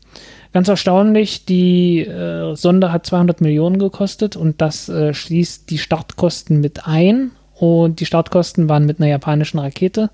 ganz 0.51 0.67
erstaunlich, 0.67 1.45
die 1.45 1.99
äh, 1.99 2.55
Sonde 2.55 2.91
hat 2.91 3.05
200 3.05 3.41
Millionen 3.41 3.77
gekostet 3.77 4.35
und 4.35 4.61
das 4.61 4.89
äh, 4.89 5.13
schließt 5.13 5.69
die 5.69 5.77
Startkosten 5.77 6.59
mit 6.59 6.87
ein. 6.87 7.31
Und 7.53 7.99
die 8.01 8.05
Startkosten 8.05 8.67
waren 8.67 8.85
mit 8.85 8.99
einer 8.99 9.09
japanischen 9.09 9.59
Rakete. 9.59 10.09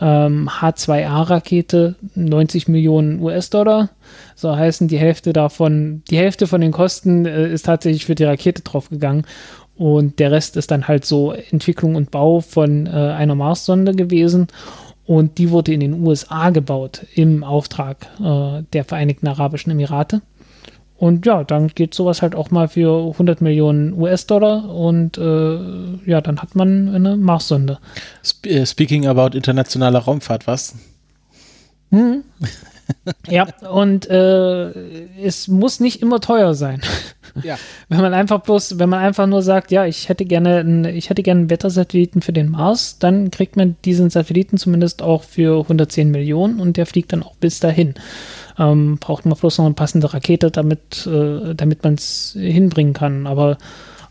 Ähm, 0.00 0.48
H2A-Rakete 0.48 1.94
90 2.16 2.66
Millionen 2.66 3.20
US-Dollar. 3.20 3.90
So 4.34 4.56
heißen 4.56 4.88
die 4.88 4.98
Hälfte 4.98 5.32
davon, 5.32 6.02
die 6.10 6.16
Hälfte 6.16 6.48
von 6.48 6.60
den 6.60 6.72
Kosten 6.72 7.24
äh, 7.24 7.48
ist 7.48 7.66
tatsächlich 7.66 8.06
für 8.06 8.16
die 8.16 8.24
Rakete 8.24 8.62
draufgegangen. 8.62 9.26
Und 9.76 10.18
der 10.18 10.30
Rest 10.30 10.56
ist 10.56 10.70
dann 10.70 10.86
halt 10.86 11.04
so 11.04 11.32
Entwicklung 11.32 11.94
und 11.94 12.10
Bau 12.10 12.40
von 12.40 12.86
äh, 12.86 12.90
einer 12.90 13.34
Mars-Sonde 13.34 13.94
gewesen. 13.94 14.48
Und 15.06 15.38
die 15.38 15.50
wurde 15.50 15.72
in 15.72 15.80
den 15.80 16.04
USA 16.04 16.50
gebaut 16.50 17.06
im 17.14 17.42
Auftrag 17.42 18.06
äh, 18.20 18.62
der 18.72 18.84
Vereinigten 18.84 19.26
Arabischen 19.26 19.72
Emirate. 19.72 20.22
Und 21.02 21.26
ja, 21.26 21.42
dann 21.42 21.66
geht 21.66 21.94
sowas 21.94 22.22
halt 22.22 22.36
auch 22.36 22.52
mal 22.52 22.68
für 22.68 23.10
100 23.10 23.40
Millionen 23.40 23.92
US-Dollar 23.92 24.72
und 24.72 25.18
äh, 25.18 25.58
ja, 26.08 26.20
dann 26.20 26.40
hat 26.40 26.54
man 26.54 26.94
eine 26.94 27.16
Mars-Sonde. 27.16 27.80
Äh, 28.44 28.64
speaking 28.66 29.08
about 29.08 29.36
internationale 29.36 29.98
Raumfahrt, 29.98 30.46
was? 30.46 30.76
Hm. 31.90 32.22
ja, 33.28 33.48
und 33.68 34.08
äh, 34.10 34.70
es 35.20 35.48
muss 35.48 35.80
nicht 35.80 36.02
immer 36.02 36.20
teuer 36.20 36.54
sein. 36.54 36.82
Ja. 37.42 37.56
Wenn 37.88 38.00
man 38.00 38.14
einfach 38.14 38.40
bloß, 38.40 38.78
wenn 38.78 38.88
man 38.88 39.00
einfach 39.00 39.26
nur 39.26 39.42
sagt, 39.42 39.70
ja, 39.70 39.86
ich 39.86 40.08
hätte 40.08 40.24
gerne, 40.24 40.58
einen, 40.58 40.84
ich 40.84 41.10
hätte 41.10 41.22
gerne 41.22 41.40
einen 41.40 41.50
Wettersatelliten 41.50 42.22
für 42.22 42.32
den 42.32 42.50
Mars, 42.50 42.98
dann 42.98 43.30
kriegt 43.30 43.56
man 43.56 43.76
diesen 43.84 44.10
Satelliten 44.10 44.58
zumindest 44.58 45.02
auch 45.02 45.22
für 45.24 45.60
110 45.62 46.10
Millionen 46.10 46.60
und 46.60 46.76
der 46.76 46.86
fliegt 46.86 47.12
dann 47.12 47.22
auch 47.22 47.36
bis 47.36 47.60
dahin. 47.60 47.94
Ähm, 48.58 48.98
braucht 48.98 49.24
man 49.24 49.36
bloß 49.36 49.58
noch 49.58 49.66
eine 49.66 49.74
passende 49.74 50.12
Rakete, 50.12 50.50
damit, 50.50 51.06
äh, 51.06 51.54
damit 51.54 51.82
man 51.84 51.94
es 51.94 52.36
hinbringen 52.38 52.92
kann. 52.92 53.26
Aber 53.26 53.56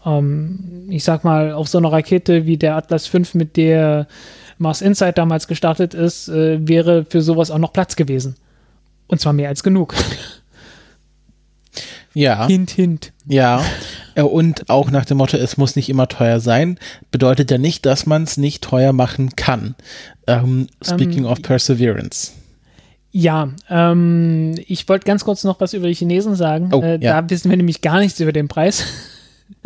ähm, 0.06 0.88
ich 0.90 1.04
sag 1.04 1.24
mal, 1.24 1.54
auf 1.54 1.68
so 1.68 1.78
einer 1.78 1.92
Rakete 1.92 2.46
wie 2.46 2.58
der 2.58 2.76
Atlas 2.76 3.08
V, 3.08 3.20
mit 3.34 3.58
der 3.58 4.08
Mars 4.58 4.82
Insight 4.82 5.18
damals 5.18 5.48
gestartet 5.48 5.94
ist, 5.94 6.30
äh, 6.30 6.68
wäre 6.68 7.06
für 7.06 7.22
sowas 7.22 7.52
auch 7.52 7.58
noch 7.58 7.74
Platz 7.74 7.96
gewesen. 7.96 8.36
Und 9.08 9.20
zwar 9.20 9.34
mehr 9.34 9.50
als 9.50 9.64
genug. 9.64 9.94
Ja. 12.14 12.48
Hint, 12.48 12.72
hint. 12.72 13.14
Ja. 13.26 13.64
Äh, 14.16 14.24
und 14.24 14.70
auch 14.70 14.92
nach 14.92 15.06
dem 15.06 15.18
Motto, 15.18 15.38
es 15.38 15.58
muss 15.58 15.76
nicht 15.76 15.90
immer 15.90 16.08
teuer 16.08 16.40
sein, 16.40 16.78
bedeutet 17.12 17.52
ja 17.52 17.58
nicht, 17.58 17.86
dass 17.86 18.06
man 18.06 18.24
es 18.24 18.38
nicht 18.38 18.64
teuer 18.64 18.94
machen 18.94 19.36
kann. 19.36 19.76
Ähm, 20.28 20.68
speaking 20.84 21.26
um, 21.26 21.32
of 21.32 21.42
Perseverance. 21.42 22.32
Ja, 23.12 23.50
ähm, 23.70 24.56
ich 24.68 24.88
wollte 24.88 25.06
ganz 25.06 25.26
kurz 25.26 25.44
noch 25.44 25.60
was 25.60 25.74
über 25.74 25.88
die 25.88 25.94
Chinesen 25.94 26.36
sagen. 26.36 26.70
Oh, 26.74 26.82
äh, 26.82 26.98
ja. 27.02 27.22
Da 27.22 27.30
wissen 27.30 27.50
wir 27.50 27.58
nämlich 27.58 27.82
gar 27.82 28.00
nichts 28.00 28.20
über 28.20 28.32
den 28.32 28.48
Preis. 28.48 28.86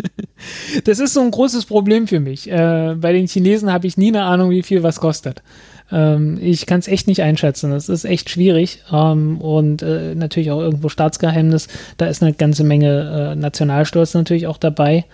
das 0.84 1.00
ist 1.00 1.14
so 1.14 1.22
ein 1.22 1.32
großes 1.32 1.66
Problem 1.66 2.08
für 2.08 2.20
mich. 2.20 2.50
Äh, 2.50 2.96
bei 2.98 3.14
den 3.14 3.28
Chinesen 3.28 3.72
habe 3.72 3.86
ich 3.88 3.98
nie 3.98 4.08
eine 4.10 4.24
Ahnung, 4.24 4.50
wie 4.50 4.64
viel 4.64 4.82
was 4.82 5.00
kostet. 5.00 5.44
Ähm, 5.92 6.40
ich 6.42 6.66
kann 6.66 6.80
es 6.80 6.88
echt 6.88 7.08
nicht 7.08 7.22
einschätzen. 7.22 7.72
Das 7.72 7.90
ist 7.90 8.06
echt 8.06 8.30
schwierig 8.30 8.84
ähm, 8.92 9.40
und 9.40 9.82
äh, 9.82 10.16
natürlich 10.16 10.52
auch 10.52 10.62
irgendwo 10.62 10.90
Staatsgeheimnis. 10.90 11.68
Da 11.98 12.08
ist 12.08 12.24
eine 12.24 12.34
ganze 12.34 12.64
Menge 12.64 13.34
äh, 13.34 13.36
Nationalstolz 13.36 14.14
natürlich 14.14 14.48
auch 14.48 14.58
dabei. 14.58 15.06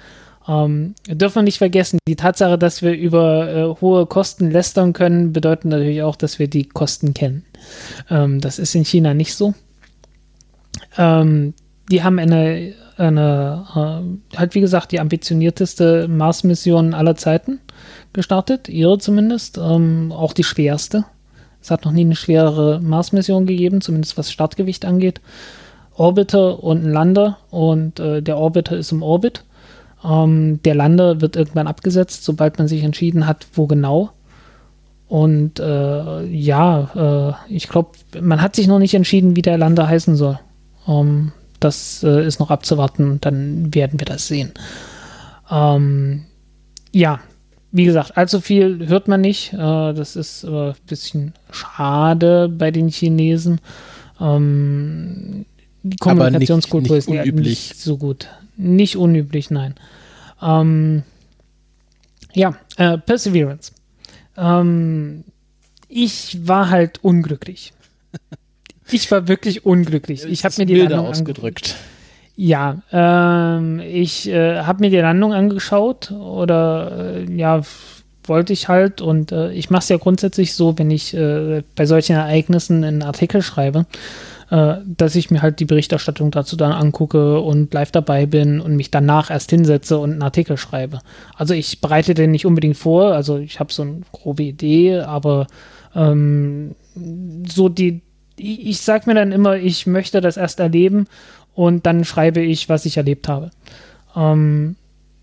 Ähm, 0.47 0.95
dürfen 1.07 1.35
wir 1.35 1.43
nicht 1.43 1.59
vergessen, 1.59 1.99
die 2.07 2.15
Tatsache, 2.15 2.57
dass 2.57 2.81
wir 2.81 2.93
über 2.93 3.49
äh, 3.49 3.81
hohe 3.81 4.05
Kosten 4.07 4.49
lästern 4.49 4.93
können, 4.93 5.33
bedeutet 5.33 5.65
natürlich 5.65 6.01
auch, 6.01 6.15
dass 6.15 6.39
wir 6.39 6.47
die 6.47 6.67
Kosten 6.67 7.13
kennen. 7.13 7.45
Ähm, 8.09 8.41
das 8.41 8.57
ist 8.57 8.73
in 8.73 8.85
China 8.85 9.13
nicht 9.13 9.35
so. 9.35 9.53
Ähm, 10.97 11.53
die 11.91 12.01
haben 12.01 12.17
eine, 12.17 12.73
eine 12.97 13.65
äh, 14.33 14.37
halt 14.37 14.55
wie 14.55 14.61
gesagt, 14.61 14.91
die 14.91 14.99
ambitionierteste 14.99 16.07
Mars-Mission 16.07 16.93
aller 16.93 17.15
Zeiten 17.15 17.59
gestartet, 18.13 18.69
ihre 18.69 18.97
zumindest, 18.97 19.57
ähm, 19.57 20.11
auch 20.11 20.33
die 20.33 20.43
schwerste. 20.43 21.05
Es 21.61 21.71
hat 21.71 21.85
noch 21.85 21.91
nie 21.91 22.01
eine 22.01 22.15
schwerere 22.15 22.79
Mars-Mission 22.79 23.45
gegeben, 23.45 23.81
zumindest 23.81 24.17
was 24.17 24.31
Startgewicht 24.31 24.85
angeht. 24.85 25.21
Orbiter 25.93 26.63
und 26.63 26.83
ein 26.83 26.91
Lander 26.91 27.37
und 27.49 27.99
äh, 27.99 28.21
der 28.21 28.37
Orbiter 28.37 28.75
ist 28.77 28.91
im 28.91 29.03
Orbit. 29.03 29.43
Ähm, 30.03 30.61
der 30.63 30.75
Lander 30.75 31.21
wird 31.21 31.35
irgendwann 31.35 31.67
abgesetzt, 31.67 32.23
sobald 32.23 32.57
man 32.57 32.67
sich 32.67 32.83
entschieden 32.83 33.27
hat, 33.27 33.45
wo 33.53 33.67
genau. 33.67 34.09
Und 35.07 35.59
äh, 35.59 36.25
ja, 36.25 37.35
äh, 37.47 37.53
ich 37.53 37.67
glaube, 37.67 37.91
man 38.19 38.41
hat 38.41 38.55
sich 38.55 38.67
noch 38.67 38.79
nicht 38.79 38.93
entschieden, 38.93 39.35
wie 39.35 39.41
der 39.41 39.57
Lander 39.57 39.87
heißen 39.87 40.15
soll. 40.15 40.39
Ähm, 40.87 41.33
das 41.59 42.03
äh, 42.03 42.25
ist 42.25 42.39
noch 42.39 42.49
abzuwarten, 42.49 43.19
dann 43.21 43.73
werden 43.75 43.99
wir 43.99 44.05
das 44.05 44.27
sehen. 44.27 44.53
Ähm, 45.51 46.25
ja, 46.91 47.19
wie 47.71 47.85
gesagt, 47.85 48.17
allzu 48.17 48.41
viel 48.41 48.87
hört 48.87 49.07
man 49.07 49.21
nicht. 49.21 49.53
Äh, 49.53 49.57
das 49.57 50.15
ist 50.15 50.43
ein 50.43 50.73
bisschen 50.87 51.33
schade 51.51 52.49
bei 52.49 52.71
den 52.71 52.89
Chinesen. 52.89 53.59
Ähm, 54.19 55.45
die 55.83 55.97
Kommunikationskultur 55.97 56.97
ist 56.97 57.09
nicht, 57.09 57.33
nicht 57.33 57.79
so 57.79 57.97
gut. 57.97 58.27
Nicht 58.57 58.97
unüblich, 58.97 59.49
nein. 59.49 59.75
Ähm, 60.41 61.03
ja, 62.33 62.55
äh, 62.77 62.97
Perseverance. 62.97 63.71
Ähm, 64.37 65.23
ich 65.87 66.47
war 66.47 66.69
halt 66.69 67.03
unglücklich. 67.03 67.73
Ich 68.93 69.09
war 69.09 69.29
wirklich 69.29 69.65
unglücklich. 69.65 70.25
Ich 70.25 70.43
habe 70.43 70.53
mir 70.57 70.65
die 70.65 70.75
Landung 70.75 71.05
ausgedrückt. 71.05 71.77
Ja, 72.35 72.81
ähm, 72.91 73.79
ich 73.79 74.29
äh, 74.29 74.61
habe 74.61 74.81
mir 74.81 74.89
die 74.89 74.97
Landung 74.97 75.33
angeschaut 75.33 76.11
oder 76.11 77.15
äh, 77.17 77.31
ja, 77.35 77.61
wollte 78.23 78.53
ich 78.53 78.67
halt 78.67 79.01
und 79.01 79.31
äh, 79.31 79.51
ich 79.51 79.69
mache 79.69 79.81
es 79.81 79.89
ja 79.89 79.97
grundsätzlich 79.97 80.53
so, 80.53 80.77
wenn 80.77 80.91
ich 80.91 81.13
äh, 81.13 81.63
bei 81.75 81.85
solchen 81.85 82.15
Ereignissen 82.15 82.83
einen 82.83 83.03
Artikel 83.03 83.41
schreibe, 83.41 83.85
äh, 84.49 84.75
dass 84.85 85.15
ich 85.15 85.31
mir 85.31 85.41
halt 85.41 85.59
die 85.59 85.65
Berichterstattung 85.65 86.31
dazu 86.31 86.55
dann 86.55 86.71
angucke 86.71 87.39
und 87.39 87.73
live 87.73 87.91
dabei 87.91 88.25
bin 88.25 88.59
und 88.61 88.75
mich 88.75 88.91
danach 88.91 89.31
erst 89.31 89.49
hinsetze 89.49 89.97
und 89.97 90.11
einen 90.11 90.23
Artikel 90.23 90.57
schreibe. 90.57 90.99
Also 91.35 91.53
ich 91.53 91.81
bereite 91.81 92.13
den 92.13 92.31
nicht 92.31 92.45
unbedingt 92.45 92.77
vor, 92.77 93.13
also 93.13 93.37
ich 93.37 93.59
habe 93.59 93.73
so 93.73 93.81
eine 93.81 94.01
grobe 94.11 94.43
Idee, 94.43 94.99
aber 94.99 95.47
ähm, 95.95 96.75
so 97.47 97.69
die, 97.69 98.01
ich, 98.37 98.81
sag 98.81 99.07
mir 99.07 99.13
dann 99.13 99.31
immer, 99.31 99.57
ich 99.57 99.87
möchte 99.87 100.21
das 100.21 100.37
erst 100.37 100.59
erleben 100.59 101.07
und 101.61 101.85
dann 101.85 102.05
schreibe 102.05 102.41
ich, 102.41 102.69
was 102.69 102.87
ich 102.87 102.97
erlebt 102.97 103.27
habe. 103.27 103.51
Ähm, 104.15 104.77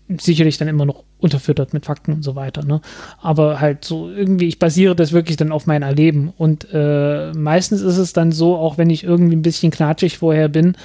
sicherlich 0.07 0.57
dann 0.57 0.69
immer 0.69 0.85
noch 0.85 1.03
unterfüttert 1.19 1.73
mit 1.73 1.85
Fakten 1.85 2.13
und 2.13 2.23
so 2.23 2.37
weiter. 2.37 2.63
Ne? 2.63 2.79
Aber 3.21 3.59
halt 3.59 3.83
so 3.83 4.09
irgendwie, 4.09 4.47
ich 4.47 4.57
basiere 4.57 4.95
das 4.95 5.11
wirklich 5.11 5.35
dann 5.35 5.51
auf 5.51 5.67
mein 5.67 5.81
Erleben. 5.81 6.31
Und 6.37 6.65
äh, 6.71 7.33
meistens 7.33 7.81
ist 7.81 7.97
es 7.97 8.13
dann 8.13 8.31
so, 8.31 8.55
auch 8.55 8.77
wenn 8.77 8.89
ich 8.89 9.03
irgendwie 9.03 9.35
ein 9.35 9.41
bisschen 9.41 9.69
knatschig 9.69 10.17
vorher 10.19 10.47
bin, 10.47 10.75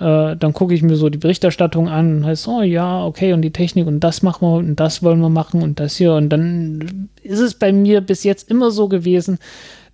äh, 0.00 0.34
dann 0.34 0.52
gucke 0.52 0.74
ich 0.74 0.82
mir 0.82 0.96
so 0.96 1.08
die 1.08 1.18
Berichterstattung 1.18 1.88
an 1.88 2.16
und 2.16 2.26
heißt, 2.26 2.48
oh 2.48 2.62
ja, 2.62 3.06
okay, 3.06 3.34
und 3.34 3.42
die 3.42 3.52
Technik 3.52 3.86
und 3.86 4.00
das 4.00 4.20
machen 4.22 4.48
wir 4.48 4.56
und 4.56 4.80
das 4.80 5.00
wollen 5.04 5.20
wir 5.20 5.28
machen 5.28 5.62
und 5.62 5.78
das 5.78 5.94
hier. 5.94 6.14
Und 6.14 6.28
dann 6.30 7.08
ist 7.22 7.38
es 7.38 7.54
bei 7.54 7.72
mir 7.72 8.00
bis 8.00 8.24
jetzt 8.24 8.50
immer 8.50 8.72
so 8.72 8.88
gewesen, 8.88 9.38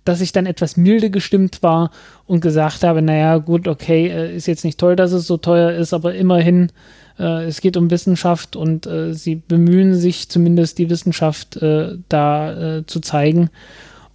dass 0.03 0.21
ich 0.21 0.31
dann 0.31 0.45
etwas 0.45 0.77
milde 0.77 1.09
gestimmt 1.09 1.61
war 1.61 1.91
und 2.25 2.41
gesagt 2.41 2.83
habe, 2.83 3.01
naja, 3.01 3.37
gut, 3.37 3.67
okay, 3.67 4.07
äh, 4.07 4.35
ist 4.35 4.47
jetzt 4.47 4.65
nicht 4.65 4.79
toll, 4.79 4.95
dass 4.95 5.11
es 5.11 5.27
so 5.27 5.37
teuer 5.37 5.71
ist, 5.71 5.93
aber 5.93 6.15
immerhin 6.15 6.71
äh, 7.19 7.45
es 7.45 7.61
geht 7.61 7.77
um 7.77 7.91
Wissenschaft 7.91 8.55
und 8.55 8.87
äh, 8.87 9.13
sie 9.13 9.35
bemühen 9.35 9.95
sich 9.95 10.29
zumindest 10.29 10.77
die 10.77 10.89
Wissenschaft 10.89 11.57
äh, 11.57 11.97
da 12.09 12.77
äh, 12.77 12.85
zu 12.85 12.99
zeigen. 12.99 13.49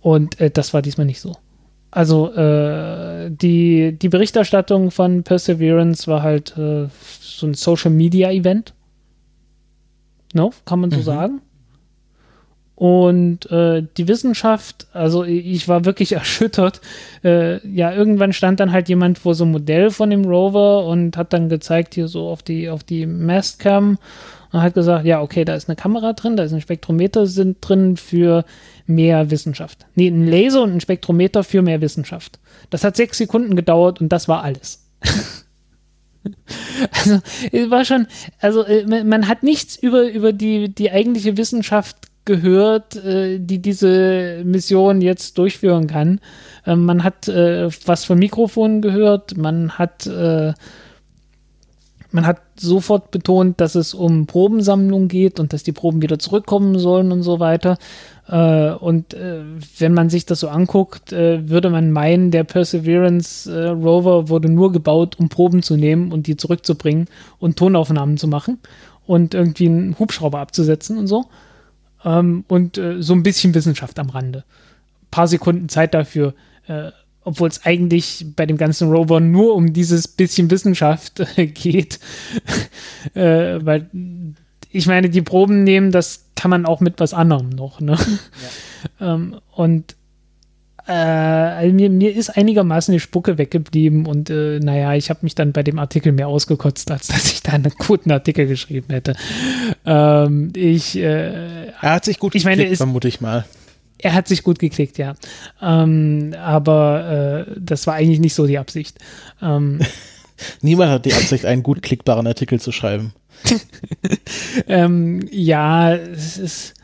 Und 0.01 0.41
äh, 0.41 0.51
das 0.51 0.75
war 0.75 0.83
diesmal 0.83 1.07
nicht 1.07 1.21
so. 1.21 1.37
Also 1.93 2.31
die, 3.31 3.97
die 3.99 4.09
Berichterstattung 4.11 4.91
von 4.91 5.23
Perseverance 5.23 6.07
war 6.09 6.23
halt 6.23 6.53
so 6.55 7.47
ein 7.47 7.55
Social 7.55 7.91
Media 7.91 8.31
Event. 8.31 8.75
No, 10.35 10.53
kann 10.67 10.81
man 10.81 10.91
so 10.91 10.99
mhm. 10.99 11.03
sagen. 11.03 11.41
Und 12.77 13.51
äh, 13.51 13.85
die 13.97 14.07
Wissenschaft, 14.07 14.87
also 14.93 15.25
ich 15.25 15.67
war 15.67 15.87
wirklich 15.87 16.13
erschüttert. 16.13 16.83
Äh, 17.25 17.67
ja, 17.67 17.93
irgendwann 17.93 18.35
stand 18.35 18.61
dann 18.61 18.71
halt 18.71 18.89
jemand 18.89 19.19
vor 19.19 19.35
so 19.35 19.45
einem 19.45 19.53
Modell 19.53 19.91
von 19.91 20.11
dem 20.11 20.27
Rover 20.27 20.87
und 20.87 21.17
hat 21.17 21.33
dann 21.33 21.49
gezeigt 21.49 21.95
hier 21.95 22.07
so 22.07 22.29
auf 22.29 22.43
die, 22.43 22.69
auf 22.69 22.85
die 22.85 23.07
Mastcam 23.07 23.99
und 24.53 24.61
hat 24.61 24.75
gesagt, 24.75 25.07
ja, 25.07 25.23
okay, 25.23 25.47
da 25.47 25.55
ist 25.55 25.69
eine 25.69 25.77
Kamera 25.77 26.13
drin, 26.13 26.37
da 26.37 26.45
ist 26.45 26.53
ein 26.53 26.61
Spektrometer 26.61 27.27
sind 27.27 27.57
drin 27.61 27.97
für 27.97 28.45
mehr 28.87 29.31
Wissenschaft. 29.31 29.87
Nee, 29.95 30.09
ein 30.09 30.27
Laser 30.27 30.63
und 30.63 30.75
ein 30.75 30.81
Spektrometer 30.81 31.45
für 31.45 31.63
mehr 31.63 31.81
Wissenschaft. 31.81 32.39
Das 32.69 32.85
hat 32.85 32.95
sechs 32.97 33.17
Sekunden 33.17 33.57
gedauert 33.57 34.03
und 34.03 34.11
das 34.11 34.29
war 34.29 34.43
alles. 34.43 34.87
also, 36.93 37.21
es 37.53 37.71
war 37.71 37.87
schon, 37.87 38.07
also 38.39 38.65
äh, 38.65 38.85
man 39.03 39.29
hat 39.29 39.43
nichts 39.43 39.77
über, 39.77 40.11
über 40.11 40.35
die, 40.35 40.69
die 40.69 40.91
eigentliche 40.91 41.39
Wissenschaft 41.39 41.97
gehört, 42.27 42.97
äh, 42.97 43.39
die 43.39 43.61
diese 43.61 44.43
Mission 44.45 45.01
jetzt 45.01 45.39
durchführen 45.39 45.87
kann. 45.87 46.21
Ähm, 46.67 46.85
man 46.85 47.03
hat 47.03 47.29
äh, 47.29 47.71
was 47.87 48.05
von 48.05 48.19
Mikrofonen 48.19 48.83
gehört, 48.83 49.37
man 49.37 49.73
hat 49.73 50.07
äh, 50.07 50.53
man 52.13 52.27
hat 52.27 52.41
sofort 52.59 53.11
betont, 53.11 53.61
dass 53.61 53.75
es 53.75 53.93
um 53.93 54.27
Probensammlung 54.27 55.09
geht 55.09 55.39
und 55.39 55.53
dass 55.53 55.65
die 55.65 55.73
Proben 55.73 56.01
wieder 56.01 56.19
zurückkommen 56.19 56.79
sollen 56.79 57.13
und 57.13 57.23
so 57.23 57.41
weiter. 57.41 57.77
Äh, 58.29 58.71
und 58.71 59.13
äh, 59.13 59.43
wenn 59.79 59.93
man 59.93 60.09
sich 60.09 60.25
das 60.25 60.41
so 60.41 60.49
anguckt, 60.49 61.13
äh, 61.13 61.49
würde 61.49 61.69
man 61.69 61.91
meinen, 61.91 62.31
der 62.31 62.45
Perseverance 62.45 63.51
Rover 63.71 64.31
wurde 64.31 64.49
nur 64.49 64.73
gebaut, 64.73 65.17
um 65.19 65.29
Proben 65.29 65.63
zu 65.63 65.77
nehmen 65.77 66.11
und 66.11 66.27
die 66.27 66.37
zurückzubringen 66.37 67.07
und 67.39 67.57
Tonaufnahmen 67.59 68.17
zu 68.17 68.29
machen 68.29 68.61
und 69.07 69.35
irgendwie 69.35 69.67
einen 69.67 69.99
Hubschrauber 69.99 70.39
abzusetzen 70.39 70.99
und 70.99 71.09
so 71.09 71.27
ähm, 72.07 72.45
und 72.49 72.79
äh, 72.79 73.03
so 73.03 73.13
ein 73.13 73.23
bisschen 73.23 73.55
Wissenschaft 73.55 73.99
am 73.99 74.09
Rande. 74.09 74.39
Ein 74.39 75.11
paar 75.11 75.29
Sekunden 75.29 75.69
Zeit 75.69 75.93
dafür, 75.93 76.35
äh, 76.69 76.93
obwohl 77.25 77.49
es 77.49 77.67
eigentlich 77.67 78.25
bei 78.37 78.47
dem 78.47 78.57
ganzen 78.57 78.91
Rover 78.91 79.21
nur 79.21 79.55
um 79.57 79.73
dieses 79.73 80.07
bisschen 80.07 80.51
Wissenschaft 80.51 81.21
äh, 81.37 81.47
geht. 81.47 81.99
äh, 83.15 83.59
weil 83.61 83.91
ich 84.71 84.87
meine, 84.87 85.11
die 85.11 85.23
Proben 85.23 85.65
nehmen, 85.65 85.91
das 85.91 86.27
kann 86.37 86.51
man 86.51 86.65
auch 86.65 86.81
mit 86.81 87.01
was 87.01 87.13
anderem 87.13 87.51
noch. 87.51 87.81
Ne? 87.81 87.99
Ja. 89.01 89.15
ähm, 89.15 89.41
und 89.53 89.97
äh, 90.87 90.93
also 90.93 91.75
mir, 91.75 91.91
mir 91.91 92.15
ist 92.15 92.31
einigermaßen 92.31 92.93
die 92.93 93.01
Spucke 93.01 93.39
weggeblieben 93.39 94.07
und 94.07 94.31
äh, 94.31 94.61
naja, 94.61 94.95
ich 94.95 95.11
habe 95.11 95.21
mich 95.23 95.35
dann 95.35 95.53
bei 95.53 95.63
dem 95.63 95.79
Artikel 95.79 96.13
mehr 96.13 96.29
ausgekotzt, 96.29 96.91
als 96.91 97.09
dass 97.09 97.33
ich 97.33 97.43
da 97.43 97.53
einen 97.53 97.73
guten 97.77 98.11
Artikel 98.11 98.47
geschrieben 98.47 98.93
hätte. 98.93 99.15
Ähm, 99.85 100.53
ich, 100.55 100.97
äh, 100.97 101.67
er 101.67 101.93
hat 101.93 102.05
sich 102.05 102.19
gut 102.19 102.35
ich 102.35 102.45
geklickt, 102.45 102.69
meine, 102.69 102.77
vermute 102.77 103.09
ich 103.09 103.21
mal. 103.21 103.45
Er 103.99 104.15
hat 104.15 104.29
sich 104.29 104.43
gut 104.43 104.59
geklickt, 104.59 104.99
ja. 104.99 105.15
Ähm, 105.61 106.35
aber 106.39 107.47
äh, 107.49 107.53
das 107.59 107.87
war 107.87 107.95
eigentlich 107.95 108.21
nicht 108.21 108.35
so 108.35 108.47
die 108.47 108.59
Absicht. 108.59 108.99
Ähm, 109.43 109.81
Niemand 110.61 110.91
hat 110.91 111.05
die 111.07 111.15
Absicht, 111.15 111.47
einen 111.47 111.63
gut 111.63 111.83
klickbaren 111.83 112.27
Artikel 112.27 112.61
zu 112.61 112.73
schreiben. 112.73 113.13
ähm, 114.69 115.27
ja, 115.31 115.95
es 115.95 116.39
ist. 116.39 116.75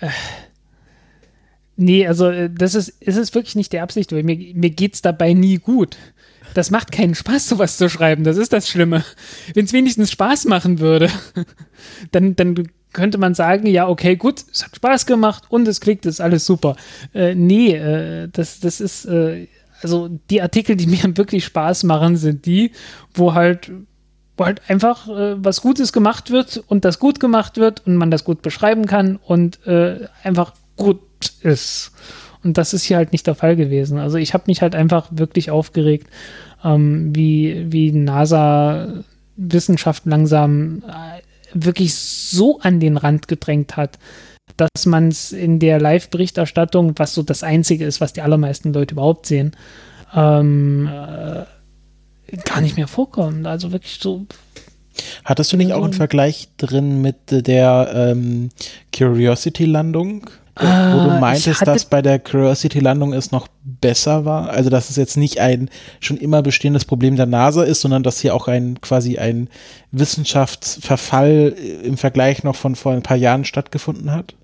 Äh, 0.00 0.08
Nee, 1.80 2.06
also 2.06 2.28
äh, 2.28 2.50
das 2.50 2.74
ist, 2.74 2.90
ist 3.00 3.16
es 3.16 3.34
wirklich 3.34 3.56
nicht 3.56 3.72
die 3.72 3.80
Absicht, 3.80 4.12
weil 4.12 4.22
mir, 4.22 4.36
mir 4.54 4.68
geht 4.68 4.94
es 4.94 5.02
dabei 5.02 5.32
nie 5.32 5.56
gut. 5.56 5.96
Das 6.52 6.70
macht 6.70 6.92
keinen 6.92 7.14
Spaß, 7.14 7.48
sowas 7.48 7.78
zu 7.78 7.88
schreiben. 7.88 8.22
Das 8.22 8.36
ist 8.36 8.52
das 8.52 8.68
Schlimme. 8.68 9.02
Wenn 9.54 9.64
es 9.64 9.72
wenigstens 9.72 10.10
Spaß 10.10 10.44
machen 10.44 10.78
würde, 10.78 11.08
dann, 12.12 12.36
dann 12.36 12.68
könnte 12.92 13.16
man 13.16 13.34
sagen, 13.34 13.66
ja, 13.66 13.88
okay, 13.88 14.16
gut, 14.16 14.44
es 14.52 14.62
hat 14.62 14.76
Spaß 14.76 15.06
gemacht 15.06 15.44
und 15.48 15.66
es 15.68 15.80
klickt, 15.80 16.04
ist 16.04 16.20
alles 16.20 16.44
super. 16.44 16.76
Äh, 17.14 17.34
nee, 17.34 17.74
äh, 17.74 18.28
das, 18.30 18.60
das 18.60 18.82
ist, 18.82 19.06
äh, 19.06 19.46
also 19.80 20.10
die 20.28 20.42
Artikel, 20.42 20.76
die 20.76 20.86
mir 20.86 21.16
wirklich 21.16 21.46
Spaß 21.46 21.84
machen, 21.84 22.18
sind 22.18 22.44
die, 22.44 22.72
wo 23.14 23.32
halt, 23.32 23.72
wo 24.36 24.44
halt 24.44 24.60
einfach 24.68 25.08
äh, 25.08 25.42
was 25.42 25.62
Gutes 25.62 25.94
gemacht 25.94 26.30
wird 26.30 26.62
und 26.66 26.84
das 26.84 26.98
gut 26.98 27.20
gemacht 27.20 27.56
wird 27.56 27.86
und 27.86 27.96
man 27.96 28.10
das 28.10 28.24
gut 28.24 28.42
beschreiben 28.42 28.84
kann 28.84 29.16
und 29.16 29.66
äh, 29.66 30.08
einfach 30.22 30.52
gut 30.76 31.00
ist. 31.42 31.92
Und 32.42 32.56
das 32.56 32.72
ist 32.72 32.84
hier 32.84 32.96
halt 32.96 33.12
nicht 33.12 33.26
der 33.26 33.34
Fall 33.34 33.56
gewesen. 33.56 33.98
Also 33.98 34.16
ich 34.16 34.32
habe 34.32 34.44
mich 34.46 34.62
halt 34.62 34.74
einfach 34.74 35.08
wirklich 35.10 35.50
aufgeregt, 35.50 36.08
ähm, 36.64 37.14
wie, 37.14 37.66
wie 37.70 37.92
NASA 37.92 39.04
Wissenschaft 39.36 40.06
langsam 40.06 40.82
äh, 40.86 41.20
wirklich 41.52 41.94
so 41.94 42.60
an 42.60 42.80
den 42.80 42.96
Rand 42.96 43.28
gedrängt 43.28 43.76
hat, 43.76 43.98
dass 44.56 44.86
man 44.86 45.08
es 45.08 45.32
in 45.32 45.58
der 45.58 45.80
Live-Berichterstattung, 45.80 46.94
was 46.96 47.14
so 47.14 47.22
das 47.22 47.42
Einzige 47.42 47.84
ist, 47.84 48.00
was 48.00 48.12
die 48.12 48.22
allermeisten 48.22 48.72
Leute 48.72 48.94
überhaupt 48.94 49.26
sehen, 49.26 49.52
ähm, 50.14 50.86
äh, 50.86 51.44
gar 52.44 52.60
nicht 52.60 52.76
mehr 52.76 52.88
vorkommt. 52.88 53.46
Also 53.46 53.72
wirklich 53.72 53.98
so. 54.00 54.26
Hattest 55.24 55.52
du 55.52 55.56
nicht 55.56 55.72
auch 55.72 55.84
einen 55.84 55.92
Vergleich 55.92 56.48
drin 56.56 57.00
mit 57.00 57.16
der 57.30 57.90
ähm, 57.94 58.50
Curiosity-Landung? 58.96 60.28
Wo 60.60 61.04
du 61.04 61.10
ah, 61.10 61.18
meintest, 61.20 61.66
dass 61.66 61.84
bei 61.86 62.02
der 62.02 62.18
Curiosity-Landung 62.18 63.12
es 63.12 63.32
noch 63.32 63.48
besser 63.64 64.24
war. 64.24 64.50
Also, 64.50 64.68
dass 64.68 64.90
es 64.90 64.96
jetzt 64.96 65.16
nicht 65.16 65.40
ein 65.40 65.70
schon 66.00 66.16
immer 66.16 66.42
bestehendes 66.42 66.84
Problem 66.84 67.16
der 67.16 67.26
NASA 67.26 67.62
ist, 67.62 67.80
sondern 67.80 68.02
dass 68.02 68.20
hier 68.20 68.34
auch 68.34 68.48
ein 68.48 68.80
quasi 68.80 69.18
ein 69.18 69.48
Wissenschaftsverfall 69.92 71.54
im 71.82 71.96
Vergleich 71.96 72.44
noch 72.44 72.56
von 72.56 72.76
vor 72.76 72.92
ein 72.92 73.02
paar 73.02 73.16
Jahren 73.16 73.44
stattgefunden 73.44 74.12
hat. 74.12 74.34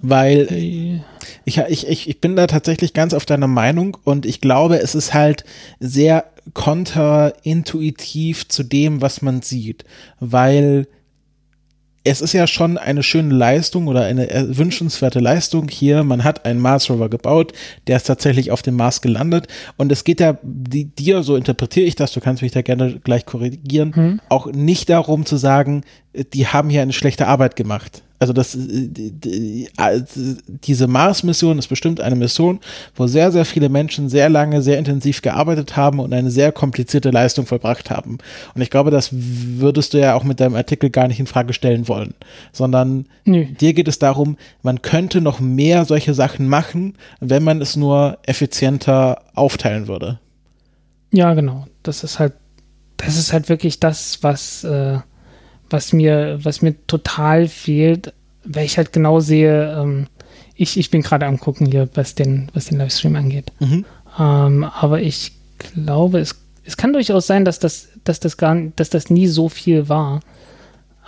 Weil 0.00 1.02
ich, 1.44 1.58
ich, 1.58 1.88
ich, 1.88 2.08
ich 2.08 2.20
bin 2.20 2.36
da 2.36 2.46
tatsächlich 2.46 2.92
ganz 2.92 3.14
auf 3.14 3.24
deiner 3.24 3.46
Meinung 3.46 3.96
und 4.04 4.26
ich 4.26 4.40
glaube, 4.40 4.80
es 4.80 4.94
ist 4.94 5.14
halt 5.14 5.44
sehr 5.80 6.24
kontraintuitiv 6.52 8.48
zu 8.48 8.64
dem, 8.64 9.00
was 9.00 9.22
man 9.22 9.40
sieht. 9.42 9.84
Weil 10.20 10.88
es 12.04 12.20
ist 12.20 12.32
ja 12.32 12.46
schon 12.46 12.78
eine 12.78 13.02
schöne 13.02 13.34
Leistung 13.34 13.86
oder 13.86 14.04
eine 14.04 14.28
wünschenswerte 14.56 15.20
Leistung 15.20 15.68
hier. 15.68 16.02
Man 16.02 16.24
hat 16.24 16.44
einen 16.44 16.60
Mars 16.60 16.90
Rover 16.90 17.08
gebaut, 17.08 17.52
der 17.86 17.96
ist 17.96 18.08
tatsächlich 18.08 18.50
auf 18.50 18.62
dem 18.62 18.76
Mars 18.76 19.00
gelandet. 19.02 19.46
Und 19.76 19.92
es 19.92 20.02
geht 20.02 20.20
ja 20.20 20.36
die, 20.42 20.86
dir, 20.86 21.22
so 21.22 21.36
interpretiere 21.36 21.86
ich 21.86 21.94
das, 21.94 22.12
du 22.12 22.20
kannst 22.20 22.42
mich 22.42 22.52
da 22.52 22.62
gerne 22.62 22.98
gleich 23.04 23.24
korrigieren, 23.24 23.94
hm. 23.94 24.20
auch 24.28 24.46
nicht 24.46 24.88
darum 24.88 25.26
zu 25.26 25.36
sagen, 25.36 25.82
die 26.14 26.46
haben 26.46 26.68
hier 26.70 26.82
eine 26.82 26.92
schlechte 26.92 27.26
Arbeit 27.26 27.56
gemacht. 27.56 28.02
Also 28.22 28.32
das, 28.32 28.54
äh, 28.54 30.02
diese 30.46 30.86
Mars-Mission 30.86 31.58
ist 31.58 31.66
bestimmt 31.66 32.00
eine 32.00 32.14
Mission, 32.14 32.60
wo 32.94 33.08
sehr, 33.08 33.32
sehr 33.32 33.44
viele 33.44 33.68
Menschen 33.68 34.08
sehr 34.08 34.28
lange, 34.28 34.62
sehr 34.62 34.78
intensiv 34.78 35.22
gearbeitet 35.22 35.76
haben 35.76 35.98
und 35.98 36.12
eine 36.12 36.30
sehr 36.30 36.52
komplizierte 36.52 37.10
Leistung 37.10 37.46
vollbracht 37.46 37.90
haben. 37.90 38.18
Und 38.54 38.62
ich 38.62 38.70
glaube, 38.70 38.92
das 38.92 39.08
würdest 39.12 39.92
du 39.92 39.98
ja 39.98 40.14
auch 40.14 40.22
mit 40.22 40.38
deinem 40.38 40.54
Artikel 40.54 40.90
gar 40.90 41.08
nicht 41.08 41.18
in 41.18 41.26
Frage 41.26 41.52
stellen 41.52 41.88
wollen, 41.88 42.14
sondern 42.52 43.06
Nö. 43.24 43.44
dir 43.44 43.74
geht 43.74 43.88
es 43.88 43.98
darum, 43.98 44.36
man 44.62 44.82
könnte 44.82 45.20
noch 45.20 45.40
mehr 45.40 45.84
solche 45.84 46.14
Sachen 46.14 46.46
machen, 46.46 46.94
wenn 47.18 47.42
man 47.42 47.60
es 47.60 47.74
nur 47.74 48.18
effizienter 48.24 49.22
aufteilen 49.34 49.88
würde. 49.88 50.20
Ja, 51.12 51.34
genau. 51.34 51.66
Das 51.82 52.04
ist 52.04 52.20
halt, 52.20 52.34
das 52.98 53.18
ist 53.18 53.32
halt 53.32 53.48
wirklich 53.48 53.80
das, 53.80 54.22
was 54.22 54.62
äh 54.62 54.98
was 55.72 55.92
mir, 55.92 56.38
was 56.42 56.62
mir 56.62 56.74
total 56.86 57.48
fehlt, 57.48 58.12
weil 58.44 58.64
ich 58.64 58.76
halt 58.76 58.92
genau 58.92 59.20
sehe, 59.20 59.76
ähm, 59.78 60.06
ich, 60.54 60.78
ich 60.78 60.90
bin 60.90 61.02
gerade 61.02 61.26
am 61.26 61.38
gucken 61.38 61.66
hier, 61.66 61.88
was 61.94 62.14
den, 62.14 62.50
was 62.54 62.66
den 62.66 62.78
Livestream 62.78 63.16
angeht. 63.16 63.52
Mhm. 63.60 63.84
Ähm, 64.18 64.64
aber 64.64 65.00
ich 65.00 65.32
glaube, 65.58 66.20
es, 66.20 66.36
es 66.64 66.76
kann 66.76 66.92
durchaus 66.92 67.26
sein, 67.26 67.44
dass 67.44 67.58
das, 67.58 67.88
dass 68.04 68.20
das 68.20 68.36
gar, 68.36 68.54
dass 68.76 68.90
das 68.90 69.10
nie 69.10 69.26
so 69.26 69.48
viel 69.48 69.88
war. 69.88 70.20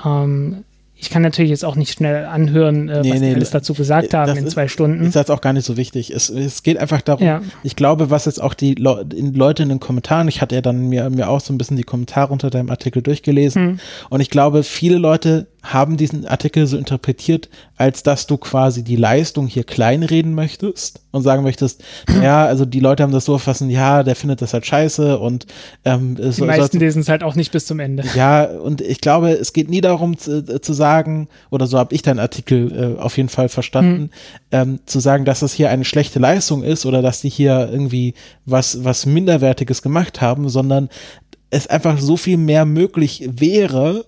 Ähm, 0.04 0.64
ich 1.04 1.10
kann 1.10 1.20
natürlich 1.20 1.50
jetzt 1.50 1.66
auch 1.66 1.76
nicht 1.76 1.92
schnell 1.92 2.24
anhören, 2.24 2.88
äh, 2.88 3.02
nee, 3.02 3.10
was 3.10 3.20
nee, 3.20 3.28
die 3.28 3.34
alles 3.34 3.50
dazu 3.50 3.74
gesagt 3.74 4.14
haben 4.14 4.34
in 4.38 4.48
zwei 4.48 4.68
Stunden. 4.68 5.04
Ist 5.04 5.14
jetzt 5.14 5.30
auch 5.30 5.42
gar 5.42 5.52
nicht 5.52 5.66
so 5.66 5.76
wichtig. 5.76 6.10
Es, 6.10 6.30
es 6.30 6.62
geht 6.62 6.78
einfach 6.78 7.02
darum, 7.02 7.26
ja. 7.26 7.42
ich 7.62 7.76
glaube, 7.76 8.10
was 8.10 8.24
jetzt 8.24 8.42
auch 8.42 8.54
die 8.54 8.74
Le 8.74 9.04
Leute 9.34 9.62
in 9.62 9.68
den 9.68 9.80
Kommentaren, 9.80 10.28
ich 10.28 10.40
hatte 10.40 10.54
ja 10.54 10.62
dann 10.62 10.88
mir, 10.88 11.10
mir 11.10 11.28
auch 11.28 11.40
so 11.40 11.52
ein 11.52 11.58
bisschen 11.58 11.76
die 11.76 11.82
Kommentare 11.82 12.32
unter 12.32 12.48
deinem 12.48 12.70
Artikel 12.70 13.02
durchgelesen 13.02 13.62
hm. 13.62 13.80
und 14.08 14.20
ich 14.22 14.30
glaube, 14.30 14.62
viele 14.62 14.96
Leute 14.96 15.46
haben 15.64 15.96
diesen 15.96 16.26
Artikel 16.26 16.66
so 16.66 16.76
interpretiert, 16.76 17.48
als 17.76 18.02
dass 18.02 18.26
du 18.26 18.36
quasi 18.36 18.84
die 18.84 18.96
Leistung 18.96 19.46
hier 19.46 19.64
kleinreden 19.64 20.34
möchtest 20.34 21.00
und 21.10 21.22
sagen 21.22 21.42
möchtest, 21.42 21.82
ja, 22.22 22.44
also 22.44 22.64
die 22.66 22.80
Leute 22.80 23.02
haben 23.02 23.12
das 23.12 23.24
so 23.24 23.32
erfassen, 23.32 23.70
ja, 23.70 24.02
der 24.02 24.14
findet 24.14 24.42
das 24.42 24.52
halt 24.52 24.66
scheiße 24.66 25.18
und 25.18 25.46
ähm, 25.84 26.16
die 26.16 26.32
so, 26.32 26.44
meisten 26.44 26.78
lesen 26.78 27.00
es 27.00 27.08
halt 27.08 27.22
auch 27.22 27.34
nicht 27.34 27.50
bis 27.50 27.66
zum 27.66 27.80
Ende. 27.80 28.04
Ja, 28.14 28.44
und 28.44 28.82
ich 28.82 29.00
glaube, 29.00 29.30
es 29.30 29.52
geht 29.52 29.70
nie 29.70 29.80
darum 29.80 30.18
zu, 30.18 30.60
zu 30.60 30.72
sagen, 30.74 31.28
oder 31.50 31.66
so 31.66 31.78
habe 31.78 31.94
ich 31.94 32.02
deinen 32.02 32.18
Artikel 32.20 32.96
äh, 32.96 33.00
auf 33.00 33.16
jeden 33.16 33.30
Fall 33.30 33.48
verstanden, 33.48 34.02
mhm. 34.02 34.10
ähm, 34.52 34.78
zu 34.84 35.00
sagen, 35.00 35.24
dass 35.24 35.40
das 35.40 35.54
hier 35.54 35.70
eine 35.70 35.84
schlechte 35.84 36.18
Leistung 36.18 36.62
ist 36.62 36.84
oder 36.84 37.00
dass 37.00 37.22
die 37.22 37.30
hier 37.30 37.70
irgendwie 37.72 38.14
was, 38.44 38.84
was 38.84 39.06
Minderwertiges 39.06 39.80
gemacht 39.80 40.20
haben, 40.20 40.48
sondern 40.48 40.90
es 41.54 41.66
einfach 41.68 41.98
so 41.98 42.16
viel 42.16 42.36
mehr 42.36 42.64
möglich 42.64 43.28
wäre, 43.32 44.04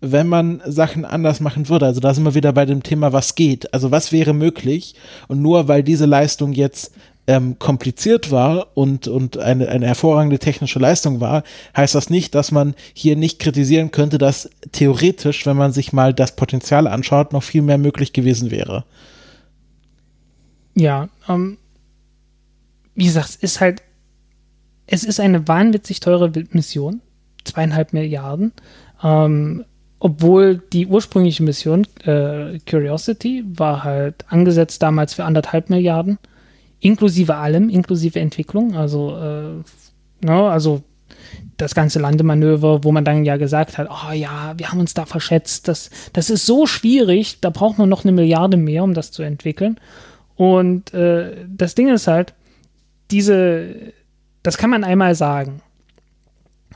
wenn 0.00 0.26
man 0.26 0.62
Sachen 0.64 1.04
anders 1.04 1.40
machen 1.40 1.68
würde. 1.68 1.86
Also 1.86 2.00
da 2.00 2.14
sind 2.14 2.24
wir 2.24 2.34
wieder 2.34 2.52
bei 2.52 2.64
dem 2.64 2.82
Thema, 2.82 3.12
was 3.12 3.34
geht. 3.34 3.72
Also 3.74 3.90
was 3.90 4.12
wäre 4.12 4.32
möglich? 4.32 4.94
Und 5.28 5.42
nur 5.42 5.68
weil 5.68 5.82
diese 5.82 6.06
Leistung 6.06 6.52
jetzt 6.52 6.92
ähm, 7.26 7.58
kompliziert 7.58 8.30
war 8.30 8.76
und, 8.76 9.06
und 9.06 9.38
eine, 9.38 9.68
eine 9.68 9.86
hervorragende 9.86 10.38
technische 10.38 10.78
Leistung 10.78 11.20
war, 11.20 11.44
heißt 11.76 11.94
das 11.94 12.10
nicht, 12.10 12.34
dass 12.34 12.50
man 12.50 12.74
hier 12.94 13.14
nicht 13.14 13.38
kritisieren 13.38 13.90
könnte, 13.90 14.18
dass 14.18 14.50
theoretisch, 14.72 15.44
wenn 15.46 15.56
man 15.56 15.72
sich 15.72 15.92
mal 15.92 16.14
das 16.14 16.34
Potenzial 16.34 16.86
anschaut, 16.86 17.32
noch 17.32 17.42
viel 17.42 17.62
mehr 17.62 17.78
möglich 17.78 18.12
gewesen 18.12 18.50
wäre. 18.50 18.84
Ja, 20.74 21.08
ähm, 21.28 21.58
wie 22.94 23.04
gesagt, 23.04 23.28
es 23.28 23.36
ist 23.36 23.60
halt, 23.60 23.82
es 24.86 25.04
ist 25.04 25.20
eine 25.20 25.46
wahnwitzig 25.46 26.00
teure 26.00 26.32
Mission, 26.52 27.00
zweieinhalb 27.44 27.92
Milliarden. 27.92 28.52
Ähm, 29.02 29.64
obwohl 30.00 30.62
die 30.72 30.86
ursprüngliche 30.86 31.42
Mission, 31.42 31.86
äh, 32.04 32.58
Curiosity, 32.68 33.44
war 33.46 33.84
halt 33.84 34.24
angesetzt 34.28 34.82
damals 34.82 35.14
für 35.14 35.24
anderthalb 35.24 35.68
Milliarden, 35.68 36.18
inklusive 36.80 37.36
allem, 37.36 37.68
inklusive 37.68 38.18
Entwicklung, 38.18 38.74
also, 38.74 39.16
äh, 39.16 40.26
ne, 40.26 40.50
also 40.50 40.82
das 41.58 41.74
ganze 41.74 41.98
Landemanöver, 41.98 42.82
wo 42.82 42.92
man 42.92 43.04
dann 43.04 43.26
ja 43.26 43.36
gesagt 43.36 43.76
hat, 43.76 43.88
oh 43.90 44.12
ja, 44.12 44.54
wir 44.56 44.70
haben 44.70 44.80
uns 44.80 44.94
da 44.94 45.04
verschätzt, 45.04 45.68
das, 45.68 45.90
das 46.14 46.30
ist 46.30 46.46
so 46.46 46.64
schwierig, 46.66 47.40
da 47.42 47.50
braucht 47.50 47.76
man 47.76 47.90
noch 47.90 48.04
eine 48.04 48.12
Milliarde 48.12 48.56
mehr, 48.56 48.82
um 48.82 48.94
das 48.94 49.12
zu 49.12 49.22
entwickeln. 49.22 49.78
Und 50.34 50.94
äh, 50.94 51.44
das 51.46 51.74
Ding 51.74 51.88
ist 51.88 52.06
halt, 52.06 52.32
diese, 53.10 53.92
das 54.42 54.56
kann 54.56 54.70
man 54.70 54.84
einmal 54.84 55.14
sagen. 55.14 55.60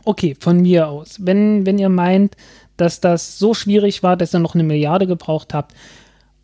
Okay, 0.04 0.36
von 0.38 0.60
mir 0.60 0.88
aus. 0.88 1.16
Wenn, 1.20 1.64
wenn 1.64 1.78
ihr 1.78 1.88
meint, 1.88 2.36
dass 2.76 3.00
das 3.00 3.38
so 3.38 3.54
schwierig 3.54 4.02
war, 4.02 4.16
dass 4.16 4.34
ihr 4.34 4.40
noch 4.40 4.54
eine 4.54 4.64
Milliarde 4.64 5.06
gebraucht 5.06 5.54
habt. 5.54 5.74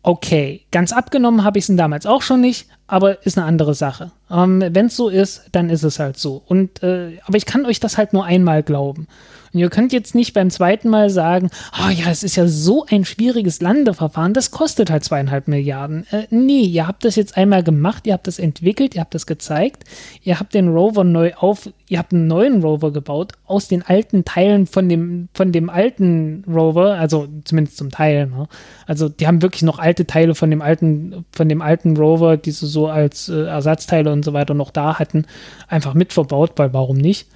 Okay, 0.03 0.65
ganz 0.71 0.93
abgenommen 0.93 1.43
habe 1.43 1.59
ich 1.59 1.69
es 1.69 1.75
damals 1.75 2.05
auch 2.07 2.23
schon 2.23 2.41
nicht, 2.41 2.67
aber 2.87 3.23
ist 3.25 3.37
eine 3.37 3.45
andere 3.45 3.75
Sache. 3.75 4.11
Ähm, 4.31 4.63
Wenn 4.71 4.87
es 4.87 4.95
so 4.95 5.09
ist, 5.09 5.43
dann 5.51 5.69
ist 5.69 5.83
es 5.83 5.99
halt 5.99 6.17
so. 6.17 6.41
Und 6.47 6.81
äh, 6.81 7.19
aber 7.25 7.37
ich 7.37 7.45
kann 7.45 7.65
euch 7.65 7.79
das 7.79 7.97
halt 7.97 8.13
nur 8.13 8.25
einmal 8.25 8.63
glauben. 8.63 9.07
Und 9.53 9.59
ihr 9.59 9.69
könnt 9.69 9.91
jetzt 9.91 10.15
nicht 10.15 10.33
beim 10.33 10.49
zweiten 10.49 10.89
Mal 10.89 11.09
sagen, 11.09 11.49
oh 11.77 11.89
ja, 11.89 12.09
es 12.09 12.23
ist 12.23 12.37
ja 12.37 12.47
so 12.47 12.85
ein 12.89 13.03
schwieriges 13.03 13.61
Landeverfahren, 13.61 14.33
das 14.33 14.51
kostet 14.51 14.89
halt 14.89 15.03
zweieinhalb 15.03 15.47
Milliarden. 15.47 16.05
Äh, 16.11 16.27
nee, 16.29 16.61
ihr 16.61 16.87
habt 16.87 17.03
das 17.03 17.15
jetzt 17.15 17.35
einmal 17.37 17.63
gemacht, 17.63 18.07
ihr 18.07 18.13
habt 18.13 18.27
das 18.27 18.39
entwickelt, 18.39 18.95
ihr 18.95 19.01
habt 19.01 19.13
das 19.13 19.25
gezeigt, 19.25 19.83
ihr 20.23 20.39
habt 20.39 20.53
den 20.53 20.69
Rover 20.69 21.03
neu 21.03 21.33
auf, 21.35 21.69
ihr 21.89 21.99
habt 21.99 22.13
einen 22.13 22.27
neuen 22.27 22.61
Rover 22.63 22.93
gebaut 22.93 23.33
aus 23.45 23.67
den 23.67 23.83
alten 23.83 24.23
Teilen 24.23 24.67
von 24.67 24.87
dem, 24.87 25.27
von 25.33 25.51
dem 25.51 25.69
alten 25.69 26.45
Rover, 26.47 26.95
also 26.95 27.27
zumindest 27.43 27.77
zum 27.77 27.91
Teil. 27.91 28.27
Ne? 28.27 28.47
Also 28.87 29.09
die 29.09 29.27
haben 29.27 29.41
wirklich 29.41 29.63
noch 29.63 29.79
alte 29.79 30.07
Teile 30.07 30.35
von 30.35 30.49
dem 30.49 30.61
alten, 30.61 31.25
von 31.31 31.49
dem 31.49 31.61
alten 31.61 31.97
Rover, 31.97 32.37
die 32.37 32.51
sie 32.51 32.67
so 32.67 32.87
als 32.87 33.27
äh, 33.27 33.43
Ersatzteile 33.43 34.11
und 34.13 34.23
so 34.23 34.31
weiter 34.33 34.53
noch 34.53 34.71
da 34.71 34.97
hatten, 34.97 35.25
einfach 35.67 35.93
mitverbaut, 35.93 36.53
weil 36.55 36.73
warum 36.73 36.97
nicht? 36.97 37.27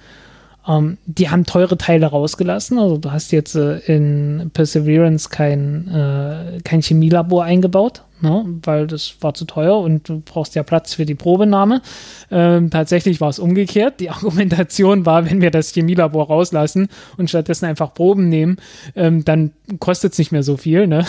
Ähm, 0.66 0.98
die 1.06 1.30
haben 1.30 1.44
teure 1.44 1.78
Teile 1.78 2.06
rausgelassen. 2.06 2.78
Also 2.78 2.98
du 2.98 3.12
hast 3.12 3.30
jetzt 3.32 3.54
äh, 3.54 3.78
in 3.78 4.50
Perseverance 4.52 5.28
kein, 5.30 5.88
äh, 5.88 6.60
kein 6.64 6.82
Chemielabor 6.82 7.44
eingebaut, 7.44 8.02
ne? 8.20 8.44
weil 8.64 8.86
das 8.86 9.14
war 9.20 9.34
zu 9.34 9.44
teuer 9.44 9.78
und 9.78 10.08
du 10.08 10.20
brauchst 10.24 10.54
ja 10.54 10.62
Platz 10.62 10.94
für 10.94 11.06
die 11.06 11.14
Probenahme. 11.14 11.82
Ähm, 12.30 12.70
tatsächlich 12.70 13.20
war 13.20 13.28
es 13.28 13.38
umgekehrt. 13.38 14.00
Die 14.00 14.10
Argumentation 14.10 15.06
war, 15.06 15.30
wenn 15.30 15.40
wir 15.40 15.50
das 15.50 15.72
Chemielabor 15.72 16.26
rauslassen 16.26 16.88
und 17.16 17.28
stattdessen 17.28 17.66
einfach 17.66 17.94
Proben 17.94 18.28
nehmen, 18.28 18.56
ähm, 18.96 19.24
dann 19.24 19.52
kostet 19.78 20.12
es 20.12 20.18
nicht 20.18 20.32
mehr 20.32 20.42
so 20.42 20.56
viel. 20.56 20.86
Ne? 20.86 21.04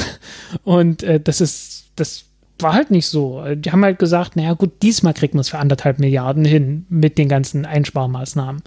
Und 0.64 1.02
äh, 1.04 1.20
das 1.20 1.42
ist, 1.42 1.88
das 1.96 2.26
war 2.60 2.74
halt 2.74 2.90
nicht 2.90 3.08
so. 3.08 3.44
Die 3.56 3.72
haben 3.72 3.84
halt 3.84 4.00
gesagt, 4.00 4.36
naja 4.36 4.54
gut, 4.54 4.82
diesmal 4.82 5.14
kriegt 5.14 5.36
man 5.36 5.42
es 5.42 5.50
für 5.50 5.60
anderthalb 5.60 6.00
Milliarden 6.00 6.44
hin 6.44 6.88
mit 6.90 7.20
den 7.20 7.30
ganzen 7.30 7.68
Einsparmaßnahmen. 7.68 8.64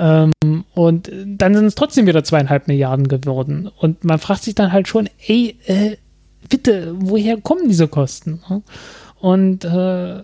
Ähm, 0.00 0.64
und 0.74 1.12
dann 1.26 1.54
sind 1.54 1.66
es 1.66 1.74
trotzdem 1.74 2.06
wieder 2.06 2.24
zweieinhalb 2.24 2.68
Milliarden 2.68 3.06
geworden. 3.06 3.70
Und 3.78 4.02
man 4.02 4.18
fragt 4.18 4.44
sich 4.44 4.54
dann 4.54 4.72
halt 4.72 4.88
schon, 4.88 5.10
ey, 5.26 5.56
äh, 5.66 5.96
bitte, 6.48 6.94
woher 6.96 7.38
kommen 7.38 7.68
diese 7.68 7.86
Kosten? 7.86 8.40
Und 9.20 9.64
äh, 9.66 10.22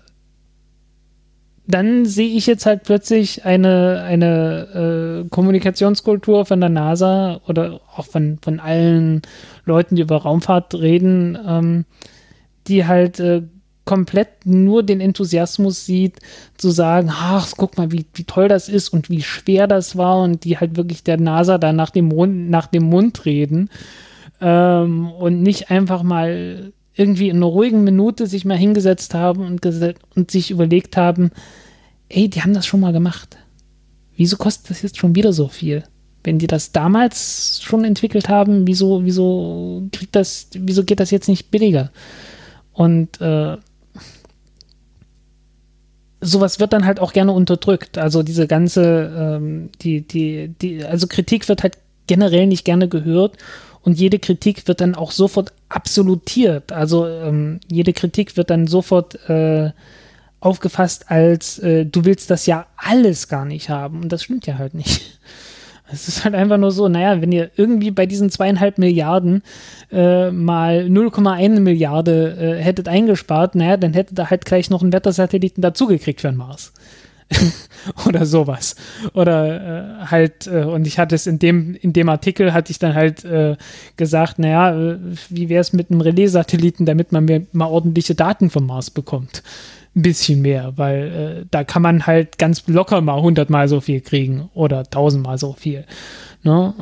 dann 1.68 2.06
sehe 2.06 2.34
ich 2.34 2.46
jetzt 2.46 2.64
halt 2.64 2.84
plötzlich 2.84 3.44
eine, 3.44 4.02
eine 4.02 5.24
äh, 5.24 5.28
Kommunikationskultur 5.28 6.46
von 6.46 6.60
der 6.60 6.68
NASA 6.70 7.40
oder 7.46 7.80
auch 7.94 8.06
von, 8.06 8.38
von 8.40 8.60
allen 8.60 9.22
Leuten, 9.64 9.96
die 9.96 10.02
über 10.02 10.22
Raumfahrt 10.22 10.74
reden, 10.74 11.36
ähm, 11.46 11.84
die 12.66 12.86
halt 12.86 13.20
äh, 13.20 13.42
komplett 13.86 14.44
nur 14.44 14.82
den 14.82 15.00
Enthusiasmus 15.00 15.86
sieht, 15.86 16.18
zu 16.58 16.70
sagen, 16.70 17.08
ach, 17.10 17.52
guck 17.56 17.78
mal, 17.78 17.92
wie, 17.92 18.04
wie 18.14 18.24
toll 18.24 18.48
das 18.48 18.68
ist 18.68 18.90
und 18.90 19.08
wie 19.08 19.22
schwer 19.22 19.66
das 19.66 19.96
war 19.96 20.20
und 20.22 20.44
die 20.44 20.58
halt 20.58 20.76
wirklich 20.76 21.02
der 21.04 21.18
NASA 21.18 21.56
da 21.56 21.72
nach 21.72 21.90
dem 21.90 22.08
Mund, 22.08 22.50
nach 22.50 22.66
dem 22.66 22.82
Mund 22.82 23.24
reden 23.24 23.70
ähm, 24.40 25.10
und 25.10 25.40
nicht 25.40 25.70
einfach 25.70 26.02
mal 26.02 26.72
irgendwie 26.94 27.28
in 27.28 27.36
einer 27.36 27.46
ruhigen 27.46 27.84
Minute 27.84 28.26
sich 28.26 28.44
mal 28.44 28.58
hingesetzt 28.58 29.14
haben 29.14 29.46
und, 29.46 29.64
und 30.14 30.30
sich 30.30 30.50
überlegt 30.50 30.96
haben, 30.96 31.30
ey, 32.08 32.28
die 32.28 32.42
haben 32.42 32.54
das 32.54 32.66
schon 32.66 32.80
mal 32.80 32.92
gemacht. 32.92 33.36
Wieso 34.16 34.36
kostet 34.36 34.70
das 34.70 34.82
jetzt 34.82 34.98
schon 34.98 35.14
wieder 35.14 35.32
so 35.32 35.48
viel? 35.48 35.84
Wenn 36.24 36.38
die 36.38 36.46
das 36.46 36.72
damals 36.72 37.60
schon 37.62 37.84
entwickelt 37.84 38.28
haben, 38.28 38.66
wieso, 38.66 39.04
wieso 39.04 39.86
kriegt 39.92 40.16
das, 40.16 40.48
wieso 40.54 40.82
geht 40.84 40.98
das 40.98 41.10
jetzt 41.10 41.28
nicht 41.28 41.50
billiger? 41.50 41.92
Und 42.72 43.20
äh, 43.20 43.56
sowas 46.20 46.60
wird 46.60 46.72
dann 46.72 46.86
halt 46.86 47.00
auch 47.00 47.12
gerne 47.12 47.32
unterdrückt. 47.32 47.98
Also 47.98 48.22
diese 48.22 48.46
ganze, 48.46 49.12
ähm, 49.16 49.70
die, 49.82 50.00
die, 50.02 50.48
die, 50.60 50.84
also 50.84 51.06
Kritik 51.06 51.48
wird 51.48 51.62
halt 51.62 51.78
generell 52.06 52.46
nicht 52.46 52.64
gerne 52.64 52.88
gehört 52.88 53.36
und 53.82 53.98
jede 53.98 54.18
Kritik 54.18 54.66
wird 54.68 54.80
dann 54.80 54.94
auch 54.94 55.12
sofort 55.12 55.52
absolutiert. 55.68 56.72
Also 56.72 57.06
ähm, 57.06 57.60
jede 57.70 57.92
Kritik 57.92 58.36
wird 58.36 58.50
dann 58.50 58.66
sofort 58.66 59.28
äh, 59.28 59.70
aufgefasst 60.40 61.10
als 61.10 61.58
äh, 61.58 61.84
du 61.86 62.04
willst 62.04 62.30
das 62.30 62.46
ja 62.46 62.66
alles 62.76 63.28
gar 63.28 63.44
nicht 63.44 63.68
haben. 63.68 64.02
Und 64.02 64.10
das 64.10 64.22
stimmt 64.24 64.46
ja 64.46 64.58
halt 64.58 64.74
nicht. 64.74 65.18
Es 65.90 66.08
ist 66.08 66.24
halt 66.24 66.34
einfach 66.34 66.58
nur 66.58 66.72
so, 66.72 66.88
naja, 66.88 67.20
wenn 67.20 67.32
ihr 67.32 67.50
irgendwie 67.56 67.90
bei 67.90 68.06
diesen 68.06 68.30
zweieinhalb 68.30 68.78
Milliarden 68.78 69.42
äh, 69.92 70.30
mal 70.30 70.86
0,1 70.86 71.60
Milliarde 71.60 72.36
äh, 72.58 72.62
hättet 72.62 72.88
eingespart, 72.88 73.54
naja, 73.54 73.76
dann 73.76 73.94
hättet 73.94 74.18
ihr 74.18 74.30
halt 74.30 74.44
gleich 74.44 74.70
noch 74.70 74.82
einen 74.82 74.92
Wettersatelliten 74.92 75.62
dazugekriegt 75.62 76.20
für 76.20 76.28
den 76.28 76.36
Mars. 76.36 76.72
oder 78.06 78.24
sowas. 78.24 78.76
Oder 79.12 80.02
äh, 80.02 80.06
halt, 80.06 80.46
äh, 80.46 80.64
und 80.64 80.86
ich 80.86 80.98
hatte 80.98 81.14
es 81.14 81.26
in 81.26 81.38
dem, 81.38 81.74
in 81.74 81.92
dem 81.92 82.08
Artikel, 82.08 82.52
hatte 82.52 82.70
ich 82.70 82.78
dann 82.78 82.94
halt 82.94 83.24
äh, 83.24 83.56
gesagt, 83.96 84.38
naja, 84.38 84.76
äh, 84.76 84.98
wie 85.28 85.48
wäre 85.48 85.60
es 85.60 85.72
mit 85.72 85.90
einem 85.90 86.00
Relais-Satelliten, 86.00 86.86
damit 86.86 87.12
man 87.12 87.24
mir 87.24 87.46
mal 87.52 87.66
ordentliche 87.66 88.14
Daten 88.14 88.50
vom 88.50 88.66
Mars 88.66 88.90
bekommt? 88.90 89.42
Ein 89.96 90.02
bisschen 90.02 90.42
mehr, 90.42 90.74
weil 90.76 91.42
äh, 91.42 91.46
da 91.50 91.64
kann 91.64 91.82
man 91.82 92.06
halt 92.06 92.38
ganz 92.38 92.66
locker 92.66 93.00
mal 93.00 93.20
hundertmal 93.20 93.66
so 93.66 93.80
viel 93.80 94.02
kriegen 94.02 94.50
oder 94.52 94.84
tausendmal 94.84 95.38
so 95.38 95.54
viel. 95.54 95.84
Ne? 96.42 96.74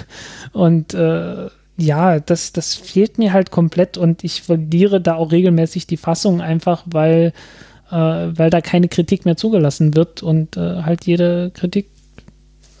Und 0.52 0.94
äh, 0.94 1.48
ja, 1.76 2.20
das, 2.20 2.52
das 2.52 2.74
fehlt 2.74 3.18
mir 3.18 3.32
halt 3.32 3.50
komplett 3.50 3.96
und 3.96 4.24
ich 4.24 4.42
verliere 4.42 5.00
da 5.00 5.14
auch 5.14 5.32
regelmäßig 5.32 5.86
die 5.86 5.96
Fassung 5.96 6.40
einfach, 6.42 6.82
weil 6.86 7.32
äh, 7.90 7.94
weil 7.94 8.50
da 8.50 8.60
keine 8.60 8.88
Kritik 8.88 9.24
mehr 9.24 9.36
zugelassen 9.36 9.94
wird 9.94 10.22
und 10.22 10.56
äh, 10.56 10.82
halt 10.82 11.06
jede 11.06 11.50
Kritik 11.50 11.88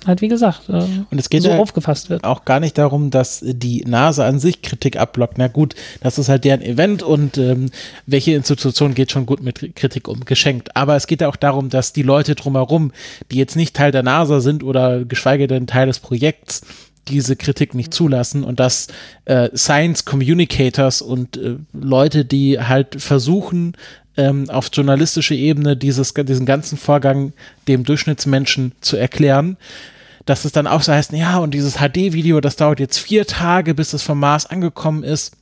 halt 0.06 0.20
wie 0.20 0.28
gesagt 0.28 0.68
äh, 0.68 0.82
und 1.10 1.18
es 1.18 1.30
geht 1.30 1.42
so 1.42 1.50
ja 1.50 1.58
aufgefasst 1.58 2.10
wird. 2.10 2.24
Auch 2.24 2.44
gar 2.44 2.60
nicht 2.60 2.78
darum, 2.78 3.10
dass 3.10 3.40
die 3.42 3.84
NASA 3.86 4.26
an 4.26 4.38
sich 4.38 4.62
Kritik 4.62 4.96
abblockt. 4.96 5.38
Na 5.38 5.48
gut, 5.48 5.74
das 6.00 6.18
ist 6.18 6.28
halt 6.28 6.44
deren 6.44 6.62
Event 6.62 7.02
und 7.02 7.38
ähm, 7.38 7.70
welche 8.06 8.32
Institution 8.32 8.94
geht 8.94 9.10
schon 9.10 9.26
gut 9.26 9.42
mit 9.42 9.76
Kritik 9.76 10.08
um, 10.08 10.24
geschenkt. 10.24 10.76
Aber 10.76 10.96
es 10.96 11.06
geht 11.06 11.20
ja 11.20 11.28
auch 11.28 11.36
darum, 11.36 11.68
dass 11.68 11.92
die 11.92 12.02
Leute 12.02 12.34
drumherum, 12.34 12.92
die 13.30 13.36
jetzt 13.36 13.56
nicht 13.56 13.76
Teil 13.76 13.92
der 13.92 14.02
NASA 14.02 14.40
sind 14.40 14.62
oder 14.62 15.04
geschweige 15.04 15.46
denn 15.46 15.66
Teil 15.66 15.86
des 15.86 16.00
Projekts, 16.00 16.62
diese 17.08 17.36
Kritik 17.36 17.74
nicht 17.74 17.92
zulassen 17.92 18.44
und 18.44 18.60
dass 18.60 18.86
äh, 19.24 19.48
Science 19.56 20.04
Communicators 20.04 21.02
und 21.02 21.36
äh, 21.36 21.56
Leute, 21.72 22.24
die 22.24 22.60
halt 22.60 23.00
versuchen, 23.00 23.76
ähm, 24.16 24.48
auf 24.50 24.70
journalistische 24.72 25.34
Ebene 25.34 25.76
dieses, 25.76 26.14
diesen 26.14 26.46
ganzen 26.46 26.78
Vorgang 26.78 27.32
dem 27.68 27.84
Durchschnittsmenschen 27.84 28.72
zu 28.80 28.96
erklären, 28.96 29.56
dass 30.26 30.44
es 30.44 30.52
dann 30.52 30.66
auch 30.66 30.82
so 30.82 30.92
heißt, 30.92 31.12
ja, 31.12 31.38
und 31.38 31.52
dieses 31.52 31.78
HD-Video, 31.78 32.40
das 32.40 32.56
dauert 32.56 32.80
jetzt 32.80 32.98
vier 32.98 33.26
Tage, 33.26 33.74
bis 33.74 33.92
es 33.92 34.02
vom 34.02 34.20
Mars 34.20 34.46
angekommen 34.46 35.02
ist. 35.02 35.36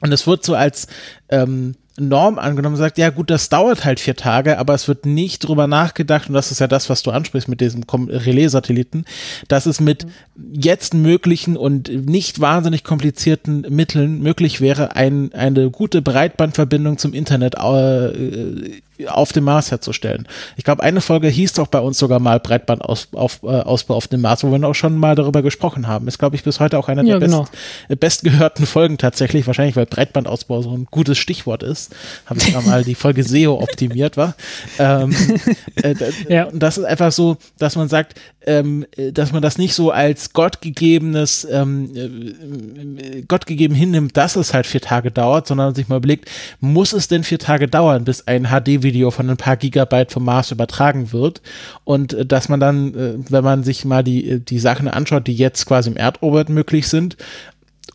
Und 0.00 0.12
es 0.12 0.26
wird 0.26 0.44
so 0.44 0.54
als 0.54 0.86
ähm, 1.28 1.74
Norm 1.98 2.38
angenommen, 2.38 2.76
sagt, 2.76 2.98
ja 2.98 3.10
gut, 3.10 3.30
das 3.30 3.48
dauert 3.48 3.84
halt 3.84 4.00
vier 4.00 4.16
Tage, 4.16 4.58
aber 4.58 4.74
es 4.74 4.88
wird 4.88 5.06
nicht 5.06 5.40
drüber 5.40 5.66
nachgedacht, 5.66 6.28
und 6.28 6.34
das 6.34 6.50
ist 6.50 6.60
ja 6.60 6.68
das, 6.68 6.90
was 6.90 7.02
du 7.02 7.10
ansprichst 7.10 7.48
mit 7.48 7.60
diesem 7.60 7.84
Relais-Satelliten, 7.84 9.04
dass 9.48 9.66
es 9.66 9.80
mit 9.80 10.06
jetzt 10.52 10.94
möglichen 10.94 11.56
und 11.56 11.88
nicht 11.88 12.40
wahnsinnig 12.40 12.84
komplizierten 12.84 13.62
Mitteln 13.68 14.22
möglich 14.22 14.60
wäre, 14.60 14.94
ein, 14.94 15.32
eine 15.32 15.70
gute 15.70 16.02
Breitbandverbindung 16.02 16.98
zum 16.98 17.14
Internet 17.14 17.54
äh, 17.56 18.80
auf 19.08 19.32
dem 19.32 19.44
Mars 19.44 19.70
herzustellen. 19.70 20.26
Ich 20.56 20.64
glaube, 20.64 20.82
eine 20.82 21.00
Folge 21.00 21.28
hieß 21.28 21.54
doch 21.54 21.66
bei 21.66 21.80
uns 21.80 21.98
sogar 21.98 22.18
mal 22.18 22.40
Breitbandausbau 22.40 23.18
auf, 23.18 23.42
äh, 23.42 23.46
auf 23.46 24.08
dem 24.08 24.20
Mars, 24.20 24.44
wo 24.44 24.50
wir 24.50 24.66
auch 24.66 24.74
schon 24.74 24.96
mal 24.96 25.14
darüber 25.14 25.42
gesprochen 25.42 25.86
haben. 25.86 26.08
Ist, 26.08 26.18
glaube 26.18 26.36
ich, 26.36 26.42
bis 26.42 26.60
heute 26.60 26.78
auch 26.78 26.88
eine 26.88 27.02
ja, 27.02 27.18
der 27.18 27.28
genau. 27.28 27.42
best, 27.42 27.52
äh, 27.88 27.96
bestgehörten 27.96 28.66
Folgen 28.66 28.98
tatsächlich, 28.98 29.46
wahrscheinlich, 29.46 29.76
weil 29.76 29.86
Breitbandausbau 29.86 30.62
so 30.62 30.70
ein 30.70 30.86
gutes 30.90 31.18
Stichwort 31.18 31.62
ist. 31.62 31.94
Habe 32.26 32.40
ich 32.40 32.52
da 32.52 32.60
mal 32.60 32.84
die 32.84 32.94
Folge 32.94 33.22
SEO 33.22 33.54
optimiert, 33.60 34.16
war. 34.16 34.34
Ähm, 34.78 35.14
äh, 35.82 35.94
ja. 36.28 36.44
Und 36.44 36.62
das 36.62 36.78
ist 36.78 36.84
einfach 36.84 37.12
so, 37.12 37.36
dass 37.58 37.76
man 37.76 37.88
sagt, 37.88 38.14
ähm, 38.46 38.86
dass 39.12 39.32
man 39.32 39.42
das 39.42 39.58
nicht 39.58 39.74
so 39.74 39.90
als 39.90 40.32
gottgegebenes, 40.32 41.46
ähm, 41.50 41.90
äh, 41.94 43.22
gottgegeben 43.22 43.76
hinnimmt, 43.76 44.16
dass 44.16 44.36
es 44.36 44.54
halt 44.54 44.66
vier 44.66 44.80
Tage 44.80 45.10
dauert, 45.10 45.48
sondern 45.48 45.74
sich 45.74 45.88
mal 45.88 45.96
überlegt, 45.96 46.30
muss 46.60 46.92
es 46.92 47.08
denn 47.08 47.24
vier 47.24 47.38
Tage 47.38 47.66
dauern, 47.68 48.04
bis 48.04 48.26
ein 48.28 48.50
HD-Video 48.86 49.10
von 49.10 49.28
ein 49.28 49.36
paar 49.36 49.56
Gigabyte 49.56 50.12
vom 50.12 50.24
Mars 50.24 50.50
übertragen 50.50 51.12
wird 51.12 51.42
und 51.84 52.12
äh, 52.12 52.24
dass 52.24 52.48
man 52.48 52.60
dann, 52.60 52.94
äh, 52.94 53.14
wenn 53.28 53.44
man 53.44 53.64
sich 53.64 53.84
mal 53.84 54.02
die, 54.02 54.40
die 54.40 54.58
Sachen 54.58 54.88
anschaut, 54.88 55.26
die 55.26 55.34
jetzt 55.34 55.66
quasi 55.66 55.90
im 55.90 55.96
Erdorbit 55.96 56.48
möglich 56.48 56.88
sind, 56.88 57.16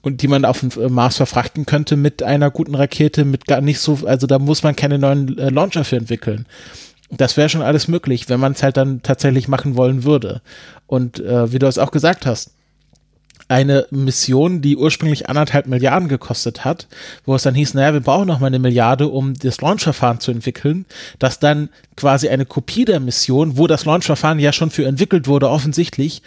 und 0.04 0.22
die 0.22 0.28
man 0.28 0.46
auf 0.46 0.62
dem 0.62 0.72
äh, 0.82 0.90
Mars 0.90 1.18
verfrachten 1.18 1.66
könnte 1.66 1.96
mit 1.96 2.24
einer 2.24 2.50
guten 2.50 2.76
Rakete, 2.76 3.24
mit 3.24 3.46
gar 3.46 3.62
nicht 3.62 3.80
so, 3.80 4.00
also 4.06 4.26
da 4.26 4.40
muss 4.40 4.64
man 4.64 4.76
keine 4.76 4.98
neuen 4.98 5.38
äh, 5.38 5.50
Launcher 5.50 5.84
für 5.84 5.98
entwickeln. 5.98 6.46
Das 7.12 7.38
wäre 7.38 7.50
schon 7.50 7.62
alles 7.62 7.88
möglich, 7.88 8.30
wenn 8.30 8.40
man 8.40 8.54
es 8.54 8.64
halt 8.64 8.78
dann 8.78 9.04
tatsächlich 9.04 9.48
machen 9.48 9.76
wollen 9.76 10.04
würde. 10.04 10.42
Und 10.88 11.20
äh, 11.20 11.52
wie 11.52 11.60
du 11.60 11.68
es 11.68 11.78
auch 11.78 11.92
gesagt 11.92 12.26
hast, 12.26 12.52
eine 13.52 13.86
Mission, 13.92 14.62
die 14.62 14.78
ursprünglich 14.78 15.28
anderthalb 15.28 15.68
Milliarden 15.68 16.08
gekostet 16.08 16.64
hat, 16.64 16.88
wo 17.26 17.36
es 17.36 17.44
dann 17.44 17.54
hieß, 17.54 17.74
naja, 17.74 17.92
wir 17.92 18.00
brauchen 18.00 18.28
noch 18.28 18.40
mal 18.40 18.48
eine 18.48 18.60
Milliarde, 18.60 19.10
um 19.10 19.34
das 19.34 19.60
Launchverfahren 19.60 20.22
zu 20.22 20.32
entwickeln, 20.32 20.86
dass 21.20 21.40
dann 21.40 21.68
quasi 21.98 22.30
eine 22.30 22.46
Kopie 22.46 22.86
der 22.86 23.02
Mission, 23.02 23.58
wo 23.58 23.68
das 23.68 23.84
Launchverfahren 23.84 24.40
ja 24.40 24.54
schon 24.54 24.72
für 24.72 24.86
entwickelt 24.86 25.28
wurde, 25.28 25.50
offensichtlich, 25.50 26.22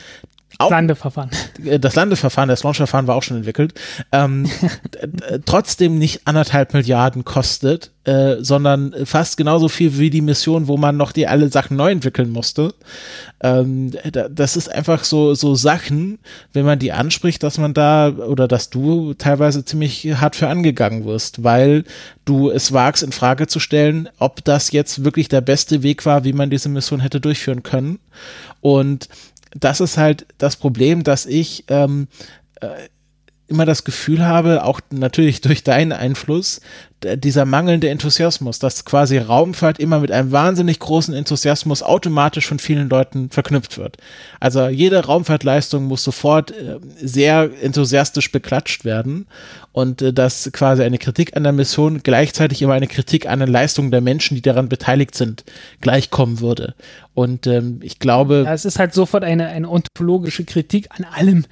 auch, 0.59 0.71
Landeverfahren. 0.71 1.31
Äh, 1.65 1.79
das 1.79 1.95
Landeverfahren, 1.95 2.49
das 2.49 2.63
Launchverfahren 2.63 3.07
war 3.07 3.17
auch 3.17 3.23
schon 3.23 3.39
entwickelt, 3.39 3.75
ähm, 4.13 4.49
trotzdem 5.47 5.99
nicht 5.99 6.27
anderthalb 6.27 6.75
Milliarden 6.75 7.25
kostet, 7.25 7.91
äh, 8.05 8.37
sondern 8.41 8.95
fast 9.05 9.37
genauso 9.37 9.69
viel 9.69 9.99
wie 9.99 10.11
die 10.11 10.21
Mission, 10.21 10.69
wo 10.69 10.77
man 10.77 10.97
noch 10.97 11.13
die 11.13 11.27
alle 11.27 11.49
Sachen 11.49 11.77
neu 11.77 11.91
entwickeln 11.91 12.31
musste. 12.31 12.75
Ähm, 13.41 13.93
das 14.31 14.57
ist 14.57 14.71
einfach 14.71 15.05
so, 15.05 15.35
so 15.35 15.55
Sachen, 15.55 16.19
wenn 16.53 16.65
man 16.65 16.79
die 16.79 16.93
anspricht, 16.93 17.43
dass 17.43 17.59
man 17.59 17.75
da 17.75 18.09
oder 18.11 18.47
dass 18.47 18.71
du 18.71 19.15
teilweise 19.15 19.65
ziemlich 19.65 20.05
hart 20.21 20.37
für 20.37 20.49
angegangen 20.49 21.05
wirst, 21.05 21.45
weil 21.45 21.85
du 22.25 22.51
es 22.51 22.73
wagst, 22.73 23.03
in 23.03 23.13
Frage 23.13 23.47
zu 23.47 23.61
stellen, 23.61 24.09
ob 24.19 24.45
das 24.45 24.73
jetzt 24.73 25.05
wirklich 25.05 25.29
der 25.29 25.41
beste 25.41 25.83
Weg 25.83 26.07
war, 26.07 26.25
wie 26.25 26.33
man 26.33 26.51
diese 26.51 26.69
Mission 26.69 27.01
hätte 27.01 27.21
durchführen 27.21 27.63
können. 27.63 27.99
Und 28.61 29.09
das 29.55 29.81
ist 29.81 29.97
halt 29.97 30.27
das 30.39 30.57
Problem, 30.57 31.05
dass 31.05 31.27
ich 31.27 31.65
ähm, 31.69 32.09
äh, 32.61 32.89
immer 33.47 33.67
das 33.67 33.85
Gefühl 33.85 34.25
habe, 34.25 34.65
auch 34.65 34.81
natürlich 34.91 35.41
durch 35.41 35.65
deinen 35.65 35.93
Einfluss, 35.93 36.61
dieser 37.17 37.45
mangelnde 37.45 37.89
Enthusiasmus, 37.89 38.59
dass 38.59 38.85
quasi 38.85 39.19
Raumfahrt 39.19 39.79
immer 39.79 40.01
mit 40.01 40.11
einem 40.11 40.33
wahnsinnig 40.33 40.79
großen 40.79 41.15
Enthusiasmus 41.15 41.83
automatisch 41.83 42.47
von 42.47 42.59
vielen 42.59 42.89
Leuten 42.89 43.31
verknüpft 43.31 43.79
wird. 43.79 43.97
Also 44.41 44.69
jede 44.69 45.05
Raumfahrtleistung 45.05 45.85
muss 45.85 46.05
sofort 46.05 46.51
äh, 46.51 46.79
sehr 47.01 47.51
enthusiastisch 47.63 48.33
beklatscht 48.33 48.85
werden 48.85 49.27
und 49.73 50.03
äh, 50.03 50.13
dass 50.13 50.51
quasi 50.53 50.83
eine 50.83 50.99
Kritik 50.99 51.37
an 51.37 51.43
der 51.43 51.53
Mission 51.53 52.03
gleichzeitig 52.03 52.63
immer 52.63 52.75
eine 52.75 52.87
Kritik 52.87 53.29
an 53.29 53.41
den 53.41 53.49
Leistungen 53.49 53.91
der 53.91 54.01
Menschen, 54.01 54.37
die 54.37 54.43
daran 54.43 54.69
beteiligt 54.69 55.15
sind, 55.15 55.45
gleichkommen 55.81 56.41
würde. 56.41 56.75
Und 57.15 57.47
ähm, 57.47 57.81
ich 57.83 58.01
glaube. 58.01 58.43
Ja, 58.45 58.55
es 58.55 58.65
ist 58.65 58.79
halt 58.79 58.93
sofort 58.93 59.25
eine, 59.25 59.47
eine 59.49 59.69
ontologische 59.69 60.45
Kritik 60.45 60.89
an 60.91 61.05
allem, 61.05 61.45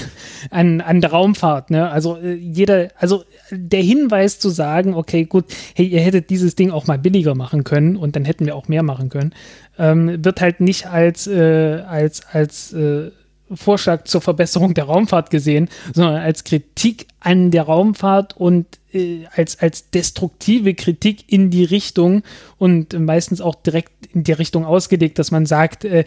an, 0.50 0.80
an 0.80 1.00
der 1.00 1.10
Raumfahrt. 1.10 1.70
Ne? 1.70 1.90
Also 1.90 2.16
äh, 2.16 2.32
jeder, 2.32 2.88
also 2.98 3.24
der 3.50 3.82
Hinweis 3.82 4.38
zu 4.38 4.48
sagen, 4.48 4.91
sagen, 4.92 4.94
okay, 4.94 5.24
gut, 5.24 5.46
hey, 5.74 5.86
ihr 5.86 6.00
hättet 6.00 6.30
dieses 6.30 6.54
Ding 6.54 6.70
auch 6.70 6.86
mal 6.86 6.98
billiger 6.98 7.34
machen 7.34 7.64
können 7.64 7.96
und 7.96 8.16
dann 8.16 8.24
hätten 8.24 8.46
wir 8.46 8.56
auch 8.56 8.68
mehr 8.68 8.82
machen 8.82 9.08
können, 9.08 9.34
ähm, 9.78 10.24
wird 10.24 10.40
halt 10.40 10.60
nicht 10.60 10.86
als, 10.86 11.26
äh, 11.26 11.82
als, 11.86 12.22
als 12.26 12.72
äh, 12.72 13.10
Vorschlag 13.54 14.04
zur 14.04 14.22
Verbesserung 14.22 14.72
der 14.72 14.84
Raumfahrt 14.84 15.30
gesehen, 15.30 15.68
sondern 15.92 16.16
als 16.16 16.44
Kritik 16.44 17.06
an 17.20 17.50
der 17.50 17.64
Raumfahrt 17.64 18.34
und 18.36 18.66
äh, 18.92 19.26
als, 19.34 19.60
als 19.60 19.90
destruktive 19.90 20.74
Kritik 20.74 21.30
in 21.30 21.50
die 21.50 21.64
Richtung 21.64 22.22
und 22.56 22.98
meistens 22.98 23.40
auch 23.40 23.54
direkt 23.54 24.06
in 24.14 24.24
die 24.24 24.32
Richtung 24.32 24.64
ausgelegt, 24.64 25.18
dass 25.18 25.30
man 25.30 25.44
sagt, 25.44 25.84
äh, 25.84 26.04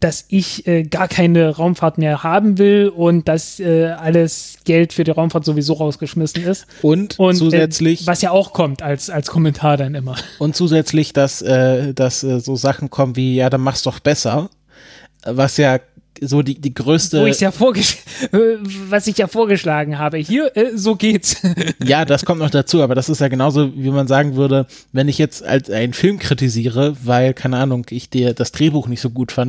dass 0.00 0.26
ich 0.28 0.66
äh, 0.66 0.82
gar 0.82 1.08
keine 1.08 1.56
Raumfahrt 1.56 1.98
mehr 1.98 2.22
haben 2.22 2.58
will 2.58 2.88
und 2.88 3.28
dass 3.28 3.58
äh, 3.60 3.86
alles 3.86 4.58
Geld 4.64 4.92
für 4.92 5.04
die 5.04 5.10
Raumfahrt 5.10 5.44
sowieso 5.44 5.74
rausgeschmissen 5.74 6.44
ist. 6.44 6.66
Und, 6.82 7.18
und 7.18 7.34
äh, 7.34 7.38
zusätzlich. 7.38 8.02
Äh, 8.02 8.06
was 8.06 8.22
ja 8.22 8.30
auch 8.30 8.52
kommt 8.52 8.82
als, 8.82 9.08
als 9.08 9.28
Kommentar 9.28 9.76
dann 9.76 9.94
immer. 9.94 10.16
Und 10.38 10.54
zusätzlich, 10.54 11.12
dass, 11.12 11.40
äh, 11.42 11.94
dass 11.94 12.22
äh, 12.22 12.40
so 12.40 12.56
Sachen 12.56 12.90
kommen 12.90 13.16
wie, 13.16 13.36
ja, 13.36 13.48
dann 13.48 13.62
mach's 13.62 13.82
doch 13.82 13.98
besser. 14.00 14.50
Was 15.24 15.56
ja 15.56 15.80
so 16.20 16.42
die, 16.42 16.60
die 16.60 16.74
größte. 16.74 17.20
Wo 17.20 17.26
ja 17.40 17.50
was 18.88 19.06
ich 19.06 19.18
ja 19.18 19.26
vorgeschlagen 19.26 19.98
habe. 19.98 20.18
Hier, 20.18 20.56
äh, 20.56 20.76
so 20.76 20.96
geht's. 20.96 21.36
ja, 21.84 22.04
das 22.04 22.24
kommt 22.24 22.40
noch 22.40 22.50
dazu, 22.50 22.82
aber 22.82 22.94
das 22.94 23.08
ist 23.08 23.20
ja 23.20 23.28
genauso, 23.28 23.72
wie 23.76 23.90
man 23.90 24.06
sagen 24.06 24.36
würde, 24.36 24.66
wenn 24.92 25.08
ich 25.08 25.18
jetzt 25.18 25.42
als 25.42 25.70
einen 25.70 25.92
Film 25.92 26.18
kritisiere, 26.18 26.96
weil, 27.02 27.34
keine 27.34 27.58
Ahnung, 27.58 27.86
ich 27.90 28.10
dir 28.10 28.34
das 28.34 28.52
Drehbuch 28.52 28.88
nicht 28.88 29.00
so 29.00 29.10
gut 29.10 29.32
fand, 29.32 29.46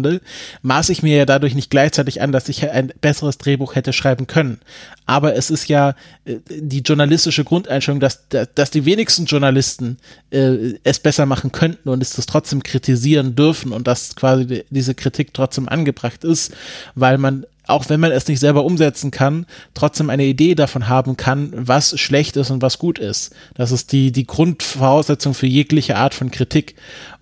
maße 0.62 0.92
ich 0.92 1.04
mir 1.04 1.18
ja 1.18 1.26
dadurch 1.26 1.56
nicht 1.56 1.70
gleichzeitig 1.70 2.22
an, 2.22 2.32
dass 2.32 2.50
ich 2.50 2.70
ein 2.70 2.94
besseres 3.02 3.38
Drehbuch 3.38 3.76
hätte 3.76 3.94
schreiben 3.94 4.28
können. 4.28 4.60
Aber 5.06 5.36
es 5.36 5.50
ist 5.50 5.70
ja 5.70 5.96
äh, 6.26 6.38
die 6.50 6.82
journalistische 6.82 7.44
Grundeinstellung, 7.44 8.00
dass, 8.00 8.28
dass 8.28 8.72
die 8.72 8.86
wenigsten 8.86 9.26
Journalisten 9.26 9.98
äh, 10.32 10.74
es 10.84 11.00
besser 11.00 11.26
machen 11.26 11.52
könnten 11.52 11.90
und 11.90 12.02
es 12.02 12.12
das 12.12 12.26
trotzdem 12.26 12.62
kritisieren 12.62 13.36
dürfen 13.36 13.72
und 13.72 13.88
dass 13.88 14.16
quasi 14.16 14.66
diese 14.70 14.94
Kritik 14.94 15.34
trotzdem 15.34 15.68
angebracht 15.70 16.24
ist 16.24 16.54
weil 16.96 17.18
man 17.18 17.46
auch 17.68 17.90
wenn 17.90 18.00
man 18.00 18.12
es 18.12 18.28
nicht 18.28 18.40
selber 18.40 18.64
umsetzen 18.64 19.12
kann, 19.12 19.46
trotzdem 19.74 20.10
eine 20.10 20.24
Idee 20.24 20.56
davon 20.56 20.88
haben 20.88 21.18
kann, 21.18 21.52
was 21.54 22.00
schlecht 22.00 22.38
ist 22.38 22.50
und 22.50 22.62
was 22.62 22.80
gut 22.80 22.98
ist. 22.98 23.36
Das 23.56 23.72
ist 23.72 23.92
die, 23.92 24.12
die 24.12 24.26
Grundvoraussetzung 24.26 25.34
für 25.34 25.48
jegliche 25.48 25.98
Art 25.98 26.14
von 26.14 26.32
Kritik. 26.32 26.76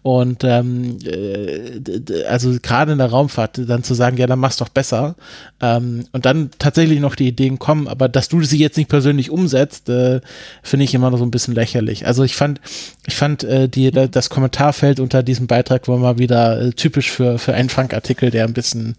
Und 0.05 0.43
ähm, 0.43 0.99
äh, 1.03 2.25
also 2.25 2.55
gerade 2.61 2.91
in 2.91 2.99
der 2.99 3.09
Raumfahrt 3.09 3.59
dann 3.67 3.81
zu 3.81 3.95
sagen, 3.95 4.17
ja, 4.17 4.27
dann 4.27 4.37
mach's 4.37 4.57
doch 4.57 4.69
besser. 4.69 5.15
Ähm, 5.59 6.05
und 6.11 6.27
dann 6.27 6.51
tatsächlich 6.59 6.99
noch 6.99 7.15
die 7.15 7.27
Ideen 7.27 7.57
kommen, 7.57 7.87
aber 7.87 8.07
dass 8.07 8.27
du 8.27 8.43
sie 8.43 8.59
jetzt 8.59 8.77
nicht 8.77 8.87
persönlich 8.87 9.31
umsetzt, 9.31 9.89
äh, 9.89 10.21
finde 10.61 10.83
ich 10.83 10.93
immer 10.93 11.09
noch 11.09 11.17
so 11.17 11.25
ein 11.25 11.31
bisschen 11.31 11.55
lächerlich. 11.55 12.05
Also 12.05 12.23
ich 12.23 12.35
fand, 12.35 12.61
ich 13.07 13.15
fand 13.15 13.45
äh, 13.45 13.67
die, 13.67 13.89
das 13.89 14.29
Kommentarfeld 14.29 14.99
unter 14.99 15.23
diesem 15.23 15.47
Beitrag 15.47 15.87
war 15.87 15.97
mal 15.97 16.19
wieder 16.19 16.61
äh, 16.61 16.69
typisch 16.69 17.09
für, 17.09 17.39
für 17.39 17.55
einen 17.55 17.69
Funk-Artikel, 17.69 18.29
der 18.29 18.45
ein 18.45 18.53
bisschen, 18.53 18.97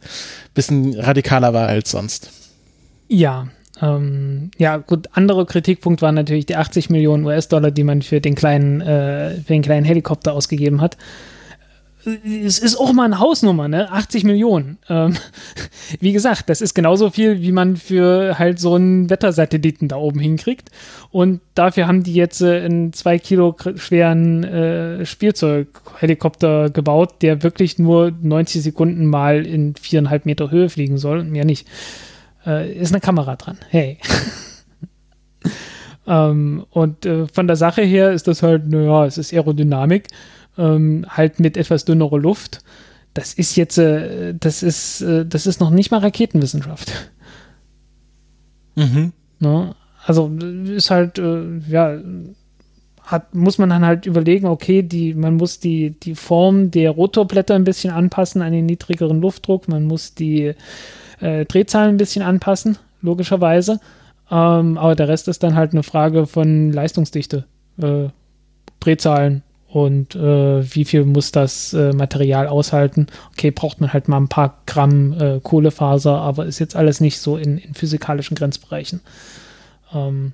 bisschen 0.55 0.99
radikaler 0.99 1.55
war 1.55 1.68
als 1.68 1.93
sonst. 1.93 2.33
Ja, 3.07 3.47
ähm, 3.83 4.51
ja, 4.57 4.79
gut, 4.79 5.09
anderer 5.13 5.45
Kritikpunkt 5.45 6.03
war 6.03 6.13
natürlich 6.13 6.47
die 6.47 6.57
80 6.57 6.91
Millionen 6.91 7.25
US-Dollar, 7.25 7.71
die 7.71 7.85
man 7.85 8.03
für 8.03 8.21
den 8.21 8.35
kleinen, 8.35 8.81
äh, 8.81 9.35
für 9.35 9.53
den 9.53 9.63
kleinen 9.63 9.85
Helikopter 9.85 10.33
ausgegeben 10.33 10.81
hat. 10.81 10.97
Es 12.25 12.61
ist 12.61 12.77
auch 12.77 12.93
mal 12.93 13.07
eine 13.07 13.19
Hausnummer, 13.19 13.67
ne? 13.67 13.91
80 13.91 14.23
Millionen. 14.23 14.79
Ähm, 14.89 15.17
wie 16.01 16.13
gesagt, 16.13 16.49
das 16.49 16.61
ist 16.61 16.75
genauso 16.75 17.11
viel, 17.11 17.43
wie 17.43 17.51
man 17.51 17.77
für 17.77 18.39
halt 18.39 18.61
so 18.61 18.77
einen 18.77 19.11
Wettersatelliten 19.11 19.89
da 19.89 19.97
oben 19.97 20.21
hinkriegt. 20.21 20.71
Und 21.11 21.41
dafür 21.55 21.89
haben 21.89 22.05
die 22.05 22.15
jetzt 22.15 22.41
äh, 22.43 22.61
einen 22.61 22.93
zwei 22.93 23.19
Kilo 23.19 23.57
schweren 23.75 24.45
äh, 24.45 25.05
Spielzeughelikopter 25.05 26.71
gebaut, 26.71 27.23
der 27.23 27.43
wirklich 27.43 27.79
nur 27.79 28.13
90 28.23 28.63
Sekunden 28.63 29.07
mal 29.07 29.45
in 29.45 29.75
viereinhalb 29.75 30.27
Meter 30.27 30.53
Höhe 30.53 30.69
fliegen 30.69 30.99
soll 30.99 31.19
und 31.19 31.31
mehr 31.31 31.45
nicht 31.45 31.67
äh, 32.47 32.73
ist 32.73 32.92
eine 32.92 33.00
Kamera 33.00 33.36
dran. 33.36 33.58
Hey. 33.68 33.99
ähm, 36.07 36.65
und 36.70 37.05
äh, 37.05 37.26
von 37.26 37.47
der 37.47 37.57
Sache 37.57 37.83
her 37.83 38.12
ist 38.12 38.28
das 38.28 38.42
halt, 38.42 38.68
naja, 38.68 39.07
es 39.07 39.18
ist 39.18 39.33
Aerodynamik, 39.33 40.08
ähm, 40.57 41.05
halt 41.08 41.41
mit 41.41 41.57
etwas 41.57 41.84
dünnerer 41.84 42.18
Luft. 42.18 42.60
Das 43.15 43.34
ist 43.34 43.57
jetzt, 43.57 43.78
äh, 43.78 44.34
das 44.34 44.62
ist, 44.62 45.00
äh, 45.02 45.26
das 45.26 45.47
ist 45.47 45.60
noch 45.60 45.70
nicht 45.70 45.91
mal 45.91 46.00
Raketenwissenschaft. 46.00 46.92
Mhm. 48.76 49.12
Ne? 49.41 49.75
Also 50.05 50.28
ist 50.28 50.91
halt, 50.91 51.18
äh, 51.18 51.58
ja, 51.68 51.99
hat, 53.02 53.34
muss 53.34 53.58
man 53.58 53.70
dann 53.70 53.84
halt 53.84 54.07
überlegen, 54.07 54.47
okay, 54.47 54.83
die, 54.83 55.15
man 55.15 55.34
muss 55.34 55.60
die, 55.60 55.91
die 55.91 56.15
Form 56.15 56.70
der 56.70 56.91
Rotorblätter 56.91 57.55
ein 57.55 57.65
bisschen 57.65 57.92
anpassen 57.92 58.42
an 58.42 58.52
den 58.52 58.66
niedrigeren 58.66 59.20
Luftdruck, 59.20 59.68
man 59.68 59.84
muss 59.84 60.15
die 60.15 60.55
äh, 61.20 61.45
Drehzahlen 61.45 61.95
ein 61.95 61.99
bisschen 61.99 62.23
anpassen, 62.23 62.78
logischerweise. 63.03 63.81
Ähm, 64.31 64.78
aber 64.78 64.95
der 64.95 65.09
Rest 65.09 65.28
ist 65.28 65.43
dann 65.43 65.55
halt 65.55 65.73
eine 65.73 65.83
Frage 65.83 66.27
von 66.27 66.73
Leistungsdichte, 66.73 67.45
äh, 67.81 68.09
Drehzahlen 68.81 69.43
und 69.69 70.15
äh, 70.15 70.75
wie 70.75 70.85
viel 70.85 71.05
muss 71.05 71.33
das 71.33 71.73
äh, 71.75 71.93
Material 71.93 72.47
aushalten. 72.47 73.09
Okay, 73.33 73.51
braucht 73.51 73.81
man 73.81 73.93
halt 73.93 74.09
mal 74.09 74.17
ein 74.17 74.28
paar 74.28 74.62
Gramm 74.67 75.12
äh, 75.12 75.41
Kohlefaser, 75.41 76.19
aber 76.19 76.47
ist 76.47 76.59
jetzt 76.59 76.77
alles 76.77 77.01
nicht 77.01 77.19
so 77.20 77.36
in, 77.36 77.59
in 77.59 77.75
physikalischen 77.75 78.36
Grenzbereichen. 78.36 79.01
Ähm, 79.93 80.33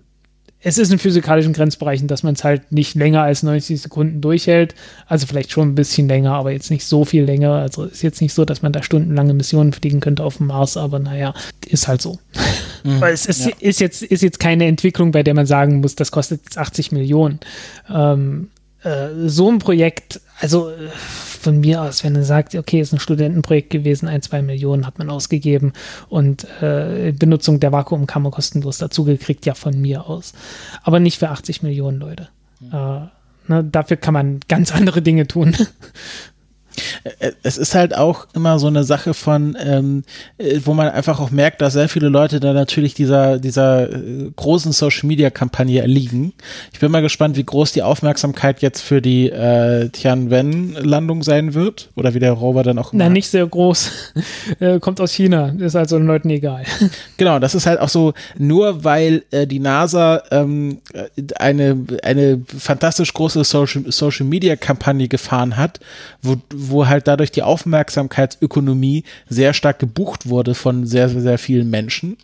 es 0.64 0.78
ist 0.78 0.92
in 0.92 0.98
physikalischen 0.98 1.52
Grenzbereichen, 1.52 2.06
dass 2.06 2.22
man 2.22 2.34
es 2.34 2.44
halt 2.44 2.70
nicht 2.70 2.94
länger 2.94 3.22
als 3.22 3.42
90 3.42 3.80
Sekunden 3.80 4.20
durchhält. 4.20 4.74
Also 5.06 5.26
vielleicht 5.26 5.50
schon 5.50 5.70
ein 5.70 5.74
bisschen 5.74 6.08
länger, 6.08 6.32
aber 6.34 6.52
jetzt 6.52 6.70
nicht 6.70 6.84
so 6.84 7.04
viel 7.04 7.24
länger. 7.24 7.52
Also 7.52 7.84
ist 7.84 8.02
jetzt 8.02 8.20
nicht 8.20 8.32
so, 8.32 8.44
dass 8.44 8.62
man 8.62 8.72
da 8.72 8.82
stundenlange 8.82 9.34
Missionen 9.34 9.72
fliegen 9.72 10.00
könnte 10.00 10.22
auf 10.22 10.36
dem 10.36 10.46
Mars, 10.46 10.76
aber 10.76 10.98
naja, 10.98 11.34
ist 11.66 11.88
halt 11.88 12.02
so. 12.02 12.18
Mhm, 12.84 13.00
Weil 13.00 13.14
es 13.14 13.26
ist, 13.26 13.46
ja. 13.46 13.52
ist, 13.60 13.78
jetzt, 13.78 14.02
ist 14.02 14.24
jetzt 14.24 14.40
keine 14.40 14.64
Entwicklung, 14.66 15.12
bei 15.12 15.22
der 15.22 15.34
man 15.34 15.46
sagen 15.46 15.80
muss, 15.80 15.94
das 15.94 16.10
kostet 16.10 16.40
jetzt 16.42 16.58
80 16.58 16.90
Millionen. 16.90 17.38
Ähm, 17.88 18.48
äh, 18.84 19.08
so 19.26 19.50
ein 19.50 19.58
Projekt, 19.58 20.20
also 20.40 20.70
äh, 20.70 20.88
von 20.92 21.60
mir 21.60 21.82
aus, 21.82 22.04
wenn 22.04 22.14
er 22.14 22.24
sagt, 22.24 22.54
okay, 22.54 22.80
ist 22.80 22.92
ein 22.92 23.00
Studentenprojekt 23.00 23.70
gewesen, 23.70 24.08
ein, 24.08 24.22
zwei 24.22 24.42
Millionen 24.42 24.86
hat 24.86 24.98
man 24.98 25.10
ausgegeben 25.10 25.72
und 26.08 26.46
äh, 26.62 27.12
Benutzung 27.12 27.58
der 27.58 27.72
Vakuumkammer 27.72 28.30
kostenlos 28.30 28.78
dazugekriegt, 28.78 29.44
ja 29.44 29.54
von 29.54 29.80
mir 29.80 30.06
aus. 30.06 30.34
Aber 30.82 31.00
nicht 31.00 31.18
für 31.18 31.30
80 31.30 31.62
Millionen 31.62 31.98
Leute. 31.98 32.28
Mhm. 32.60 33.08
Ne, 33.48 33.64
dafür 33.64 33.96
kann 33.96 34.14
man 34.14 34.40
ganz 34.48 34.72
andere 34.74 35.02
Dinge 35.02 35.26
tun. 35.26 35.56
Äh, 37.04 37.32
es 37.42 37.58
ist 37.58 37.74
halt 37.74 37.96
auch 37.96 38.26
immer 38.34 38.58
so 38.58 38.66
eine 38.66 38.84
Sache 38.84 39.14
von, 39.14 39.56
ähm, 39.60 40.04
äh, 40.38 40.60
wo 40.64 40.74
man 40.74 40.88
einfach 40.88 41.20
auch 41.20 41.30
merkt, 41.30 41.60
dass 41.60 41.74
sehr 41.74 41.88
viele 41.88 42.08
Leute 42.08 42.40
da 42.40 42.52
natürlich 42.52 42.94
dieser, 42.94 43.38
dieser 43.38 43.90
äh, 43.90 44.30
großen 44.34 44.72
Social 44.72 45.06
Media 45.06 45.30
Kampagne 45.30 45.80
erliegen. 45.80 46.32
Ich 46.72 46.80
bin 46.80 46.90
mal 46.90 47.02
gespannt, 47.02 47.36
wie 47.36 47.44
groß 47.44 47.72
die 47.72 47.82
Aufmerksamkeit 47.82 48.62
jetzt 48.62 48.80
für 48.80 49.02
die 49.02 49.30
äh, 49.30 49.88
Tianwen-Landung 49.88 51.22
sein 51.22 51.54
wird 51.54 51.90
oder 51.96 52.14
wie 52.14 52.18
der 52.18 52.32
Rover 52.32 52.62
dann 52.62 52.78
auch 52.78 52.92
immer. 52.92 53.04
Nein, 53.04 53.12
nicht 53.12 53.28
sehr 53.28 53.46
groß. 53.46 53.90
kommt 54.80 55.00
aus 55.00 55.12
China, 55.12 55.54
ist 55.58 55.76
also 55.76 55.98
den 55.98 56.06
Leuten 56.06 56.30
egal. 56.30 56.64
Genau, 57.16 57.38
das 57.38 57.54
ist 57.54 57.66
halt 57.66 57.78
auch 57.78 57.88
so, 57.88 58.14
nur 58.36 58.84
weil 58.84 59.24
äh, 59.30 59.46
die 59.46 59.60
NASA 59.60 60.22
ähm, 60.30 60.78
eine, 61.36 61.84
eine 62.02 62.42
fantastisch 62.46 63.12
große 63.12 63.44
Social, 63.44 63.84
Social 63.88 64.26
Media 64.26 64.56
Kampagne 64.56 65.08
gefahren 65.08 65.56
hat, 65.56 65.80
wo, 66.22 66.36
wo 66.54 66.61
halt 66.70 67.08
dadurch 67.08 67.30
die 67.30 67.42
Aufmerksamkeitsökonomie 67.42 69.04
sehr 69.28 69.54
stark 69.54 69.78
gebucht 69.78 70.28
wurde 70.28 70.54
von 70.54 70.86
sehr, 70.86 71.08
sehr, 71.08 71.20
sehr 71.20 71.38
vielen 71.38 71.70
Menschen, 71.70 72.16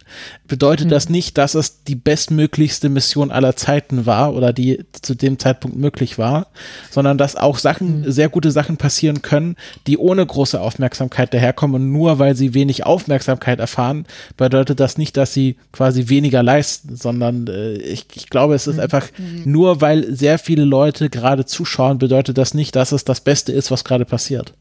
bedeutet 0.47 0.87
mhm. 0.87 0.91
das 0.91 1.09
nicht, 1.09 1.39
dass 1.39 1.55
es 1.55 1.85
die 1.85 1.95
bestmöglichste 1.95 2.89
Mission 2.89 3.31
aller 3.31 3.57
Zeiten 3.57 4.07
war 4.07 4.35
oder 4.35 4.53
die 4.53 4.85
zu 4.93 5.15
dem 5.15 5.39
Zeitpunkt 5.39 5.77
möglich 5.77 6.19
war, 6.19 6.49
sondern 6.91 7.19
dass 7.19 7.37
auch 7.37 7.59
Sachen, 7.59 8.01
mhm. 8.01 8.11
sehr 8.11 8.29
gute 8.29 8.51
Sachen 8.51 8.77
passieren 8.77 9.23
können, 9.23 9.57
die 9.87 9.99
ohne 9.99 10.25
große 10.25 10.61
Aufmerksamkeit 10.61 11.35
daherkommen 11.35 11.83
und 11.83 11.93
nur 11.93 12.19
weil 12.19 12.35
sie 12.35 12.55
wenig 12.55 12.87
Aufmerksamkeit 12.87 13.59
erfahren, 13.61 14.07
bedeutet 14.37 14.81
das 14.81 14.99
nicht, 14.99 15.17
dass 15.17 15.33
sie 15.33 15.57
quasi 15.73 16.09
weniger 16.09 16.43
leisten, 16.43 16.97
sondern 16.97 17.47
äh, 17.47 17.75
ich, 17.75 18.07
ich 18.15 18.31
glaube, 18.31 18.55
es 18.55 18.67
ist 18.67 18.77
mhm. 18.77 18.83
einfach 18.83 19.07
mhm. 19.19 19.43
nur 19.45 19.81
weil 19.81 20.15
sehr 20.15 20.39
viele 20.39 20.65
Leute 20.65 21.11
gerade 21.11 21.45
zuschauen, 21.45 21.99
bedeutet 21.99 22.39
das 22.39 22.55
nicht, 22.55 22.77
dass 22.77 22.93
es 22.93 23.05
das 23.05 23.21
Beste 23.21 23.53
ist, 23.53 23.71
was 23.71 23.85
gerade 23.85 24.05
passiert 24.05 24.28
passiert. 24.29 24.53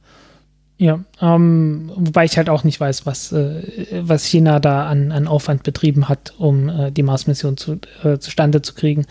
Ja, 0.79 0.99
ähm, 1.21 1.91
wobei 1.95 2.25
ich 2.25 2.37
halt 2.37 2.49
auch 2.49 2.63
nicht 2.63 2.79
weiß, 2.79 3.07
was, 3.07 3.31
äh, 3.31 3.63
was 4.01 4.25
China 4.25 4.59
da 4.59 4.85
an, 4.85 5.11
an 5.11 5.27
Aufwand 5.27 5.63
betrieben 5.63 6.07
hat, 6.07 6.35
um 6.37 6.69
äh, 6.69 6.91
die 6.91 7.01
Mars-Mission 7.01 7.57
zu, 7.57 7.79
äh, 8.03 8.19
zustande 8.19 8.61
zu 8.61 8.75
kriegen. 8.75 9.07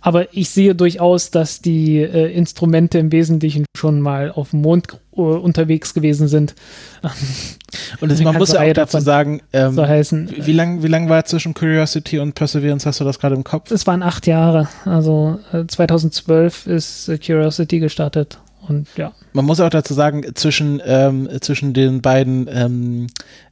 Aber 0.00 0.34
ich 0.34 0.50
sehe 0.50 0.74
durchaus, 0.74 1.30
dass 1.30 1.60
die 1.60 1.98
äh, 1.98 2.32
Instrumente 2.32 2.98
im 2.98 3.12
Wesentlichen 3.12 3.64
schon 3.76 4.00
mal 4.00 4.32
auf 4.32 4.50
dem 4.50 4.62
Mond 4.62 4.88
äh, 5.12 5.20
unterwegs 5.20 5.94
gewesen 5.94 6.26
sind. 6.26 6.56
Und 8.00 8.10
das, 8.10 8.20
man 8.20 8.36
muss 8.36 8.52
ja 8.52 8.62
auch 8.62 8.72
dazu 8.72 8.98
sagen, 8.98 9.40
ähm, 9.52 9.74
so 9.74 9.86
heißen, 9.86 10.34
wie 10.36 10.52
lang, 10.52 10.82
wie 10.82 10.88
lang 10.88 11.08
war 11.08 11.24
zwischen 11.24 11.54
Curiosity 11.54 12.18
und 12.18 12.34
Perseverance? 12.34 12.86
Hast 12.86 12.98
du 12.98 13.04
das 13.04 13.20
gerade 13.20 13.36
im 13.36 13.44
Kopf? 13.44 13.70
Es 13.70 13.86
waren 13.86 14.02
acht 14.02 14.26
Jahre. 14.26 14.68
Also 14.84 15.38
äh, 15.52 15.64
2012 15.64 16.66
ist 16.66 17.08
äh, 17.08 17.18
Curiosity 17.18 17.78
gestartet. 17.78 18.38
Und 18.68 18.88
ja. 18.96 19.12
Man 19.32 19.44
muss 19.44 19.60
auch 19.60 19.70
dazu 19.70 19.94
sagen, 19.94 20.24
zwischen, 20.34 20.80
ähm, 20.84 21.28
zwischen 21.40 21.72
den 21.74 22.02
beiden 22.02 22.48
ähm, 22.50 23.06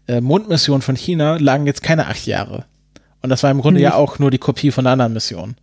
äh, 0.06 0.20
Mondmissionen 0.20 0.82
von 0.82 0.96
China 0.96 1.36
lagen 1.36 1.66
jetzt 1.66 1.82
keine 1.82 2.06
acht 2.06 2.26
Jahre. 2.26 2.64
Und 3.20 3.30
das 3.30 3.42
war 3.42 3.50
im 3.50 3.60
Grunde 3.60 3.78
hm. 3.78 3.84
ja 3.84 3.94
auch 3.94 4.18
nur 4.18 4.30
die 4.30 4.38
Kopie 4.38 4.70
von 4.70 4.84
der 4.84 4.94
anderen 4.94 5.12
Mission. 5.12 5.54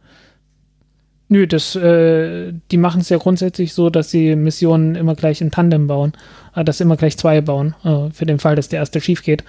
Nö, 1.32 1.46
das, 1.46 1.76
äh, 1.76 2.54
die 2.72 2.78
machen 2.78 3.02
es 3.02 3.10
ja 3.10 3.18
grundsätzlich 3.18 3.74
so, 3.74 3.92
dass 3.92 4.10
sie 4.10 4.36
Missionen 4.36 4.96
immer 4.96 5.14
gleich 5.14 5.42
in 5.42 5.52
Tandem 5.52 5.86
bauen, 5.86 6.14
äh, 6.56 6.64
dass 6.64 6.80
sie 6.80 6.86
immer 6.86 6.98
gleich 6.98 7.18
zwei 7.18 7.42
bauen, 7.42 7.76
äh, 7.84 8.10
für 8.12 8.26
den 8.26 8.40
Fall, 8.40 8.56
dass 8.56 8.70
der 8.70 8.80
erste 8.80 9.00
schief 9.00 9.22
geht. 9.22 9.44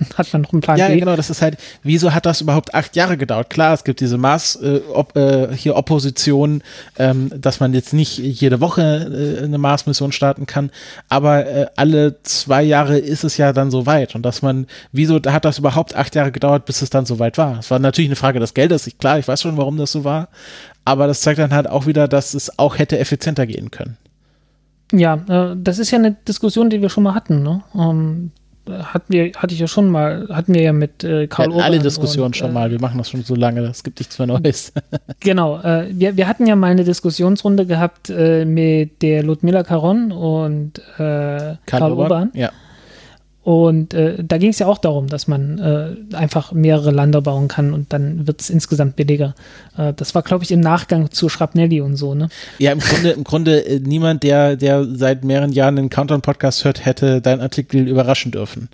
hat 0.16 0.32
man 0.32 0.42
noch 0.42 0.52
einen 0.52 0.60
Plan 0.60 0.78
Ja, 0.78 0.88
B. 0.88 0.98
genau, 0.98 1.16
das 1.16 1.30
ist 1.30 1.42
halt, 1.42 1.56
wieso 1.82 2.12
hat 2.14 2.26
das 2.26 2.40
überhaupt 2.40 2.74
acht 2.74 2.96
Jahre 2.96 3.16
gedauert? 3.16 3.50
Klar, 3.50 3.74
es 3.74 3.84
gibt 3.84 4.00
diese 4.00 4.18
Maß, 4.18 4.56
äh, 4.56 4.80
ob, 4.92 5.16
äh, 5.16 5.54
hier 5.54 5.76
Opposition, 5.76 6.62
ähm, 6.98 7.30
dass 7.36 7.60
man 7.60 7.74
jetzt 7.74 7.92
nicht 7.92 8.18
jede 8.18 8.60
Woche 8.60 9.38
äh, 9.40 9.44
eine 9.44 9.58
Mars-Mission 9.58 10.12
starten 10.12 10.46
kann, 10.46 10.70
aber 11.08 11.46
äh, 11.46 11.66
alle 11.76 12.22
zwei 12.22 12.62
Jahre 12.62 12.98
ist 12.98 13.24
es 13.24 13.36
ja 13.36 13.52
dann 13.52 13.70
so 13.70 13.86
weit 13.86 14.14
und 14.14 14.22
dass 14.22 14.42
man, 14.42 14.66
wieso 14.92 15.20
hat 15.26 15.44
das 15.44 15.58
überhaupt 15.58 15.94
acht 15.94 16.14
Jahre 16.14 16.32
gedauert, 16.32 16.64
bis 16.64 16.82
es 16.82 16.90
dann 16.90 17.06
so 17.06 17.18
weit 17.18 17.38
war? 17.38 17.58
Es 17.58 17.70
war 17.70 17.78
natürlich 17.78 18.08
eine 18.08 18.16
Frage 18.16 18.40
des 18.40 18.54
Geldes, 18.54 18.86
ich, 18.86 18.98
klar, 18.98 19.18
ich 19.18 19.28
weiß 19.28 19.42
schon, 19.42 19.56
warum 19.56 19.76
das 19.76 19.92
so 19.92 20.04
war, 20.04 20.28
aber 20.84 21.06
das 21.06 21.20
zeigt 21.20 21.38
dann 21.38 21.52
halt 21.54 21.68
auch 21.68 21.86
wieder, 21.86 22.08
dass 22.08 22.34
es 22.34 22.58
auch 22.58 22.78
hätte 22.78 22.98
effizienter 22.98 23.46
gehen 23.46 23.70
können. 23.70 23.96
Ja, 24.92 25.14
äh, 25.28 25.56
das 25.56 25.78
ist 25.78 25.90
ja 25.90 25.98
eine 25.98 26.12
Diskussion, 26.12 26.70
die 26.70 26.82
wir 26.82 26.88
schon 26.88 27.04
mal 27.04 27.14
hatten. 27.14 27.42
Ne? 27.42 27.62
Hatten 28.68 29.12
wir, 29.12 29.32
hatte 29.36 29.54
ich 29.54 29.60
ja 29.60 29.66
schon 29.66 29.88
mal, 29.88 30.28
hatten 30.30 30.54
wir 30.54 30.62
ja 30.62 30.72
mit 30.72 31.02
äh, 31.02 31.26
Karl 31.26 31.50
ja, 31.52 31.64
Alle 31.64 31.78
Diskussionen 31.78 32.26
und, 32.26 32.36
schon 32.36 32.50
äh, 32.50 32.54
mal, 32.54 32.70
wir 32.70 32.80
machen 32.80 32.98
das 32.98 33.10
schon 33.10 33.22
so 33.22 33.34
lange, 33.34 33.62
es 33.62 33.82
gibt 33.82 33.98
nichts 33.98 34.18
mehr 34.18 34.28
Neues. 34.28 34.72
genau, 35.20 35.60
äh, 35.60 35.88
wir, 35.90 36.16
wir 36.16 36.28
hatten 36.28 36.46
ja 36.46 36.56
mal 36.56 36.70
eine 36.70 36.84
Diskussionsrunde 36.84 37.66
gehabt 37.66 38.10
äh, 38.10 38.44
mit 38.44 39.02
der 39.02 39.22
Ludmilla 39.22 39.62
Caron 39.62 40.12
und 40.12 40.78
äh, 40.78 40.98
Karl, 40.98 41.56
Karl 41.66 41.92
Urban. 41.92 42.30
Ja. 42.34 42.50
Und 43.50 43.94
äh, 43.94 44.22
da 44.22 44.38
ging 44.38 44.50
es 44.50 44.60
ja 44.60 44.68
auch 44.68 44.78
darum, 44.78 45.08
dass 45.08 45.26
man 45.26 45.58
äh, 45.58 46.14
einfach 46.14 46.52
mehrere 46.52 46.92
Lander 46.92 47.20
bauen 47.20 47.48
kann 47.48 47.74
und 47.74 47.92
dann 47.92 48.28
wird 48.28 48.40
es 48.40 48.48
insgesamt 48.48 48.94
billiger. 48.94 49.34
Äh, 49.76 49.92
das 49.92 50.14
war, 50.14 50.22
glaube 50.22 50.44
ich, 50.44 50.52
im 50.52 50.60
Nachgang 50.60 51.10
zu 51.10 51.28
Schrapnelli 51.28 51.80
und 51.80 51.96
so, 51.96 52.14
ne? 52.14 52.28
Ja, 52.58 52.70
im 52.70 52.78
Grunde, 52.78 53.10
im 53.10 53.24
Grunde 53.24 53.66
äh, 53.66 53.80
niemand, 53.80 54.22
der, 54.22 54.54
der 54.54 54.86
seit 54.94 55.24
mehreren 55.24 55.50
Jahren 55.50 55.74
den 55.74 55.90
Countdown-Podcast 55.90 56.64
hört, 56.64 56.84
hätte 56.84 57.20
deinen 57.20 57.40
Artikel 57.40 57.88
überraschen 57.88 58.30
dürfen. 58.30 58.68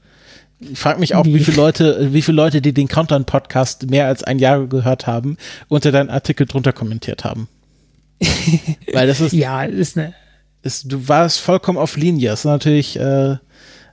Ich 0.60 0.78
frage 0.78 1.00
mich 1.00 1.14
auch, 1.14 1.24
wie 1.24 1.40
viele 1.40 1.56
Leute, 1.56 2.12
wie 2.12 2.20
viele 2.20 2.36
Leute, 2.36 2.60
die 2.60 2.74
den 2.74 2.88
Countdown-Podcast 2.88 3.88
mehr 3.88 4.06
als 4.06 4.24
ein 4.24 4.38
Jahr 4.38 4.66
gehört 4.66 5.06
haben, 5.06 5.38
unter 5.68 5.90
deinen 5.90 6.10
Artikel 6.10 6.46
drunter 6.46 6.74
kommentiert 6.74 7.24
haben. 7.24 7.48
Weil 8.92 9.06
das 9.06 9.22
ist. 9.22 9.32
ja, 9.32 9.62
ist 9.64 9.96
eine. 9.96 10.12
Ist, 10.62 10.92
du 10.92 11.08
warst 11.08 11.40
vollkommen 11.40 11.78
auf 11.78 11.96
Linie. 11.96 12.28
Das 12.28 12.40
ist 12.40 12.44
natürlich. 12.44 13.00
Äh, 13.00 13.36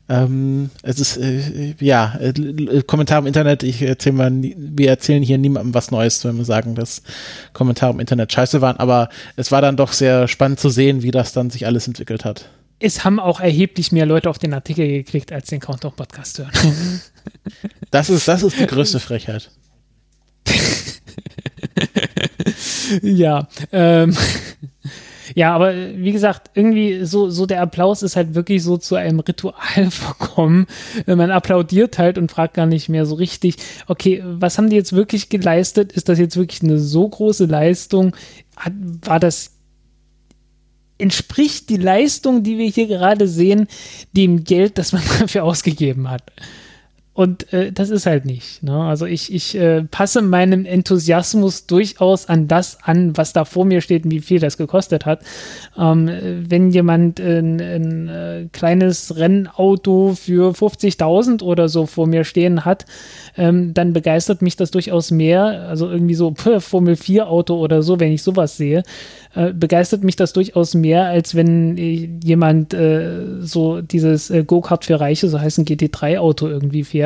ähm, 0.09 0.69
es 0.81 0.99
ist, 0.99 1.17
äh, 1.17 1.75
ja, 1.79 2.17
äh, 2.19 2.83
Kommentar 2.83 3.19
im 3.19 3.25
Internet, 3.25 3.63
ich 3.63 3.81
erzähle 3.81 4.15
mal, 4.15 4.31
wir 4.31 4.89
erzählen 4.89 5.23
hier 5.23 5.37
niemandem 5.37 5.73
was 5.73 5.91
Neues, 5.91 6.23
wenn 6.25 6.37
wir 6.37 6.45
sagen, 6.45 6.75
dass 6.75 7.03
Kommentare 7.53 7.93
im 7.93 7.99
Internet 7.99 8.33
scheiße 8.33 8.61
waren, 8.61 8.77
aber 8.77 9.09
es 9.37 9.51
war 9.51 9.61
dann 9.61 9.77
doch 9.77 9.93
sehr 9.93 10.27
spannend 10.27 10.59
zu 10.59 10.69
sehen, 10.69 11.03
wie 11.03 11.11
das 11.11 11.31
dann 11.31 11.49
sich 11.49 11.65
alles 11.65 11.87
entwickelt 11.87 12.25
hat. 12.25 12.49
Es 12.79 13.05
haben 13.05 13.19
auch 13.19 13.39
erheblich 13.39 13.93
mehr 13.93 14.05
Leute 14.05 14.29
auf 14.29 14.39
den 14.39 14.53
Artikel 14.53 14.87
geklickt, 14.87 15.31
als 15.31 15.47
den 15.47 15.59
Countdown-Podcast 15.59 16.39
hören. 16.39 16.51
Das 17.91 18.09
ist, 18.09 18.27
das 18.27 18.41
ist 18.41 18.59
die 18.59 18.65
größte 18.65 18.99
Frechheit. 18.99 19.51
ja, 23.03 23.47
ähm, 23.71 24.17
ja, 25.35 25.53
aber 25.53 25.73
wie 25.95 26.11
gesagt, 26.11 26.51
irgendwie 26.53 27.05
so, 27.05 27.29
so 27.29 27.45
der 27.45 27.61
Applaus 27.61 28.03
ist 28.03 28.15
halt 28.15 28.35
wirklich 28.35 28.63
so 28.63 28.77
zu 28.77 28.95
einem 28.95 29.19
Ritual 29.19 29.89
verkommen. 29.89 30.67
Man 31.05 31.31
applaudiert 31.31 31.97
halt 31.97 32.17
und 32.17 32.31
fragt 32.31 32.55
gar 32.55 32.65
nicht 32.65 32.89
mehr 32.89 33.05
so 33.05 33.15
richtig, 33.15 33.57
okay, 33.87 34.23
was 34.25 34.57
haben 34.57 34.69
die 34.69 34.75
jetzt 34.75 34.93
wirklich 34.93 35.29
geleistet? 35.29 35.91
Ist 35.91 36.09
das 36.09 36.19
jetzt 36.19 36.37
wirklich 36.37 36.61
eine 36.63 36.79
so 36.79 37.07
große 37.07 37.45
Leistung? 37.45 38.15
Hat, 38.55 38.73
war 39.05 39.19
das 39.19 39.51
entspricht 40.97 41.69
die 41.69 41.77
Leistung, 41.77 42.43
die 42.43 42.57
wir 42.57 42.67
hier 42.67 42.87
gerade 42.87 43.27
sehen, 43.27 43.67
dem 44.13 44.43
Geld, 44.43 44.77
das 44.77 44.93
man 44.93 45.01
dafür 45.19 45.43
ausgegeben 45.43 46.09
hat? 46.09 46.23
Und 47.15 47.53
äh, 47.53 47.71
das 47.71 47.91
ist 47.91 48.07
halt 48.07 48.25
nicht. 48.25 48.63
Ne? 48.63 48.75
Also 48.75 49.05
ich, 49.05 49.31
ich 49.31 49.55
äh, 49.55 49.83
passe 49.83 50.23
meinem 50.23 50.65
Enthusiasmus 50.65 51.67
durchaus 51.67 52.27
an 52.27 52.47
das 52.47 52.79
an, 52.81 53.15
was 53.15 53.33
da 53.33 53.45
vor 53.45 53.65
mir 53.65 53.81
steht 53.81 54.05
und 54.05 54.11
wie 54.11 54.19
viel 54.19 54.39
das 54.39 54.57
gekostet 54.57 55.05
hat. 55.05 55.21
Ähm, 55.77 56.09
wenn 56.49 56.71
jemand 56.71 57.19
ein, 57.19 57.61
ein, 57.61 58.09
äh, 58.09 58.47
kleines 58.51 59.15
Rennauto 59.15 60.15
für 60.15 60.53
50.000 60.53 61.43
oder 61.43 61.69
so 61.69 61.85
vor 61.85 62.07
mir 62.07 62.23
stehen 62.23 62.65
hat, 62.65 62.87
ähm, 63.37 63.75
dann 63.75 63.93
begeistert 63.93 64.41
mich 64.41 64.55
das 64.55 64.71
durchaus 64.71 65.11
mehr. 65.11 65.67
Also 65.69 65.91
irgendwie 65.91 66.15
so 66.15 66.31
pff, 66.35 66.63
Formel 66.63 66.95
4 66.95 67.29
Auto 67.29 67.57
oder 67.57 67.83
so, 67.83 67.99
wenn 67.99 68.11
ich 68.11 68.23
sowas 68.23 68.57
sehe, 68.57 68.81
äh, 69.35 69.51
begeistert 69.51 70.03
mich 70.03 70.15
das 70.15 70.33
durchaus 70.33 70.73
mehr, 70.73 71.05
als 71.05 71.35
wenn 71.35 71.77
äh, 71.77 72.09
jemand 72.23 72.73
äh, 72.73 73.41
so 73.41 73.81
dieses 73.81 74.33
Go-Kart 74.47 74.85
für 74.85 74.99
Reiche, 74.99 75.27
so 75.27 75.39
heißt 75.39 75.59
ein 75.59 75.65
GT3-Auto 75.65 76.47
irgendwie 76.47 76.83
fährt, 76.83 77.02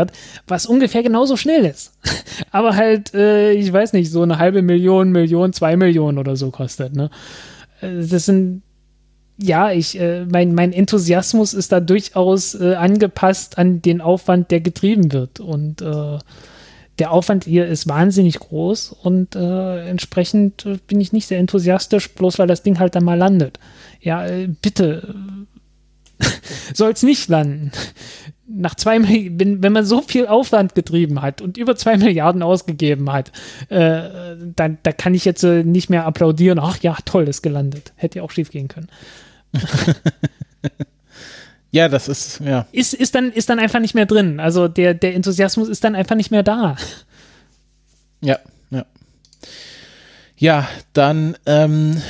was 0.48 0.66
ungefähr 0.66 1.04
genauso 1.04 1.38
schnell 1.38 1.66
ist. 1.66 1.94
Aber 2.52 2.76
halt, 2.76 3.14
äh, 3.14 3.52
ich 3.54 3.72
weiß 3.72 3.94
nicht, 3.94 4.12
so 4.12 4.22
eine 4.22 4.38
halbe 4.38 4.62
Million, 4.62 5.12
Million, 5.12 5.54
zwei 5.54 5.76
Millionen 5.76 6.18
oder 6.18 6.36
so 6.36 6.52
kostet. 6.52 6.96
Ne? 6.96 7.10
Äh, 7.82 8.06
das 8.08 8.26
sind 8.26 8.62
ja, 9.40 9.72
ich, 9.72 10.00
äh, 10.00 10.26
mein, 10.26 10.56
mein 10.56 10.74
Enthusiasmus 10.74 11.54
ist 11.54 11.72
da 11.72 11.80
durchaus 11.80 12.56
äh, 12.56 12.74
angepasst 12.74 13.58
an 13.58 13.82
den 13.82 14.02
Aufwand, 14.02 14.50
der 14.50 14.62
getrieben 14.62 15.12
wird. 15.12 15.40
Und 15.40 15.82
äh, 15.82 16.18
der 17.00 17.12
Aufwand 17.12 17.44
hier 17.44 17.68
ist 17.68 17.88
wahnsinnig 17.88 18.40
groß 18.40 18.92
und 19.04 19.36
äh, 19.36 19.88
entsprechend 19.88 20.68
bin 20.88 21.00
ich 21.00 21.14
nicht 21.14 21.28
sehr 21.28 21.38
enthusiastisch, 21.38 22.10
bloß 22.16 22.40
weil 22.40 22.48
das 22.48 22.64
Ding 22.64 22.80
halt 22.80 22.96
dann 22.96 23.04
mal 23.04 23.18
landet. 23.18 23.60
Ja, 24.02 24.26
äh, 24.26 24.48
bitte. 24.48 25.16
Soll 26.74 26.92
es 26.92 27.04
nicht 27.04 27.30
landen. 27.30 27.72
Nach 28.50 28.76
zwei 28.76 29.02
wenn, 29.02 29.62
wenn 29.62 29.74
man 29.74 29.86
so 29.86 30.02
viel 30.02 30.26
Aufwand 30.26 30.74
getrieben 30.74 31.22
hat 31.22 31.42
und 31.42 31.58
über 31.58 31.76
zwei 31.76 31.98
Milliarden 31.98 32.42
ausgegeben 32.42 33.12
hat, 33.12 33.32
äh, 33.70 34.36
dann 34.56 34.78
da 34.84 34.92
kann 34.92 35.14
ich 35.14 35.26
jetzt 35.26 35.44
äh, 35.44 35.64
nicht 35.64 35.90
mehr 35.90 36.06
applaudieren. 36.06 36.60
Ach 36.60 36.78
ja, 36.82 36.98
toll, 37.06 37.28
ist 37.28 37.42
gelandet. 37.42 37.94
Hätte 37.96 38.20
ja 38.20 38.24
auch 38.24 38.32
schief 38.32 38.52
gehen 38.52 38.70
können. 38.70 38.88
Ja, 41.72 41.90
das 41.90 42.08
ist, 42.08 42.40
ja. 42.40 42.66
Ist, 42.72 42.94
ist, 42.94 43.14
dann, 43.14 43.32
ist 43.32 43.50
dann 43.50 43.60
einfach 43.60 43.80
nicht 43.80 43.94
mehr 43.94 44.06
drin. 44.06 44.40
Also 44.40 44.68
der, 44.68 44.94
der 44.94 45.16
Enthusiasmus 45.16 45.68
ist 45.68 45.84
dann 45.84 45.96
einfach 45.96 46.16
nicht 46.16 46.32
mehr 46.32 46.44
da. 46.44 46.78
Ja, 48.22 48.40
ja. 48.70 48.86
Ja, 50.38 50.68
dann, 50.94 51.36
ähm, 51.46 52.02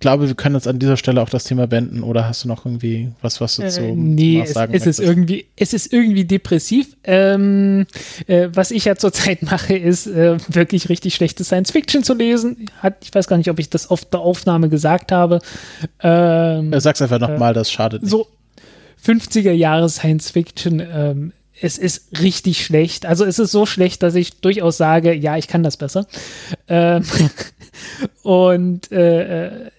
glaube, 0.00 0.28
wir 0.28 0.34
können 0.34 0.54
jetzt 0.54 0.68
an 0.68 0.78
dieser 0.78 0.96
Stelle 0.96 1.20
auch 1.20 1.28
das 1.28 1.44
Thema 1.44 1.66
beenden 1.66 2.02
oder 2.02 2.26
hast 2.26 2.44
du 2.44 2.48
noch 2.48 2.64
irgendwie 2.64 3.12
was, 3.22 3.40
was 3.40 3.56
du 3.56 3.62
äh, 3.62 3.68
zu 3.68 3.82
nee, 3.82 4.40
es, 4.40 4.52
sagen 4.52 4.74
es 4.74 4.86
ist 4.86 5.00
irgendwie 5.00 5.46
es 5.56 5.72
ist 5.72 5.92
irgendwie 5.92 6.24
depressiv. 6.24 6.96
Ähm, 7.04 7.86
äh, 8.26 8.48
was 8.52 8.70
ich 8.70 8.84
ja 8.84 8.96
zurzeit 8.96 9.42
mache, 9.50 9.76
ist 9.76 10.06
äh, 10.06 10.38
wirklich 10.48 10.88
richtig 10.88 11.14
schlechte 11.14 11.44
Science 11.44 11.70
Fiction 11.70 12.02
zu 12.02 12.14
lesen. 12.14 12.66
Hat, 12.80 12.96
ich 13.02 13.14
weiß 13.14 13.28
gar 13.28 13.36
nicht, 13.36 13.50
ob 13.50 13.58
ich 13.58 13.70
das 13.70 13.90
auf 13.90 14.04
der 14.04 14.20
Aufnahme 14.20 14.68
gesagt 14.68 15.12
habe. 15.12 15.40
Ähm, 16.02 16.72
Sag's 16.78 17.02
einfach 17.02 17.20
nochmal, 17.20 17.54
das 17.54 17.70
schadet 17.70 18.02
nicht. 18.02 18.10
So 18.10 18.26
50er 19.04 19.52
Jahre 19.52 19.88
Science 19.88 20.30
Fiction 20.30 20.80
ähm, 20.80 21.32
es 21.60 21.78
ist 21.78 22.20
richtig 22.20 22.64
schlecht. 22.64 23.06
Also 23.06 23.24
es 23.24 23.38
ist 23.38 23.50
so 23.50 23.64
schlecht, 23.66 24.02
dass 24.02 24.14
ich 24.14 24.40
durchaus 24.40 24.76
sage, 24.76 25.14
ja, 25.14 25.36
ich 25.36 25.48
kann 25.48 25.62
das 25.62 25.76
besser. 25.76 26.06
Ähm, 26.68 27.02
und 28.22 28.92
äh, 28.92 29.46
äh 29.46 29.70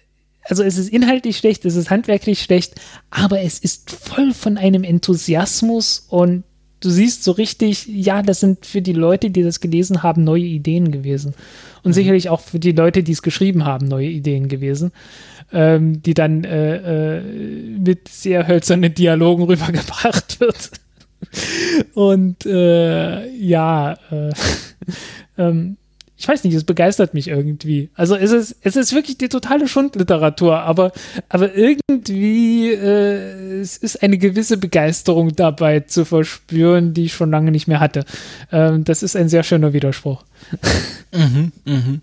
also 0.49 0.63
es 0.63 0.77
ist 0.77 0.89
inhaltlich 0.89 1.37
schlecht, 1.37 1.65
es 1.65 1.75
ist 1.75 1.89
handwerklich 1.89 2.41
schlecht, 2.41 2.75
aber 3.09 3.41
es 3.41 3.59
ist 3.59 3.91
voll 3.91 4.33
von 4.33 4.57
einem 4.57 4.83
Enthusiasmus 4.83 6.05
und 6.09 6.43
du 6.79 6.89
siehst 6.89 7.23
so 7.23 7.31
richtig, 7.31 7.87
ja, 7.87 8.21
das 8.21 8.39
sind 8.39 8.65
für 8.65 8.81
die 8.81 8.93
Leute, 8.93 9.29
die 9.29 9.43
das 9.43 9.59
gelesen 9.59 10.03
haben, 10.03 10.23
neue 10.23 10.43
Ideen 10.43 10.91
gewesen. 10.91 11.33
Und 11.83 11.91
mhm. 11.91 11.93
sicherlich 11.93 12.29
auch 12.29 12.41
für 12.41 12.59
die 12.59 12.71
Leute, 12.71 13.03
die 13.03 13.11
es 13.11 13.21
geschrieben 13.21 13.65
haben, 13.65 13.87
neue 13.87 14.07
Ideen 14.07 14.47
gewesen, 14.47 14.91
ähm, 15.51 16.01
die 16.01 16.13
dann 16.13 16.43
äh, 16.43 17.17
äh, 17.17 17.21
mit 17.79 18.07
sehr 18.07 18.47
hölzernen 18.47 18.93
Dialogen 18.93 19.43
rübergebracht 19.47 20.39
wird. 20.39 20.71
Und 21.93 22.45
äh, 22.45 23.27
ja, 23.31 23.93
äh, 24.11 24.31
ähm, 25.37 25.77
ich 26.17 26.27
weiß 26.27 26.43
nicht, 26.43 26.55
es 26.55 26.63
begeistert 26.63 27.13
mich 27.13 27.27
irgendwie. 27.27 27.89
Also 27.93 28.15
es 28.15 28.31
ist, 28.31 28.55
es 28.61 28.75
ist 28.75 28.93
wirklich 28.93 29.19
die 29.19 29.29
totale 29.29 29.67
Schundliteratur, 29.67 30.59
aber, 30.59 30.91
aber 31.29 31.55
irgendwie 31.55 32.71
äh, 32.71 33.59
es 33.59 33.77
ist 33.77 34.01
eine 34.01 34.17
gewisse 34.17 34.57
Begeisterung 34.57 35.35
dabei 35.35 35.81
zu 35.81 36.05
verspüren, 36.05 36.95
die 36.95 37.05
ich 37.05 37.13
schon 37.13 37.29
lange 37.29 37.51
nicht 37.51 37.67
mehr 37.67 37.79
hatte. 37.79 38.03
Ähm, 38.51 38.83
das 38.83 39.03
ist 39.03 39.15
ein 39.15 39.29
sehr 39.29 39.43
schöner 39.43 39.73
Widerspruch. 39.73 40.23
Mhm, 41.13 41.51
mhm. 41.65 42.01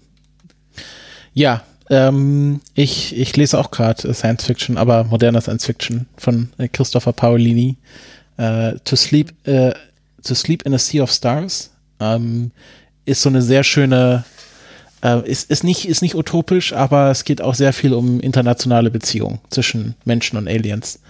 Ja, 1.34 1.64
ähm, 1.90 2.60
ich, 2.74 3.16
ich 3.18 3.36
lese 3.36 3.58
auch 3.58 3.70
gerade 3.70 4.14
Science 4.14 4.44
Fiction, 4.44 4.78
aber 4.78 5.04
moderner 5.04 5.40
Science 5.40 5.66
Fiction 5.66 6.06
von 6.16 6.50
äh, 6.58 6.68
Christopher 6.68 7.12
Paolini. 7.12 7.76
Äh, 8.36 8.74
to 8.84 8.96
Sleep, 8.96 9.32
äh, 9.46 9.74
To 10.24 10.34
Sleep 10.34 10.62
in 10.62 10.74
a 10.74 10.78
Sea 10.78 11.02
of 11.02 11.12
Stars. 11.12 11.70
Ähm, 12.00 12.50
ist 13.04 13.22
so 13.22 13.28
eine 13.28 13.42
sehr 13.42 13.64
schöne, 13.64 14.24
äh, 15.02 15.28
ist, 15.28 15.50
ist, 15.50 15.64
nicht, 15.64 15.88
ist 15.88 16.02
nicht 16.02 16.14
utopisch, 16.14 16.72
aber 16.72 17.10
es 17.10 17.24
geht 17.24 17.42
auch 17.42 17.54
sehr 17.54 17.72
viel 17.72 17.94
um 17.94 18.20
internationale 18.20 18.90
Beziehungen 18.90 19.40
zwischen 19.50 19.94
Menschen 20.04 20.38
und 20.38 20.48
Aliens. 20.48 21.00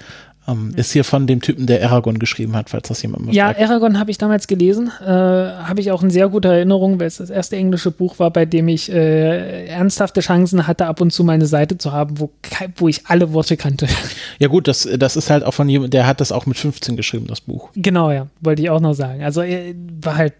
Ähm, 0.47 0.75
ist 0.77 0.93
hier 0.93 1.05
von 1.05 1.27
dem 1.27 1.41
Typen, 1.41 1.67
der 1.67 1.83
Aragon 1.87 2.19
geschrieben 2.19 2.55
hat, 2.55 2.69
falls 2.69 2.89
das 2.89 3.01
jemand 3.01 3.25
mal 3.25 3.35
Ja, 3.35 3.47
fragt. 3.47 3.61
Aragon 3.63 3.99
habe 3.99 4.11
ich 4.11 4.19
damals 4.19 4.47
gelesen. 4.47 4.91
Äh, 5.01 5.07
habe 5.07 5.81
ich 5.81 5.91
auch 5.91 6.03
eine 6.03 6.11
sehr 6.11 6.29
gute 6.29 6.49
Erinnerung, 6.49 7.01
weil 7.01 7.07
es 7.07 7.17
das 7.17 7.31
erste 7.31 7.57
englische 7.57 7.91
Buch 7.91 8.19
war, 8.19 8.31
bei 8.31 8.45
dem 8.45 8.69
ich 8.69 8.93
äh, 8.93 9.67
ernsthafte 9.67 10.21
Chancen 10.21 10.67
hatte, 10.67 10.85
ab 10.85 11.01
und 11.01 11.13
zu 11.13 11.25
meine 11.25 11.47
Seite 11.47 11.79
zu 11.79 11.93
haben, 11.93 12.21
wo, 12.21 12.31
wo 12.77 12.89
ich 12.89 13.07
alle 13.07 13.33
Worte 13.33 13.57
kannte. 13.57 13.87
Ja, 14.41 14.49
gut, 14.49 14.67
das, 14.67 14.89
das 14.99 15.17
ist 15.17 15.31
halt 15.31 15.45
auch 15.45 15.55
von 15.55 15.69
jemandem, 15.69 15.93
der 15.93 16.09
hat 16.09 16.21
das 16.21 16.33
auch 16.33 16.45
mit 16.45 16.59
15 16.59 16.97
geschrieben, 16.97 17.29
das 17.29 17.41
Buch. 17.41 17.69
Genau, 17.77 18.11
ja, 18.11 18.27
wollte 18.41 18.63
ich 18.63 18.69
auch 18.69 18.81
noch 18.81 18.95
sagen. 18.95 19.23
Also, 19.23 19.43
war 19.43 20.17
halt 20.17 20.35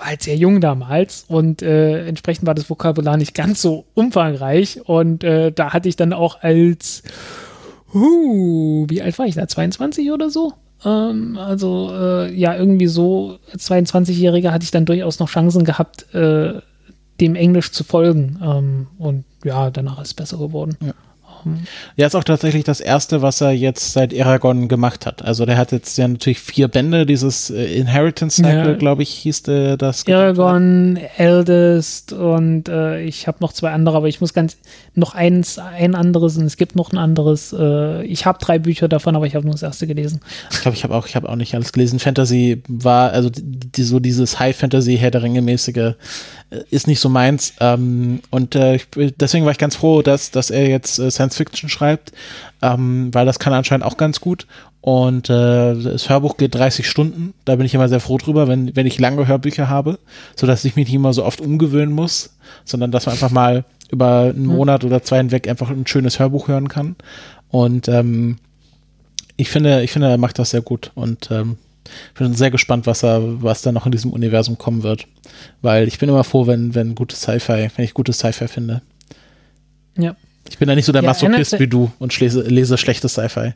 war 0.00 0.08
halt 0.08 0.22
sehr 0.22 0.36
jung 0.36 0.60
damals 0.60 1.24
und 1.28 1.62
äh, 1.62 2.06
entsprechend 2.06 2.46
war 2.46 2.54
das 2.54 2.68
Vokabular 2.68 3.16
nicht 3.16 3.34
ganz 3.34 3.62
so 3.62 3.84
umfangreich 3.94 4.80
und 4.84 5.22
äh, 5.22 5.52
da 5.52 5.72
hatte 5.72 5.88
ich 5.88 5.96
dann 5.96 6.12
auch 6.12 6.42
als, 6.42 7.02
uh, 7.94 8.86
wie 8.88 9.02
alt 9.02 9.18
war 9.18 9.26
ich 9.26 9.34
da, 9.34 9.46
22 9.46 10.10
oder 10.10 10.30
so? 10.30 10.54
Ähm, 10.84 11.36
also 11.38 11.90
äh, 11.92 12.32
ja, 12.34 12.56
irgendwie 12.56 12.86
so 12.86 13.38
22-Jähriger 13.54 14.50
hatte 14.50 14.64
ich 14.64 14.70
dann 14.70 14.86
durchaus 14.86 15.18
noch 15.18 15.28
Chancen 15.28 15.64
gehabt, 15.64 16.12
äh, 16.14 16.60
dem 17.20 17.34
Englisch 17.34 17.70
zu 17.72 17.84
folgen 17.84 18.38
ähm, 18.42 18.86
und 18.98 19.24
ja, 19.44 19.70
danach 19.70 20.00
ist 20.00 20.08
es 20.08 20.14
besser 20.14 20.38
geworden. 20.38 20.76
Ja. 20.80 20.94
Ja, 21.96 22.06
ist 22.06 22.14
auch 22.14 22.24
tatsächlich 22.24 22.64
das 22.64 22.80
erste, 22.80 23.22
was 23.22 23.40
er 23.40 23.52
jetzt 23.52 23.92
seit 23.92 24.18
Aragon 24.18 24.68
gemacht 24.68 25.06
hat. 25.06 25.22
Also 25.22 25.46
der 25.46 25.56
hat 25.56 25.72
jetzt 25.72 25.96
ja 25.98 26.06
natürlich 26.06 26.40
vier 26.40 26.68
Bände, 26.68 27.06
dieses 27.06 27.50
äh, 27.50 27.64
Inheritance 27.76 28.36
Cycle, 28.36 28.72
ja. 28.72 28.74
glaube 28.74 29.02
ich, 29.02 29.10
hieß 29.10 29.42
der, 29.44 29.76
das. 29.76 30.06
Aragon, 30.06 30.98
Eldest 31.16 32.12
und 32.12 32.68
äh, 32.68 33.02
ich 33.02 33.26
habe 33.26 33.38
noch 33.40 33.52
zwei 33.52 33.70
andere, 33.70 33.96
aber 33.96 34.08
ich 34.08 34.20
muss 34.20 34.34
ganz 34.34 34.56
noch 34.94 35.14
eins, 35.14 35.58
ein 35.58 35.94
anderes 35.94 36.36
und 36.36 36.44
es 36.44 36.56
gibt 36.56 36.76
noch 36.76 36.92
ein 36.92 36.98
anderes. 36.98 37.54
Äh, 37.58 38.04
ich 38.04 38.26
habe 38.26 38.38
drei 38.40 38.58
Bücher 38.58 38.88
davon, 38.88 39.16
aber 39.16 39.26
ich 39.26 39.34
habe 39.34 39.44
nur 39.44 39.54
das 39.54 39.62
erste 39.62 39.86
gelesen. 39.86 40.20
Ich 40.50 40.60
glaube, 40.60 40.76
ich 40.76 40.84
habe 40.84 40.94
auch, 40.94 41.06
ich 41.06 41.16
habe 41.16 41.28
auch 41.28 41.36
nicht 41.36 41.54
alles 41.54 41.72
gelesen. 41.72 41.98
Fantasy 41.98 42.62
war, 42.68 43.12
also 43.12 43.30
die, 43.32 43.82
so 43.82 44.00
dieses 44.00 44.38
High 44.38 44.56
Fantasy, 44.56 44.96
Herr 44.96 45.10
der 45.10 45.22
Ringe 45.22 45.42
mäßige 45.42 45.76
äh, 45.76 45.94
ist 46.70 46.86
nicht 46.86 47.00
so 47.00 47.08
meins. 47.08 47.54
Ähm, 47.60 48.20
und 48.30 48.54
äh, 48.54 48.78
deswegen 48.96 49.44
war 49.44 49.52
ich 49.52 49.58
ganz 49.58 49.76
froh, 49.76 50.02
dass, 50.02 50.30
dass 50.30 50.50
er 50.50 50.68
jetzt 50.68 50.98
äh, 50.98 51.10
Science 51.10 51.36
Fiction 51.36 51.68
schreibt, 51.68 52.12
ähm, 52.60 53.12
weil 53.12 53.26
das 53.26 53.38
kann 53.38 53.52
anscheinend 53.52 53.86
auch 53.86 53.96
ganz 53.96 54.20
gut. 54.20 54.46
Und 54.80 55.28
äh, 55.28 55.74
das 55.74 56.08
Hörbuch 56.08 56.36
geht 56.36 56.54
30 56.54 56.88
Stunden. 56.88 57.34
Da 57.44 57.56
bin 57.56 57.66
ich 57.66 57.74
immer 57.74 57.88
sehr 57.88 58.00
froh 58.00 58.18
drüber, 58.18 58.48
wenn, 58.48 58.74
wenn 58.74 58.86
ich 58.86 58.98
lange 58.98 59.26
Hörbücher 59.26 59.68
habe, 59.68 59.98
sodass 60.36 60.64
ich 60.64 60.76
mich 60.76 60.86
nicht 60.86 60.94
immer 60.94 61.12
so 61.12 61.24
oft 61.24 61.40
umgewöhnen 61.40 61.94
muss, 61.94 62.34
sondern 62.64 62.90
dass 62.90 63.06
man 63.06 63.12
einfach 63.12 63.30
mal 63.30 63.64
über 63.90 64.32
einen 64.34 64.46
mhm. 64.46 64.56
Monat 64.56 64.84
oder 64.84 65.02
zwei 65.02 65.18
hinweg 65.18 65.48
einfach 65.48 65.70
ein 65.70 65.86
schönes 65.86 66.18
Hörbuch 66.18 66.48
hören 66.48 66.68
kann. 66.68 66.96
Und 67.50 67.88
ähm, 67.88 68.36
ich 69.36 69.50
finde, 69.50 69.82
ich 69.82 69.92
finde, 69.92 70.08
er 70.08 70.18
macht 70.18 70.38
das 70.38 70.50
sehr 70.50 70.62
gut. 70.62 70.92
Und 70.94 71.30
ähm, 71.30 71.58
ich 71.62 71.69
bin 72.14 72.34
sehr 72.34 72.50
gespannt, 72.50 72.86
was 72.86 73.02
er, 73.02 73.42
was 73.42 73.62
da 73.62 73.72
noch 73.72 73.86
in 73.86 73.92
diesem 73.92 74.12
Universum 74.12 74.58
kommen 74.58 74.82
wird. 74.82 75.06
Weil 75.62 75.88
ich 75.88 75.98
bin 75.98 76.08
immer 76.08 76.24
froh, 76.24 76.46
wenn, 76.46 76.74
wenn 76.74 76.94
gutes 76.94 77.22
Sci-Fi, 77.22 77.70
wenn 77.74 77.84
ich 77.84 77.94
gutes 77.94 78.18
Sci-Fi 78.18 78.48
finde. 78.48 78.82
Ja. 79.96 80.16
Ich 80.48 80.58
bin 80.58 80.68
da 80.68 80.74
nicht 80.74 80.86
so 80.86 80.92
der 80.92 81.02
ja, 81.02 81.08
Masochist 81.08 81.58
wie 81.58 81.68
du 81.68 81.90
und 81.98 82.18
lese, 82.18 82.42
lese 82.42 82.76
schlechtes 82.76 83.12
Sci-Fi. 83.12 83.54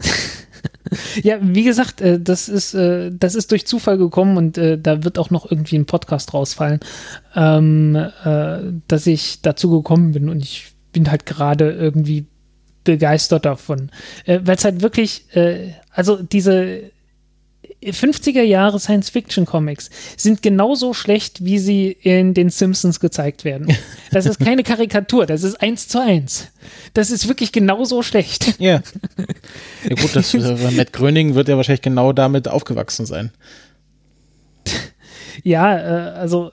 ja, 1.22 1.38
wie 1.40 1.62
gesagt, 1.62 2.00
äh, 2.00 2.20
das 2.20 2.48
ist, 2.48 2.74
äh, 2.74 3.10
das 3.12 3.34
ist 3.34 3.50
durch 3.50 3.66
Zufall 3.66 3.98
gekommen 3.98 4.36
und 4.36 4.58
äh, 4.58 4.78
da 4.78 5.04
wird 5.04 5.18
auch 5.18 5.30
noch 5.30 5.50
irgendwie 5.50 5.76
ein 5.76 5.86
Podcast 5.86 6.34
rausfallen, 6.34 6.80
ähm, 7.34 8.10
dass 8.88 9.06
ich 9.06 9.40
dazu 9.42 9.70
gekommen 9.70 10.12
bin 10.12 10.28
und 10.28 10.42
ich 10.42 10.72
bin 10.92 11.10
halt 11.10 11.26
gerade 11.26 11.70
irgendwie 11.72 12.26
begeistert 12.84 13.44
davon. 13.44 13.90
Weil 14.26 14.56
es 14.56 14.64
halt 14.64 14.82
wirklich, 14.82 15.24
also 15.90 16.22
diese 16.22 16.82
50er 17.82 18.42
Jahre 18.42 18.78
Science-Fiction-Comics 18.80 19.90
sind 20.16 20.42
genauso 20.42 20.94
schlecht, 20.94 21.44
wie 21.44 21.58
sie 21.58 21.90
in 21.90 22.34
den 22.34 22.50
Simpsons 22.50 23.00
gezeigt 23.00 23.44
werden. 23.44 23.68
Das 24.10 24.26
ist 24.26 24.38
keine 24.38 24.62
Karikatur, 24.62 25.26
das 25.26 25.42
ist 25.42 25.60
eins 25.60 25.88
zu 25.88 26.00
eins. 26.00 26.46
Das 26.92 27.10
ist 27.10 27.26
wirklich 27.26 27.50
genauso 27.50 28.02
schlecht. 28.02 28.60
Ja. 28.60 28.80
Ja 29.88 29.96
gut, 29.96 30.16
das, 30.16 30.32
äh, 30.32 30.70
Matt 30.70 30.94
Gröning 30.94 31.34
wird 31.34 31.48
ja 31.48 31.58
wahrscheinlich 31.58 31.82
genau 31.82 32.14
damit 32.14 32.48
aufgewachsen 32.48 33.04
sein. 33.04 33.32
Ja, 35.42 35.76
äh, 35.76 36.10
also 36.12 36.52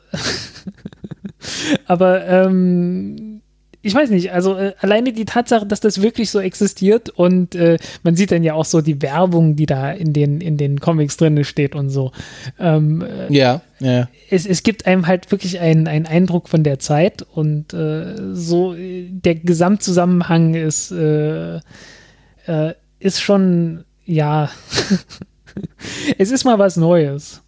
aber 1.85 2.27
ähm, 2.27 3.41
ich 3.81 3.95
weiß 3.95 4.09
nicht, 4.11 4.31
also 4.31 4.55
äh, 4.57 4.73
alleine 4.79 5.11
die 5.11 5.25
Tatsache, 5.25 5.65
dass 5.65 5.79
das 5.79 6.01
wirklich 6.01 6.29
so 6.29 6.39
existiert 6.39 7.09
und 7.09 7.55
äh, 7.55 7.77
man 8.03 8.15
sieht 8.15 8.31
dann 8.31 8.43
ja 8.43 8.53
auch 8.53 8.65
so 8.65 8.81
die 8.81 9.01
Werbung, 9.01 9.55
die 9.55 9.65
da 9.65 9.91
in 9.91 10.13
den, 10.13 10.39
in 10.39 10.57
den 10.57 10.79
Comics 10.79 11.17
drin 11.17 11.43
steht 11.43 11.75
und 11.75 11.89
so. 11.89 12.11
Ähm, 12.59 13.01
äh, 13.01 13.33
ja, 13.33 13.61
ja. 13.79 14.07
Es, 14.29 14.45
es 14.45 14.63
gibt 14.63 14.85
einem 14.85 15.07
halt 15.07 15.31
wirklich 15.31 15.59
einen, 15.59 15.87
einen 15.87 16.05
Eindruck 16.05 16.47
von 16.47 16.63
der 16.63 16.79
Zeit 16.79 17.23
und 17.33 17.73
äh, 17.73 18.33
so 18.33 18.75
der 18.77 19.35
Gesamtzusammenhang 19.35 20.53
ist, 20.53 20.91
äh, 20.91 21.55
äh, 22.45 22.73
ist 22.99 23.19
schon, 23.21 23.83
ja, 24.05 24.51
es 26.19 26.29
ist 26.29 26.43
mal 26.43 26.59
was 26.59 26.77
Neues 26.77 27.41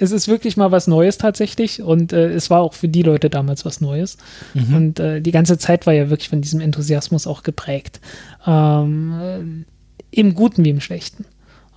es 0.00 0.12
ist 0.12 0.28
wirklich 0.28 0.56
mal 0.56 0.72
was 0.72 0.86
Neues 0.86 1.18
tatsächlich 1.18 1.82
und 1.82 2.12
äh, 2.12 2.30
es 2.30 2.48
war 2.48 2.60
auch 2.62 2.72
für 2.72 2.88
die 2.88 3.02
Leute 3.02 3.28
damals 3.28 3.66
was 3.66 3.82
Neues. 3.82 4.16
Mhm. 4.54 4.74
Und 4.74 5.00
äh, 5.00 5.20
die 5.20 5.30
ganze 5.30 5.58
Zeit 5.58 5.86
war 5.86 5.92
ja 5.92 6.08
wirklich 6.08 6.30
von 6.30 6.40
diesem 6.40 6.60
Enthusiasmus 6.60 7.26
auch 7.26 7.42
geprägt. 7.42 8.00
Ähm, 8.46 9.66
Im 10.10 10.34
Guten 10.34 10.64
wie 10.64 10.70
im 10.70 10.80
Schlechten. 10.80 11.26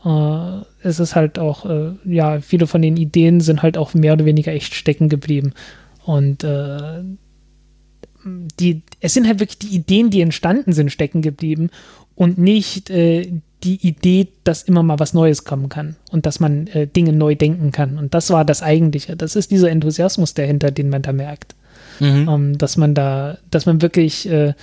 Äh, 0.05 0.61
es 0.81 1.01
ist 1.01 1.15
halt 1.15 1.37
auch, 1.37 1.65
äh, 1.65 1.91
ja, 2.05 2.39
viele 2.39 2.65
von 2.65 2.81
den 2.81 2.95
Ideen 2.95 3.41
sind 3.41 3.61
halt 3.61 3.77
auch 3.77 3.93
mehr 3.93 4.13
oder 4.13 4.25
weniger 4.25 4.53
echt 4.53 4.73
stecken 4.73 5.09
geblieben. 5.09 5.53
Und 6.05 6.45
äh, 6.45 7.03
die, 8.59 8.83
es 9.01 9.13
sind 9.13 9.27
halt 9.27 9.41
wirklich 9.41 9.59
die 9.59 9.75
Ideen, 9.75 10.09
die 10.09 10.21
entstanden 10.21 10.71
sind, 10.71 10.93
stecken 10.93 11.21
geblieben 11.21 11.69
und 12.15 12.37
nicht 12.37 12.89
äh, 12.89 13.33
die 13.63 13.85
Idee, 13.87 14.27
dass 14.43 14.63
immer 14.63 14.83
mal 14.83 14.99
was 14.99 15.13
Neues 15.13 15.45
kommen 15.45 15.69
kann 15.69 15.95
und 16.11 16.25
dass 16.25 16.39
man 16.39 16.67
äh, 16.67 16.87
Dinge 16.87 17.13
neu 17.13 17.35
denken 17.35 17.71
kann. 17.71 17.97
Und 17.97 18.13
das 18.13 18.29
war 18.29 18.45
das 18.45 18.61
Eigentliche. 18.61 19.15
Das 19.15 19.35
ist 19.35 19.51
dieser 19.51 19.69
Enthusiasmus 19.69 20.33
dahinter, 20.33 20.71
den 20.71 20.89
man 20.89 21.01
da 21.01 21.13
merkt. 21.13 21.55
Mhm. 21.99 22.27
Ähm, 22.29 22.57
dass 22.57 22.77
man 22.77 22.93
da, 22.95 23.37
dass 23.51 23.65
man 23.65 23.81
wirklich, 23.81 24.29
äh, 24.29 24.53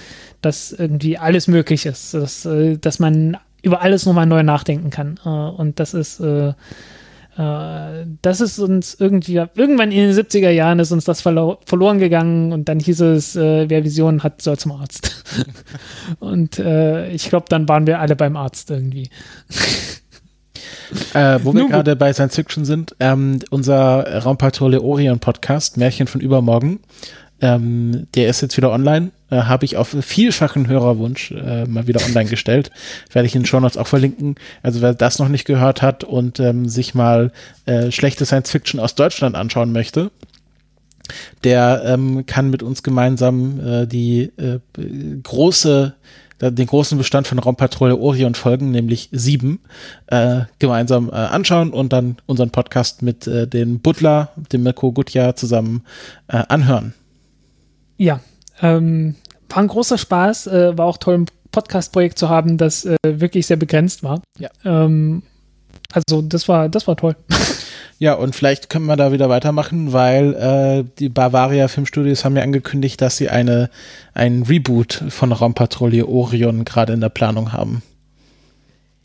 dass 0.43 0.73
irgendwie 0.73 1.17
alles 1.17 1.49
möglich 1.49 1.87
ist, 1.87 2.15
dass, 2.15 2.45
äh, 2.45 2.77
dass 2.77 2.99
man 2.99 3.37
über 3.62 3.83
alles 3.83 4.07
nochmal 4.07 4.27
neu 4.27 4.43
nachdenken 4.43 4.91
kann. 4.91 5.19
Äh, 5.25 5.29
und 5.29 5.81
das 5.81 5.95
ist, 5.95 6.20
äh, 6.20 6.53
das 7.41 8.41
ist 8.41 8.59
uns 8.59 8.94
irgendwie, 8.99 9.36
irgendwann 9.55 9.93
in 9.93 10.09
den 10.09 10.12
70er 10.12 10.51
Jahren 10.51 10.78
ist 10.78 10.93
uns 10.93 11.05
das 11.05 11.23
verlo 11.23 11.59
verloren 11.65 11.99
gegangen 11.99 12.52
und 12.52 12.69
dann 12.69 12.81
hieß 12.81 13.01
es, 13.01 13.35
äh, 13.35 13.69
wer 13.69 13.83
Visionen 13.85 14.23
hat, 14.23 14.43
soll 14.43 14.59
zum 14.59 14.73
Arzt. 14.73 15.25
und 16.19 16.59
äh, 16.59 17.10
ich 17.10 17.28
glaube, 17.28 17.47
dann 17.49 17.69
waren 17.69 17.86
wir 17.86 18.01
alle 18.01 18.17
beim 18.17 18.36
Arzt 18.36 18.70
irgendwie. 18.70 19.09
Äh, 21.15 21.39
wo 21.43 21.55
wir 21.55 21.69
gerade 21.69 21.97
bei 21.97 22.12
Science 22.12 22.35
Fiction 22.35 22.65
sind, 22.65 22.94
ähm, 23.01 23.39
unser 23.51 24.23
Raumpatrouille 24.23 24.83
Orion 24.83 25.20
Podcast, 25.20 25.77
Märchen 25.77 26.09
von 26.09 26.20
übermorgen, 26.20 26.81
ähm, 27.41 28.09
der 28.15 28.28
ist 28.28 28.41
jetzt 28.43 28.57
wieder 28.57 28.70
online. 28.70 29.12
Äh, 29.31 29.42
Habe 29.42 29.65
ich 29.65 29.76
auf 29.76 29.97
vielfachen 30.00 30.68
Hörerwunsch 30.68 31.31
äh, 31.31 31.65
mal 31.67 31.86
wieder 31.86 32.05
online 32.05 32.28
gestellt. 32.28 32.70
Werde 33.12 33.26
ich 33.26 33.34
in 33.34 33.42
den 33.42 33.47
Show 33.47 33.60
Notes 33.60 33.76
auch 33.76 33.86
verlinken. 33.86 34.34
Also 34.62 34.83
wer 34.83 34.94
das 34.94 35.18
noch 35.18 35.28
nicht 35.28 35.44
gehört 35.44 35.83
hat 35.83 36.05
und 36.05 36.41
ähm, 36.41 36.68
sich 36.68 36.94
mal 36.94 37.33
äh, 37.67 37.91
schlechte 37.91 38.26
Science 38.26 38.50
Fiction 38.50 38.81
aus 38.81 38.94
Deutschland 38.94 39.36
anschauen 39.36 39.73
möchte, 39.73 40.10
der 41.44 41.83
ähm, 41.84 42.26
kann 42.26 42.50
mit 42.50 42.62
uns 42.62 42.83
gemeinsam 42.83 43.60
äh, 43.60 43.86
die 43.86 44.33
äh, 44.36 44.60
große 45.23 45.94
den 46.42 46.67
großen 46.67 46.97
Bestand 46.97 47.26
von 47.26 47.39
Raumpatrouille 47.39 47.99
Orion 47.99 48.34
Folgen, 48.34 48.70
nämlich 48.70 49.10
sieben, 49.12 49.60
äh, 50.07 50.44
gemeinsam 50.59 51.10
äh, 51.10 51.12
anschauen 51.12 51.70
und 51.70 51.92
dann 51.92 52.17
unseren 52.25 52.49
Podcast 52.49 53.02
mit 53.02 53.26
äh, 53.26 53.47
dem 53.47 53.81
Butler, 53.81 54.31
dem 54.50 54.62
Mirko 54.62 54.91
Gutjahr 54.92 55.36
zusammen 55.36 55.83
äh, 56.28 56.42
anhören. 56.49 56.94
Ja, 57.99 58.20
ähm, 58.61 59.15
war 59.49 59.59
ein 59.59 59.69
großer 59.69 59.99
Spaß, 59.99 60.47
äh, 60.49 60.79
war 60.79 60.87
auch 60.87 60.99
toll, 60.99 61.19
ein 61.19 61.27
Podcast-Projekt 61.51 62.19
zu 62.19 62.29
haben, 62.29 62.57
das 62.57 62.85
äh, 62.85 62.97
wirklich 63.03 63.47
sehr 63.47 63.57
begrenzt 63.57 64.03
war. 64.03 64.23
Ja. 64.39 64.51
Ähm, 64.65 65.23
also 65.93 66.23
das 66.23 66.49
war, 66.49 66.69
das 66.69 66.87
war 66.87 66.97
toll. 66.97 67.17
Ja, 68.01 68.15
und 68.15 68.35
vielleicht 68.35 68.71
können 68.71 68.87
wir 68.87 68.97
da 68.97 69.13
wieder 69.13 69.29
weitermachen, 69.29 69.93
weil 69.93 70.33
äh, 70.33 70.85
die 70.99 71.11
Bavaria 71.11 71.69
Filmstudios 71.69 72.25
haben 72.25 72.35
ja 72.35 72.43
angekündigt, 72.43 72.99
dass 73.03 73.19
sie 73.19 73.29
eine 73.29 73.69
ein 74.15 74.43
Reboot 74.43 75.05
von 75.11 75.33
Raumpatrouille 75.33 76.07
Orion 76.07 76.65
gerade 76.65 76.95
in 76.95 77.03
der 77.03 77.11
Planung 77.11 77.53
haben. 77.53 77.83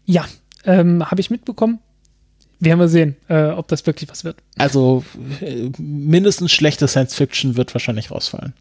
Ja, 0.06 0.24
ähm, 0.64 1.06
habe 1.12 1.20
ich 1.20 1.30
mitbekommen. 1.30 1.80
Werden 2.62 2.80
wir 2.80 2.88
sehen, 2.88 3.18
äh, 3.28 3.48
ob 3.48 3.68
das 3.68 3.86
wirklich 3.86 4.10
was 4.10 4.24
wird. 4.24 4.38
Also 4.58 5.04
äh, 5.42 5.72
mindestens 5.78 6.54
schlechte 6.54 6.88
Science 6.88 7.16
Fiction 7.16 7.58
wird 7.58 7.76
wahrscheinlich 7.76 8.12
rausfallen. 8.12 8.54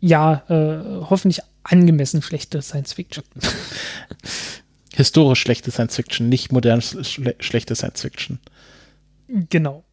Ja, 0.00 0.42
äh, 0.48 1.04
hoffentlich 1.08 1.40
angemessen 1.62 2.22
schlechte 2.22 2.62
Science 2.62 2.92
Fiction. 2.92 3.24
Historisch 4.94 5.40
schlechte 5.40 5.70
Science 5.70 5.96
Fiction, 5.96 6.28
nicht 6.28 6.52
modern 6.52 6.80
schle 6.80 7.34
schlechte 7.40 7.74
Science 7.74 8.00
Fiction. 8.00 8.38
Genau. 9.28 9.84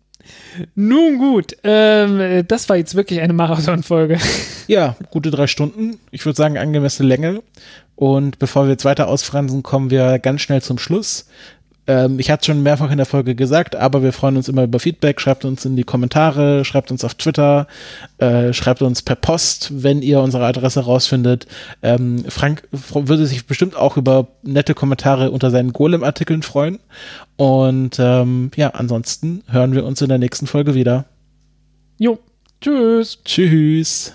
Nun 0.76 1.18
gut, 1.18 1.58
ähm, 1.64 2.46
das 2.48 2.70
war 2.70 2.78
jetzt 2.78 2.96
wirklich 2.96 3.20
eine 3.20 3.34
Marathon-Folge. 3.34 4.18
Ja, 4.66 4.96
gute 5.12 5.30
drei 5.30 5.48
Stunden. 5.48 6.00
Ich 6.12 6.26
würde 6.26 6.38
sagen, 6.38 6.58
angemessene 6.58 7.10
Länge. 7.10 7.44
Und 7.98 8.40
bevor 8.40 8.64
wir 8.64 8.72
jetzt 8.72 8.86
weiter 8.86 9.10
ausfransen, 9.10 9.62
kommen 9.62 9.90
wir 9.90 10.20
ganz 10.20 10.40
schnell 10.40 10.62
zum 10.62 10.78
Schluss. 10.78 11.28
Ähm, 11.86 12.20
ich 12.20 12.32
hatte 12.32 12.42
es 12.42 12.46
schon 12.46 12.64
mehrfach 12.64 12.92
in 12.92 12.98
der 12.98 13.06
Folge 13.06 13.36
gesagt, 13.36 13.76
aber 13.76 14.04
wir 14.04 14.14
freuen 14.14 14.38
uns 14.38 14.48
immer 14.48 14.64
über 14.64 14.80
Feedback. 14.80 15.20
Schreibt 15.20 15.46
uns 15.46 15.66
in 15.66 15.76
die 15.76 15.84
Kommentare, 15.84 16.64
schreibt 16.66 16.92
uns 16.92 17.04
auf 17.04 17.16
Twitter, 17.16 17.68
äh, 18.18 18.54
schreibt 18.54 18.82
uns 18.82 19.02
per 19.02 19.16
Post, 19.16 19.84
wenn 19.84 20.02
ihr 20.02 20.22
unsere 20.22 20.46
Adresse 20.46 20.82
rausfindet. 20.82 21.48
Ähm, 21.82 22.24
Frank 22.28 22.68
würde 22.72 23.26
sich 23.26 23.46
bestimmt 23.46 23.76
auch 23.76 23.98
über 23.98 24.28
nette 24.44 24.74
Kommentare 24.74 25.32
unter 25.32 25.52
seinen 25.52 25.74
Golem-Artikeln 25.74 26.42
freuen. 26.42 26.80
Und 27.36 27.98
ähm, 28.00 28.52
ja, 28.56 28.70
ansonsten 28.70 29.44
hören 29.50 29.74
wir 29.74 29.86
uns 29.86 30.02
in 30.02 30.10
der 30.10 30.20
nächsten 30.20 30.48
Folge 30.48 30.76
wieder. 30.76 31.06
Jo, 31.98 32.20
tschüss. 32.62 33.20
Tschüss. 33.24 34.14